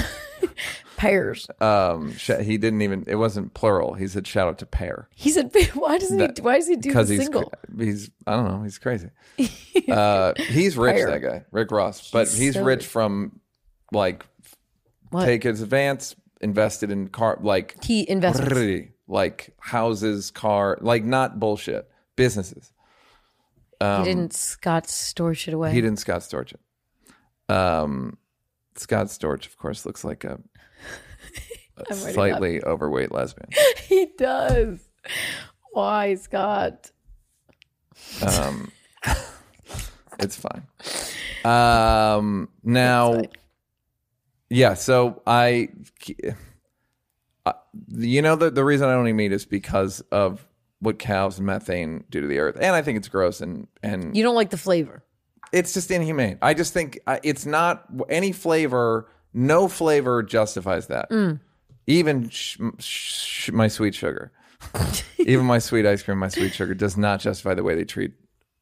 pears. 0.98 1.48
Um, 1.62 2.14
sh- 2.18 2.32
he 2.42 2.58
didn't 2.58 2.82
even. 2.82 3.04
It 3.08 3.16
wasn't 3.16 3.54
plural. 3.54 3.94
He 3.94 4.08
said 4.08 4.28
shout 4.28 4.48
out 4.48 4.58
to 4.60 4.66
pear 4.66 5.08
He 5.16 5.30
said, 5.32 5.52
"Why 5.74 5.98
doesn't 5.98 6.20
he? 6.38 6.42
Why 6.42 6.58
does 6.58 6.68
he 6.68 6.76
do 6.76 6.82
the 6.82 6.90
because 6.90 7.10
he's 7.10 7.22
single?" 7.24 7.44
cra- 7.50 7.86
he's. 7.86 8.10
I 8.28 8.36
don't 8.36 8.46
know. 8.46 8.64
He's 8.64 8.78
crazy. 8.78 9.10
uh, 9.90 10.34
he's 10.38 10.78
rich. 10.78 11.06
That 11.06 11.22
guy, 11.22 11.46
Rick 11.52 11.72
Ross, 11.72 12.12
but 12.12 12.28
He's 12.28 12.38
he's 12.38 12.54
so 12.56 12.64
rich 12.64 12.80
rich. 12.80 12.88
from 12.88 13.40
like 13.92 14.26
What? 15.10 15.26
take 15.26 15.44
his 15.44 15.62
advance, 15.62 16.16
invested 16.42 16.92
in 16.92 17.08
car 17.08 17.38
like 17.42 17.82
he 17.84 18.08
invests. 18.10 18.42
Like 19.10 19.54
houses, 19.60 20.32
car, 20.32 20.78
like 20.82 21.04
not 21.04 21.40
bullshit 21.40 21.90
businesses. 22.16 22.72
he 23.82 24.04
didn't 24.04 24.34
Scott 24.34 24.88
store 24.90 25.34
shit 25.34 25.54
away. 25.54 25.70
Um, 25.70 25.76
He 25.76 25.82
didn't 25.82 26.00
Scott 26.00 26.22
Storch 26.22 26.54
it. 26.54 27.54
Um, 27.54 28.18
Scott 28.76 29.08
Storch, 29.08 29.46
of 29.46 29.58
course, 29.58 29.86
looks 29.86 30.04
like 30.04 30.24
a, 30.24 30.40
a 31.90 31.94
slightly 31.94 32.64
overweight 32.64 33.12
lesbian. 33.12 33.50
He 33.88 34.06
does. 34.18 34.88
Why, 35.72 36.14
Scott? 36.14 36.92
Um, 38.22 38.72
it's 40.20 40.38
fine. 40.38 40.68
Um, 41.44 42.50
now, 42.64 43.22
yeah. 44.50 44.76
So 44.76 45.24
I, 45.26 45.70
you 47.88 48.22
know, 48.22 48.36
the 48.36 48.50
the 48.52 48.64
reason 48.64 48.88
I 48.90 48.94
don't 48.94 49.08
eat 49.08 49.14
meat 49.14 49.32
is 49.32 49.46
because 49.46 50.02
of 50.12 50.46
what 50.82 50.98
cows 51.00 51.38
and 51.38 51.46
methane 51.48 52.04
do 52.10 52.22
to 52.22 52.28
the 52.28 52.40
earth, 52.40 52.58
and 52.60 52.76
I 52.76 52.82
think 52.82 52.98
it's 52.98 53.08
gross 53.10 53.42
and 53.42 53.68
and 53.84 54.16
You 54.16 54.24
don't 54.24 54.36
like 54.36 54.50
the 54.50 54.58
flavor. 54.58 55.04
it's 55.52 55.74
just 55.74 55.92
inhumane. 55.92 56.38
I 56.42 56.54
just 56.54 56.74
think 56.74 57.00
uh, 57.08 57.20
it's 57.24 57.46
not 57.46 57.86
any 58.10 58.32
flavor. 58.32 59.10
No 59.34 59.68
flavor 59.68 60.24
justifies 60.24 60.88
that. 60.88 61.10
Mm. 61.10 61.40
Even 61.88 62.30
sh- 62.30 62.58
sh- 62.80 63.52
my 63.52 63.68
sweet 63.68 63.94
sugar, 63.96 64.32
even 65.18 65.46
my 65.46 65.60
sweet 65.60 65.86
ice 65.86 66.02
cream, 66.04 66.18
my 66.20 66.28
sweet 66.30 66.54
sugar 66.54 66.74
does 66.74 66.98
not 66.98 67.20
justify 67.20 67.54
the 67.54 67.64
way 67.64 67.76
they 67.76 67.84
treat 67.86 68.14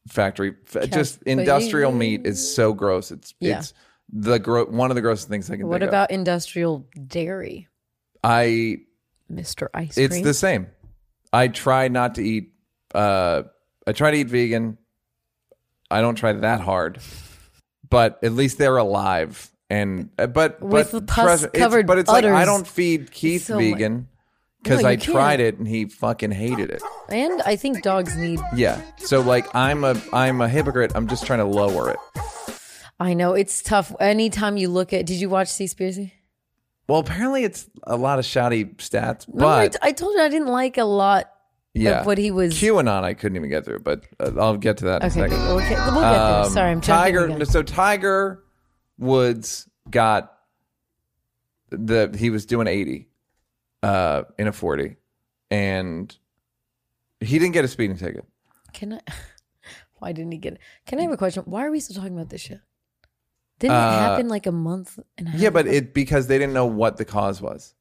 factory. 0.07 0.55
f- 0.73 0.89
just 0.89 1.21
industrial 1.23 1.91
meat 1.91 2.25
is 2.25 2.55
so 2.55 2.73
gross. 2.73 3.11
It's 3.11 3.33
Yeah. 3.39 3.59
it's 3.59 3.73
the 4.11 4.39
gro- 4.39 4.65
one 4.65 4.89
of 4.91 4.95
the 4.95 5.01
grossest 5.01 5.27
things 5.29 5.51
I 5.51 5.57
can 5.57 5.67
What 5.67 5.81
think 5.81 5.89
about 5.89 6.11
industrial 6.11 6.87
dairy. 7.05 7.67
I 8.23 8.77
Mr. 9.31 9.67
Ice 9.73 9.97
it's 9.97 10.21
the 10.21 10.33
same. 10.33 10.67
I 11.33 11.47
try 11.49 11.87
not 11.89 12.15
to 12.15 12.23
eat. 12.23 12.53
Uh, 12.95 13.43
I 13.85 13.91
try 13.91 14.11
to 14.11 14.17
eat 14.17 14.27
vegan. 14.27 14.77
I 15.91 16.01
don't 16.01 16.15
try 16.15 16.33
that 16.33 16.61
hard, 16.61 16.99
but 17.89 18.19
at 18.23 18.33
least 18.33 18.57
they're 18.57 18.77
alive. 18.77 19.49
And 19.69 20.09
uh, 20.17 20.27
but 20.27 20.61
With 20.61 20.91
but 20.91 20.99
the 20.99 21.05
pus 21.05 21.23
trust- 21.25 21.43
it's- 21.45 21.61
covered 21.61 21.87
But 21.87 21.97
it's 21.97 22.09
like 22.09 22.23
I 22.23 22.45
don't 22.45 22.65
feed 22.67 23.11
Keith 23.11 23.47
So 23.47 23.57
vegan 23.57 24.07
because 24.63 24.81
No, 24.83 24.87
I 24.89 24.95
can't. 24.95 25.11
tried 25.13 25.39
it 25.41 25.57
and 25.57 25.67
he 25.67 25.85
fucking 25.85 26.31
hated 26.31 26.69
it. 26.69 26.81
and 27.09 27.41
I 27.41 27.57
think 27.57 27.83
dogs 27.83 28.15
need. 28.15 28.39
Yeah. 28.55 28.81
So 28.97 29.19
like 29.19 29.53
I'm 29.53 29.83
a 29.83 30.01
I'm 30.13 30.39
a 30.39 30.47
hypocrite. 30.47 30.93
I'm 30.95 31.07
just 31.07 31.25
trying 31.25 31.39
to 31.39 31.45
lower 31.45 31.91
it. 31.91 31.97
I 32.99 33.13
know 33.13 33.33
it's 33.33 33.61
tough. 33.61 33.93
Anytime 33.99 34.55
you 34.57 34.69
look 34.69 34.91
at, 34.93 35.05
did 35.05 35.19
you 35.21 35.29
watch 35.29 35.49
Seaspiracy? 35.49 36.11
Well, 36.87 36.99
apparently 36.99 37.43
it's 37.43 37.69
a 37.83 37.97
lot 37.97 38.17
of 38.19 38.25
shoddy 38.25 38.65
stats, 38.65 39.27
Remember 39.27 39.45
I 39.53 39.65
but 39.65 39.71
t- 39.73 39.79
I 39.81 39.91
told 39.91 40.15
you 40.15 40.21
I 40.21 40.29
didn't 40.29 40.47
like 40.47 40.77
a 40.77 40.85
lot 40.85 41.29
yeah, 41.73 41.99
of 41.99 42.05
what 42.05 42.17
he 42.17 42.31
was. 42.31 42.53
QAnon 42.53 43.03
I 43.03 43.13
couldn't 43.13 43.35
even 43.35 43.49
get 43.49 43.65
through, 43.65 43.79
but 43.79 44.05
uh, 44.19 44.31
I'll 44.39 44.57
get 44.57 44.77
to 44.77 44.85
that 44.85 45.03
in 45.03 45.09
a 45.09 45.11
Okay, 45.11 45.19
second. 45.29 45.45
we'll 45.47 45.59
get, 45.59 45.77
we'll 45.91 46.01
get 46.01 46.11
there. 46.11 46.43
Um, 46.45 46.49
Sorry, 46.49 46.71
I'm 46.71 46.81
jumping 46.81 47.13
Tiger. 47.13 47.25
again. 47.25 47.45
So 47.45 47.61
Tiger 47.61 48.43
Woods 48.97 49.69
got 49.89 50.33
the 51.69 52.15
he 52.17 52.29
was 52.29 52.45
doing 52.45 52.67
eighty 52.67 53.09
uh, 53.83 54.23
in 54.39 54.47
a 54.47 54.53
forty, 54.53 54.95
and 55.51 56.15
he 57.19 57.37
didn't 57.37 57.53
get 57.53 57.65
a 57.65 57.67
speeding 57.67 57.97
ticket. 57.97 58.25
Can 58.73 58.93
I? 58.93 58.99
Why 59.99 60.13
didn't 60.13 60.31
he 60.31 60.37
get 60.37 60.53
it? 60.53 60.59
Can 60.85 60.99
I 60.99 61.01
have 61.03 61.11
a 61.11 61.17
question? 61.17 61.43
Why 61.47 61.65
are 61.65 61.71
we 61.71 61.79
still 61.79 61.95
talking 61.95 62.15
about 62.15 62.29
this 62.29 62.41
shit? 62.41 62.59
Didn't 63.59 63.75
it 63.75 63.79
Uh, 63.79 63.99
happen 63.99 64.27
like 64.29 64.45
a 64.45 64.51
month 64.51 64.99
and 65.17 65.27
a 65.27 65.31
half? 65.31 65.39
Yeah, 65.41 65.49
but 65.49 65.67
it 65.67 65.93
because 65.93 66.27
they 66.27 66.37
didn't 66.37 66.53
know 66.53 66.65
what 66.65 66.97
the 66.97 67.05
cause 67.05 67.41
was. 67.41 67.73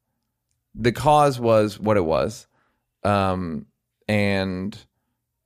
The 0.75 0.93
cause 0.93 1.39
was 1.41 1.79
what 1.79 1.97
it 1.97 2.05
was, 2.05 2.47
um, 3.05 3.67
and 4.09 4.77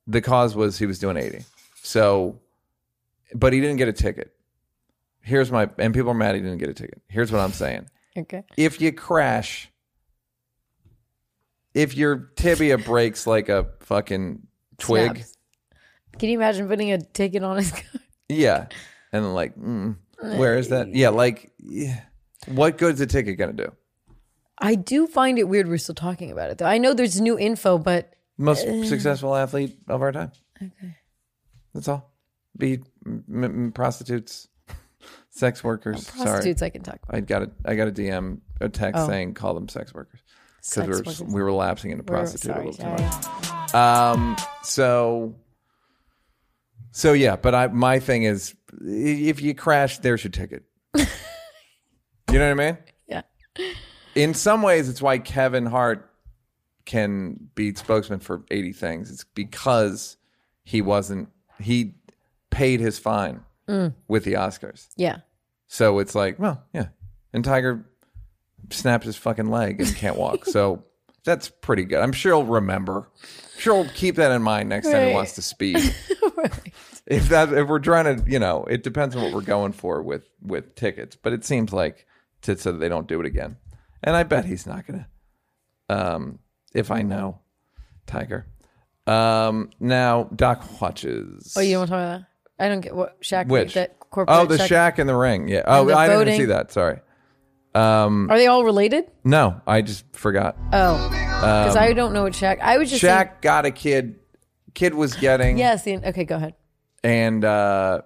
the 0.07 0.21
cause 0.21 0.55
was 0.55 0.77
he 0.77 0.85
was 0.85 0.99
doing 0.99 1.17
eighty. 1.17 1.43
So, 1.83 2.39
but 3.33 3.53
he 3.53 3.59
didn't 3.61 3.77
get 3.77 3.87
a 3.87 3.93
ticket. 3.93 4.33
Here's 5.21 5.51
my 5.51 5.69
and 5.77 5.93
people 5.93 6.11
are 6.11 6.15
mad 6.15 6.35
he 6.35 6.41
didn't 6.41 6.57
get 6.59 6.69
a 6.69 6.73
ticket. 6.73 7.01
Here's 7.07 7.31
what 7.31 7.39
I'm 7.39 7.51
saying. 7.53 7.87
okay. 8.17 8.43
if 8.57 8.81
you 8.81 8.91
crash, 8.91 9.69
if 11.73 11.95
your 11.95 12.31
tibia 12.35 12.77
breaks 12.91 13.25
like 13.27 13.49
a 13.49 13.67
fucking 13.81 14.47
twig, 14.77 15.11
Snaps. 15.17 15.37
Can 16.19 16.29
you 16.29 16.37
imagine 16.37 16.67
putting 16.67 16.91
a 16.91 16.97
ticket 16.99 17.43
on 17.43 17.57
his 17.57 17.71
car? 17.71 18.01
yeah, 18.29 18.67
and 19.13 19.33
like, 19.33 19.55
mm, 19.55 19.95
where 20.21 20.57
is 20.57 20.69
that? 20.69 20.93
Yeah, 20.93 21.09
like, 21.09 21.51
yeah. 21.59 22.01
what 22.47 22.77
good's 22.77 23.01
a 23.01 23.05
ticket 23.07 23.37
gonna 23.37 23.53
do? 23.53 23.71
I 24.57 24.75
do 24.75 25.07
find 25.07 25.39
it 25.39 25.47
weird 25.47 25.67
we're 25.67 25.77
still 25.79 25.95
talking 25.95 26.31
about 26.31 26.51
it 26.51 26.57
though. 26.59 26.65
I 26.65 26.77
know 26.77 26.93
there's 26.93 27.19
new 27.19 27.37
info, 27.39 27.77
but 27.77 28.13
Most 28.37 28.65
successful 28.87 29.35
athlete 29.35 29.77
of 29.87 30.01
our 30.01 30.11
time. 30.11 30.31
Okay, 30.61 30.95
that's 31.73 31.87
all. 31.87 32.11
Be 32.57 32.79
m- 33.05 33.23
m- 33.43 33.71
prostitutes, 33.73 34.47
sex 35.29 35.63
workers. 35.63 36.05
Sorry, 36.07 36.25
prostitutes 36.25 36.61
I 36.61 36.69
can 36.69 36.83
talk 36.83 36.99
about. 37.03 37.15
I 37.17 37.21
got 37.21 37.41
a 37.43 37.51
I 37.65 37.75
got 37.75 37.87
a 37.87 37.91
DM 37.91 38.39
a 38.59 38.69
text 38.69 39.01
Oh. 39.01 39.07
saying 39.07 39.33
call 39.33 39.53
them 39.55 39.67
sex 39.67 39.93
workers 39.93 40.19
because 40.57 40.67
Sex 40.67 40.85
we 40.87 40.91
were 40.91 40.97
workers. 40.99 41.21
we 41.23 41.41
were 41.41 41.51
lapsing 41.51 41.91
into 41.91 42.03
We're- 42.03 42.19
prostitute 42.21 42.51
a 42.51 42.53
sorry, 42.53 42.65
little 42.67 42.97
too 42.97 43.03
sorry. 43.03 43.51
much. 43.61 43.73
Um. 43.73 44.37
So. 44.63 45.35
So 46.91 47.13
yeah, 47.13 47.37
but 47.37 47.55
I 47.55 47.67
my 47.67 47.99
thing 47.99 48.23
is, 48.23 48.53
if 48.81 49.41
you 49.41 49.53
crash, 49.55 49.99
there's 49.99 50.23
your 50.23 50.31
ticket. 50.31 50.63
you 50.95 51.03
know 52.39 52.55
what 52.55 52.61
I 52.61 52.71
mean? 52.71 52.77
Yeah. 53.07 53.23
In 54.15 54.33
some 54.33 54.61
ways, 54.61 54.87
it's 54.87 55.01
why 55.01 55.17
Kevin 55.17 55.65
Hart 55.65 56.09
can 56.85 57.49
be 57.55 57.73
spokesman 57.75 58.19
for 58.21 58.43
80 58.49 58.71
things. 58.73 59.11
It's 59.11 59.25
because 59.25 60.15
he 60.63 60.81
wasn't 60.81 61.29
he 61.59 61.95
paid 62.49 62.79
his 62.79 62.97
fine 62.99 63.41
Mm. 63.67 63.93
with 64.07 64.23
the 64.23 64.33
Oscars. 64.33 64.87
Yeah. 64.97 65.17
So 65.67 65.99
it's 65.99 66.15
like, 66.15 66.39
well, 66.39 66.63
yeah. 66.73 66.87
And 67.33 67.43
Tiger 67.43 67.85
snapped 68.69 69.03
his 69.03 69.15
fucking 69.17 69.49
leg 69.49 69.79
and 69.81 69.95
can't 69.95 70.15
walk. 70.17 70.45
so 70.45 70.83
that's 71.25 71.49
pretty 71.49 71.83
good. 71.85 71.99
I'm 71.99 72.11
sure 72.13 72.33
he'll 72.33 72.45
remember. 72.45 73.09
sure 73.57 73.83
he'll 73.83 73.93
keep 73.93 74.15
that 74.15 74.31
in 74.31 74.41
mind 74.41 74.69
next 74.69 74.89
time 74.91 75.09
he 75.09 75.13
wants 75.13 75.33
to 75.35 75.41
speed. 75.41 75.77
right. 76.37 76.70
If 77.11 77.29
that 77.29 77.51
if 77.53 77.67
we're 77.67 77.79
trying 77.79 78.05
to, 78.23 78.29
you 78.31 78.39
know, 78.39 78.63
it 78.65 78.83
depends 78.83 79.15
on 79.15 79.21
what 79.23 79.33
we're 79.33 79.41
going 79.41 79.73
for 79.73 80.01
with 80.01 80.23
with 80.41 80.75
tickets. 80.75 81.15
But 81.15 81.33
it 81.33 81.43
seems 81.45 81.71
like 81.73 82.05
to 82.43 82.57
so 82.57 82.71
they 82.71 82.89
don't 82.89 83.07
do 83.07 83.19
it 83.19 83.25
again. 83.25 83.57
And 84.03 84.15
I 84.15 84.23
bet 84.23 84.45
he's 84.45 84.65
not 84.65 84.87
gonna. 84.87 85.07
Um, 85.89 86.39
if 86.73 86.89
I 86.91 87.01
know, 87.01 87.39
Tiger. 88.07 88.47
Um, 89.07 89.69
now 89.79 90.23
Doc 90.35 90.81
watches. 90.81 91.53
Oh, 91.57 91.61
you 91.61 91.71
don't 91.73 91.79
want 91.81 91.89
to 91.89 91.95
talk 91.95 91.99
about 92.03 92.19
that? 92.57 92.63
I 92.65 92.69
don't 92.69 92.81
get 92.81 92.95
what 92.95 93.21
Shaq. 93.21 93.47
Which? 93.47 93.73
That 93.73 93.99
corporate 93.99 94.37
Oh, 94.37 94.45
the 94.45 94.57
Shaq- 94.57 94.67
shack 94.67 94.99
in 94.99 95.07
the 95.07 95.15
ring. 95.15 95.47
Yeah. 95.47 95.63
Oh, 95.65 95.85
the 95.85 95.95
I 95.95 96.07
didn't 96.07 96.19
voting. 96.19 96.39
see 96.39 96.45
that. 96.45 96.71
Sorry. 96.71 96.99
Um, 97.73 98.29
Are 98.29 98.37
they 98.37 98.47
all 98.47 98.63
related? 98.65 99.05
no, 99.23 99.61
I 99.65 99.81
just 99.81 100.05
forgot. 100.15 100.57
Oh, 100.73 101.07
because 101.09 101.75
I 101.77 101.93
don't 101.93 102.13
know 102.13 102.23
what 102.23 102.33
Shaq. 102.33 102.59
I 102.59 102.77
was 102.77 102.89
just 102.89 103.01
Shaq 103.03 103.41
got 103.41 103.65
a 103.65 103.71
kid. 103.71 104.19
Kid 104.73 104.93
was 104.93 105.13
getting. 105.15 105.57
Yes. 105.57 105.83
The, 105.83 105.97
okay, 106.09 106.23
go 106.25 106.35
ahead. 106.35 106.53
And 107.03 107.43
uh, 107.43 108.01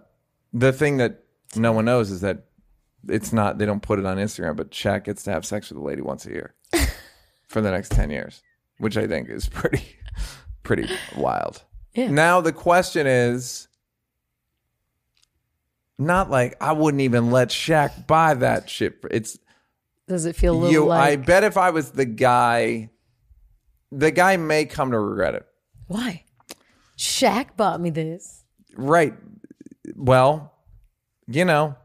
the 0.53 0.71
thing 0.71 0.97
that 0.97 1.23
no 1.55 1.71
one 1.71 1.85
knows 1.85 2.11
is 2.11 2.21
that 2.21 2.45
it's 3.07 3.33
not. 3.33 3.57
They 3.57 3.65
don't 3.65 3.81
put 3.81 3.99
it 3.99 4.05
on 4.05 4.17
Instagram, 4.17 4.55
but 4.55 4.71
Shaq 4.71 5.03
gets 5.05 5.23
to 5.23 5.31
have 5.31 5.45
sex 5.45 5.69
with 5.69 5.77
a 5.77 5.83
lady 5.83 6.01
once 6.01 6.25
a 6.25 6.29
year 6.29 6.53
for 7.47 7.61
the 7.61 7.71
next 7.71 7.91
ten 7.91 8.09
years, 8.09 8.41
which 8.77 8.97
I 8.97 9.07
think 9.07 9.29
is 9.29 9.47
pretty, 9.49 9.83
pretty 10.63 10.89
wild. 11.15 11.63
Yeah. 11.93 12.09
Now 12.09 12.41
the 12.41 12.53
question 12.53 13.07
is. 13.07 13.67
Not 15.97 16.29
like 16.29 16.57
I 16.59 16.73
wouldn't 16.73 16.99
even 16.99 17.31
let 17.31 17.47
Shaq 17.49 18.05
buy 18.05 18.33
that 18.33 18.69
shit. 18.69 18.97
It's 19.11 19.39
Does 20.09 20.25
it 20.25 20.35
feel 20.35 20.53
a 20.53 20.57
little 20.57 20.71
you. 20.71 20.91
I 20.91 21.15
bet 21.15 21.45
if 21.45 21.55
I 21.55 21.69
was 21.69 21.91
the 21.91 22.03
guy, 22.03 22.89
the 23.93 24.11
guy 24.11 24.35
may 24.35 24.65
come 24.65 24.91
to 24.91 24.99
regret 24.99 25.35
it. 25.35 25.45
why? 25.87 26.25
Shaq 26.97 27.55
bought 27.55 27.79
me 27.79 27.91
this. 27.91 28.34
Right. 28.75 29.13
Well, 29.95 30.53
you 31.27 31.45
know, 31.45 31.75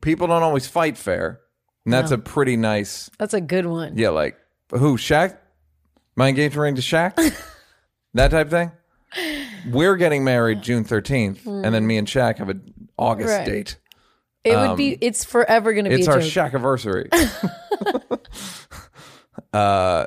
people 0.00 0.26
don't 0.26 0.42
always 0.42 0.66
fight 0.66 0.96
fair. 0.98 1.40
And 1.84 1.92
that's 1.94 2.10
No. 2.10 2.16
a 2.16 2.18
pretty 2.18 2.56
nice, 2.56 3.10
That's 3.18 3.32
a 3.34 3.40
good 3.40 3.66
one. 3.66 3.96
yeah, 3.96 4.10
like, 4.10 4.36
who, 4.70 4.96
Shaq? 4.98 5.36
My 6.16 6.28
engagement 6.28 6.62
ring 6.62 6.74
to 6.76 6.82
Shaq? 6.82 7.14
that 8.14 8.30
type 8.30 8.50
thing? 8.50 8.72
We're 9.70 9.96
getting 9.96 10.22
married 10.22 10.62
June 10.62 10.84
13th, 10.84 11.46
and 11.46 11.74
then 11.74 11.86
me 11.86 11.96
and 11.98 12.06
Shaq 12.06 12.38
have 12.38 12.48
an 12.50 12.88
August 12.98 13.30
Right. 13.30 13.46
date. 13.46 13.76
It 14.44 14.56
would 14.56 14.76
be. 14.76 14.96
It's 15.00 15.24
forever 15.24 15.72
going 15.72 15.84
to 15.84 15.90
be. 15.90 15.94
Um, 15.96 16.00
It's 16.00 16.08
a 16.08 16.12
our 16.12 16.20
joke. 16.20 16.30
Shaq 16.30 16.48
anniversary. 16.54 17.08
uh, 19.52 20.06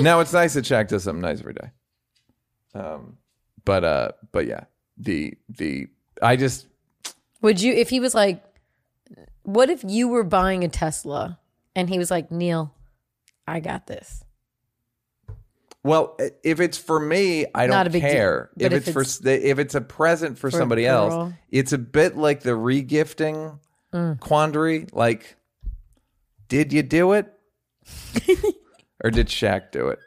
now 0.00 0.20
it's 0.20 0.32
nice 0.32 0.54
that 0.54 0.64
Shaq 0.64 0.88
does 0.88 1.04
something 1.04 1.22
nice 1.22 1.40
every 1.40 1.54
day. 1.54 1.70
Um, 2.74 3.16
but 3.64 3.84
uh, 3.84 4.12
but 4.32 4.46
yeah, 4.46 4.64
the 4.98 5.34
the 5.48 5.88
I 6.20 6.36
just 6.36 6.66
Would 7.42 7.60
you, 7.60 7.72
if 7.74 7.88
he 7.90 8.00
was 8.00 8.14
like, 8.14 8.42
what 9.44 9.70
if 9.70 9.84
you 9.84 10.08
were 10.08 10.24
buying 10.24 10.64
a 10.64 10.68
Tesla 10.68 11.38
and 11.76 11.88
he 11.88 11.98
was 11.98 12.10
like, 12.10 12.30
Neal, 12.30 12.74
I 13.46 13.60
got 13.60 13.86
this. 13.86 14.24
Well, 15.84 16.18
if 16.42 16.60
it's 16.60 16.76
for 16.76 16.98
me, 16.98 17.46
I 17.54 17.66
Not 17.66 17.84
don't 17.84 17.86
a 17.86 17.90
big 17.90 18.02
deal. 18.02 18.10
care. 18.10 18.50
But 18.56 18.66
If, 18.66 18.72
if 18.72 18.78
it's, 18.88 18.92
for 18.92 19.00
it's- 19.02 19.20
s- 19.20 19.42
if 19.44 19.58
it's 19.58 19.74
a 19.74 19.80
present 19.80 20.36
for, 20.36 20.50
for 20.50 20.56
a 20.56 20.58
somebody 20.58 20.86
else, 20.86 21.14
girl. 21.14 21.34
it's 21.50 21.72
a 21.72 21.78
bit 21.78 22.16
like 22.16 22.40
the 22.42 22.50
regifting 22.50 23.58
Mm. 23.94 24.20
quandary. 24.20 24.86
Like, 24.92 25.36
did 26.48 26.74
you 26.74 26.82
do 26.82 27.12
it, 27.12 27.32
or 29.02 29.10
did 29.10 29.28
Shaq 29.28 29.70
do 29.72 29.88
it? 29.88 29.98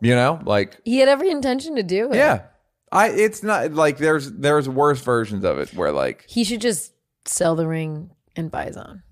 You 0.00 0.14
know, 0.14 0.40
like 0.46 0.78
He 0.86 0.98
had 1.00 1.08
every 1.08 1.30
intention 1.30 1.74
to 1.76 1.82
do 1.82 2.10
it. 2.12 2.16
yeah, 2.16 2.44
I. 2.92 3.08
It's 3.10 3.42
not 3.42 3.72
like 3.72 3.98
there's 3.98 4.30
there's 4.32 4.68
worse 4.68 5.00
versions 5.00 5.44
of 5.44 5.58
it 5.58 5.72
where 5.74 5.92
like 5.92 6.24
He 6.28 6.44
should 6.44 6.60
just 6.60 6.92
sell 7.24 7.54
the 7.56 7.66
ring 7.66 8.10
and 8.36 8.50
buy 8.50 8.64
his 8.64 8.76
own. 8.76 9.02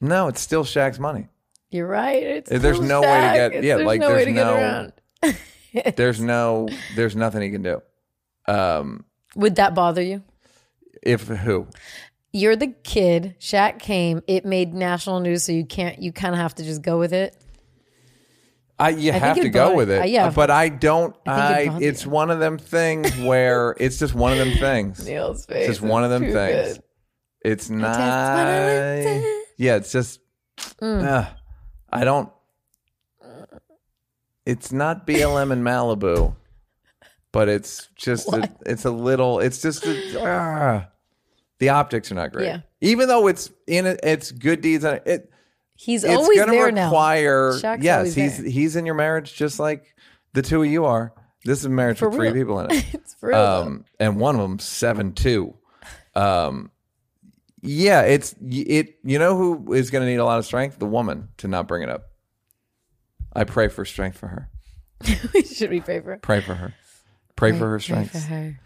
no, 0.00 0.28
it's 0.28 0.40
still 0.40 0.64
Shaq's 0.64 0.98
money. 0.98 1.28
You're 1.70 1.86
right. 1.86 2.22
It's 2.22 2.50
There's 2.50 2.76
still 2.76 2.88
no 2.88 3.00
way 3.02 3.06
to 3.06 3.12
Shaq. 3.12 3.34
get- 3.34 3.52
It's- 3.52 3.64
yeah, 3.64 3.76
like, 3.86 4.00
there's 4.00 4.26
no- 4.28 4.54
around. 4.54 4.92
There's 5.96 6.18
no 6.20 6.68
there's 6.96 7.14
nothing 7.14 7.42
he 7.42 7.50
can 7.50 7.62
do. 7.62 7.82
Um, 8.46 9.04
Would 9.36 9.56
that 9.56 9.74
bother 9.74 10.00
you? 10.02 10.22
if 11.02 11.28
who 11.28 11.66
You're 12.32 12.56
the 12.56 12.68
kid. 12.84 13.34
Shaq 13.38 13.78
came. 13.78 14.22
It 14.26 14.44
made 14.46 14.72
national 14.72 15.20
news, 15.20 15.44
so 15.44 15.52
you 15.52 15.66
can't. 15.66 16.00
You 16.00 16.10
kind 16.10 16.34
of 16.34 16.40
have 16.40 16.54
to 16.56 16.64
just 16.64 16.80
go 16.82 16.98
with 16.98 17.12
it. 17.12 17.36
I 18.78 18.90
you 18.90 19.10
think 19.12 19.24
have 19.24 19.36
to 19.36 19.48
go 19.48 19.74
with 19.74 19.90
it. 19.90 20.02
uh, 20.02 20.04
yeah. 20.04 20.30
but 20.30 20.50
I 20.50 20.68
don't. 20.68 21.14
I 21.26 21.64
think 21.64 21.72
I, 21.74 21.78
it's 21.80 22.04
you. 22.04 22.10
one 22.10 22.30
of 22.30 22.38
them 22.38 22.58
things 22.58 23.16
where 23.20 23.74
it's 23.78 23.98
just 23.98 24.14
one 24.14 24.32
of 24.32 24.38
them 24.38 24.56
things. 24.56 25.04
Neal's 25.06 25.46
face. 25.46 25.68
It's 25.68 25.78
just 25.78 25.82
one 25.82 26.04
of 26.04 26.10
them 26.10 26.22
things. 26.22 26.74
good. 26.74 26.82
It's 27.42 27.70
not. 27.70 28.46
Yeah, 29.58 29.76
it's 29.76 29.90
just. 29.90 30.20
Mm. 30.80 31.04
uh, 31.04 31.28
I 31.90 32.04
don't. 32.04 32.30
It's 34.46 34.72
not 34.72 35.06
BLM 35.06 35.52
in 35.52 35.62
Malibu, 35.62 36.34
but 37.32 37.48
it's 37.48 37.88
just 37.96 38.32
a, 38.32 38.50
it's 38.64 38.84
a 38.84 38.90
little. 38.90 39.40
It's 39.40 39.60
just 39.60 39.84
a, 39.84 40.22
ah. 40.24 40.88
the 41.58 41.68
optics 41.68 42.10
are 42.12 42.14
not 42.14 42.32
great. 42.32 42.46
Yeah. 42.46 42.60
Even 42.80 43.08
though 43.08 43.26
it's 43.26 43.50
in 43.66 43.86
it, 43.86 44.00
it's 44.02 44.30
good 44.30 44.60
deeds. 44.60 44.84
and 44.84 45.00
It 45.04 45.30
He's 45.80 46.02
it's 46.02 46.12
always 46.14 46.38
gonna 46.38 46.50
there 46.52 46.72
now. 46.72 46.86
require 46.86 47.52
Shaq's 47.52 47.84
yes 47.84 48.12
he's 48.14 48.38
there. 48.38 48.50
he's 48.50 48.74
in 48.76 48.84
your 48.84 48.96
marriage 48.96 49.32
just 49.34 49.60
like 49.60 49.94
the 50.32 50.42
two 50.42 50.62
of 50.62 50.68
you 50.68 50.84
are. 50.86 51.12
This 51.44 51.60
is 51.60 51.66
a 51.66 51.68
marriage 51.70 51.98
For 51.98 52.08
with 52.08 52.18
three 52.18 52.32
people 52.32 52.58
in 52.60 52.70
it. 52.72 52.84
It's 52.94 53.14
for 53.14 53.28
real. 53.28 53.38
um 53.38 53.84
and 54.00 54.18
one 54.18 54.34
of 54.34 54.40
them 54.40 54.58
seven 54.58 55.12
two. 55.12 55.54
Um 56.16 56.72
yeah 57.62 58.02
it's 58.02 58.34
it 58.40 58.96
you 59.04 59.18
know 59.20 59.36
who 59.36 59.72
is 59.72 59.90
going 59.90 60.02
to 60.04 60.10
need 60.10 60.16
a 60.18 60.24
lot 60.24 60.38
of 60.38 60.44
strength? 60.46 60.78
The 60.80 60.86
woman 60.86 61.28
to 61.38 61.48
not 61.48 61.68
bring 61.68 61.82
it 61.84 61.88
up. 61.88 62.06
I 63.32 63.44
pray 63.44 63.68
for 63.68 63.84
strength 63.84 64.18
for 64.18 64.26
her. 64.26 64.50
Should 65.44 65.70
we 65.70 65.80
pray 65.80 66.00
for 66.00 66.10
her? 66.10 66.18
pray 66.18 66.40
for 66.40 66.54
her. 66.54 66.74
Pray, 67.36 67.56
for 67.56 67.68
her 67.70 67.78
strength 67.78 68.10
for 68.10 68.18
her. 68.18 68.58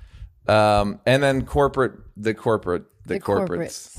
um 0.48 0.98
and 1.04 1.22
then 1.22 1.44
corporate 1.44 1.92
the 2.16 2.32
corporate 2.32 2.84
the, 3.06 3.14
The 3.14 3.20
corporates 3.20 3.98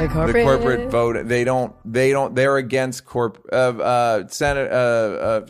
The 0.00 0.08
corporate. 0.08 0.34
the 0.34 0.42
corporate 0.42 0.90
vote 0.90 1.28
they 1.28 1.44
don't 1.44 1.74
they 1.84 2.10
don't 2.12 2.34
they're 2.34 2.56
against 2.56 3.04
corp 3.04 3.46
uh, 3.52 3.56
uh 3.56 4.28
senate 4.28 4.70
uh, 4.70 4.74
uh 4.74 5.46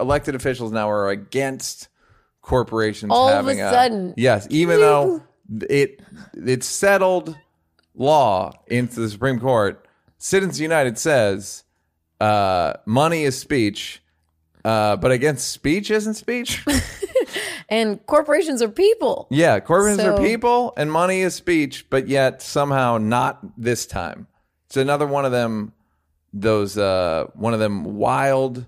elected 0.00 0.34
officials 0.34 0.72
now 0.72 0.88
are 0.90 1.08
against 1.10 1.88
corporations 2.42 3.10
All 3.12 3.28
of 3.28 3.46
a 3.46 3.54
sudden. 3.56 4.14
yes 4.16 4.46
even 4.50 4.80
though 4.80 5.22
it 5.68 6.00
it's 6.34 6.66
settled 6.66 7.36
law 7.94 8.52
into 8.68 9.00
the 9.00 9.08
supreme 9.08 9.38
court 9.40 9.86
citizens 10.18 10.60
united 10.60 10.98
says 10.98 11.64
uh 12.20 12.74
money 12.86 13.24
is 13.24 13.38
speech 13.38 14.02
uh 14.64 14.96
but 14.96 15.10
against 15.12 15.50
speech 15.50 15.90
isn't 15.90 16.14
speech 16.14 16.64
And 17.68 18.04
corporations 18.06 18.62
are 18.62 18.68
people. 18.68 19.26
Yeah, 19.30 19.60
corporations 19.60 20.00
are 20.06 20.16
people 20.18 20.72
and 20.76 20.90
money 20.90 21.20
is 21.20 21.34
speech, 21.34 21.88
but 21.90 22.08
yet 22.08 22.40
somehow 22.40 22.96
not 22.98 23.40
this 23.58 23.84
time. 23.86 24.26
It's 24.66 24.76
another 24.76 25.06
one 25.06 25.24
of 25.24 25.32
them 25.32 25.72
those 26.32 26.76
uh 26.76 27.24
one 27.34 27.54
of 27.54 27.60
them 27.60 27.96
wild 27.96 28.66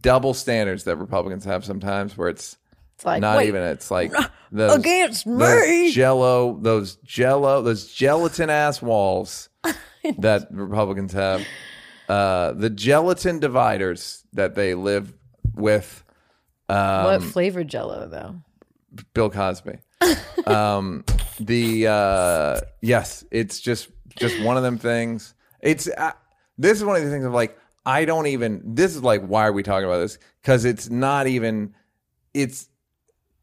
double 0.00 0.34
standards 0.34 0.84
that 0.84 0.96
Republicans 0.96 1.44
have 1.44 1.64
sometimes 1.64 2.16
where 2.16 2.28
it's 2.28 2.56
It's 2.96 3.04
like 3.04 3.20
not 3.20 3.38
wait, 3.38 3.48
even 3.48 3.62
it's 3.62 3.90
like 3.90 4.12
those, 4.52 4.76
against 4.76 5.24
those 5.24 5.68
me. 5.68 5.92
jello 5.92 6.58
those 6.60 6.96
jello 6.96 7.62
those 7.62 7.92
gelatin 7.92 8.50
ass 8.50 8.82
walls 8.82 9.48
that 10.18 10.48
Republicans 10.50 11.12
have. 11.12 11.44
Uh 12.08 12.52
the 12.52 12.70
gelatin 12.70 13.38
dividers 13.38 14.24
that 14.32 14.54
they 14.56 14.74
live 14.74 15.14
with 15.54 16.02
um, 16.70 17.04
what 17.04 17.22
flavor 17.22 17.64
Jello 17.64 18.08
though? 18.08 18.36
Bill 19.14 19.30
Cosby. 19.30 19.78
um, 20.46 21.04
the 21.38 21.86
uh, 21.86 22.60
yes, 22.80 23.24
it's 23.30 23.60
just 23.60 23.88
just 24.16 24.40
one 24.42 24.56
of 24.56 24.62
them 24.62 24.78
things. 24.78 25.34
It's 25.60 25.88
uh, 25.88 26.12
this 26.58 26.78
is 26.78 26.84
one 26.84 26.96
of 26.96 27.04
the 27.04 27.10
things 27.10 27.24
of 27.24 27.32
like 27.32 27.58
I 27.86 28.04
don't 28.04 28.26
even. 28.26 28.62
This 28.64 28.94
is 28.96 29.02
like 29.02 29.22
why 29.26 29.46
are 29.46 29.52
we 29.52 29.62
talking 29.62 29.84
about 29.86 29.98
this? 29.98 30.18
Because 30.42 30.64
it's 30.64 30.90
not 30.90 31.26
even. 31.26 31.74
It's 32.34 32.68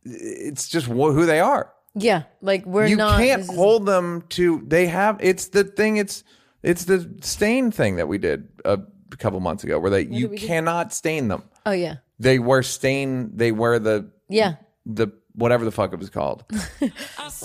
it's 0.03 0.67
just 0.67 0.87
wh- 0.87 1.13
who 1.13 1.25
they 1.25 1.39
are. 1.39 1.73
Yeah, 1.95 2.23
like 2.41 2.65
we're 2.65 2.85
you 2.87 2.95
not. 2.95 3.19
can't 3.19 3.41
this 3.41 3.49
is- 3.49 3.55
hold 3.55 3.85
them 3.85 4.23
to. 4.29 4.63
They 4.65 4.87
have. 4.87 5.17
It's 5.19 5.47
the 5.49 5.63
thing. 5.63 5.97
It's 5.97 6.23
it's 6.63 6.85
the 6.85 7.09
stain 7.21 7.71
thing 7.71 7.95
that 7.97 8.07
we 8.07 8.17
did 8.17 8.47
a 8.65 8.79
couple 9.17 9.39
months 9.39 9.63
ago, 9.63 9.79
where 9.79 9.89
they 9.91 10.01
you 10.01 10.27
did 10.27 10.39
do? 10.39 10.47
cannot 10.47 10.93
stain 10.93 11.27
them. 11.27 11.43
Oh 11.65 11.71
yeah, 11.71 11.97
They 12.19 12.39
wear 12.39 12.63
stain. 12.63 13.35
They 13.35 13.51
wear 13.51 13.79
the 13.79 14.11
yeah. 14.29 14.55
the 14.85 15.09
whatever 15.33 15.65
the 15.65 15.71
fuck 15.71 15.93
it 15.93 15.99
was 15.99 16.09
called. 16.09 16.43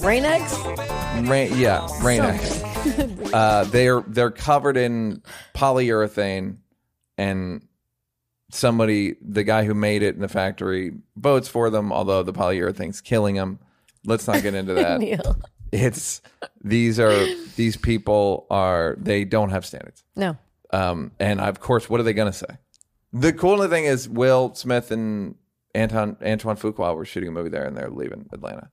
Rain-X. 0.02 0.58
Rain, 1.28 1.58
yeah, 1.58 1.86
rain 2.02 2.22
X. 2.22 2.62
Uh, 3.32 3.64
they're 3.70 4.00
they're 4.08 4.30
covered 4.30 4.76
in 4.78 5.22
polyurethane 5.54 6.56
and 7.18 7.66
somebody, 8.50 9.16
the 9.20 9.44
guy 9.44 9.64
who 9.64 9.74
made 9.74 10.02
it 10.02 10.14
in 10.14 10.20
the 10.20 10.28
factory, 10.28 10.92
votes 11.16 11.48
for 11.48 11.70
them. 11.70 11.92
Although 11.92 12.22
the 12.22 12.32
polyurethane's 12.32 13.00
killing 13.00 13.34
them. 13.34 13.58
Let's 14.04 14.26
not 14.26 14.42
get 14.42 14.54
into 14.54 14.74
that. 14.74 15.00
Neal. 15.00 15.36
it's 15.70 16.22
these 16.62 16.98
are 16.98 17.26
these 17.56 17.76
people 17.76 18.46
are 18.50 18.96
they 18.98 19.24
don't 19.24 19.50
have 19.50 19.64
standards. 19.66 20.02
No. 20.16 20.36
Um, 20.72 21.12
and 21.20 21.40
of 21.40 21.60
course, 21.60 21.90
what 21.90 22.00
are 22.00 22.04
they 22.04 22.14
going 22.14 22.32
to 22.32 22.38
say? 22.38 22.46
The 23.12 23.32
cool 23.32 23.66
thing 23.68 23.84
is 23.84 24.08
Will 24.08 24.54
Smith 24.54 24.90
and 24.90 25.34
Anton 25.74 26.16
Antoine 26.24 26.56
Fuqua 26.56 26.94
were 26.96 27.04
shooting 27.04 27.28
a 27.28 27.32
movie 27.32 27.50
there, 27.50 27.64
and 27.64 27.76
they're 27.76 27.90
leaving 27.90 28.28
Atlanta. 28.32 28.70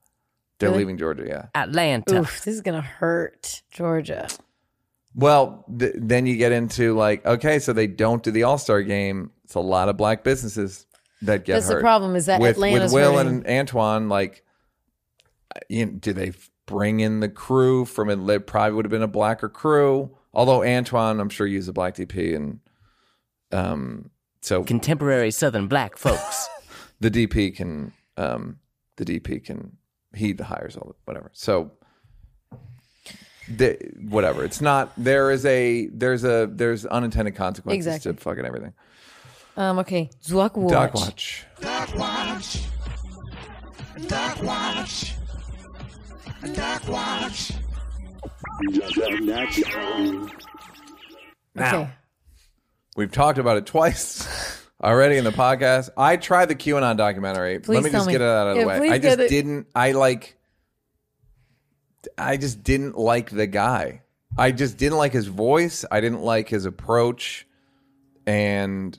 They're 0.58 0.68
Really? 0.70 0.80
leaving 0.80 0.98
Georgia. 0.98 1.24
Yeah. 1.26 1.46
Atlanta. 1.54 2.20
Oof, 2.20 2.42
this 2.44 2.54
is 2.54 2.60
gonna 2.60 2.80
hurt 2.82 3.62
Georgia. 3.70 4.28
Well, 5.14 5.64
th- 5.78 5.94
then 5.96 6.26
you 6.26 6.36
get 6.36 6.52
into 6.52 6.94
like, 6.94 7.24
okay, 7.26 7.58
so 7.58 7.72
they 7.72 7.86
don't 7.86 8.22
do 8.22 8.30
the 8.30 8.44
All 8.44 8.58
Star 8.58 8.82
game. 8.82 9.30
It's 9.44 9.54
a 9.54 9.60
lot 9.60 9.88
of 9.88 9.96
black 9.96 10.22
businesses 10.24 10.86
that 11.22 11.44
get 11.44 11.54
That's 11.54 11.66
the 11.68 11.74
hurt. 11.74 11.80
problem, 11.82 12.14
is 12.16 12.26
that 12.26 12.40
with, 12.40 12.52
Atlanta's 12.52 12.92
with 12.92 13.02
Will 13.02 13.16
hurting. 13.18 13.44
and 13.44 13.46
Antoine, 13.46 14.08
like, 14.08 14.44
you 15.68 15.86
know, 15.86 15.92
do 15.92 16.12
they 16.12 16.32
bring 16.66 17.00
in 17.00 17.20
the 17.20 17.28
crew 17.28 17.84
from 17.84 18.08
it? 18.08 18.32
It 18.32 18.46
probably 18.46 18.74
would 18.76 18.84
have 18.84 18.90
been 18.90 19.02
a 19.02 19.08
blacker 19.08 19.48
crew. 19.48 20.16
Although 20.32 20.62
Antoine, 20.64 21.18
I'm 21.20 21.28
sure, 21.28 21.46
used 21.46 21.68
a 21.68 21.72
black 21.72 21.96
DP, 21.96 22.36
and 22.36 22.60
um, 23.50 24.10
so 24.40 24.64
Contemporary 24.64 25.30
Southern 25.30 25.66
black 25.68 25.96
folks. 25.96 26.48
the 27.00 27.10
DP 27.10 27.54
can 27.54 27.92
um 28.16 28.58
the 28.96 29.04
DP 29.04 29.44
can 29.44 29.76
he 30.14 30.34
hires 30.34 30.76
all 30.76 30.88
the 30.88 30.94
whatever. 31.04 31.30
So 31.32 31.72
the, 33.48 33.76
whatever. 34.08 34.44
It's 34.44 34.60
not 34.60 34.92
there 34.96 35.30
is 35.30 35.44
a 35.44 35.88
there's 35.88 36.24
a 36.24 36.48
there's 36.52 36.86
unintended 36.86 37.34
consequences 37.34 37.86
Exactly. 37.86 38.14
to 38.14 38.20
fucking 38.20 38.44
everything. 38.44 38.72
Um, 39.56 39.78
okay. 39.80 40.10
Zuck 40.24 40.56
Watch. 40.56 40.70
Doc 40.70 40.94
watch. 40.94 41.44
Dog 41.60 41.94
watch. 44.42 45.14
Dog 46.54 46.88
watch. 46.88 47.52
Now 51.54 51.82
Okay. 51.82 51.90
We've 52.96 53.12
talked 53.12 53.38
about 53.38 53.56
it 53.56 53.66
twice 53.66 54.26
already 54.82 55.16
in 55.16 55.24
the 55.24 55.30
podcast. 55.30 55.90
I 55.96 56.16
tried 56.16 56.46
the 56.46 56.54
QAnon 56.56 56.96
documentary. 56.96 57.58
Please 57.60 57.76
Let 57.76 57.84
me 57.84 57.90
tell 57.90 58.00
just 58.00 58.06
me. 58.08 58.12
get 58.14 58.20
it 58.20 58.28
out 58.28 58.48
of 58.48 58.54
the 58.54 58.60
Yeah, 58.60 58.66
way. 58.66 58.78
please 58.78 58.90
I 58.92 58.98
just 58.98 59.18
get 59.18 59.24
it. 59.26 59.28
didn't 59.28 59.66
I 59.74 59.92
like 59.92 60.36
I 62.16 62.36
just 62.36 62.62
didn't 62.64 62.96
like 62.96 63.30
the 63.30 63.46
guy. 63.46 64.02
I 64.38 64.52
just 64.52 64.76
didn't 64.78 64.98
like 64.98 65.12
his 65.12 65.26
voice. 65.26 65.84
I 65.90 66.00
didn't 66.00 66.22
like 66.22 66.48
his 66.48 66.64
approach. 66.64 67.46
And 68.26 68.96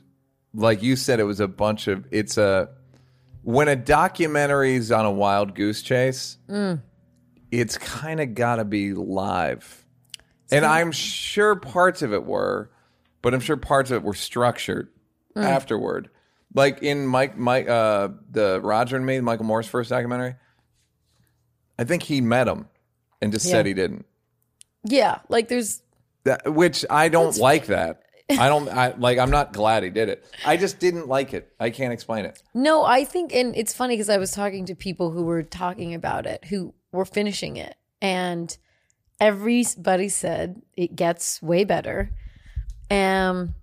like 0.53 0.83
you 0.83 0.95
said, 0.95 1.19
it 1.19 1.23
was 1.23 1.39
a 1.39 1.47
bunch 1.47 1.87
of 1.87 2.05
it's 2.11 2.37
a 2.37 2.69
when 3.43 3.67
a 3.67 3.75
documentary's 3.75 4.91
on 4.91 5.05
a 5.05 5.11
wild 5.11 5.55
goose 5.55 5.81
chase, 5.81 6.37
Mm. 6.49 6.81
it's 7.49 7.77
kind 7.77 8.19
of 8.19 8.35
got 8.35 8.57
to 8.57 8.65
be 8.65 8.93
live. 8.93 9.83
And 10.51 10.63
I'm 10.65 10.91
sure 10.91 11.55
parts 11.55 12.01
of 12.01 12.13
it 12.13 12.25
were, 12.25 12.69
but 13.21 13.33
I'm 13.33 13.39
sure 13.39 13.57
parts 13.57 13.91
of 13.91 13.97
it 13.97 14.03
were 14.03 14.13
structured 14.13 14.89
Mm. 15.35 15.43
afterward. 15.45 16.09
Like 16.53 16.83
in 16.83 17.05
Mike, 17.07 17.37
Mike, 17.37 17.69
uh, 17.69 18.09
the 18.29 18.59
Roger 18.61 18.97
and 18.97 19.05
Me, 19.05 19.21
Michael 19.21 19.45
Moore's 19.45 19.67
first 19.67 19.89
documentary. 19.89 20.35
I 21.79 21.85
think 21.85 22.03
he 22.03 22.19
met 22.19 22.47
him 22.49 22.67
and 23.21 23.31
just 23.31 23.49
said 23.49 23.65
he 23.65 23.73
didn't. 23.73 24.05
Yeah, 24.83 25.19
like 25.29 25.47
there's 25.47 25.81
That, 26.25 26.53
which 26.53 26.85
I 26.89 27.07
don't 27.07 27.37
like 27.37 27.67
that. 27.67 28.01
I 28.29 28.47
don't 28.49 28.67
I 28.69 28.93
like. 28.97 29.17
I'm 29.19 29.29
not 29.31 29.53
glad 29.53 29.83
he 29.83 29.89
did 29.89 30.09
it. 30.09 30.25
I 30.45 30.57
just 30.57 30.79
didn't 30.79 31.07
like 31.07 31.33
it. 31.33 31.53
I 31.59 31.69
can't 31.69 31.93
explain 31.93 32.25
it. 32.25 32.41
no. 32.53 32.83
I 32.83 33.03
think, 33.05 33.33
and 33.33 33.55
it's 33.55 33.73
funny 33.73 33.93
because 33.95 34.09
I 34.09 34.17
was 34.17 34.31
talking 34.31 34.65
to 34.67 34.75
people 34.75 35.11
who 35.11 35.23
were 35.23 35.43
talking 35.43 35.93
about 35.93 36.25
it, 36.25 36.45
who 36.45 36.73
were 36.91 37.05
finishing 37.05 37.57
it, 37.57 37.75
and 38.01 38.57
everybody 39.19 40.09
said 40.09 40.61
it 40.75 40.95
gets 40.95 41.41
way 41.41 41.63
better. 41.63 42.11
Um, 42.91 43.55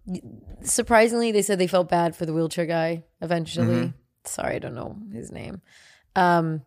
surprisingly, 0.62 1.32
they 1.32 1.42
said 1.42 1.58
they 1.58 1.66
felt 1.66 1.88
bad 1.88 2.16
for 2.16 2.26
the 2.26 2.32
wheelchair 2.32 2.66
guy. 2.66 3.04
Eventually, 3.20 3.92
sorry, 4.24 4.56
I 4.56 4.58
don't 4.58 4.74
know 4.74 4.96
his 5.12 5.30
name. 5.30 5.60
Um, 6.16 6.62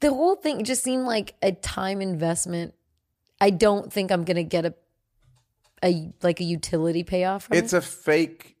the 0.00 0.10
whole 0.10 0.36
thing 0.36 0.64
just 0.64 0.82
seemed 0.82 1.04
like 1.04 1.34
a 1.42 1.52
time 1.52 2.00
investment. 2.00 2.74
I 3.40 3.50
don't 3.50 3.92
think 3.92 4.10
I'm 4.10 4.24
gonna 4.24 4.42
get 4.42 4.64
a 4.64 4.74
a 5.84 6.10
like 6.22 6.40
a 6.40 6.44
utility 6.44 7.04
payoff 7.04 7.44
from 7.44 7.56
it. 7.56 7.64
It's 7.64 7.72
it. 7.72 7.78
a 7.78 7.82
fake 7.82 8.56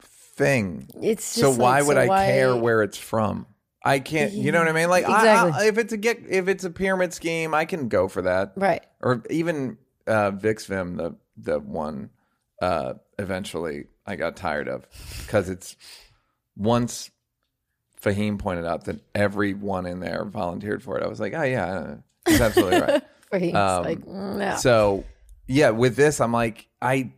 thing. 0.00 0.88
It's 1.02 1.24
so 1.24 1.48
just 1.48 1.58
why 1.58 1.82
would 1.82 1.96
so 1.96 2.00
I 2.02 2.06
why- 2.06 2.26
care 2.26 2.56
where 2.56 2.82
it's 2.82 2.98
from? 2.98 3.46
I 3.84 4.00
can't. 4.00 4.32
You 4.32 4.52
know 4.52 4.58
what 4.58 4.68
I 4.68 4.72
mean? 4.72 4.90
Like, 4.90 5.04
Exactly. 5.04 5.52
I, 5.54 5.68
if 5.68 5.78
it's 5.78 5.92
a 5.92 5.96
get, 5.96 6.18
if 6.28 6.48
it's 6.48 6.64
a 6.64 6.70
pyramid 6.70 7.14
scheme, 7.14 7.54
I 7.54 7.64
can 7.64 7.88
go 7.88 8.08
for 8.08 8.22
that. 8.22 8.52
Right. 8.56 8.84
Or 9.00 9.22
even 9.30 9.78
uh, 10.06 10.32
Vix 10.32 10.66
Vim, 10.66 10.96
the 10.96 11.14
the 11.36 11.58
one. 11.60 12.10
Uh, 12.60 12.94
eventually, 13.18 13.86
I 14.06 14.16
got 14.16 14.36
tired 14.36 14.68
of 14.68 14.86
because 15.20 15.48
it's 15.48 15.76
once 16.56 17.10
Fahim 18.02 18.38
pointed 18.38 18.64
out 18.66 18.84
that 18.84 19.00
everyone 19.14 19.86
in 19.86 20.00
there 20.00 20.24
volunteered 20.24 20.82
for 20.82 20.98
it. 20.98 21.04
I 21.04 21.08
was 21.08 21.20
like, 21.20 21.34
oh 21.34 21.42
yeah, 21.42 21.96
he's 22.26 22.40
absolutely 22.40 22.80
right. 22.80 23.02
He's 23.38 23.54
Um, 23.54 23.84
like, 23.84 24.06
no. 24.06 24.56
So 24.56 25.04
yeah, 25.46 25.70
with 25.70 25.96
this, 25.96 26.18
I'm 26.20 26.32
like, 26.32 26.66
I 26.80 27.12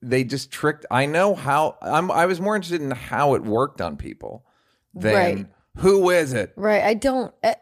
they 0.00 0.24
just 0.24 0.50
tricked. 0.50 0.84
I 0.90 1.06
know 1.06 1.34
how. 1.34 1.76
I'm. 1.80 2.10
I 2.10 2.26
was 2.26 2.40
more 2.40 2.56
interested 2.56 2.82
in 2.82 2.90
how 2.90 3.34
it 3.34 3.42
worked 3.44 3.80
on 3.80 3.96
people 3.96 4.44
than 4.94 5.14
Right. 5.14 5.46
who 5.78 6.10
is 6.10 6.32
it. 6.32 6.52
right. 6.56 6.82
I 6.82 6.94
don't. 6.94 7.32
Uh, 7.44 7.54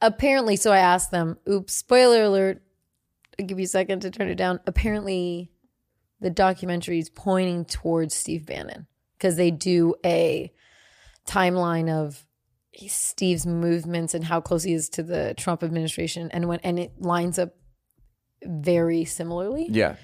apparently, 0.00 0.56
so 0.56 0.72
I 0.72 0.78
asked 0.78 1.10
them. 1.10 1.36
Oops. 1.48 1.70
Spoiler 1.72 2.22
alert. 2.24 2.62
I'll 3.38 3.44
give 3.46 3.58
you 3.58 3.64
a 3.64 3.68
second 3.68 4.00
to 4.00 4.10
turn 4.10 4.28
it 4.28 4.36
down. 4.36 4.60
Apparently, 4.66 5.50
the 6.22 6.30
documentary 6.30 6.98
is 6.98 7.10
pointing 7.10 7.64
towards 7.64 8.14
Steve 8.14 8.46
Bannon 8.46 8.86
because 9.18 9.36
they 9.36 9.50
do 9.50 9.94
a 10.04 10.52
timeline 11.26 11.90
of 11.90 12.24
Steve's 12.86 13.46
movements 13.46 14.14
and 14.14 14.24
how 14.24 14.40
close 14.40 14.62
he 14.62 14.72
is 14.72 14.88
to 14.90 15.02
the 15.02 15.34
Trump 15.36 15.62
administration, 15.62 16.30
and 16.32 16.48
when 16.48 16.60
and 16.60 16.78
it 16.78 16.92
lines 17.00 17.38
up 17.38 17.54
very 18.44 19.04
similarly. 19.04 19.66
Yeah, 19.70 19.96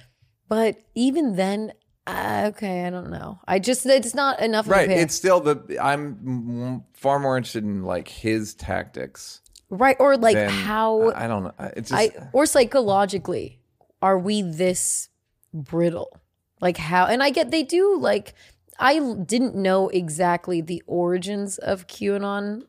But 0.48 0.76
even 0.94 1.36
then, 1.36 1.72
uh, 2.06 2.50
okay, 2.54 2.84
I 2.84 2.90
don't 2.90 3.10
know. 3.10 3.40
I 3.46 3.58
just 3.58 3.86
it's 3.86 4.14
not 4.14 4.40
enough. 4.40 4.66
Of 4.66 4.72
right. 4.72 4.90
It's 4.90 5.14
still 5.14 5.40
the. 5.40 5.78
I'm 5.80 6.18
m- 6.26 6.84
far 6.92 7.18
more 7.18 7.36
interested 7.36 7.64
in 7.64 7.84
like 7.84 8.08
his 8.08 8.54
tactics 8.54 9.40
right 9.70 9.96
or 10.00 10.16
like 10.16 10.36
than 10.36 10.50
how 10.50 11.10
I, 11.10 11.24
I 11.24 11.26
don't 11.28 11.44
know. 11.44 11.54
It's 11.76 11.90
just 11.90 12.16
I 12.16 12.28
or 12.32 12.46
psychologically, 12.46 13.60
are 14.02 14.18
we 14.18 14.42
this 14.42 15.08
brittle? 15.52 16.20
Like 16.60 16.76
how? 16.76 17.06
And 17.06 17.22
I 17.22 17.30
get 17.30 17.50
they 17.50 17.62
do 17.62 17.98
like 17.98 18.34
I 18.78 18.98
didn't 18.98 19.54
know 19.54 19.88
exactly 19.88 20.60
the 20.60 20.82
origins 20.86 21.58
of 21.58 21.86
QAnon, 21.88 22.62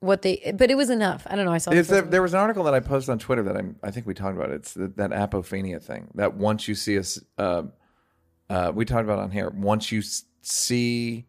what 0.00 0.22
they, 0.22 0.54
but 0.56 0.70
it 0.70 0.76
was 0.76 0.90
enough. 0.90 1.26
I 1.28 1.34
don't 1.34 1.44
know. 1.44 1.52
I 1.52 1.58
saw. 1.58 1.70
the 1.72 2.06
there 2.08 2.22
was 2.22 2.34
an 2.34 2.40
article 2.40 2.64
that 2.64 2.74
I 2.74 2.80
posted 2.80 3.10
on 3.10 3.18
Twitter 3.18 3.42
that 3.44 3.56
I'm, 3.56 3.76
I 3.82 3.90
think 3.90 4.06
we 4.06 4.14
talked 4.14 4.36
about. 4.36 4.50
It. 4.50 4.56
It's 4.56 4.74
the, 4.74 4.88
that 4.96 5.10
apophenia 5.10 5.82
thing. 5.82 6.08
That 6.14 6.34
once 6.34 6.68
you 6.68 6.74
see 6.74 6.98
us, 6.98 7.20
uh, 7.38 7.64
uh, 8.48 8.72
we 8.74 8.84
talked 8.84 9.04
about 9.04 9.18
on 9.18 9.30
here. 9.30 9.50
Once 9.50 9.90
you 9.90 10.02
see 10.42 11.26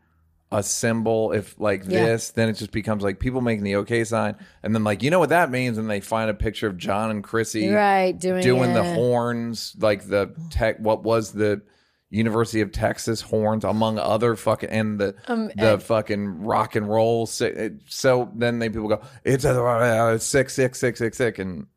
a 0.51 0.63
symbol, 0.63 1.31
if 1.33 1.59
like 1.59 1.83
Yeah. 1.85 2.05
this, 2.05 2.29
then 2.31 2.47
it 2.49 2.53
just 2.53 2.71
becomes 2.71 3.03
like 3.03 3.19
people 3.19 3.41
making 3.41 3.63
the 3.65 3.75
okay 3.77 4.03
sign, 4.05 4.35
and 4.63 4.73
then 4.73 4.83
like 4.83 5.03
you 5.03 5.09
know 5.11 5.19
what 5.19 5.29
that 5.29 5.51
means, 5.51 5.77
and 5.77 5.89
they 5.89 5.99
find 5.99 6.29
a 6.29 6.33
picture 6.33 6.67
of 6.67 6.77
John 6.77 7.11
and 7.11 7.23
Chrissy 7.23 7.69
right 7.69 8.17
doing 8.17 8.41
doing 8.43 8.73
the 8.73 8.83
horns, 8.83 9.75
like 9.79 10.07
the 10.07 10.33
tech. 10.49 10.77
What 10.79 11.03
was 11.03 11.33
the 11.33 11.61
University 12.09 12.61
of 12.61 12.71
Texas 12.71 13.19
horns, 13.19 13.65
among 13.65 13.99
other 13.99 14.37
fucking 14.37 14.69
and 14.69 14.97
the 14.97 15.15
Um, 15.27 15.47
the 15.57 15.73
and- 15.73 15.83
fucking 15.83 16.43
rock 16.45 16.77
and 16.77 16.87
roll. 16.89 17.25
si- 17.25 17.71
So 17.89 18.31
then 18.33 18.59
they 18.59 18.69
people 18.69 18.87
go, 18.87 19.01
it's 19.25 19.43
a 19.43 20.17
six 20.17 20.53
six 20.53 20.79
six 20.79 20.99
six 20.99 21.17
six, 21.17 21.39
and 21.39 21.67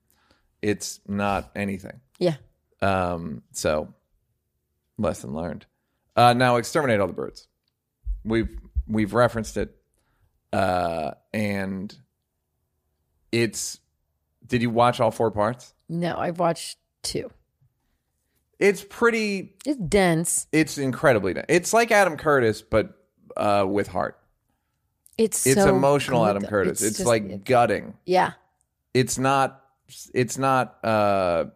it's 0.62 1.00
not 1.08 1.50
anything. 1.56 2.00
Yeah, 2.20 2.36
Um, 2.80 3.42
so 3.50 3.92
lesson 4.98 5.34
learned. 5.34 5.66
Uh, 6.14 6.34
now 6.34 6.56
exterminate 6.56 7.00
all 7.00 7.06
the 7.08 7.12
Brutes. 7.12 7.48
We've 8.24 8.59
we've 8.90 9.14
referenced 9.14 9.56
it, 9.56 9.74
uh, 10.52 11.12
and 11.32 11.94
it's. 13.32 13.78
Did 14.46 14.62
you 14.62 14.70
watch 14.70 15.00
all 15.00 15.10
four 15.10 15.30
parts? 15.30 15.74
no, 15.88 16.16
I've 16.16 16.38
watched 16.38 16.78
two. 17.02 17.30
It's 18.58 18.84
pretty. 18.88 19.54
It's 19.64 19.78
dense. 19.78 20.46
It's 20.52 20.76
incredibly. 20.78 21.34
Dense. 21.34 21.46
It's 21.48 21.72
like 21.72 21.90
Adam 21.90 22.16
Curtis, 22.16 22.62
but 22.62 22.94
uh, 23.36 23.64
with 23.68 23.88
heart. 23.88 24.18
It's 25.16 25.46
It's 25.46 25.60
so 25.60 25.74
emotional, 25.74 26.24
good, 26.24 26.30
Adam. 26.36 26.42
Curtis. 26.44 26.82
It's, 26.82 26.98
just- 26.98 27.06
like 27.06 27.24
it- 27.24 27.44
gutting. 27.44 27.94
yeah, 28.06 28.32
It's 28.94 29.18
not. 29.18 29.62
It's 30.14 30.38
not 30.38 30.78
uh, 30.84 31.46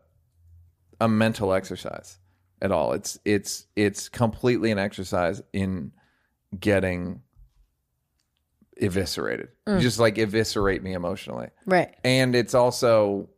a 1.01 1.09
mental 1.09 1.53
exercise, 1.55 2.19
at 2.61 2.73
all. 2.73 2.93
It's 2.93 3.19
it's 3.25 3.67
it's 3.77 4.09
completely 4.09 4.71
an 4.71 4.79
exercise 4.79 5.41
in 5.53 5.93
getting 6.61 7.21
eviscerated. 8.77 9.49
Mm. 9.67 9.81
Just 9.81 9.99
like 9.99 10.19
eviscerate 10.19 10.83
me 10.83 10.93
emotionally. 10.93 11.49
Right. 11.67 11.95
And 12.05 12.35
it's 12.35 12.55
also 12.55 13.29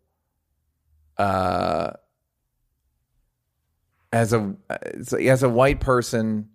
uh 1.18 1.92
as 4.12 4.32
a 4.32 4.54
as 4.70 5.42
a 5.42 5.48
white 5.48 5.80
person 5.80 6.48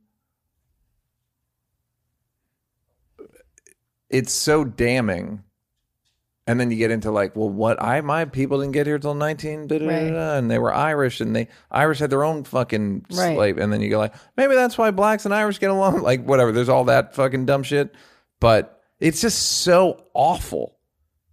it's 4.10 4.32
so 4.32 4.64
damning 4.64 5.44
and 6.48 6.60
then 6.60 6.72
you 6.72 6.78
get 6.78 6.90
into 6.92 7.12
like 7.12 7.36
well 7.36 7.50
what 7.50 7.82
i 7.82 8.02
my 8.02 8.26
people 8.26 8.60
didn't 8.60 8.74
get 8.74 8.88
here 8.88 8.98
till 8.98 9.14
19 9.14 9.68
da, 9.68 9.78
da, 9.78 9.86
Right. 9.88 10.10
da, 10.12 10.38
and 10.38 10.50
they 10.50 10.58
were 10.58 10.74
irish 10.74 11.22
and 11.22 11.36
they 11.36 11.48
irish 11.70 12.00
had 12.00 12.10
their 12.10 12.24
own 12.24 12.44
fucking 12.44 13.06
Right. 13.12 13.36
slave. 13.36 13.58
And 13.58 13.72
then 13.72 13.82
you 13.82 13.90
go 13.90 14.00
like 14.00 14.14
maybe 14.38 14.56
that's 14.56 14.78
why 14.78 14.92
blacks 14.92 15.26
and 15.26 15.34
irish 15.34 15.60
get 15.60 15.70
along. 15.70 16.02
Like 16.04 16.24
whatever. 16.26 16.52
There's 16.52 16.70
all 16.70 16.86
that 16.86 17.16
fucking 17.16 17.46
dumb 17.46 17.64
shit. 17.64 17.94
But 18.40 18.82
it's 19.00 19.22
just 19.22 19.40
so 19.62 20.04
awful. 20.14 20.78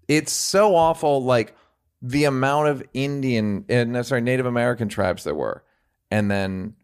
It's 0.08 0.32
so 0.32 0.74
awful 0.76 1.24
like 1.24 1.54
the 2.02 2.24
amount 2.24 2.68
of 2.68 2.82
indian 2.94 3.64
and 3.68 3.96
uh, 3.96 4.02
sorry 4.02 4.20
native 4.20 4.46
american 4.46 4.88
tribes 4.88 5.24
there 5.24 5.34
were. 5.34 5.64
And 6.10 6.30
then 6.30 6.74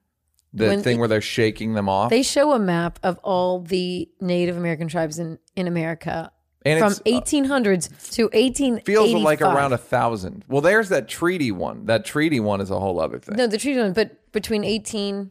the 0.53 0.69
When 0.69 0.83
thing 0.83 0.99
where 0.99 1.09
they're 1.09 1.21
shaking 1.21 1.75
them 1.75 1.89
off. 1.89 2.11
They 2.11 2.23
show 2.23 2.53
a 2.53 2.59
map 2.59 2.99
of 3.03 3.19
all 3.25 3.61
the 3.61 4.09
Native 4.21 4.57
American 4.57 4.87
tribes 4.87 5.19
in, 5.19 5.39
in 5.57 5.67
America 5.67 6.31
And 6.67 6.79
from 6.79 6.93
it's, 6.93 7.01
uh, 7.01 7.21
1800s 7.39 8.13
to 8.15 8.23
1885. 8.33 8.85
feels 8.87 9.13
like 9.23 9.43
around 9.43 9.73
a 9.75 9.79
thousand. 9.79 10.45
Well, 10.49 10.63
there's 10.63 10.89
that 10.89 11.09
treaty 11.09 11.53
one. 11.53 11.85
That 11.87 12.05
treaty 12.07 12.41
one 12.41 12.61
is 12.63 12.71
a 12.71 12.81
whole 12.81 13.01
other 13.01 13.19
thing. 13.19 13.37
No, 13.37 13.47
the 13.47 13.59
treaty 13.59 13.79
one, 13.81 13.93
but 13.93 14.33
between 14.33 14.63
1800s 14.63 15.31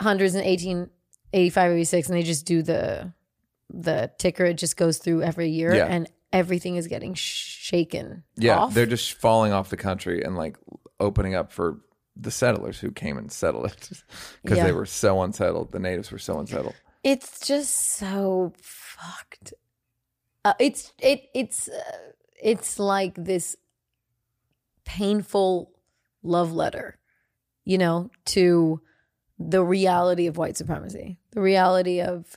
and 0.00 0.44
1885, 0.44 1.72
86, 1.72 2.08
and 2.08 2.16
they 2.18 2.22
just 2.22 2.46
do 2.46 2.62
the 2.62 3.12
the 3.72 4.10
ticker. 4.18 4.44
It 4.46 4.54
just 4.54 4.76
goes 4.76 4.98
through 4.98 5.22
every 5.22 5.48
year, 5.50 5.74
Yeah. 5.74 5.86
and 5.86 6.10
everything 6.32 6.76
is 6.76 6.86
getting 6.88 7.14
shaken. 7.14 8.24
yeah, 8.36 8.58
off. 8.58 8.74
they're 8.74 8.86
just 8.86 9.12
falling 9.14 9.52
off 9.52 9.68
the 9.70 9.76
country 9.76 10.22
and 10.24 10.36
like 10.36 10.56
opening 10.98 11.34
up 11.34 11.52
for 11.52 11.78
the 12.16 12.30
settlers 12.32 12.80
who 12.80 12.90
came 12.90 13.16
and 13.16 13.30
settled 13.30 13.66
it 13.66 13.90
because 14.42 14.58
Yeah. 14.58 14.64
they 14.64 14.72
were 14.72 14.86
so 14.86 15.22
unsettled. 15.22 15.70
The 15.72 15.78
natives 15.78 16.10
were 16.10 16.18
so 16.18 16.38
unsettled. 16.40 16.74
It's 17.04 17.46
just 17.46 17.94
so 17.96 18.52
fucked. 18.60 19.54
Uh, 20.44 20.54
it's 20.58 20.92
it 20.98 21.24
it's 21.34 21.68
uh, 21.68 22.12
it's 22.42 22.78
like 22.78 23.14
this 23.16 23.56
painful 24.84 25.70
love 26.22 26.52
letter, 26.52 26.98
you 27.64 27.78
know, 27.78 28.10
to 28.26 28.80
the 29.38 29.62
reality 29.64 30.26
of 30.26 30.36
white 30.36 30.56
supremacy, 30.56 31.18
the 31.32 31.40
reality 31.40 32.00
of 32.00 32.36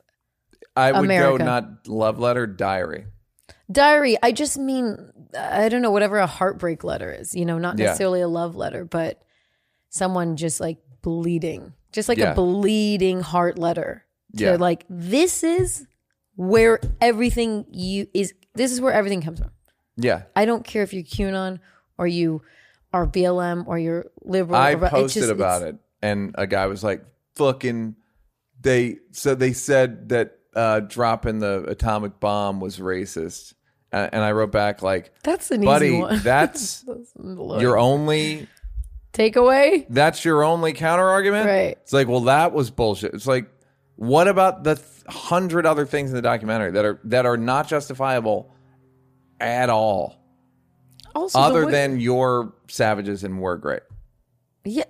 I 0.76 0.92
would 0.92 1.06
America. 1.06 1.38
go 1.40 1.46
not 1.46 1.88
love 1.88 2.20
letter, 2.20 2.48
diary. 2.48 3.06
diary. 3.72 4.18
I 4.22 4.32
just 4.32 4.58
mean 4.58 5.12
I 5.38 5.70
don't 5.70 5.82
know 5.82 5.92
whatever 5.92 6.18
a 6.18 6.28
heartbreak 6.28 6.84
letter 6.84 7.12
is, 7.12 7.34
you 7.36 7.46
know, 7.46 7.58
not 7.58 7.78
Yeah. 7.78 7.86
necessarily 7.86 8.22
a 8.22 8.28
love 8.28 8.56
letter, 8.56 8.86
but 8.86 9.22
someone 9.90 10.36
just 10.36 10.60
like 10.60 10.80
bleeding, 11.02 11.74
just 11.92 12.10
like 12.10 12.18
Yeah. 12.18 12.32
a 12.32 12.36
bleeding 12.36 13.22
heart 13.22 13.58
letter. 13.58 14.06
To 14.38 14.44
Yeah. 14.44 14.56
like 14.56 14.86
this 14.90 15.44
is 15.44 15.86
where 16.36 16.80
everything 17.02 17.66
you 17.70 18.08
is. 18.14 18.34
This 18.56 18.72
is 18.72 18.80
where 18.82 18.94
everything 18.94 19.22
comes 19.22 19.40
from. 19.40 19.52
Yeah, 19.98 20.24
I 20.36 20.46
don't 20.46 20.64
care 20.66 20.84
if 20.84 20.94
you're 20.94 21.04
QAnon 21.04 21.60
or 21.98 22.08
you 22.08 22.42
are 22.92 23.06
BLM 23.08 23.68
or 23.68 23.78
you're 23.80 24.06
liberal. 24.24 24.60
I 24.60 24.74
or, 24.74 24.90
posted 24.90 25.22
just- 25.24 25.32
about 25.32 25.62
it, 25.64 25.76
and 26.02 26.34
a 26.38 26.48
guy 26.48 26.66
was 26.68 26.84
like, 26.84 27.04
"Fucking." 27.36 27.96
They 28.62 29.00
so 29.12 29.36
they 29.36 29.52
said 29.52 30.10
that 30.10 30.38
uh, 30.56 30.80
dropping 30.82 31.40
the 31.40 31.66
atomic 31.68 32.20
bomb 32.22 32.62
was 32.62 32.80
racist, 32.80 33.54
and, 33.92 34.10
and 34.14 34.24
I 34.24 34.32
wrote 34.32 34.52
back 34.54 34.82
like, 34.82 35.12
That's 35.24 35.52
an 35.52 35.66
"Buddy, 35.66 35.88
easy 35.90 36.00
one. 36.00 36.20
that's 36.24 36.86
your 37.18 37.78
only 37.78 38.48
takeaway. 39.12 39.86
that's 39.90 40.24
your 40.26 40.44
only 40.44 40.74
counter 40.74 41.08
argument 41.08 41.46
Right. 41.48 41.78
it's 41.84 41.94
like 41.94 42.08
well 42.08 42.22
that 42.22 42.52
was 42.54 42.72
bullshit 42.72 43.14
it's 43.14 43.28
like 43.28 43.48
what 43.96 44.28
about 44.28 44.64
the 44.64 44.76
th- 44.76 44.88
hundred 45.08 45.66
other 45.66 45.86
things 45.86 46.10
in 46.10 46.16
the 46.16 46.22
documentary 46.22 46.72
that 46.72 46.86
are 46.86 47.00
that 47.04 47.26
are 47.26 47.38
not 47.38 47.68
justifiable 47.68 48.54
at 49.40 49.70
all 49.70 50.16
Also, 51.16 51.40
other 51.40 51.66
way- 51.66 51.72
than 51.72 52.00
your 52.00 52.54
savages 52.68 53.24
and 53.24 53.40
we're 53.40 53.58
great 53.58 53.82
Yeah. 54.66 54.84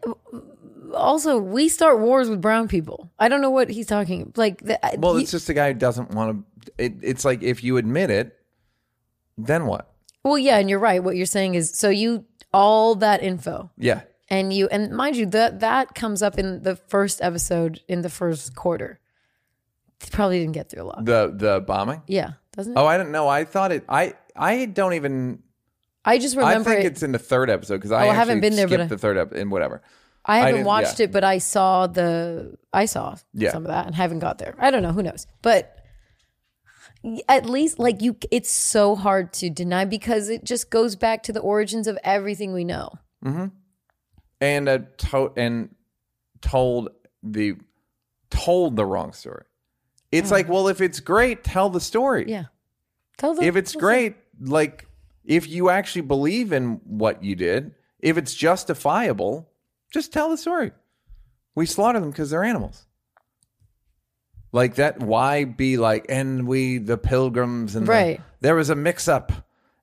Also, 0.93 1.39
we 1.39 1.69
start 1.69 1.99
wars 1.99 2.29
with 2.29 2.39
brown 2.39 2.67
people. 2.67 3.11
I 3.17 3.27
don't 3.27 3.41
know 3.41 3.49
what 3.49 3.67
he's 3.71 3.87
talking. 3.87 4.31
Like, 4.35 4.61
the, 4.61 4.79
well 4.99 5.15
he- 5.15 5.23
it's 5.23 5.31
just 5.31 5.49
a 5.49 5.53
guy 5.55 5.73
who 5.73 5.79
doesn't 5.79 6.11
want 6.11 6.45
to 6.67 6.73
it, 6.77 6.93
it's 7.01 7.25
like 7.25 7.41
if 7.43 7.63
you 7.63 7.77
admit 7.77 8.09
it 8.09 8.37
then 9.37 9.65
what 9.65 9.89
well, 10.23 10.37
yeah, 10.37 10.57
and 10.57 10.69
you're 10.69 10.79
right. 10.79 11.03
What 11.03 11.17
you're 11.17 11.25
saying 11.25 11.55
is, 11.55 11.77
so 11.77 11.89
you 11.89 12.23
all 12.53 12.95
that 12.95 13.21
info, 13.23 13.69
yeah 13.77 14.01
and 14.33 14.51
you, 14.53 14.67
and 14.67 14.91
mind 15.01 15.15
you, 15.15 15.25
that 15.37 15.59
that 15.61 15.85
comes 15.95 16.21
up 16.21 16.37
in 16.37 16.63
the 16.63 16.75
first 16.75 17.21
episode 17.21 17.81
in 17.87 18.01
the 18.01 18.09
first 18.09 18.55
quarter. 18.55 18.99
It 20.01 20.11
probably 20.11 20.39
didn't 20.39 20.53
get 20.59 20.69
through 20.69 20.83
a 20.83 20.89
lot. 20.91 21.05
the 21.05 21.33
the 21.35 21.53
bombing 21.61 22.01
Yeah, 22.07 22.31
doesn't 22.57 22.73
it? 22.75 22.79
oh 22.79 22.85
i 22.85 22.97
don't 22.97 23.11
know 23.11 23.27
i 23.29 23.45
thought 23.45 23.71
it 23.71 23.83
i 23.87 24.13
i 24.35 24.65
don't 24.65 24.93
even 24.99 25.39
I 26.03 26.17
just 26.19 26.35
remember 26.35 26.69
i 26.71 26.73
think 26.73 26.85
it. 26.85 26.91
it's 26.91 27.03
in 27.03 27.13
the 27.13 27.19
third 27.31 27.49
episode 27.49 27.77
because 27.77 27.93
i 27.93 28.05
Oh, 28.07 28.09
I 28.11 28.13
haven't 28.13 28.41
been 28.41 28.55
there, 28.57 28.67
but 28.67 28.81
I- 28.81 28.87
the 28.87 28.97
third 28.97 29.17
episode 29.17 29.39
and 29.41 29.49
whatever 29.51 29.81
I 30.25 30.35
I 30.35 30.37
haven't 30.39 30.53
didn't- 30.55 30.67
watched 30.67 30.99
yeah. 30.99 31.05
it, 31.05 31.11
but 31.13 31.23
I 31.23 31.37
saw 31.39 31.87
the 31.87 32.57
I 32.73 32.85
saw 32.85 33.15
Yeah. 33.33 33.51
some 33.53 33.63
of 33.63 33.69
that 33.75 33.85
and 33.87 33.95
haven't 33.95 34.19
got 34.19 34.37
there. 34.39 34.55
I 34.59 34.71
don't 34.71 34.83
know, 34.83 34.91
who 34.97 35.03
knows. 35.03 35.25
But 35.41 35.63
at 37.27 37.45
least 37.45 37.79
like 37.79 38.01
you 38.01 38.15
it's 38.31 38.49
so 38.51 38.95
hard 38.95 39.33
to 39.33 39.49
deny 39.49 39.83
because 39.85 40.29
it 40.29 40.43
just 40.45 40.69
goes 40.69 40.95
back 40.95 41.23
to 41.23 41.33
the 41.33 41.41
origins 41.41 41.87
of 41.87 41.97
everything 42.03 42.53
we 42.53 42.63
know. 42.63 42.89
Mm-hmm. 43.25 43.47
And 44.43 44.67
uh, 44.67 44.79
to- 44.97 45.31
and 45.37 45.73
told 46.41 46.89
the 47.23 47.55
told 48.29 48.75
the 48.75 48.85
wrong 48.85 49.13
story. 49.13 49.45
It's 50.11 50.29
like, 50.29 50.47
well, 50.47 50.67
if 50.67 50.79
it's 50.81 50.99
great, 50.99 51.43
tell 51.43 51.69
the 51.69 51.79
story. 51.79 52.25
Oh. 52.27 52.29
Yeah. 52.29 52.43
Tell 53.17 53.33
them 53.33 53.43
If 53.45 53.55
it's 53.55 53.73
great, 53.75 54.15
like 54.39 54.87
if 55.23 55.47
you 55.47 55.69
actually 55.69 56.01
believe 56.01 56.51
in 56.51 56.81
what 56.83 57.23
you 57.23 57.35
did, 57.35 57.73
if 57.99 58.17
it's 58.17 58.33
justifiable, 58.35 59.49
just 59.91 60.11
tell 60.11 60.29
the 60.29 60.37
story. 60.37 60.71
We 61.55 61.65
slaughter 61.65 61.99
them 61.99 62.09
because 62.11 62.29
they're 62.31 62.43
animals. 62.43 62.85
Like 64.51 64.75
that. 64.75 64.99
Why 64.99 65.45
be 65.45 65.77
like? 65.77 66.05
And 66.09 66.47
we, 66.47 66.77
the 66.77 66.97
pilgrims, 66.97 67.75
and 67.75 67.87
the- 67.87 67.91
Right. 67.91 68.21
there 68.41 68.55
was 68.55 68.69
a 68.69 68.75
mix-up, 68.75 69.31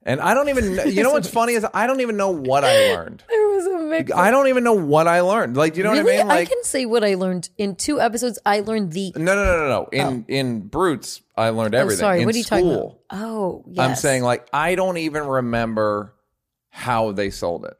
and 0.04 0.20
I 0.20 0.34
don't 0.34 0.48
even. 0.48 0.92
You 0.94 1.02
know 1.02 1.12
what's 1.12 1.28
funny 1.40 1.54
is 1.54 1.66
I 1.74 1.86
don't 1.88 2.00
even 2.00 2.16
know 2.16 2.30
what 2.30 2.64
I 2.64 2.92
learned. 2.94 3.24
I 3.92 4.30
don't 4.30 4.48
even 4.48 4.64
know 4.64 4.72
what 4.72 5.08
I 5.08 5.20
learned. 5.20 5.56
Like, 5.56 5.76
you 5.76 5.82
know 5.82 5.90
really? 5.92 6.04
what 6.04 6.14
I 6.14 6.18
mean? 6.18 6.26
Like, 6.28 6.48
I 6.48 6.50
can 6.52 6.62
say 6.64 6.86
what 6.86 7.04
I 7.04 7.14
learned 7.14 7.48
in 7.58 7.76
two 7.76 8.00
episodes. 8.00 8.38
I 8.46 8.60
learned 8.60 8.92
the 8.92 9.12
no, 9.16 9.34
no, 9.34 9.44
no, 9.44 9.56
no, 9.56 9.68
no. 9.68 9.88
In 9.92 10.24
in 10.28 10.60
brutes, 10.60 11.22
I 11.36 11.50
learned 11.50 11.74
Oh, 11.74 11.78
everything. 11.78 12.00
sorry, 12.00 12.20
in 12.20 12.26
what 12.26 12.34
are 12.34 12.38
you 12.38 12.44
talking 12.44 12.72
about? 12.72 12.98
Oh, 13.10 13.64
yes. 13.68 13.88
I'm 13.88 13.96
saying 13.96 14.22
like 14.22 14.48
I 14.52 14.74
don't 14.74 14.96
even 14.98 15.26
remember 15.26 16.14
how 16.70 17.12
they 17.12 17.30
sold 17.30 17.64
it. 17.64 17.76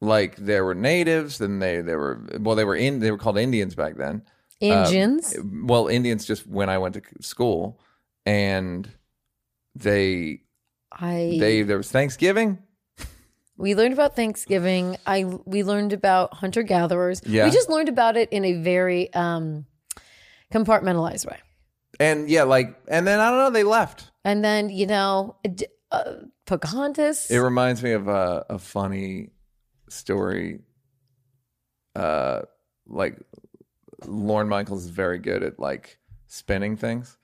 Like 0.00 0.36
there 0.36 0.64
were 0.64 0.74
natives, 0.74 1.38
then 1.38 1.58
they 1.58 1.80
they 1.80 1.96
were 1.96 2.24
well 2.38 2.54
they 2.54 2.64
were 2.64 2.76
in 2.76 3.00
they 3.00 3.10
were 3.10 3.18
called 3.18 3.38
Indians 3.38 3.74
back 3.74 3.96
then. 3.96 4.22
Indians. 4.60 5.36
Um, 5.36 5.66
well, 5.66 5.88
Indians 5.88 6.24
just 6.24 6.46
when 6.46 6.68
I 6.68 6.78
went 6.78 6.94
to 6.94 7.02
school, 7.20 7.80
and 8.24 8.88
they 9.74 10.40
I 10.92 11.36
they 11.40 11.62
there 11.62 11.76
was 11.76 11.90
Thanksgiving. 11.90 12.58
We 13.58 13.74
learned 13.74 13.92
about 13.92 14.14
Thanksgiving. 14.14 14.96
I 15.04 15.24
we 15.24 15.64
learned 15.64 15.92
about 15.92 16.32
hunter 16.32 16.62
gatherers. 16.62 17.20
Yeah. 17.26 17.44
We 17.44 17.50
just 17.50 17.68
learned 17.68 17.88
about 17.88 18.16
it 18.16 18.30
in 18.32 18.44
a 18.44 18.54
very 18.54 19.12
um 19.12 19.66
compartmentalized 20.52 21.26
way. 21.26 21.38
And 22.00 22.30
yeah, 22.30 22.44
like, 22.44 22.78
and 22.86 23.06
then 23.06 23.18
I 23.18 23.30
don't 23.30 23.38
know, 23.38 23.50
they 23.50 23.64
left. 23.64 24.10
And 24.24 24.44
then, 24.44 24.70
you 24.70 24.86
know, 24.86 25.36
uh, 25.90 26.12
Pocahontas. 26.46 27.30
It 27.30 27.38
reminds 27.38 27.82
me 27.82 27.92
of 27.92 28.08
a, 28.08 28.46
a 28.48 28.58
funny 28.58 29.30
story. 29.88 30.60
Uh, 31.96 32.42
like 32.86 33.18
Lorne 34.06 34.48
Michaels 34.48 34.84
is 34.84 34.90
very 34.90 35.18
good 35.18 35.42
at 35.42 35.58
like 35.58 35.98
spinning 36.28 36.76
things, 36.76 37.18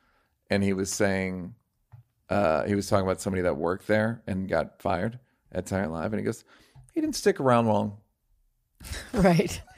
and 0.51 0.65
he 0.65 0.73
was 0.73 0.91
saying, 0.91 1.55
uh, 2.29 2.65
he 2.65 2.75
was 2.75 2.89
talking 2.89 3.07
about 3.07 3.21
somebody 3.21 3.43
that 3.43 3.57
worked 3.57 3.87
there 3.87 4.23
and 4.27 4.49
got 4.49 4.83
fired 4.83 5.21
at 5.55 5.69
Saturday 5.69 5.89
Night 5.89 6.01
Live, 6.01 6.13
and 6.13 6.21
he 6.21 6.25
goes, 6.25 6.45
he 6.93 7.01
didn't 7.01 7.17
stick 7.17 7.41
around 7.41 7.67
long. 7.67 7.99
right. 9.13 9.61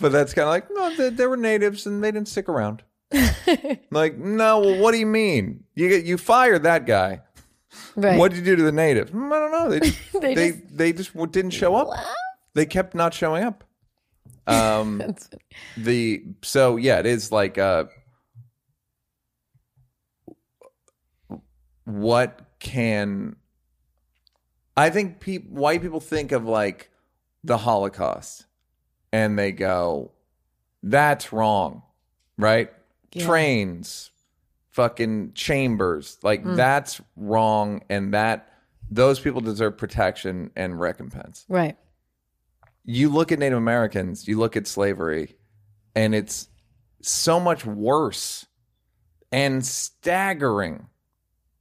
But 0.00 0.12
that's 0.12 0.34
kind 0.34 0.44
of 0.44 0.50
like, 0.50 0.66
no, 0.70 0.94
they, 0.96 1.10
they 1.10 1.26
were 1.26 1.36
natives 1.36 1.86
and 1.86 2.02
they 2.02 2.10
didn't 2.10 2.28
stick 2.28 2.48
around. 2.48 2.82
like, 3.90 4.16
no, 4.16 4.60
well, 4.60 4.78
what 4.78 4.92
do 4.92 4.98
you 4.98 5.06
mean? 5.06 5.64
You 5.74 5.88
get 5.88 6.04
you 6.04 6.18
fired 6.18 6.62
that 6.64 6.86
guy. 6.86 7.20
Right. 7.96 8.18
What 8.18 8.30
did 8.30 8.38
you 8.38 8.44
do 8.44 8.56
to 8.56 8.62
the 8.62 8.72
natives? 8.72 9.10
Mm, 9.10 9.32
I 9.32 9.38
don't 9.38 9.52
know. 9.52 9.70
They 9.70 9.78
They 9.80 10.34
they 10.34 10.52
just 10.52 10.76
they 10.76 10.92
just, 10.92 11.32
didn't 11.32 11.50
show 11.52 11.74
up. 11.74 11.88
they 12.54 12.66
kept 12.66 12.94
not 12.94 13.14
showing 13.14 13.44
up. 13.44 13.64
Um, 14.46 15.16
the 15.76 16.24
so 16.42 16.76
yeah, 16.76 16.98
it 16.98 17.06
is 17.06 17.30
like 17.30 17.58
uh, 17.58 17.84
what 21.84 22.40
can 22.58 23.36
I 24.80 24.90
think 24.90 25.20
peop 25.20 25.48
white 25.48 25.82
people 25.82 26.00
think 26.00 26.32
of 26.32 26.44
like 26.44 26.90
the 27.44 27.58
Holocaust 27.58 28.46
and 29.12 29.38
they 29.38 29.52
go, 29.52 30.12
that's 30.82 31.32
wrong, 31.32 31.82
right? 32.38 32.70
Trains, 33.16 34.10
fucking 34.70 35.32
chambers, 35.34 36.18
like 36.22 36.44
mm. 36.44 36.56
that's 36.56 37.00
wrong, 37.16 37.82
and 37.90 38.14
that 38.14 38.52
those 38.90 39.20
people 39.20 39.40
deserve 39.40 39.76
protection 39.76 40.50
and 40.56 40.80
recompense 40.80 41.44
Right. 41.48 41.76
you 42.84 43.08
look 43.08 43.32
at 43.32 43.38
Native 43.38 43.58
Americans, 43.58 44.26
you 44.26 44.38
look 44.38 44.56
at 44.56 44.66
slavery, 44.66 45.36
and 45.94 46.14
it's 46.14 46.48
so 47.02 47.38
much 47.40 47.66
worse 47.66 48.46
and 49.32 49.64
staggering. 49.64 50.86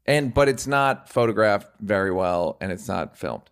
And 0.10 0.34
but 0.34 0.50
it's 0.50 0.66
not 0.68 1.08
photographed 1.08 1.68
very 1.80 2.12
well 2.12 2.58
and 2.60 2.72
it's 2.72 2.88
not 2.88 3.16
filmed. 3.18 3.50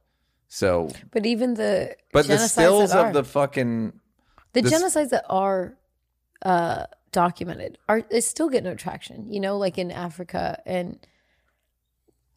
So 0.50 0.90
But 1.12 1.26
even 1.26 1.54
the 1.54 1.96
but 2.12 2.26
the 2.28 2.34
genocides 2.34 2.50
stills 2.50 2.92
that 2.92 3.00
of 3.00 3.06
are- 3.08 3.14
the 3.14 3.24
fucking 3.24 3.94
the 4.54 4.62
this- 4.62 4.74
genocides 4.74 5.10
that 5.10 5.26
are 5.30 5.78
uh, 6.42 6.86
documented 7.12 7.78
are 7.88 8.02
they 8.02 8.22
still 8.22 8.50
get 8.50 8.64
no 8.64 8.74
traction. 8.76 9.32
You 9.32 9.40
know, 9.40 9.58
like 9.58 9.78
in 9.78 9.92
Africa 9.92 10.62
and 10.66 10.98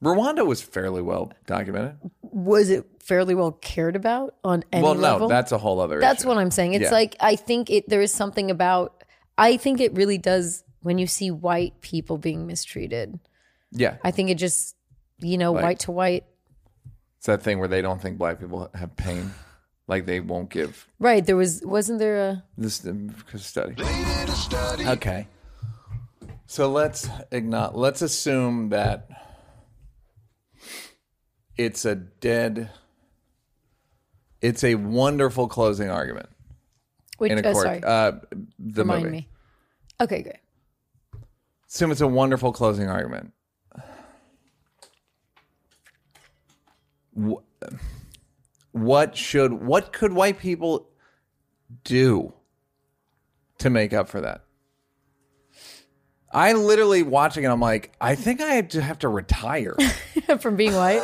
Rwanda 0.02 0.46
was 0.46 0.62
fairly 0.62 1.02
well 1.02 1.32
documented. 1.46 1.96
was 2.22 2.70
it 2.70 2.86
fairly 3.00 3.34
well 3.34 3.52
cared 3.52 3.96
about 3.96 4.34
on 4.44 4.64
any 4.72 4.82
well, 4.82 4.94
no, 4.94 5.00
level? 5.00 5.28
that's 5.28 5.52
a 5.52 5.58
whole 5.58 5.80
other 5.80 5.98
That's 6.00 6.20
issue. 6.22 6.28
what 6.28 6.38
I'm 6.38 6.50
saying. 6.50 6.74
It's 6.74 6.84
Yeah. 6.84 6.90
like 6.90 7.16
I 7.20 7.36
think 7.36 7.70
it 7.70 7.88
there 7.88 8.00
is 8.02 8.12
something 8.12 8.50
about 8.50 9.04
I 9.38 9.56
think 9.56 9.80
it 9.80 9.94
really 9.94 10.18
does 10.18 10.62
when 10.82 10.98
you 10.98 11.06
see 11.06 11.30
white 11.30 11.80
people 11.80 12.16
being 12.18 12.46
mistreated. 12.46 13.18
Yeah. 13.72 13.96
I 14.04 14.10
think 14.10 14.30
it 14.30 14.36
just 14.36 14.76
you 15.18 15.38
know, 15.38 15.52
Like- 15.52 15.62
white 15.62 15.78
to 15.80 15.92
white. 15.92 16.24
It's 17.18 17.26
that 17.26 17.42
thing 17.42 17.58
where 17.58 17.68
they 17.68 17.82
don't 17.82 18.00
think 18.00 18.16
black 18.16 18.40
people 18.40 18.70
have 18.74 18.96
pain. 18.96 19.32
Like 19.86 20.06
they 20.06 20.20
won't 20.20 20.50
give 20.50 20.86
Right. 20.98 21.24
There 21.24 21.36
was 21.36 21.62
wasn't 21.64 21.98
there 21.98 22.28
a 22.28 22.44
This 22.56 22.86
um, 22.86 23.14
study. 23.36 23.74
Okay. 24.86 25.26
So 26.46 26.70
let's 26.70 27.08
igno- 27.30 27.74
let's 27.74 28.00
assume 28.00 28.70
that 28.70 29.08
it's 31.56 31.84
a 31.84 31.94
dead. 31.94 32.70
It's 34.40 34.64
a 34.64 34.76
wonderful 34.76 35.48
closing 35.48 35.90
argument 35.90 36.30
which 37.20 37.32
in 37.32 37.38
a 37.44 37.48
oh, 37.48 37.52
court. 37.52 37.64
sorry. 37.66 37.82
Uh, 37.84 38.12
the 38.58 38.82
Remind 38.82 39.02
movie. 39.04 39.16
me. 39.18 39.28
Okay, 40.00 40.22
great. 40.22 40.38
Assume 41.68 41.90
it's 41.90 42.00
a 42.00 42.06
wonderful 42.06 42.50
closing 42.52 42.88
argument. 42.88 43.32
What 48.72 49.16
should 49.16 49.52
what 49.52 49.92
could 49.92 50.12
white 50.12 50.38
people 50.38 50.88
do 51.84 52.32
to 53.58 53.70
make 53.70 53.92
up 53.92 54.08
for 54.08 54.20
that? 54.20 54.44
I 56.32 56.52
literally 56.52 57.02
watching 57.02 57.44
it. 57.44 57.48
I'm 57.48 57.60
like, 57.60 57.92
I 58.00 58.14
think 58.14 58.40
I 58.40 58.62
have 58.72 58.98
to 59.00 59.08
retire. 59.08 59.76
From 60.40 60.56
being 60.56 60.74
white. 60.74 61.02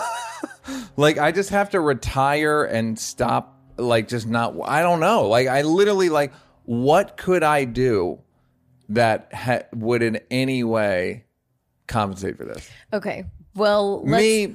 like, 0.96 1.18
I 1.18 1.32
just 1.32 1.50
have 1.50 1.70
to 1.70 1.80
retire 1.80 2.64
and 2.64 2.98
stop. 2.98 3.58
Like, 3.76 4.08
just 4.08 4.28
not. 4.28 4.54
I 4.64 4.82
don't 4.82 5.00
know. 5.00 5.28
Like, 5.28 5.48
I 5.48 5.62
literally 5.62 6.08
like, 6.08 6.32
what 6.64 7.16
could 7.16 7.42
I 7.42 7.64
do 7.64 8.20
that 8.88 9.32
ha- 9.34 9.62
would 9.72 10.02
in 10.02 10.20
any 10.30 10.62
way 10.62 11.24
compensate 11.88 12.36
for 12.36 12.44
this? 12.44 12.70
Okay. 12.92 13.24
Well, 13.56 14.02
let's 14.04 14.22
Me 14.22 14.54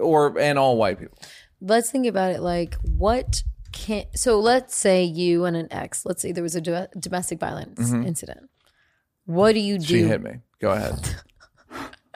or 0.00 0.38
and 0.38 0.58
all 0.58 0.76
white 0.76 0.98
people. 1.00 1.18
let's 1.60 1.90
think 1.90 2.06
about 2.06 2.30
it 2.32 2.40
like 2.40 2.74
what 2.82 3.42
can 3.72 4.04
so 4.14 4.38
let's 4.40 4.74
say 4.76 5.02
you 5.04 5.44
and 5.44 5.56
an 5.56 5.68
ex 5.70 6.04
let's 6.06 6.22
say 6.22 6.32
there 6.32 6.42
was 6.42 6.54
a 6.56 6.60
do- 6.60 6.86
domestic 6.98 7.38
violence 7.40 7.92
incident 7.92 8.48
what 9.26 9.52
do 9.52 9.60
you 9.60 9.78
do 9.78 9.84
Mm-hmm. 9.84 10.04
She 10.04 10.08
hit 10.08 10.22
me. 10.22 10.32
Go 10.60 10.70
ahead. 10.70 11.16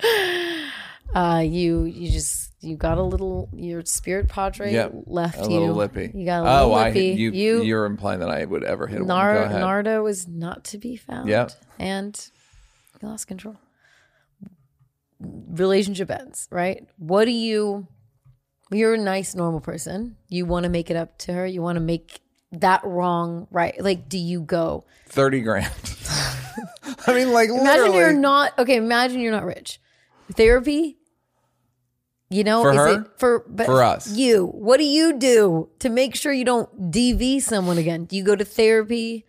uh 1.15 1.43
you 1.45 1.83
you 1.85 2.11
just 2.11 2.53
you 2.61 2.75
got 2.77 2.97
a 2.97 3.03
little 3.03 3.49
your 3.53 3.85
spirit 3.85 4.29
padre 4.29 4.73
Yep. 4.73 4.93
left 5.07 5.39
a 5.39 5.43
you 5.43 5.61
little 5.61 5.75
lippy. 5.75 6.11
you 6.15 6.25
got 6.25 6.41
a 6.41 6.45
little 6.45 6.75
oh, 6.75 6.85
lippy 6.85 7.11
I 7.13 7.15
you, 7.15 7.31
you 7.33 7.63
you're 7.63 7.85
implying 7.85 8.21
that 8.21 8.31
I 8.31 8.45
would 8.45 8.65
ever 8.65 8.87
hit 8.87 9.01
a 9.01 9.05
woman. 9.05 9.17
Nar- 9.17 9.35
Go 9.35 9.43
ahead. 9.45 9.61
nardo 9.61 10.03
was 10.03 10.27
not 10.27 10.65
to 10.65 10.79
be 10.79 10.97
found 10.97 11.29
Yeah. 11.29 11.49
and 11.79 12.19
you 13.03 13.09
lost 13.09 13.27
control 13.27 13.57
relationship 15.23 16.11
ends 16.11 16.49
right? 16.51 16.87
What 16.99 17.25
do 17.27 17.31
you 17.31 17.87
you're 18.71 18.95
a 18.95 18.99
nice 18.99 19.35
normal 19.35 19.61
person. 19.61 20.17
You 20.29 20.47
want 20.47 20.65
to 20.65 20.71
make 20.71 20.91
it 20.91 20.97
up 20.97 21.19
to 21.19 21.33
her. 21.35 21.47
You 21.47 21.61
want 21.61 21.77
to 21.77 21.81
make 21.81 22.21
that 22.53 22.83
wrong 22.85 23.47
right? 23.51 23.75
Like 23.81 24.09
do 24.09 24.19
you 24.19 24.43
go? 24.43 24.85
Thirty 25.07 25.41
grand. 25.41 25.71
I 27.07 27.15
mean, 27.15 27.33
like 27.33 27.49
imagine 27.49 27.65
literally. 27.65 27.99
you're 27.99 28.13
not 28.13 28.59
okay 28.59 28.77
imagine 28.77 29.21
you're 29.21 29.33
not 29.33 29.45
rich. 29.45 29.81
Therapy 30.33 30.99
you 32.33 32.45
know 32.45 32.63
For 32.63 32.71
is 32.71 32.77
her? 32.77 33.01
it 33.03 33.07
for 33.19 33.45
but 33.47 33.67
For 33.67 33.83
us. 33.83 34.11
you. 34.11 34.47
What 34.47 34.79
do 34.79 34.85
you 34.85 35.19
do 35.19 35.69
to 35.81 35.91
make 35.91 36.17
sure 36.17 36.33
you 36.33 36.45
don't 36.45 36.91
dv 36.91 37.43
someone 37.43 37.77
again? 37.77 38.07
Do 38.07 38.17
you 38.17 38.25
go 38.25 38.35
to 38.35 38.45
therapy? 38.45 39.27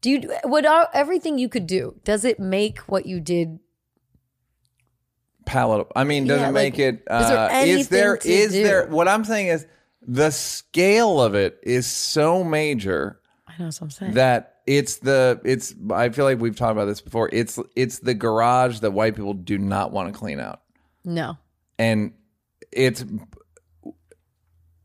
Do 0.00 0.10
you 0.10 0.34
what 0.42 0.64
everything 0.92 1.38
you 1.38 1.48
could 1.48 1.68
do 1.68 2.00
does 2.04 2.24
it 2.24 2.40
make 2.40 2.80
what 2.80 3.06
you 3.06 3.20
did 3.20 3.60
palatable. 5.46 5.92
I 5.96 6.04
mean, 6.04 6.26
does 6.26 6.40
Yeah, 6.40 6.48
it 6.48 6.52
make 6.52 6.78
it? 6.78 7.02
is 7.10 7.28
there 7.28 7.38
Uh, 7.50 7.50
is 7.64 7.88
there? 7.88 8.16
Is 8.16 8.52
do? 8.52 8.62
there? 8.62 8.86
What 8.86 9.08
I'm 9.08 9.24
saying 9.24 9.48
is 9.48 9.66
the 10.06 10.30
scale 10.30 11.22
of 11.22 11.34
it 11.34 11.60
is 11.62 11.86
so 11.86 12.42
major 12.42 13.20
i 13.46 13.52
know 13.58 13.66
what 13.66 13.80
i'm 13.82 13.88
saying 13.90 14.14
that 14.14 14.60
it's 14.66 14.96
the 14.96 15.40
it's. 15.44 15.74
I 15.92 16.08
feel 16.08 16.24
like 16.24 16.40
we've 16.40 16.56
talked 16.56 16.72
about 16.72 16.86
this 16.86 17.00
before. 17.00 17.28
It's 17.32 17.58
it's 17.76 17.98
the 18.00 18.14
garage 18.14 18.80
that 18.80 18.92
white 18.92 19.14
people 19.16 19.34
do 19.34 19.58
not 19.58 19.90
want 19.92 20.12
to 20.12 20.18
clean 20.18 20.38
out, 20.40 20.60
no 21.04 21.36
and 21.78 22.12
it's 22.70 23.04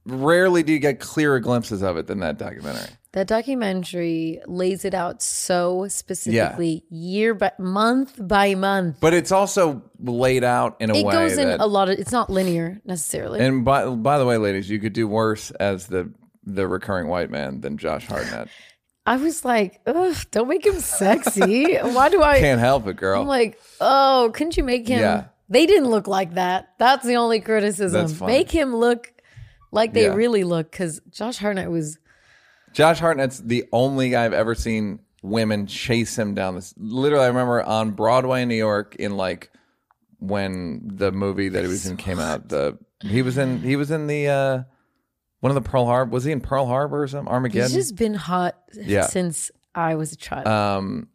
rarely 0.05 0.63
do 0.63 0.73
you 0.73 0.79
get 0.79 0.99
clearer 0.99 1.39
glimpses 1.39 1.81
of 1.83 1.97
it 1.97 2.07
than 2.07 2.19
that 2.19 2.37
documentary. 2.37 2.89
That 3.17 3.25
documentary 3.27 4.39
lays 4.45 4.85
it 4.85 4.93
out 4.93 5.23
so 5.23 5.87
specifically 5.87 6.83
year 6.91 7.33
by 7.33 7.51
month 7.57 8.13
by 8.27 8.53
month 8.53 8.97
But 8.99 9.15
it's 9.15 9.31
also 9.31 9.81
laid 9.99 10.43
out 10.43 10.77
in 10.79 10.91
a 10.91 10.95
it 10.95 11.03
way 11.03 11.13
It 11.13 11.17
goes 11.17 11.37
in 11.39 11.47
that, 11.47 11.59
a 11.59 11.65
lot 11.65 11.89
of 11.89 11.97
it's 11.97 12.11
not 12.11 12.29
linear 12.29 12.79
necessarily 12.85 13.39
And 13.39 13.65
by 13.65 13.87
by 13.89 14.19
the 14.19 14.25
way, 14.25 14.37
ladies, 14.37 14.69
you 14.69 14.79
could 14.79 14.93
do 14.93 15.07
worse 15.07 15.49
as 15.51 15.87
the 15.87 16.11
the 16.45 16.67
recurring 16.67 17.07
white 17.07 17.31
man 17.31 17.61
than 17.61 17.77
Josh 17.77 18.05
Hartnett. 18.05 18.49
I 19.07 19.17
was 19.17 19.43
like, 19.43 19.81
Ugh, 19.87 20.15
don't 20.29 20.47
make 20.47 20.65
him 20.65 20.79
sexy. 20.79 21.75
Why 21.77 22.09
do 22.09 22.21
I? 22.21 22.39
Can't 22.39 22.59
help 22.59 22.85
it, 22.87 22.97
girl. 22.97 23.21
I'm 23.21 23.27
like, 23.27 23.59
oh, 23.81 24.29
couldn't 24.33 24.57
you 24.57 24.63
make 24.63 24.87
him? 24.87 24.99
Yeah. 24.99 25.25
They 25.49 25.65
didn't 25.65 25.89
look 25.89 26.07
like 26.07 26.35
that. 26.35 26.73
That's 26.77 27.05
the 27.05 27.15
only 27.15 27.39
criticism. 27.39 28.27
Make 28.27 28.51
him 28.51 28.75
look 28.75 29.11
like 29.71 29.93
they 29.93 30.03
Yeah. 30.03 30.13
really 30.13 30.43
look. 30.43 30.69
Because 30.71 31.01
Josh 31.09 31.37
Hartnett 31.37 31.71
was 31.71 31.97
Josh 32.77 32.99
Hartnett's 32.99 33.39
the 33.39 33.65
only 33.73 34.11
guy 34.11 34.23
I've 34.23 34.33
ever 34.33 34.53
seen 34.53 34.99
women 35.23 35.65
chase 35.65 36.15
him 36.17 36.35
down 36.35 36.53
this. 36.53 36.75
Literally, 36.77 37.25
I 37.25 37.29
remember 37.29 37.63
on 37.63 37.91
Broadway 37.91 38.43
in 38.43 38.49
New 38.49 38.55
York 38.55 38.95
in 38.97 39.17
like 39.17 39.49
when 40.19 40.81
the 40.95 41.11
movie 41.11 41.49
that 41.49 41.63
he 41.63 41.67
was 41.67 41.87
in 41.87 41.97
came 41.97 42.19
out. 42.19 42.49
The 42.49 42.77
he 43.01 43.23
was 43.23 43.37
in 43.39 43.61
he 43.61 43.75
was 43.75 43.89
in 43.89 44.05
the 44.05 44.27
uh 44.27 44.63
one 45.39 45.49
of 45.49 45.55
the 45.55 45.67
Pearl 45.67 45.85
Harbor. 45.85 46.11
Was 46.11 46.23
he 46.23 46.31
in 46.31 46.39
Pearl 46.39 46.67
Harbor 46.67 47.01
or 47.01 47.07
something? 47.07 47.33
Armageddon. 47.33 47.63
he's 47.71 47.73
just 47.73 47.95
been 47.95 48.13
hot 48.13 48.55
Yeah. 48.73 49.07
since 49.07 49.49
I 49.73 49.95
was 49.95 50.11
a 50.13 50.15
child. 50.15 50.45
um, 50.47 51.07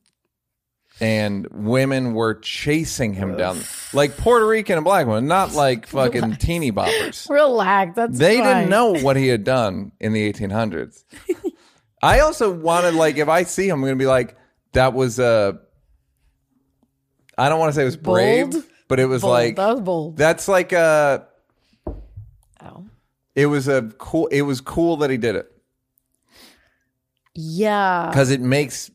and 1.01 1.49
women 1.51 2.13
were 2.15 2.35
chasing 2.35 3.15
him 3.15 3.37
down 3.37 3.59
like 3.93 4.17
Puerto 4.17 4.47
Rican 4.47 4.77
and 4.79 4.85
black 4.85 5.07
women, 5.07 5.27
not 5.27 5.53
like 5.55 5.87
fucking 5.89 6.37
teeny 6.37 6.71
boppers. 6.71 7.29
Relax. 7.31 7.97
That's 7.97 8.19
They 8.19 8.39
fine. 8.39 8.47
didn't 8.47 8.71
know 8.71 8.93
what 9.01 9.17
he 9.17 9.29
had 9.29 9.43
done 9.43 9.93
in 10.01 10.13
the 10.13 10.33
1800s. 10.33 11.03
I 12.03 12.21
also 12.21 12.51
wanted 12.51 12.95
like 12.95 13.17
if 13.17 13.29
I 13.29 13.45
see 13.45 13.69
him, 13.69 13.77
I'm 13.77 13.81
gonna 13.83 13.97
be 13.97 14.07
like, 14.07 14.37
that 14.73 14.93
was 14.95 15.21
uh 15.21 15.53
I 17.39 17.49
don't 17.49 17.59
want 17.59 17.71
to 17.71 17.75
say 17.75 17.83
it 17.83 17.87
was 17.87 17.97
brave, 17.97 18.51
Bold? 18.51 18.65
but 18.89 19.01
it 19.01 19.07
was 19.07 19.23
Bold. 19.23 19.33
like 19.33 19.57
that 19.57 19.71
was 19.73 19.81
bold. 19.81 20.17
that's 20.17 20.49
like 20.49 20.73
uh 20.73 21.21
Ow. 22.63 22.85
it 23.35 23.47
was 23.47 23.69
a 23.69 23.83
cool 23.99 24.27
it 24.29 24.43
was 24.43 24.61
cool 24.61 24.99
that 24.99 25.11
he 25.11 25.17
did 25.17 25.37
it 25.37 25.51
Yeah. 27.35 28.09
because 28.11 28.31
it 28.31 28.41
makes 28.41 28.91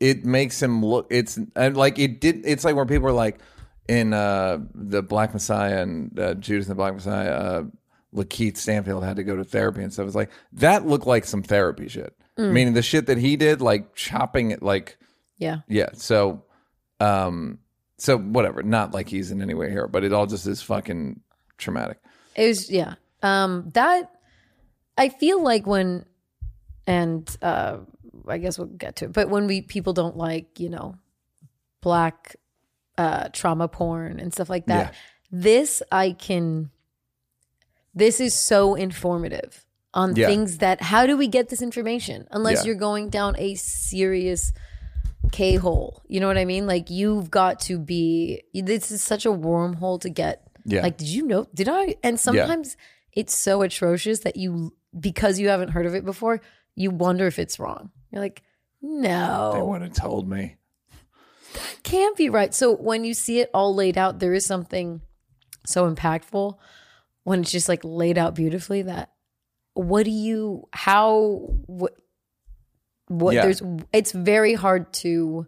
it 0.00 0.24
makes 0.24 0.60
him 0.62 0.84
look 0.84 1.06
it's 1.10 1.38
and 1.54 1.76
like 1.76 1.98
it 1.98 2.20
did 2.20 2.42
it's 2.44 2.64
like 2.64 2.74
where 2.74 2.86
people 2.86 3.08
are 3.08 3.12
like 3.12 3.38
in 3.88 4.12
uh 4.12 4.58
the 4.74 5.02
black 5.02 5.32
messiah 5.32 5.82
and 5.82 6.18
uh, 6.18 6.34
judas 6.34 6.66
and 6.66 6.72
the 6.72 6.74
black 6.76 6.94
messiah 6.94 7.30
uh 7.30 7.64
LaKeith 8.14 8.56
Stanfield 8.56 9.04
had 9.04 9.16
to 9.16 9.24
go 9.24 9.36
to 9.36 9.44
therapy 9.44 9.82
and 9.82 9.92
stuff. 9.92 10.06
It's 10.06 10.16
like 10.16 10.30
that 10.52 10.86
looked 10.86 11.06
like 11.06 11.24
some 11.24 11.42
therapy 11.42 11.88
shit. 11.88 12.14
Mm. 12.38 12.52
Meaning 12.52 12.74
the 12.74 12.82
shit 12.82 13.06
that 13.06 13.18
he 13.18 13.36
did, 13.36 13.60
like 13.60 13.94
chopping 13.94 14.50
it, 14.50 14.62
like 14.62 14.98
Yeah. 15.38 15.58
yeah. 15.68 15.90
So, 15.94 16.44
um, 17.00 17.58
so 17.98 18.18
whatever. 18.18 18.62
Not 18.62 18.92
like 18.92 19.08
he's 19.08 19.30
in 19.30 19.42
any 19.42 19.54
way 19.54 19.70
here, 19.70 19.86
but 19.86 20.04
it 20.04 20.12
all 20.12 20.26
just 20.26 20.46
is 20.46 20.62
fucking 20.62 21.20
traumatic. 21.58 21.98
It 22.34 22.48
was 22.48 22.70
yeah. 22.70 22.94
Um 23.22 23.70
that 23.74 24.10
I 24.98 25.08
feel 25.08 25.42
like 25.42 25.66
when 25.66 26.04
and 26.86 27.34
uh 27.40 27.78
I 28.28 28.38
guess 28.38 28.58
we'll 28.58 28.68
get 28.68 28.96
to 28.96 29.06
it. 29.06 29.12
But 29.12 29.28
when 29.30 29.46
we 29.46 29.62
people 29.62 29.92
don't 29.92 30.16
like, 30.16 30.58
you 30.58 30.68
know, 30.68 30.96
black 31.80 32.36
uh 32.98 33.28
trauma 33.32 33.68
porn 33.68 34.20
and 34.20 34.32
stuff 34.32 34.50
like 34.50 34.66
that. 34.66 34.92
Yeah. 34.92 34.98
This 35.30 35.82
I 35.90 36.12
can 36.12 36.70
this 37.94 38.20
is 38.20 38.34
so 38.34 38.74
informative 38.74 39.64
on 39.94 40.16
Yeah. 40.16 40.26
things 40.26 40.58
that 40.58 40.80
how 40.80 41.06
do 41.06 41.16
we 41.16 41.28
get 41.28 41.48
this 41.48 41.60
information 41.62 42.26
unless 42.30 42.58
Yeah. 42.58 42.68
you're 42.68 42.74
going 42.76 43.10
down 43.10 43.34
a 43.38 43.54
serious 43.54 44.52
K 45.30 45.56
hole. 45.56 46.02
You 46.08 46.20
know 46.20 46.26
what 46.26 46.38
I 46.38 46.44
mean? 46.44 46.66
Like 46.66 46.90
you've 46.90 47.30
got 47.30 47.60
to 47.60 47.78
be 47.78 48.42
this 48.54 48.90
is 48.90 49.02
such 49.02 49.24
a 49.26 49.30
wormhole 49.30 50.00
to 50.00 50.10
get 50.10 50.46
Yeah. 50.64 50.82
like, 50.82 50.96
did 50.96 51.08
you 51.08 51.26
know? 51.26 51.46
Did 51.54 51.68
I? 51.68 51.96
And 52.02 52.18
sometimes 52.18 52.76
it's 53.12 53.34
so 53.34 53.62
atrocious 53.62 54.20
that 54.20 54.36
you, 54.36 54.74
because 54.98 55.38
you 55.38 55.48
haven't 55.48 55.70
heard 55.70 55.86
of 55.86 55.94
it 55.94 56.04
before, 56.04 56.40
you 56.74 56.90
wonder 56.90 57.26
if 57.26 57.38
it's 57.38 57.58
wrong. 57.58 57.90
You're 58.10 58.22
like, 58.22 58.42
no. 58.80 59.52
They 59.52 59.58
no, 59.58 59.64
would 59.66 59.82
have 59.82 59.92
told 59.92 60.28
me. 60.28 60.56
That 61.54 61.76
can't 61.82 62.16
be 62.16 62.28
right. 62.30 62.54
So 62.54 62.74
when 62.74 63.04
you 63.04 63.12
see 63.14 63.40
it 63.40 63.50
all 63.52 63.74
laid 63.74 63.98
out, 63.98 64.18
there 64.18 64.32
is 64.34 64.44
something 64.46 65.02
so 65.66 65.90
impactful 65.92 66.56
when 67.24 67.40
it's 67.42 67.50
just 67.52 67.68
like 67.68 67.80
laid 67.84 68.18
out 68.18 68.34
beautifully 68.34 68.82
that 68.82 69.10
what 69.74 70.04
do 70.04 70.10
you, 70.10 70.68
how, 70.72 71.48
what, 71.66 71.94
what 73.08 73.34
Yeah. 73.34 73.42
there's, 73.42 73.62
it's 73.92 74.12
very 74.12 74.54
hard 74.54 74.92
to 74.94 75.46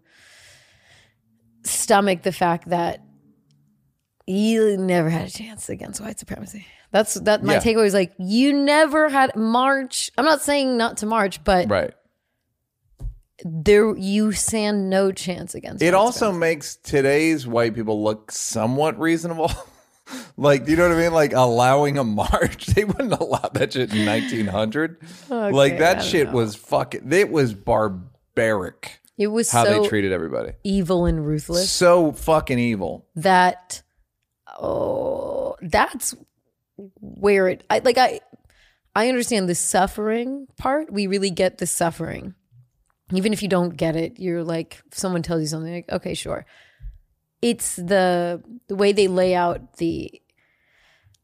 stomach 1.65 2.23
the 2.23 2.33
fact 2.33 2.69
that 2.69 3.01
you 4.27 4.77
never 4.77 5.11
had 5.11 5.29
a 5.29 5.31
chance 5.31 5.69
against 5.69 6.01
white 6.01 6.19
supremacy. 6.19 6.67
That's 6.93 7.15
that 7.15 7.43
my 7.43 7.55
Yeah. 7.55 7.61
takeaway 7.61 7.87
is 7.87 7.95
like 7.95 8.15
you 8.19 8.53
never 8.53 9.09
had 9.09 9.35
march. 9.37 10.11
I'm 10.17 10.25
not 10.25 10.41
saying 10.43 10.77
not 10.77 10.99
to 10.99 11.07
march, 11.07 11.43
but 11.45 11.69
Right. 11.69 11.93
there 13.45 13.95
you 13.97 14.33
stand 14.33 14.89
no 14.89 15.11
chance 15.13 15.55
against 15.55 15.83
It 15.83 15.93
also 15.93 16.27
supremacy. 16.27 16.39
makes 16.41 16.77
today's 16.77 17.47
white 17.47 17.75
people 17.75 18.03
look 18.03 18.31
somewhat 18.31 18.99
reasonable. 18.99 19.51
like, 20.37 20.65
do 20.65 20.71
you 20.71 20.77
know 20.77 20.89
what 20.89 20.97
I 20.97 21.01
mean? 21.01 21.13
Like 21.13 21.33
allowing 21.33 21.99
a 21.99 22.05
march. 22.05 22.67
They 22.75 22.85
wouldn't 22.85 23.13
allow 23.13 23.49
that 23.55 23.73
shit 23.73 23.93
in 23.95 24.05
1900. 24.05 24.99
like 25.31 25.75
Okay, 25.75 25.75
I 25.77 25.79
that 25.79 26.03
shit 26.05 26.29
know. 26.29 26.35
was 26.35 26.57
fucking. 26.57 27.13
It 27.13 27.31
was 27.31 27.55
barbaric 27.55 29.01
it 29.17 29.29
was 29.29 29.51
how 29.51 29.65
so 29.65 29.83
they 29.83 29.89
treated 29.89 30.11
everybody. 30.13 30.53
evil 30.65 31.07
and 31.07 31.25
ruthless 31.25 31.71
So 31.71 32.11
fucking 32.13 32.59
evil. 32.59 33.07
that 33.15 33.83
oh 34.59 35.57
that's 35.63 36.15
where 37.01 37.49
it 37.49 37.65
I 37.71 37.79
like 37.81 37.99
I 37.99 38.21
I 38.97 39.09
understand 39.09 39.49
the 39.49 39.55
suffering 39.55 40.47
part. 40.57 40.93
We 40.93 41.07
really 41.09 41.31
get 41.31 41.59
the 41.59 41.67
suffering. 41.67 42.35
Even 43.13 43.33
if 43.33 43.43
you 43.43 43.49
don't 43.49 43.77
get 43.77 43.97
it, 43.97 44.19
you're 44.21 44.45
like 44.45 44.83
if 44.91 44.99
someone 44.99 45.23
tells 45.23 45.41
you 45.41 45.47
something 45.47 45.73
like, 45.73 45.89
okay, 45.91 46.15
sure. 46.15 46.47
It's 47.51 47.77
the 47.77 48.43
the 48.69 48.75
way 48.77 48.93
they 48.93 49.07
lay 49.09 49.35
out 49.35 49.75
the 49.77 50.21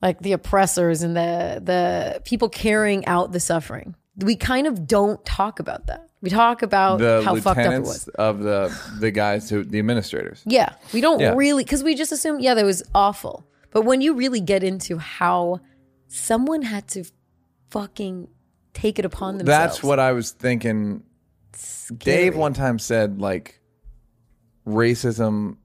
like 0.02 0.20
the 0.20 0.32
oppressors 0.32 1.02
and 1.02 1.16
the 1.16 1.60
the 1.64 2.20
people 2.24 2.48
carrying 2.50 3.06
out 3.06 3.32
the 3.32 3.40
suffering. 3.40 3.94
We 4.16 4.36
kind 4.36 4.66
of 4.66 4.86
don't 4.86 5.24
talk 5.24 5.60
about 5.60 5.86
that. 5.86 6.08
We 6.20 6.28
talk 6.28 6.60
about 6.62 6.98
The 6.98 7.22
how 7.24 7.36
fucked 7.36 7.60
up 7.60 7.72
it 7.72 7.78
was. 7.80 8.06
of 8.08 8.40
the 8.40 8.70
the 8.98 9.10
guys 9.10 9.48
who 9.48 9.64
the 9.64 9.78
administrators. 9.78 10.42
Yeah, 10.44 10.74
we 10.92 11.00
don't 11.00 11.20
Yeah. 11.20 11.32
really 11.34 11.64
because 11.64 11.82
we 11.82 11.94
just 11.94 12.12
assume 12.12 12.38
yeah 12.40 12.52
that 12.54 12.64
was 12.66 12.82
awful. 12.94 13.46
But 13.70 13.82
when 13.86 14.00
you 14.02 14.12
really 14.14 14.40
get 14.40 14.62
into 14.62 14.98
how 14.98 15.60
someone 16.08 16.62
had 16.62 16.86
to 16.88 17.04
fucking 17.70 18.28
take 18.74 18.98
it 18.98 19.04
upon 19.06 19.38
themselves, 19.38 19.74
That's 19.76 19.82
what 19.82 19.98
I 19.98 20.12
was 20.12 20.32
thinking. 20.32 21.02
Dave 21.96 22.36
one 22.36 22.52
time 22.52 22.78
said 22.78 23.20
like 23.22 23.60
racism 24.66 25.56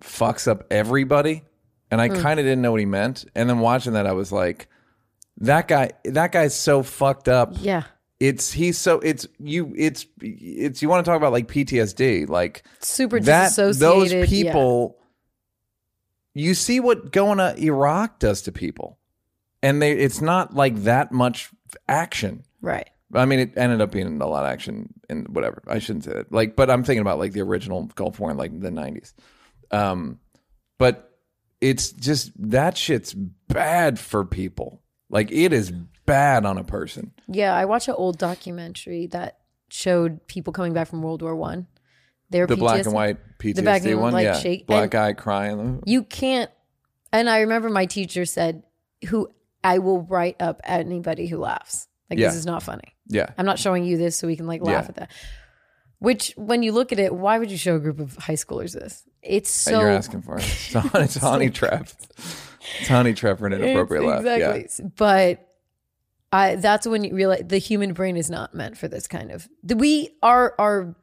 fucks 0.00 0.46
up 0.48 0.64
everybody, 0.70 1.42
and 1.90 2.00
I 2.00 2.08
Hmm. 2.08 2.20
kind 2.22 2.40
of 2.40 2.44
didn't 2.46 2.62
know 2.62 2.70
what 2.72 2.80
he 2.80 2.86
meant. 2.86 3.24
And 3.34 3.48
then 3.48 3.60
watching 3.60 3.92
that, 3.94 4.06
I 4.06 4.12
was 4.12 4.32
like, 4.32 4.68
that 5.38 5.68
guy, 5.68 5.90
that 6.04 6.32
guy's 6.32 6.54
so 6.54 6.82
fucked 6.82 7.28
up. 7.28 7.52
Yeah, 7.60 7.84
It's 8.18 8.52
he's 8.52 8.76
so 8.76 8.98
it's 9.00 9.26
you 9.38 9.72
it's 9.76 10.04
it's 10.20 10.82
you 10.82 10.88
want 10.88 11.04
to 11.04 11.10
talk 11.10 11.16
about 11.16 11.32
like 11.32 11.48
PTSD 11.48 12.28
like 12.28 12.62
super 12.80 13.18
that 13.20 13.54
those 13.56 13.78
disassociated. 13.78 14.28
yeah. 14.30 14.52
people 14.52 14.96
you 16.34 16.54
see 16.54 16.78
what 16.80 17.10
going 17.12 17.38
to 17.38 17.56
Iraq 17.58 18.18
does 18.18 18.42
to 18.42 18.52
people 18.52 18.98
and 19.62 19.80
they 19.80 19.92
it's 19.92 20.20
not 20.20 20.54
like 20.54 20.76
that 20.84 21.10
much 21.12 21.50
action 21.88 22.44
right? 22.60 22.88
I 23.14 23.24
mean, 23.24 23.38
it 23.40 23.54
ended 23.56 23.80
up 23.80 23.90
being 23.90 24.20
a 24.20 24.26
lot 24.26 24.44
of 24.44 24.50
action 24.52 24.92
and 25.08 25.26
whatever. 25.34 25.62
I 25.66 25.80
shouldn't 25.80 26.04
say 26.04 26.12
that. 26.12 26.30
Like, 26.30 26.54
but 26.54 26.70
I'm 26.70 26.84
thinking 26.84 27.00
about 27.00 27.18
like 27.18 27.32
the 27.32 27.40
original 27.40 27.86
Gulf 27.96 28.20
War 28.20 28.30
in 28.30 28.36
like 28.36 28.60
the 28.60 28.68
90s. 28.70 29.14
Um, 29.70 30.18
but 30.78 31.18
it's 31.60 31.92
just 31.92 32.32
that 32.50 32.76
shit's 32.76 33.12
bad 33.14 33.98
for 33.98 34.24
people. 34.24 34.82
Like, 35.08 35.30
it 35.32 35.52
is 35.52 35.70
bad 36.06 36.44
on 36.46 36.56
a 36.58 36.64
person. 36.64 37.12
Yeah, 37.28 37.54
I 37.54 37.64
watched 37.66 37.88
an 37.88 37.94
old 37.96 38.18
documentary 38.18 39.06
that 39.08 39.38
showed 39.68 40.26
people 40.26 40.52
coming 40.52 40.72
back 40.72 40.88
from 40.88 41.02
World 41.02 41.22
War 41.22 41.36
One. 41.36 41.66
Their 42.30 42.46
The 42.46 42.56
black 42.56 42.84
and 42.84 42.94
white 42.94 43.18
PTSD 43.38 43.62
black 43.64 43.84
and 43.84 44.00
one, 44.00 44.12
white 44.12 44.22
yeah. 44.22 44.38
shake- 44.38 44.66
Black 44.66 44.90
guy 44.90 45.12
crying. 45.14 45.82
You 45.84 46.04
can't. 46.04 46.50
And 47.12 47.28
I 47.28 47.40
remember 47.40 47.68
my 47.70 47.86
teacher 47.86 48.24
said, 48.24 48.62
"Who 49.08 49.28
I 49.64 49.78
will 49.78 50.02
write 50.02 50.40
up 50.40 50.60
anybody 50.62 51.26
who 51.26 51.38
laughs. 51.38 51.88
Like 52.08 52.20
Yeah. 52.20 52.28
this 52.28 52.36
is 52.36 52.46
not 52.46 52.62
funny." 52.62 52.94
Yeah, 53.08 53.30
I'm 53.36 53.46
not 53.46 53.58
showing 53.58 53.82
you 53.84 53.96
this 53.98 54.16
so 54.16 54.28
we 54.28 54.36
can 54.36 54.46
like 54.46 54.62
laugh 54.62 54.84
Yeah. 54.84 54.88
at 54.90 54.94
that. 54.96 55.10
Which, 55.98 56.32
when 56.36 56.62
you 56.62 56.70
look 56.70 56.92
at 56.92 57.00
it, 57.00 57.12
why 57.12 57.38
would 57.40 57.50
you 57.50 57.56
show 57.58 57.74
a 57.74 57.80
group 57.80 57.98
of 57.98 58.16
high 58.16 58.34
schoolers 58.34 58.72
this? 58.74 59.04
It's 59.22 59.50
so 59.50 59.80
you're 59.80 59.90
asking 59.90 60.22
for 60.22 60.38
it. 60.38 60.44
It's, 60.44 60.72
hon- 60.72 61.02
it's 61.02 61.16
honey 61.16 61.50
trap. 61.50 61.88
It's 62.78 62.88
honey 62.88 63.12
trap 63.14 63.38
for 63.38 63.46
an 63.46 63.52
inappropriate 63.52 64.04
laugh. 64.04 64.24
exactly. 64.24 64.90
But 64.96 65.46
I 66.32 66.56
that's 66.56 66.86
when 66.86 67.04
you 67.04 67.14
realize 67.14 67.42
the 67.46 67.58
human 67.58 67.92
brain 67.92 68.16
is 68.16 68.30
not 68.30 68.54
meant 68.54 68.78
for 68.78 68.88
this 68.88 69.06
kind 69.06 69.30
of. 69.30 69.48
We 69.62 70.16
our 70.22 70.54
our 70.58 70.94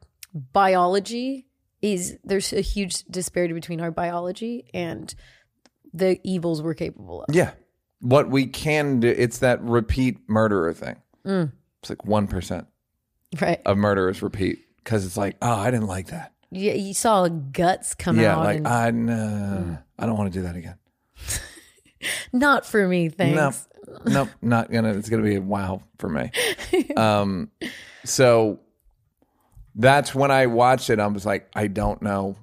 biology 0.52 1.46
is 1.82 2.18
there's 2.24 2.52
a 2.52 2.60
huge 2.60 3.04
disparity 3.04 3.54
between 3.54 3.80
our 3.80 3.90
biology 3.90 4.68
and 4.74 5.14
the 5.94 6.18
evils 6.24 6.60
we're 6.62 6.74
capable 6.74 7.22
of. 7.22 7.34
Yeah. 7.34 7.42
Yeah. 7.44 7.50
What 8.00 8.30
we 8.30 8.46
can 8.46 9.00
do, 9.00 9.08
it's 9.08 9.38
that 9.38 9.60
repeat 9.62 10.18
murderer 10.28 10.72
thing. 10.72 10.96
Mm. 11.26 11.52
It's 11.80 11.90
like 11.90 11.98
1% 11.98 12.66
Right. 13.40 13.60
of 13.66 13.76
murderers 13.76 14.22
repeat 14.22 14.60
because 14.84 15.04
it's 15.04 15.16
like, 15.16 15.36
oh, 15.42 15.52
I 15.52 15.70
didn't 15.72 15.86
like 15.88 16.08
that. 16.08 16.32
Yeah, 16.50 16.74
you 16.74 16.94
saw 16.94 17.28
guts 17.28 17.94
come 17.94 18.18
yeah, 18.18 18.36
out. 18.36 18.44
like 18.44 18.56
and, 18.58 18.68
I 18.68 18.90
no, 18.90 19.78
I 19.98 20.06
don't 20.06 20.16
want 20.16 20.32
to 20.32 20.38
do 20.38 20.42
that 20.44 20.56
again. 20.56 20.76
not 22.32 22.64
for 22.64 22.86
me, 22.88 23.08
thanks. 23.10 23.66
No, 24.06 24.10
nope, 24.10 24.28
not 24.40 24.70
gonna. 24.70 24.94
It's 24.94 25.08
gonna 25.08 25.22
be 25.22 25.36
a 25.36 25.40
wow 25.40 25.82
for 25.98 26.08
me. 26.08 26.30
Um, 26.96 27.50
so 28.04 28.60
that's 29.74 30.14
when 30.14 30.30
I 30.30 30.46
watched 30.46 30.90
it. 30.90 30.98
I 30.98 31.06
was 31.06 31.24
like, 31.26 31.48
I 31.54 31.66
don't 31.68 32.00
know. 32.02 32.36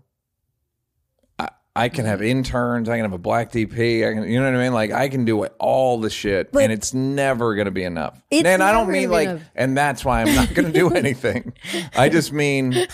I 1.39 1.49
I 1.75 1.89
can 1.89 2.05
have 2.05 2.21
interns. 2.21 2.87
I 2.89 2.95
can 2.97 3.05
have 3.05 3.13
a 3.13 3.17
black 3.17 3.51
DP. 3.51 4.07
I 4.07 4.13
can, 4.13 4.29
you 4.29 4.39
know 4.39 4.45
what 4.49 4.57
I 4.59 4.63
mean? 4.63 4.73
Like 4.73 4.91
I 4.91 5.09
can 5.09 5.25
do 5.25 5.43
it, 5.43 5.53
all 5.59 5.99
the 5.99 6.09
shit, 6.09 6.51
But- 6.51 6.63
and 6.63 6.71
it's 6.71 6.93
never 6.93 7.55
gonna 7.55 7.71
be 7.71 7.83
enough. 7.83 8.21
It's 8.31 8.47
and 8.47 8.61
I 8.63 8.71
don't 8.71 8.89
mean 8.91 9.09
like, 9.09 9.29
enough. 9.29 9.41
and 9.55 9.75
that's 9.77 10.05
why 10.05 10.21
I'm 10.21 10.33
not 10.35 10.53
gonna 10.53 10.71
do 10.71 10.89
anything. 10.95 11.53
I 11.97 12.09
just 12.09 12.31
mean 12.31 12.87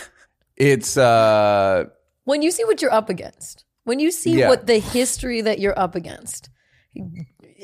it's 0.62 0.96
uh 0.96 1.86
when 2.26 2.42
you 2.44 2.52
see 2.52 2.64
what 2.66 2.82
you're 2.82 2.94
up 2.94 3.10
against, 3.10 3.66
when 3.84 4.00
you 4.00 4.12
see 4.12 4.38
Yeah. 4.40 4.50
what 4.50 4.68
the 4.68 4.78
history 4.78 5.42
that 5.42 5.58
you're 5.60 5.78
up 5.78 5.96
against, 5.96 6.50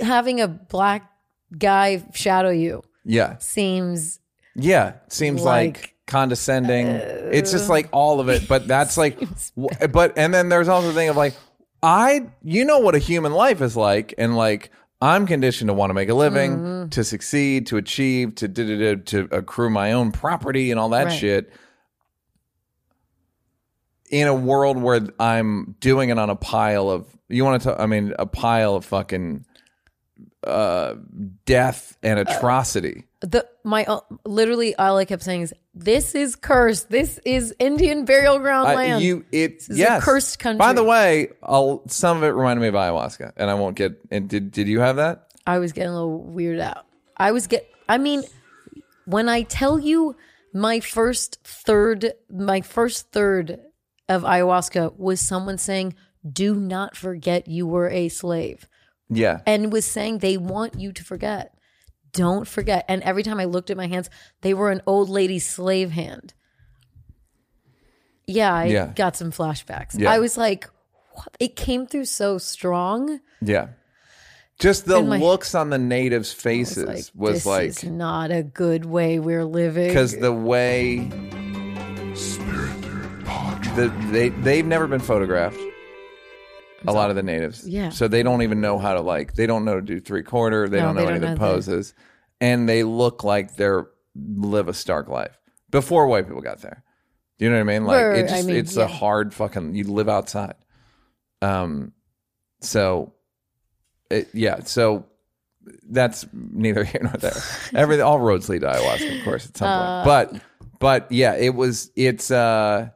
having 0.01 0.41
a 0.41 0.47
black 0.47 1.09
guy 1.57 2.03
shadow 2.13 2.49
you 2.49 2.83
yeah. 3.05 3.37
seems 3.37 4.19
Yeah, 4.55 4.93
seems 5.09 5.43
like, 5.43 5.77
Like- 5.77 5.93
condescending. 6.07 6.87
it's 6.87 7.51
just 7.51 7.69
like 7.69 7.87
all 7.91 8.19
of 8.19 8.29
it, 8.29 8.47
but 8.47 8.67
that's 8.67 8.97
like, 9.03 9.19
w- 9.55 9.87
but 9.91 10.17
and 10.17 10.33
then 10.33 10.49
there's 10.49 10.67
also 10.67 10.87
the 10.87 10.93
thing 10.93 11.09
of 11.09 11.15
like, 11.17 11.35
I, 11.83 12.27
you 12.43 12.65
know 12.65 12.79
what 12.79 12.95
a 12.95 12.99
human 12.99 13.33
life 13.33 13.61
is 13.61 13.77
like, 13.77 14.13
and 14.17 14.35
like 14.35 14.71
I'm 14.99 15.27
conditioned 15.27 15.67
to 15.67 15.73
want 15.75 15.91
to 15.91 15.93
make 15.93 16.09
a 16.09 16.15
living, 16.15 16.57
Mm-hmm. 16.57 16.89
to 16.89 17.03
succeed, 17.03 17.67
to 17.67 17.77
achieve, 17.77 18.33
to 18.35 18.47
to 18.97 19.27
accrue 19.31 19.69
my 19.69 19.91
own 19.93 20.11
property 20.11 20.71
and 20.71 20.79
all 20.79 20.89
that 20.89 21.05
Right. 21.07 21.13
shit. 21.19 21.51
In 24.09 24.27
a 24.27 24.35
world 24.35 24.77
where 24.77 25.01
I'm 25.19 25.75
doing 25.79 26.09
it 26.09 26.17
on 26.17 26.29
a 26.29 26.35
pile 26.35 26.89
of, 26.89 27.07
you 27.27 27.43
want 27.43 27.63
to, 27.63 27.81
I 27.81 27.87
mean, 27.87 28.13
a 28.17 28.25
pile 28.25 28.75
of 28.75 28.85
fucking 28.85 29.45
uh, 30.47 30.95
death 31.45 31.97
and 32.01 32.19
atrocity. 32.19 33.05
the 33.21 33.45
my 33.63 33.83
uh, 33.85 33.99
literally 34.25 34.75
all 34.75 34.97
I 34.97 35.05
kept 35.05 35.23
saying 35.23 35.41
is 35.41 35.53
this 35.73 36.15
is 36.15 36.35
cursed. 36.35 36.89
This 36.89 37.19
is 37.25 37.53
Indian 37.59 38.05
burial 38.05 38.39
ground 38.39 38.73
land. 38.75 39.03
you 39.03 39.25
it 39.31 39.57
is 39.57 39.69
a 39.71 39.75
yes. 39.75 40.03
cursed 40.03 40.39
country. 40.39 40.59
By 40.59 40.73
the 40.73 40.83
way, 40.83 41.29
I'll, 41.43 41.83
some 41.87 42.17
of 42.17 42.23
it 42.23 42.27
reminded 42.27 42.61
me 42.61 42.67
of 42.69 42.75
ayahuasca, 42.75 43.33
and 43.35 43.49
I 43.49 43.55
won't 43.55 43.75
get. 43.75 43.99
And 44.09 44.29
did 44.29 44.51
did 44.51 44.67
you 44.67 44.79
have 44.79 44.95
that? 44.95 45.27
I 45.45 45.59
was 45.59 45.73
getting 45.73 45.89
a 45.89 45.93
little 45.93 46.33
weirded 46.33 46.61
out. 46.61 46.85
I 47.17 47.31
was 47.31 47.47
get. 47.47 47.69
I 47.89 47.97
mean, 47.97 48.23
when 49.05 49.29
I 49.29 49.41
tell 49.43 49.79
you 49.79 50.15
my 50.53 50.79
first 50.79 51.39
third, 51.43 52.13
my 52.29 52.61
first 52.61 53.11
third 53.11 53.59
of 54.09 54.23
ayahuasca 54.23 54.97
was 54.97 55.19
someone 55.21 55.57
saying, 55.57 55.95
"Do 56.29 56.55
not 56.55 56.95
forget 56.95 57.47
you 57.47 57.65
were 57.67 57.89
a 57.89 58.09
slave," 58.09 58.67
Yeah, 59.09 59.41
and 59.45 59.71
was 59.71 59.85
saying 59.85 60.19
they 60.19 60.37
want 60.37 60.79
you 60.79 60.91
to 60.93 61.03
forget. 61.03 61.53
Don't 62.13 62.47
forget. 62.47 62.85
And 62.87 63.03
every 63.03 63.21
time 63.21 63.39
I 63.39 63.45
looked 63.45 63.69
at 63.69 63.77
my 63.77 63.87
hands, 63.87 64.09
they 64.41 64.53
were 64.53 64.71
an 64.71 64.81
old 64.87 65.09
lady's 65.09 65.47
slave 65.47 65.91
hand. 65.91 66.33
Yeah, 68.25 68.53
I 68.53 68.65
Yeah. 68.65 68.91
got 68.95 69.15
some 69.15 69.31
flashbacks. 69.31 69.97
Yeah. 69.97 70.11
I 70.11 70.19
was 70.19 70.37
like, 70.37 70.69
what? 71.13 71.29
it 71.39 71.55
came 71.55 71.85
through 71.87 72.05
so 72.05 72.37
strong. 72.37 73.19
yeah. 73.41 73.67
Just 74.59 74.85
the 74.85 75.03
my- 75.03 75.19
looks 75.19 75.53
on 75.53 75.69
the 75.69 75.77
natives' 75.77 76.33
faces 76.33 76.85
Like, 76.87 77.05
was 77.13 77.35
this 77.35 77.45
like 77.45 77.67
is 77.69 77.83
not 77.83 78.31
a 78.31 78.41
good 78.41 78.85
way 78.85 79.19
we're 79.19 79.45
living. 79.45 79.87
because 79.87 80.17
the 80.17 80.33
way 80.33 81.07
the, 83.77 83.87
they 84.11 84.29
they've 84.29 84.65
never 84.65 84.87
been 84.87 84.99
photographed. 84.99 85.59
A 86.85 86.93
lot 86.93 87.09
of 87.09 87.15
the 87.15 87.23
natives, 87.23 87.67
Yeah. 87.67 87.89
So 87.89 88.07
they 88.07 88.21
don't 88.23 88.43
even 88.43 88.61
know 88.61 88.77
how 88.77 88.93
to 88.93 89.01
like. 89.01 89.33
They 89.33 89.47
don't 89.47 89.65
know 89.65 89.75
to 89.75 89.81
do 89.81 89.99
three 89.99 90.21
quarter. 90.23 90.69
They 90.69 90.77
No, 90.77 90.85
don't 90.87 90.95
know 90.95 91.01
they 91.05 91.07
any 91.11 91.19
don't 91.19 91.31
of 91.31 91.39
the 91.39 91.45
know 91.45 91.51
the- 91.51 91.55
poses, 91.55 91.93
and 92.39 92.69
they 92.69 92.83
look 92.83 93.23
like 93.23 93.55
they're 93.55 93.87
live 94.15 94.67
a 94.67 94.73
stark 94.73 95.07
life 95.09 95.37
before 95.71 96.07
white 96.07 96.27
people 96.27 96.41
got 96.41 96.61
there. 96.61 96.83
Do 97.39 97.45
you 97.45 97.51
know 97.51 97.57
what 97.57 97.61
I 97.61 97.73
mean? 97.79 97.85
Like 97.85 97.99
Word, 98.01 98.17
it 98.19 98.25
I 98.25 98.27
just 98.37 98.47
mean, 98.47 98.55
it's 98.57 98.75
yeah. 98.77 98.83
a 98.83 98.87
hard 98.87 99.33
fucking. 99.33 99.73
You 99.75 99.85
live 99.85 100.07
outside, 100.09 100.53
um. 101.41 101.93
So, 102.61 103.13
it, 104.11 104.29
yeah. 104.33 104.59
So 104.63 105.05
that's 105.89 106.25
neither 106.33 106.83
here 106.83 107.01
nor 107.03 107.13
there. 107.13 107.33
Every 107.75 107.99
all 108.01 108.19
roads 108.19 108.49
lead 108.49 108.61
to 108.61 108.67
ayahuasca, 108.67 109.17
of 109.19 109.23
course, 109.23 109.47
at 109.47 109.57
some 109.57 109.67
Uh, 109.67 110.03
point. 110.03 110.31
But 110.31 110.41
but 110.79 111.11
yeah, 111.11 111.33
it 111.35 111.55
was. 111.55 111.91
It's 111.95 112.29
uh. 112.31 112.89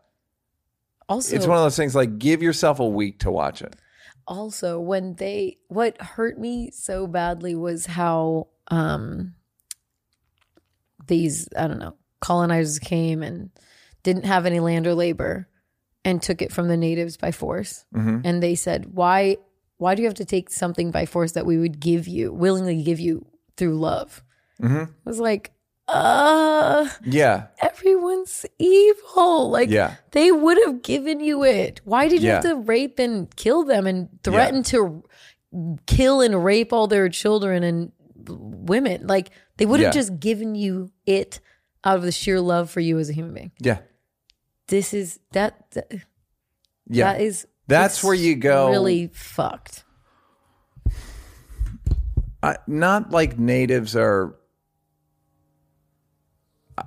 Also, 1.11 1.35
It's 1.35 1.47
one 1.47 1.57
of 1.57 1.63
those 1.63 1.75
things 1.75 1.93
like 1.95 2.17
give 2.17 2.41
yourself 2.41 2.79
a 2.79 2.87
week 2.87 3.19
to 3.19 3.31
watch 3.31 3.61
it. 3.61 3.75
also 4.27 4.79
when 4.79 5.15
they 5.15 5.57
what 5.67 5.99
hurt 6.01 6.39
me 6.39 6.71
so 6.71 7.07
badly 7.07 7.55
was 7.55 7.85
how 7.85 8.47
um 8.69 9.33
these 11.07 11.49
I 11.57 11.67
don't 11.67 11.79
know 11.79 11.95
colonizers 12.19 12.79
came 12.79 13.23
and 13.23 13.49
didn't 14.03 14.25
have 14.25 14.45
any 14.45 14.59
land 14.59 14.87
or 14.87 14.93
labor 14.95 15.47
and 16.05 16.21
took 16.21 16.41
it 16.41 16.51
from 16.51 16.67
the 16.67 16.77
natives 16.77 17.17
by 17.17 17.31
force. 17.31 17.85
Mm-hmm. 17.95 18.19
And 18.23 18.41
they 18.41 18.55
said, 18.55 18.93
"Why 18.93 19.37
why 19.77 19.95
do 19.95 20.01
you 20.01 20.07
have 20.07 20.15
to 20.17 20.25
take 20.25 20.49
something 20.49 20.91
by 20.91 21.05
force 21.05 21.31
that 21.33 21.45
we 21.45 21.57
would 21.57 21.79
give 21.79 22.07
you, 22.07 22.31
willingly 22.31 22.83
give 22.83 22.99
you 22.99 23.25
through 23.57 23.77
love?" 23.79 24.23
Mm-hmm. 24.61 24.83
I 24.91 25.09
was 25.09 25.19
like, 25.19 25.51
"Uh, 25.91 26.87
Yeah, 27.05 27.47
everyone's 27.61 28.45
evil. 28.59 29.49
Like 29.49 29.69
Yeah. 29.69 29.95
they 30.11 30.31
would 30.31 30.57
have 30.65 30.81
given 30.83 31.19
you 31.19 31.43
it. 31.43 31.81
Why 31.83 32.07
did 32.07 32.21
you 32.23 32.29
have 32.29 32.43
to 32.43 32.55
rape 32.55 32.97
and 32.99 33.33
kill 33.35 33.63
them 33.63 33.85
and 33.87 34.09
threaten 34.23 34.63
to 34.63 35.03
kill 35.85 36.21
and 36.21 36.43
rape 36.43 36.71
all 36.73 36.87
their 36.87 37.09
children 37.09 37.63
and 37.63 37.91
women? 38.27 39.07
Like 39.07 39.31
they 39.57 39.65
would 39.65 39.79
have 39.79 39.93
Yeah. 39.93 39.99
just 40.01 40.19
given 40.19 40.55
you 40.55 40.91
it 41.05 41.39
out 41.83 41.97
of 41.97 42.03
the 42.03 42.11
sheer 42.11 42.39
love 42.39 42.69
for 42.69 42.79
you 42.79 42.99
as 42.99 43.09
a 43.09 43.13
human 43.13 43.33
being. 43.33 43.51
yeah, 43.59 43.79
This 44.67 44.93
is 44.93 45.19
that. 45.33 45.71
that 45.71 45.91
yeah. 46.87 47.13
That 47.13 47.21
is. 47.21 47.47
That's 47.67 48.03
where 48.03 48.13
you 48.13 48.35
go- 48.35 48.69
Really 48.69 49.07
fucked. 49.13 49.83
I, 52.43 52.57
not 52.67 53.11
like 53.11 53.37
natives 53.37 53.95
are. 53.95 54.35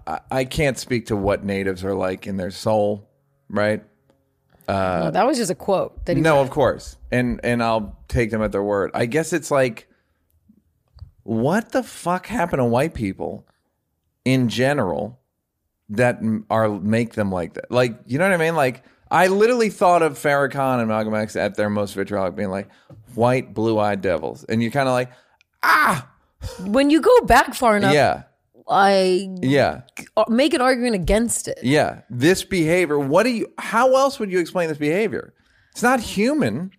I, 0.07 0.21
I 0.31 0.45
can't 0.45 0.79
speak 0.79 1.07
to 1.07 1.17
what 1.17 1.45
natives 1.45 1.85
are 1.85 1.95
like 1.95 2.27
in 2.27 2.37
their 2.37 2.51
soul, 2.51 3.09
right? 3.49 3.83
No, 4.69 5.11
that 5.11 5.27
was 5.27 5.37
just 5.37 5.51
a 5.51 5.55
quote 5.55 6.07
that 6.07 6.17
he 6.17 6.23
Uh, 6.23 6.25
No, 6.25 6.37
read. 6.37 6.43
of 6.45 6.51
course, 6.51 6.97
and 7.13 7.39
and 7.45 7.63
I'll 7.63 7.99
take 8.09 8.31
them 8.31 8.43
at 8.43 8.51
their 8.53 8.63
word. 8.63 8.91
I 8.95 9.07
guess 9.07 9.33
it's 9.33 9.51
like, 9.51 9.89
what 11.23 11.73
the 11.73 11.83
fuck 11.83 12.27
happened 12.27 12.61
to 12.61 12.65
white 12.65 12.95
people 12.95 13.47
in 14.25 14.49
general 14.49 15.21
that 15.91 16.21
are 16.51 16.69
make 16.69 17.13
them 17.15 17.31
like 17.31 17.55
that? 17.55 17.71
Like, 17.71 17.95
you 18.07 18.19
know 18.19 18.25
what 18.29 18.35
I 18.35 18.39
mean? 18.39 18.57
Like, 18.57 18.83
I 19.11 19.27
literally 19.27 19.69
thought 19.71 20.03
of 20.03 20.19
Farrakhan 20.19 20.79
and 20.81 20.89
Malcolm 20.89 21.15
X 21.15 21.37
at 21.37 21.57
their 21.57 21.69
most 21.71 21.95
vitriolic, 21.95 22.35
being 22.35 22.51
like 22.51 22.69
white, 23.15 23.53
blue-eyed 23.55 24.01
devils, 24.01 24.45
and 24.45 24.63
you're 24.63 24.73
kind 24.73 24.89
of 24.89 24.93
like, 24.95 25.11
ah, 25.63 26.09
When 26.61 26.89
you 26.91 27.01
go 27.03 27.21
back 27.27 27.55
far 27.55 27.77
enough, 27.77 27.95
yeah, 27.95 28.23
I 28.69 29.29
yeah. 29.43 29.83
make 30.29 30.55
an 30.55 30.61
argument 30.61 30.95
against 30.95 31.49
it. 31.49 31.59
Yeah, 31.63 32.01
this 32.09 32.45
behavior. 32.45 32.99
What 32.99 33.25
do 33.25 33.31
you? 33.31 33.53
How 33.59 33.95
else 33.97 34.19
would 34.19 34.31
you 34.33 34.39
explain 34.39 34.69
this 34.69 34.79
behavior? 34.79 35.35
It's 35.73 35.83
not 35.83 36.01
human. 36.01 36.71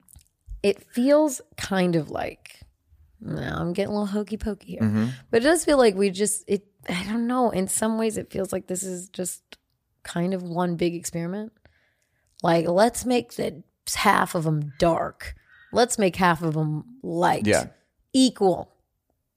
it 0.63 0.81
feels 0.81 1.41
kind 1.57 1.95
of 1.95 2.09
like 2.09 2.61
no, 3.21 3.41
I'm 3.41 3.73
getting 3.73 3.89
a 3.89 3.93
little 3.93 4.05
hokey 4.07 4.37
pokey 4.37 4.71
here, 4.73 4.81
Mm-hmm. 4.81 5.05
but 5.31 5.41
it 5.41 5.45
does 5.45 5.65
feel 5.65 5.77
like 5.77 5.95
we 5.95 6.09
just 6.09 6.43
it. 6.47 6.65
I 6.89 7.03
don't 7.05 7.27
know. 7.27 7.49
In 7.49 7.67
some 7.67 7.97
ways, 7.97 8.17
it 8.17 8.31
feels 8.31 8.51
like 8.53 8.67
this 8.67 8.83
is 8.83 9.09
just 9.09 9.41
kind 10.03 10.33
of 10.33 10.43
one 10.43 10.75
big 10.75 10.93
experiment. 10.95 11.51
Like, 12.43 12.67
let's 12.67 13.05
make 13.05 13.33
the 13.35 13.63
half 13.95 14.35
of 14.35 14.43
them 14.43 14.73
dark. 14.79 15.33
Let's 15.71 15.97
make 15.97 16.15
half 16.15 16.41
of 16.43 16.53
them 16.53 16.83
light. 17.03 17.45
Yeah. 17.47 17.67
equal. 18.13 18.71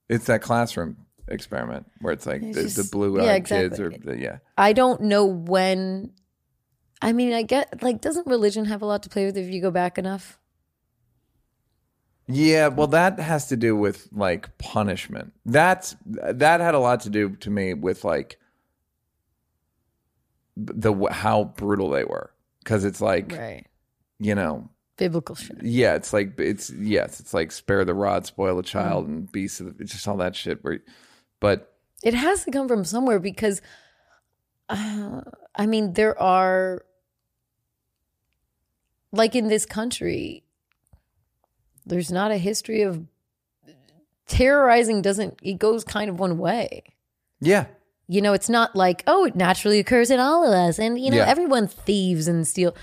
It's 0.08 0.26
that 0.26 0.40
classroom 0.42 0.96
experiment 1.30 1.86
where 2.00 2.12
it's 2.12 2.26
like 2.26 2.42
It's 2.42 2.56
the, 2.56 2.62
just- 2.64 2.76
the 2.76 2.84
blue-eyed 2.96 3.24
yeah, 3.24 3.38
kids 3.40 3.78
or 3.80 3.90
the, 3.90 4.18
yeah. 4.18 4.38
I 4.56 4.72
don't 4.72 5.02
know 5.02 5.24
when. 5.26 6.12
I 7.00 7.12
mean, 7.12 7.32
I 7.32 7.42
get 7.42 7.82
like, 7.82 8.00
doesn't 8.00 8.26
religion 8.26 8.64
have 8.64 8.82
a 8.82 8.86
lot 8.86 9.02
to 9.04 9.08
play 9.08 9.24
with 9.26 9.36
if 9.36 9.52
you 9.52 9.62
go 9.62 9.70
back 9.70 9.98
enough? 9.98 10.38
Yeah, 12.26 12.68
well, 12.68 12.88
that 12.88 13.18
has 13.20 13.46
to 13.48 13.56
do 13.56 13.74
with 13.76 14.08
like 14.12 14.58
punishment. 14.58 15.32
That's 15.46 15.94
that 16.04 16.60
had 16.60 16.74
a 16.74 16.78
lot 16.80 17.00
to 17.02 17.10
do 17.10 17.36
to 17.36 17.50
me 17.50 17.72
with 17.74 18.04
like 18.04 18.38
the 20.56 20.92
how 21.10 21.44
brutal 21.44 21.90
they 21.90 22.04
were 22.04 22.32
because 22.64 22.84
it's 22.84 23.00
like 23.00 23.32
Right. 23.32 23.64
you 24.18 24.34
know 24.34 24.68
Biblical 24.96 25.36
shit. 25.36 25.62
yeah 25.62 25.94
it's 25.94 26.12
like 26.12 26.38
it's 26.40 26.70
yes 26.70 27.20
it's 27.20 27.32
like 27.32 27.52
spare 27.52 27.84
the 27.84 27.94
rod 27.94 28.26
spoil 28.26 28.56
the 28.56 28.64
child 28.64 29.04
Mm. 29.06 29.08
and 29.08 29.32
beasts 29.32 29.60
of 29.60 29.66
the, 29.78 29.82
it's 29.84 29.92
just 29.92 30.08
all 30.08 30.16
that 30.16 30.34
shit 30.34 30.64
where 30.64 30.80
but 31.40 31.74
It 32.02 32.14
has 32.14 32.44
to 32.44 32.50
come 32.50 32.68
from 32.68 32.84
somewhere 32.84 33.18
because, 33.18 33.60
uh, 34.68 35.22
I 35.54 35.66
mean, 35.66 35.94
there 35.94 36.20
are, 36.20 36.82
like 39.12 39.34
in 39.34 39.48
this 39.48 39.66
country, 39.66 40.44
there's 41.86 42.10
not 42.12 42.30
a 42.30 42.36
history 42.38 42.82
of 42.82 43.06
terrorizing, 44.26 45.02
doesn't, 45.02 45.38
it 45.42 45.54
goes 45.58 45.84
kind 45.84 46.10
of 46.10 46.18
one 46.20 46.38
way. 46.38 46.82
yeah 47.40 47.66
You 48.08 48.20
know, 48.20 48.32
it's 48.34 48.48
not 48.48 48.76
like, 48.76 49.02
oh, 49.06 49.24
it 49.24 49.34
naturally 49.36 49.78
occurs 49.78 50.10
in 50.10 50.20
all 50.20 50.44
of 50.44 50.52
us. 50.52 50.78
And, 50.78 50.98
you 51.00 51.10
know, 51.10 51.16
Yeah. 51.18 51.26
everyone 51.26 51.66
thieves 51.66 52.28
and 52.28 52.46
steal. 52.46 52.74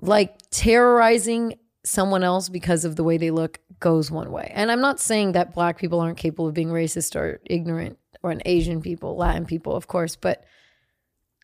Like 0.00 0.36
terrorizing 0.50 1.58
someone 1.84 2.22
else 2.24 2.48
because 2.48 2.84
of 2.84 2.96
the 2.96 3.04
way 3.04 3.16
they 3.18 3.30
look 3.30 3.58
goes 3.80 4.10
one 4.10 4.30
way. 4.30 4.50
And 4.54 4.70
I'm 4.70 4.80
not 4.80 5.00
saying 5.00 5.32
that 5.32 5.54
black 5.54 5.78
people 5.78 6.00
aren't 6.00 6.18
capable 6.18 6.48
of 6.48 6.54
being 6.54 6.68
racist 6.68 7.16
or 7.16 7.40
ignorant 7.44 7.98
or 8.22 8.30
an 8.30 8.42
Asian 8.44 8.80
people, 8.80 9.16
Latin 9.16 9.46
people, 9.46 9.74
of 9.76 9.86
course, 9.86 10.16
but 10.16 10.44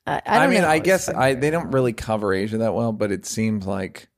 I, 0.07 0.21
I, 0.27 0.39
I, 0.45 0.47
mean. 0.49 0.65
I 0.65 0.79
guess 0.81 1.09
I 1.09 1.35
they 1.35 1.51
don't 1.51 1.71
really 1.71 1.93
cover 1.93 2.35
Asia 2.35 2.59
that 2.59 2.75
well, 2.75 2.93
but 2.93 3.11
it 3.13 3.25
seems 3.25 3.67
like 3.67 4.09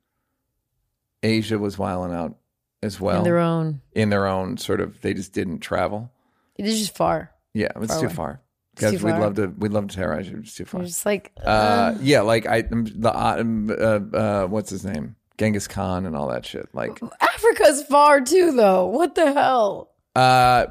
Asia 1.22 1.58
was 1.58 1.78
wilding 1.78 2.16
out 2.16 2.36
as 2.82 3.00
well 3.00 3.18
in 3.18 3.24
their 3.24 3.38
own. 3.38 3.80
in 3.92 4.10
their 4.10 4.26
own 4.26 4.56
sort 4.56 4.80
of. 4.80 5.00
They 5.00 5.14
just 5.14 5.32
didn't 5.32 5.60
travel. 5.60 6.10
It 6.56 6.66
is 6.66 6.78
just 6.78 6.96
far. 6.96 7.30
Yeah, 7.54 7.68
it's 7.76 7.92
Far 7.92 8.00
too 8.00 8.06
away. 8.06 8.14
far. 8.14 8.40
Because 8.74 9.02
we'd 9.02 9.12
love 9.12 9.36
to, 9.36 9.46
we'd 9.46 9.72
love 9.72 9.88
to 9.88 9.96
terrorize 9.96 10.28
you. 10.28 10.38
It's 10.38 10.54
too 10.54 10.66
far. 10.66 10.82
Just 10.82 11.06
like, 11.06 11.32
Uh, 11.42 11.94
yeah, 12.02 12.20
like 12.20 12.46
I, 12.46 12.60
um, 12.70 12.84
the 12.84 13.18
um, 13.18 13.70
uh, 13.70 13.74
uh, 14.16 14.46
what's 14.46 14.68
his 14.68 14.84
name, 14.84 15.16
Genghis 15.38 15.68
Khan, 15.68 16.06
and 16.06 16.16
all 16.16 16.28
that 16.28 16.44
shit. 16.46 16.68
Like, 16.74 17.00
Africa's 17.20 17.82
far 17.84 18.20
too, 18.20 18.52
though. 18.52 18.86
What 18.86 19.14
the 19.14 19.32
hell? 19.32 19.90
uh, 20.14 20.66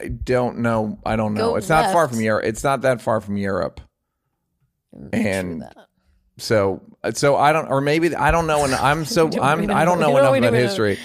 I 0.00 0.08
don't 0.08 0.58
know. 0.58 0.98
I 1.04 1.16
don't 1.16 1.34
know. 1.34 1.50
Go 1.50 1.56
it's 1.56 1.68
not 1.68 1.92
far 1.92 2.08
from 2.08 2.20
Europe. 2.20 2.44
It's 2.46 2.62
not 2.62 2.82
that 2.82 3.00
far 3.00 3.20
from 3.20 3.36
Europe. 3.36 3.80
And 5.12 5.64
so, 6.38 6.82
so 7.14 7.36
I 7.36 7.52
don't, 7.52 7.68
or 7.68 7.80
maybe 7.80 8.14
I 8.14 8.30
don't 8.30 8.46
know. 8.46 8.64
And 8.64 8.74
I'm 8.74 9.04
so 9.16 9.28
I'm 9.40 9.70
I 9.70 9.84
don't 9.84 9.98
know. 9.98 10.12
know 10.12 10.18
enough 10.18 10.36
about 10.36 10.52
history. 10.52 10.98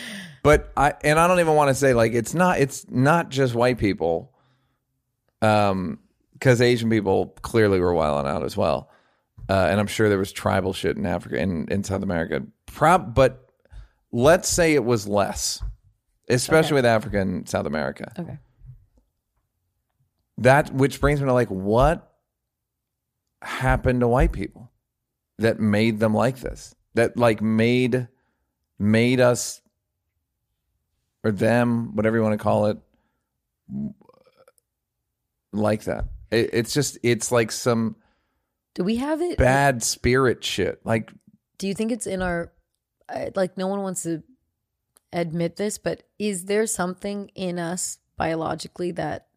But 0.44 0.72
I 0.78 0.94
and 1.04 1.20
I 1.20 1.28
don't 1.28 1.40
even 1.40 1.56
want 1.56 1.70
to 1.70 1.74
say 1.74 1.94
like 1.94 2.14
it's 2.14 2.34
not 2.34 2.60
it's 2.60 2.86
not 2.90 3.30
just 3.30 3.56
white 3.56 3.78
people. 3.80 4.32
Um, 5.42 6.00
because 6.34 6.62
Asian 6.62 6.90
people 6.90 7.28
clearly 7.42 7.80
were 7.80 7.94
wilding 7.94 8.30
out 8.32 8.44
as 8.44 8.56
well, 8.58 8.90
uh, 9.50 9.68
and 9.70 9.80
I'm 9.80 9.88
sure 9.88 10.10
there 10.10 10.18
was 10.18 10.32
tribal 10.32 10.74
shit 10.74 10.98
in 10.98 11.06
Africa 11.06 11.38
in 11.38 11.68
in 11.70 11.84
South 11.84 12.04
America. 12.04 12.44
Prob, 12.66 13.14
but 13.14 13.50
let's 14.12 14.50
say 14.50 14.74
it 14.74 14.84
was 14.84 15.08
less, 15.08 15.62
especially 16.30 16.76
with 16.76 16.86
Africa 16.86 17.20
and 17.20 17.48
South 17.48 17.66
America. 17.66 18.12
Okay. 18.18 18.38
That 20.40 20.74
which 20.74 21.00
brings 21.00 21.22
me 21.22 21.28
to 21.28 21.34
like 21.34 21.50
what 21.50 22.12
happened 23.42 24.02
to 24.02 24.08
white 24.08 24.32
people 24.32 24.72
that 25.38 25.60
made 25.60 26.00
them 26.00 26.14
like 26.14 26.40
this? 26.40 26.76
That 26.96 27.18
like 27.18 27.42
made 27.42 28.08
made 28.80 29.20
us 29.20 29.62
or 31.24 31.32
them, 31.32 31.96
whatever 31.96 32.18
you 32.18 32.24
want 32.24 32.34
to 32.34 32.44
call 32.44 32.68
it, 32.68 32.78
like 35.52 35.84
that. 35.86 36.06
It, 36.32 36.52
it's 36.54 36.74
just 36.74 36.98
it's 37.04 37.32
like 37.32 37.52
some 37.52 37.96
Do 38.76 38.84
we 38.84 38.98
have 38.98 39.22
it? 39.22 39.38
bad 39.38 39.82
spirit 39.82 40.44
shit. 40.44 40.80
Like 40.86 41.12
Do 41.58 41.68
you 41.68 41.74
think 41.74 41.92
it's 41.92 42.06
in 42.06 42.22
our 42.22 42.52
like 43.36 43.58
no 43.58 43.68
one 43.68 43.82
wants 43.82 44.04
to 44.04 44.22
admit 45.12 45.56
this, 45.56 45.78
but 45.78 46.04
is 46.20 46.46
there 46.46 46.68
something 46.68 47.30
in 47.36 47.58
us 47.58 48.00
biologically 48.18 48.92
that 48.92 49.28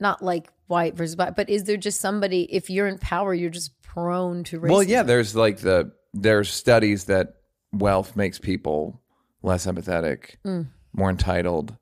not 0.00 0.22
like 0.22 0.50
white 0.66 0.96
versus 0.96 1.16
black, 1.16 1.36
but 1.36 1.48
is 1.48 1.64
there 1.64 1.76
just 1.76 2.00
somebody 2.00 2.42
if 2.52 2.68
you're 2.68 2.88
in 2.88 2.98
power, 2.98 3.32
you're 3.32 3.50
just 3.50 3.80
prone 3.82 4.44
to 4.44 4.60
racism? 4.60 4.70
Well, 4.70 4.82
yeah, 4.82 5.02
there's 5.02 5.36
like 5.36 5.58
the 5.58 5.92
there's 6.12 6.50
studies 6.50 7.04
that 7.04 7.36
wealth 7.72 8.16
makes 8.16 8.38
people 8.38 9.00
less 9.42 9.66
empathetic, 9.66 10.36
mm. 10.44 10.66
more 10.92 11.10
entitled. 11.10 11.76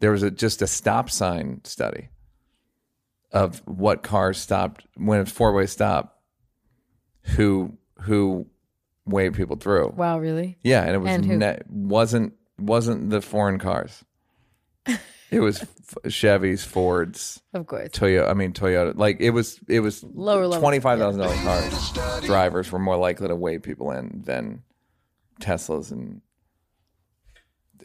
There 0.00 0.10
was 0.10 0.22
a, 0.22 0.30
just 0.30 0.62
a 0.62 0.66
stop 0.66 1.10
sign 1.10 1.60
study 1.64 2.08
of 3.32 3.58
what 3.66 4.02
cars 4.02 4.38
stopped 4.38 4.84
when 4.96 5.20
it's 5.20 5.30
four 5.32 5.52
way 5.52 5.66
stop, 5.66 6.20
who 7.22 7.76
who 8.00 8.46
waved 9.06 9.36
people 9.36 9.56
through. 9.56 9.88
Wow, 9.96 10.18
really? 10.18 10.56
Yeah, 10.62 10.82
and 10.82 10.94
it 10.94 10.98
was 10.98 11.10
And 11.10 11.24
who? 11.24 11.36
ne- 11.36 11.60
wasn't 11.68 12.34
wasn't 12.58 13.10
the 13.10 13.20
foreign 13.20 13.58
cars. 13.58 14.04
It 15.32 15.38
was 15.38 15.62
f- 15.62 15.68
Chevys, 16.06 16.66
Fords, 16.66 17.40
Of 17.54 17.68
course. 17.68 17.90
Toyota. 17.90 18.28
I 18.28 18.34
mean 18.34 18.52
Toyota. 18.52 18.96
Like 18.96 19.18
it 19.20 19.30
was 19.30 19.60
it 19.68 19.78
was 19.78 20.02
Lower 20.02 20.44
level, 20.48 20.60
twenty 20.60 20.80
five 20.80 20.98
thousand 20.98 21.20
dollar 21.20 21.36
cars. 21.36 21.92
Drivers 22.24 22.72
were 22.72 22.80
more 22.80 22.96
likely 22.96 23.28
to 23.28 23.36
wave 23.36 23.62
people 23.62 23.92
in 23.92 24.22
than 24.24 24.64
Teslas 25.40 25.92
and 25.92 26.20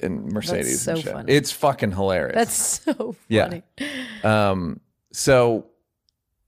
and 0.02 0.32
Mercedes 0.32 0.82
so 0.82 0.94
and 0.94 1.02
shit. 1.04 1.14
funny. 1.14 1.32
It's 1.34 1.52
fucking 1.52 1.92
hilarious. 1.92 2.34
That's 2.36 2.56
so 2.56 3.16
Yeah. 3.28 3.44
funny. 3.50 3.64
um 4.24 4.80
so 5.16 5.68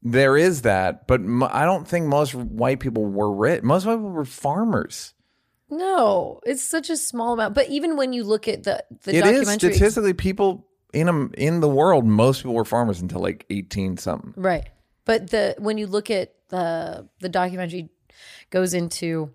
there 0.04 0.38
is 0.38 0.64
that, 0.64 1.08
but 1.08 1.22
m- 1.22 1.44
I 1.44 1.66
don't 1.66 1.88
think 1.88 2.06
most 2.08 2.36
white 2.36 2.80
people 2.80 3.06
were 3.06 3.34
rich. 3.34 3.64
Most 3.64 3.86
white 3.86 3.96
people 3.96 4.12
were 4.12 4.26
farmers. 4.26 5.14
No, 5.70 6.40
it's 6.46 6.64
such 6.64 6.90
a 6.90 6.98
small 6.98 7.34
amount. 7.34 7.54
But 7.56 7.70
even 7.70 7.98
when 7.98 8.14
you 8.14 8.24
look 8.24 8.48
at 8.48 8.64
the 8.64 8.84
the 9.04 9.12
It 9.12 9.26
is 9.26 9.32
documentary, 9.34 9.74
statistically 9.74 10.14
people 10.14 10.66
in 10.94 11.10
a, 11.10 11.28
in 11.32 11.60
the 11.60 11.68
world. 11.68 12.06
Most 12.06 12.40
people 12.40 12.54
were 12.54 12.66
farmers 12.66 13.02
until 13.02 13.20
like 13.22 13.46
eighteen 13.50 13.98
something. 13.98 14.34
Right. 14.38 14.70
But 15.06 15.30
the 15.30 15.56
when 15.60 15.78
you 15.78 15.88
look 15.88 16.10
at 16.10 16.34
the 16.50 17.08
the 17.20 17.30
documentary 17.30 17.90
goes 18.50 18.74
into 18.74 19.32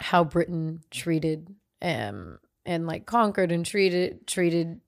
how 0.00 0.24
Britain 0.24 0.80
treated 0.90 1.54
um 1.82 2.38
and 2.64 2.86
like 2.86 3.04
conquered 3.06 3.52
and 3.52 3.66
treated 3.66 4.26
treated 4.26 4.80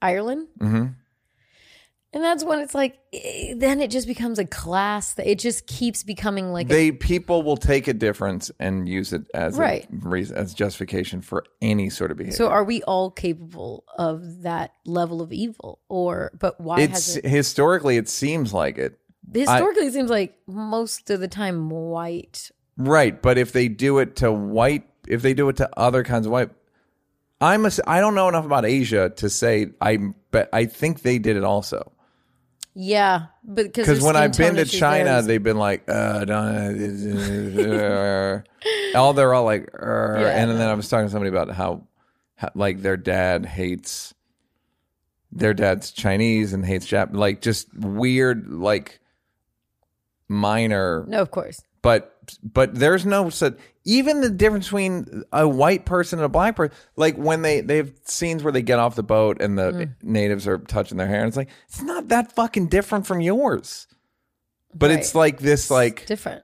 Ireland. 0.00 0.48
Mhm. 0.60 0.94
And 2.16 2.24
that's 2.24 2.42
when 2.42 2.60
it's 2.60 2.74
like 2.74 2.98
eh, 3.12 3.52
then 3.58 3.78
it 3.82 3.90
just 3.90 4.06
becomes 4.06 4.38
a 4.38 4.46
class 4.46 5.12
that 5.14 5.30
it 5.30 5.38
just 5.38 5.66
keeps 5.66 6.02
becoming 6.02 6.50
like 6.50 6.64
a, 6.64 6.68
They 6.70 6.90
people 6.90 7.42
will 7.42 7.58
take 7.58 7.88
a 7.88 7.92
difference 7.92 8.50
and 8.58 8.88
use 8.88 9.12
it 9.12 9.24
as 9.34 9.58
Right. 9.58 9.84
a 9.84 10.08
reason, 10.08 10.34
as 10.34 10.54
justification 10.54 11.20
for 11.20 11.44
any 11.60 11.90
sort 11.90 12.10
of 12.10 12.16
behavior. 12.16 12.34
so 12.38 12.48
are 12.48 12.64
we 12.64 12.82
all 12.84 13.10
capable 13.10 13.84
of 13.98 14.42
that 14.44 14.72
level 14.86 15.20
of 15.20 15.30
evil 15.30 15.80
or 15.90 16.32
but 16.40 16.58
why 16.58 16.80
it's 16.80 17.16
has 17.16 17.16
it 17.18 17.26
historically 17.26 17.98
it 17.98 18.08
seems 18.08 18.54
like 18.54 18.78
it. 18.78 18.98
historically 19.34 19.84
it 19.86 19.92
seems 19.92 20.08
like 20.08 20.38
most 20.46 21.10
of 21.10 21.20
the 21.20 21.28
time 21.28 21.68
white 21.68 22.50
Right, 22.78 23.20
but 23.20 23.36
if 23.36 23.52
they 23.52 23.68
do 23.68 23.98
it 23.98 24.16
to 24.16 24.32
white, 24.32 24.86
if 25.06 25.20
they 25.20 25.34
do 25.34 25.50
it 25.50 25.56
to 25.56 25.68
other 25.78 26.02
kinds 26.02 26.24
of 26.24 26.32
white, 26.32 26.48
I'm 27.42 27.66
a, 27.66 27.70
I 27.86 28.00
don't 28.00 28.14
know 28.14 28.28
enough 28.28 28.46
about 28.46 28.64
Asia 28.64 29.10
to 29.16 29.28
say 29.28 29.68
I 29.82 29.98
but 30.30 30.48
I 30.54 30.64
think 30.64 31.02
they 31.02 31.18
did 31.18 31.36
it 31.36 31.44
also. 31.44 31.92
Yeah 32.78 33.26
but 33.42 33.72
because 33.72 34.02
when 34.02 34.16
I've 34.16 34.36
been 34.36 34.56
to 34.56 34.64
China, 34.64 35.22
they've 35.22 35.42
been 35.42 35.56
like, 35.56 35.88
uh, 35.88 36.24
don't, 36.24 38.44
all 38.94 39.12
they're 39.12 39.32
all 39.32 39.44
like, 39.44 39.70
uh, 39.80 40.18
Yeah, 40.18 40.42
and 40.42 40.50
then 40.50 40.68
I 40.68 40.74
was 40.74 40.88
talking 40.88 41.06
to 41.06 41.10
somebody 41.10 41.30
about 41.30 41.54
how, 41.54 41.86
how, 42.34 42.50
like, 42.54 42.82
their 42.82 42.96
dad 42.96 43.46
hates, 43.46 44.12
their 45.30 45.54
dad's 45.54 45.92
Chinese 45.92 46.52
and 46.52 46.66
hates 46.66 46.86
Jap, 46.86 47.14
like, 47.14 47.40
just 47.40 47.72
weird, 47.72 48.48
like, 48.48 49.00
minor. 50.28 51.04
No 51.08 51.22
of 51.22 51.30
course. 51.30 51.60
But 51.82 52.16
but 52.42 52.74
there's 52.74 53.06
no 53.06 53.30
such 53.30 53.56
even 53.86 54.20
the 54.20 54.28
difference 54.28 54.66
between 54.66 55.22
a 55.32 55.48
white 55.48 55.86
person 55.86 56.18
and 56.18 56.26
a 56.26 56.28
black 56.28 56.56
person 56.56 56.76
like 56.96 57.16
when 57.16 57.40
they 57.42 57.60
they 57.62 57.78
have 57.78 57.92
scenes 58.04 58.42
where 58.42 58.52
they 58.52 58.60
get 58.62 58.78
off 58.78 58.94
the 58.96 59.02
boat 59.02 59.40
and 59.40 59.56
the 59.58 59.72
Mm. 59.72 59.94
natives 60.02 60.46
are 60.46 60.58
touching 60.58 60.98
their 60.98 61.06
hair 61.06 61.20
and 61.20 61.28
it's 61.28 61.36
like 61.36 61.48
it's 61.68 61.80
not 61.82 62.08
that 62.08 62.32
fucking 62.32 62.66
different 62.68 63.06
from 63.06 63.20
yours 63.20 63.86
but 64.74 64.90
it's 64.90 65.14
like 65.14 65.38
this 65.38 65.70
like 65.70 66.04
different 66.06 66.42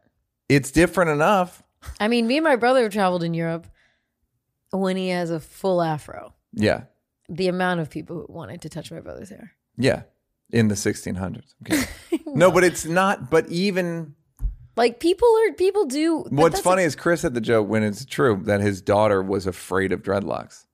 it's 0.48 0.70
different 0.70 1.10
enough 1.10 1.62
I 2.00 2.06
mean, 2.08 2.28
me 2.28 2.36
and 2.36 2.44
my 2.44 2.54
brother 2.54 2.88
traveled 2.88 3.24
in 3.24 3.34
Europe 3.34 3.66
when 4.70 4.96
he 4.96 5.08
has 5.08 5.30
a 5.30 5.40
full 5.40 5.82
afro. 5.82 6.32
yeah 6.52 6.84
The 7.28 7.48
amount 7.48 7.80
of 7.80 7.90
people 7.90 8.24
who 8.26 8.32
wanted 8.32 8.62
to 8.62 8.68
touch 8.68 8.90
my 8.92 9.00
brother's 9.00 9.30
hair. 9.30 9.52
yeah 9.76 10.02
in 10.50 10.68
the 10.68 10.74
1600s 10.76 11.54
okay. 11.62 11.82
no 12.26 12.50
but 12.50 12.62
it's 12.62 12.84
not 12.84 13.30
but 13.30 13.48
even 13.48 14.14
Like 14.76 15.00
people 15.00 15.28
are 15.48 15.52
people 15.52 15.84
do. 15.86 16.24
what's 16.30 16.60
funny 16.60 16.82
is 16.82 16.96
chris 16.96 17.22
had 17.22 17.34
the 17.34 17.40
joke 17.40 17.68
when 17.68 17.82
it's 17.82 18.04
true 18.04 18.40
that 18.44 18.60
his 18.60 18.80
daughter 18.80 19.22
was 19.22 19.46
afraid 19.46 19.92
of 19.92 20.02
dreadlocks 20.02 20.64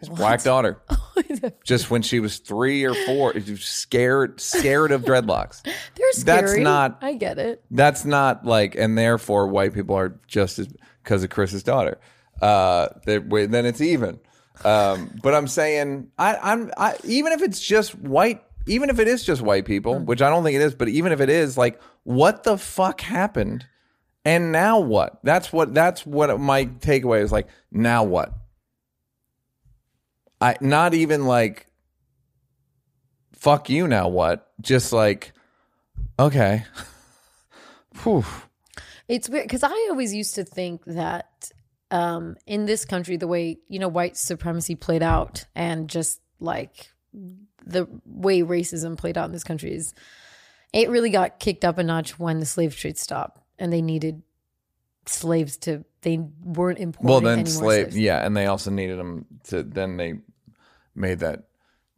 his 0.00 0.08
black 0.08 0.42
daughter 0.42 0.82
just 1.64 1.90
when 1.90 2.02
she 2.02 2.18
was 2.18 2.38
three 2.38 2.84
or 2.84 2.92
four, 3.06 3.34
scared, 3.58 4.40
scared 4.40 4.90
of 4.90 5.02
dreadlocks. 5.02 5.62
they're 5.94 6.12
scary. 6.12 6.42
that's 6.42 6.56
not- 6.56 6.98
I 7.02 7.12
get 7.14 7.38
it. 7.38 7.62
That's 7.70 8.04
not 8.04 8.44
like, 8.44 8.74
and 8.74 8.98
therefore 8.98 9.46
white 9.46 9.72
people 9.74 9.94
are 9.94 10.18
just 10.26 10.58
as 10.58 10.66
because 11.04 11.22
of 11.22 11.30
Chris's 11.30 11.62
daughter. 11.62 12.00
Uh, 12.40 12.88
they- 13.06 13.18
then 13.18 13.64
it's 13.64 13.80
even. 13.80 14.18
Um, 14.64 15.20
but 15.22 15.34
I'm 15.34 15.46
saying, 15.46 16.08
I, 16.18 16.36
I'm 16.36 16.72
I, 16.76 16.96
even 17.04 17.32
if 17.32 17.40
it's 17.42 17.60
just 17.60 17.94
white, 17.94 18.42
even 18.66 18.90
if 18.90 18.98
it 18.98 19.08
is 19.08 19.24
just 19.24 19.42
white 19.42 19.64
people, 19.64 19.98
Hmm. 19.98 20.04
which 20.04 20.22
I 20.22 20.28
don't 20.30 20.44
think 20.44 20.56
it 20.56 20.62
is, 20.62 20.74
but 20.74 20.88
even 20.88 21.12
if 21.12 21.20
it 21.20 21.28
is, 21.28 21.56
like, 21.58 21.80
what 22.04 22.44
the 22.44 22.56
fuck 22.58 23.00
happened? 23.00 23.66
And 24.24 24.52
now 24.52 24.78
what? 24.78 25.18
That's 25.24 25.52
what. 25.52 25.74
That's 25.74 26.06
what 26.06 26.38
my 26.38 26.66
takeaway 26.66 27.22
is. 27.22 27.32
Like, 27.32 27.48
now 27.72 28.04
what? 28.04 28.32
I 30.40 30.56
not 30.60 30.94
even 30.94 31.24
like 31.26 31.66
fuck 33.32 33.68
you 33.68 33.88
now 33.88 34.08
what? 34.08 34.48
Just 34.60 34.92
like 34.92 35.32
okay. 36.18 36.64
Whew. 38.02 38.24
It's 39.08 39.28
weird 39.28 39.44
because 39.44 39.62
I 39.62 39.88
always 39.90 40.14
used 40.14 40.34
to 40.36 40.44
think 40.44 40.84
that 40.86 41.50
um, 41.90 42.36
in 42.46 42.64
this 42.66 42.84
country, 42.84 43.16
the 43.16 43.26
way 43.26 43.58
you 43.68 43.78
know 43.78 43.88
white 43.88 44.16
supremacy 44.16 44.74
played 44.74 45.02
out, 45.02 45.44
and 45.54 45.88
just 45.88 46.20
like 46.40 46.90
the 47.66 47.88
way 48.06 48.40
racism 48.42 48.96
played 48.96 49.16
out 49.18 49.26
in 49.26 49.32
this 49.32 49.44
country 49.44 49.74
is, 49.74 49.94
it 50.72 50.88
really 50.88 51.10
got 51.10 51.38
kicked 51.38 51.64
up 51.64 51.78
a 51.78 51.82
notch 51.82 52.18
when 52.18 52.40
the 52.40 52.46
slave 52.46 52.76
trade 52.76 52.98
stopped, 52.98 53.40
and 53.58 53.72
they 53.72 53.82
needed 53.82 54.22
slaves 55.06 55.56
to. 55.58 55.84
They 56.02 56.18
weren't 56.42 56.78
important 56.78 57.08
Well 57.10 57.20
then 57.20 57.46
slave 57.46 57.84
slaves. 57.86 57.98
yeah, 57.98 58.24
and 58.24 58.36
they 58.36 58.46
also 58.46 58.70
needed 58.70 58.98
them 58.98 59.26
to 59.44 59.62
then 59.62 59.96
they 59.96 60.14
made 60.94 61.20
that 61.20 61.44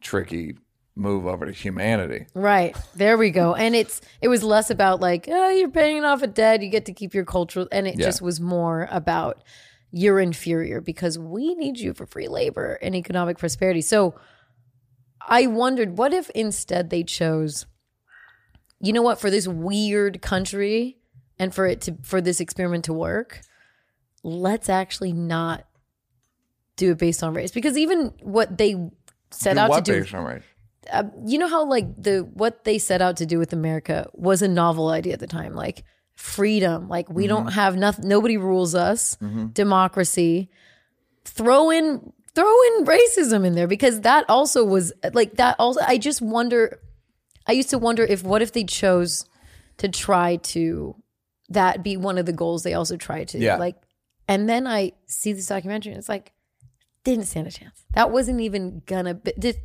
tricky 0.01 0.57
move 0.97 1.27
over 1.27 1.47
to 1.47 1.53
humanity. 1.53 2.27
Right. 2.35 2.77
There 2.95 3.17
we 3.17 3.31
go. 3.31 3.55
And 3.55 3.75
it's 3.75 4.01
it 4.21 4.29
was 4.29 4.43
less 4.45 4.71
about 4.71 5.01
like, 5.01 5.27
oh, 5.31 5.49
you're 5.51 5.71
paying 5.71 6.05
off 6.05 6.23
a 6.23 6.27
debt, 6.27 6.63
you 6.63 6.69
get 6.69 6.85
to 6.87 6.93
keep 6.93 7.15
your 7.15 7.25
cultural 7.25 7.67
and 7.73 7.87
it 7.89 7.99
Yeah. 7.99 8.05
just 8.07 8.21
was 8.23 8.41
more 8.41 8.87
about 8.91 9.43
you're 9.91 10.21
inferior 10.21 10.81
because 10.81 11.19
we 11.19 11.55
need 11.55 11.79
you 11.79 11.95
for 11.95 12.05
free 12.07 12.29
labor 12.29 12.79
and 12.83 12.95
economic 12.95 13.39
prosperity. 13.39 13.81
So 13.81 14.15
I 15.29 15.47
wondered 15.47 15.97
what 15.99 16.13
if 16.13 16.31
instead 16.31 16.91
they 16.91 17.03
chose 17.05 17.67
you 18.81 18.93
know 18.93 19.03
what, 19.03 19.19
for 19.19 19.31
this 19.31 19.49
weird 19.49 20.21
country 20.21 20.99
and 21.39 21.55
for 21.55 21.67
it 21.67 21.81
to 21.83 21.97
for 22.03 22.21
this 22.21 22.39
experiment 22.41 22.85
to 22.85 22.93
work, 22.93 23.41
let's 24.23 24.69
actually 24.69 25.13
not 25.15 25.65
do 26.77 26.91
it 26.91 26.99
based 26.99 27.23
on 27.23 27.33
race 27.33 27.51
because 27.51 27.79
even 27.79 28.13
what 28.21 28.59
they 28.59 28.75
set 29.31 29.55
Do 29.55 29.61
out 29.61 29.71
what 29.71 29.85
to 29.87 29.93
do 29.93 30.01
based 30.01 30.15
on 30.15 30.25
race? 30.25 30.43
uh, 30.93 31.05
you 31.25 31.39
know 31.39 31.49
how 31.49 31.65
like 31.65 31.87
the 31.97 32.29
what 32.35 32.65
they 32.65 32.79
set 32.79 33.01
out 33.01 33.17
to 33.19 33.27
do 33.27 33.39
with 33.39 33.53
America 33.55 34.11
was 34.13 34.43
a 34.43 34.49
novel 34.49 34.89
idea 34.89 35.15
at 35.15 35.21
the 35.21 35.27
time, 35.27 35.55
like 35.55 35.85
freedom, 36.15 36.89
like 36.89 37.09
we 37.09 37.27
don't 37.27 37.53
have 37.53 37.77
nothing, 37.77 38.07
nobody 38.07 38.37
rules 38.37 38.75
us, 38.75 39.17
democracy. 39.55 40.51
Throw 41.25 41.71
in 41.71 42.13
throw 42.35 42.53
in 42.79 42.85
racism 42.85 43.45
in 43.47 43.55
there 43.55 43.67
because 43.67 44.01
that 44.03 44.25
also 44.29 44.65
was 44.65 44.93
like 45.13 45.35
that. 45.37 45.57
Also, 45.59 45.81
I 45.87 45.99
just 45.99 46.21
wonder. 46.23 46.81
I 47.47 47.53
used 47.53 47.71
to 47.71 47.79
wonder 47.79 48.03
if 48.05 48.23
what 48.23 48.41
if 48.43 48.53
they 48.53 48.65
chose 48.65 49.27
to 49.79 49.89
try 49.89 50.37
to 50.37 50.97
that 51.51 51.83
be 51.83 51.97
one 51.97 52.17
of 52.17 52.25
the 52.27 52.33
goals 52.33 52.63
they 52.63 52.73
also 52.75 52.97
tried 52.97 53.29
to 53.29 53.39
Yeah. 53.39 53.57
like, 53.57 53.77
and 54.27 54.49
then 54.49 54.67
I 54.67 54.93
see 55.07 55.33
this 55.35 55.47
documentary 55.47 55.93
and 55.93 55.99
it's 55.99 56.09
like 56.09 56.33
didn't 57.05 57.27
stand 57.27 57.47
a 57.47 57.51
chance. 57.51 57.85
That 57.93 58.11
wasn't 58.11 58.41
even 58.41 58.81
gonna. 58.87 59.13
Be, 59.15 59.33
did, 59.39 59.57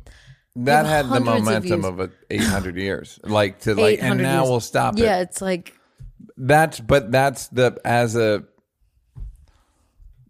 That 0.56 0.84
had 0.84 1.06
the 1.06 1.08
hundreds 1.08 1.38
of 1.38 1.44
momentum 1.44 1.84
of, 1.86 2.10
800 2.28 2.76
years. 2.76 3.18
Like 3.24 3.60
to 3.60 3.74
like, 3.74 4.02
and 4.02 4.20
now 4.20 4.40
years. 4.40 4.50
we'll 4.50 4.60
stop 4.60 4.98
Yeah, 4.98 5.18
it. 5.20 5.22
it's 5.22 5.40
like 5.40 5.72
That's 6.36 6.78
but 6.80 7.10
that's 7.10 7.48
the 7.48 7.80
as 7.84 8.14
a 8.14 8.44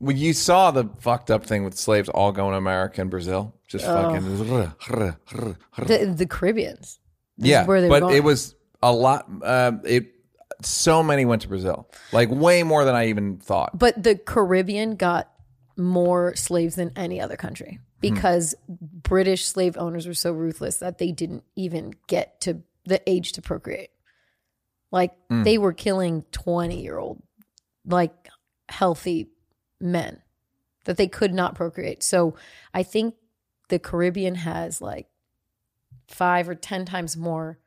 when 0.00 0.16
you 0.16 0.32
saw 0.32 0.70
the 0.70 0.88
fucked 0.98 1.30
up 1.30 1.44
thing 1.44 1.62
with 1.62 1.76
slaves 1.76 2.08
all 2.08 2.32
going 2.32 2.52
to 2.52 2.56
America 2.56 3.02
and 3.02 3.10
Brazil, 3.10 3.54
just 3.68 3.84
fucking 3.84 4.38
the, 4.38 6.14
the 6.16 6.26
Caribbeans. 6.26 6.98
This 7.36 7.44
is 7.44 7.50
yeah. 7.50 7.66
where 7.66 7.80
they 7.80 7.88
were 7.88 8.00
but 8.00 8.00
going. 8.00 8.16
it 8.16 8.24
was 8.24 8.54
a 8.82 8.92
lot. 8.92 9.28
Uh, 9.42 9.72
it 9.84 10.14
so 10.62 11.02
many 11.02 11.24
went 11.26 11.42
to 11.42 11.48
Brazil, 11.48 11.88
like 12.12 12.30
way 12.30 12.62
more 12.62 12.84
than 12.84 12.94
I 12.94 13.08
even 13.08 13.38
thought. 13.38 13.78
But 13.78 14.02
the 14.02 14.16
Caribbean 14.16 14.96
got 14.96 15.30
more 15.76 16.34
slaves 16.34 16.76
than 16.76 16.92
any 16.96 17.20
other 17.20 17.36
country 17.36 17.78
because 18.00 18.54
British 18.68 19.46
slave 19.46 19.76
owners 19.76 20.06
were 20.06 20.14
so 20.14 20.32
ruthless 20.32 20.78
that 20.78 20.98
they 20.98 21.12
didn't 21.12 21.44
even 21.56 21.94
get 22.06 22.40
to 22.42 22.62
the 22.86 23.02
age 23.08 23.32
to 23.32 23.42
procreate. 23.42 23.90
Like 24.90 25.12
they 25.30 25.56
were 25.56 25.72
killing 25.72 26.24
20 26.32 26.82
year 26.82 26.98
old, 26.98 27.22
like 27.84 28.12
healthy 28.68 29.28
men 29.80 30.20
that 30.84 30.96
they 30.96 31.06
could 31.08 31.32
not 31.34 31.54
procreate. 31.54 32.02
So 32.02 32.34
I 32.74 32.82
think 32.82 33.14
the 33.68 33.78
Caribbean 33.78 34.34
has 34.36 34.80
like 34.80 35.06
five 36.08 36.48
or 36.48 36.54
10 36.54 36.84
times 36.86 37.16
more 37.16 37.58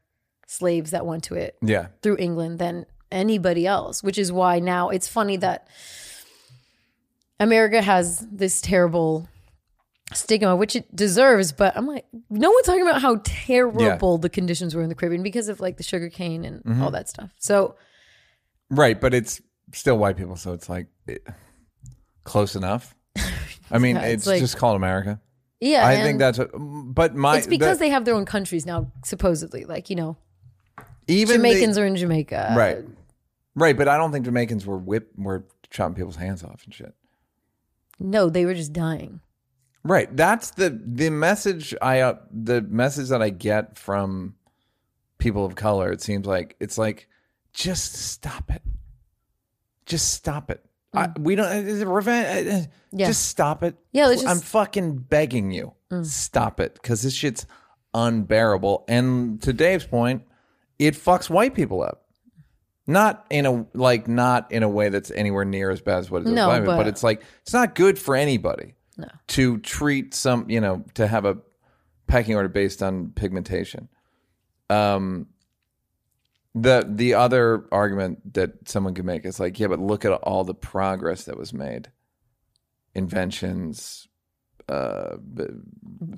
slaves 0.47 0.91
that 0.91 1.05
went 1.05 1.23
to 1.25 1.35
it 1.35 1.57
Yeah, 1.61 1.87
through 2.01 2.17
England 2.19 2.59
than 2.59 2.85
anybody 3.11 3.65
else, 3.67 4.03
which 4.03 4.17
is 4.17 4.31
why 4.31 4.59
now 4.59 4.89
it's 4.89 5.07
funny 5.07 5.37
that 5.37 5.67
America 7.39 7.81
has 7.81 8.25
this 8.31 8.61
terrible 8.61 9.27
stigma, 10.13 10.55
which 10.55 10.75
it 10.75 10.93
deserves. 10.95 11.51
But 11.51 11.75
I'm 11.75 11.87
like, 11.87 12.05
no 12.29 12.51
one's 12.51 12.65
talking 12.65 12.81
about 12.81 13.01
how 13.01 13.21
terrible 13.23 14.17
the 14.17 14.29
conditions 14.29 14.75
were 14.75 14.81
in 14.81 14.89
the 14.89 14.95
Caribbean 14.95 15.23
because 15.23 15.47
of 15.47 15.59
like 15.59 15.77
the 15.77 15.83
sugar 15.83 16.09
cane 16.09 16.45
and 16.45 16.63
Mm-hmm. 16.63 16.83
all 16.83 16.91
that 16.91 17.09
stuff. 17.09 17.31
So 17.39 17.75
right. 18.69 18.99
But 18.99 19.13
it's 19.13 19.41
still 19.73 19.97
white 19.97 20.17
people, 20.17 20.35
so 20.35 20.53
it's 20.53 20.69
like 20.69 20.87
it, 21.07 21.25
close 22.23 22.55
enough. 22.55 22.95
I 23.71 23.77
mean, 23.77 23.95
Yeah, 23.95 24.03
it's 24.03 24.23
it's, 24.23 24.27
like- 24.27 24.39
just 24.39 24.57
called 24.57 24.75
America. 24.75 25.19
yeah, 25.59 25.85
I 25.85 25.97
think 26.01 26.19
that's. 26.19 26.37
What, 26.37 26.51
but 26.53 27.15
my 27.15 27.37
it's 27.37 27.47
because 27.47 27.77
the- 27.77 27.85
they 27.85 27.89
have 27.89 28.05
their 28.05 28.15
own 28.15 28.25
countries 28.25 28.65
now, 28.65 28.91
supposedly. 29.03 29.65
Like 29.65 29.89
you 29.89 29.95
know, 29.95 30.17
even 31.07 31.41
the- 31.41 31.49
Jamaicans 31.49 31.77
are 31.77 31.85
in 31.85 31.95
Jamaica, 31.95 32.53
right, 32.57 32.79
right. 33.55 33.75
But 33.77 33.87
I 33.87 33.97
don't 33.97 34.11
think 34.11 34.25
Jamaicans 34.25 34.65
were 34.65 34.77
whip 34.77 35.09
were 35.17 35.45
chopping 35.69 35.95
people's 35.95 36.15
hands 36.17 36.43
off 36.43 36.63
and 36.65 36.73
shit. 36.73 36.93
No, 37.99 38.29
they 38.29 38.45
were 38.45 38.53
just 38.53 38.73
dying. 38.73 39.21
Right. 39.85 40.15
That's 40.15 40.51
the 40.51 40.69
the 40.85 41.09
message 41.09 41.75
I 41.81 41.99
uh, 42.01 42.15
the 42.31 42.61
message 42.61 43.09
that 43.09 43.21
I 43.21 43.29
get 43.29 43.77
from 43.77 44.35
people 45.17 45.45
of 45.45 45.55
color. 45.55 45.91
It 45.91 46.01
seems 46.01 46.25
like 46.25 46.55
it's 46.59 46.77
like 46.77 47.07
just 47.53 47.93
stop 47.95 48.49
it. 48.49 48.61
Just 49.85 50.13
stop 50.13 50.49
it. 50.49 50.63
I, 50.93 51.09
we 51.19 51.35
don't 51.35 51.51
is 51.67 51.81
it 51.81 51.87
revenge. 51.87 52.47
uh, 52.47 52.67
Yeah. 52.91 53.07
Just 53.07 53.27
stop 53.27 53.63
it. 53.63 53.75
Yeah, 53.91 54.07
let's 54.07 54.25
I'm 54.25 54.39
fucking 54.39 54.97
begging 54.97 55.51
you. 55.51 55.73
Stop 56.03 56.59
it 56.59 56.73
because 56.75 57.01
this 57.03 57.13
shit's 57.13 57.45
unbearable. 57.93 58.83
And 58.87 59.41
to 59.43 59.53
Dave's 59.53 59.85
point, 59.85 60.23
it 60.79 60.95
fucks 60.95 61.29
white 61.29 61.53
people 61.53 61.83
up. 61.83 61.99
Not 62.85 63.25
in 63.29 63.45
a 63.45 63.65
like 63.73 64.07
not 64.07 64.51
in 64.51 64.61
a 64.63 64.67
way 64.69 64.89
that's 64.89 65.09
anywhere 65.11 65.45
near 65.45 65.69
as 65.71 65.81
bad 65.81 65.99
as 65.99 66.11
what 66.11 66.23
it 66.23 66.25
does 66.25 66.33
No, 66.33 66.49
people, 66.51 66.65
but 66.65 66.77
but- 66.77 66.87
it's 66.87 67.03
like 67.03 67.21
it's 67.43 67.53
not 67.53 67.75
good 67.75 67.97
for 67.97 68.15
anybody 68.15 68.73
to 69.29 69.57
treat 69.59 70.13
some, 70.13 70.49
you 70.49 70.59
know, 70.61 70.83
to 70.95 71.07
have 71.07 71.25
a 71.25 71.37
pecking 72.07 72.35
order 72.35 72.49
based 72.49 72.83
on 72.83 73.11
pigmentation. 73.15 73.87
Um, 74.69 75.27
the 76.55 76.85
the 76.87 77.15
other 77.15 77.65
argument 77.71 78.33
that 78.33 78.67
someone 78.69 78.93
could 78.93 79.05
make 79.05 79.25
is 79.25 79.39
like, 79.39 79.59
yeah, 79.59 79.67
but 79.67 79.79
look 79.79 80.05
at 80.05 80.11
all 80.11 80.43
the 80.43 80.53
progress 80.53 81.23
that 81.25 81.37
was 81.37 81.53
made, 81.53 81.89
inventions, 82.95 84.07
uh, 84.69 85.17
b- 85.17 85.45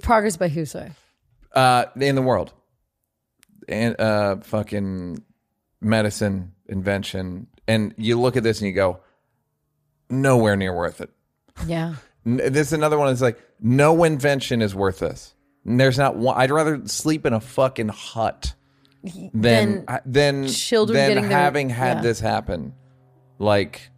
Progress 0.01 0.37
by 0.37 0.47
who? 0.49 0.65
Sorry. 0.65 0.91
uh, 1.53 1.85
in 1.99 2.15
the 2.15 2.21
world, 2.21 2.53
and 3.67 3.99
uh, 3.99 4.37
fucking 4.37 5.23
medicine, 5.81 6.51
invention, 6.67 7.47
and 7.67 7.93
you 7.97 8.19
look 8.19 8.35
at 8.37 8.43
this 8.43 8.59
and 8.59 8.67
you 8.67 8.73
go, 8.73 8.99
nowhere 10.09 10.55
near 10.55 10.75
worth 10.75 11.01
it. 11.01 11.09
Yeah. 11.65 11.95
N- 12.25 12.37
This 12.37 12.67
is 12.67 12.73
another 12.73 12.97
one 12.97 13.07
that's 13.07 13.21
like 13.21 13.39
no 13.61 14.03
invention 14.03 14.61
is 14.61 14.75
worth 14.75 14.99
this. 14.99 15.33
And 15.63 15.79
There's 15.79 15.97
not 15.97 16.15
one. 16.15 16.37
I'd 16.37 16.51
rather 16.51 16.85
sleep 16.87 17.25
in 17.25 17.33
a 17.33 17.39
fucking 17.39 17.87
hut 17.89 18.53
than 19.33 19.85
Than 19.85 19.99
than 20.05 20.47
children 20.47 20.97
than 20.97 21.07
getting 21.09 21.29
their- 21.29 21.37
having 21.37 21.69
had 21.69 21.97
yeah. 21.97 22.01
this 22.03 22.19
happen. 22.19 22.73
Like 23.39 23.89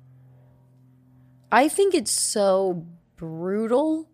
I 1.52 1.70
think 1.70 1.94
it's 1.96 2.12
so 2.12 2.86
brutal. 3.16 4.10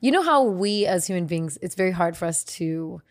You 0.00 0.12
know 0.12 0.22
how 0.22 0.44
we 0.44 0.86
as 0.86 1.06
human 1.06 1.26
beings, 1.26 1.58
it's 1.60 1.74
very 1.74 1.90
hard 1.90 2.16
for 2.16 2.26
us 2.26 2.44
to 2.44 3.02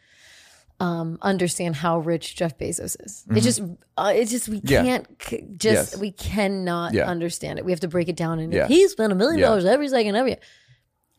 um, 0.80 1.18
understand 1.22 1.76
how 1.76 1.98
rich 2.00 2.36
Jeff 2.36 2.58
Bezos 2.58 2.96
is. 3.04 3.26
It 3.36 3.42
just, 3.42 3.62
uh, 3.98 4.14
it's 4.16 4.30
just 4.32 4.48
we 4.48 4.58
Mm-hmm. 4.62 4.68
Yeah. 4.72 4.84
can't 4.84 5.08
c- 5.22 5.44
just 5.58 5.92
Yes. 5.94 5.98
we 6.00 6.12
cannot 6.12 6.94
Yeah. 6.94 7.10
understand 7.10 7.58
it. 7.60 7.66
We 7.66 7.72
have 7.72 7.80
to 7.82 7.88
break 7.88 8.08
it 8.10 8.16
down 8.16 8.40
and 8.40 8.54
Yeah. 8.54 8.68
he 8.68 8.88
spent 8.88 9.12
a 9.12 9.16
million 9.16 9.40
Yeah. 9.40 9.48
dollars 9.48 9.66
every 9.66 9.88
second 9.90 10.16
every. 10.16 10.34
it. 10.34 10.44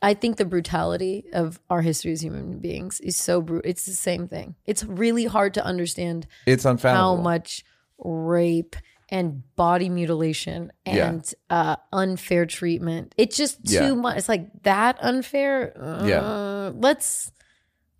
I 0.00 0.14
think 0.14 0.36
the 0.36 0.44
brutality 0.44 1.24
of 1.32 1.58
our 1.68 1.82
history 1.82 2.12
as 2.12 2.22
human 2.22 2.58
beings 2.60 3.00
is 3.00 3.16
so 3.16 3.40
brutal. 3.40 3.68
It's 3.68 3.84
the 3.86 3.92
same 3.92 4.28
thing. 4.28 4.54
It's 4.64 4.84
really 4.84 5.24
hard 5.24 5.54
to 5.54 5.64
understand 5.64 6.26
it's 6.46 6.64
how 6.64 7.16
much 7.16 7.64
rape 7.98 8.76
and 9.10 9.42
body 9.56 9.88
mutilation 9.88 10.70
Yeah. 10.86 11.08
and 11.08 11.34
uh, 11.50 11.76
unfair 11.92 12.46
treatment. 12.46 13.14
It's 13.16 13.36
just 13.36 13.64
too 13.64 13.72
Yeah. 13.74 13.94
much. 13.94 14.18
It's 14.18 14.28
like 14.28 14.62
that 14.62 14.98
unfair. 15.00 15.72
Uh, 15.80 16.04
Yeah. 16.06 16.72
Let's 16.74 17.32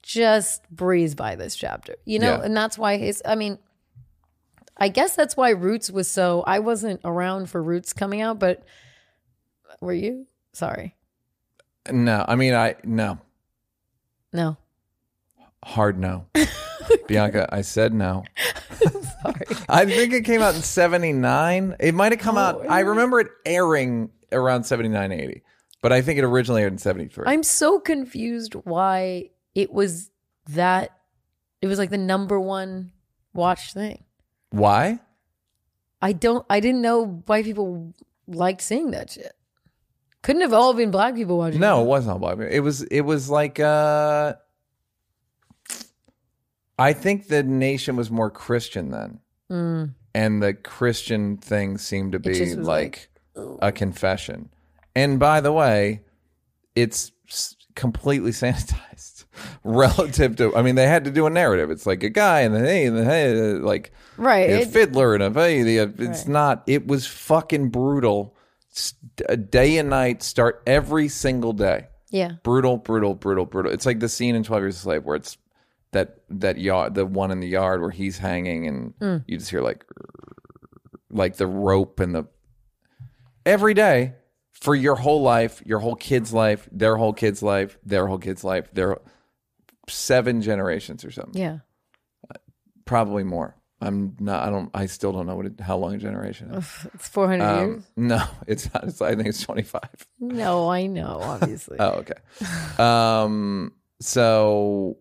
just 0.03 0.69
breeze 0.71 1.15
by 1.15 1.35
this 1.35 1.57
chapter, 1.57 1.97
you 2.05 2.19
know? 2.19 2.37
Yeah. 2.37 2.43
And 2.45 2.57
that's 2.57 2.79
why 2.79 2.97
his, 2.99 3.23
I 3.25 3.35
mean, 3.35 3.59
I 4.77 4.89
guess 4.89 5.17
that's 5.17 5.37
why 5.37 5.51
Roots 5.51 5.91
was 5.91 6.09
so, 6.09 6.45
I 6.47 6.61
wasn't 6.61 7.01
around 7.05 7.51
for 7.51 7.61
Roots 7.63 7.93
coming 7.93 8.21
out, 8.21 8.39
but 8.39 8.63
were 9.81 9.93
you? 9.95 10.27
Sorry. 10.53 10.95
No, 11.91 12.25
I 12.27 12.37
mean 12.37 12.55
I 12.55 12.77
no 12.85 13.19
No. 14.33 14.57
hard 15.65 15.99
no. 15.99 16.27
Bianca, 17.07 17.49
I 17.53 17.61
said 17.63 17.93
no. 17.93 18.25
Sorry. 19.23 19.47
I 19.69 19.85
think 19.85 20.13
it 20.13 20.25
came 20.25 20.41
out 20.41 20.55
in 20.55 20.63
79. 20.63 21.77
It 21.81 21.95
might 21.95 22.13
have 22.13 22.21
come 22.21 22.37
Oh, 22.39 22.41
out. 22.41 22.67
I 22.71 22.81
remember 22.81 23.21
it 23.21 23.29
airing 23.45 24.11
around 24.33 24.65
79, 24.65 25.13
80. 25.13 25.43
But 25.83 25.93
I 25.93 26.01
think 26.03 26.19
it 26.19 26.25
originally 26.25 26.63
aired 26.63 26.73
in 26.73 26.79
73. 26.79 27.25
I'm 27.27 27.43
so 27.43 27.79
confused 27.79 28.55
why 28.65 29.31
it 29.55 29.73
was 29.73 30.11
that, 30.51 30.93
it 31.61 31.67
was 31.67 31.79
like 31.79 31.91
the 31.91 31.99
number 31.99 32.41
one 32.41 32.93
watched 33.35 33.75
thing. 33.75 34.05
Why? 34.51 35.01
I 36.01 36.13
don't. 36.13 36.47
I 36.49 36.61
didn't 36.61 36.81
know 36.83 37.23
why 37.27 37.43
people 37.43 37.93
liked 38.27 38.63
seeing 38.63 38.93
that 38.93 39.11
shit. 39.11 39.33
Couldn't 40.23 40.43
have 40.43 40.53
all 40.53 40.75
been 40.75 40.91
black 40.91 41.15
people 41.15 41.39
watching. 41.39 41.61
No, 41.61 41.83
it. 41.83 41.87
wasn't 41.87 42.13
all 42.15 42.19
black. 42.19 42.37
people. 42.39 42.53
It 42.53 42.61
was 42.61 42.83
it 42.83 43.03
was 43.03 43.31
like 43.31 43.61
uh 43.61 44.35
I 46.79 46.93
think 46.93 47.29
the 47.29 47.43
nation 47.43 47.97
was 47.97 48.11
more 48.11 48.31
Christian 48.31 48.91
then. 48.91 49.21
Mm. 49.51 49.95
And 50.15 50.43
the 50.43 50.55
Christian 50.55 51.37
thing 51.37 51.79
seemed 51.79 52.13
to 52.13 52.19
be 52.19 52.41
was 52.41 52.57
like, 52.57 53.09
a 53.61 53.73
confession. 53.73 54.51
And 54.95 55.19
by 55.19 55.41
the 55.41 55.53
way, 55.53 56.03
it's 56.75 57.13
completely 57.75 58.31
sanitized 58.33 59.25
relative 59.63 60.35
to 60.37 60.55
I 60.57 60.63
mean 60.63 60.75
they 60.75 60.87
had 60.87 61.05
to 61.05 61.11
do 61.11 61.27
a 61.27 61.31
narrative. 61.31 61.71
It's 61.71 61.87
like 61.87 62.03
a 62.03 62.09
guy 62.11 62.41
and 62.41 62.55
the 62.55 62.61
hey 62.61 62.87
and 62.87 62.97
the 62.97 63.05
hey 63.05 63.35
like 63.35 63.93
right. 64.17 64.51
a 64.51 64.67
fiddler 64.67 65.15
and 65.15 65.23
a 65.23 65.31
hey, 65.33 65.63
the, 65.63 65.81
uh, 65.81 65.87
it's 65.99 66.21
Right. 66.25 66.29
not 66.29 66.63
it 66.67 66.87
was 66.89 67.07
fucking 67.07 67.69
brutal 67.71 68.35
a 69.29 69.37
day 69.37 69.79
and 69.79 69.91
night 69.91 70.23
start 70.23 70.63
every 70.67 71.09
single 71.09 71.53
day. 71.53 71.89
Yeah. 72.11 72.33
Brutal, 72.43 72.77
brutal, 72.77 73.15
brutal, 73.15 73.45
brutal. 73.45 73.73
It's 73.73 73.87
like 73.87 74.01
the 74.01 74.09
scene 74.09 74.35
in 74.35 74.43
Twelve 74.43 74.63
Years 74.63 74.77
a 74.77 74.81
Slave 74.81 75.05
where 75.05 75.17
it's 75.17 75.37
that 75.93 76.21
that 76.31 76.59
yard, 76.59 76.95
the 76.95 77.07
one 77.07 77.31
in 77.31 77.41
the 77.41 77.49
yard 77.49 77.81
where 77.81 77.91
he's 77.91 78.19
hanging, 78.19 78.67
and 78.67 78.99
mm. 78.99 79.25
you 79.27 79.39
just 79.39 79.51
hear 79.51 79.63
like 79.63 79.85
like 81.11 81.37
the 81.37 81.47
rope 81.47 82.01
and 82.01 82.15
the 82.15 82.27
every 83.45 83.75
day 83.75 84.15
for 84.53 84.75
your 84.75 84.97
whole 84.97 85.23
life, 85.23 85.63
your 85.65 85.79
whole 85.79 85.95
kid's 85.95 86.33
life, 86.33 86.69
their 86.73 86.97
whole 86.97 87.13
kid's 87.13 87.43
life, 87.43 87.79
their 87.85 88.07
whole 88.07 88.19
kid's 88.19 88.45
life, 88.45 88.69
their 88.73 88.99
seven 89.89 90.43
generations 90.43 91.05
or 91.05 91.11
something, 91.11 91.41
Yeah. 91.41 91.59
probably 92.85 93.25
more. 93.25 93.57
I'm 93.81 94.17
not. 94.19 94.47
I 94.47 94.51
don't. 94.51 94.71
I 94.75 94.87
still 94.87 95.13
don't 95.13 95.27
know 95.27 95.37
what 95.37 95.47
it, 95.47 95.61
how 95.61 95.77
long 95.77 95.95
a 95.95 95.99
generation 95.99 96.51
is. 96.53 96.87
It's 96.95 97.09
400 97.09 97.45
Um, 97.45 97.59
years. 97.69 97.83
no, 97.97 98.25
it's 98.49 98.73
not. 98.75 98.85
It's, 98.85 99.01
I 99.01 99.15
think 99.15 99.29
it's 99.29 99.41
25. 99.43 99.83
No, 100.21 100.69
I 100.69 100.87
know, 100.87 101.21
obviously. 101.23 101.77
Oh, 101.79 102.03
okay. 102.05 102.15
Um. 102.83 103.73
So, 104.01 104.97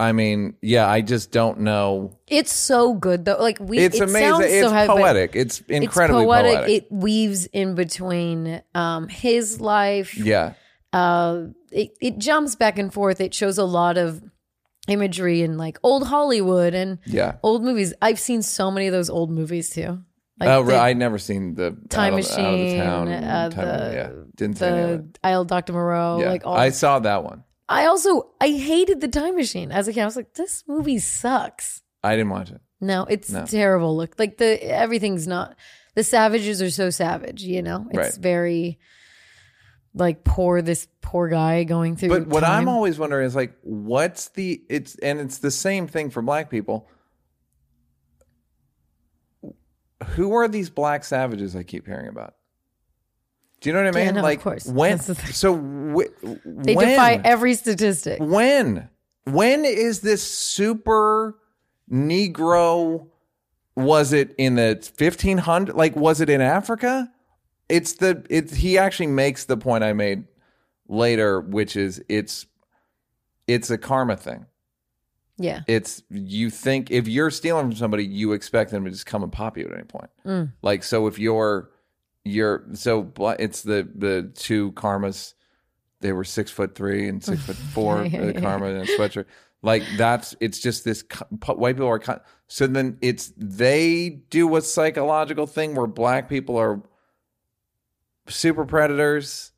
I 0.00 0.12
mean, 0.12 0.54
yeah, 0.62 0.88
I 0.88 1.00
just 1.00 1.32
don't 1.32 1.60
know. 1.60 2.16
it's 2.28 2.52
so 2.52 2.94
good 2.94 3.24
though. 3.24 3.36
Like 3.40 3.58
we 3.60 3.78
It's 3.78 3.96
it 3.96 4.02
amazing. 4.08 4.28
sounds 4.28 4.44
It's 4.44 4.66
so 4.68 4.72
heavy, 4.72 4.88
poetic. 4.88 5.34
It's 5.34 5.60
incredibly 5.68 6.22
it's 6.22 6.26
poetic. 6.28 6.54
poetic. 6.56 6.82
It 6.84 6.92
weaves 6.92 7.46
in 7.46 7.74
between 7.74 8.62
um 8.76 9.08
his 9.08 9.60
life. 9.60 10.16
yeah. 10.16 10.52
Uh 10.92 11.46
it, 11.72 11.90
it 12.00 12.18
jumps 12.18 12.54
back 12.54 12.78
and 12.78 12.92
forth. 12.94 13.20
It 13.20 13.34
shows 13.34 13.58
a 13.58 13.64
lot 13.64 13.98
of 13.98 14.22
imagery 14.88 15.42
and 15.42 15.58
like 15.58 15.78
old 15.82 16.06
Hollywood 16.06 16.74
and 16.74 16.98
Yeah. 17.06 17.36
old 17.42 17.62
movies. 17.62 17.94
I've 18.02 18.18
seen 18.18 18.42
so 18.42 18.70
many 18.70 18.86
of 18.86 18.92
those 18.92 19.10
old 19.10 19.30
movies 19.30 19.70
too. 19.70 20.00
Like 20.40 20.48
oh, 20.50 20.60
right. 20.62 20.78
I'd 20.78 20.96
never 20.96 21.18
seen 21.18 21.54
the 21.54 21.76
Time 21.90 22.14
out 22.14 22.20
of, 22.20 22.26
out 22.26 22.30
of 22.30 22.36
the 22.36 22.52
Machine, 22.52 22.78
town. 22.80 23.08
uh, 23.08 23.50
Time- 23.50 23.66
the- 23.66 23.94
yeah, 23.94 24.10
didn't 24.36 24.58
see 24.58 24.64
the. 24.66 25.08
Isle 25.24 25.40
of 25.42 25.46
Dr. 25.48 25.72
Moreau, 25.72 26.20
Yeah, 26.20 26.28
like 26.30 26.46
all 26.46 26.56
I 26.56 26.70
saw 26.70 27.00
that 27.00 27.24
one. 27.24 27.44
I 27.68 27.86
also 27.86 28.30
I 28.40 28.48
hated 28.50 29.00
the 29.00 29.08
time 29.08 29.34
machine 29.36 29.72
as 29.72 29.88
a 29.88 29.92
kid. 29.92 30.00
I 30.02 30.04
was 30.06 30.16
like, 30.16 30.34
this 30.34 30.64
movie 30.68 30.98
sucks. 31.00 31.82
I 32.02 32.14
didn't 32.16 32.30
watch 32.30 32.50
it. 32.50 32.60
No, 32.80 33.04
it's 33.10 33.30
No. 33.30 33.44
terrible. 33.46 33.96
Look, 33.96 34.14
like 34.18 34.38
the 34.38 34.62
everything's 34.64 35.26
not. 35.26 35.56
The 35.96 36.04
savages 36.04 36.62
are 36.62 36.70
so 36.70 36.90
savage. 36.90 37.42
You 37.42 37.60
know, 37.62 37.86
it's 37.90 37.98
Right. 37.98 38.14
very 38.14 38.78
like 39.94 40.24
poor. 40.24 40.62
This 40.62 40.88
poor 41.00 41.28
guy 41.28 41.64
going 41.64 41.96
through. 41.96 42.10
But 42.10 42.26
what 42.28 42.44
I'm 42.44 42.68
always 42.68 42.98
wondering 42.98 43.26
is 43.26 43.34
like, 43.34 43.54
what's 43.62 44.28
the? 44.30 44.62
It's 44.68 44.94
and 44.96 45.20
it's 45.20 45.38
the 45.38 45.50
same 45.50 45.86
thing 45.86 46.10
for 46.10 46.22
black 46.22 46.50
people. 46.50 46.88
Who 50.10 50.34
are 50.34 50.46
these 50.48 50.70
black 50.70 51.04
savages 51.04 51.56
I 51.56 51.62
keep 51.64 51.86
hearing 51.86 52.08
about? 52.08 52.34
Do 53.60 53.68
you 53.68 53.74
know 53.74 53.82
what 53.82 53.96
I 53.96 53.98
Yeah, 53.98 54.04
mean? 54.06 54.14
no, 54.14 54.20
of 54.20 54.24
like 54.24 54.40
course. 54.40 54.66
when? 54.66 54.92
That's 54.92 55.06
the 55.08 55.14
thing. 55.16 55.32
So 55.32 55.54
they 56.44 56.74
when? 56.74 56.88
defy 56.88 57.20
every 57.24 57.54
statistic. 57.54 58.20
When? 58.20 58.88
When 59.24 59.64
is 59.64 60.00
this 60.00 60.22
super 60.22 61.36
Negro? 61.90 63.08
Was 63.74 64.12
it 64.12 64.34
in 64.38 64.56
the 64.56 64.74
1500? 64.96 65.74
Like, 65.74 65.94
was 65.96 66.20
it 66.20 66.28
in 66.30 66.40
Africa? 66.40 67.12
It's 67.68 67.94
the, 67.94 68.24
it's, 68.30 68.54
he 68.54 68.78
actually 68.78 69.08
makes 69.08 69.44
the 69.44 69.56
point 69.56 69.84
I 69.84 69.92
made 69.92 70.24
later, 70.88 71.40
which 71.40 71.76
is 71.76 72.02
it's, 72.08 72.46
it's 73.46 73.70
a 73.70 73.78
karma 73.78 74.16
thing. 74.16 74.46
Yeah, 75.40 75.60
It's, 75.68 76.02
you 76.10 76.50
think 76.50 76.90
if 76.90 77.06
you're 77.06 77.30
stealing 77.30 77.66
from 77.66 77.76
somebody, 77.76 78.04
you 78.04 78.32
expect 78.32 78.72
them 78.72 78.84
to 78.84 78.90
just 78.90 79.06
come 79.06 79.22
and 79.22 79.30
pop 79.30 79.56
you 79.56 79.66
at 79.66 79.72
any 79.72 79.84
point. 79.84 80.10
Mm. 80.26 80.52
Like, 80.62 80.82
so 80.82 81.06
if 81.06 81.18
you're, 81.18 81.70
you're, 82.24 82.64
so 82.72 83.12
it's 83.38 83.62
the, 83.62 83.88
the 83.94 84.32
two 84.34 84.72
karmas 84.72 85.34
they 86.00 86.12
were 86.12 86.24
six 86.24 86.50
foot 86.50 86.74
three 86.74 87.08
and 87.08 87.22
six 87.22 87.42
foot 87.42 87.56
four, 87.74 88.08
the 88.08 88.34
karma 88.40 88.66
and 88.66 88.88
a 88.88 88.98
sweatshirt. 88.98 89.26
Like 89.62 89.82
that's 89.96 90.36
it's 90.40 90.60
just 90.60 90.84
this 90.84 91.04
white 91.46 91.74
people 91.74 91.88
are 91.88 92.22
so 92.46 92.66
then 92.68 92.96
it's 93.00 93.32
they 93.36 94.20
do 94.30 94.54
a 94.56 94.62
psychological 94.62 95.46
thing 95.46 95.74
where 95.74 95.88
black 95.88 96.28
people 96.28 96.56
are 96.56 96.80
super 98.28 98.64
predators 98.64 99.52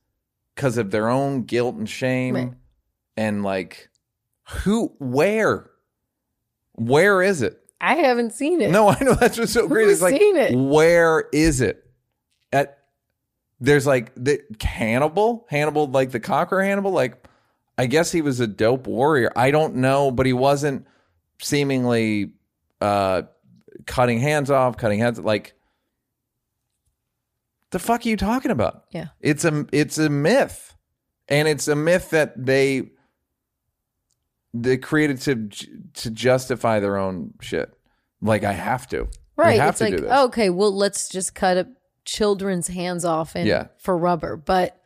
because 0.55 0.77
of 0.79 0.91
their 0.91 1.09
own 1.09 1.43
guilt 1.45 1.75
and 1.77 1.89
shame 1.89 2.35
Right. 2.35 2.53
and 3.17 3.43
like 3.43 3.89
who 4.49 4.93
where 4.99 5.71
where 6.75 7.23
is 7.23 7.43
it 7.43 7.57
I 7.81 7.95
haven't 7.95 8.33
seen 8.35 8.61
it. 8.61 8.71
no, 8.71 8.89
I 8.91 8.99
know 9.03 9.15
that's 9.15 9.39
what's 9.39 9.53
so 9.53 9.67
great. 9.67 9.85
Who's 9.85 9.95
It's 9.95 10.03
like, 10.03 10.19
seen 10.21 10.37
it? 10.37 10.55
where 10.55 11.25
is 11.33 11.63
it? 11.63 11.83
At 12.53 12.79
there's 13.59 13.87
like 13.87 14.13
the 14.17 14.41
Hannibal, 14.61 15.47
Hannibal, 15.49 15.87
like 15.87 16.11
the 16.11 16.21
conqueror 16.21 16.63
Hannibal. 16.63 16.91
Like, 16.93 17.27
I 17.79 17.87
guess 17.87 18.13
he 18.13 18.21
was 18.21 18.39
a 18.41 18.47
dope 18.47 18.87
warrior. 18.87 19.33
I 19.35 19.51
don't 19.51 19.77
know, 19.77 20.11
but 20.11 20.27
he 20.27 20.35
wasn't 20.35 20.87
seemingly 21.41 22.33
uh 22.83 23.23
cutting 23.87 24.19
hands 24.21 24.51
off, 24.51 24.77
cutting 24.77 24.99
heads. 24.99 25.19
Like, 25.19 25.55
the 27.71 27.79
fuck 27.79 28.05
are 28.05 28.09
you 28.09 28.17
talking 28.17 28.51
about? 28.51 28.85
Yeah. 28.91 29.09
It's 29.21 29.45
a 29.45 29.67
it's 29.73 29.99
a 29.99 30.09
myth, 30.09 30.75
and 31.29 31.47
it's 31.49 31.69
a 31.69 31.77
myth 31.77 32.11
that 32.11 32.35
they 32.47 32.91
they 34.53 34.77
created 34.77 35.21
to 35.23 35.49
to 36.03 36.11
justify 36.11 36.81
their 36.81 36.97
own 36.97 37.35
shit. 37.41 37.73
Like 38.21 38.45
I 38.45 38.53
have 38.53 38.87
to, 38.89 39.09
right. 39.37 39.59
have 39.61 39.71
It's 39.71 39.79
to 39.79 39.85
like 39.85 39.97
do 39.97 40.03
this. 40.03 40.13
okay, 40.13 40.51
well, 40.51 40.75
let's 40.77 41.09
just 41.09 41.35
cut 41.35 41.57
up 41.57 41.69
children's 42.05 42.69
hands 42.69 43.05
off 43.05 43.35
and 43.35 43.47
Yeah. 43.47 43.69
for 43.79 43.97
rubber, 43.97 44.37
but 44.37 44.83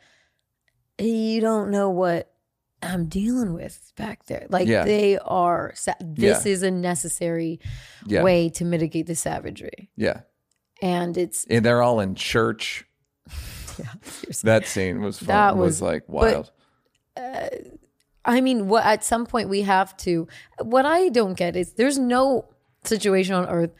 you 0.99 1.41
don't 1.41 1.71
know 1.71 1.91
what 1.91 2.31
I'm 2.83 3.07
dealing 3.07 3.55
with 3.55 3.93
back 3.97 4.27
there. 4.27 4.47
Like 4.51 4.69
Yeah. 4.69 4.85
they 4.85 5.19
are. 5.19 5.73
Sa- 5.75 5.95
this 6.01 6.45
Yeah. 6.45 6.53
is 6.53 6.63
a 6.63 6.71
necessary 6.71 7.59
Yeah. 8.07 8.23
way 8.23 8.51
to 8.51 8.65
mitigate 8.65 9.07
the 9.07 9.15
savagery, 9.17 9.91
yeah, 9.97 10.21
and 10.83 11.17
it's 11.17 11.45
and 11.49 11.65
they're 11.65 11.83
all 11.83 12.01
in 12.01 12.15
church. 12.15 12.85
seriously. 14.03 14.47
That 14.49 14.67
scene 14.67 15.01
was 15.03 15.19
fun, 15.19 15.27
That 15.29 15.57
was, 15.57 15.67
was- 15.67 15.83
like 15.83 16.03
but- 16.09 16.15
wild. 16.17 16.51
I 18.27 18.41
mean, 18.41 18.69
what 18.69 18.85
at 18.85 19.05
some 19.05 19.27
point 19.27 19.49
we 19.51 19.63
have 19.63 19.97
to. 19.99 20.27
What 20.61 20.87
I 20.87 21.11
don't 21.11 21.35
get 21.35 21.57
is 21.57 21.73
there's 21.75 21.99
no 21.99 22.47
situation 22.85 23.35
on 23.35 23.47
earth 23.49 23.71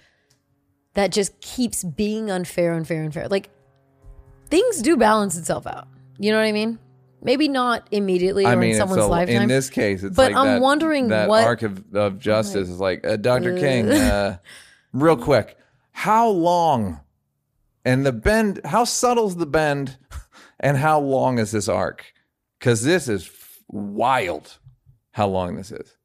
that 0.93 1.13
just 1.13 1.41
keeps 1.41 1.83
being 1.83 2.31
unfair, 2.31 2.75
unfair, 2.75 3.03
unfair. 3.05 3.27
Like 3.29 3.49
things 4.51 4.83
do 4.83 4.97
balance 4.97 5.39
itself 5.39 5.67
out. 5.67 5.89
You 6.19 6.31
know 6.31 6.39
what 6.39 6.45
I 6.47 6.53
mean? 6.53 6.79
Maybe 7.23 7.49
not 7.49 7.89
immediately 7.91 8.45
or 8.45 8.49
I 8.49 8.55
mean, 8.55 8.73
in 8.73 8.77
someone's 8.77 9.03
a, 9.03 9.07
lifetime. 9.07 9.43
in 9.45 9.49
this 9.49 9.71
case, 9.71 10.03
it's 10.05 10.15
But 10.15 10.33
like 10.33 10.39
I'm 10.39 10.47
that, 10.47 10.61
wondering 10.61 11.09
that 11.09 11.29
what- 11.29 11.45
arc 11.45 11.63
of, 11.63 11.95
of 11.97 12.19
justice 12.19 12.69
is 12.69 12.79
like 12.79 13.05
uh, 13.07 13.17
Dr. 13.17 13.59
King. 13.59 13.89
Uh, 13.91 14.37
real 14.93 15.17
quick, 15.17 15.57
how 15.97 16.29
long 16.29 17.01
and 17.85 18.05
the 18.05 18.13
bend? 18.13 18.61
How 18.65 18.83
subtle's 18.85 19.37
the 19.37 19.47
bend, 19.47 19.97
and 20.61 20.77
how 20.77 20.99
long 21.01 21.39
is 21.39 21.53
this 21.53 21.69
arc? 21.69 22.13
Because 22.59 22.83
this 22.83 23.09
is 23.09 23.31
wild. 23.69 24.59
How 25.13 25.29
long 25.29 25.55
this 25.57 25.71
is? 25.71 25.97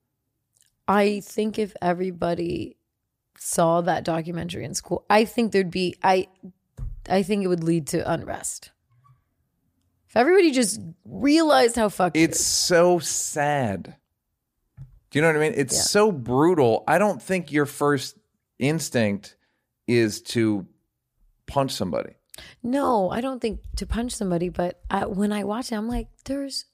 I 0.87 1.21
think 1.21 1.57
if 1.57 1.73
everybody 1.81 2.77
saw 3.37 3.81
that 3.81 4.03
documentary 4.03 4.63
in 4.63 4.75
school, 4.75 5.05
I 5.09 5.25
think 5.25 5.51
there'd 5.51 5.71
be 5.71 5.95
I 6.03 6.27
I 7.09 7.23
think 7.23 7.43
it 7.43 7.47
would 7.47 7.63
lead 7.63 7.87
to 7.87 8.09
unrest. 8.11 8.71
If 10.07 10.15
everybody 10.15 10.51
just 10.51 10.79
realized 11.05 11.75
how 11.75 11.89
fucked 11.89 12.15
it 12.15 12.21
It's 12.21 12.43
so 12.45 12.99
sad. 12.99 13.95
Do 15.09 15.17
you 15.17 15.21
know 15.23 15.29
what 15.29 15.37
I 15.37 15.39
mean? 15.39 15.53
It's 15.55 15.75
Yeah. 15.75 15.81
so 15.81 16.11
brutal. 16.11 16.83
I 16.87 16.99
don't 16.99 17.21
think 17.21 17.51
your 17.51 17.65
first 17.65 18.17
instinct 18.59 19.35
is 19.89 20.21
to 20.21 20.67
punch 21.47 21.71
somebody. 21.71 22.13
No, 22.63 23.09
I 23.09 23.21
don't 23.21 23.41
think 23.41 23.61
to 23.77 23.85
punch 23.85 24.13
somebody, 24.13 24.49
but 24.49 24.79
I, 24.89 25.05
when 25.05 25.33
I 25.33 25.43
watch 25.43 25.71
it, 25.71 25.75
I'm 25.75 25.87
like, 25.87 26.07
there's 26.25 26.65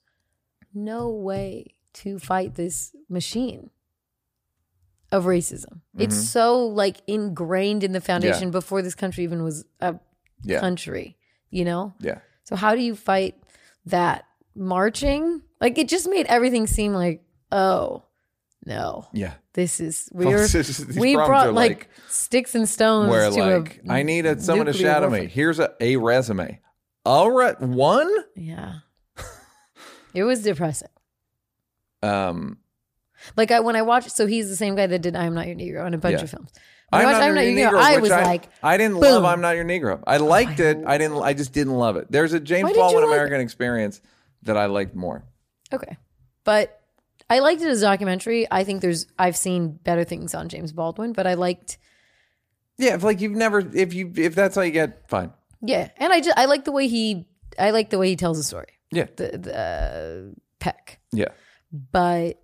no 0.74 1.10
way 1.10 1.74
to 1.94 2.18
fight 2.18 2.54
this 2.54 2.94
machine 3.08 3.70
of 5.10 5.24
racism. 5.24 5.80
It's 5.98 6.14
mm-hmm. 6.14 6.24
so 6.24 6.66
like 6.66 6.98
ingrained 7.06 7.82
in 7.82 7.92
the 7.92 8.00
foundation 8.00 8.50
before 8.50 8.82
this 8.82 8.94
country 8.94 9.24
even 9.24 9.42
was 9.42 9.64
a 9.80 9.96
Yeah. 10.42 10.60
country, 10.60 11.16
you 11.50 11.64
know? 11.64 11.94
Yeah. 12.00 12.18
So 12.44 12.54
how 12.54 12.74
do 12.74 12.82
you 12.82 12.94
fight 12.94 13.36
that 13.86 14.26
marching? 14.54 15.42
Like 15.60 15.78
it 15.78 15.88
just 15.88 16.08
made 16.08 16.26
everything 16.26 16.66
seem 16.66 16.92
like, 16.92 17.24
oh 17.50 18.05
no, 18.66 19.06
Yeah. 19.14 19.32
this 19.54 19.80
is 19.80 20.10
we're 20.12 20.46
we 20.98 21.14
brought 21.14 21.54
like, 21.54 21.70
like- 21.70 21.88
sticks 22.08 22.54
and 22.54 22.68
stones 22.68 23.08
Where 23.10 23.30
to 23.30 23.36
like 23.36 23.80
a 23.88 23.92
I 23.92 24.02
need 24.02 24.26
a, 24.26 24.38
someone 24.40 24.66
to 24.66 24.72
shadow 24.74 25.08
warfare. 25.08 25.22
me. 25.22 25.28
Here's 25.28 25.58
a, 25.60 25.72
a 25.80 25.96
resume. 25.96 26.60
All 27.06 27.30
right, 27.30 27.58
one? 27.60 28.12
Yeah, 28.34 28.80
it 30.12 30.24
was 30.24 30.42
depressing. 30.42 30.88
Um 32.02 32.58
Like 33.36 33.50
I 33.50 33.60
when 33.60 33.76
I 33.76 33.82
watched, 33.82 34.10
so 34.12 34.26
he's 34.26 34.48
the 34.48 34.56
same 34.56 34.74
guy 34.74 34.86
that 34.86 35.00
did 35.00 35.16
"I 35.16 35.24
Am 35.24 35.34
Not 35.34 35.46
Your 35.46 35.56
Negro" 35.56 35.86
and 35.86 35.94
a 35.94 35.98
bunch 35.98 36.18
Yeah. 36.18 36.24
of 36.24 36.30
films. 36.30 36.50
When 36.90 37.00
I 37.00 37.04
I'm 37.04 37.12
watched 37.12 37.34
not, 37.34 37.44
your 37.44 37.70
Negro, 37.72 37.78
I 37.80 37.94
which 37.94 38.02
was 38.02 38.10
like, 38.10 38.48
I 38.62 38.76
didn't 38.76 38.94
boom. 38.94 39.02
love. 39.02 39.24
I'm 39.24 39.40
not 39.40 39.56
your 39.56 39.64
Negro. 39.64 40.02
I 40.06 40.18
liked 40.18 40.60
it. 40.60 40.78
I 40.86 40.98
didn't. 40.98 41.20
I 41.22 41.32
just 41.32 41.52
didn't 41.52 41.74
love 41.74 41.96
it. 41.96 42.06
There's 42.10 42.32
a 42.32 42.38
James 42.40 42.72
Baldwin 42.72 43.02
like 43.04 43.12
American 43.12 43.40
Experience 43.40 44.00
that 44.42 44.56
I 44.56 44.66
liked 44.66 44.94
more. 44.94 45.24
okay, 45.72 45.96
but 46.44 46.75
I 47.28 47.40
liked 47.40 47.60
it 47.62 47.68
as 47.68 47.82
a 47.82 47.86
documentary. 47.86 48.46
I 48.50 48.62
think 48.64 48.82
there's 48.82 49.06
I've 49.18 49.36
seen 49.36 49.72
better 49.82 50.04
things 50.04 50.34
on 50.34 50.48
James 50.48 50.72
Baldwin, 50.72 51.12
but 51.12 51.26
I 51.26 51.34
liked 51.34 51.78
Yeah, 52.78 52.94
if 52.94 53.02
like 53.02 53.20
you've 53.20 53.32
never, 53.32 53.58
if 53.74 53.94
you, 53.94 54.12
if 54.16 54.34
that's 54.34 54.56
all 54.56 54.64
you 54.64 54.70
get, 54.72 55.08
fine. 55.08 55.32
yeah, 55.60 55.90
and 55.96 56.12
I 56.12 56.20
just 56.20 56.38
I 56.38 56.44
like 56.44 56.64
the 56.64 56.72
way 56.72 56.86
he 56.88 57.26
I 57.58 57.70
like 57.70 57.90
the 57.90 57.98
way 57.98 58.08
he 58.10 58.16
tells 58.16 58.36
the 58.38 58.44
story. 58.44 58.68
Yeah, 58.92 59.06
The 59.16 59.38
the 59.38 59.58
uh, 59.58 60.34
Peck, 60.60 61.00
yeah. 61.12 61.28
but 61.72 62.40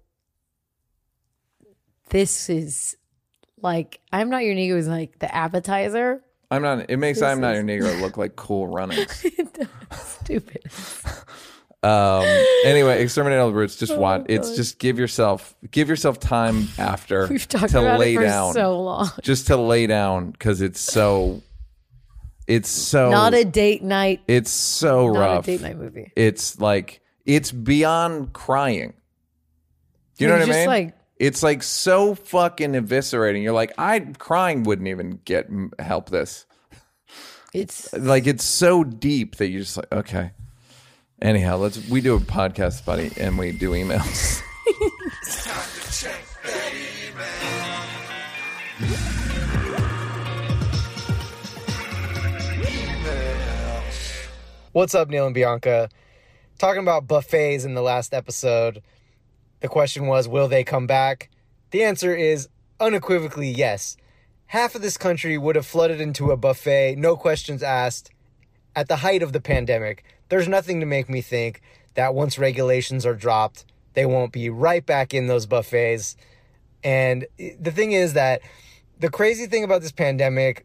this 2.11 2.51
is 2.51 2.97
like 3.61 4.01
I'm 4.13 4.29
not 4.31 4.45
your 4.45 4.55
Negro 4.55 4.77
is 4.79 4.89
like 4.89 5.19
the 5.21 5.33
appetizer. 5.35 6.23
I'm 6.51 6.61
not. 6.63 6.91
It 6.91 6.97
makes 6.99 7.23
I'm 7.23 7.41
not 7.41 7.55
your 7.55 7.63
Negro 7.63 7.99
look 8.03 8.17
like 8.19 8.37
cool 8.37 8.67
runnings. 8.67 9.25
Stupid. 9.93 10.63
Um. 11.83 12.25
Anyway, 12.65 13.03
exterminate 13.03 13.41
all 13.41 13.49
the 13.49 13.53
brutes. 13.53 13.75
Just 13.75 13.97
watch. 13.97 14.21
Oh, 14.21 14.27
It's 14.33 14.55
just 14.55 14.79
give 14.79 14.97
yourself 14.97 15.53
give 15.73 15.89
yourself 15.89 16.21
time 16.21 16.69
after 16.79 17.27
We've 17.31 17.49
talked 17.49 17.73
to 17.73 17.81
about 17.81 17.99
lay 17.99 18.13
it 18.13 18.19
for 18.19 18.23
down. 18.23 18.53
so 18.53 18.81
long. 18.81 19.11
just 19.21 19.49
to 19.49 19.57
lay 19.57 19.89
down 19.89 20.31
because 20.31 20.61
it's 20.61 20.79
so. 20.81 21.43
It's 22.47 22.69
so 22.69 23.11
Not 23.11 23.35
a 23.35 23.45
date 23.45 23.83
night. 23.83 24.21
It's 24.29 24.51
so 24.53 25.09
Not 25.13 25.19
rough. 25.19 25.45
a 25.45 25.47
date 25.49 25.61
night 25.63 25.77
movie. 25.77 26.13
It's 26.15 26.61
like 26.61 27.01
it's 27.27 27.51
beyond 27.51 28.33
crying. 28.33 28.95
Do 30.19 30.25
you 30.25 30.31
know 30.31 30.39
what 30.39 30.49
I 30.49 30.53
mean? 30.53 30.67
like- 30.69 30.95
it's 31.19 31.43
like 31.43 31.63
so 31.65 32.15
fucking 32.15 32.73
eviscerating. 32.75 33.43
You're 33.43 33.53
like, 33.53 33.73
I 33.79 33.99
crying 34.19 34.63
wouldn't 34.65 34.87
even 34.89 35.21
get 35.25 35.49
help 35.81 36.11
this. 36.11 36.47
It's 37.53 37.93
Like 37.93 38.27
it's 38.29 38.45
so 38.45 38.83
deep 38.85 39.37
that 39.37 39.49
you're 39.49 39.61
just 39.63 39.77
like, 39.77 39.93
okay. 39.93 40.31
Anyhow, 41.23 41.57
let's 41.59 41.89
we 41.89 42.01
do 42.01 42.17
a 42.17 42.19
podcast, 42.19 42.85
buddy, 42.85 43.13
and 43.17 43.39
we 43.39 43.53
do 43.53 43.71
emails. 43.71 44.43
it's 45.23 45.45
time 45.45 45.69
to 45.71 45.93
check 45.93 46.21
the 46.43 46.51
email. 47.07 47.53
What's 54.73 54.97
up, 54.97 55.11
Neal 55.11 55.27
and 55.27 55.35
Bianca? 55.35 55.91
Talking 56.59 56.83
about 56.83 57.07
buffets 57.07 57.63
in 57.63 57.75
the 57.75 57.83
last 57.83 58.13
episode, 58.13 58.83
the 59.61 59.69
question 59.69 60.09
was, 60.09 60.27
will 60.27 60.49
they 60.49 60.65
come 60.65 60.89
back? 60.89 61.31
The 61.71 61.85
answer 61.85 62.17
is 62.17 62.49
unequivocally 62.81 63.49
yes. 63.49 63.97
Half 64.47 64.75
of 64.75 64.83
this 64.83 64.97
country 64.99 65.39
would 65.39 65.55
have 65.55 65.67
flooded 65.67 66.01
into 66.01 66.33
a 66.33 66.37
buffet, 66.37 66.97
no 66.97 67.15
questions 67.15 67.63
asked, 67.63 68.11
at 68.75 68.89
the 68.89 68.97
height 68.97 69.23
of 69.23 69.33
the 69.33 69.41
pandemic. 69.41 70.03
There's 70.33 70.49
nothing 70.49 70.81
to 70.81 70.87
make 70.87 71.11
me 71.11 71.21
think 71.21 71.61
that 71.93 72.15
once 72.15 72.39
regulations 72.39 73.05
are 73.05 73.15
dropped, 73.15 73.67
they 73.93 74.07
won't 74.07 74.33
be 74.33 74.49
right 74.49 74.85
back 74.87 75.13
in 75.13 75.27
those 75.27 75.45
buffets. 75.45 76.17
And 76.83 77.27
the 77.37 77.71
thing 77.71 77.93
is 77.93 78.15
that 78.15 78.41
the 78.99 79.11
crazy 79.11 79.45
thing 79.45 79.63
about 79.63 79.83
this 79.83 79.93
pandemic 79.93 80.65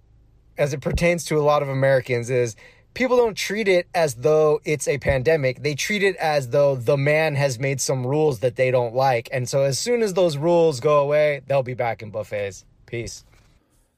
as 0.58 0.74
it 0.74 0.80
pertains 0.80 1.26
to 1.26 1.38
a 1.38 1.44
lot 1.44 1.64
of 1.64 1.68
Americans 1.68 2.30
is 2.30 2.56
people 2.94 3.18
don't 3.18 3.36
treat 3.36 3.68
it 3.68 3.90
as 3.94 4.16
though 4.16 4.62
it's 4.64 4.88
a 4.88 5.00
pandemic. 5.00 5.62
They 5.64 5.76
treat 5.76 6.02
it 6.02 6.16
as 6.16 6.52
though 6.52 6.78
the 6.78 6.96
man 6.96 7.36
has 7.36 7.60
made 7.60 7.82
some 7.82 8.08
rules 8.08 8.40
that 8.40 8.56
they 8.56 8.72
don't 8.72 8.96
like. 8.96 9.28
And 9.34 9.50
so 9.50 9.64
as 9.64 9.78
soon 9.78 10.02
as 10.02 10.14
those 10.14 10.38
rules 10.38 10.80
go 10.80 11.02
away, 11.02 11.42
they'll 11.46 11.62
be 11.62 11.74
back 11.74 12.02
in 12.02 12.10
buffets. 12.10 12.64
Peace. 12.86 13.26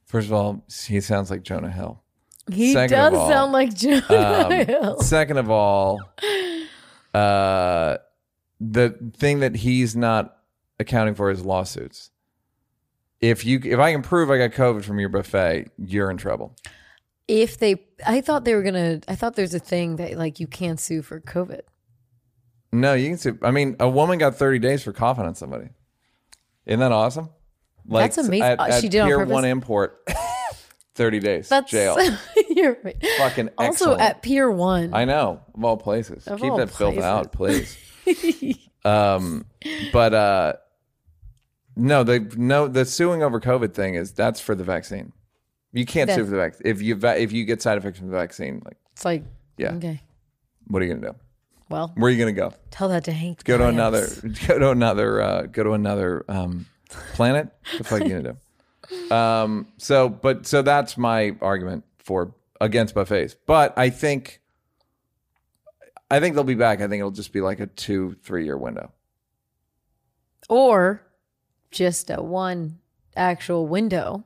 First 0.07 0.29
of 0.29 0.33
all, 0.33 0.63
he 0.87 0.99
sounds 0.99 1.29
like 1.29 1.43
Jonah 1.43 1.69
Hill. 1.69 2.01
He 2.51 2.73
Second 2.73 2.89
does 2.95 3.13
all, 3.13 3.29
sound 3.29 3.51
like 3.51 3.73
Jonah 3.73 4.77
Um, 4.81 4.99
second 5.01 5.37
of 5.37 5.49
all, 5.49 5.99
uh, 7.13 7.97
the 8.59 8.89
thing 9.17 9.39
that 9.39 9.55
he's 9.55 9.95
not 9.95 10.37
accounting 10.79 11.15
for 11.15 11.29
is 11.31 11.43
lawsuits. 11.43 12.11
If 13.21 13.45
you 13.45 13.59
if 13.63 13.79
I 13.79 13.91
can 13.91 14.01
prove 14.01 14.31
I 14.31 14.37
got 14.37 14.51
COVID 14.51 14.83
from 14.83 14.99
your 14.99 15.09
buffet, 15.09 15.69
you're 15.77 16.09
in 16.09 16.17
trouble. 16.17 16.55
If 17.27 17.57
they, 17.59 17.83
I 18.07 18.21
thought 18.21 18.43
they 18.45 18.55
were 18.55 18.63
gonna. 18.63 19.01
I 19.07 19.15
thought 19.15 19.35
there's 19.35 19.53
a 19.53 19.59
thing 19.59 19.97
that 19.97 20.17
like 20.17 20.39
you 20.39 20.47
can't 20.47 20.79
sue 20.79 21.01
for 21.01 21.19
COVID. 21.19 21.61
No, 22.71 22.93
you 22.93 23.09
can 23.09 23.17
sue. 23.17 23.37
I 23.41 23.51
mean, 23.51 23.75
a 23.79 23.89
woman 23.89 24.17
got 24.19 24.35
30 24.35 24.59
days 24.59 24.83
for 24.83 24.93
coughing 24.93 25.25
on 25.25 25.35
somebody. 25.35 25.69
Isn't 26.65 26.79
that 26.79 26.91
awesome? 26.91 27.29
Like 27.87 28.13
That's 28.13 28.27
amazing. 28.27 28.43
At, 28.43 28.59
Uh, 28.59 28.63
at 28.65 28.81
she 28.81 28.89
did 28.89 28.99
it 28.99 29.01
on 29.01 29.07
Pier 29.07 29.17
purpose? 29.17 29.33
One 29.33 29.45
Import, 29.45 29.99
30 30.99 31.19
days 31.19 31.47
That's 31.47 31.71
jail. 31.71 31.97
you're 32.49 32.77
right. 32.83 33.01
Fucking 33.19 33.49
Also 33.57 33.91
excellent. 33.93 34.01
at 34.01 34.21
Pier 34.21 34.51
One. 34.51 34.93
I 34.93 35.05
know 35.05 35.39
of 35.55 35.63
all 35.63 35.77
places. 35.77 36.27
Of 36.27 36.41
Keep 36.41 36.51
all 36.51 36.57
that 36.57 36.67
places. 36.69 37.01
out, 37.01 37.31
please. 37.31 37.77
um, 38.85 39.45
but 39.93 40.13
uh, 40.13 40.53
no, 41.77 42.03
the 42.03 42.19
no 42.35 42.67
the 42.67 42.83
suing 42.83 43.23
over 43.23 43.39
COVID 43.39 43.73
thing 43.73 43.95
is 43.95 44.11
that's 44.11 44.41
for 44.41 44.55
the 44.55 44.65
vaccine. 44.65 45.13
You 45.71 45.85
can't 45.85 46.09
sue 46.09 46.25
for 46.25 46.31
the 46.31 46.35
vaccine 46.35 46.67
if 46.67 46.81
you 46.81 46.95
va- 46.95 47.17
if 47.17 47.31
you 47.31 47.45
get 47.45 47.61
side 47.61 47.77
effects 47.77 47.99
from 47.99 48.09
the 48.09 48.17
vaccine. 48.17 48.61
Like, 48.65 48.75
it's 48.91 49.05
like 49.05 49.23
yeah, 49.57 49.71
okay. 49.75 50.01
what 50.67 50.81
are 50.81 50.85
you 50.85 50.93
gonna 50.95 51.13
do? 51.13 51.17
Well, 51.69 51.93
Where 51.95 52.09
are 52.09 52.11
you 52.13 52.19
gonna 52.19 52.33
go? 52.33 52.51
tell 52.71 52.89
that 52.89 53.05
to 53.05 53.13
Hank. 53.13 53.45
Go 53.45 53.57
to 53.57 53.67
another. 53.67 54.09
Go 54.47 54.59
to 54.59 54.71
another. 54.71 55.21
Uh, 55.21 55.41
go 55.43 55.63
to 55.63 55.71
another 55.71 56.25
um, 56.27 56.65
planet. 57.13 57.45
What 57.71 57.77
the 57.77 57.83
fuck 57.85 58.01
are 58.01 58.03
you 58.03 58.09
gonna 58.09 58.33
do? 58.33 58.37
Um, 59.11 59.67
so, 59.77 60.09
but 60.09 60.45
so 60.47 60.61
that's 60.61 60.97
my 60.97 61.35
argument 61.41 61.83
for 61.99 62.33
against 62.61 62.93
buffets. 62.95 63.35
But 63.45 63.77
I 63.77 63.89
think, 63.89 64.41
I 66.11 66.19
think 66.19 66.35
they'll 66.35 66.43
be 66.43 66.55
back. 66.55 66.81
I 66.81 66.87
think 66.87 66.99
it'll 66.99 67.11
just 67.11 67.31
be 67.33 67.41
like 67.41 67.59
a 67.59 67.67
two, 67.67 68.15
three 68.23 68.45
year 68.45 68.57
window. 68.57 68.91
or 70.49 71.03
just 71.71 72.09
a 72.09 72.21
one 72.21 72.79
actual 73.15 73.67
window, 73.67 74.23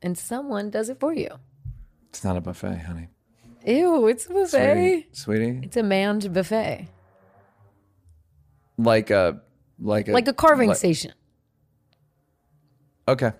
and 0.00 0.16
someone 0.16 0.70
does 0.70 0.88
it 0.88 0.98
for 0.98 1.12
you. 1.12 1.28
It's 2.08 2.24
not 2.24 2.36
a 2.36 2.40
buffet, 2.40 2.78
honey. 2.86 3.08
Ew, 3.66 4.06
it's 4.08 4.26
a 4.26 4.30
buffet. 4.32 4.48
Sweetie, 4.74 5.06
sweetie, 5.12 5.60
It's 5.64 5.76
a 5.76 5.82
manned 5.82 6.32
buffet, 6.32 6.88
like 8.78 9.10
a 9.10 9.40
like 9.78 10.08
a 10.08 10.12
like 10.12 10.28
a 10.28 10.32
carving 10.32 10.68
like- 10.68 10.78
station. 10.78 11.12
Okay, 13.06 13.32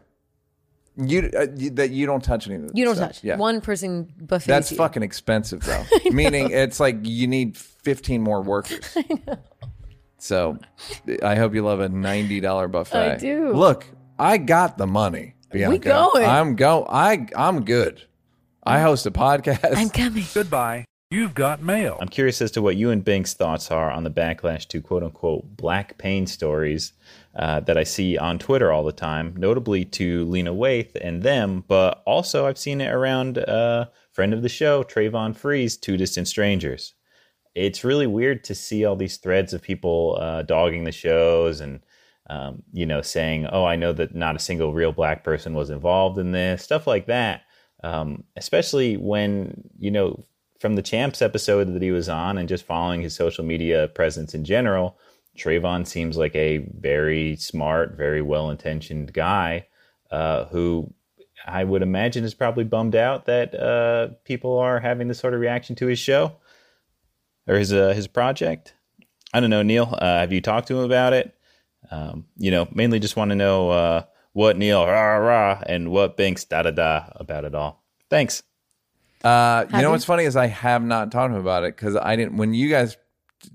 you, 0.96 1.30
uh, 1.36 1.46
you 1.56 1.70
that 1.70 1.90
you 1.90 2.06
don't 2.06 2.22
touch 2.22 2.46
any 2.46 2.56
of 2.56 2.68
the 2.68 2.72
You 2.74 2.84
don't 2.84 2.96
stuff. 2.96 3.12
touch 3.12 3.24
Yeah, 3.24 3.36
one 3.36 3.60
person 3.60 4.12
buffet. 4.20 4.46
That's 4.48 4.74
fucking 4.74 5.02
expensive 5.02 5.60
though. 5.64 5.84
Meaning 6.10 6.50
it's 6.50 6.80
like 6.80 6.98
you 7.02 7.26
need 7.26 7.56
15 7.56 8.20
more 8.22 8.42
workers. 8.42 8.80
I 8.96 9.04
know. 9.26 9.38
So 10.18 10.58
I 11.22 11.34
hope 11.34 11.54
you 11.54 11.62
love 11.62 11.80
a 11.80 11.88
$90 11.88 12.70
buffet. 12.70 13.12
I 13.12 13.16
do. 13.16 13.52
Look, 13.52 13.86
I 14.18 14.36
got 14.38 14.78
the 14.78 14.86
money. 14.86 15.34
Bianca. 15.50 15.78
going. 15.78 16.24
I'm 16.24 16.56
go 16.56 16.86
I 16.88 17.26
I'm 17.36 17.64
good. 17.64 18.02
I 18.64 18.80
host 18.80 19.04
a 19.06 19.10
podcast. 19.10 19.76
I'm 19.76 19.90
coming. 19.90 20.24
Goodbye. 20.34 20.86
You've 21.10 21.34
got 21.34 21.60
mail. 21.60 21.98
I'm 22.00 22.08
curious 22.08 22.40
as 22.40 22.50
to 22.52 22.62
what 22.62 22.76
you 22.76 22.90
and 22.90 23.04
Bink's 23.04 23.34
thoughts 23.34 23.70
are 23.70 23.90
on 23.90 24.02
the 24.04 24.10
backlash 24.10 24.66
to 24.68 24.80
quote 24.80 25.02
unquote 25.02 25.56
black 25.56 25.98
pain 25.98 26.26
stories 26.26 26.92
uh, 27.34 27.60
that 27.60 27.78
I 27.78 27.84
see 27.84 28.18
on 28.18 28.38
Twitter 28.38 28.70
all 28.70 28.84
the 28.84 28.92
time, 28.92 29.34
notably 29.36 29.84
to 29.86 30.24
Lena 30.26 30.52
Waithe 30.52 30.96
and 31.00 31.22
them, 31.22 31.64
but 31.66 32.02
also 32.06 32.46
I've 32.46 32.58
seen 32.58 32.80
it 32.80 32.92
around 32.92 33.38
uh, 33.38 33.86
friend 34.12 34.34
of 34.34 34.42
the 34.42 34.48
show, 34.48 34.82
Travon 34.82 35.34
Free's, 35.34 35.76
Two 35.76 35.96
Distant 35.96 36.28
Strangers. 36.28 36.94
It's 37.54 37.84
really 37.84 38.06
weird 38.06 38.44
to 38.44 38.54
see 38.54 38.84
all 38.84 38.96
these 38.96 39.16
threads 39.16 39.52
of 39.52 39.62
people 39.62 40.18
uh, 40.20 40.42
dogging 40.42 40.84
the 40.84 40.92
shows 40.92 41.60
and 41.60 41.80
um, 42.30 42.62
you 42.72 42.86
know, 42.86 43.02
saying, 43.02 43.46
"Oh, 43.52 43.64
I 43.64 43.76
know 43.76 43.92
that 43.92 44.14
not 44.14 44.36
a 44.36 44.40
single 44.40 44.72
real 44.72 44.92
black 44.92 45.24
person 45.24 45.54
was 45.54 45.70
involved 45.70 46.18
in 46.18 46.32
this," 46.32 46.62
stuff 46.62 46.86
like 46.86 47.06
that. 47.06 47.42
Um, 47.84 48.24
especially 48.36 48.96
when 48.96 49.68
you 49.78 49.90
know 49.90 50.24
from 50.60 50.76
the 50.76 50.82
Champs 50.82 51.20
episode 51.20 51.74
that 51.74 51.82
he 51.82 51.90
was 51.90 52.08
on, 52.08 52.38
and 52.38 52.48
just 52.48 52.64
following 52.64 53.02
his 53.02 53.14
social 53.14 53.44
media 53.44 53.88
presence 53.88 54.34
in 54.34 54.44
general, 54.44 54.98
Travon 55.36 55.86
seems 55.86 56.16
like 56.16 56.34
a 56.36 56.58
very 56.58 57.36
smart, 57.36 57.96
very 57.96 58.22
well-intentioned 58.22 59.12
guy 59.12 59.66
uh, 60.10 60.44
who 60.46 60.92
I 61.46 61.64
would 61.64 61.82
imagine 61.82 62.24
is 62.24 62.34
probably 62.34 62.64
bummed 62.64 62.94
out 62.94 63.26
that 63.26 63.54
uh, 63.54 64.14
people 64.24 64.58
are 64.58 64.78
having 64.78 65.08
this 65.08 65.18
sort 65.18 65.34
of 65.34 65.40
reaction 65.40 65.74
to 65.76 65.86
his 65.86 65.98
show 65.98 66.36
or 67.46 67.56
his 67.56 67.72
uh, 67.72 67.92
his 67.94 68.06
project. 68.06 68.74
I 69.32 69.40
don't 69.40 69.50
know, 69.50 69.62
Neal. 69.62 69.94
Uh, 69.98 70.18
have 70.20 70.32
you 70.32 70.40
talked 70.40 70.68
to 70.68 70.78
him 70.78 70.84
about 70.84 71.12
it? 71.14 71.34
Um, 71.90 72.26
you 72.36 72.50
know, 72.50 72.68
mainly 72.72 73.00
just 73.00 73.16
want 73.16 73.30
to 73.30 73.34
know 73.34 73.70
uh, 73.70 74.02
what 74.32 74.56
Neal 74.56 74.86
rah 74.86 75.16
rah 75.16 75.62
and 75.66 75.90
what 75.90 76.16
Binks 76.16 76.44
da 76.44 76.62
da 76.62 76.70
da 76.70 77.06
about 77.16 77.44
it 77.44 77.54
all. 77.54 77.82
Thanks. 78.10 78.42
Uh, 79.24 79.64
you 79.68 79.72
Have 79.72 79.82
know 79.82 79.88
you? 79.88 79.90
what's 79.90 80.04
funny 80.04 80.24
is 80.24 80.36
I 80.36 80.46
have 80.48 80.82
not 80.82 81.10
talked 81.12 81.32
to 81.32 81.36
him 81.36 81.40
about 81.40 81.64
it 81.64 81.76
because 81.76 81.96
I 81.96 82.16
didn't. 82.16 82.36
When 82.36 82.54
you 82.54 82.68
guys 82.68 82.96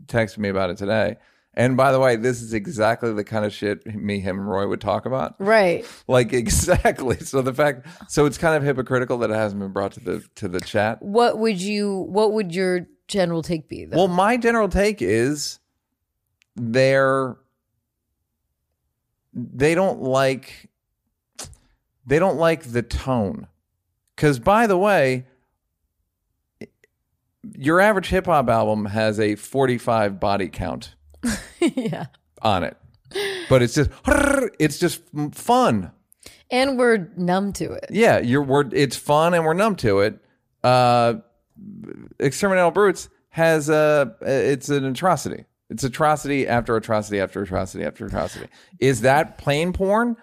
texted 0.07 0.39
me 0.39 0.49
about 0.49 0.69
it 0.69 0.77
today, 0.77 1.17
And 1.57 1.75
by 1.75 1.91
the 1.91 1.99
way, 1.99 2.17
this 2.17 2.43
is 2.43 2.53
exactly 2.53 3.11
the 3.13 3.23
kind 3.23 3.43
of 3.43 3.51
shit 3.51 3.83
me, 3.87 4.19
him, 4.19 4.37
and 4.37 4.47
Roy 4.47 4.67
would 4.67 4.79
talk 4.79 5.07
about. 5.07 5.33
Right. 5.39 5.85
Like 6.07 6.31
exactly. 6.31 7.17
So 7.19 7.41
the 7.41 7.53
fact, 7.53 7.87
so 8.07 8.25
it's 8.25 8.37
kind 8.37 8.55
of 8.55 8.63
hypocritical 8.63 9.17
that 9.19 9.31
it 9.31 9.33
hasn't 9.33 9.59
been 9.59 9.71
brought 9.71 9.93
to 9.93 9.99
the 9.99 10.23
to 10.35 10.47
the 10.47 10.61
chat. 10.61 11.01
What 11.01 11.39
would 11.39 11.59
you? 11.59 12.05
What 12.09 12.33
would 12.33 12.53
your 12.53 12.87
general 13.07 13.41
take 13.41 13.67
be? 13.67 13.85
Though? 13.85 13.97
Well, 13.97 14.07
my 14.07 14.37
general 14.37 14.69
take 14.69 15.01
is 15.01 15.59
they're 16.55 17.35
they 19.33 19.73
don't 19.75 20.01
like 20.01 20.69
they 22.05 22.19
don't 22.19 22.37
like 22.37 22.71
the 22.71 22.83
tone. 22.83 23.47
Cuz 24.15 24.39
by 24.39 24.67
the 24.67 24.77
way, 24.77 25.25
your 27.57 27.81
average 27.81 28.09
hip 28.09 28.27
hop 28.27 28.47
album 28.49 28.85
has 28.85 29.19
a 29.19 29.35
45 29.35 30.19
body 30.19 30.47
count 30.47 30.95
yeah. 31.75 32.07
on 32.41 32.63
it. 32.63 32.77
But 33.49 33.61
it's 33.61 33.73
just 33.73 33.89
it's 34.59 34.79
just 34.79 35.01
fun. 35.33 35.91
And 36.49 36.77
we're 36.77 37.09
numb 37.17 37.53
to 37.53 37.71
it. 37.73 37.87
Yeah, 37.89 38.19
you're 38.19 38.43
we're 38.43 38.65
it's 38.73 38.95
fun 38.95 39.33
and 39.33 39.45
we're 39.45 39.53
numb 39.53 39.75
to 39.77 39.99
it. 39.99 40.19
Uh 40.63 41.15
Exterminator 42.19 42.71
Brutes 42.71 43.09
has 43.29 43.69
a 43.69 44.15
it's 44.21 44.69
an 44.69 44.85
atrocity. 44.85 45.45
It's 45.69 45.83
atrocity 45.83 46.47
after 46.47 46.75
atrocity 46.75 47.19
after 47.19 47.41
atrocity 47.41 47.83
after 47.83 48.05
atrocity. 48.05 48.47
Is 48.79 49.01
that 49.01 49.37
plain 49.37 49.73
porn? 49.73 50.15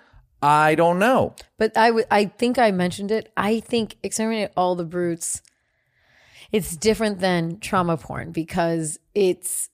I 0.44 0.74
don't 0.74 0.98
know. 0.98 1.34
But 1.56 1.74
I 1.74 1.90
would. 1.90 2.06
I 2.10 2.26
think 2.26 2.58
I 2.58 2.70
mentioned 2.70 3.10
it. 3.10 3.32
I 3.34 3.60
think 3.60 3.96
exterminate 4.02 4.50
all 4.56 4.74
the 4.74 4.84
brutes. 4.84 5.40
It's 6.52 6.76
different 6.76 7.20
than 7.20 7.60
trauma 7.60 7.96
porn 7.96 8.30
because 8.30 8.98
it's. 9.14 9.70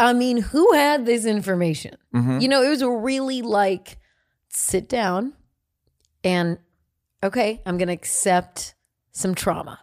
I 0.00 0.12
mean, 0.14 0.38
who 0.38 0.72
had 0.72 1.04
this 1.06 1.24
information? 1.26 1.96
Mm-hmm. 2.14 2.40
You 2.40 2.48
know, 2.48 2.62
it 2.62 2.68
was 2.70 2.82
really 2.82 3.42
like 3.42 3.98
sit 4.48 4.88
down 4.88 5.34
and 6.24 6.58
okay, 7.22 7.60
I'm 7.66 7.76
going 7.76 7.88
to 7.88 7.94
accept 7.94 8.74
some 9.12 9.34
trauma. 9.34 9.80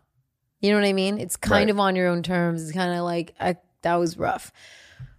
You 0.59 0.71
know 0.71 0.79
what 0.79 0.87
I 0.87 0.93
mean? 0.93 1.19
It's 1.19 1.37
kind 1.37 1.67
Right. 1.67 1.69
of 1.69 1.79
on 1.79 1.95
your 1.95 2.07
own 2.07 2.23
terms. 2.23 2.63
It's 2.63 2.71
kind 2.71 2.97
of 2.97 3.03
like 3.05 3.35
I, 3.39 3.57
that 3.83 3.95
was 3.95 4.17
rough. 4.17 4.51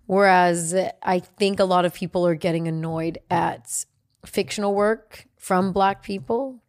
Whereas 0.07 0.75
I 1.03 1.19
think 1.21 1.61
a 1.61 1.65
lot 1.65 1.85
of 1.85 1.95
people 1.95 2.27
are 2.27 2.35
getting 2.35 2.67
annoyed 2.67 3.19
at 3.31 3.85
fictional 4.27 4.75
work 4.75 5.27
from 5.37 5.73
black 5.73 6.03
people 6.03 6.61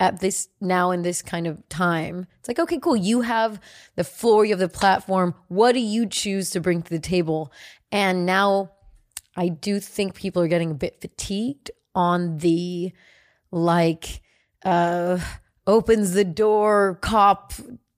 at 0.00 0.20
this 0.20 0.48
now 0.60 0.90
in 0.90 1.02
this 1.02 1.22
kind 1.22 1.46
of 1.46 1.68
time. 1.68 2.26
It's 2.38 2.48
like, 2.48 2.58
okay, 2.58 2.78
cool. 2.78 2.96
You 2.96 3.22
have 3.22 3.60
the 3.96 4.04
floor, 4.04 4.44
you 4.44 4.52
have 4.52 4.60
the 4.60 4.68
platform. 4.68 5.34
What 5.48 5.72
do 5.72 5.80
you 5.80 6.06
choose 6.06 6.50
to 6.50 6.60
bring 6.60 6.82
to 6.82 6.90
the 6.90 7.00
table? 7.00 7.52
And 7.90 8.24
now 8.24 8.72
I 9.36 9.48
do 9.48 9.80
think 9.80 10.14
people 10.14 10.42
are 10.42 10.48
getting 10.48 10.70
a 10.70 10.74
bit 10.74 11.00
fatigued 11.00 11.70
on 11.94 12.38
the 12.38 12.92
like 13.50 14.20
uh 14.64 15.18
opens 15.66 16.12
the 16.12 16.24
door 16.24 16.98
cop 17.00 17.52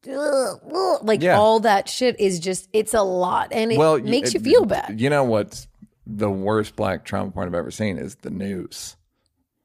ugh, 0.08 0.98
like 1.02 1.22
Yeah. 1.22 1.38
all 1.38 1.60
that 1.60 1.88
shit 1.88 2.18
is 2.20 2.38
just 2.38 2.68
it's 2.72 2.94
a 2.94 3.02
lot 3.02 3.48
and 3.52 3.72
it 3.72 3.78
well, 3.78 3.98
makes 3.98 4.32
you 4.32 4.40
uh, 4.40 4.42
feel 4.44 4.64
bad. 4.64 5.00
You 5.00 5.10
know 5.10 5.24
what's 5.24 5.66
the 6.06 6.30
worst 6.30 6.76
black 6.76 7.04
trauma 7.04 7.30
point 7.30 7.46
I've 7.48 7.54
ever 7.54 7.70
seen 7.70 7.98
is 7.98 8.16
the 8.16 8.30
news. 8.30 8.96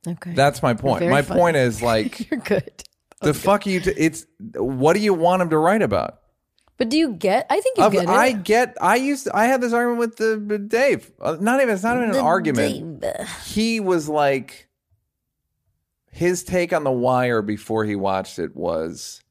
Okay. 0.07 0.33
That's 0.33 0.61
my 0.63 0.73
point. 0.73 0.99
Very 0.99 1.11
My 1.11 1.21
funny. 1.21 1.39
point 1.39 1.57
is 1.57 1.81
like 1.81 2.29
You're 2.31 2.39
good. 2.39 2.83
the 3.21 3.33
fuck 3.33 3.65
you. 3.65 3.79
T- 3.79 3.91
it's 3.97 4.25
what 4.55 4.93
do 4.93 4.99
you 4.99 5.13
want 5.13 5.41
him 5.41 5.49
to 5.49 5.57
write 5.57 5.81
about? 5.81 6.19
But 6.77 6.89
do 6.89 6.97
you 6.97 7.13
get 7.13 7.45
I 7.49 7.61
think 7.61 7.77
you 7.77 7.83
Of- 7.85 7.93
get 7.93 8.03
it. 8.03 8.09
I 8.09 8.31
get. 8.33 8.77
I 8.81 8.95
used. 8.97 9.29
I 9.29 9.45
had 9.45 9.61
this 9.61 9.71
argument 9.73 9.99
with 9.99 10.17
the 10.17 10.43
with 10.45 10.67
Dave. 10.69 11.09
Uh, 11.21 11.37
not 11.39 11.61
even. 11.61 11.73
It's 11.73 11.83
not 11.83 11.95
even 11.97 12.09
an 12.11 12.17
argument. 12.17 13.03
He 13.45 13.79
was 13.79 14.09
like, 14.09 14.67
his 16.11 16.43
take 16.43 16.73
on 16.73 16.83
the 16.83 16.91
Wire 16.91 17.41
before 17.41 17.85
he 17.85 17.95
watched 17.95 18.39
it 18.39 18.55
was, 18.55 19.21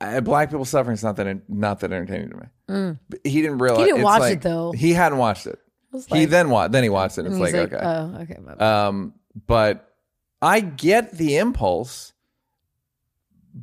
uh, 0.00 0.20
black 0.20 0.50
people 0.50 0.64
suffering 0.64 0.94
is 0.94 1.02
not 1.02 1.16
that 1.16 1.48
not 1.48 1.80
that 1.80 1.92
entertaining 1.92 2.30
to 2.30 2.36
me. 2.36 2.96
But 3.08 3.20
He 3.24 3.42
didn't 3.42 3.58
realize. 3.58 3.78
Mm. 3.78 3.80
He 3.80 3.86
didn't 3.86 4.00
it's 4.00 4.04
watch 4.04 4.20
like- 4.20 4.32
it, 4.34 4.42
though. 4.42 4.72
He 4.72 4.92
hadn't 4.92 5.18
watched 5.18 5.46
it. 5.46 5.58
Was 5.92 6.06
he 6.06 6.24
then 6.24 6.50
watched. 6.50 6.72
Then 6.72 6.82
he 6.82 6.88
watched 6.88 7.18
it. 7.18 7.26
And 7.26 7.34
it's 7.34 7.36
he's 7.36 7.54
like, 7.54 7.72
like, 7.72 7.82
okay. 7.82 7.86
oh, 7.86 8.22
okay, 8.22 8.36
my 8.40 8.54
bad. 8.54 8.62
Um, 8.86 9.14
but 9.46 9.94
I 10.40 10.60
get 10.60 11.12
the 11.12 11.36
impulse. 11.36 12.12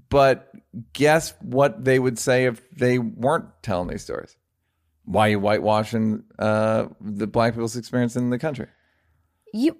But 0.09 0.51
guess 0.93 1.33
what 1.41 1.83
they 1.83 1.97
would 1.97 2.19
say 2.19 2.45
if 2.45 2.61
they 2.69 2.99
weren't 2.99 3.45
telling 3.63 3.87
these 3.87 4.03
stories? 4.03 4.37
Why 5.05 5.27
are 5.27 5.31
you 5.31 5.39
whitewashing 5.39 6.23
uh, 6.37 6.89
the 7.01 7.25
black 7.25 7.53
people's 7.53 7.75
experience 7.75 8.15
in 8.15 8.29
the 8.29 8.37
country? 8.37 8.67
you 9.53 9.77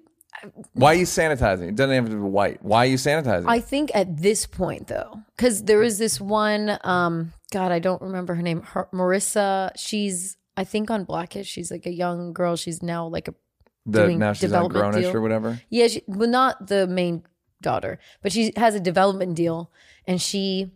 Why 0.72 0.92
are 0.92 0.96
you 0.96 1.04
sanitizing? 1.04 1.68
It 1.68 1.76
doesn't 1.76 1.94
have 1.94 2.06
to 2.06 2.16
be 2.16 2.20
white. 2.20 2.62
Why 2.62 2.86
are 2.86 2.88
you 2.88 2.96
sanitizing? 2.96 3.48
I 3.48 3.60
think 3.60 3.90
at 3.94 4.20
this 4.20 4.46
point 4.46 4.88
though, 4.88 5.20
because 5.36 5.64
there 5.64 5.82
is 5.82 5.98
this 5.98 6.20
one, 6.20 6.78
um, 6.82 7.32
God, 7.52 7.72
I 7.72 7.78
don't 7.78 8.02
remember 8.02 8.34
her 8.34 8.42
name, 8.42 8.62
her, 8.62 8.88
Marissa. 8.92 9.70
She's, 9.76 10.36
I 10.60 10.64
think, 10.64 10.90
on 10.90 11.04
Blackish. 11.04 11.48
She's 11.48 11.70
like 11.70 11.86
a 11.86 11.92
young 11.92 12.32
girl. 12.32 12.56
She's 12.56 12.82
now 12.82 13.06
like 13.06 13.28
a 13.28 13.34
the, 13.86 14.04
doing 14.04 14.18
now 14.18 14.32
she's 14.32 14.52
on 14.52 14.68
development 14.68 14.94
Grownish 14.94 15.00
deal. 15.08 15.16
or 15.16 15.20
whatever. 15.20 15.60
yeah, 15.70 15.88
she, 15.88 16.02
well, 16.06 16.28
not 16.28 16.66
the 16.66 16.86
main 16.86 17.24
daughter, 17.62 17.98
but 18.22 18.32
she 18.32 18.52
has 18.56 18.74
a 18.74 18.80
development 18.80 19.36
deal, 19.36 19.70
and 20.06 20.20
she 20.20 20.70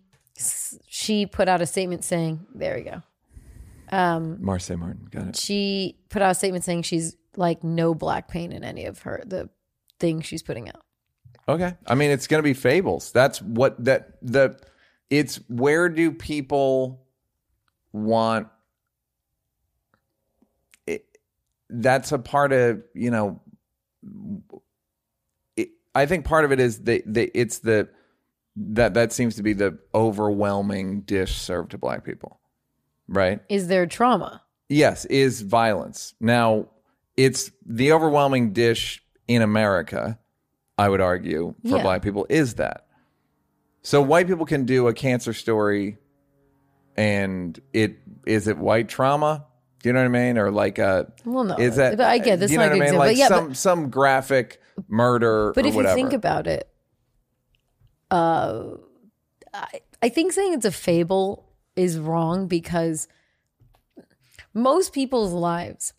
she 0.89 1.27
put 1.27 1.49
out 1.49 1.61
a 1.61 1.67
statement 1.67 2.05
saying, 2.05 2.47
"There 2.55 2.79
you 2.79 2.85
go." 2.85 3.03
Um, 3.97 4.39
Marsai 4.39 4.79
Martin. 4.79 5.07
Got 5.11 5.29
it. 5.29 5.37
she 5.37 5.99
put 6.09 6.23
out 6.23 6.31
a 6.31 6.35
statement 6.35 6.65
saying 6.65 6.83
she's 6.83 7.17
like 7.37 7.63
no 7.63 7.95
black 7.95 8.29
paint 8.29 8.53
in 8.53 8.65
any 8.65 8.87
of 8.87 9.03
her 9.03 9.23
the 9.27 9.51
things 10.01 10.27
she's 10.27 10.43
putting 10.43 10.69
out. 10.69 10.83
Okay. 11.49 11.75
I 11.87 11.95
mean, 11.95 12.11
it's 12.11 12.27
going 12.27 12.39
to 12.39 12.43
be 12.43 12.55
fables. 12.55 13.13
That's 13.13 13.43
what 13.43 13.83
that 13.85 14.15
the 14.23 14.59
it's 15.11 15.37
where 15.49 15.89
do 15.89 16.11
people 16.11 17.05
want 17.93 18.49
it, 20.87 21.19
that's 21.71 22.13
a 22.13 22.19
part 22.19 22.53
of, 22.53 22.83
you 22.95 23.11
know, 23.11 23.41
it, 25.57 25.71
I 25.95 26.07
think 26.07 26.25
part 26.25 26.45
of 26.45 26.53
it 26.53 26.61
is 26.61 26.81
that 26.83 27.03
the 27.07 27.31
it's 27.35 27.59
the 27.61 27.89
that 28.57 28.95
that 28.95 29.13
seems 29.13 29.37
to 29.37 29.43
be 29.43 29.53
the 29.53 29.79
overwhelming 29.95 31.01
dish 31.03 31.37
served 31.37 31.73
to 31.73 31.79
black 31.79 32.05
people. 32.05 32.41
Right? 33.09 33.41
Is 33.49 33.69
there 33.69 33.87
trauma? 33.87 34.43
yes, 34.71 35.05
is 35.07 35.43
violence. 35.43 36.15
Now, 36.21 36.69
it's 37.19 37.51
the 37.67 37.93
overwhelming 37.93 38.53
dish 38.55 39.03
in 39.29 39.43
America, 39.43 40.19
I 40.79 40.89
would 40.89 41.01
argue, 41.03 41.55
for 41.69 41.77
Yeah. 41.77 41.83
black 41.83 42.03
people 42.03 42.27
is 42.31 42.55
that. 42.55 42.87
So 43.83 44.01
white 44.01 44.27
people 44.27 44.47
can 44.47 44.65
do 44.65 44.89
a 44.89 44.95
cancer 44.95 45.33
story 45.35 45.99
and 46.97 47.61
it 47.73 47.99
is 48.27 48.49
it 48.49 48.57
white 48.57 48.89
trauma? 48.89 49.45
Do 49.85 49.91
you 49.91 49.93
know 49.93 50.01
what 50.01 50.07
I 50.07 50.09
mean? 50.09 50.39
Or 50.39 50.51
like 50.51 50.79
a 50.79 51.13
Well, 51.27 51.45
no, 51.45 51.57
is 51.57 51.77
that 51.77 51.99
but 51.99 52.07
I 52.07 52.17
get 52.17 52.41
this. 52.41 52.51
You 52.51 52.57
know 52.57 52.65
not 52.65 52.71
what 52.71 52.77
I 52.77 52.79
mean? 52.79 52.83
example. 52.85 53.07
Like 53.07 53.17
yeah, 53.19 53.29
some 53.29 53.55
some 53.55 53.91
graphic 53.91 54.59
murder 54.89 55.53
But 55.55 55.67
if 55.67 55.75
whatever. 55.75 55.99
you 55.99 56.03
think 56.03 56.15
about 56.15 56.47
it, 56.47 56.67
uh, 58.11 58.77
I, 59.53 59.81
I 60.03 60.09
think 60.09 60.33
saying 60.33 60.55
it's 60.55 60.65
a 60.65 60.71
fable 60.73 61.53
is 61.77 61.99
wrong 61.99 62.49
because 62.49 63.09
most 64.55 64.95
people's 64.95 65.35
lives, 65.35 65.93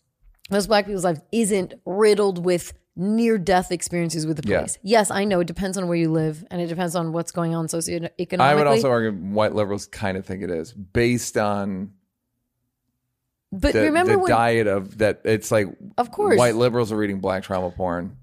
most 0.49 0.65
black 0.65 0.87
people's 0.87 1.03
lives, 1.03 1.21
isn't 1.31 1.75
riddled 1.85 2.43
with 2.43 2.73
near 2.95 3.37
death 3.37 3.71
experiences 3.71 4.25
with 4.25 4.37
the 4.41 4.49
Yeah. 4.49 4.61
police. 4.61 4.79
Yes, 4.81 5.11
I 5.11 5.25
know 5.25 5.41
it 5.41 5.47
depends 5.47 5.77
on 5.77 5.87
where 5.87 5.97
you 5.97 6.09
live 6.11 6.43
and 6.49 6.59
it 6.59 6.65
depends 6.67 6.95
on 6.95 7.11
what's 7.11 7.31
going 7.31 7.53
on 7.53 7.67
socioeconomically. 7.67 8.39
I 8.39 8.55
would 8.55 8.65
also 8.65 8.89
argue 8.89 9.11
white 9.11 9.53
liberals 9.53 9.85
kind 9.85 10.17
of 10.17 10.25
think 10.25 10.41
it 10.41 10.49
is 10.49 10.73
based 10.73 11.37
on 11.37 11.91
but 13.61 13.73
the, 13.73 13.81
remember 13.81 14.13
the 14.13 14.19
when 14.19 14.29
diet 14.29 14.67
of 14.67 14.97
that. 14.99 15.21
It's 15.25 15.51
like 15.51 15.67
Of 15.97 16.11
course. 16.11 16.37
white 16.37 16.55
liberals 16.55 16.91
are 16.91 16.97
reading 16.97 17.19
black 17.19 17.43
trauma 17.43 17.71
porn. 17.71 18.17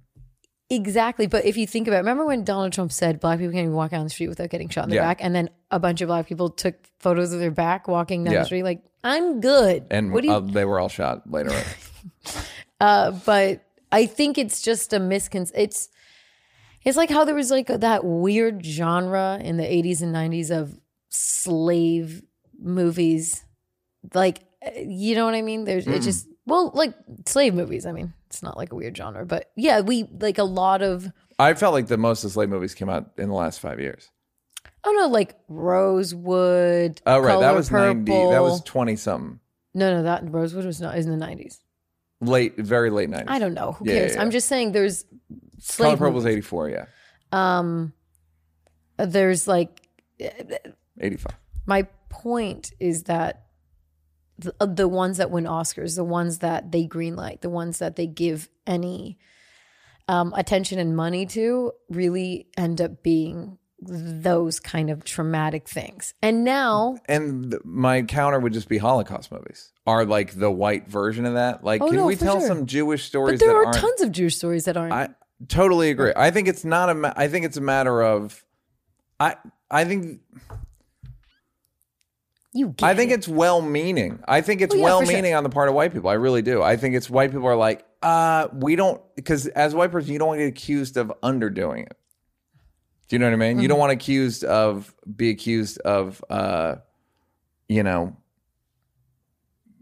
Exactly. 0.71 1.27
But 1.27 1.45
if 1.45 1.57
you 1.59 1.67
think 1.67 1.87
about 1.87 1.97
it, 1.97 2.01
remember 2.01 2.25
when 2.25 2.45
Donald 2.45 2.73
Trump 2.73 2.93
said 2.93 3.21
black 3.21 3.39
people 3.39 3.53
can't 3.53 3.65
even 3.65 3.75
walk 3.75 3.91
down 3.91 4.05
the 4.05 4.11
street 4.11 4.29
without 4.29 4.49
getting 4.49 4.69
shot 4.71 4.85
in 4.85 4.91
the 4.91 4.97
Yeah. 4.97 5.03
back? 5.03 5.19
And 5.23 5.35
then 5.35 5.51
a 5.71 5.79
bunch 5.79 6.01
of 6.01 6.07
black 6.09 6.27
people 6.27 6.49
took 6.49 6.77
photos 6.99 7.33
of 7.33 7.41
their 7.41 7.51
back 7.51 7.89
walking 7.89 8.25
down 8.25 8.33
Yeah. 8.35 8.41
the 8.41 8.47
street 8.47 8.63
like, 8.63 8.83
I'm 9.05 9.41
good. 9.41 9.87
and 9.91 10.13
what 10.13 10.23
do 10.23 10.29
you 10.29 10.35
uh, 10.35 10.41
they 10.41 10.65
were 10.65 10.79
all 10.81 10.89
shot 10.89 11.31
later. 11.31 11.51
on. 11.53 11.63
uh 12.81 13.11
but 13.27 13.65
I 13.91 14.07
think 14.07 14.39
it's 14.39 14.63
just 14.63 14.93
a 14.93 14.99
miscon 14.99 15.51
it's 15.55 15.89
it's 16.85 16.97
like 16.97 17.11
how 17.11 17.25
there 17.25 17.35
was 17.35 17.51
like 17.51 17.67
that 17.67 18.05
weird 18.05 18.65
genre 18.65 19.39
in 19.43 19.57
the 19.57 19.65
80s 19.65 20.01
and 20.03 20.15
90s 20.15 20.51
of 20.51 20.79
slave 21.11 22.23
movies. 22.59 23.45
Like 24.15 24.41
Eh, 24.63 24.85
you 24.87 25.15
know 25.15 25.25
what 25.25 25.35
I 25.35 25.43
mean? 25.43 25.65
There's 25.65 25.87
it 25.87 26.01
mm. 26.01 26.05
just 26.05 26.29
well, 26.47 26.71
like 26.75 26.95
slave 27.27 27.55
movies. 27.55 27.87
I 27.87 27.93
mean, 27.93 28.13
it's 28.27 28.43
not 28.43 28.57
like 28.57 28.73
a 28.73 28.75
weird 28.75 28.97
genre, 28.97 29.25
but 29.25 29.51
yeah, 29.57 29.81
we 29.81 30.05
like 30.21 30.39
a 30.39 30.45
lot 30.45 30.83
of 30.83 31.11
I 31.39 31.55
felt 31.55 31.75
like 31.75 31.87
the 31.89 31.97
most 31.97 32.25
of 32.25 32.31
the 32.31 32.35
slave 32.35 32.49
movies 32.49 32.75
came 32.75 32.89
out 32.89 33.11
in 33.19 33.29
the 33.29 33.35
last 33.35 33.61
five 33.61 33.81
years. 33.81 34.11
Oh 34.85 34.93
no, 34.93 35.07
like 35.09 35.37
Rosewood. 35.49 37.01
Oh 37.07 37.19
right, 37.19 37.39
that 37.39 37.41
Color 37.41 37.57
was 37.57 37.71
ninety. 37.71 38.13
That 38.13 38.43
was 38.43 38.63
twenty 38.63 38.97
something. 38.97 39.39
No, 39.75 39.97
no, 39.97 40.03
that 40.03 40.31
Rosewood 40.31 40.67
was 40.67 40.81
not 40.81 40.99
is 40.99 41.07
in 41.07 41.13
the 41.13 41.19
nineties. 41.19 41.61
Late, 42.21 42.57
very 42.57 42.91
late 42.91 43.11
nineties. 43.11 43.29
I 43.29 43.39
don't 43.39 43.55
know. 43.55 43.73
Who 43.73 43.87
Yeah, 43.87 43.93
yeah, 43.93 43.99
cares? 44.01 44.15
yeah. 44.15 44.23
I'm 44.23 44.31
just 44.31 44.49
saying 44.49 44.73
there's 44.73 45.05
Color 45.05 45.17
slave 45.59 45.99
Purple 45.99 46.15
was 46.15 46.27
eighty 46.27 46.41
four. 46.41 46.69
Yeah, 46.69 46.87
um 47.31 47.93
there's 48.99 49.47
like 49.47 49.89
eh, 50.21 50.59
eighty 51.01 51.17
five. 51.17 51.37
my 51.67 51.87
point 52.09 52.73
is 52.79 53.05
that 53.05 53.47
the, 54.43 54.55
uh, 54.61 54.67
the 54.67 54.89
ones 54.89 55.17
that 55.19 55.31
win 55.31 55.45
Oscars, 55.45 55.97
the 55.97 56.05
ones 56.05 56.39
that 56.39 56.71
they 56.73 56.87
greenlight, 56.87 57.41
the 57.41 57.51
ones 57.51 57.79
that 57.79 57.97
they 57.97 58.07
give 58.07 58.49
any 58.67 59.19
um, 60.09 60.33
attention 60.37 60.79
and 60.79 60.97
money 60.97 61.27
to, 61.27 61.73
really 61.89 62.47
end 62.57 62.81
up 62.81 63.03
being 63.03 63.59
those 63.85 64.61
kind 64.61 64.91
of 64.91 65.03
traumatic 65.05 65.69
things. 65.69 66.15
And 66.23 66.45
now, 66.45 66.99
And 67.07 67.51
th- 67.51 67.63
my 67.65 68.03
counter 68.03 68.39
would 68.39 68.53
just 68.53 68.69
be 68.69 68.79
Holocaust 68.79 69.33
movies 69.33 69.73
are 69.87 70.05
like 70.05 70.35
the 70.35 70.51
white 70.51 70.87
version 70.89 71.27
of 71.27 71.35
that. 71.35 71.65
Like, 71.65 71.83
Oh, 71.83 71.89
can 71.89 71.97
no, 71.97 72.07
we 72.07 72.15
tell 72.15 72.39
sure. 72.39 72.47
some 72.49 72.67
Jewish 72.67 73.05
stories? 73.05 73.41
but 73.41 73.47
there 73.47 73.57
are 73.67 73.73
tons 73.73 74.01
of 74.01 74.13
Jewish 74.13 74.37
stories 74.37 74.67
that 74.67 74.77
aren't. 74.77 74.93
I 74.93 75.09
totally 75.49 75.91
agree. 75.91 76.13
I 76.15 76.31
think 76.31 76.47
it's 76.47 76.65
not 76.65 76.91
a. 76.91 76.95
Ma- 76.95 77.13
I 77.17 77.27
think 77.27 77.45
it's 77.45 77.57
a 77.57 77.61
matter 77.61 78.01
of. 78.03 78.45
I 79.19 79.35
I 79.69 79.85
think 79.85 80.21
you 82.55 82.75
I 82.83 82.95
think 82.95 83.11
it. 83.11 83.15
it's 83.15 83.29
well 83.29 83.63
meaning. 83.63 84.19
I 84.29 84.41
think 84.43 84.61
it's 84.61 84.75
Well, 84.75 84.79
yeah, 84.81 84.85
well 84.85 85.01
for 85.01 85.07
sure. 85.07 85.15
meaning 85.15 85.35
on 85.35 85.43
the 85.43 85.49
part 85.51 85.69
of 85.69 85.75
white 85.75 85.93
people. 85.93 86.11
I 86.11 86.15
really 86.15 86.43
do. 86.43 86.63
I 86.63 86.77
think 86.77 86.95
it's 86.95 87.09
white 87.09 87.31
people 87.33 87.47
are 87.49 87.57
like, 87.57 87.85
uh, 88.03 88.49
we 88.53 88.77
don't 88.77 89.01
because 89.17 89.47
as 89.49 89.75
white 89.75 89.91
person, 89.93 90.13
you 90.13 90.19
don't 90.19 90.29
want 90.29 90.39
to 90.41 90.45
get 90.45 90.49
accused 90.49 90.97
of 90.97 91.13
underdoing 91.23 91.87
it. 91.87 91.97
Do 93.09 93.17
you 93.17 93.19
know 93.21 93.27
what 93.27 93.33
I 93.35 93.37
mean? 93.37 93.59
You 93.61 93.69
don't 93.69 93.77
Mm-hmm. 93.77 93.81
want 93.81 93.93
accused 93.93 94.45
of 94.45 94.95
be 95.17 95.31
accused 95.31 95.79
of 95.81 96.23
uh, 96.31 96.77
you 97.69 97.83
know, 97.83 98.17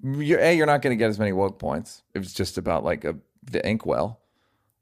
you're, 0.03 0.39
a 0.41 0.55
you're 0.57 0.67
not 0.67 0.83
going 0.83 0.97
to 0.97 0.99
get 0.99 1.09
as 1.11 1.19
many 1.19 1.33
woke 1.33 1.59
points 1.59 2.03
if 2.15 2.23
it's 2.23 2.35
just 2.35 2.57
about 2.59 2.85
like 2.85 3.05
a 3.05 3.17
the 3.51 3.67
inkwell. 3.69 4.21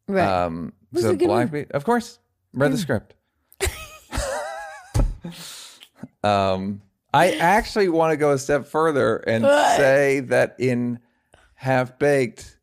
right. 0.09 0.27
Um, 0.45 0.73
Was 0.93 1.05
so 1.05 1.17
black, 1.17 1.51
pe- 1.53 1.67
of 1.71 1.85
course, 1.85 2.19
read 2.53 2.73
the 2.73 2.79
script. 2.79 3.15
um, 6.25 6.81
I 7.13 7.33
actually 7.33 7.89
want 7.89 8.13
to 8.13 8.17
go 8.17 8.33
a 8.33 8.39
step 8.39 8.67
further 8.67 9.17
and 9.17 9.45
say 9.77 10.21
that 10.21 10.57
in 10.59 10.99
Half 11.55 11.99
Baked, 11.99 12.59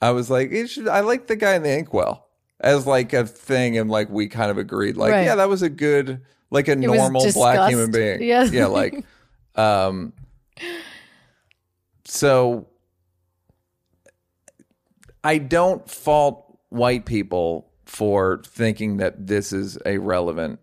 I 0.00 0.10
was 0.10 0.30
like, 0.30 0.52
it 0.52 0.68
should, 0.68 0.88
I 0.88 1.00
like 1.00 1.26
the 1.26 1.36
guy 1.36 1.54
in 1.54 1.62
the 1.62 1.72
inkwell 1.76 2.28
as 2.60 2.86
like 2.86 3.12
a 3.12 3.26
thing, 3.26 3.78
and 3.78 3.90
like 3.90 4.10
we 4.10 4.28
kind 4.28 4.50
of 4.50 4.58
agreed, 4.58 4.96
like, 4.96 5.12
Right. 5.12 5.24
yeah, 5.24 5.36
that 5.36 5.48
was 5.48 5.62
a 5.62 5.70
good, 5.70 6.20
like 6.50 6.68
a 6.68 6.76
was 6.76 6.84
normal 6.84 7.32
black 7.32 7.68
human 7.70 7.90
being. 7.90 8.22
Yes. 8.22 8.52
Yeah, 8.52 8.66
like, 8.66 9.04
um, 9.54 10.12
so 12.04 12.68
I 15.24 15.38
don't 15.38 15.88
fault 15.90 16.58
white 16.68 17.06
people 17.06 17.70
for 17.84 18.42
thinking 18.46 18.98
that 18.98 19.26
this 19.26 19.52
is 19.52 19.78
a 19.86 19.98
relevant 19.98 20.60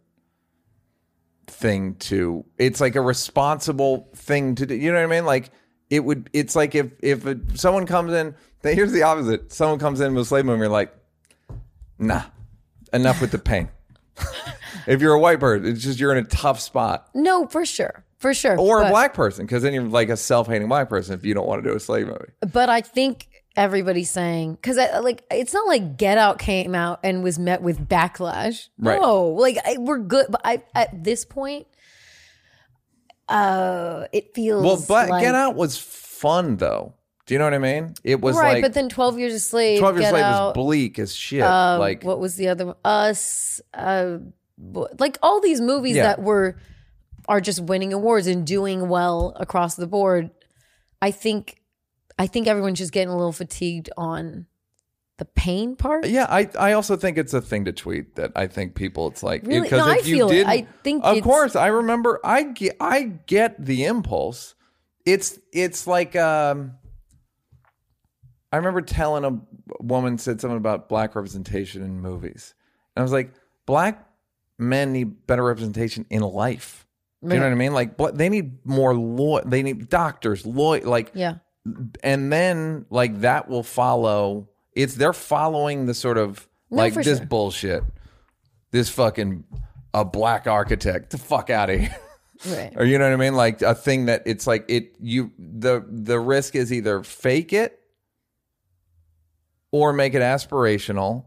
thing 1.54 1.96
to 1.96 2.44
it's 2.58 2.82
like 2.82 2.96
a 2.96 3.02
responsible 3.02 4.10
thing 4.16 4.56
to 4.56 4.66
do 4.66 4.76
you 4.76 4.92
know 4.92 4.98
what 4.98 5.04
i 5.04 5.16
mean 5.16 5.26
like 5.26 5.52
it 5.90 6.04
would 6.04 6.30
it's 6.34 6.56
like 6.56 6.76
if 6.76 6.92
if 7.02 7.26
a, 7.26 7.40
someone 7.54 7.86
comes 7.86 8.12
in 8.14 8.36
here's 8.64 8.92
the 8.92 9.04
opposite 9.04 9.52
someone 9.52 9.80
comes 9.80 10.02
in 10.02 10.14
with 10.14 10.24
a 10.24 10.26
slave 10.26 10.46
movie 10.46 10.60
you're 10.60 10.70
like 10.70 10.94
nah 12.00 12.24
enough 12.92 13.22
with 13.22 13.32
the 13.32 13.38
pain 13.38 13.70
if 14.88 15.02
you're 15.02 15.14
a 15.14 15.20
white 15.20 15.40
person 15.40 15.68
it's 15.68 15.84
just 15.84 16.00
you're 16.00 16.12
in 16.12 16.24
a 16.24 16.28
tough 16.28 16.60
spot 16.60 17.10
no, 17.14 17.48
for 17.48 17.66
sure. 17.66 18.04
For 18.18 18.34
sure. 18.34 18.58
or 18.58 18.82
a 18.82 18.90
black 18.90 19.14
person 19.14 19.46
because 19.46 19.64
then 19.64 19.74
you're 19.74 19.84
like 19.84 20.08
a 20.08 20.16
self-hating 20.16 20.70
black 20.70 20.88
person 20.88 21.14
if 21.14 21.26
you 21.26 21.34
don't 21.34 21.46
want 21.46 21.62
to 21.62 21.70
do 21.70 21.76
a 21.76 21.80
slave 21.80 22.08
movie 22.08 22.32
But 22.52 22.70
I 22.70 22.80
think 22.80 23.28
everybody's 23.56 24.10
saying 24.10 24.54
because 24.54 24.78
like 24.78 25.24
it's 25.32 25.54
not 25.54 25.68
like 25.68 25.98
Get 25.98 26.18
Out 26.18 26.40
came 26.40 26.76
out 26.76 27.00
and 27.04 27.24
was 27.24 27.38
met 27.38 27.62
with 27.62 27.88
backlash. 27.88 28.70
Right. 28.78 29.00
No, 29.00 29.28
like 29.28 29.58
I, 29.66 29.78
we're 29.80 30.00
good. 30.00 30.28
But 30.30 30.42
I 30.44 30.64
at 30.76 31.04
this 31.04 31.26
point, 31.26 31.68
uh, 33.30 34.08
it 34.12 34.34
feels 34.34 34.64
well 34.64 34.84
But 34.88 35.10
like, 35.10 35.24
get 35.24 35.36
out 35.36 35.56
was 35.56 35.78
fun 35.78 36.58
though 36.58 36.94
do 37.26 37.34
you 37.34 37.38
know 37.38 37.46
what 37.46 37.54
i 37.54 37.58
mean 37.58 37.94
it 38.04 38.20
was 38.20 38.36
right. 38.36 38.56
like 38.56 38.62
but 38.62 38.74
then 38.74 38.90
Twelve 38.90 39.18
Years 39.18 39.34
a 39.34 39.40
Slave, 39.40 39.80
12 39.80 39.96
years 39.96 40.04
Get 40.04 40.10
slave 40.12 40.24
Out, 40.24 40.56
was 40.58 40.66
bleak 40.66 41.00
as 41.00 41.16
shit 41.16 41.42
uh, 41.42 41.78
like 41.80 42.04
what 42.04 42.20
was 42.20 42.36
the 42.36 42.50
other 42.50 42.66
one? 42.68 42.76
Us, 42.84 43.62
uh, 43.74 44.18
like 45.00 45.18
all 45.22 45.40
these 45.42 45.62
movies 45.62 45.96
Yeah. 45.96 46.04
that 46.04 46.22
were 46.22 46.58
are 47.28 47.40
just 47.42 47.62
winning 47.62 47.94
awards 47.94 48.28
and 48.28 48.46
doing 48.46 48.90
well 48.90 49.34
across 49.40 49.76
the 49.76 49.88
board. 49.88 50.32
I 51.02 51.12
think, 51.12 51.62
I 52.18 52.28
think 52.28 52.48
everyone's 52.48 52.80
just 52.80 52.92
getting 52.92 53.10
a 53.10 53.16
little 53.16 53.32
fatigued 53.32 53.90
on 53.98 54.46
the 55.18 55.26
pain 55.26 55.76
part. 55.76 56.08
Yeah, 56.08 56.26
I, 56.30 56.50
I 56.58 56.74
also 56.74 56.96
think 56.96 57.18
it's 57.18 57.34
a 57.34 57.42
thing 57.42 57.66
to 57.66 57.72
tweet 57.72 58.16
that 58.16 58.32
I 58.36 58.48
think 58.48 58.76
people 58.76 59.08
it's 59.08 59.24
like 59.24 59.46
Really? 59.46 59.62
because 59.62 59.80
No, 59.80 59.92
I 59.92 59.98
if 59.98 60.08
you 60.08 60.28
did 60.28 60.48
I 60.48 60.68
think 60.84 61.04
of 61.04 61.22
course 61.22 61.56
I 61.56 61.68
remember 61.68 62.20
I 62.24 62.44
get 62.44 62.78
I 62.80 63.04
get 63.04 63.64
the 63.64 63.86
impulse. 63.86 64.56
It's 65.06 65.40
it's 65.52 65.86
like 65.86 66.16
um 66.16 66.74
I 68.52 68.58
remember 68.58 68.82
telling 68.82 69.24
a 69.26 69.84
woman 69.84 70.18
said 70.18 70.40
something 70.40 70.58
about 70.58 70.88
black 70.88 71.16
representation 71.16 71.82
in 71.82 72.02
movies. 72.02 72.54
And 72.96 73.02
I 73.02 73.04
was 73.04 73.12
like, 73.12 73.34
black 73.66 74.08
men 74.60 74.94
need 74.94 75.26
better 75.26 75.44
representation 75.44 76.06
in 76.12 76.22
life. 76.22 76.86
Do 77.24 77.34
you 77.34 77.40
know 77.40 77.46
what 77.48 77.54
I 77.54 77.56
mean? 77.56 77.74
Like 77.74 77.98
they 78.16 78.30
need 78.30 78.66
more 78.66 78.94
law 78.96 79.42
they 79.42 79.64
need 79.64 79.90
doctors, 79.90 80.46
law 80.46 80.72
like 80.84 81.12
Yeah. 81.14 81.36
And 82.04 82.32
then 82.32 82.86
like 82.90 83.22
that 83.22 83.48
will 83.48 83.64
follow 83.64 84.50
it's 84.74 84.96
they're 84.96 85.14
following 85.14 85.86
the 85.86 85.94
sort 85.94 86.18
of 86.18 86.48
No, 86.70 86.78
like 86.78 86.94
for 86.94 87.04
this 87.04 87.20
sure. 87.20 87.28
bullshit 87.28 87.84
this 88.72 88.90
fucking 88.90 89.44
a 89.94 90.04
black 90.04 90.46
architect 90.48 91.12
the 91.12 91.18
fuck 91.18 91.50
out 91.50 91.70
of 91.70 91.80
here 91.80 91.96
Right. 92.46 92.74
or 92.76 92.84
you 92.84 92.98
know 92.98 93.06
what 93.06 93.14
i 93.14 93.16
mean 93.16 93.36
like 93.36 93.62
a 93.62 93.74
thing 93.76 94.08
that 94.08 94.24
it's 94.26 94.46
like 94.46 94.66
it 94.68 94.96
you 95.00 95.32
the 95.40 95.86
the 95.88 96.20
risk 96.20 96.56
is 96.56 96.74
either 96.74 97.02
fake 97.04 97.54
it 97.54 97.80
or 99.72 99.94
make 99.94 100.14
it 100.14 100.22
aspirational 100.22 101.24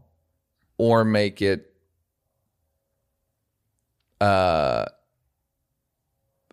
or 0.77 1.03
make 1.03 1.41
it 1.41 1.73
uh 4.21 4.85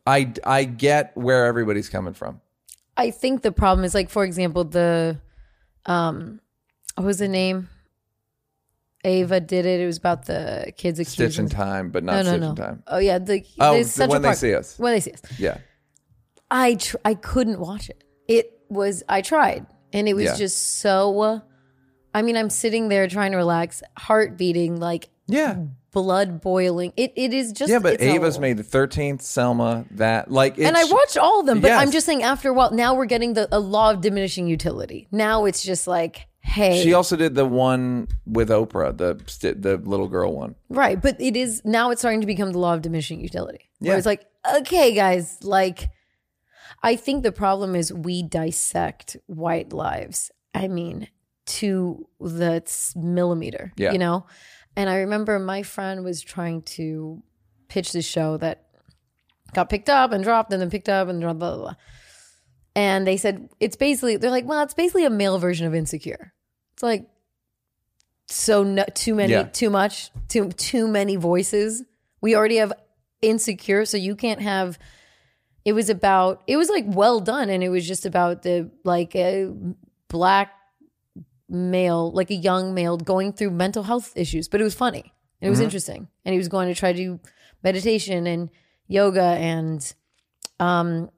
i 0.07 0.33
i 0.45 0.65
get 0.65 1.15
where 1.17 1.45
everybody's 1.47 1.89
coming 1.91 2.15
from 2.15 2.41
I 2.97 3.11
think 3.11 3.43
the 3.43 3.53
problem 3.53 3.85
is 3.85 3.95
like, 3.95 4.11
for 4.11 4.25
example, 4.25 4.65
the 4.65 5.21
um, 5.87 6.41
what 6.95 7.05
was 7.07 7.19
the 7.19 7.29
name? 7.29 7.69
Ava 9.05 9.39
did 9.41 9.67
it. 9.67 9.81
It 9.81 9.87
was 9.87 9.99
about 9.99 10.27
the 10.27 10.73
kids 10.77 10.99
accused. 10.99 11.13
stitch 11.35 11.39
in 11.39 11.49
time 11.49 11.91
but 11.91 12.03
not 12.05 12.13
No, 12.13 12.23
no, 12.23 12.29
stitch 12.31 12.41
no. 12.41 12.51
in 12.51 12.57
time 12.57 12.83
Oh 12.87 12.99
yeah, 12.99 13.19
the, 13.19 13.45
Oh, 13.61 13.77
the 13.79 13.85
Central 13.85 14.15
When 14.15 14.23
They 14.23 14.35
See 14.35 14.55
Us. 14.55 14.79
When 14.79 14.95
they 14.95 15.01
see 15.01 15.13
us. 15.13 15.21
yeah 15.39 15.59
I 16.51 16.75
tr- 16.77 16.97
I 17.05 17.15
couldn't 17.15 17.59
watch 17.61 17.91
it. 17.91 18.03
It 18.29 18.53
was 18.69 19.03
I 19.09 19.21
tried, 19.23 19.67
and 19.93 20.09
it 20.09 20.15
was 20.15 20.25
Yeah. 20.25 20.37
just 20.37 20.79
so. 20.79 21.43
I 22.15 22.23
mean, 22.23 22.37
I'm 22.37 22.49
sitting 22.51 22.89
there 22.89 23.09
trying 23.09 23.33
to 23.33 23.37
relax, 23.39 23.83
heart 23.99 24.37
beating, 24.39 24.79
like 24.79 25.09
yeah 25.27 25.57
blood 25.95 26.43
boiling. 26.43 26.93
It 26.97 27.13
it 27.17 27.33
is 27.33 27.53
just 27.53 27.71
yeah, 27.71 27.79
but 27.79 28.03
Ava's 28.03 28.39
made 28.39 28.59
the 28.59 28.63
thirteenth, 28.63 29.23
Selma, 29.23 29.87
that 29.93 30.31
like, 30.31 30.59
it's, 30.59 30.67
and 30.67 30.77
I 30.77 30.85
watched 30.85 31.17
all 31.17 31.41
of 31.41 31.47
them, 31.47 31.61
but 31.61 31.71
I'm 31.71 31.91
just 31.91 32.05
saying 32.05 32.23
after 32.23 32.51
a 32.51 32.53
while, 32.53 32.73
now 32.73 32.95
we're 32.95 33.07
getting 33.07 33.33
the 33.33 33.49
a 33.51 33.59
law 33.59 33.91
of 33.93 34.03
diminishing 34.03 34.47
utility. 34.49 35.09
Now 35.11 35.47
it's 35.47 35.63
just 35.63 35.87
like, 35.87 36.27
hey, 36.41 36.83
She 36.83 36.93
also 36.93 37.17
did 37.17 37.35
the 37.35 37.47
one 37.47 38.09
with 38.27 38.51
Oprah, 38.51 38.95
the 38.97 39.15
the 39.55 39.79
little 39.79 40.09
girl 40.09 40.35
one. 40.35 40.57
right? 40.69 41.01
But 41.01 41.19
it 41.21 41.37
is 41.37 41.63
now 41.65 41.91
it's 41.91 42.01
starting 42.03 42.21
to 42.21 42.27
become 42.27 42.53
the 42.53 42.59
law 42.59 42.75
of 42.75 42.83
diminishing 42.83 43.21
utility. 43.21 43.71
Where 43.79 43.93
Yeah. 43.93 43.97
it's 43.97 44.07
like, 44.07 44.27
okay, 44.57 44.95
guys, 44.95 45.39
like, 45.43 45.89
I 46.83 46.97
think 46.97 47.23
the 47.23 47.33
problem 47.33 47.75
is 47.75 47.93
we 47.93 48.23
dissect 48.23 49.17
white 49.27 49.73
lives. 49.73 50.31
I 50.55 50.69
mean, 50.69 51.09
to 51.47 52.07
the 52.21 52.63
millimeter, 52.97 53.73
Yeah. 53.77 53.93
you 53.93 53.99
know. 53.99 54.27
And 54.77 54.91
I 54.91 54.97
remember 54.99 55.39
my 55.39 55.63
friend 55.63 56.05
was 56.05 56.21
trying 56.23 56.63
to 56.63 57.23
pitch 57.69 57.93
this 57.93 58.05
show 58.07 58.37
that 58.39 58.67
got 59.53 59.69
picked 59.71 59.89
up 59.89 60.13
and 60.13 60.25
dropped 60.25 60.53
and 60.53 60.61
then 60.61 60.71
picked 60.71 60.89
up 60.89 61.09
and 61.09 61.21
dropped, 61.21 61.39
blah, 61.39 61.55
blah, 61.55 61.63
blah. 61.63 61.75
And 62.77 63.07
they 63.07 63.17
said 63.17 63.51
it's 63.61 63.77
basically 63.77 64.17
they're 64.17 64.31
like, 64.31 64.47
well, 64.47 64.63
it's 64.63 64.75
basically 64.75 65.05
a 65.05 65.11
male 65.11 65.39
version 65.39 65.67
of 65.67 65.75
Insecure. 65.75 66.33
It's 66.73 66.83
like 66.83 67.07
so 68.27 68.65
no, 68.65 68.85
too 68.95 69.15
many, 69.15 69.33
Yeah. 69.33 69.45
too 69.45 69.71
much, 69.71 70.11
too 70.29 70.49
too 70.51 70.89
many 70.89 71.17
voices. 71.17 71.85
We 72.21 72.35
already 72.35 72.57
have 72.57 72.73
Insecure, 73.23 73.85
so 73.85 73.97
you 73.97 74.17
can't 74.17 74.41
have. 74.43 74.79
It 75.65 75.73
was 75.73 75.89
about. 75.89 76.43
It 76.47 76.57
was 76.57 76.69
like 76.69 76.85
well 76.89 77.21
done, 77.21 77.49
and 77.49 77.63
it 77.63 77.69
was 77.69 77.87
just 77.87 78.07
about 78.07 78.43
the 78.43 78.71
like 78.85 79.15
a 79.15 79.51
black 80.09 80.51
male, 81.49 82.11
like 82.13 82.31
a 82.31 82.35
young 82.35 82.75
male 82.75 82.97
going 82.97 83.33
through 83.33 83.51
mental 83.51 83.83
health 83.85 84.13
issues, 84.17 84.49
but 84.49 84.61
it 84.61 84.65
was 84.65 84.75
funny. 84.75 85.13
And 85.41 85.49
it 85.49 85.51
was 85.51 85.61
interesting, 85.61 86.09
and 86.25 86.33
he 86.33 86.39
was 86.39 86.49
going 86.49 86.69
to 86.69 86.75
try 86.75 86.93
to 86.93 86.97
do 86.99 87.21
meditation 87.63 88.27
and 88.27 88.51
yoga 88.89 89.23
and 89.23 89.93
um 90.61 91.11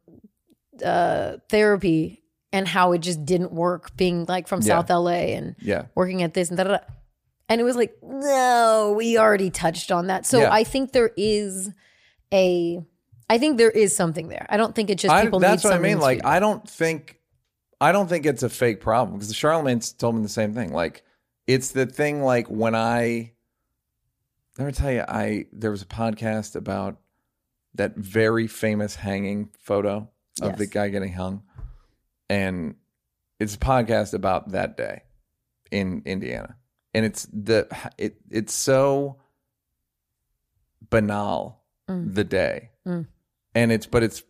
uh, 0.84 1.36
therapy 1.48 2.22
and 2.52 2.66
how 2.68 2.92
it 2.92 2.98
just 2.98 3.24
didn't 3.24 3.52
work. 3.52 3.96
Being 3.96 4.24
like 4.26 4.48
from 4.48 4.60
Yeah. 4.62 4.66
South 4.82 4.90
LA 4.90 5.34
and 5.36 5.56
Yeah. 5.60 5.86
working 5.94 6.22
at 6.22 6.34
this 6.34 6.48
and 6.50 6.58
da. 6.58 6.78
And 7.48 7.60
it 7.60 7.64
was 7.64 7.76
like, 7.76 7.96
no, 8.02 8.94
we 8.96 9.16
already 9.18 9.50
touched 9.50 9.92
on 9.92 10.08
that. 10.08 10.26
So 10.26 10.40
Yeah. 10.40 10.52
I 10.52 10.64
think 10.64 10.92
there 10.92 11.12
is 11.16 11.70
a, 12.32 12.80
I 13.30 13.38
think 13.38 13.56
there 13.58 13.70
is 13.70 13.94
something 13.96 14.28
there. 14.28 14.46
I 14.48 14.56
don't 14.56 14.74
think 14.74 14.90
it's 14.90 15.02
just 15.02 15.14
I, 15.14 15.22
people. 15.24 15.38
that's 15.38 15.62
need 15.64 15.70
what 15.70 15.76
I 15.76 15.80
mean. 15.80 16.00
Like. 16.00 16.24
I 16.24 16.40
don't 16.40 16.68
think, 16.68 17.15
I 17.80 17.92
don't 17.92 18.08
think 18.08 18.24
it's 18.26 18.42
a 18.42 18.48
fake 18.48 18.80
problem 18.80 19.16
because 19.18 19.28
the 19.28 19.34
Charlemagne's 19.34 19.92
told 19.92 20.14
me 20.16 20.22
the 20.22 20.28
same 20.28 20.55
thing. 20.55 20.72
Like, 20.72 21.02
it's 21.46 21.72
the 21.72 21.86
thing. 21.86 22.22
Like 22.22 22.46
when 22.48 22.74
I, 22.74 23.32
let 24.58 24.66
me 24.66 24.72
tell 24.72 24.90
you, 24.90 25.05
I 25.06 25.46
there 25.52 25.70
was 25.70 25.82
a 25.82 25.86
podcast 25.86 26.56
about 26.56 26.98
that 27.74 27.94
very 27.96 28.46
famous 28.46 28.94
hanging 28.96 29.50
photo 29.58 30.08
of 30.40 30.50
Yes. 30.52 30.58
the 30.58 30.66
guy 30.66 30.88
getting 30.88 31.12
hung, 31.12 31.42
and 32.30 32.76
it's 33.38 33.55
a 33.55 33.58
podcast 33.58 34.14
about 34.14 34.52
that 34.52 34.76
day 34.78 35.02
in 35.70 36.02
Indiana, 36.06 36.56
and 36.94 37.05
it's 37.05 37.26
the 37.32 37.68
it 37.98 38.16
it's 38.30 38.55
so 38.55 39.18
banal 40.90 41.62
Mm. 41.88 42.14
the 42.14 42.24
day, 42.24 42.70
Mm. 42.86 43.06
and 43.55 43.70
it's 43.70 43.86
but 43.86 44.02
it's 44.02 44.22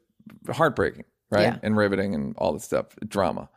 heartbreaking, 0.50 1.04
right? 1.30 1.42
Yeah. 1.42 1.58
And 1.62 1.76
riveting 1.76 2.14
and 2.14 2.34
all 2.38 2.52
this 2.52 2.64
stuff, 2.64 2.86
drama. 3.06 3.48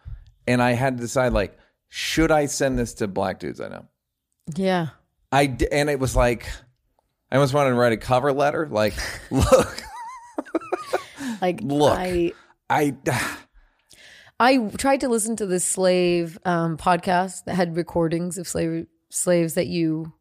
And 0.48 0.62
I 0.62 0.72
had 0.72 0.98
to 0.98 1.02
decide 1.02 1.34
like, 1.34 1.58
should 1.90 2.32
I 2.32 2.46
send 2.48 2.78
this 2.80 2.94
to 2.96 3.08
black 3.08 3.40
dudes 3.40 3.60
I 3.62 3.68
know? 3.70 3.86
yeah. 4.56 4.88
I 5.32 5.46
d- 5.46 5.68
and 5.72 5.90
it 5.92 6.00
was 6.00 6.16
like, 6.16 6.50
I 7.32 7.36
almost 7.36 7.54
wanted 7.54 7.70
to 7.70 7.76
write 7.76 7.94
a 7.94 7.98
cover 7.98 8.34
letter. 8.34 8.68
Like, 8.68 8.96
look, 9.32 9.84
Like, 11.42 11.62
Look. 11.62 11.98
I, 11.98 12.34
I, 12.70 12.96
I 14.40 14.58
tried 14.78 15.02
to 15.02 15.10
listen 15.10 15.36
to 15.38 15.46
the 15.46 15.60
slave 15.60 16.38
um, 16.46 16.78
podcast 16.78 17.44
that 17.46 17.56
had 17.56 17.76
recordings 17.76 18.38
of 18.38 18.48
slave 18.48 18.88
slaves 19.10 19.56
that 19.56 19.68
you, 19.68 20.14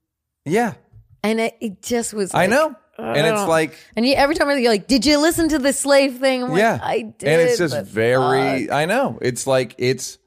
yeah, 0.45 0.75
and 1.23 1.39
it, 1.41 1.57
it 1.61 1.83
just 1.83 2.13
was. 2.15 2.35
I 2.35 2.47
know. 2.47 2.75
And 2.99 3.17
it's 3.27 3.39
don't- 3.41 3.49
like, 3.49 3.79
And 3.97 4.05
you, 4.07 4.15
every 4.15 4.35
time 4.35 4.49
you're 4.59 4.71
like, 4.71 4.89
"Did 4.89 5.07
you 5.07 5.19
listen 5.19 5.49
to 5.51 5.59
the 5.59 5.73
slave 5.73 6.19
thing?" 6.19 6.43
I'm 6.43 6.51
like, 6.51 6.59
yeah, 6.59 6.81
I 6.83 7.03
did. 7.03 7.29
and 7.29 7.41
it's 7.43 7.59
just 7.59 7.75
but 7.75 7.87
very. 7.87 8.67
fuck." 8.67 8.75
I 8.75 8.85
know. 8.87 9.19
It's 9.23 9.47
like 9.47 9.75
it's 9.79 10.19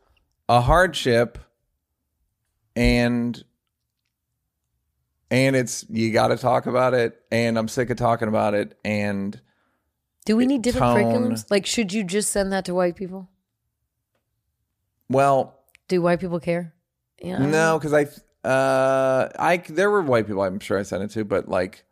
a 0.47 0.61
hardship, 0.61 1.37
and 2.75 3.43
and 5.29 5.55
it's 5.55 5.85
you 5.89 6.11
got 6.13 6.29
to 6.29 6.37
talk 6.37 6.65
about 6.65 6.93
it, 6.93 7.19
and 7.31 7.57
I'm 7.57 7.67
sick 7.67 7.89
of 7.89 7.97
talking 7.97 8.27
about 8.29 8.53
it, 8.53 8.77
and 8.85 9.39
Do 10.25 10.37
we 10.37 10.45
need 10.45 10.61
different 10.61 10.95
tone. 10.97 11.13
curriculums? 11.31 11.45
Like, 11.51 11.65
should 11.65 11.91
you 11.91 12.03
just 12.05 12.31
send 12.31 12.53
that 12.53 12.63
to 12.65 12.73
white 12.73 12.95
people? 12.95 13.27
well, 15.09 15.55
Do 15.89 16.01
white 16.01 16.19
people 16.21 16.39
care? 16.39 16.73
You 17.21 17.37
know? 17.37 17.45
No, 17.45 17.79
because 17.79 17.93
I, 17.93 18.47
uh, 18.47 19.29
I 19.37 19.57
there 19.57 19.89
were 19.91 20.01
white 20.01 20.25
people 20.27 20.41
I'm 20.41 20.59
sure 20.59 20.79
I 20.79 20.83
sent 20.83 21.03
it 21.03 21.09
to, 21.11 21.25
but 21.25 21.49
like, 21.49 21.83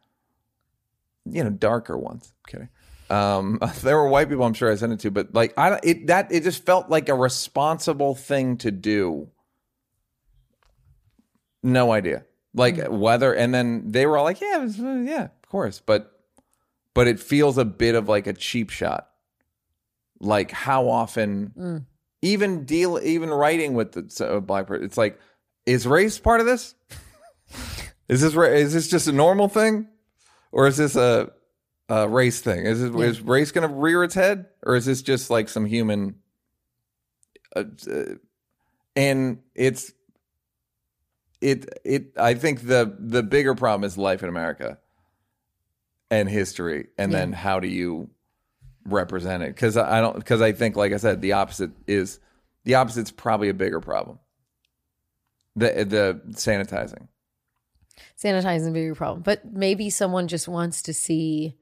you 1.33 1.43
know, 1.43 1.49
darker 1.49 1.97
ones. 1.97 2.31
I'm 2.31 2.51
kidding. 2.51 2.69
Um, 3.09 3.59
there 3.81 3.97
were 3.97 4.07
white 4.07 4.29
people 4.29 4.45
I'm 4.45 4.53
sure 4.53 4.71
I 4.71 4.75
sent 4.75 4.93
it 4.93 4.99
to, 5.01 5.11
but 5.11 5.33
like, 5.33 5.57
I 5.57 5.79
it 5.83 6.07
that 6.07 6.31
it 6.31 6.43
just 6.43 6.65
felt 6.65 6.89
like 6.89 7.09
a 7.09 7.15
responsible 7.15 8.15
thing 8.15 8.57
to 8.57 8.71
do. 8.71 9.29
No 11.61 11.91
idea, 11.91 12.25
like 12.53 12.87
whether, 12.87 13.33
and 13.33 13.53
then 13.53 13.91
they 13.91 14.05
were 14.05 14.17
all 14.17 14.23
like, 14.23 14.39
yeah, 14.39 14.57
was, 14.57 14.79
uh, 14.79 15.03
yeah, 15.05 15.25
of 15.25 15.49
course, 15.49 15.81
but 15.85 16.11
but 16.93 17.07
it 17.07 17.19
feels 17.19 17.57
a 17.57 17.65
bit 17.65 17.95
of 17.95 18.07
like 18.07 18.27
a 18.27 18.33
cheap 18.33 18.69
shot. 18.69 19.09
Like 20.21 20.51
how 20.51 20.89
often 20.89 21.85
even 22.21 22.65
deal 22.65 22.99
even 23.01 23.29
writing 23.29 23.73
with 23.73 23.93
the 23.93 24.05
so, 24.09 24.41
black 24.41 24.67
person 24.67 24.85
it's 24.85 24.97
like 24.97 25.19
is 25.65 25.87
race 25.87 26.19
part 26.19 26.39
of 26.39 26.45
this 26.45 26.75
is 28.09 28.21
this 28.21 28.35
is 28.35 28.73
this 28.73 28.87
just 28.87 29.07
a 29.07 29.11
normal 29.11 29.47
thing 29.47 29.87
or 30.51 30.67
is 30.67 30.77
this 30.77 30.95
a, 30.95 31.31
a 31.87 32.07
race 32.07 32.41
thing? 32.41 32.65
Is 32.65 32.81
it, 32.81 32.95
is 32.95 33.21
race 33.21 33.51
going 33.51 33.67
to 33.67 33.73
rear 33.73 34.03
its 34.03 34.15
head? 34.15 34.47
Or 34.63 34.75
is 34.75 34.85
this 34.85 35.01
just 35.01 35.29
like 35.29 35.49
some 35.49 35.65
human 35.65 36.15
uh, 37.55 37.63
uh, 37.89 38.03
and 38.95 39.39
it's 39.55 39.91
it 41.41 41.67
it 41.83 42.11
i 42.17 42.35
think 42.35 42.67
the 42.67 42.95
the 42.99 43.23
bigger 43.23 43.55
problem 43.55 43.83
is 43.83 43.97
life 43.97 44.21
in 44.21 44.29
america 44.29 44.77
and 46.11 46.29
history 46.29 46.89
and 46.97 47.11
then 47.11 47.31
how 47.31 47.59
do 47.59 47.67
you 47.67 48.09
represent 48.85 49.43
it? 49.43 49.55
Because 49.55 49.77
i 49.77 49.99
don't 50.01 50.15
because 50.15 50.41
i 50.41 50.51
think 50.51 50.75
like 50.75 50.93
i 50.93 50.97
said 50.97 51.21
the 51.21 51.33
opposite 51.33 51.71
is 51.87 52.19
the 52.65 52.75
opposite's 52.75 53.11
probably 53.11 53.49
a 53.49 53.53
bigger 53.53 53.79
problem. 53.79 54.19
The 55.55 55.85
the 55.85 56.21
sanitizing 56.33 57.07
sanitizing 58.17 58.73
bigger 58.73 58.95
problem. 58.95 59.21
But 59.21 59.45
maybe 59.45 59.89
someone 59.89 60.27
just 60.27 60.47
wants 60.47 60.81
to 60.83 60.93
see. 60.93 61.55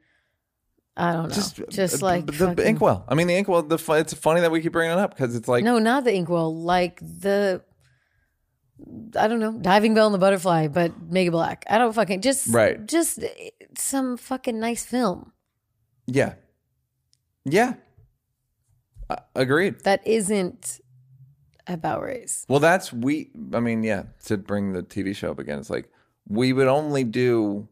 I 0.95 1.13
don't 1.13 1.29
know. 1.29 1.67
Just, 1.69 2.01
uh, 2.01 2.05
like 2.05 2.25
the 2.25 2.33
fucking- 2.33 2.65
inkwell 2.65 3.05
i 3.07 3.13
mean 3.13 3.27
the 3.27 3.35
inkwell 3.35 3.61
the 3.61 3.77
it's 3.99 4.15
funny 4.15 4.41
that 4.41 4.49
we 4.49 4.61
keep 4.61 4.71
bringing 4.71 4.93
it 4.93 4.99
up 4.99 5.11
because 5.11 5.35
it's 5.35 5.47
like 5.47 5.63
no, 5.63 5.77
not 5.77 6.03
the 6.03 6.13
inkwell. 6.13 6.55
Like 6.55 6.99
the. 6.99 7.61
I 9.15 9.27
don't 9.27 9.39
know, 9.39 9.53
diving 9.53 9.95
bell 9.95 10.05
and 10.05 10.13
the 10.13 10.19
butterfly, 10.19 10.67
but 10.67 10.91
Mega 11.01 11.31
black. 11.31 11.65
I 11.67 11.79
don't 11.79 11.93
fucking 11.93 12.21
just 12.21 12.47
Right. 12.47 12.85
Just 12.85 13.23
uh, 13.23 13.27
some 13.75 14.17
fucking 14.17 14.59
nice 14.59 14.85
film 14.85 15.31
yeah 16.07 16.33
yeah 17.43 17.73
uh, 19.09 19.17
agreed 19.35 19.79
that 19.83 20.05
isn't 20.07 20.79
about 21.67 22.01
race. 22.01 22.45
Well, 22.47 22.59
that's 22.59 22.93
we. 22.93 23.29
I 23.53 23.59
mean, 23.59 23.83
yeah. 23.83 24.03
To 24.25 24.37
bring 24.37 24.71
the 24.73 24.83
TV 24.83 25.15
show 25.15 25.31
up 25.31 25.39
again, 25.39 25.59
it's 25.59 25.69
like 25.69 25.91
we 26.27 26.53
would 26.53 26.67
only 26.67 27.03
do 27.03 27.67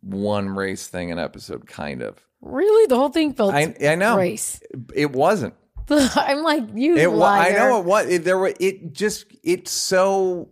one 0.00 0.48
race 0.48 0.86
thing 0.86 1.10
an 1.12 1.18
episode, 1.18 1.66
kind 1.66 2.02
of. 2.02 2.18
Really, 2.40 2.86
the 2.86 2.96
whole 2.96 3.08
thing 3.08 3.32
felt 3.34 3.54
I 3.54 3.74
I 3.84 3.94
know 3.94 4.16
race. 4.18 4.60
It 4.94 5.12
wasn't. 5.12 5.54
I'm 5.90 6.42
like 6.42 6.64
you. 6.74 6.96
It. 6.96 7.10
wa- 7.12 7.26
I 7.26 7.50
know 7.50 7.78
it 7.80 7.84
was. 7.84 8.06
It, 8.06 8.24
there 8.24 8.38
were. 8.38 8.52
It 8.60 8.92
just. 8.92 9.26
It's 9.42 9.70
so 9.70 10.48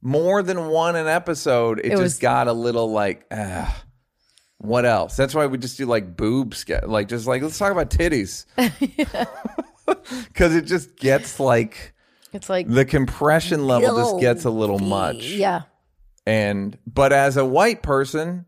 more 0.00 0.42
than 0.42 0.68
one 0.68 0.96
an 0.96 1.06
episode. 1.08 1.78
It, 1.80 1.86
It 1.86 1.90
just 1.90 2.00
was- 2.02 2.18
got 2.18 2.48
a 2.48 2.52
little 2.52 2.90
like. 2.90 3.26
ah, 3.30 3.82
what 4.58 4.84
else? 4.84 5.16
That's 5.16 5.34
why 5.34 5.46
we 5.46 5.58
just 5.58 5.76
do 5.76 5.86
like 5.86 6.16
boobs. 6.16 6.64
Like 6.84 7.08
just 7.08 7.26
like 7.28 7.42
let's 7.42 7.58
talk 7.58 7.72
about 7.72 7.90
titties. 7.90 8.46
Because 10.26 10.54
it 10.54 10.66
just 10.66 10.96
gets 10.96 11.40
like 11.40 11.94
It's 12.32 12.50
like 12.50 12.68
the 12.68 12.84
compression 12.84 13.66
level 13.66 13.96
just 13.96 14.20
gets 14.20 14.44
a 14.44 14.50
little 14.50 14.78
much. 14.78 15.24
yeah. 15.30 15.62
And 16.28 16.76
but 16.86 17.14
as 17.14 17.38
a 17.38 17.44
white 17.44 17.82
person, 17.82 18.44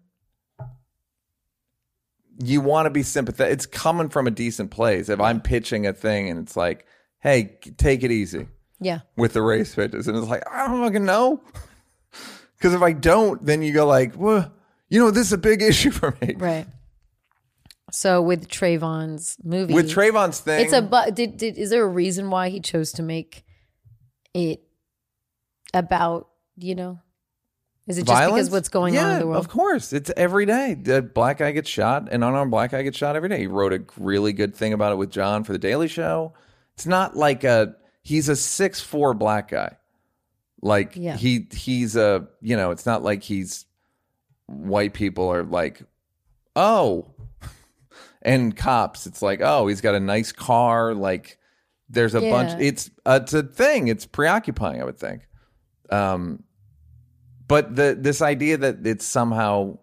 you 2.38 2.60
want 2.60 2.84
to 2.84 2.90
be 2.90 3.02
sympathetic. 3.02 3.54
It's 3.54 3.64
coming 3.64 4.10
from 4.10 4.26
a 4.26 4.30
decent 4.30 4.70
place. 4.70 5.08
If 5.08 5.18
I'm 5.18 5.40
pitching 5.40 5.86
a 5.86 5.94
thing 5.94 6.28
and 6.28 6.38
it's 6.40 6.58
like, 6.58 6.84
"Hey, 7.20 7.58
take 7.78 8.02
it 8.02 8.10
easy 8.10 8.48
Yeah. 8.80 9.00
with 9.16 9.32
the 9.32 9.40
race 9.40 9.74
pitches," 9.74 10.08
and 10.08 10.16
it's 10.18 10.26
like, 10.28 10.42
I 10.50 10.68
don't 10.68 10.82
fucking 10.84 11.06
know, 11.06 11.42
because 12.58 12.74
if 12.74 12.82
I 12.82 12.92
don't, 12.92 13.42
then 13.46 13.62
you 13.62 13.72
go 13.72 13.86
like, 13.86 14.12
"Well, 14.14 14.52
you 14.90 15.00
know, 15.00 15.10
this 15.10 15.28
is 15.28 15.32
a 15.32 15.38
big 15.38 15.62
issue 15.70 15.90
for 15.90 16.14
me." 16.20 16.34
Right. 16.36 16.66
So 17.92 18.20
with 18.20 18.48
Travon's 18.48 19.38
movie, 19.42 19.72
With 19.72 19.90
Travon's 19.90 20.38
thing, 20.40 20.64
it's 20.64 20.74
a 20.74 20.82
but. 20.82 21.14
Did, 21.16 21.38
did 21.38 21.56
is 21.56 21.70
there 21.70 21.82
a 21.84 21.88
reason 21.88 22.28
why 22.28 22.50
he 22.50 22.60
chose 22.60 22.92
to 22.92 23.02
make 23.02 23.42
it 24.34 24.60
about 25.72 26.28
you 26.56 26.74
know? 26.74 27.00
Is 27.90 27.98
it 27.98 28.06
just 28.06 28.16
violence. 28.18 28.34
because 28.34 28.50
what's 28.50 28.68
going 28.68 28.96
on 28.96 29.12
in 29.12 29.18
the 29.20 29.26
world? 29.26 29.44
Of 29.44 29.50
course, 29.50 29.92
it's 29.92 30.10
every 30.16 30.46
day. 30.46 30.74
The 30.74 31.02
black 31.02 31.38
guy 31.38 31.52
gets 31.52 31.68
shot, 31.68 32.10
an 32.12 32.22
unarmed 32.22 32.50
black 32.50 32.70
guy 32.70 32.82
gets 32.82 32.96
shot 32.96 33.16
every 33.16 33.28
day. 33.28 33.38
He 33.38 33.46
wrote 33.46 33.72
a 33.72 33.82
really 33.98 34.32
good 34.32 34.54
thing 34.54 34.72
about 34.72 34.92
it 34.92 34.96
with 34.96 35.10
John 35.10 35.44
for 35.44 35.52
the 35.52 35.58
Daily 35.58 35.88
Show. 35.88 36.32
It's 36.74 36.86
not 36.86 37.16
like 37.16 37.44
a 37.44 37.74
he's 38.02 38.28
a 38.28 38.36
six 38.36 38.80
four 38.80 39.12
black 39.14 39.48
guy. 39.48 39.76
Like 40.62 40.94
Yeah. 40.96 41.16
he 41.16 41.46
he's 41.52 41.96
a 41.96 42.26
you 42.40 42.56
know 42.56 42.70
it's 42.70 42.86
not 42.86 43.02
like 43.02 43.22
he's 43.22 43.66
white 44.46 44.94
people 44.94 45.28
are 45.32 45.44
like 45.44 45.82
oh 46.56 47.06
and 48.22 48.56
cops 48.56 49.06
it's 49.06 49.22
like 49.22 49.40
oh 49.42 49.66
he's 49.68 49.80
got 49.80 49.94
a 49.94 50.00
nice 50.00 50.32
car 50.32 50.92
like 50.92 51.38
there's 51.88 52.14
a 52.14 52.20
bunch 52.20 52.60
it's 52.60 52.90
it's 53.06 53.32
a 53.32 53.42
thing 53.42 53.88
it's 53.88 54.06
preoccupying 54.06 54.80
I 54.80 54.84
would 54.84 54.98
think 54.98 55.26
um 55.90 56.42
but 57.50 57.76
the 57.76 57.94
this 57.98 58.22
idea 58.22 58.56
that 58.56 58.86
it's 58.86 59.04
somehow 59.04 59.76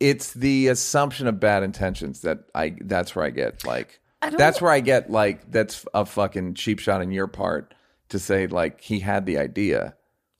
it's 0.00 0.32
the 0.32 0.68
assumption 0.68 1.26
of 1.26 1.38
bad 1.38 1.62
intentions 1.62 2.22
that 2.22 2.38
I 2.54 2.76
that's 2.80 3.14
where 3.14 3.24
I 3.24 3.30
get 3.30 3.64
like 3.64 4.00
that's 4.36 4.60
where 4.60 4.70
I 4.70 4.80
get 4.80 5.10
like 5.10 5.50
that's 5.50 5.84
a 5.94 6.06
fucking 6.06 6.54
cheap 6.54 6.78
shot 6.78 7.00
on 7.00 7.10
your 7.10 7.26
part 7.26 7.74
to 8.08 8.18
say 8.18 8.46
like 8.46 8.80
he 8.80 9.00
had 9.00 9.26
the 9.26 9.38
idea. 9.38 9.96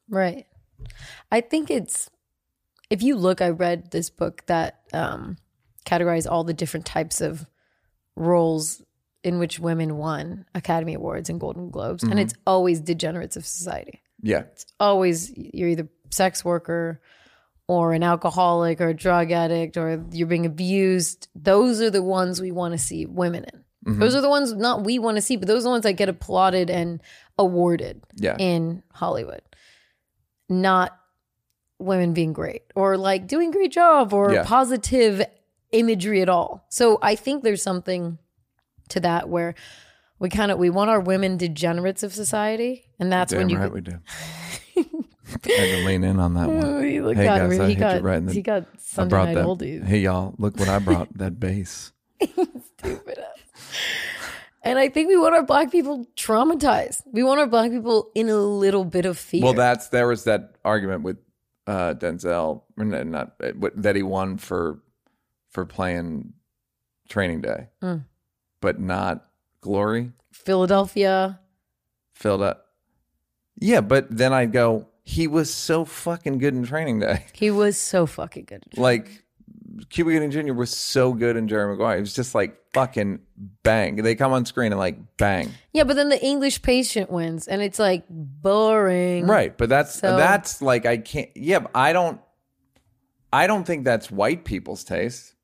Right. 0.08 0.46
I 1.30 1.40
think 1.40 1.70
it's 1.70 2.10
if 2.90 3.02
you 3.02 3.16
look, 3.16 3.40
I 3.40 3.50
read 3.50 3.90
this 3.90 4.10
book 4.10 4.44
that 4.46 4.80
um 4.92 5.36
categorized 5.86 6.30
all 6.30 6.44
the 6.44 6.54
different 6.54 6.86
types 6.86 7.20
of 7.20 7.46
roles 8.14 8.82
in 9.24 9.38
which 9.38 9.58
women 9.58 9.96
won 9.96 10.44
Academy 10.54 10.94
Awards 10.94 11.30
and 11.30 11.40
Golden 11.40 11.70
Globes, 11.70 12.02
Mm-hmm. 12.02 12.10
and 12.10 12.20
it's 12.20 12.34
always 12.46 12.80
degenerates 12.80 13.36
of 13.36 13.46
society. 13.46 14.01
Yeah. 14.22 14.44
It's 14.52 14.66
always 14.80 15.32
you're 15.36 15.68
either 15.68 15.88
sex 16.10 16.44
worker 16.44 17.00
or 17.68 17.92
an 17.92 18.02
alcoholic 18.02 18.80
or 18.80 18.88
a 18.88 18.94
drug 18.94 19.30
addict 19.32 19.76
or 19.76 20.04
you're 20.12 20.26
being 20.28 20.46
abused. 20.46 21.28
Those 21.34 21.80
are 21.80 21.90
the 21.90 22.02
ones 22.02 22.40
we 22.40 22.52
want 22.52 22.72
to 22.72 22.78
see 22.78 23.06
women 23.06 23.44
in. 23.52 23.60
Mm-hmm. 23.86 24.00
Those 24.00 24.14
are 24.14 24.20
the 24.20 24.28
ones 24.28 24.52
not 24.52 24.84
we 24.84 24.98
want 24.98 25.16
to 25.16 25.22
see, 25.22 25.36
but 25.36 25.48
those 25.48 25.62
are 25.62 25.64
the 25.64 25.70
ones 25.70 25.82
that 25.84 25.94
get 25.94 26.08
applauded 26.08 26.70
and 26.70 27.02
awarded 27.38 28.02
Yeah. 28.16 28.36
in 28.38 28.82
Hollywood. 28.92 29.42
Not 30.48 30.96
women 31.78 32.12
being 32.12 32.32
great 32.32 32.62
or 32.76 32.96
like 32.96 33.26
doing 33.26 33.48
a 33.48 33.52
great 33.52 33.72
job 33.72 34.12
or 34.12 34.32
Yeah. 34.32 34.44
positive 34.44 35.24
imagery 35.72 36.20
at 36.22 36.28
all. 36.28 36.64
So 36.68 36.98
I 37.02 37.14
think 37.16 37.42
there's 37.42 37.62
something 37.62 38.18
to 38.90 39.00
that 39.00 39.28
where 39.28 39.54
we 40.22 40.28
kind 40.30 40.50
of 40.52 40.58
we 40.58 40.70
want 40.70 40.88
our 40.88 41.00
women 41.00 41.36
degenerates 41.36 42.02
of 42.02 42.14
society, 42.14 42.84
and 42.98 43.12
that's 43.12 43.32
Damn 43.32 43.40
when 43.40 43.48
you 43.50 43.58
right 43.58 43.72
we 43.72 43.80
do. 43.82 43.98
I 44.76 44.80
had 45.32 45.42
to 45.44 45.84
lean 45.86 46.04
in 46.04 46.18
on 46.20 46.34
that 46.34 46.48
one. 46.48 46.84
he 46.84 46.94
Hey 46.96 47.26
at 47.28 47.48
guys, 47.48 47.58
I 47.58 47.68
he 47.68 47.74
got 47.74 48.02
right 48.02 48.16
in 48.18 48.26
the. 48.26 48.32
he 48.32 48.40
got 48.42 48.62
I 48.62 48.66
Sunday 48.78 49.16
night 49.24 49.34
that. 49.34 49.44
oldies. 49.44 49.84
Hey 49.84 49.98
y'all, 49.98 50.34
look 50.38 50.56
what 50.58 50.68
I 50.68 50.78
brought. 50.88 51.12
that 51.18 51.38
bass. 51.40 51.92
Stupid 52.22 53.18
ass. 53.18 53.26
And 54.64 54.78
I 54.78 54.88
think 54.88 55.08
we 55.08 55.16
want 55.16 55.34
our 55.34 55.42
black 55.42 55.72
people 55.72 56.06
traumatized. 56.16 57.02
We 57.10 57.24
want 57.24 57.40
our 57.40 57.48
black 57.48 57.72
people 57.72 58.12
in 58.14 58.28
a 58.28 58.36
little 58.36 58.84
bit 58.84 59.06
of 59.06 59.18
fear. 59.18 59.42
Well, 59.42 59.54
that's 59.54 59.88
there 59.88 60.06
was 60.06 60.22
that 60.22 60.54
argument 60.64 61.02
with 61.02 61.16
uh, 61.66 61.94
Denzel, 61.94 62.62
not 62.76 63.32
uh, 63.42 63.50
that 63.74 63.96
he 63.96 64.04
won 64.04 64.36
for 64.38 64.80
for 65.50 65.64
playing 65.66 66.34
Training 67.08 67.40
Day, 67.40 67.70
Mm. 67.82 68.04
but 68.60 68.78
not 68.78 69.24
Glory 69.62 70.12
Philadelphia. 70.32 71.40
filled 72.14 72.42
up. 72.42 72.66
Yeah, 73.58 73.80
but 73.80 74.06
then 74.14 74.32
I'd 74.32 74.52
go. 74.52 74.88
He 75.04 75.26
was 75.26 75.52
so 75.52 75.84
fucking 75.84 76.38
good 76.38 76.54
in 76.54 76.64
Training 76.64 77.00
Day. 77.00 77.26
He 77.32 77.50
was 77.50 77.76
so 77.78 78.06
fucking 78.06 78.44
good. 78.44 78.64
Like 78.76 79.24
Cuba 79.88 80.10
Gooding 80.12 80.30
Jr. 80.30 80.52
was 80.52 80.70
so 80.76 81.12
good 81.12 81.36
in 81.36 81.48
Jerry 81.48 81.70
Maguire. 81.72 81.96
It 81.96 82.00
was 82.00 82.14
just 82.14 82.34
like 82.34 82.56
fucking 82.72 83.20
bang. 83.62 83.96
They 83.96 84.14
come 84.14 84.32
on 84.32 84.44
screen 84.46 84.72
and 84.72 84.78
like 84.78 85.16
bang. 85.16 85.50
Yeah, 85.72 85.84
but 85.84 85.94
then 85.96 86.08
the 86.08 86.22
English 86.22 86.62
patient 86.62 87.10
wins, 87.10 87.46
and 87.48 87.62
it's 87.62 87.78
like 87.78 88.04
boring. 88.08 89.26
Right, 89.26 89.56
but 89.56 89.68
that's 89.68 89.94
So- 90.00 90.16
that's 90.16 90.60
like 90.60 90.84
I 90.86 90.98
can't. 90.98 91.30
Yeah, 91.36 91.60
but 91.60 91.70
I 91.74 91.92
don't. 91.92 92.20
I 93.32 93.46
don't 93.46 93.64
think 93.64 93.84
that's 93.84 94.10
white 94.10 94.44
people's 94.44 94.84
taste. 94.84 95.34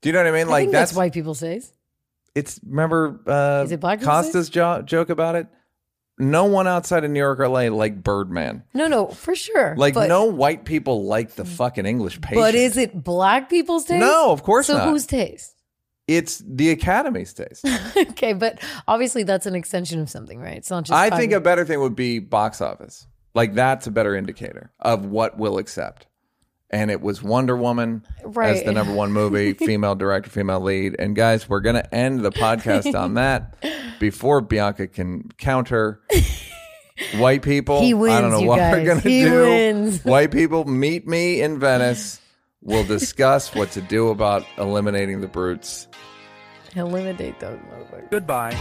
Do 0.00 0.08
you 0.08 0.12
know 0.12 0.20
what 0.20 0.28
I 0.28 0.32
mean? 0.32 0.48
I 0.48 0.50
like 0.50 0.60
think 0.62 0.72
that's, 0.72 0.90
that's, 0.90 0.96
white 0.96 1.12
people's 1.12 1.38
says. 1.40 1.72
It's 2.34 2.60
remember 2.66 3.20
uh, 3.26 3.62
Is 3.64 3.72
it 3.72 3.80
black 3.80 4.00
Costa's 4.00 4.48
jo- 4.48 4.82
joke 4.82 5.10
about 5.10 5.34
it. 5.34 5.48
No 6.18 6.44
one 6.44 6.68
outside 6.68 7.04
of 7.04 7.10
New 7.10 7.18
York 7.18 7.40
or 7.40 7.48
LA 7.48 7.62
like 7.62 8.02
Birdman. 8.02 8.62
No, 8.74 8.86
no, 8.86 9.08
for 9.08 9.34
sure. 9.34 9.74
Like 9.76 9.94
but, 9.94 10.08
no 10.08 10.24
white 10.26 10.64
people 10.64 11.04
like 11.04 11.34
the 11.34 11.44
fucking 11.44 11.86
English 11.86 12.20
patient. 12.20 12.40
But 12.40 12.54
is 12.54 12.76
it 12.76 13.02
black 13.02 13.50
people's 13.50 13.86
taste? 13.86 14.00
No, 14.00 14.30
of 14.30 14.42
course 14.42 14.66
so 14.66 14.76
not. 14.78 14.88
whose 14.88 15.06
taste? 15.06 15.54
It's 16.06 16.42
the 16.46 16.70
Academy's 16.70 17.32
taste. 17.32 17.64
okay, 17.96 18.34
but 18.34 18.60
obviously 18.86 19.22
that's 19.22 19.46
an 19.46 19.54
extension 19.54 20.00
of 20.00 20.10
something, 20.10 20.40
right? 20.40 20.56
It's 20.56 20.70
not 20.70 20.84
just. 20.84 20.92
I 20.92 21.10
think 21.10 21.32
a 21.32 21.40
better 21.40 21.64
thing 21.64 21.80
would 21.80 21.96
be 21.96 22.18
box 22.18 22.60
office. 22.60 23.06
Like 23.34 23.54
that's 23.54 23.86
a 23.86 23.90
better 23.90 24.14
indicator 24.14 24.72
of 24.80 25.06
what 25.06 25.38
we'll 25.38 25.58
accept. 25.58 26.06
And 26.72 26.90
it 26.90 27.02
was 27.02 27.22
Wonder 27.22 27.56
Woman 27.56 28.02
as 28.40 28.62
the 28.62 28.72
number 28.72 28.94
one 28.94 29.12
movie, 29.12 29.52
female 29.58 29.94
director, 29.94 30.30
female 30.30 30.60
lead. 30.60 30.96
And 30.98 31.14
guys, 31.14 31.48
we're 31.48 31.60
gonna 31.60 31.86
end 31.92 32.20
the 32.20 32.30
podcast 32.32 32.98
on 32.98 33.14
that 33.14 33.56
before 34.00 34.40
Bianca 34.40 34.86
can 34.86 35.30
counter. 35.36 36.00
White 37.16 37.42
people. 37.42 37.80
He 37.82 37.92
I 37.94 38.20
don't 38.20 38.30
know 38.30 38.40
you 38.40 38.46
what 38.46 38.58
we're 38.58 38.84
gonna 38.84 39.00
He 39.00 39.24
do. 39.24 39.42
wins. 39.42 40.04
White 40.04 40.30
people, 40.30 40.64
meet 40.64 41.06
me 41.06 41.42
in 41.42 41.58
Venice. 41.58 42.20
We'll 42.62 42.84
discuss 42.84 43.54
what 43.54 43.72
to 43.72 43.82
do 43.82 44.08
about 44.08 44.46
eliminating 44.56 45.20
the 45.20 45.28
brutes. 45.28 45.88
eliminate 46.76 47.38
those 47.40 47.58
motherfuckers. 47.58 48.10
Goodbye. 48.10 48.52